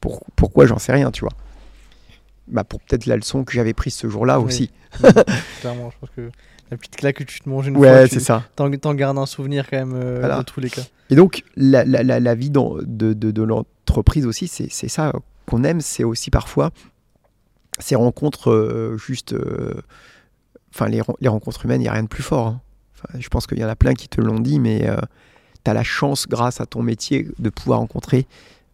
[0.00, 1.32] Pour, pourquoi, j'en sais rien, tu vois
[2.46, 4.46] bah, pour peut-être la leçon que j'avais prise ce jour-là Oui.
[4.46, 4.70] aussi.
[5.60, 6.30] Clairement, je pense que
[6.70, 8.42] la petite claque que tu te manges une Ouais, fois, c'est tu ça.
[8.56, 10.38] t'en, gardes un souvenir quand même euh, Voilà.
[10.38, 10.80] de tous les cas.
[11.10, 15.12] Et donc, la, la- la- la vie dans- de, de- de l'entreprise aussi, c'est ça
[15.46, 16.70] qu'on aime, c'est aussi parfois
[17.80, 19.32] ces rencontres euh, juste...
[19.34, 19.74] euh,
[20.74, 22.46] Enfin, les, les rencontres humaines, il n'y a rien de plus fort.
[22.46, 22.60] hein.
[23.04, 24.88] Enfin, je pense qu'il y en a plein qui te l'ont dit, mais
[25.64, 28.26] tu as la chance, grâce à ton métier, de pouvoir rencontrer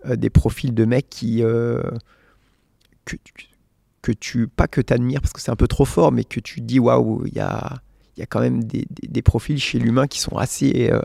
[0.07, 1.43] euh, des profils de mecs qui...
[1.43, 1.83] euh,
[3.05, 3.17] que,
[4.03, 4.49] que tu...
[4.49, 6.79] Pas que tu admires, parce que c'est un peu trop fort, mais que tu dis,
[6.79, 7.75] waouh, il y a,
[8.17, 11.01] y a quand même des, des- des profils chez l'humain qui sont assez euh,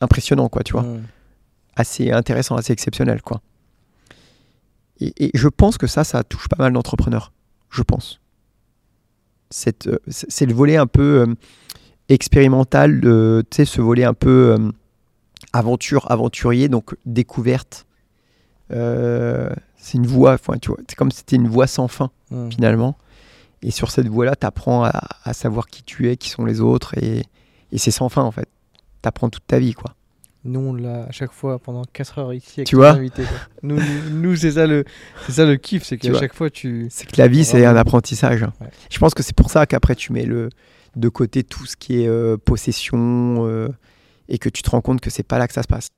[0.00, 0.84] impressionnants, quoi, tu vois
[1.76, 3.40] assez intéressant, assez exceptionnel, quoi.
[5.00, 7.32] Et, et je pense que ça, ça touche pas mal d'entrepreneurs.
[7.70, 8.20] Je pense.
[9.86, 11.34] Euh, c'est le volet un peu euh,
[12.08, 14.70] expérimental, de, tu sais, ce volet un peu euh,
[15.52, 17.86] aventure, aventurier, donc découverte.
[18.72, 22.10] Euh, c'est une voie, enfin, tu vois, c'est comme si c'était une voie sans fin
[22.30, 22.52] Hum.
[22.52, 22.98] finalement.
[23.62, 26.60] Et sur cette voie-là, tu apprends à, à savoir qui tu es, qui sont les
[26.60, 27.24] autres, et,
[27.72, 28.48] et c'est sans fin en fait.
[29.02, 29.94] Tu apprends toute ta vie, quoi.
[30.44, 33.24] Nous, on l'a à chaque fois pendant 4 heures ici avec Tu vois invités.
[33.62, 34.84] Nous, nous, nous, c'est ça le,
[35.26, 36.86] c'est ça le kiff, c'est qu'à chaque fois tu.
[36.90, 38.42] C'est que la vie, c'est un apprentissage.
[38.42, 38.68] Ouais.
[38.90, 40.50] Je pense que c'est pour ça qu'après, tu mets le,
[40.96, 43.68] de côté tout ce qui est euh, possession euh,
[44.28, 45.88] et que tu te rends compte que c'est pas là que ça se passe.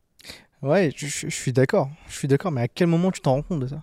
[0.63, 1.91] Ouais, je, je- je suis d'accord.
[2.09, 3.83] Je suis d'accord, mais à quel moment tu t'en rends compte de ça?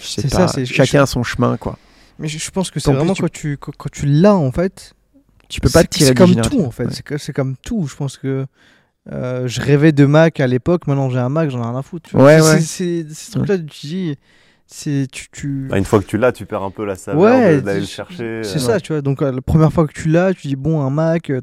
[0.00, 1.78] Je sais C'est pas, ça, c'est- chacun a son chemin, quoi.
[2.18, 4.52] Mais je, je pense que c'est vraiment tu- quand tu quand, quand tu l'as en
[4.52, 4.92] fait.
[5.48, 6.84] Tu peux pas te tirer C'est comme tout en fait.
[6.84, 6.90] Ouais.
[6.92, 7.86] C'est que- C'est comme tout.
[7.88, 8.46] Je pense que
[9.10, 10.86] euh, je rêvais de Mac à l'époque.
[10.86, 12.10] Maintenant j'ai un Mac, j'en ai rien à foutre.
[12.10, 12.26] tu vois.
[12.26, 12.60] Ouais, C'est- ouais.
[12.60, 13.58] C'est c'est ce truc-là.
[13.58, 14.16] Tu dis,
[14.72, 15.66] c'est tu tu.
[15.68, 17.86] Bah, une fois que tu l'as, tu perds un peu la saveur Ouais, d'aller le
[17.86, 18.40] c'est- chercher.
[18.44, 19.02] C'est euh, ça, tu vois.
[19.02, 21.40] Donc, euh, la première fois que tu l'as, tu dis, bon, un Mac, euh,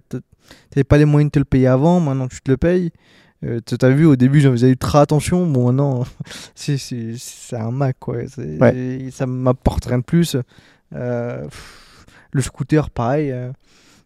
[0.70, 2.92] t'avais pas les moyens de te le payer avant, maintenant tu te le payes.
[3.46, 5.46] Euh, T'as vu, au début, j'en faisais ultra attention.
[5.46, 6.06] Bon, maintenant,
[6.56, 8.18] c'est- c'est c'est un Mac, quoi.
[8.28, 10.38] C'est- Ça m'apporte rien de plus.
[10.96, 13.32] Euh, pff, le scooter, pareil.
[13.32, 13.52] euh,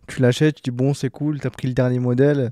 [0.07, 2.51] tu l'achètes, tu dis, bon, c'est cool, t'as pris le dernier modèle.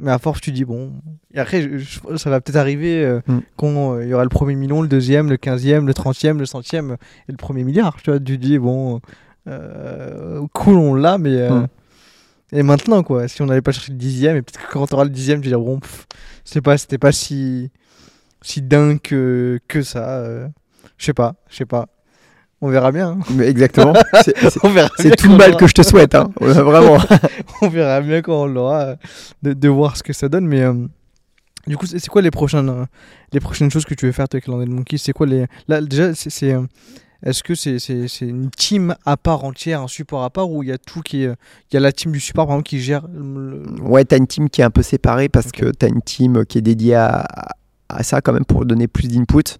[0.00, 0.92] Mais à force, tu dis, bon.
[1.32, 3.38] Et après, je- je- ça va peut-être arriver euh, Mm.
[3.56, 6.46] quand euh, il y aura le premier million, le deuxième, le quinzième, le trentième, le
[6.46, 6.96] centième
[7.28, 7.96] et le premier milliard.
[8.02, 9.00] Tu vois, tu dis, bon,
[9.48, 11.30] euh, cool, on l'a, mais.
[11.36, 11.68] euh, Mm.
[12.52, 14.94] Et maintenant, quoi, si on n'allait pas chercher le dixième, et peut-être que quand tu
[14.94, 15.80] auras le dixième, tu diras, bon,
[16.44, 17.70] c'est pas, c'était pas si,
[18.42, 20.24] si dingue que, que ça.
[20.96, 21.88] je sais pas, je sais pas.
[22.60, 23.10] On verra bien.
[23.10, 23.18] hein.
[23.34, 23.92] Mais exactement.
[24.22, 26.30] C'est- tout le mal que je te souhaite, hein.
[26.40, 26.98] Vraiment.
[27.62, 28.96] on verra bien quand on l'aura,
[29.42, 30.46] de, de voir ce que ça donne.
[30.46, 30.72] Mais euh,
[31.66, 32.84] du coup, c'est quoi les prochaines, euh,
[33.32, 35.46] les prochaines choses que tu veux faire toi, avec Land Monkey C'est quoi les.
[35.68, 36.52] Là, déjà, c'est.
[36.52, 36.62] euh,
[37.22, 40.68] Est-ce que c'est c'est une team à part entière, un support à part, ou il
[40.68, 41.32] y a tout qui est.
[41.70, 43.06] Il y a la team du support, par exemple, qui gère.
[43.12, 46.46] le- Ouais, t'as une team qui est un peu séparée parce que t'as une team
[46.46, 47.26] qui est dédiée à,
[47.90, 49.58] à ça quand même pour donner plus d'input.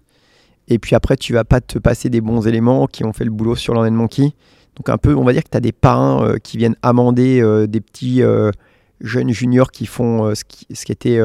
[0.67, 3.31] Et puis après, tu vas pas te passer des bons éléments qui ont fait le
[3.31, 4.33] boulot sur Land Monkey.
[4.75, 7.41] Donc un peu, on va dire que tu as des parrains euh, qui viennent amender
[7.41, 8.51] euh, des petits euh,
[8.99, 11.19] jeunes juniors qui font ce, qui, ce qui était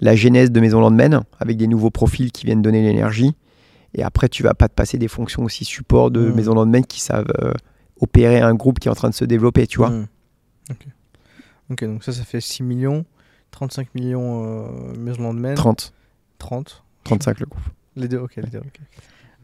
[0.00, 3.34] la genèse de Maison Landman, avec des nouveaux profils qui viennent donner l'énergie.
[3.94, 6.34] Et après, tu vas pas te passer des fonctions aussi support de Mhm.
[6.34, 7.32] Maison Landman qui savent
[8.00, 9.90] opérer un groupe qui est en train de se développer, tu vois.
[9.90, 10.06] Hmm.
[10.70, 10.86] Ok.
[11.70, 13.04] Ok, donc ça, ça fait 6 millions,
[13.50, 15.92] 35 millions Maison Landman, 30,
[16.38, 16.84] 30.
[17.04, 17.62] 35 le groupe.
[17.98, 18.80] Les deux, ok, les deux, ok.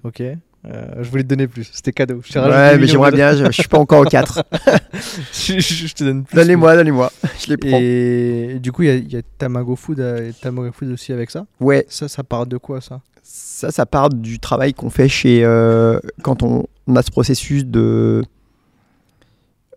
[0.04, 0.20] Ok.
[0.66, 2.22] Euh, je voulais te donner plus, c'était cadeau.
[2.24, 4.44] Je Ouais, mais j'aimerais bien, je, je suis pas encore au 4.
[5.34, 6.36] je, je- je te donne plus.
[6.36, 7.78] Donnez-moi, donnez-moi, je les prends.
[7.78, 10.88] Et du coup, il y a- il y, a Tamago Food euh, et Tamago Food
[10.90, 11.44] aussi avec ça?
[11.60, 13.02] Ouais, Ça, ça part de quoi ça?
[13.22, 15.44] Ça, ça part du travail qu'on fait chez.
[15.44, 18.22] euh, quand on, on a ce processus de,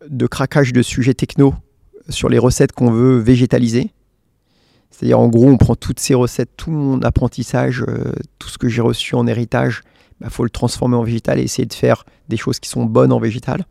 [0.10, 1.54] de craquage de sujets techno
[2.10, 3.92] sur les recettes qu'on veut végétaliser.
[4.98, 8.67] C'est-à-dire, en gros, on prend toutes ces recettes, tout mon apprentissage, euh, tout ce que
[8.67, 9.84] j'ai reçu en héritage,
[10.24, 13.11] il faut le transformer en végétal et essayer de faire des choses qui sont bonnes
[13.11, 13.66] en végétal.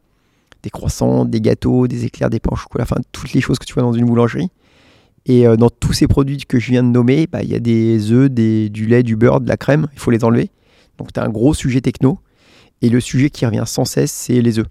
[0.63, 3.65] Des croissants, des gâteaux, des éclairs, des pains au chocolat, enfin, toutes les choses que
[3.65, 4.51] tu vois dans une boulangerie.
[5.25, 7.59] Et euh, dans tous ces produits que je viens de nommer, bah, il y a
[7.59, 10.53] des œufs, du lait, du beurre, de la crème, il faut les enlever.
[10.97, 12.21] Donc tu as un gros sujet techno.
[12.83, 14.69] Et le sujet qui revient sans cesse, c'est les œufs.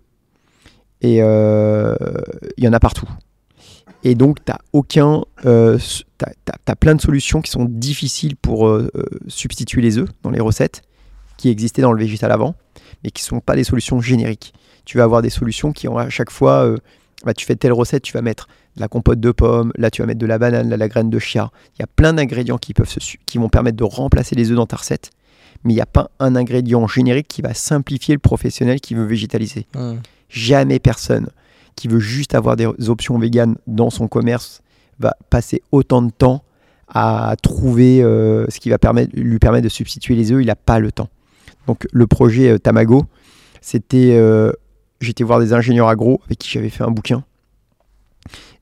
[1.02, 1.96] Et euh,
[2.56, 3.10] il y en a partout.
[4.06, 5.24] Et donc tu aucun...
[5.46, 5.78] Euh,
[6.20, 6.26] tu
[6.68, 10.40] as, plein de solutions qui sont difficiles pour euh, euh, substituer les œufs dans les
[10.40, 10.84] recettes
[11.38, 12.56] qui existaient dans le végétal avant,
[13.04, 14.54] mais qui ne sont pas des solutions génériques.
[14.86, 16.66] Tu vas avoir des solutions qui ont à chaque fois...
[16.66, 16.78] euh,
[17.26, 20.04] bah, tu fais telle recette, tu vas mettre de la compote de pommes, là tu
[20.04, 21.50] vas mettre de la banane, là la graine de chia.
[21.76, 24.56] Il y a plein d'ingrédients qui, peuvent se qui vont permettre de remplacer les œufs
[24.56, 25.10] dans ta recette,
[25.64, 29.06] mais il n'y a pas un ingrédient générique qui va simplifier le professionnel qui veut
[29.06, 29.66] végétaliser.
[30.30, 31.30] Jamais personne
[31.76, 34.62] qui veut juste avoir des options véganes dans son commerce
[35.00, 36.44] va passer autant de temps
[36.88, 40.56] à trouver euh, ce qui va permettre, lui permettre de substituer les œufs, il n'a
[40.56, 41.10] pas le temps.
[41.68, 43.06] Donc le projet euh, Tamago,
[43.62, 44.14] c'était...
[44.16, 44.52] euh,
[45.02, 47.26] J'étais voir des ingénieurs agro avec qui j'avais fait un bouquin.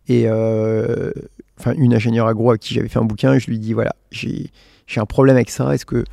[0.08, 3.34] Et enfin une ingénieure agro avec qui j'avais fait un bouquin.
[3.36, 4.50] Et je lui dis voilà j'ai
[4.88, 5.74] j'ai un problème avec ça.
[5.74, 6.04] Est-ce que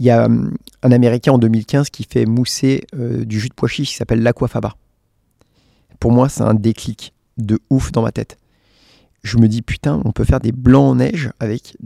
[0.00, 3.54] il y a hum, un américain en 2015 qui fait mousser euh, du jus de
[3.54, 4.74] pois chiche qui s'appelle l'aquafaba.
[6.00, 8.38] Pour moi c'est un déclic de ouf dans ma tête.
[9.22, 11.76] Je me dis putain on peut faire des blancs en neige avec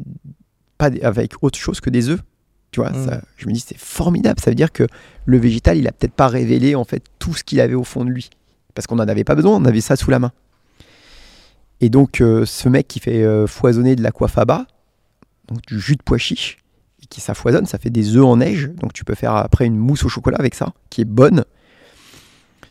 [0.78, 2.20] pas des- avec autre chose que des œufs
[2.70, 4.40] tu vois ça, je me dis c'est formidable.
[4.40, 4.86] Ça veut dire que
[5.26, 8.04] le végétal il a peut-être pas révélé en fait tout ce qu'il avait au fond
[8.04, 8.30] de lui
[8.74, 10.32] parce qu'on n'en avait pas besoin, on avait ça sous la main.
[11.80, 14.66] Et donc euh, ce mec qui fait euh, foisonner de l'aquafaba,
[15.48, 16.58] donc du jus de pois chiche,
[17.12, 19.76] qui ça foisonne, ça fait des œufs en neige, donc tu peux faire après une
[19.76, 21.44] mousse au chocolat avec ça, qui est bonne,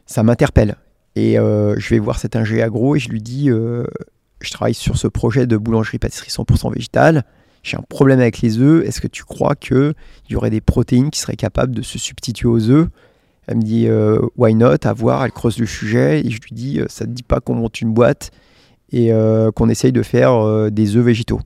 [0.07, 0.75] ça m'interpelle.
[1.15, 3.85] Et euh, je vais voir cet ingé agro et je lui dis, euh,
[4.41, 7.23] je travaille sur ce projet de boulangerie-pâtisserie 100% végétale,
[7.61, 9.93] j'ai un problème avec les œufs, est-ce que tu crois qu'il
[10.29, 12.87] y aurait des protéines qui seraient capables de se substituer aux œufs?
[13.47, 16.53] Elle me dit euh, why not, à voir, elle creuse le sujet et je lui
[16.53, 18.31] dis ça te dit pas qu'on monte une boîte
[18.91, 19.11] et
[19.55, 21.39] qu'on essaye de faire des œufs végétaux.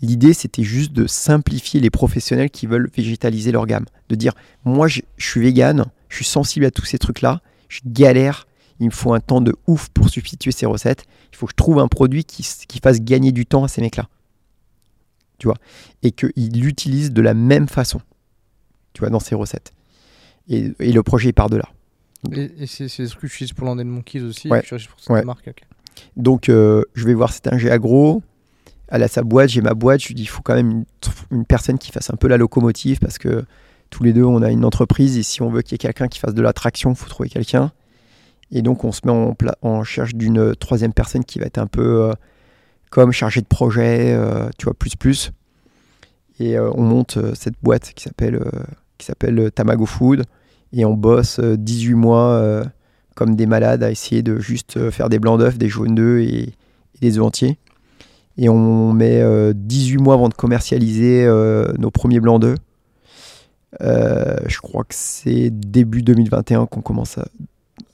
[0.00, 4.32] L'idée c'était juste de simplifier les professionnels qui veulent végétaliser leur gamme, de dire
[4.64, 8.46] moi je, je suis vegan, je suis sensible à tous ces trucs là, je galère,
[8.80, 11.04] il me faut un temps de ouf pour substituer ces recettes.
[11.32, 13.80] Il faut que je trouve un produit qui, qui fasse gagner du temps à ces
[13.80, 14.08] mecs-là.
[15.38, 15.56] Tu vois?
[16.04, 18.00] Et qu'ils l'utilisent de la même façon.
[18.92, 19.72] Tu vois, dans ces recettes.
[20.48, 21.68] Et, et le projet il part de là.
[22.32, 24.60] Et, et c'est ce que tu utilises pour l'Andel Monkeys aussi, Ouais.
[24.60, 25.24] utilises pour cette Ouais.
[25.24, 25.50] marque.
[26.16, 28.22] Donc, euh, je vais voir cet ingé agro.
[28.88, 30.02] Elle a sa boîte, j'ai ma boîte.
[30.02, 30.84] Je lui dis, il faut quand même
[31.30, 33.44] une, personne qui fasse un peu la locomotive parce que
[33.90, 36.08] tous les deux, on a une entreprise et si on veut qu'il y ait quelqu'un
[36.08, 37.72] qui fasse de la traction, il faut trouver quelqu'un.
[38.50, 41.66] Et donc, on se met en, en recherche d'une troisième personne qui va être un
[41.66, 42.12] peu euh,
[42.90, 45.32] comme chargée de projet, euh, tu vois, plus plus.
[46.40, 50.24] Et euh, on monte cette boîte qui s'appelle Tamago Food
[50.72, 52.62] et on bosse euh, 18 mois
[53.14, 56.42] comme des malades à essayer de juste faire des blancs d'œufs, des jaunes d'œufs et,
[56.42, 56.54] et
[57.00, 57.58] des œufs entiers.
[58.38, 62.58] Et on met euh, 18 mois avant de commercialiser euh, nos premiers blancs d'œufs.
[63.82, 67.18] Euh, je crois que c'est début 2021 qu'on commence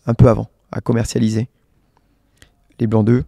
[0.07, 1.49] un peu avant à commercialiser
[2.79, 3.25] les blancs d'œufs.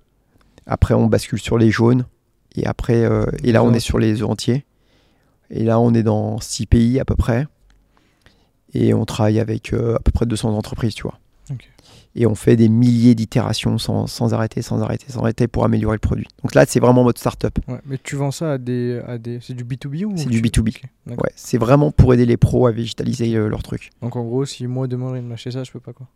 [0.67, 2.05] Après, on bascule sur les jaunes.
[2.57, 4.65] Et après, euh, et là, on est sur les œufs entiers.
[5.51, 7.47] Et là, on est dans 6 pays à peu près.
[8.75, 11.19] Et on travaille avec euh, à peu près 200 entreprises, tu vois.
[12.19, 15.97] Et on fait des milliers d'itérations sans, sans arrêter, sans arrêter, sans arrêter pour améliorer
[15.97, 16.27] le produit.
[16.43, 17.59] Donc là, c'est vraiment mode startup.
[17.69, 19.01] Ouais, mais tu vends ça à des.
[19.07, 19.39] À des...
[19.43, 20.70] C'est du B2B ou C'est du B2B.
[20.70, 21.25] Ok, d'accord.
[21.25, 23.91] Ouais, c'est vraiment pour aider les pros à végétaliser euh, leur truc.
[24.01, 26.07] Donc en gros, si moi demain de m'acheter ça, je peux pas quoi.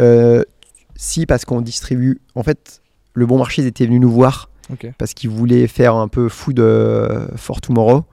[0.00, 0.42] Euh,
[0.96, 2.20] si, parce qu'on distribue.
[2.34, 2.82] En fait,
[3.14, 4.50] le bon marché ils étaient venus nous voir
[4.98, 8.04] parce qu'ils voulaient faire un peu food euh, for tomorrow.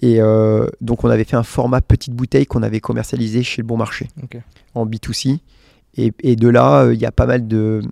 [0.00, 3.66] Et euh, donc, on avait fait un format petite bouteille qu'on avait commercialisé chez le
[3.66, 4.08] bon marché
[4.74, 5.38] en B2C.
[5.96, 7.82] Et, et de là, euh, il y a pas mal de,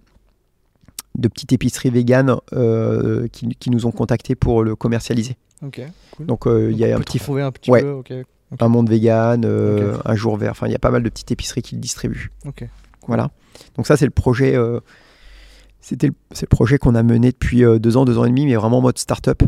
[1.16, 5.36] de petites épiceries véganes euh, qui, qui nous ont contactés pour le commercialiser.
[5.64, 5.81] Ok.
[6.16, 6.26] Cool.
[6.26, 7.82] Donc, euh, il y a un petit trouver un petit Ouais.
[7.82, 8.02] peu.
[8.60, 10.50] Un monde vegan, euh, un jour vert.
[10.50, 12.31] Enfin, il y a pas mal de petites épiceries qui le distribuent.
[12.44, 12.68] Ok.
[13.06, 13.31] Voilà.
[13.76, 14.56] Donc ça, c'est le projet.
[15.81, 18.78] c'était le, projet qu'on a mené depuis deux ans, deux ans et demi, mais vraiment
[18.78, 19.42] en mode start-up.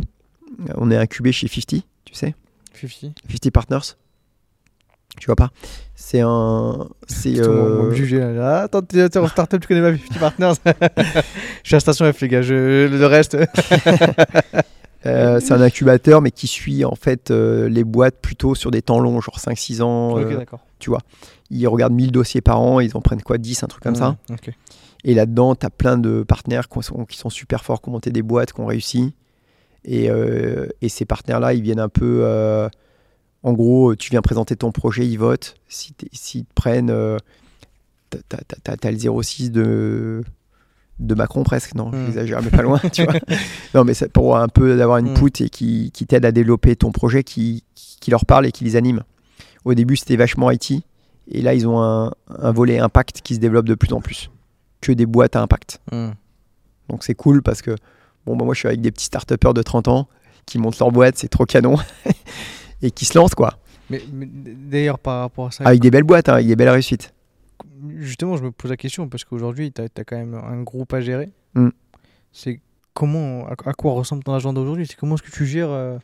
[0.76, 2.34] On est incubé chez 50, tu sais,
[2.72, 3.14] 50.
[3.28, 3.96] 50 Partners.
[5.20, 5.50] Tu vois pas
[5.94, 6.88] C'est un.
[7.06, 7.38] C'est.
[7.38, 10.52] Euh, juger attends, t'es t'es en startup, tu connais pas 50 Partners
[11.62, 12.42] Je suis à Station F, les gars.
[12.42, 12.88] Je...
[12.88, 13.36] Le reste.
[15.06, 18.82] euh, c'est un incubateur, mais qui suit en fait euh, les boîtes plutôt sur des
[18.82, 20.12] temps longs, genre 5-6 ans.
[20.12, 20.60] ok, euh, d'accord.
[21.50, 24.16] ils regardent 1000 dossiers par an, ils en prennent quoi 10, un truc comme ça.
[24.28, 24.50] Mmh, Ok.
[25.06, 27.92] Et là-dedans, tu as plein de partenaires qui sont, qui sont super forts, qui ont
[27.92, 29.12] monté des boîtes, qui ont réussi.
[29.84, 32.22] Et, euh, et ces partenaires-là, ils viennent un peu.
[33.44, 35.54] Euh, en gros, tu viens présenter ton projet, ils votent.
[35.68, 36.90] Si S'ils te prennent.
[36.90, 37.18] euh,
[38.10, 40.22] t'as- le 06 de,
[41.00, 41.74] de Macron presque.
[41.74, 42.06] Non, Mm.
[42.06, 43.14] j'exagère, mais pas loin, tu vois.
[43.74, 45.14] Non, mais c'est pour un peu d'avoir une Mm.
[45.14, 48.64] poutre et qui, qui t'aide à développer ton projet, qui, qui leur parle et qui
[48.64, 49.02] les anime.
[49.64, 50.82] Au début, c'était vachement IT.
[51.28, 54.30] Et là, ils ont un, un volet impact qui se développe de plus en plus.
[54.82, 55.80] Que des boîtes à impact.
[55.90, 56.10] Mmh.
[56.90, 57.74] Donc c'est cool parce que
[58.26, 60.06] bon, bah, moi je suis avec des petits start de 30 ans
[60.44, 61.76] qui montent leur boîte, c'est trop canon.
[62.82, 63.54] et qui se lancent quoi.
[63.90, 66.70] Mais, mais d'ailleurs, par rapport à ça, Avec des belles boîtes, hein, avec des belles
[66.70, 67.12] réussites.
[67.98, 71.00] justement, je me pose la question parce qu'aujourd'hui, tu as, quand même un groupe à
[71.00, 71.30] gérer.
[71.54, 71.68] Mm.
[72.32, 72.60] C'est
[72.94, 74.86] comment, à, à quoi ressemble ton agenda aujourd'hui?
[74.86, 75.98] C'est comment est-ce que tu gères euh,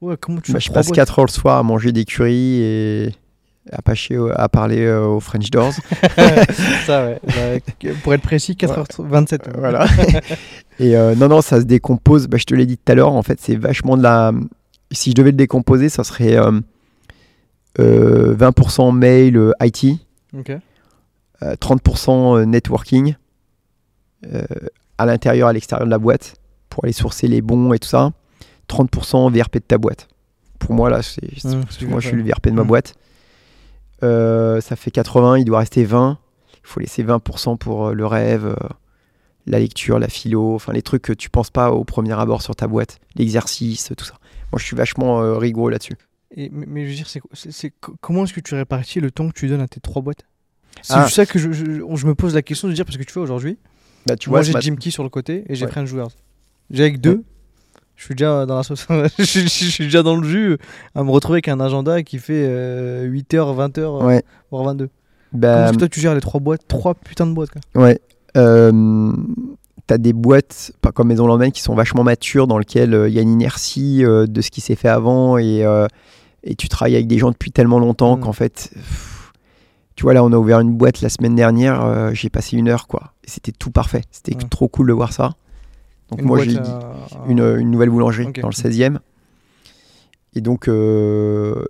[0.00, 2.60] Ouais, comment tu Bah, je passe boîtes 4 heures le soir à manger des currys
[2.62, 3.14] et
[3.70, 5.72] à, pâcher, au- à parler euh, aux French Doors.
[6.86, 7.20] Ça, ouais.
[7.26, 9.58] Bah, pour être précis, 4h27.
[9.58, 9.86] voilà.
[10.78, 12.28] et euh, non, non, ça se décompose.
[12.28, 14.32] Bah, je te l'ai dit tout à l'heure, en fait, c'est vachement de la.
[14.92, 16.60] Si je devais le décomposer, ça serait euh,
[17.80, 20.00] euh, 20% mail euh, IT,
[20.36, 20.50] Ok.
[21.42, 23.16] euh, 30% networking
[24.32, 24.44] euh,
[24.98, 26.36] à l'intérieur, à l'extérieur de la boîte
[26.70, 28.12] pour aller sourcer les bons et tout ça.
[28.68, 30.08] 30% VRP de ta boîte.
[30.58, 31.20] Pour moi, là, c'est,
[31.86, 32.66] moi, je suis le VRP de ma Mmh.
[32.66, 32.94] boîte.
[34.02, 36.18] Euh, ça fait 80, il doit rester 20.
[36.54, 38.54] Il faut laisser 20% pour euh, le rêve, euh,
[39.46, 42.56] la lecture, la philo, enfin les trucs que tu penses pas au premier abord sur
[42.56, 44.14] ta boîte, l'exercice, tout ça.
[44.56, 45.96] Moi, je suis vachement euh, rigoureux là-dessus.
[46.34, 49.34] Et, mais, je veux dire, c'est, c'est, comment est-ce que tu répartis le temps que
[49.34, 50.24] tu donnes à tes trois boîtes?
[50.80, 51.08] C'est Ah.
[51.08, 53.22] ça que je, je, je me pose la question de dire parce que tu vois
[53.22, 53.58] aujourd'hui,
[54.06, 55.70] Bah, tu moi j'ai Jim Key sur le côté et j'ai Ouais.
[55.70, 56.08] French Joueurs.
[56.70, 57.22] J'ai avec deux.
[57.96, 58.86] Je suis déjà dans la sauce.
[59.18, 60.56] je, suis- je suis déjà dans le jus
[60.94, 62.46] à me retrouver avec un agenda qui fait
[63.06, 64.22] 8h, 20h, ouais.
[64.50, 64.86] voire 22.
[64.86, 67.82] Comment Bah, est-ce que toi tu gères les trois boîtes Trois putains de boîtes quoi?
[67.82, 68.00] Ouais.
[68.38, 69.12] Euh,
[69.86, 73.18] T'as des boîtes, pas comme Maison Lendemain, qui sont vachement matures, dans lesquelles il y
[73.18, 75.86] a une inertie euh, de ce qui s'est fait avant et, euh,
[76.42, 78.20] et tu travailles avec des gens depuis tellement longtemps Mm.
[78.20, 79.32] qu'en fait, pff,
[79.94, 82.68] tu vois, là, on a ouvert une boîte la semaine dernière, euh, j'ai passé une
[82.68, 83.12] heure, quoi.
[83.24, 84.02] C'était tout parfait.
[84.10, 85.34] C'était trop cool de voir ça.
[86.10, 86.62] Donc, Une moi, j'ai euh,
[87.28, 88.98] une, une nouvelle boulangerie dans le 16e.
[90.34, 91.64] Et donc, euh,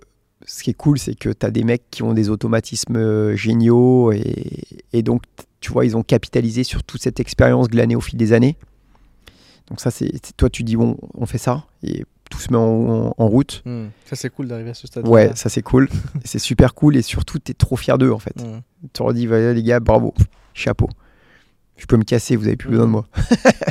[0.49, 3.35] ce qui est cool, c'est que tu as des mecs qui ont des automatismes euh,
[3.35, 5.23] géniaux et, et donc,
[5.59, 8.57] tu vois, ils ont capitalisé sur toute cette expérience glanée au fil des années.
[9.69, 12.61] Donc ça, c'est toi, tu dis, bon, on fait ça et tout se met en,
[13.07, 13.61] en- en route.
[13.65, 13.87] Hmm.
[14.05, 15.05] Ça, c'est cool d'arriver à ce stade.
[15.07, 15.89] Ouais, ça c'est cool.
[16.23, 18.41] C'est super cool et surtout, tu es trop fier d'eux en fait.
[18.41, 18.61] Hmm.
[18.93, 20.13] Tu leur dis, voilà, les gars, bravo,
[20.53, 20.89] chapeau.
[21.75, 23.05] Je peux me casser, vous avez plus besoin de moi.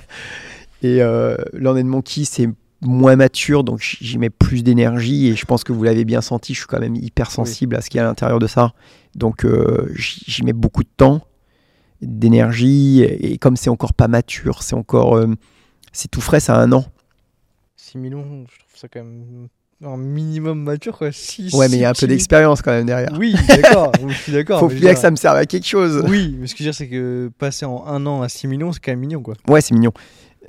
[0.83, 2.49] et euh, and Monkey, c'est
[2.83, 5.29] moins mature, donc j'y mets plus d'énergie.
[5.29, 7.81] Et je pense que vous l'avez bien senti, je suis quand même hyper sensible à
[7.81, 8.73] ce qu'il y a à l'intérieur de ça.
[9.15, 11.23] Donc euh, j'y mets beaucoup de temps,
[12.03, 13.03] d'énergie.
[13.03, 15.17] Et comme c'est encore pas mature, c'est encore.
[15.17, 15.27] euh,
[15.93, 16.85] c'est tout frais, ça a un an.
[17.77, 19.49] 6 millions, je trouve ça quand même
[19.85, 21.13] un minimum mature, quoi.
[21.13, 23.13] 6, Ouais, mais il y a un peu d'expérience quand même derrière.
[23.19, 24.61] Oui, d'accord, je suis d'accord.
[24.61, 26.03] Faut mais bien dire- que ça me serve à quelque chose.
[26.09, 28.47] Oui, mais ce que je veux dire, c'est que passer en un an à 6
[28.49, 29.35] millions, c'est quand même mignon, quoi.
[29.49, 29.93] Ouais, c'est mignon.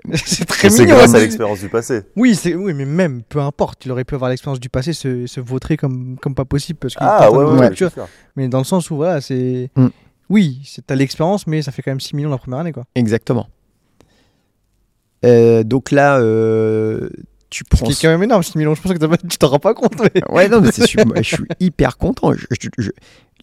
[0.14, 0.96] c'est très C'est mignon.
[0.98, 2.02] grâce à c'est- l'expérience du passé.
[2.16, 5.28] Oui, c'est oui, mais même, peu importe, il aurait pu avoir l'expérience du passé, se,
[5.28, 7.90] se vautrer comme, comme pas possible parce qu'il Ah ouais, ouais, ouais, c'est.
[8.36, 9.70] Mais dans le sens où, voilà, c'est.
[9.76, 9.88] Mm.
[10.30, 12.84] Oui, c'est- t'as l'expérience, mais ça fait quand même 6 millions la première année, quoi.
[12.96, 13.48] Exactement.
[15.26, 17.10] Euh, donc là, euh,
[17.50, 17.86] tu prends.
[17.86, 18.76] qui est quand même énorme, 6 millions.
[18.76, 20.22] Je pense que pas- tu t'en rends pas compte, mais.
[20.30, 22.34] Ouais, non, mais c'est su- je suis hyper content.
[22.34, 22.92] Je- je- je-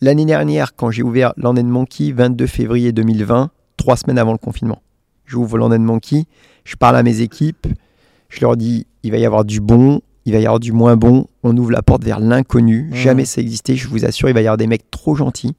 [0.00, 4.38] L'année dernière, quand j'ai ouvert Land and Monkey, 22 février 2020, trois semaines avant le
[4.38, 4.82] confinement,
[5.26, 6.24] j'ouvre Land and Monkey,
[6.64, 7.66] je parle à mes équipes,
[8.28, 10.96] je leur dis il va y avoir du bon, il va y avoir du moins
[10.96, 12.94] bon, on ouvre la porte vers l'inconnu, Mhm.
[12.94, 15.54] jamais ça existait, je vous assure, il va y avoir des mecs trop gentils,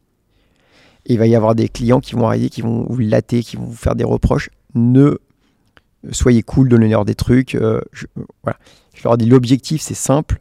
[1.06, 3.58] et il va y avoir des clients qui vont arriver, qui vont vous latter, qui
[3.58, 4.50] vont vous faire des reproches.
[4.74, 5.18] Ne
[6.12, 7.54] soyez cool, donnez-leur des trucs.
[7.56, 8.06] euh, je,
[8.44, 8.58] voilà.
[8.96, 10.40] je leur dis l'objectif, c'est simple.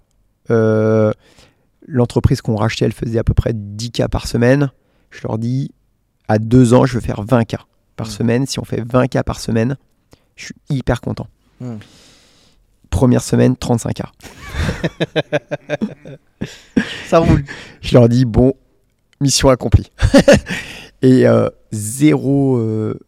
[0.51, 1.12] Euh,
[1.86, 4.70] L'entreprise qu'on rachetait, elle faisait à peu près 10 cas par semaine.
[5.11, 5.70] Je leur dis,
[6.28, 7.61] à deux ans, je veux faire 20 cas
[7.97, 8.11] par Mm.
[8.11, 8.47] semaine.
[8.47, 9.77] Si on fait 20 cas par semaine,
[10.37, 11.29] je suis hyper content.
[11.61, 11.77] Mm.
[12.91, 14.11] Première semaine, 35 cas.
[17.07, 17.45] Ça roule.
[17.81, 18.55] Je leur dis, bon,
[19.21, 19.91] mission accomplie.
[21.03, 22.99] Et euh, zéro euh,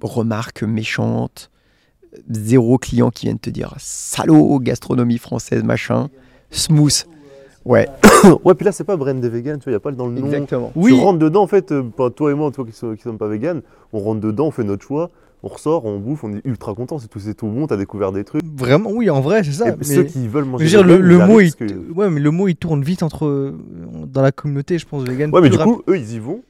[0.00, 1.50] remarque méchante,
[2.30, 6.08] zéro client qui vienne te dire salaud, gastronomie française, machin.
[6.50, 7.04] Smooth.
[7.64, 7.88] Ouais,
[8.44, 10.06] ouais, puis là, c'est pas brand des vegan, tu vois, il n'y a pas dans
[10.06, 10.26] le nom.
[10.26, 10.72] exactement.
[10.76, 11.82] Oui, Tu rentres dedans, en fait, euh,
[12.14, 13.62] toi et moi, toi qui ne sommes pas vegan,
[13.92, 15.10] on rentre dedans, on fait notre choix,
[15.42, 18.12] on ressort, on bouffe, on est ultra content, c'est tout, c'est tout bon, t'as découvert
[18.12, 18.42] des trucs.
[18.56, 19.68] vraiment, oui, en vrai, c'est ça.
[19.70, 22.10] et mais- ceux qui veulent Je manger veux dire, le, le mot, il, que- ouais,
[22.10, 23.56] mais le mot, il tourne vite entre euh,
[24.06, 25.30] dans la communauté, je pense, vegan.
[25.32, 26.42] Ouais, mais du rap- coup, eux, ils y vont.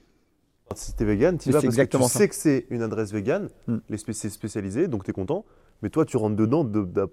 [0.75, 2.09] Si t'es vegan, tu vas parce que tu ça.
[2.09, 3.77] sais que c'est une adresse vegan, Hmm.
[3.89, 5.45] les spé- c'est spécialisé, donc t'es content.
[5.83, 7.05] Mais toi, tu rentres dedans, de, de,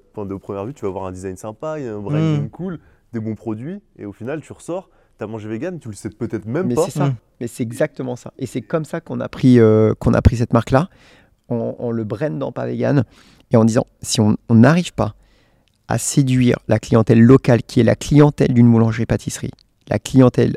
[0.42, 2.50] première vue, tu vas avoir un design sympa, il y a un branding Hmm.
[2.50, 2.80] cool,
[3.14, 6.46] des bons produits, et au final, tu ressors, t'as mangé vegan, tu le sais peut-être
[6.46, 6.86] même Mais pas.
[6.86, 7.14] c'est ça.
[7.40, 8.34] Mais c'est exactement ça.
[8.38, 10.90] Et c'est comme ça qu'on a pris, euh, qu'on a pris cette marque-là,
[11.50, 13.04] en, en le brandant pas vegan,
[13.52, 15.16] et en disant, si on n'arrive pas
[15.88, 19.52] à séduire la clientèle locale, qui est la clientèle d'une boulangerie-pâtisserie,
[19.90, 20.56] la clientèle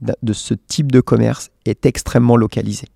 [0.00, 2.86] de ce type de commerce est extrêmement localisée.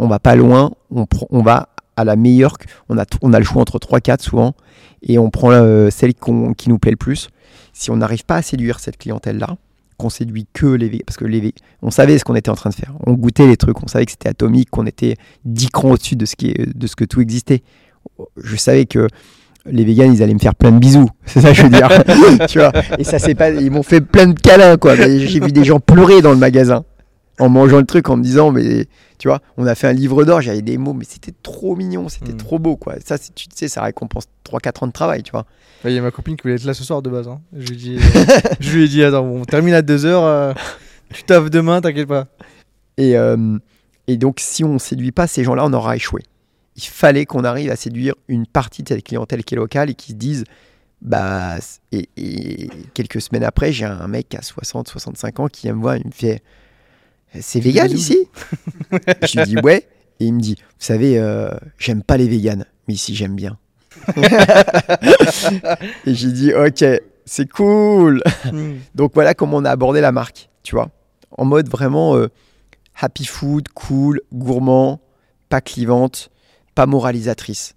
[0.00, 2.56] On va pas loin, on va à la meilleure,
[2.88, 4.54] on a, on a le choix entre 3-4 souvent,
[5.02, 7.28] et on prend euh, celle qui nous plaît le plus.
[7.72, 9.56] Si on n'arrive pas à séduire cette clientèle-là,
[9.98, 11.52] qu'on séduit que les parce que les
[11.82, 12.94] on savait ce qu'on était en train de faire.
[13.04, 16.24] On goûtait les trucs, on savait que c'était atomique, qu'on était 10 crans au-dessus de
[16.24, 17.62] ce qui de ce que tout existait.
[18.36, 19.08] Je savais que
[19.66, 21.08] les végans, ils allaient me faire plein de bisous.
[21.26, 21.88] C'est ça que je veux dire.
[22.48, 24.94] tu vois Et ça c'est pas ils m'ont fait plein de câlins quoi.
[24.94, 26.84] J'ai vu des gens pleurer dans le magasin
[27.38, 28.86] en mangeant le truc en me disant mais
[29.18, 32.08] tu vois, on a fait un livre d'or, j'avais des mots mais c'était trop mignon,
[32.08, 32.36] c'était Mm.
[32.38, 32.94] trop beau quoi.
[33.04, 35.44] Ça c'est- tu sais ça récompense 3 4 ans de travail, tu vois.
[35.84, 37.28] Il y a ma copine qui voulait être là ce soir de base.
[37.28, 37.40] hein.
[37.56, 37.98] Je, lui ai dit,
[38.60, 40.54] je lui ai dit, attends, bon, on termine à 2h,
[41.14, 42.26] tu taffes demain, t'inquiète pas.
[42.96, 43.58] Et, euh,
[44.08, 46.22] et donc, si on ne séduit pas ces gens-là, on aura échoué.
[46.74, 49.94] Il fallait qu'on arrive à séduire une partie de cette clientèle qui est locale et
[49.94, 50.44] qui se disent.
[51.00, 51.58] Bah,
[51.92, 55.96] et, et quelques semaines après, j'ai un mec à 60, 65 ans qui me voir,
[55.96, 56.42] il me fait
[57.40, 58.28] C'est vegan ici
[59.22, 59.86] Je lui dis Ouais.
[60.20, 63.58] Et il me dit Vous savez, euh, j'aime pas les véganes, mais ici j'aime bien.
[66.06, 66.84] et j'ai dit Ok,
[67.24, 68.22] c'est cool.
[68.50, 68.76] Hmm.
[68.94, 70.90] Donc voilà comment on a abordé la marque, tu vois.
[71.30, 72.28] En mode vraiment euh,
[73.00, 75.00] happy food, cool, gourmand,
[75.48, 76.30] pas clivante,
[76.74, 77.74] pas moralisatrice.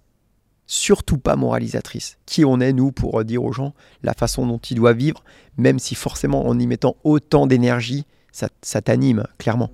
[0.66, 2.16] Surtout pas moralisatrice.
[2.24, 5.22] Qui on est, nous, pour dire aux gens la façon dont ils doivent vivre,
[5.58, 9.70] même si forcément en y mettant autant d'énergie, ça, ça t'anime, clairement.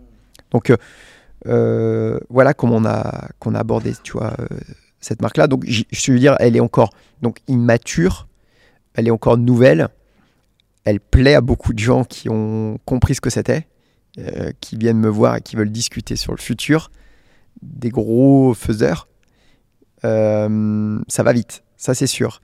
[0.50, 0.76] Donc euh,
[1.46, 4.46] euh, voilà comment on a, qu'on a abordé, tu vois, euh,
[5.00, 5.46] cette marque-là.
[5.46, 6.90] Donc je veux dire, elle est encore
[7.22, 8.28] donc immature,
[8.94, 9.88] elle est encore nouvelle,
[10.84, 13.66] elle plaît à beaucoup de gens qui ont compris ce que c'était,
[14.60, 16.90] qui viennent me voir et qui veulent discuter sur le futur,
[17.62, 19.08] des gros faiseurs.
[20.02, 22.40] Ça va vite, ça c'est sûr.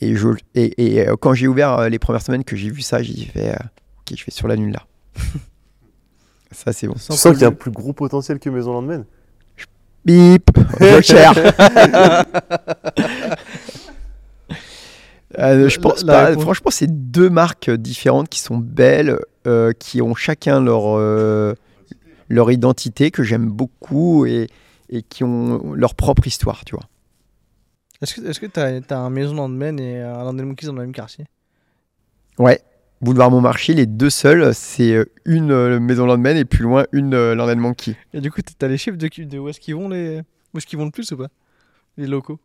[0.00, 3.56] Et, je, et, quand j'ai ouvert les premières semaines que j'ai vu ça, j'ai fait
[4.00, 4.87] Ok, je vais sur la nulle là.
[6.52, 6.94] ça, c'est bon.
[6.94, 9.04] Tu sens qu'il y a un plus gros potentiel que Maison Landmen
[10.04, 11.34] Bip Joker
[15.38, 16.40] Euh, je pense la pas.
[16.40, 21.54] Franchement, c'est deux marques différentes qui sont belles, euh, qui ont chacun leur, euh,
[22.28, 24.48] leur identité que j'aime beaucoup et,
[24.88, 26.84] et qui ont leur propre histoire, tu vois.
[28.00, 30.80] Est-ce que est-ce que t'as as un maison Landman et un Landman Monkeys dans le
[30.80, 31.26] même quartier?
[32.38, 32.60] Ouais.
[33.00, 37.14] Boulevard Montmarché, les deux seuls, c'est euh, une euh, maison Landman et plus loin une
[37.14, 37.96] euh, Land Monkey.
[38.12, 40.22] Et du coup, t'as les chiffres de, où est-ce qu'ils vont les
[40.52, 41.28] où est-ce qu'ils vont le plus ou pas?
[41.96, 42.40] Les locaux?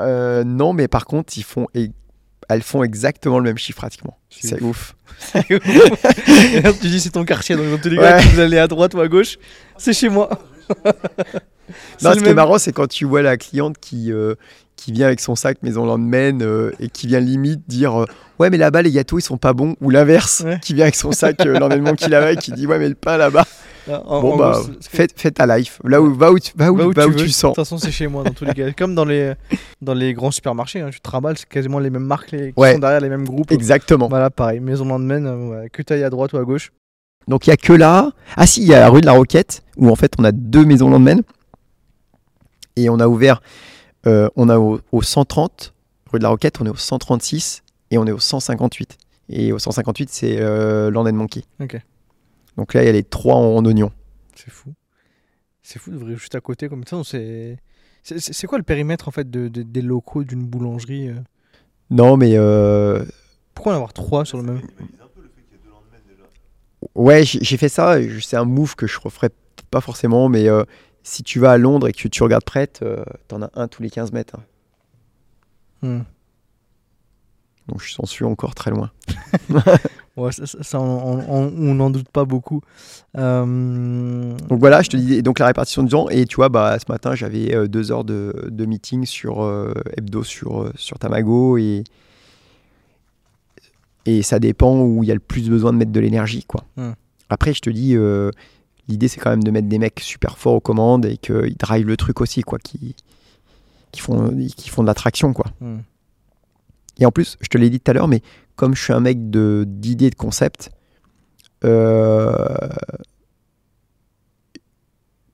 [0.00, 1.90] Euh, non, mais par contre, ils font, et,
[2.48, 4.18] elles font exactement le même chiffre pratiquement.
[4.30, 4.94] C'est ouf.
[5.34, 8.20] Tu dis c'est ton quartier, donc dans tous les Ouais.
[8.20, 9.38] vous allez à droite ou à gauche,
[9.76, 10.30] c'est chez moi.
[12.02, 14.34] Non, ce qui est marrant, c'est quand tu vois la cliente qui, euh,
[14.76, 18.04] qui vient avec son sac Maison Landman euh, et qui vient limite dire
[18.42, 19.76] Ouais, mais là-bas, les gâteaux, ils sont pas bons.
[19.80, 20.58] Ou l'inverse, Ouais.
[20.60, 23.16] qui vient avec son sac euh, Monkey là-bas et qui dit Ouais, mais le pain
[23.16, 23.46] là-bas.
[23.88, 25.80] Bon, bah, gros, c'est- fais, ta life.
[25.84, 27.16] Là où, va où tu, va où, Va où va tu où veux.
[27.18, 27.54] tu De sens.
[27.54, 28.70] toute façon, c'est chez moi dans tous les cas.
[28.72, 29.32] Comme dans les,
[29.80, 32.60] dans les grands supermarchés, hein, tu te raballes, c'est quasiment les mêmes marques les, qui
[32.60, 32.74] Ouais.
[32.74, 33.50] sont derrière les mêmes groupes.
[33.50, 34.08] Exactement.
[34.08, 36.70] Voilà, pareil, Maison Landman, euh, que tu ailles à droite ou à gauche.
[37.28, 38.10] Donc il y a que là.
[38.36, 40.32] Ah si, il y a la rue de la Roquette où en fait on a
[40.32, 41.22] deux maisons Landman
[42.76, 43.40] et on a ouvert.
[44.06, 45.72] euh, on a au, au 130
[46.12, 48.98] rue de la Roquette, on est au 136 et on est au 158.
[49.28, 51.44] Et au 158 c'est euh, Land Monkey.
[51.60, 51.80] Ok.
[52.56, 53.92] Donc là il y a les trois en, en oignon.
[54.34, 54.72] C'est fou.
[55.62, 57.00] C'est fou d'ouvrir juste à côté comme ça.
[57.04, 61.14] C'est quoi le périmètre en fait de, de- des locaux d'une boulangerie euh?
[61.90, 63.04] Non mais euh,
[63.54, 64.60] Pourquoi en avoir trois sur le même?
[66.94, 67.96] Ouais j'ai fait ça.
[68.20, 69.30] C'est un move que je referais
[69.70, 70.64] pas forcément, mais euh,
[71.02, 72.84] si tu vas à Londres et que tu regardes prête,
[73.28, 74.36] t'en as un tous les 15 mètres.
[74.36, 74.42] hein.
[75.82, 76.02] Hmm.
[77.68, 78.90] Donc je s'en suis encore très loin.
[80.14, 82.60] Ouais, ça, ça- ça, on n'en doute pas beaucoup.
[83.16, 86.10] Euh, Donc voilà, je te dis donc la répartition du temps.
[86.10, 89.72] Et tu vois, bah, ce matin, j'avais euh, deux heures de, de meeting sur euh,
[89.96, 91.56] hebdo sur, sur Tamago.
[91.56, 91.84] Et,
[94.04, 96.44] et ça dépend où il y a le plus besoin de mettre de l'énergie.
[96.44, 96.64] quoi.
[96.76, 96.92] Hmm.
[97.30, 97.96] Après, je te dis,
[98.88, 101.86] l'idée, c'est quand même de mettre des mecs super forts aux commandes et qu'ils drivent
[101.86, 102.94] le truc aussi, quoi, qui,
[103.92, 105.32] qui, font, qui font de l'attraction.
[105.32, 105.46] quoi.
[105.62, 105.78] hmm.
[106.98, 108.22] Et en plus, je te l'ai dit tout à l'heure, mais
[108.56, 110.70] comme je suis un mec de- d'idées, de, concepts,
[111.64, 112.34] euh,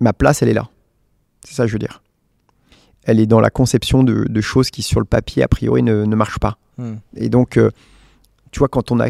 [0.00, 0.68] ma place, elle est là.
[1.44, 2.02] C'est ça que je veux dire.
[3.04, 6.04] Elle est dans la conception de, de choses qui, sur le papier, a priori, ne,
[6.04, 6.58] ne marchent pas.
[6.76, 6.96] Hmm.
[7.16, 7.70] Et donc, euh,
[8.50, 9.08] tu vois, quand on a.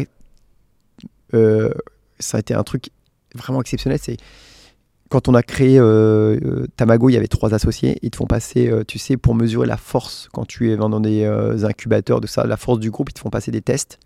[1.33, 1.69] euh,
[2.19, 2.89] ça a été un truc
[3.35, 3.99] vraiment exceptionnel.
[4.01, 4.17] C'est
[5.09, 7.97] quand on a créé euh, euh, Tamago, il y avait trois associés.
[8.03, 10.99] Ils te font passer, euh, tu sais, pour mesurer la force quand tu es dans
[10.99, 13.97] des euh, incubateurs de ça, la force du groupe, ils te font passer des tests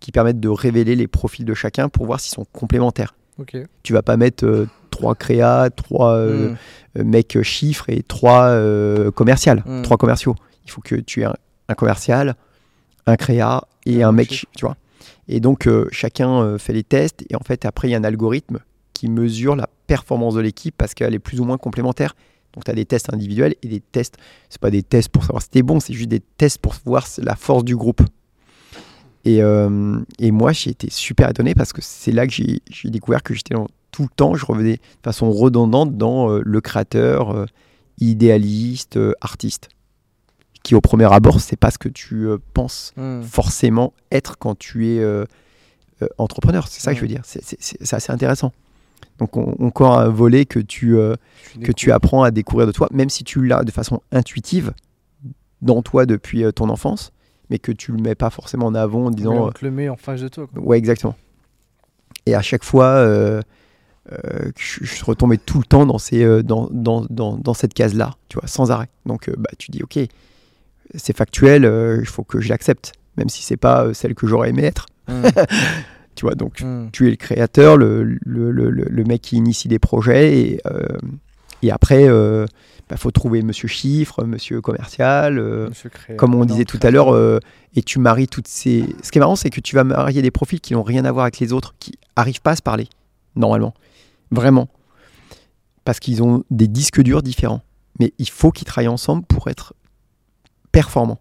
[0.00, 3.14] qui permettent de révéler les profils de chacun pour voir s'ils sont complémentaires.
[3.38, 3.56] Ok.
[3.82, 6.56] Tu vas pas mettre trois créas, trois Hmm.
[6.96, 8.54] mecs chiffres et trois
[9.14, 9.82] commerciales, Mm.
[9.82, 10.34] trois commerciaux.
[10.66, 11.34] Il faut que tu aies un,
[11.68, 12.34] un commercial,
[13.06, 14.52] un créa et un un mec, chiffre.
[14.56, 14.76] tu vois.
[15.28, 18.58] Et donc chacun fait les tests et en fait après il y a un algorithme
[18.92, 22.14] qui mesure la performance de l'équipe parce qu'elle est plus ou moins complémentaire.
[22.54, 24.16] Donc tu as des tests individuels et des tests,
[24.48, 27.06] c'est pas des tests pour savoir si t'es bon, c'est juste des tests pour voir
[27.18, 28.02] la force du groupe.
[29.24, 33.22] Et, euh, et moi j'ai été super étonné parce que c'est là que j'ai découvert
[33.24, 33.54] que j'étais
[33.90, 37.46] tout le temps, je revenais de façon redondante dans euh, le créateur, euh,
[37.98, 39.68] idéaliste, artiste.
[40.62, 43.22] Qui au premier abord, c'est pas ce que tu penses Hmm.
[43.22, 45.02] forcément être quand tu es
[46.18, 46.68] entrepreneur.
[46.68, 47.14] C'est ça que je veux Ouais.
[47.14, 47.22] dire.
[47.24, 48.52] C'est assez intéressant.
[49.18, 51.14] Donc on- encore un volet que tu, euh,
[51.62, 54.72] que tu apprends à découvrir de toi, même si tu l'as de façon intuitive
[55.62, 57.12] dans toi depuis euh, ton enfance,
[57.50, 59.88] mais que tu le mets pas forcément en avant en disant on te le met
[59.88, 60.46] en face de toi.
[60.52, 60.62] Quoi.
[60.62, 61.16] Ouais, exactement.
[62.26, 63.40] Et à chaque fois, euh,
[64.12, 67.54] euh, je, je suis retombé tout le temps dans, ces, euh, dans, dans, dans, dans
[67.54, 68.88] cette case-là, tu vois, sans arrêt.
[69.06, 69.98] Donc, euh, bah, tu dis, ok,
[70.94, 74.26] c'est factuel, euh, il faut que je l'accepte, même si c'est pas euh, celle que
[74.26, 74.86] j'aurais aimé être.
[75.08, 75.22] Hmm.
[76.20, 76.90] Tu vois, donc, Hmm.
[76.92, 80.86] tu es le créateur, le, le, le, mec qui initie des projets, et, euh,
[81.62, 86.78] et après, il faut trouver monsieur chiffre, monsieur commercial, euh, Monsieur comme on disait tout
[86.82, 87.38] à l'heure, euh,
[87.74, 88.84] et tu maries toutes ces.
[89.02, 91.10] Ce qui est marrant, c'est que tu vas marier des profils qui n'ont rien à
[91.10, 92.90] voir avec les autres, qui arrivent pas à se parler,
[93.34, 93.72] normalement.
[94.30, 94.68] Vraiment.
[95.86, 97.62] Parce qu'ils ont des disques durs différents.
[97.98, 99.72] Mais il faut qu'ils travaillent ensemble pour être
[100.70, 101.18] performants.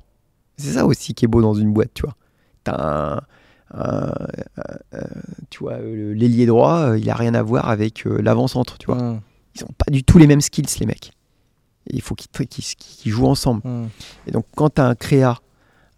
[0.57, 2.17] C'est ça aussi qui est beau dans une boîte, tu vois.
[2.65, 3.21] T'as un.
[3.73, 4.11] Un-
[4.93, 5.07] un-
[5.49, 8.87] tu vois, euh, l'ailier droit, euh, il a rien à voir avec euh, l'avant-centre, tu
[8.87, 8.95] vois.
[9.01, 9.21] Hmm.
[9.55, 11.11] Ils ont pas du tout les mêmes skills, les mecs.
[11.87, 13.61] Et il faut qu'ils jouent ensemble.
[13.63, 13.87] Hmm.
[14.27, 15.37] Et donc, quand tu as un créa,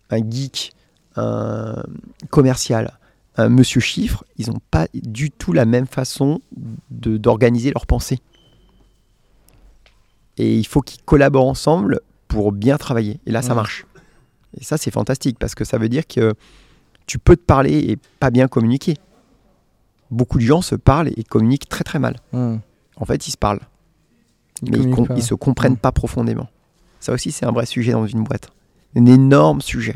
[0.09, 0.73] un geek,
[1.15, 1.83] un
[2.29, 2.97] commercial,
[3.37, 6.41] un monsieur chiffre, ils n'ont pas du tout la même façon
[6.89, 8.19] d'organiser leurs pensées.
[10.37, 13.19] Et il faut qu'ils collaborent ensemble pour bien travailler.
[13.25, 13.55] Et là, ça Ouais.
[13.55, 13.85] marche.
[14.59, 16.33] Et ça, c'est fantastique parce que ça veut dire que
[17.05, 18.95] tu peux te parler et pas bien communiquer.
[20.09, 22.17] Beaucoup de gens se parlent et communiquent très très mal.
[22.33, 22.57] Hmm.
[22.97, 23.61] En fait, ils se parlent,
[24.63, 25.77] Ils mais ils, com- se comprennent Mm.
[25.77, 26.49] pas profondément.
[26.99, 28.49] Ça aussi, c'est un vrai sujet dans une boîte.
[28.95, 29.95] Un énorme sujet.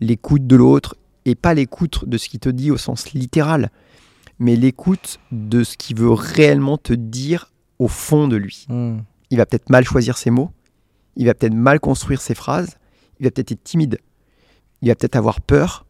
[0.00, 3.70] L'écoute de l'autre, et pas l'écoute de ce qu'il te dit au sens littéral,
[4.38, 8.66] mais l'écoute de ce qu'il veut réellement te dire au fond de lui.
[8.68, 8.98] Hmm.
[9.30, 10.50] Il va peut-être mal choisir ses mots,
[11.16, 12.76] il va peut-être mal construire ses phrases,
[13.18, 13.98] il va peut-être être timide,
[14.82, 15.84] il va peut-être avoir peur,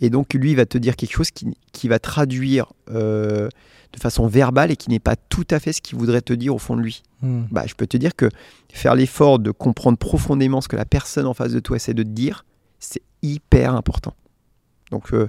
[0.00, 3.48] et donc lui, il va te dire quelque chose qui, qui va traduire euh,
[3.92, 6.54] de façon verbale et qui n'est pas tout à fait ce qu'il voudrait te dire
[6.54, 7.44] au fond de lui Hmm.
[7.50, 8.28] bah, je peux te dire que
[8.72, 12.02] faire l'effort de comprendre profondément ce que la personne en face de toi essaie de
[12.02, 12.44] te dire,
[12.78, 14.14] c'est hyper important.
[14.90, 15.26] Donc, euh,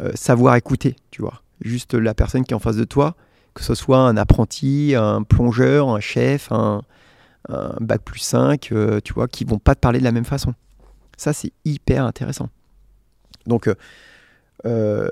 [0.00, 1.42] euh, savoir écouter, tu vois.
[1.62, 3.16] Juste la personne qui est en face de toi,
[3.54, 6.82] que ce soit un apprenti, un plongeur, un chef, un,
[7.48, 10.26] un bac plus 5, euh, tu vois, qui vont pas te parler de la même
[10.26, 10.52] façon.
[11.16, 12.50] Ça, c'est hyper intéressant.
[13.46, 13.74] Donc, euh,
[14.66, 15.08] euh,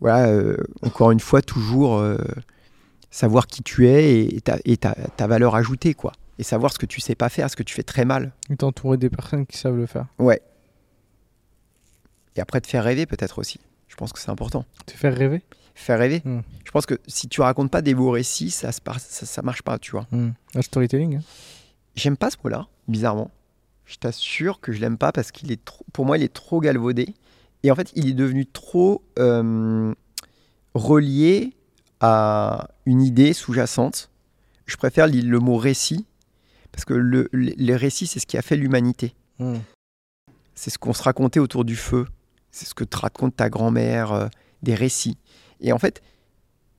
[0.00, 2.16] voilà, euh, encore une fois, toujours euh,
[3.10, 6.12] savoir qui tu es et, ta, et ta, ta valeur ajoutée, quoi.
[6.38, 8.32] Et savoir ce que tu sais pas faire, ce que tu fais très mal.
[8.50, 10.06] Et t'entourer des personnes qui savent le faire.
[10.18, 10.40] Ouais.
[12.36, 13.58] Et après, te faire rêver, peut-être aussi.
[13.88, 14.64] Je pense que c'est important.
[14.86, 15.42] Te faire rêver?
[15.74, 16.22] Faire rêver.
[16.24, 16.40] Mm.
[16.64, 19.42] Je pense que si tu racontes pas des beaux récits, ça, se par- ça, ça
[19.42, 20.06] marche pas, tu vois.
[20.12, 20.30] Hmm.
[20.54, 21.16] Le storytelling.
[21.16, 21.22] hein.
[21.96, 23.30] J'aime pas ce mot-là, bizarrement.
[23.88, 26.60] Je t'assure que je l'aime pas parce qu'il est trop, pour moi, il est trop
[26.60, 27.14] galvaudé.
[27.62, 29.94] Et en fait, il est devenu trop euh,
[30.74, 31.54] relié
[32.00, 34.10] à une idée sous-jacente.
[34.66, 36.04] Je préfère le mot récit
[36.70, 39.14] parce que le, les les récits, c'est ce qui a fait l'humanité.
[39.38, 39.56] Hmm.
[40.54, 42.06] C'est ce qu'on se racontait autour du feu.
[42.50, 44.28] C'est ce que te raconte ta grand-mère, euh,
[44.62, 45.16] des récits.
[45.62, 46.02] Et en fait,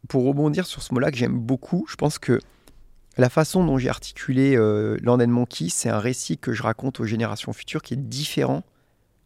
[0.08, 2.40] pour rebondir sur ce mot-là que j'aime beaucoup, je pense que
[3.20, 7.00] la façon dont j'ai articulé euh, Land and Monkey, c'est un récit que je raconte
[7.00, 8.64] aux générations futures qui est différent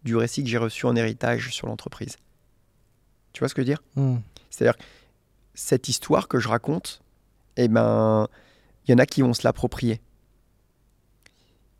[0.03, 2.17] du récit que j'ai reçu en héritage sur l'entreprise.
[3.31, 3.83] Tu vois ce que je veux dire?
[3.95, 4.17] Hmm.
[4.49, 4.83] C'est-à-dire, que
[5.53, 7.01] cette histoire que je raconte,
[7.57, 8.27] eh ben,
[8.87, 10.01] il y en a qui vont se l'approprier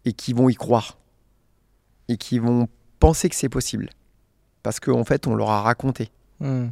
[0.06, 0.98] et qui vont y croire
[2.08, 2.68] et qui vont
[3.00, 3.90] penser que c'est possible
[4.62, 6.70] parce qu'en fait, on leur a raconté Hmm.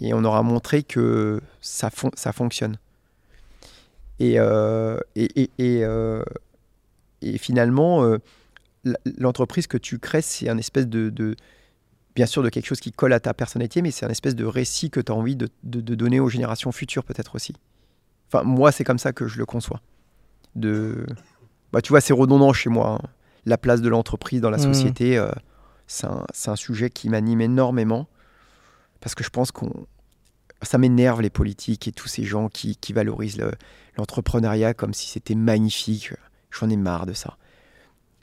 [0.00, 2.76] et on aura montré que ça, fon- ça fonctionne.
[4.22, 6.22] Et, euh, et, et, et, euh,
[7.22, 8.18] et finalement, euh,
[9.18, 11.34] l'entreprise que tu crées, c'est un espèce de, de-
[12.14, 14.44] bien sûr, de quelque chose qui colle à ta personnalité, mais c'est un espèce de
[14.44, 17.52] récit que tu as envie de, de- de donner aux générations futures, peut-être aussi.
[18.28, 19.80] Enfin, moi, c'est comme ça que je le conçois.
[20.54, 21.04] De...
[21.72, 23.00] Bah, tu vois, c'est redondant chez moi.
[23.02, 23.08] hein.
[23.44, 24.62] La place de l'entreprise dans la Mhm.
[24.62, 25.30] société, euh,
[25.88, 28.06] c'est un, c'est un sujet qui m'anime énormément
[29.00, 29.86] parce que je pense qu'on
[30.62, 33.52] ça m'énerve les politiques et tous ces gens qui, qui valorisent le-
[33.96, 36.12] l'entrepreneuriat comme si c'était magnifique.
[36.50, 37.36] J'en ai marre de ça.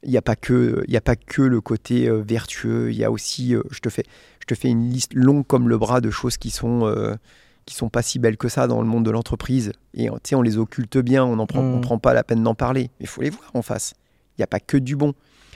[0.03, 2.91] Il n'y a pas que y a pas que le côté euh, vertueux.
[2.91, 4.03] Il y a aussi euh, je te fais
[4.39, 7.15] je te fais une liste longue comme le bras de choses qui sont euh,
[7.65, 9.73] qui sont pas si belles que ça dans le monde de l'entreprise.
[9.93, 11.25] Et tu sais on les occulte bien.
[11.25, 11.73] On ne prend Mm.
[11.73, 12.83] on prend pas la peine d'en parler.
[12.99, 13.93] Mais il faut les voir en face.
[14.37, 15.13] Il n'y a pas que du bon.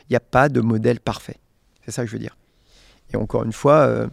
[0.10, 1.38] Il n'y a pas de modèle parfait.
[1.86, 2.36] C'est ça que je veux dire.
[3.14, 4.08] Et encore une fois.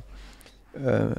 [0.77, 1.15] Euh, euh,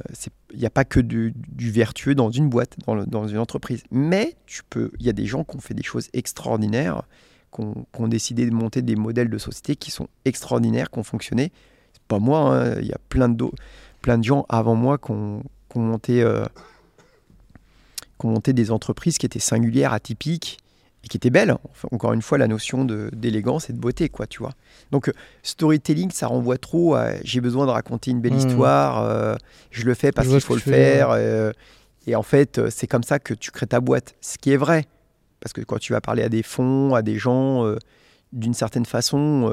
[0.52, 3.82] il n'y a pas que du, vertueux dans une boîte, dans, une entreprise.
[3.90, 7.02] Mais tu peux, il y a des gens qui ont fait des choses extraordinaires,
[7.54, 11.52] qui ont, décidé de monter des modèles de société qui sont extraordinaires, qui ont fonctionné.
[11.92, 13.44] C'est pas moi, hein, il y a plein de,
[14.00, 15.42] plein de gens avant moi qui ont
[15.74, 16.44] monté, euh,
[18.18, 20.58] qui ont monté des entreprises qui étaient singulières, atypiques
[21.04, 21.56] et qui étaient belles.
[21.70, 24.52] Enfin, encore une fois, la notion d'élégance et de beauté, quoi, tu vois.
[24.90, 28.38] Donc, euh, storytelling, ça renvoie trop à j'ai besoin de raconter une belle Mhm.
[28.38, 29.34] histoire, euh,
[29.70, 31.10] je le fais parce qu'il faut le faire.
[31.10, 31.52] euh,
[32.06, 34.14] et en fait, c'est comme ça que tu crées ta boîte.
[34.20, 34.86] Ce qui est vrai.
[35.40, 37.76] Parce que quand tu vas parler à des fonds, à des gens, euh,
[38.32, 39.52] d'une certaine façon,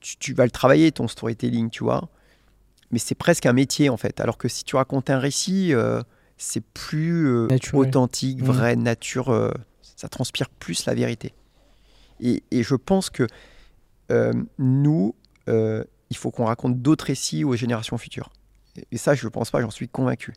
[0.00, 2.08] tu, tu vas le travailler, ton storytelling, tu vois.
[2.90, 4.20] Mais c'est presque un métier, en fait.
[4.20, 5.72] Alors que si tu racontes un récit,
[6.38, 7.46] c'est plus
[7.78, 8.46] authentique, Mhm.
[8.46, 9.52] vrai, nature.
[9.96, 11.34] Ça transpire plus la vérité.
[12.20, 13.26] Et, et je pense que
[14.12, 15.14] euh, nous,
[15.48, 18.30] euh, il faut qu'on raconte d'autres récits aux générations futures.
[18.76, 20.32] Et, et ça, je ne pense pas, j'en suis convaincu.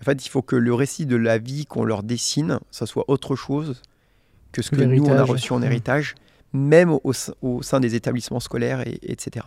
[0.00, 3.04] En fait, il faut que le récit de la vie qu'on leur dessine, ça soit
[3.08, 3.82] autre chose
[4.52, 6.14] que ce que nous, on a reçu en héritage,
[6.52, 9.44] même au, sein- au sein des établissements scolaires, et, etc.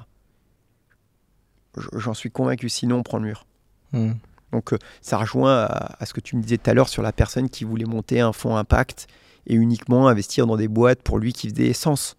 [1.77, 3.45] Je- J'en suis convaincu, sinon on prend le mur.
[3.93, 4.13] Hmm.
[4.51, 7.01] Donc euh, ça rejoint à, à ce que tu me disais tout à l'heure sur
[7.03, 9.07] la personne qui voulait monter un fonds impact
[9.47, 12.15] et uniquement investir dans des boîtes pour lui qui faisait sens.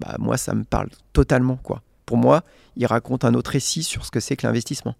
[0.00, 1.82] Bah moi ça me parle totalement quoi.
[2.06, 2.42] Pour moi,
[2.76, 4.96] il raconte un autre récit sur ce que c'est que l'investissement.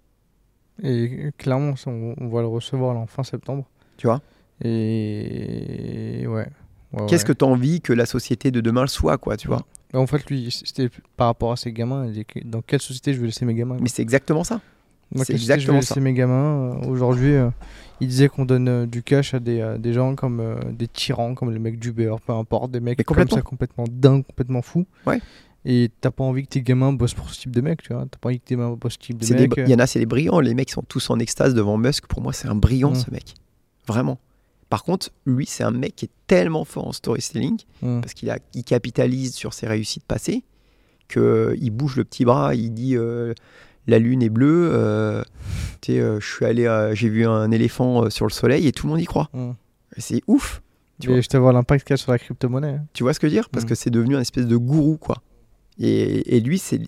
[0.83, 3.69] Et clairement, ça, on, on va le recevoir là, en fin septembre.
[3.97, 4.21] Tu vois?
[4.63, 6.47] Et ouais.
[6.93, 7.29] ouais, Qu'est-ce ouais.
[7.29, 9.63] que tu as envie que la société de demain le soit, quoi, tu vois?
[9.93, 12.07] Bah, En fait, lui, c'était par rapport à ses gamins.
[12.07, 14.61] il dit que dans quelle société je vais laisser mes gamins Mais c'est exactement ça.
[15.17, 15.99] C'est exactement ça.
[16.01, 16.81] mes gamins.
[16.83, 17.51] Euh, Aujourd'hui, euh,
[18.01, 21.51] il disait qu'on donne euh, du cash à des, des gens comme des tyrans, comme
[21.51, 23.37] le mec d'Uber, peu importe, des mecs Mais comme complètement.
[23.37, 24.87] ça complètement dingues, complètement fous.
[25.07, 25.21] Ouais.
[25.67, 28.07] Et t'as pas envie que tes gamins bossent pour ce type de mec, tu vois.
[28.11, 29.53] T'as pas envie que tes gamins bossent pour ce type de C'est mec.
[29.59, 30.41] Il y en a, c'est des brillants.
[30.41, 32.07] Les mecs sont tous en extase devant Musk.
[32.07, 32.95] Pour moi, c'est un brillant, Mm.
[32.95, 33.35] ce mec.
[33.87, 34.19] Vraiment.
[34.71, 38.01] Par contre, lui, c'est un mec qui est tellement fort en storytelling Hum.
[38.01, 40.45] parce qu'il il capitalise sur ses réussites passées
[41.09, 42.55] qu'il bouge le petit bras.
[42.55, 43.35] Il dit euh,
[43.91, 44.71] la lune est bleue.
[44.73, 45.23] euh,
[45.91, 48.87] euh, je suis allé, euh, j'ai vu un éléphant euh, sur le soleil et tout
[48.87, 49.29] le monde y croit.
[49.97, 50.63] Et C'est ouf.
[51.01, 51.21] Tu Et vois.
[51.21, 52.69] je te vois l'impact qu'il y a sur la crypto-monnaie.
[52.75, 52.85] hein.
[52.93, 53.49] Tu vois ce que je veux dire?
[53.51, 53.69] Parce Mm.
[53.69, 55.17] que c'est devenu un espèce de gourou, quoi.
[55.79, 56.81] Et, et lui, c'est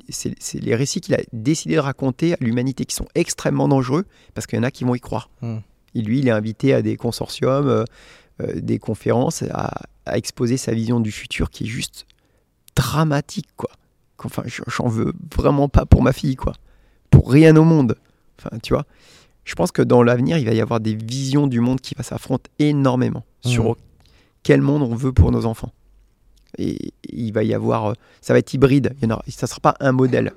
[0.54, 4.04] les récits qu'il a décidé de raconter à l'humanité qui sont extrêmement dangereux
[4.34, 5.30] parce qu'il y en a qui vont y croire.
[5.40, 5.56] Mm.
[5.94, 7.84] Et lui, il est invité à des consortiums, euh,
[8.42, 9.72] euh, des conférences, à,
[10.04, 12.06] à exposer sa vision du futur qui est juste
[12.76, 13.70] dramatique, quoi.
[14.24, 16.52] Enfin, j'en veux vraiment pas pour ma fille, quoi.
[17.12, 17.94] Pour rien au monde.
[18.38, 18.84] Enfin, tu vois.
[19.44, 22.02] Je pense que dans l'avenir, il va y avoir des visions du monde qui va
[22.02, 23.74] s'affronter énormément sur Mhm.
[24.42, 25.72] quel monde on veut pour nos enfants.
[26.58, 28.94] Et il va y avoir, euh, ça va être hybride.
[29.00, 30.32] Il y en aura, ça sera pas un modèle.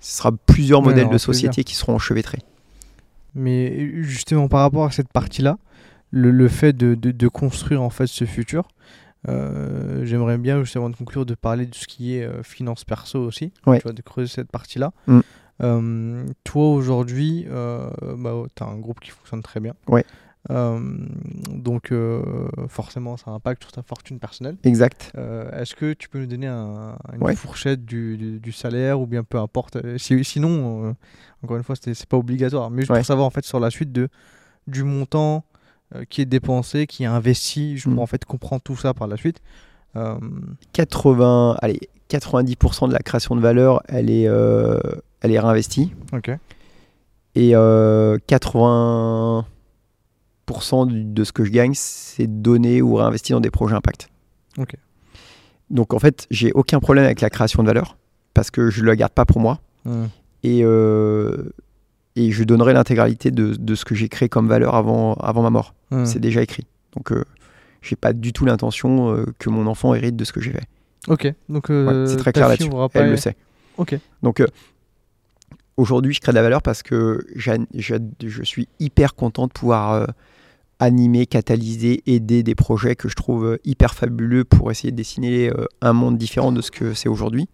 [0.00, 2.40] Ce sera plusieurs Ouais, modèles de société qui seront enchevêtrés.
[3.34, 5.58] Mais justement, par rapport à cette partie-là,
[6.10, 8.68] le, le fait de, de- de construire en fait ce futur,
[9.28, 12.84] euh, j'aimerais bien, juste avant de conclure, de parler de ce qui est euh, finance
[12.84, 13.78] perso aussi, Ouais.
[13.78, 14.92] tu vois, de creuser cette partie-là.
[15.06, 15.20] Mm.
[15.62, 19.74] Euh, toi, aujourd'hui, euh, bah, tu as un groupe qui fonctionne très bien.
[19.88, 20.04] Ouais.
[20.50, 20.78] Euh,
[21.50, 22.22] donc, euh,
[22.68, 24.56] forcément, ça impacte sur ta fortune personnelle.
[24.64, 25.12] Exact.
[25.52, 27.34] Est-ce que tu peux nous donner un- une Ouais.
[27.34, 29.78] fourchette du, du- du salaire ou bien peu importe?
[29.98, 30.94] Si- Sinon,
[31.42, 32.70] encore une fois, c'est pas obligatoire.
[32.70, 32.98] Mais juste Ouais.
[32.98, 34.08] pour savoir en fait sur la suite de,
[34.68, 35.44] du montant
[36.10, 37.94] qui est dépensé, qui est investi, je Mm.
[37.94, 39.40] pour en fait comprendre tout ça par la suite.
[39.96, 40.18] Euh,
[40.72, 44.78] 80, allez, 90% de la création de valeur, elle est, euh,
[45.20, 45.92] elle est réinvestie.
[46.12, 46.30] ok.
[47.34, 53.50] Et euh, 80% du- de ce que je gagne, c'est donné ou réinvesti dans des
[53.50, 54.08] projets impact.
[54.58, 54.74] Ok.
[55.70, 57.96] Donc en fait, j'ai aucun problème avec la création de valeur
[58.34, 59.60] parce que je ne la garde pas pour moi.
[59.84, 60.04] Mm.
[60.42, 61.52] et, euh,
[62.16, 65.50] et je donnerai l'intégralité de, de ce que j'ai créé comme valeur avant, avant ma
[65.50, 65.74] mort.
[65.92, 66.04] Mm.
[66.06, 66.66] C'est déjà écrit.
[66.96, 67.24] Donc, euh,
[67.82, 70.64] j'ai pas du tout l'intention euh, que mon enfant hérite de ce que j'ai fait.
[71.08, 71.32] Ok.
[71.48, 72.70] Donc, Ouais, euh, c'est très clair là-dessus.
[72.70, 73.36] pas- Elle le sait.
[73.76, 73.96] Ok.
[74.22, 74.46] Donc, euh,
[75.76, 80.06] aujourd'hui, je crée de la valeur parce que je suis hyper content de pouvoir euh,
[80.78, 85.50] animer, catalyser, aider des projets que je trouve euh, hyper fabuleux pour essayer de dessiner
[85.50, 87.48] euh, un monde différent de ce que c'est aujourd'hui.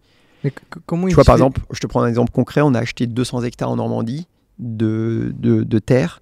[0.86, 3.44] Comment Tu vois, par exemple, je te prends un exemple concret, on a acheté 200
[3.44, 4.26] hectares en Normandie
[4.58, 6.20] de, de, de terre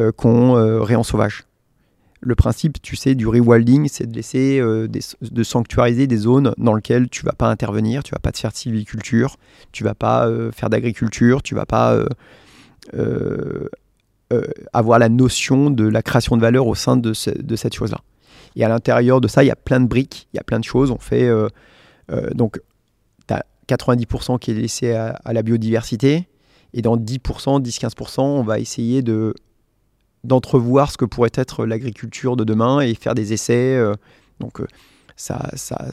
[0.00, 1.44] euh, qu'on réensauvage.
[2.26, 6.74] Le principe, tu sais, du rewilding, c'est de laisser, euh, de sanctuariser des zones dans
[6.74, 9.36] lesquelles tu vas pas intervenir, tu vas pas te faire de sylviculture,
[9.70, 11.96] tu vas pas euh, faire d'agriculture, tu vas pas
[12.94, 13.68] euh,
[14.72, 18.00] avoir la notion de la création de valeur au sein de, ce- de cette chose-là.
[18.56, 20.58] Et à l'intérieur de ça, il y a plein de briques, il y a plein
[20.58, 20.90] de choses.
[20.90, 21.30] On fait
[22.34, 22.58] donc
[23.28, 26.26] tu as 90% qui est laissé à la biodiversité.
[26.74, 29.34] Et dans 10%, 10-15%, on va essayer de
[30.26, 33.76] d'entrevoir ce que pourrait être l'agriculture de demain et faire des essais.
[33.76, 33.94] euh,
[34.40, 34.66] donc euh,
[35.16, 35.86] ça, ça,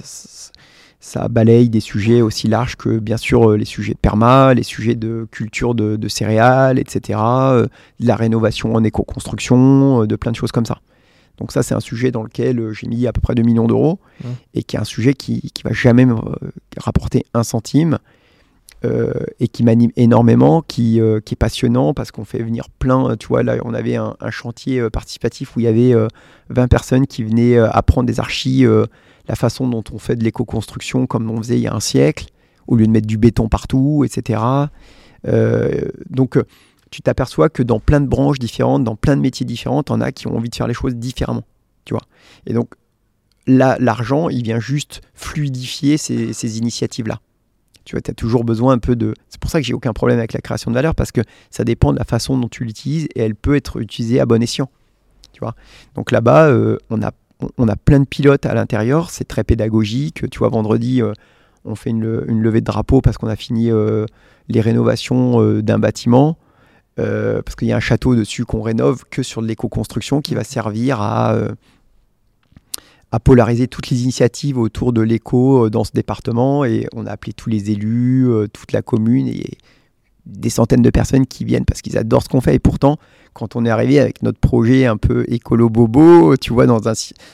[0.99, 4.64] ça balaye des sujets aussi larges que bien sûr euh, les sujets de perma, les
[4.64, 7.19] sujets de culture de, de céréales, etc.
[7.19, 10.80] de la rénovation en éco-construction, de plein de choses comme ça.
[11.38, 13.99] Donc ça, c'est un sujet dans lequel j'ai mis à peu près 2 millions d'euros
[14.24, 14.28] Mmh.
[14.53, 16.16] et qui est un sujet qui, qui va jamais me
[16.78, 17.98] rapporter un centime
[18.85, 23.12] euh, et qui m'anime énormément, qui, euh, qui est passionnant parce qu'on fait venir plein,
[23.12, 26.08] euh, tu vois, là on avait un, chantier participatif où il y avait euh,
[26.49, 28.66] 20 personnes qui venaient apprendre des archis,
[29.28, 32.28] la façon dont on fait de l'éco-construction comme on faisait il y a un siècle,
[32.67, 34.42] au lieu de mettre du béton partout, etc.
[36.10, 36.38] Donc
[36.92, 40.12] tu t'aperçois que dans plein de branches différentes, dans plein de métiers différents, t'en as
[40.12, 41.44] qui ont envie de faire les choses différemment,
[41.85, 42.03] tu vois.
[42.48, 42.74] Et donc
[43.48, 47.19] là, l'argent, il vient juste fluidifier ces initiatives-là.
[47.85, 49.14] Tu vois, tu as toujours besoin un peu de...
[49.30, 51.64] C'est pour ça que j'ai aucun problème avec la création de valeur, parce que ça
[51.64, 54.69] dépend de la façon dont tu l'utilises, et elle peut être utilisée à bon escient.
[55.33, 55.56] Tu vois
[55.96, 57.12] Donc là-bas, euh, on, a,
[57.58, 60.30] on- a plein de pilotes à l'intérieur, c'est très pédagogique.
[60.30, 61.12] Tu vois, vendredi, euh,
[61.66, 64.06] on fait une, une levée de drapeau parce qu'on a fini euh,
[64.48, 66.38] les rénovations d'un bâtiment.
[66.96, 70.44] parce qu'il y a un château dessus qu'on rénove que sur de l'éco-construction qui va
[70.44, 71.35] servir à,
[73.13, 76.65] à polariser toutes les initiatives autour de l'éco euh, dans ce département.
[76.65, 79.28] Et on a appelé tous les élus, euh, toute la commune.
[79.28, 79.51] Et
[80.26, 82.56] des centaines de personnes qui viennent parce qu'ils adorent ce qu'on fait.
[82.56, 82.96] Et pourtant,
[83.33, 86.94] quand on est arrivé avec notre projet un peu écolo-bobo, tu vois, dans un,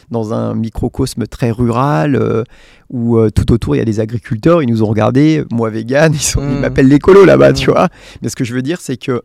[0.09, 2.43] dans un microcosme très rural, euh,
[2.89, 6.11] où euh, tout autour il y a des agriculteurs, ils nous ont regardé, moi vegan,
[6.13, 6.59] ils, sont- ils Mm.
[6.61, 7.55] m'appellent l'écolo là-bas, Mm.
[7.55, 7.89] tu vois.
[8.23, 9.21] Mais ce que je veux dire, c'est que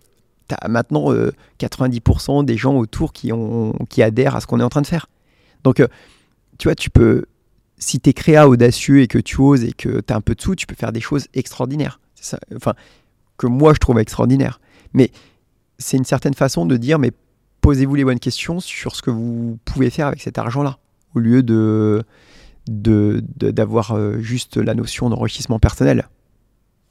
[0.48, 4.60] tu as maintenant euh, 90% des gens autour qui, ont, qui adhèrent à ce qu'on
[4.60, 5.06] est en train de faire.
[5.64, 5.80] Donc,
[6.58, 7.24] tu vois, tu peux,
[7.78, 10.34] si tu es créa, audacieux et que tu oses et que tu as un peu
[10.34, 12.00] de sous, tu peux faire des choses extraordinaires.
[12.54, 12.74] Enfin,
[13.36, 14.60] que moi je trouve extraordinaire.
[14.92, 15.10] Mais
[15.78, 17.12] c'est une certaine façon de dire, mais
[17.60, 20.78] posez-vous les bonnes questions sur ce que vous pouvez faire avec cet argent-là,
[21.14, 22.04] au lieu de
[22.66, 26.08] d'avoir euh, juste la notion d'enrichissement personnel,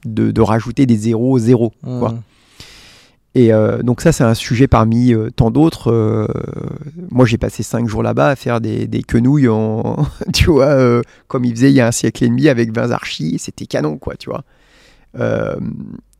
[0.04, 1.72] de, rajouter des zéros zéros.
[1.82, 2.14] Quoi.
[3.36, 5.90] Et euh, donc ça, c'est un sujet parmi euh, tant d'autres.
[5.90, 6.28] Euh,
[7.10, 9.96] moi, j'ai passé cinq jours là-bas à faire des, des quenouilles, en,
[10.32, 13.38] tu vois, comme ils faisaient il y a un siècle et demi avec 20 archis.
[13.40, 14.44] C'était canon, quoi, tu vois.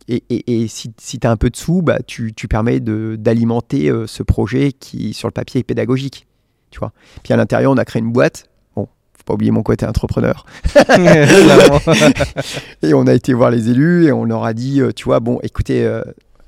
[0.07, 2.81] Et, et- et si, si tu as un peu de sous, bah, tu, tu permets
[2.81, 6.27] d'alimenter ce projet qui, sur le papier, est pédagogique,
[6.71, 6.93] tu vois.
[7.23, 8.49] Puis à l'intérieur, on a créé une boîte.
[8.77, 10.45] Bon, faut pas oublier mon côté entrepreneur.
[12.83, 15.39] Et on a été voir les élus et on leur a dit, tu vois, bon,
[15.43, 15.89] écoutez,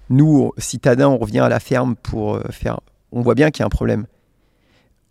[0.08, 2.80] nous, citadins, on revient à la ferme pour euh, faire.
[3.12, 4.06] On voit bien qu'il y a un problème.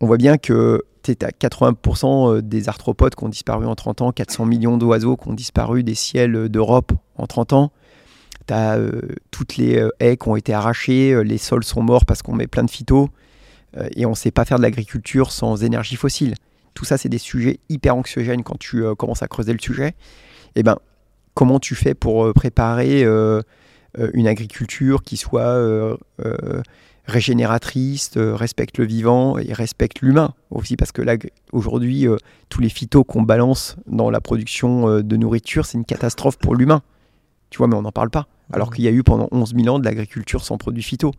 [0.02, 4.12] On voit bien que tu à 80% des arthropodes qui ont disparu en 30 ans,
[4.12, 7.72] 400 millions d'oiseaux qui ont disparu des ciels d'Europe en 30 ans.
[8.48, 8.78] Tu as
[9.32, 12.34] toutes les euh, haies qui ont été arrachées, euh, les sols sont morts parce qu'on
[12.34, 13.10] met plein de phytos
[13.78, 16.36] euh, et on ne sait pas faire de l'agriculture sans énergie fossile.
[16.74, 19.96] Tout ça, c'est des sujets hyper anxiogènes quand tu euh, commences à creuser le sujet.
[20.56, 20.78] Et ben,
[21.34, 23.42] comment tu fais pour euh, préparer euh, euh,
[24.14, 25.96] une agriculture qui soit euh,
[26.26, 26.62] euh,
[27.08, 31.02] régénératrice, euh, respecte le vivant et respecte l'humain aussi parce que
[31.52, 32.18] aujourd'hui euh,
[32.50, 36.56] tous les phytos qu'on balance dans la production euh, de nourriture c'est une catastrophe pour
[36.56, 36.82] l'humain.
[37.50, 38.28] Tu vois mais on n'en parle pas.
[38.52, 41.12] Alors qu'il y a eu pendant 11 000 ans de l'agriculture sans produits phyto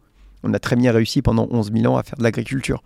[0.42, 2.82] on a très bien réussi pendant 11 000 ans à faire de l'agriculture.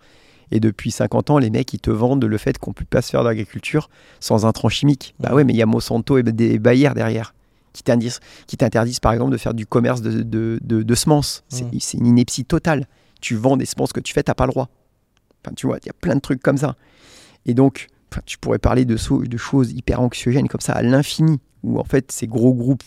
[0.51, 3.01] Et depuis 50 ans les mecs ils te vendent le fait qu'on ne peut pas
[3.01, 5.15] se faire de l'agriculture sans intrants chimiques.
[5.19, 7.33] Bah ouais mais il y a Monsanto et des Bayer derrière
[7.73, 11.43] qui t'interdisent, qui t'interdisent par exemple de faire du commerce de, de, de- de semences.
[11.49, 11.79] C'est, Mm.
[11.79, 12.87] c'est une ineptie totale.
[13.21, 14.69] Tu vends des semences que tu fais, t'as pas le droit.
[15.43, 16.75] Enfin, tu vois, il y a plein de trucs comme ça.
[17.45, 20.81] Et donc, enfin, tu pourrais parler de, so- de choses hyper anxiogènes comme ça à
[20.81, 22.83] l'infini, où en fait ces gros groupes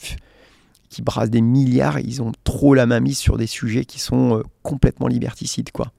[0.90, 4.38] qui brassent des milliards, ils ont trop la main mise sur des sujets qui sont
[4.38, 5.90] euh, complètement liberticides, quoi.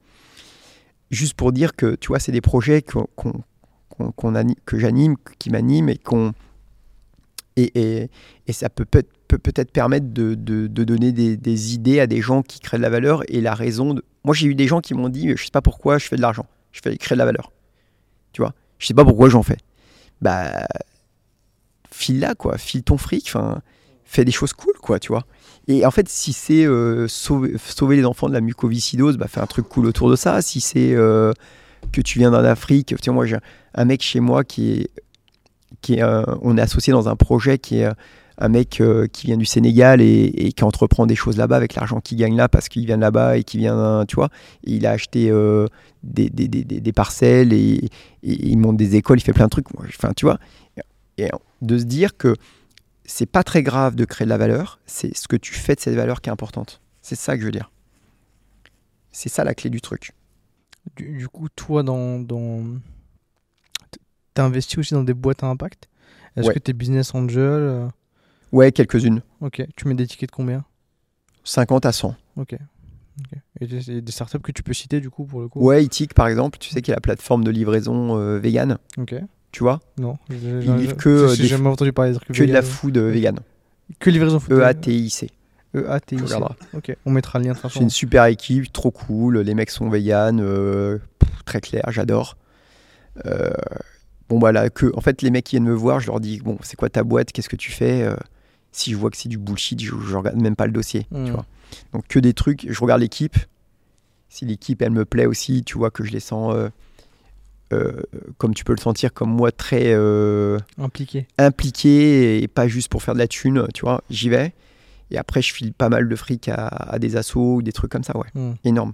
[1.11, 3.07] Juste pour dire que, tu vois, c'est des projets qu'on,
[4.65, 6.33] que j'anime, qui m'animent et qu'on
[7.57, 8.09] et,
[8.47, 12.07] et- ça peut peut- peut peut-être permettre de, de- de donner des, des idées à
[12.07, 14.03] des gens qui créent de la valeur et la raison de...
[14.23, 16.21] Moi, j'ai eu des gens qui m'ont dit, je sais pas pourquoi je fais de
[16.21, 17.51] l'argent, je fais créer de la valeur.
[18.33, 19.57] Tu vois Je sais pas pourquoi j'en fais.
[20.21, 20.67] Bah,
[21.91, 22.57] file là, quoi.
[22.57, 23.61] File ton fric, enfin,
[24.03, 25.25] fais des choses cool, quoi, tu vois.
[25.67, 29.39] Et en fait, si c'est euh, sauver, sauver les enfants de la mucoviscidose, bah, fais
[29.39, 30.41] un truc cool autour de ça.
[30.41, 31.31] Si c'est euh,
[31.91, 33.37] que tu viens d'en Afrique, tu moi, j'ai
[33.73, 34.89] un mec chez moi qui est
[35.89, 37.93] on est associé dans un projet qui est euh,
[38.37, 42.01] un mec euh, qui vient du Sénégal et, qui entreprend des choses là-bas avec l'argent
[42.01, 44.29] qu'il gagne là parce qu'il vient là-bas et qui vient, tu vois,
[44.63, 45.67] il a acheté euh,
[46.03, 47.89] des, parcelles et,
[48.23, 49.67] il monte des écoles, il fait plein de trucs.
[49.87, 50.37] Enfin, tu vois,
[51.17, 51.29] et
[51.61, 52.35] de se dire que
[53.05, 55.79] c'est pas très grave de créer de la valeur, c'est ce que tu fais de
[55.79, 56.81] cette valeur qui est importante.
[57.01, 57.71] C'est ça que je veux dire.
[59.11, 60.11] C'est ça la clé du truc.
[60.97, 62.25] Du, coup, toi, dans...
[64.43, 65.89] investi aussi dans des boîtes à impact?
[66.35, 66.53] Est-ce Ouais.
[66.53, 67.87] que t'es business angel euh,
[68.51, 69.21] Ouais, quelques-unes.
[69.41, 69.65] Ok.
[69.75, 70.63] Tu mets des tickets de combien?
[71.43, 72.15] 50 à 100.
[72.37, 72.55] Ok.
[73.19, 73.39] Ok.
[73.61, 75.59] Et des, des startups que tu peux citer du coup pour le coup?
[75.65, 78.77] Ouais, Itik par exemple, tu sais qu'il y a la plateforme de livraison euh, vegan,
[78.97, 79.15] Ok.
[79.53, 79.79] tu vois?
[79.97, 80.17] Non.
[80.29, 80.35] J'ai
[80.65, 83.09] Ils livrent que, euh, des- jamais entendu parler de trucs Que de la food euh,
[83.11, 83.39] vegan.
[83.99, 84.57] Que livraison food.
[84.57, 85.29] E-A-T-I-C.
[85.75, 86.17] E-A-T-I-C.
[86.17, 86.55] Tu regarderas.
[86.73, 86.95] Ok.
[87.05, 87.81] On mettra le lien de toute C'est façon.
[87.83, 89.39] une super équipe, trop cool.
[89.39, 90.97] Les mecs sont vegan, euh,
[91.45, 92.35] très clair, j'adore.
[93.25, 93.51] Euh,
[94.29, 96.57] bon, voilà, que, en fait, les mecs qui viennent me voir, je leur dis Bon,
[96.63, 97.31] c'est quoi ta boîte?
[97.31, 98.03] Qu'est-ce que tu fais?
[98.03, 98.15] Euh,
[98.71, 101.07] Si je vois que c'est du bullshit, je, je regarde même pas le dossier.
[101.11, 101.25] Hmm.
[101.25, 101.45] Tu vois.
[101.93, 102.65] Donc, que des trucs.
[102.69, 103.35] Je regarde l'équipe.
[104.29, 106.69] Si l'équipe, elle me plaît aussi, tu vois que je les sens, euh,
[107.73, 108.01] euh,
[108.37, 109.95] comme tu peux le sentir, comme moi, très.
[110.77, 111.25] Impliqué.
[111.37, 114.53] impliqué et pas juste pour faire de la thune, tu vois, j'y vais.
[115.11, 117.91] Et après, je file pas mal de fric à, à des assos ou des trucs
[117.91, 118.27] comme ça, ouais.
[118.33, 118.53] Hmm.
[118.63, 118.93] Énorme.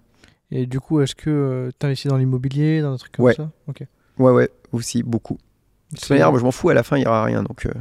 [0.52, 3.34] Et du coup, est-ce que tu investis dans l'immobilier, dans des trucs comme Ouais.
[3.34, 3.50] ça?
[3.68, 3.84] Ok.
[4.18, 5.38] Ouais, ouais, aussi, beaucoup.
[5.92, 7.66] De toute manière, moi, je m'en fous, à la fin, il y aura rien, donc
[7.66, 7.72] euh,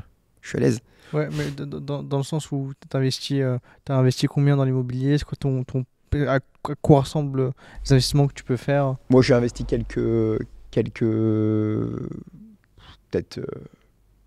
[0.41, 0.81] je suis à l'aise.
[1.13, 4.65] Ouais, mais dans, dans le sens où tu as investi, euh, t'as investi combien dans
[4.65, 5.19] l'immobilier?
[5.19, 5.85] C'est quoi ton, ton,
[6.29, 7.53] à quoi- ressemblent
[7.85, 8.97] les investissements que tu peux faire?
[9.11, 10.01] Moi, j'ai investi quelques.
[10.71, 11.01] quelques.
[13.11, 13.39] peut-être.
[13.39, 13.45] euh,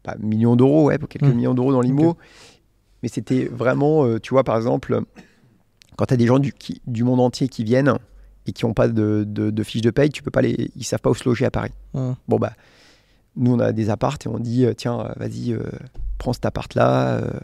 [0.03, 1.33] pas millions d'euros, ouais, quelques Mm.
[1.33, 2.17] millions d'euros dans l'IMO.
[3.01, 4.99] Mais c'était vraiment, euh, tu vois, par exemple,
[5.95, 7.93] quand tu as des gens du, qui- du monde entier qui viennent
[8.47, 10.83] et qui n'ont pas de, de, de fiche de paye, tu peux pas les, ils
[10.83, 11.71] savent pas où se loger à Paris.
[11.93, 12.53] Bon, bah,
[13.35, 15.63] nous, on a des appartes et on dit, euh, tiens, euh, vas-y, euh,
[16.17, 17.17] prends cet appart-là.
[17.17, 17.39] euh,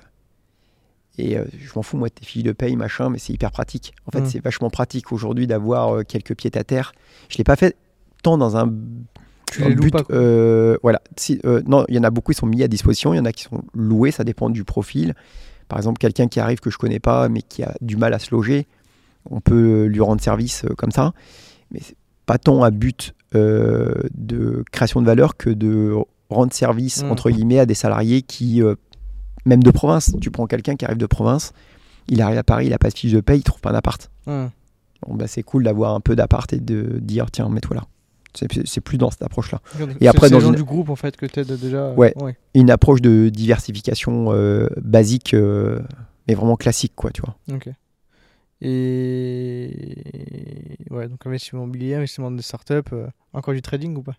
[1.18, 3.52] et euh, je m'en fous, moi, de tes fiches de paye, machin, mais c'est hyper
[3.52, 3.94] pratique.
[4.06, 6.94] En fait, c'est vachement pratique aujourd'hui d'avoir quelques pieds à terre.
[7.28, 7.76] Je l'ai pas fait
[8.24, 8.74] tant dans un
[9.52, 10.04] Tu les but, pas,
[10.84, 11.02] voilà.
[11.18, 13.26] Si, non, il y en a beaucoup qui sont mis à disposition, il y en
[13.26, 15.14] a qui sont loués, ça dépend du profil.
[15.68, 18.20] Par exemple, quelqu'un qui arrive que je connais pas, mais qui a du mal à
[18.20, 18.68] se loger,
[19.30, 21.14] on peut lui rendre service euh, comme ça.
[21.72, 21.96] Mais c'est
[22.26, 25.94] pas tant à but euh, de création de valeur que de
[26.30, 27.12] rendre service, Mm.
[27.12, 28.76] entre guillemets, à des salariés qui, euh,
[29.46, 31.54] même de province, tu prends quelqu'un qui arrive de province,
[32.08, 34.10] il arrive à Paris, il a pas de fiche de paye, il trouve pas d'appart.
[34.26, 37.84] Bon, bah, c'est cool d'avoir un peu d'appart et de dire, tiens, mets-toi là.
[38.36, 39.60] C'est- plus dans cette approche-là.
[40.02, 41.78] Et après, dans une- du groupe en fait que t'aides déjà.
[41.88, 42.14] euh, Ouais.
[42.54, 45.80] une approche de diversification euh, basique, euh,
[46.28, 47.36] mais vraiment classique, quoi, tu vois.
[48.62, 49.72] Et
[50.90, 54.16] ouais, donc investissement immobilier, investissement de start-up, euh, encore du trading ou pas?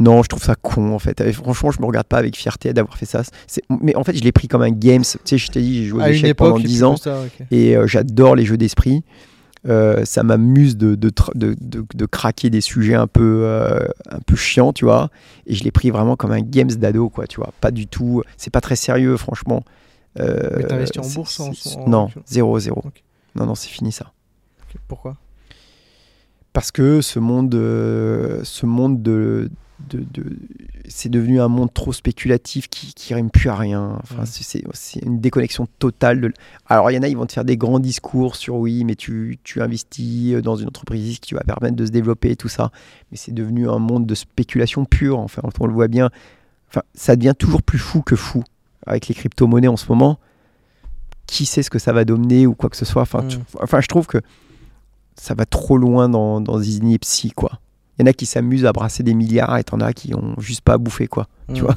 [0.00, 1.20] Non, je trouve ça con, en fait.
[1.20, 3.22] Et franchement, je me regarde pas avec fierté d'avoir fait ça.
[3.80, 5.02] Mais en fait, je l'ai pris comme un games.
[5.04, 6.96] Tu sais, je t'ai dit, j'ai joué aux échecs époque, pendant et puis 10 ans,
[6.96, 9.04] ça, et euh, j'adore les jeux d'esprit.
[9.66, 13.46] Euh, ça m'amuse de, de, de, de- de craquer des sujets un peu,
[14.10, 15.10] un peu chiants, tu vois.
[15.46, 17.52] Et je l'ai pris vraiment comme un games d'ado, quoi, tu vois.
[17.60, 18.22] Pas du tout.
[18.36, 19.62] C'est pas très sérieux, franchement.
[20.18, 22.82] Mais t'investis en bourse en- en- Non, zéro, zéro.
[22.84, 23.02] Ok.
[23.34, 24.12] Non, non, c'est fini ça.
[24.88, 25.16] Pourquoi?
[26.52, 29.50] Parce que ce monde, euh, ce monde de,
[29.88, 30.36] de, de-
[30.88, 33.98] c'est devenu un monde trop spéculatif qui, qui rime plus à rien.
[34.02, 34.62] Enfin, c'est-
[35.04, 36.20] une déconnexion totale.
[36.20, 36.32] De...
[36.66, 38.94] Alors, il y en a, ils vont te faire des grands discours sur oui, mais
[38.94, 42.70] tu, tu investis dans une entreprise qui va permettre de se développer et tout ça.
[43.10, 45.18] Mais c'est devenu un monde de spéculation pure.
[45.18, 46.10] Enfin, on le voit bien.
[46.68, 48.44] Enfin, ça devient toujours plus fou que fou
[48.86, 50.18] avec les crypto-monnaies en ce moment.
[51.26, 53.02] Qui sait ce que ça va donner ou quoi que ce soit.
[53.02, 53.28] Enfin, Mm.
[53.28, 54.18] tu- enfin je trouve que
[55.16, 57.60] ça va trop loin dans, dans inepties, quoi.
[57.98, 60.34] Il y en a qui s'amusent à brasser des milliards et t'en as qui ont
[60.38, 61.28] juste pas à bouffer, quoi.
[61.48, 61.66] Tu Hum.
[61.66, 61.76] vois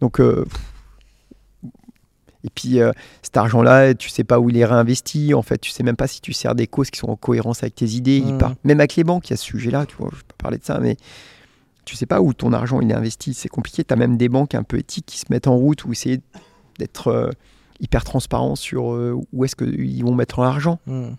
[0.00, 0.44] Donc, euh,
[2.44, 2.90] et puis euh,
[3.22, 5.32] cet argent-là, tu sais pas où il est réinvesti.
[5.34, 7.62] En fait, tu sais même pas si tu sers des causes qui sont en cohérence
[7.62, 8.24] avec tes idées.
[8.38, 9.86] Part- Même avec les banques, il y a ce sujet-là.
[9.86, 10.96] Tu vois, je peux parler de ça, mais
[11.84, 13.32] tu sais pas où ton argent il est investi.
[13.34, 13.84] C'est compliqué.
[13.84, 16.20] Tu as même des banques un peu éthiques qui se mettent en route ou essayer
[16.80, 17.30] d'être euh,
[17.82, 20.78] hyper transparent sur euh, où est-ce qu'ils vont mettre leur argent.
[20.86, 21.16] Hum.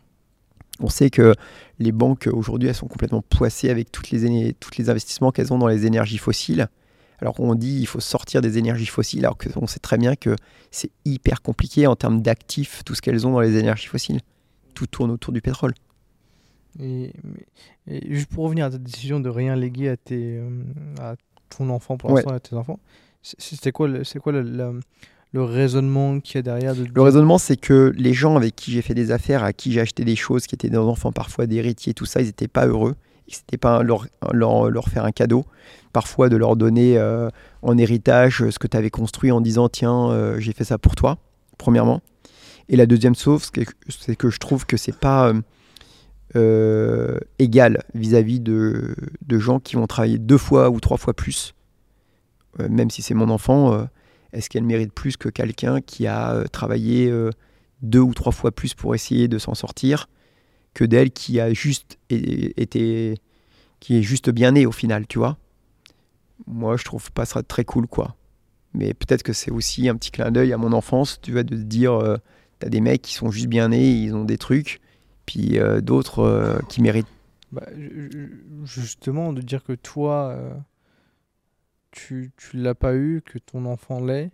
[0.80, 1.36] On sait que
[1.78, 5.60] les banques aujourd'hui, elles sont complètement poissées avec toutes les, tous les investissements qu'elles ont
[5.60, 6.68] dans les énergies fossiles.
[7.20, 10.36] Alors on dit il faut sortir des énergies fossiles, alors qu'on sait très bien que
[10.72, 14.20] c'est hyper compliqué en termes d'actifs, tout ce qu'elles ont dans les énergies fossiles.
[14.74, 15.74] Tout tourne autour du pétrole.
[16.80, 17.14] Et,
[17.88, 20.50] juste pour revenir à ta décision de rien léguer à, tes, euh,
[21.00, 21.16] à
[21.56, 22.16] ton enfant pour Ouais.
[22.22, 22.80] l'instant, à tes enfants,
[23.22, 24.80] c'était quoi, c'est quoi le-
[25.34, 28.72] le raisonnement qu'il y a derrière de Le raisonnement, c'est que les gens avec qui
[28.72, 31.48] j'ai fait des affaires, à qui j'ai acheté des choses, qui étaient des enfants parfois
[31.48, 32.96] des héritiers, tout ça, ils n'étaient pas heureux.
[33.28, 35.46] C'était pas leur, leur, leur faire un cadeau.
[35.92, 37.30] Parfois de leur donner euh,
[37.64, 40.78] en héritage euh, ce que tu avais construit en disant tiens, euh, j'ai fait ça
[40.78, 41.18] pour toi,
[41.58, 42.02] premièrement.
[42.70, 43.50] Et la deuxième chose,
[44.00, 45.34] c'est que- je trouve que c'est pas
[47.38, 48.96] égal vis-à-vis de,
[49.28, 51.54] de gens qui vont travailler deux fois ou trois fois plus.
[52.58, 53.88] Même si c'est mon enfant,
[54.34, 57.30] est-ce qu'elle mérite plus que quelqu'un qui a euh, travaillé euh,
[57.82, 60.10] deux ou trois fois plus pour essayer de s'en sortir
[60.74, 63.16] que d'elle qui a juste été
[63.80, 65.38] qui est juste bien née au final, tu vois?
[66.48, 68.16] Moi, je trouve pas ça très cool, quoi.
[68.74, 71.56] Mais peut-être que c'est aussi un petit clin d'œil à mon enfance, tu vois, de
[71.56, 72.18] dire, euh,
[72.60, 74.82] t'as des mecs qui sont juste bien nés, ils ont des trucs,
[75.26, 77.08] puis d'autres qui méritent.
[77.52, 80.36] Bah, ju- ju- justement, de dire que toi,
[81.94, 84.32] tu, tu l'as pas eu, que ton enfant l'est.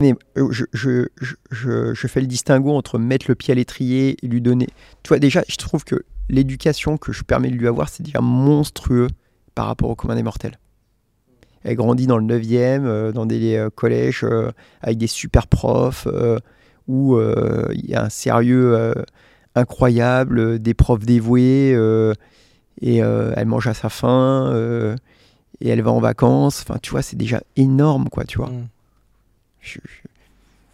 [0.00, 1.06] Mais euh, je, je,
[1.50, 4.66] je, je, fais le distinguo entre mettre le pied à l'étrier et lui donner.
[5.02, 8.20] Tu vois, déjà, je trouve que l'éducation que je permets de lui avoir, c'est déjà
[8.20, 9.08] monstrueux
[9.54, 10.58] par rapport au commun des mortels.
[11.62, 14.26] Elle grandit dans le 9e, euh, dans des euh, collèges
[14.82, 16.08] avec des super profs,
[16.88, 18.94] où il y a un sérieux
[19.54, 21.70] incroyable, des profs dévoués,
[22.80, 24.96] et elle mange à sa faim,
[25.60, 26.62] et elle va en vacances.
[26.62, 28.48] Enfin, tu vois, c'est déjà énorme, quoi, tu vois.
[28.48, 28.66] Hum.
[29.60, 29.78] Je-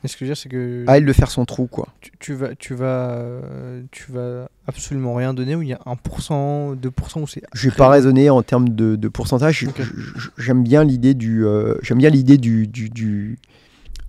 [0.03, 1.87] Mais ce que je veux dire, c'est que à elle de faire son trou, quoi.
[2.01, 5.81] tu, tu vas, tu, vas, euh, tu vas absolument rien donner, où il y a
[5.87, 7.42] 1%, 2%, où c'est.
[7.55, 9.65] Je vais pas raisonner en termes de, de pourcentage.
[9.69, 9.81] Ok.
[9.81, 9.85] Je-
[10.21, 13.38] je- J'aime bien l'idée du, euh, j'aime bien l'idée du, du, du-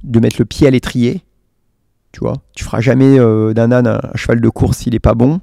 [0.03, 1.21] de mettre le pied à l'étrier.
[2.11, 4.99] Tu vois, tu feras jamais euh, d'un âne un, un cheval de course s'il est
[4.99, 5.41] pas bon.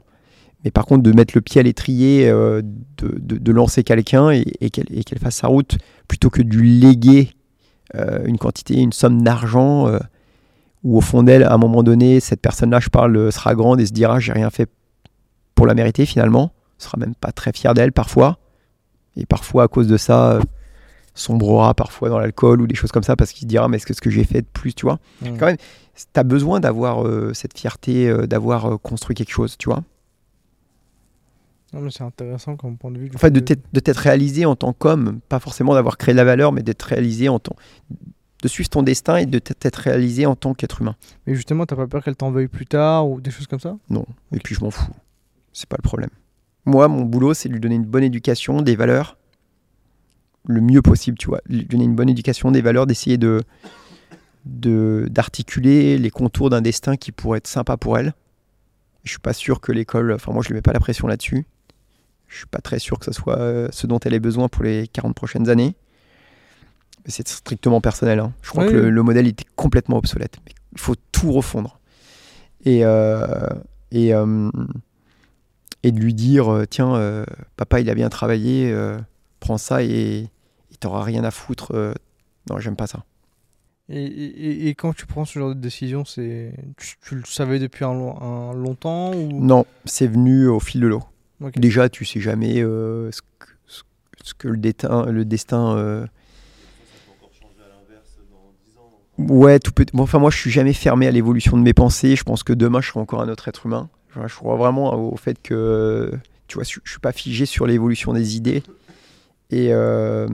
[0.65, 2.61] Mais par contre, de mettre le pied à l'étrier, euh,
[2.99, 6.79] de, de- de lancer quelqu'un et, et qu'elle fasse sa route, plutôt que de lui
[6.79, 7.31] léguer
[7.95, 9.99] euh, une quantité, une somme d'argent euh,
[10.85, 13.87] où au fond d'elle, à un moment donné, cette personne-là, je parle, sera grande et
[13.87, 14.69] se dira j'ai rien fait
[15.55, 18.39] pour la mériter finalement, sera même pas très fière d'elle parfois,
[19.17, 20.41] et parfois à cause de ça
[21.15, 23.87] sombrera parfois dans l'alcool ou des choses comme ça parce qu'il se dira mais est-ce
[23.87, 24.99] que ce que j'ai fait de plus, tu vois?
[25.23, 25.37] Mm.
[25.39, 25.57] Quand même,
[25.97, 29.83] tu as besoin d'avoir cette fierté, d'avoir construit quelque chose, tu vois?
[31.73, 33.11] Non, mais c'est intéressant comme point de vue.
[33.15, 36.17] En fait, de t'être de t'être réalisé en tant qu'homme, pas forcément d'avoir créé de
[36.17, 37.55] la valeur, mais d'être réalisé en tant
[38.43, 40.97] de suivre ton destin et de t'être réalisé en tant qu'être humain.
[41.27, 43.77] Mais justement, t'as pas peur qu'elle t'en veuille plus tard ou des choses comme ça?
[43.91, 44.07] Non.
[44.33, 44.91] Et puis je m'en fous.
[45.53, 46.09] C'est pas le problème.
[46.65, 49.19] Moi, mon boulot, c'est de lui donner une bonne éducation, des valeurs,
[50.47, 51.41] le mieux possible, tu vois.
[51.47, 53.43] Lui donner une bonne éducation, des valeurs, d'essayer de
[54.47, 58.15] de- d'articuler les contours d'un destin qui pourrait être sympa pour elle.
[59.05, 61.45] Je suis pas sûr que l'école, enfin moi je lui mets pas la pression là-dessus.
[62.31, 64.63] Je suis pas très sûr que ce soit euh, ce dont elle ait besoin pour
[64.63, 65.75] les 40 prochaines années.
[67.07, 68.21] C'est strictement personnel.
[68.21, 68.33] hein.
[68.43, 70.37] Je crois Oui, que le, modèle était complètement obsolète.
[70.73, 71.81] Il faut tout refondre.
[72.65, 73.27] Et, euh,
[73.91, 74.49] et, euh,
[75.83, 77.25] et de lui dire tiens, euh,
[77.57, 78.73] papa, il a bien travaillé,
[79.41, 80.29] prends ça et
[80.71, 81.73] il t'aura rien à foutre.
[82.49, 83.05] non, j'aime pas ça.
[83.89, 87.59] et, et- et quand tu prends ce genre de décision, c'est tu, tu le savais
[87.59, 89.41] depuis un, long- un longtemps ou?
[89.45, 91.03] Non, c'est venu au fil de l'eau.
[91.57, 93.47] Déjà, tu sais jamais euh, ce, que,
[94.23, 95.77] ce- que le, détin- le destin.
[95.77, 96.07] euh,
[99.19, 99.85] Ouais, tout peut.
[99.93, 102.17] bon, enfin, moi, je suis jamais fermé à l'évolution de mes pensées.
[102.17, 103.91] Je pense que demain, je serai encore un autre être humain.
[104.11, 106.11] Enfin, Je crois vraiment au fait que,
[106.47, 108.63] tu vois, je, suis pas figé sur l'évolution des idées
[109.51, 110.27] et euh,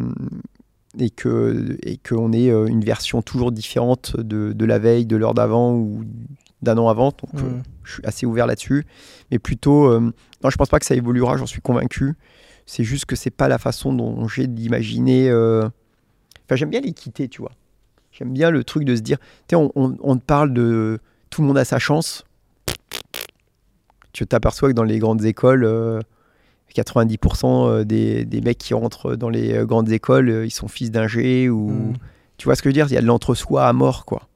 [0.99, 5.17] et que et qu'on est euh, une version toujours différente de, de la veille, de
[5.17, 6.05] l'heure d'avant ou
[6.63, 7.09] d'un an avant.
[7.09, 7.63] Donc, euh, Mm.
[7.83, 8.87] je suis assez ouvert là-dessus.
[9.33, 10.13] Mais plutôt, euh,
[10.47, 11.37] non, je pense pas que ça évoluera.
[11.37, 12.15] J'en suis convaincu.
[12.67, 15.29] C'est juste que c'est pas la façon dont j'ai d'imaginer.
[15.31, 15.69] euh,
[16.45, 17.53] Enfin, j'aime bien l'équité, tu vois.
[18.13, 20.99] J'aime bien le truc de se dire, tu sais, on, on, on te parle de
[21.31, 22.25] tout le monde a sa chance.
[24.13, 26.01] Tu t'aperçois que dans les grandes écoles, euh,
[26.75, 30.69] 90% euh, des, des mecs qui rentrent dans les euh, grandes écoles, euh, ils sont
[30.69, 31.71] fils d'ingé ou.
[31.71, 31.95] Mm.
[32.39, 32.87] Tu vois ce que je veux dire?
[32.89, 34.29] Il y a de l'entre-soi à mort, quoi.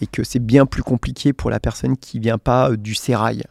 [0.00, 3.42] Et que c'est bien plus compliqué pour la personne qui vient pas euh, du sérail.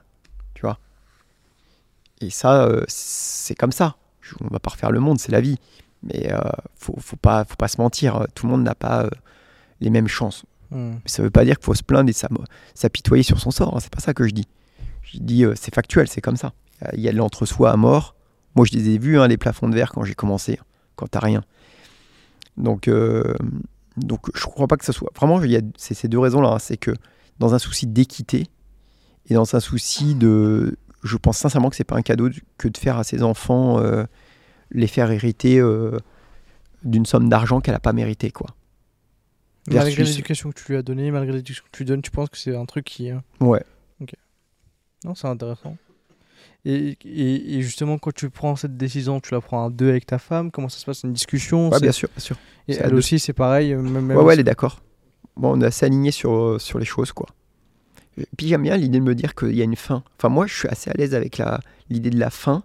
[2.21, 3.95] Et ça, euh, c'est comme ça.
[4.41, 5.57] On va pas refaire le monde, c'est la vie.
[6.03, 6.39] Mais euh,
[6.75, 8.25] faut, faut pas, faut pas se mentir.
[8.35, 9.09] Tout le monde n'a pas euh,
[9.81, 10.43] les mêmes chances.
[10.71, 10.91] Mm.
[10.93, 12.13] Mais ça veut pas dire qu'il faut se plaindre et
[12.73, 13.75] s'apitoyer sur son sort.
[13.75, 13.79] hein.
[13.79, 14.47] C'est pas ça que je dis.
[15.03, 16.53] Je dis, euh, c'est factuel, c'est comme ça.
[16.83, 18.15] Euh, Il y a de l'entre-soi à mort.
[18.55, 20.59] Moi, je les ai vus, hein, les plafonds de verre, quand j'ai commencé,
[20.95, 21.43] quand t'as rien.
[22.57, 23.35] Donc, euh,
[23.97, 25.11] donc, je crois pas que ça soit.
[25.15, 26.49] Vraiment, il y a c'est ces deux raisons-là.
[26.53, 26.59] hein.
[26.59, 26.91] C'est que
[27.39, 28.47] dans un souci d'équité
[29.27, 30.77] et dans un souci de.
[31.05, 33.79] Je pense sincèrement que c'est pas un cadeau de- que de faire à ses enfants
[33.79, 34.03] euh,
[34.71, 35.97] les faire hériter euh,
[36.83, 38.47] d'une somme d'argent qu'elle a pas mérité, quoi.
[39.67, 42.29] Malgré l'éducation que tu lui as donnée, malgré l'éducation que tu lui donnes, tu penses
[42.29, 43.09] que c'est un truc qui.
[43.11, 43.63] euh, Ouais.
[45.03, 45.77] Non, c'est intéressant.
[46.65, 50.07] Et, et, et justement, quand tu prends cette décision, tu la prends à deux avec
[50.07, 52.37] ta femme Comment ça se passe une discussion Ouais, bien sûr, bien sûr.
[52.67, 52.97] Et elle deux.
[52.97, 54.81] aussi, c'est pareil même, même Ouais, elle est d'accord.
[55.37, 57.27] Bon, on est assez aligné sur, euh, sur les choses, quoi.
[58.37, 60.03] Puis j'aime bien l'idée de me dire qu'il y a une fin.
[60.17, 62.63] Enfin, moi, je suis assez à l'aise avec la- l'idée de la fin.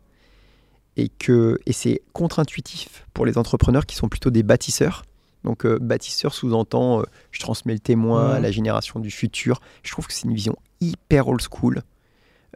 [0.97, 5.05] Et, que, et c'est contre-intuitif pour les entrepreneurs qui sont plutôt des bâtisseurs.
[5.45, 8.43] Donc, euh, bâtisseur sous-entend, euh, je transmets le témoin à Mhm.
[8.43, 9.61] la génération du futur.
[9.83, 11.83] Je trouve que c'est une vision hyper old school.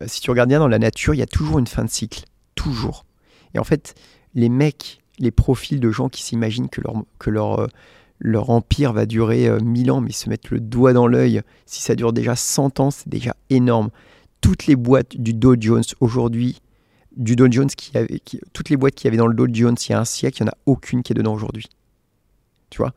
[0.02, 1.90] Euh, si tu regardes bien dans la nature, il y a toujours une fin de
[1.90, 2.24] cycle.
[2.54, 3.06] Toujours.
[3.54, 3.94] Et en fait,
[4.34, 7.66] les mecs, les profils de gens qui s'imaginent que leur, que leur, euh,
[8.18, 11.82] leur empire va durer euh, 1000 ans, mais se mettre le doigt dans l'œil, si
[11.82, 13.90] ça dure déjà 100 ans, c'est déjà énorme.
[14.40, 16.60] Toutes les boîtes du Dow Jones aujourd'hui,
[17.16, 18.20] du Dow Jones qui avait,
[18.52, 20.44] toutes les boîtes qui avaient dans le Dow Jones il y a un siècle, il
[20.44, 21.66] n'y en a aucune qui est dedans aujourd'hui.
[22.70, 22.92] Tu vois?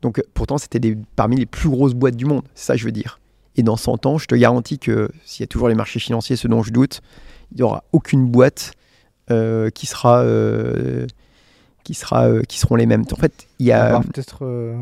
[0.00, 3.20] Donc euh, pourtant, c'était parmi les plus grosses boîtes du monde, ça je veux dire.
[3.56, 6.36] Et dans 100 ans, je te garantis que s'il y a toujours les marchés financiers,
[6.36, 7.02] ce dont je doute,
[7.52, 8.72] il n'y aura aucune boîte
[9.30, 10.22] euh, qui sera...
[10.22, 11.06] euh,
[11.84, 13.04] qui, sera, euh, qui seront les mêmes.
[13.12, 14.00] En fait, il y a...
[14.00, 14.76] peut-être euh,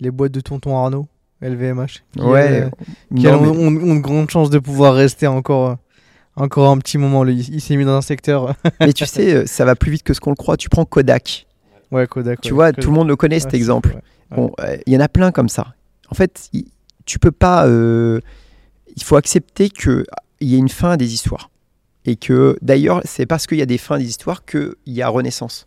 [0.00, 1.06] les boîtes de tonton Arnaud,
[1.42, 2.02] LVMH.
[2.12, 2.70] qui, Ouais, euh,
[3.16, 5.76] qui non, mais- ont, ont- de grandes chances de pouvoir rester encore,
[6.36, 7.24] encore un petit moment.
[7.24, 7.36] lui.
[7.52, 8.54] Il, s'est mis dans un secteur.
[8.80, 10.56] Mais tu sais, ça va plus vite que ce qu'on le croit.
[10.56, 11.46] Tu prends Kodak.
[11.90, 12.40] ouais, Kodak.
[12.40, 12.82] Tu ouais, vois, Kodak.
[12.84, 13.90] tout le monde le connaît cet exemple.
[13.94, 14.02] ouais.
[14.36, 15.74] Bon, euh, il y en a plein comme ça.
[16.10, 16.66] En fait, il-
[17.04, 17.66] tu peux pas.
[17.68, 20.04] il faut accepter qu'il
[20.40, 21.50] y ait une fin à des histoires.
[22.06, 25.02] Et que d'ailleurs, c'est parce qu'il y a des fins à des histoires qu'il y
[25.02, 25.66] a renaissance.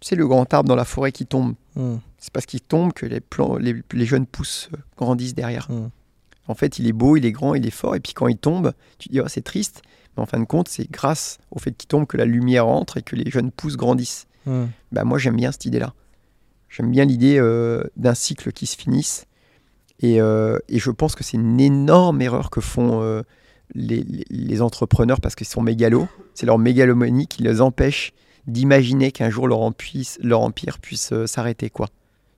[0.00, 1.98] Tu sais, le grand arbre dans la forêt qui tombe, Hmm.
[2.18, 5.70] c'est parce qu'il tombe que les, plants, les, les jeunes pousses euh, grandissent derrière.
[5.70, 5.90] Mm.
[6.48, 7.94] En fait, il est beau, il est grand, il est fort.
[7.94, 9.82] Et puis quand il tombe, tu dis, oh, c'est triste.
[10.16, 12.96] Mais en fin de compte, c'est grâce au fait qu'il tombe que la lumière entre
[12.96, 14.26] et que les jeunes pousses grandissent.
[14.46, 14.64] Hmm.
[14.90, 15.94] Bah, moi, j'aime bien cette idée-là.
[16.68, 19.26] J'aime bien l'idée euh, d'un cycle qui se finisse
[20.00, 23.22] Et, euh, et je pense que c'est une énorme erreur que font euh,
[23.74, 26.08] les, les- les entrepreneurs parce qu'ils sont mégalos.
[26.34, 28.12] C'est leur mégalomanie qui les empêche
[28.48, 31.70] d'imaginer qu'un jour leur, empire puisse euh, s'arrêter.
[31.70, 31.88] quoi.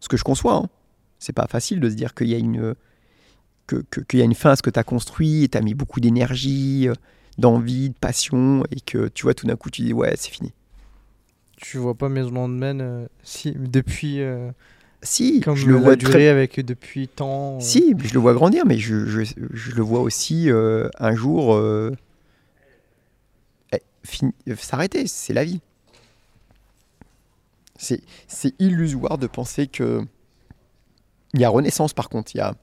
[0.00, 0.68] Ce que je conçois, hein.
[1.18, 2.74] c'est pas facile de se dire qu'il y a une,
[3.66, 5.56] que- que- qu'il y a une fin à ce que tu as construit et tu
[5.56, 6.94] as mis beaucoup d'énergie, euh,
[7.38, 10.52] d'envie, de passion et que tu vois tout d'un coup tu dis ouais, c'est fini.
[11.56, 14.20] Tu vois pas Maison de Men euh, si, depuis.
[14.20, 14.50] euh,
[15.02, 17.56] Si, comme je le vois très avec depuis tant.
[17.56, 21.14] euh, Si, je le vois grandir, mais je, je- je le vois aussi euh, un
[21.14, 21.94] jour euh,
[23.72, 25.06] eh, fin- euh, s'arrêter.
[25.06, 25.60] C'est la vie.
[27.80, 30.04] C'est c'est illusoire de penser que.
[31.32, 32.34] Il y a renaissance par contre.
[32.34, 32.54] Il y a...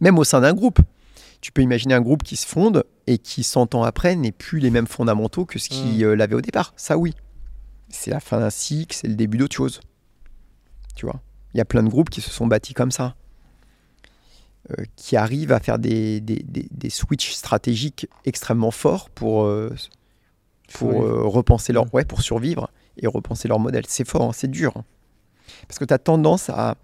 [0.00, 0.80] Même au sein d'un groupe.
[1.40, 4.58] Tu peux imaginer un groupe qui se fonde et qui, 100 ans après, n'ait plus
[4.58, 6.72] les mêmes fondamentaux que ce qui euh, l'avait au départ.
[6.76, 7.14] Ça, oui.
[7.88, 9.80] C'est la fin d'un cycle, c'est le début d'autre chose.
[10.96, 11.20] Tu vois?
[11.54, 13.14] Il y a plein de groupes qui se sont bâtis comme ça.
[14.72, 19.72] Euh, qui arrivent à faire des, des, des, des switches stratégiques extrêmement forts pour, euh,
[20.72, 23.84] pour euh, repenser leur ouais, pour survivre et repenser leur modèle.
[23.88, 24.72] C'est fort, hein, c'est dur.
[24.76, 24.84] hein.
[25.68, 26.76] Parce que tu as tendance à,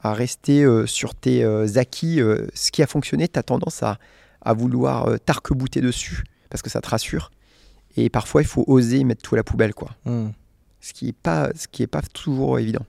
[0.00, 2.20] à rester euh, sur tes euh, acquis.
[2.20, 3.98] euh, ce qui a fonctionné, tu as tendance à,
[4.42, 7.30] à vouloir t'arc-bouter dessus parce que ça te rassure.
[7.96, 9.90] Et parfois, il faut oser mettre tout à la poubelle, quoi.
[10.04, 10.30] Hmm.
[10.80, 12.84] Ce qui n'est pas, ce qui est pas toujours évident.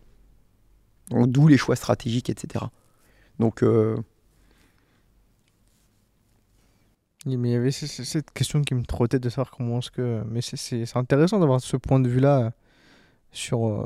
[1.11, 2.65] D'où les choix stratégiques, etc.
[3.39, 3.63] Donc,
[7.25, 10.21] Mais il y avait cette question qui me trottait de savoir comment est-ce que.
[10.29, 12.51] Mais c'est- intéressant d'avoir ce point de vue-là
[13.35, 13.65] sur.
[13.67, 13.85] euh,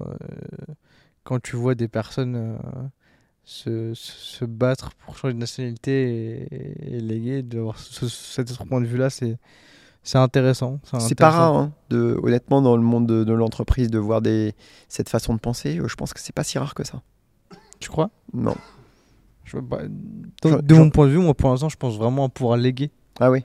[1.24, 2.58] quand tu vois des personnes euh,
[3.44, 8.82] se, se battre pour changer de nationalité et, et léguer, d'avoir ce, cet autre point
[8.82, 9.38] de vue-là, c'est
[10.02, 10.80] c'est intéressant.
[11.00, 14.56] C'est pas rare, hein, de, honnêtement, dans le monde de, de l'entreprise, de voir des,
[14.88, 15.78] cette façon de penser.
[15.78, 17.02] Euh, Je pense que c'est pas si rare que ça.
[17.80, 18.10] Tu crois?
[18.34, 18.56] Non.
[19.44, 19.70] Je De
[20.46, 22.92] je- mon point de vue, moi pour l'instant, je pense vraiment à pouvoir léguer.
[23.20, 23.44] Ah oui,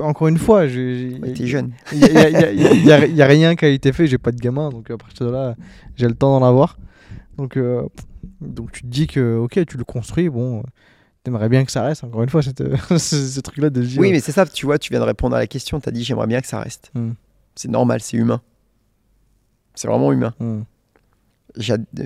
[0.00, 1.18] encore une fois, j'ai.
[1.20, 1.72] ouais, t'es jeune.
[1.92, 5.26] Il n'y a, rien qui a été fait, j'ai pas de gamin, donc à partir
[5.26, 5.54] de là,
[5.96, 6.78] j'ai le temps d'en avoir.
[7.36, 7.82] Donc, euh,
[8.40, 10.62] donc tu te dis que, ok, tu le construis, bon,
[11.22, 12.62] t'aimerais bien que ça reste, encore une fois, cette,
[12.98, 14.00] ce, truc-là de dire.
[14.00, 15.80] Oui, mais c'est ça, tu vois, tu viens de répondre à la question.
[15.80, 16.90] Tu as dit j'aimerais bien que ça reste.
[16.94, 17.12] Hmm.
[17.54, 18.40] C'est normal, c'est humain.
[19.74, 20.34] C'est vraiment humain.
[20.38, 20.62] Hmm.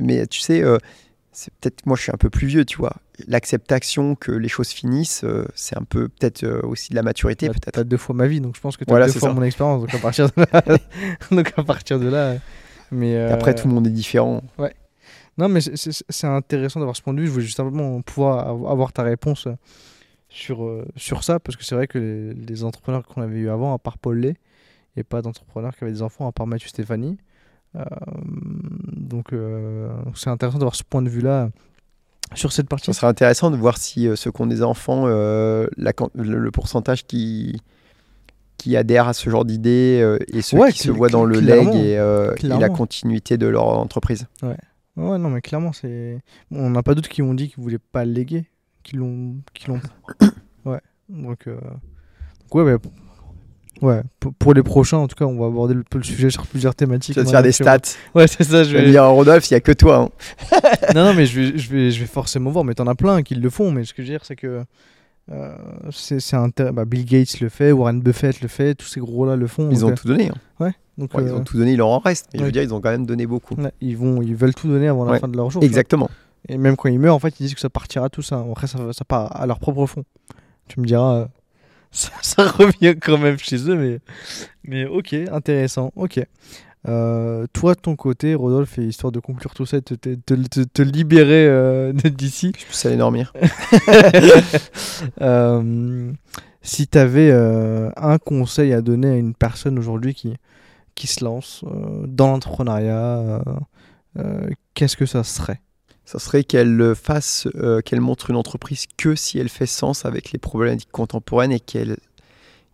[0.02, 0.78] Mais tu sais, euh,
[1.32, 2.96] c'est peut-être moi je suis un peu plus vieux, tu vois.
[3.28, 7.46] L'acceptation que les choses finissent, euh, c'est un peu peut-être euh, aussi de la maturité,
[7.46, 7.74] T'as- peut-être.
[7.74, 9.34] T'as deux fois ma vie, donc je pense que t'as Voilà, deux fois ça.
[9.34, 10.62] mon expérience, donc à partir de là.
[11.30, 12.36] donc à partir de là.
[12.90, 14.42] Mais, Et Après, euh, tout le monde est différent.
[15.38, 17.26] Non, mais c'est- c'est c'est intéressant d'avoir ce point de vue.
[17.26, 19.48] Je voulais juste simplement pouvoir av- avoir ta réponse
[20.28, 23.74] sur, sur ça, parce que c'est vrai que les, les entrepreneurs qu'on avait eu avant,
[23.74, 24.30] à part Paul n'y
[25.00, 27.18] a pas d'entrepreneurs qui avaient des enfants, à part Mathieu Stéphanie.
[28.94, 29.32] Donc,
[30.14, 31.50] c'est intéressant d'avoir ce point de vue-là
[32.34, 32.86] sur cette partie.
[32.86, 36.38] Ça serait intéressant de voir si euh, ceux qui ont des enfants, euh, la le,
[36.38, 37.60] le pourcentage qui,
[38.56, 41.40] qui adhèrent à ce genre d'idées euh, et ceux Ouais, qui se voient dans le
[41.40, 44.26] leg et, euh, et la continuité de leur entreprise.
[44.42, 44.56] Ouais,
[44.96, 46.20] non, mais clairement, c'est.
[46.50, 48.46] On n'a pas d'autres qui ont dit qu'ils voulaient pas le léguer,
[48.82, 49.36] qui l'ont.
[49.52, 49.80] Qui l'ont...
[50.64, 50.80] ouais.
[51.08, 52.78] Donc, donc ouais, ouais.
[53.82, 54.00] Ouais,
[54.38, 57.14] pour, les prochains, en tout cas, on va aborder le, le sujet sur plusieurs thématiques.
[57.14, 57.78] Tu vas te faire des euh, stats.
[58.14, 60.10] Ouais, c'est ça, je vais dire, Rodolphe, il n'y a que toi.
[60.52, 60.68] hein.
[60.94, 63.22] non, non, mais je vais, je, vais, je vais forcément voir, mais t'en as plein
[63.22, 64.64] qui le font, mais ce que je veux dire, c'est que.
[65.32, 65.56] euh,
[65.90, 66.18] c'est,
[66.72, 69.68] bah, Bill Gates le fait, Warren Buffett le fait, tous ces gros-là le font.
[69.70, 70.28] Ils ont tout donné.
[70.30, 70.34] hein.
[70.62, 72.28] euh, donc, Ouais, Ils euh, ont tout donné, il leur en reste.
[72.32, 72.46] Mais je ouais.
[72.46, 73.54] veux dire, ils ont quand même donné beaucoup.
[73.56, 75.62] ouais, ils, vont, ils veulent tout donner avant la Ouais, fin de leur jour.
[75.62, 76.08] Exactement.
[76.48, 78.42] Et même quand ils meurent, en fait, ils disent que ça partira tout ça.
[78.50, 80.04] Après, ça, ça part à leur propre fond.
[80.68, 81.26] Tu me diras, euh,
[81.96, 84.00] ça, ça revient quand même chez eux, mais,
[84.64, 86.20] mais ok, intéressant, ok.
[86.88, 90.14] Euh, toi, de ton côté, Rodolphe, et histoire de conclure tout ça, et te, te,
[90.14, 93.32] te, te- te libérer euh, d'ici, Je peux aller dormir.
[95.20, 96.12] euh,
[96.62, 100.34] si tu avais un conseil à donner à une personne aujourd'hui qui,
[100.94, 103.40] qui se lance euh, dans l'entrepreneuriat, euh,
[104.18, 105.60] euh, qu'est-ce que ça serait?
[106.06, 110.30] Ça serait qu'elle fasse, euh, qu'elle montre une entreprise que si elle fait sens avec
[110.30, 111.96] les problématiques contemporaines et qu'elle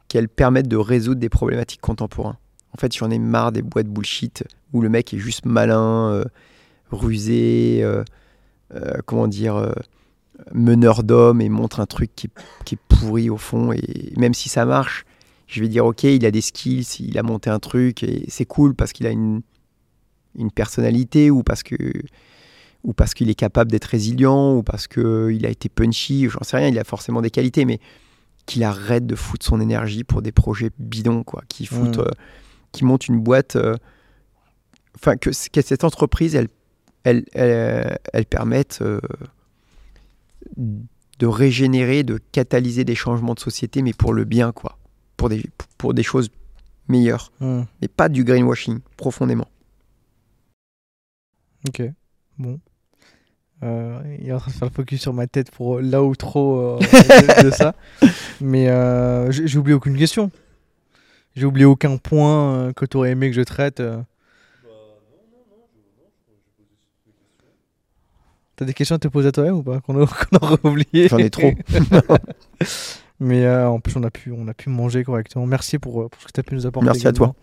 [0.08, 2.36] qu'elle permette de résoudre des problématiques contemporaines.
[2.74, 6.24] En fait, j'en ai marre des boîtes bullshit où le mec est juste malin, euh,
[6.90, 8.04] rusé, euh,
[9.06, 9.72] comment dire,
[10.52, 12.28] meneur d'hommes et montre un truc qui,
[12.66, 13.72] qui est pourri au fond.
[13.72, 15.06] Et même si ça marche,
[15.46, 18.44] je vais dire ok, il a des skills, il a monté un truc et c'est
[18.44, 19.40] cool parce qu'il a une,
[20.36, 21.76] une personnalité ou parce que
[22.84, 26.56] ou parce qu'il est capable d'être résilient, ou parce qu'il a été punchy, j'en sais
[26.56, 27.78] rien, il a forcément des qualités, mais
[28.46, 31.92] qu'il arrête de foutre son énergie pour des projets bidons, quoi, qui Mm.
[31.98, 32.08] euh,
[32.72, 33.76] qui monte une boîte, euh,
[34.96, 36.48] enfin que, cette entreprise, elle,
[37.04, 39.00] elle, elle, elle permette euh,
[40.56, 44.78] de régénérer, de catalyser des changements de société, mais pour le bien, quoi.
[45.16, 45.44] Pour des,
[45.78, 46.30] pour des choses
[46.88, 47.30] meilleures.
[47.40, 47.62] Hmm.
[47.80, 49.48] Mais pas du greenwashing, profondément.
[51.68, 51.82] Ok,
[52.38, 52.58] bon.
[53.62, 56.16] Euh, il est en train de faire le focus sur ma tête pour là ou
[56.16, 57.74] trop de, de ça.
[58.40, 60.30] Mais euh, j'ai oublié aucune question.
[61.36, 63.80] J'ai oublié aucun point euh, que tu aurais aimé que je traite.
[63.80, 63.98] euh.
[68.56, 69.80] T'as des questions à te poser à toi-même ou pas?
[69.80, 71.08] Qu'on aurait oublié?
[71.08, 71.52] J'en ai trop.
[73.20, 75.46] Mais euh, en plus, on a, pu, on a pu manger correctement.
[75.46, 76.86] Merci pour, euh, pour ce que tu as pu nous apporter.
[76.86, 77.34] Merci à toi.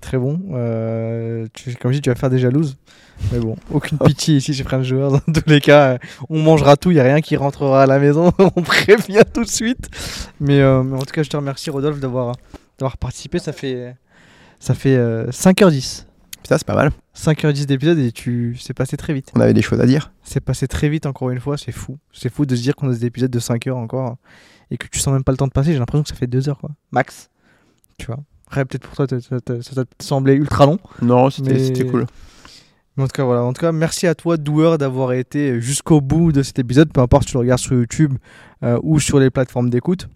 [0.00, 0.40] Très bon.
[0.52, 2.76] Euh, tu- comme je dis, tu vas faire des jalouses.
[3.32, 5.12] Mais bon, aucune pitié ici chez French Joueurs.
[5.12, 6.90] Dans tous les cas, on mangera tout.
[6.90, 8.32] Il n'y a rien qui rentrera à la maison.
[8.38, 9.88] on prévient tout de suite.
[10.40, 12.34] Mais, euh, mais en tout cas, je te remercie, Rodolphe, d'avoir
[12.78, 13.38] d'avoir participé.
[13.38, 13.94] Ça fait,
[14.58, 16.04] ça fait euh, 5h10.
[16.46, 16.90] Ça, c'est pas mal.
[17.16, 19.30] 5h10 d'épisode et tu c'est passé très vite.
[19.34, 20.12] On avait des choses à dire.
[20.24, 21.96] C'est passé très vite encore une fois, c'est fou.
[22.12, 24.16] C'est fou de se dire qu'on a des épisodes de 5 heures encore
[24.70, 25.72] et que tu sens même pas le temps de passer.
[25.72, 26.70] J'ai l'impression que ça fait 2 heures quoi.
[26.90, 27.30] Max.
[27.98, 28.18] Tu vois.
[28.46, 30.78] Après, peut-être pour toi, ça t'a semblé ultra long.
[31.02, 32.06] Non, c'était Mais- cool.
[32.96, 33.42] Mais en tout cas, voilà.
[33.42, 37.00] En tout cas, merci à toi, doueur, d'avoir été jusqu'au bout de cet épisode, peu
[37.00, 38.14] importe si tu le regardes sur YouTube
[38.62, 40.08] euh, ou sur les plateformes d'écoute.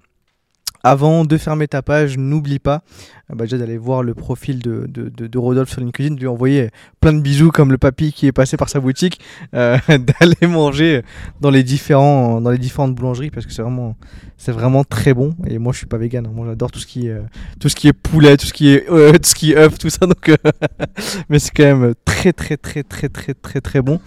[0.84, 2.82] Avant de fermer ta page, n'oublie pas
[3.30, 6.20] euh, bah, déjà d'aller voir le profil de, de, de- de Rodolphe sur LinkedIn, de
[6.20, 9.20] lui envoyer plein de bisous comme le papy qui est passé par sa boutique,
[9.54, 11.02] euh, d'aller manger
[11.40, 13.96] dans les, différents, dans les différentes boulangeries parce que c'est vraiment,
[14.36, 15.34] c'est vraiment très bon.
[15.46, 16.30] Et moi, je suis pas vegan, hein.
[16.32, 17.22] moi j'adore tout ce qui est, euh,
[17.60, 19.90] tout ce qui est poulet, tout ce qui est, euh, tout ce qui œuf, tout
[19.90, 20.06] ça.
[20.06, 20.36] Donc, euh,
[21.28, 24.00] mais c'est quand même très très très très très très très bon.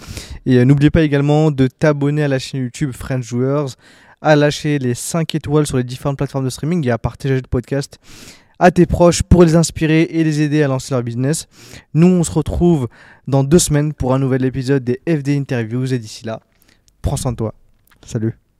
[0.45, 3.67] Et euh, n'oubliez pas également de t'abonner à la chaîne YouTube French Joueurs,
[4.21, 7.41] à lâcher les 5 étoiles sur les différentes plateformes de streaming et à partager le
[7.41, 7.99] podcast
[8.59, 11.47] à tes proches pour les inspirer et les aider à lancer leur business.
[11.95, 12.87] Nous, on se retrouve
[13.27, 16.41] dans deux semaines pour un nouvel épisode des FD Interviews et d'ici là,
[17.01, 17.55] prends soin de toi.
[18.05, 18.41] Salut.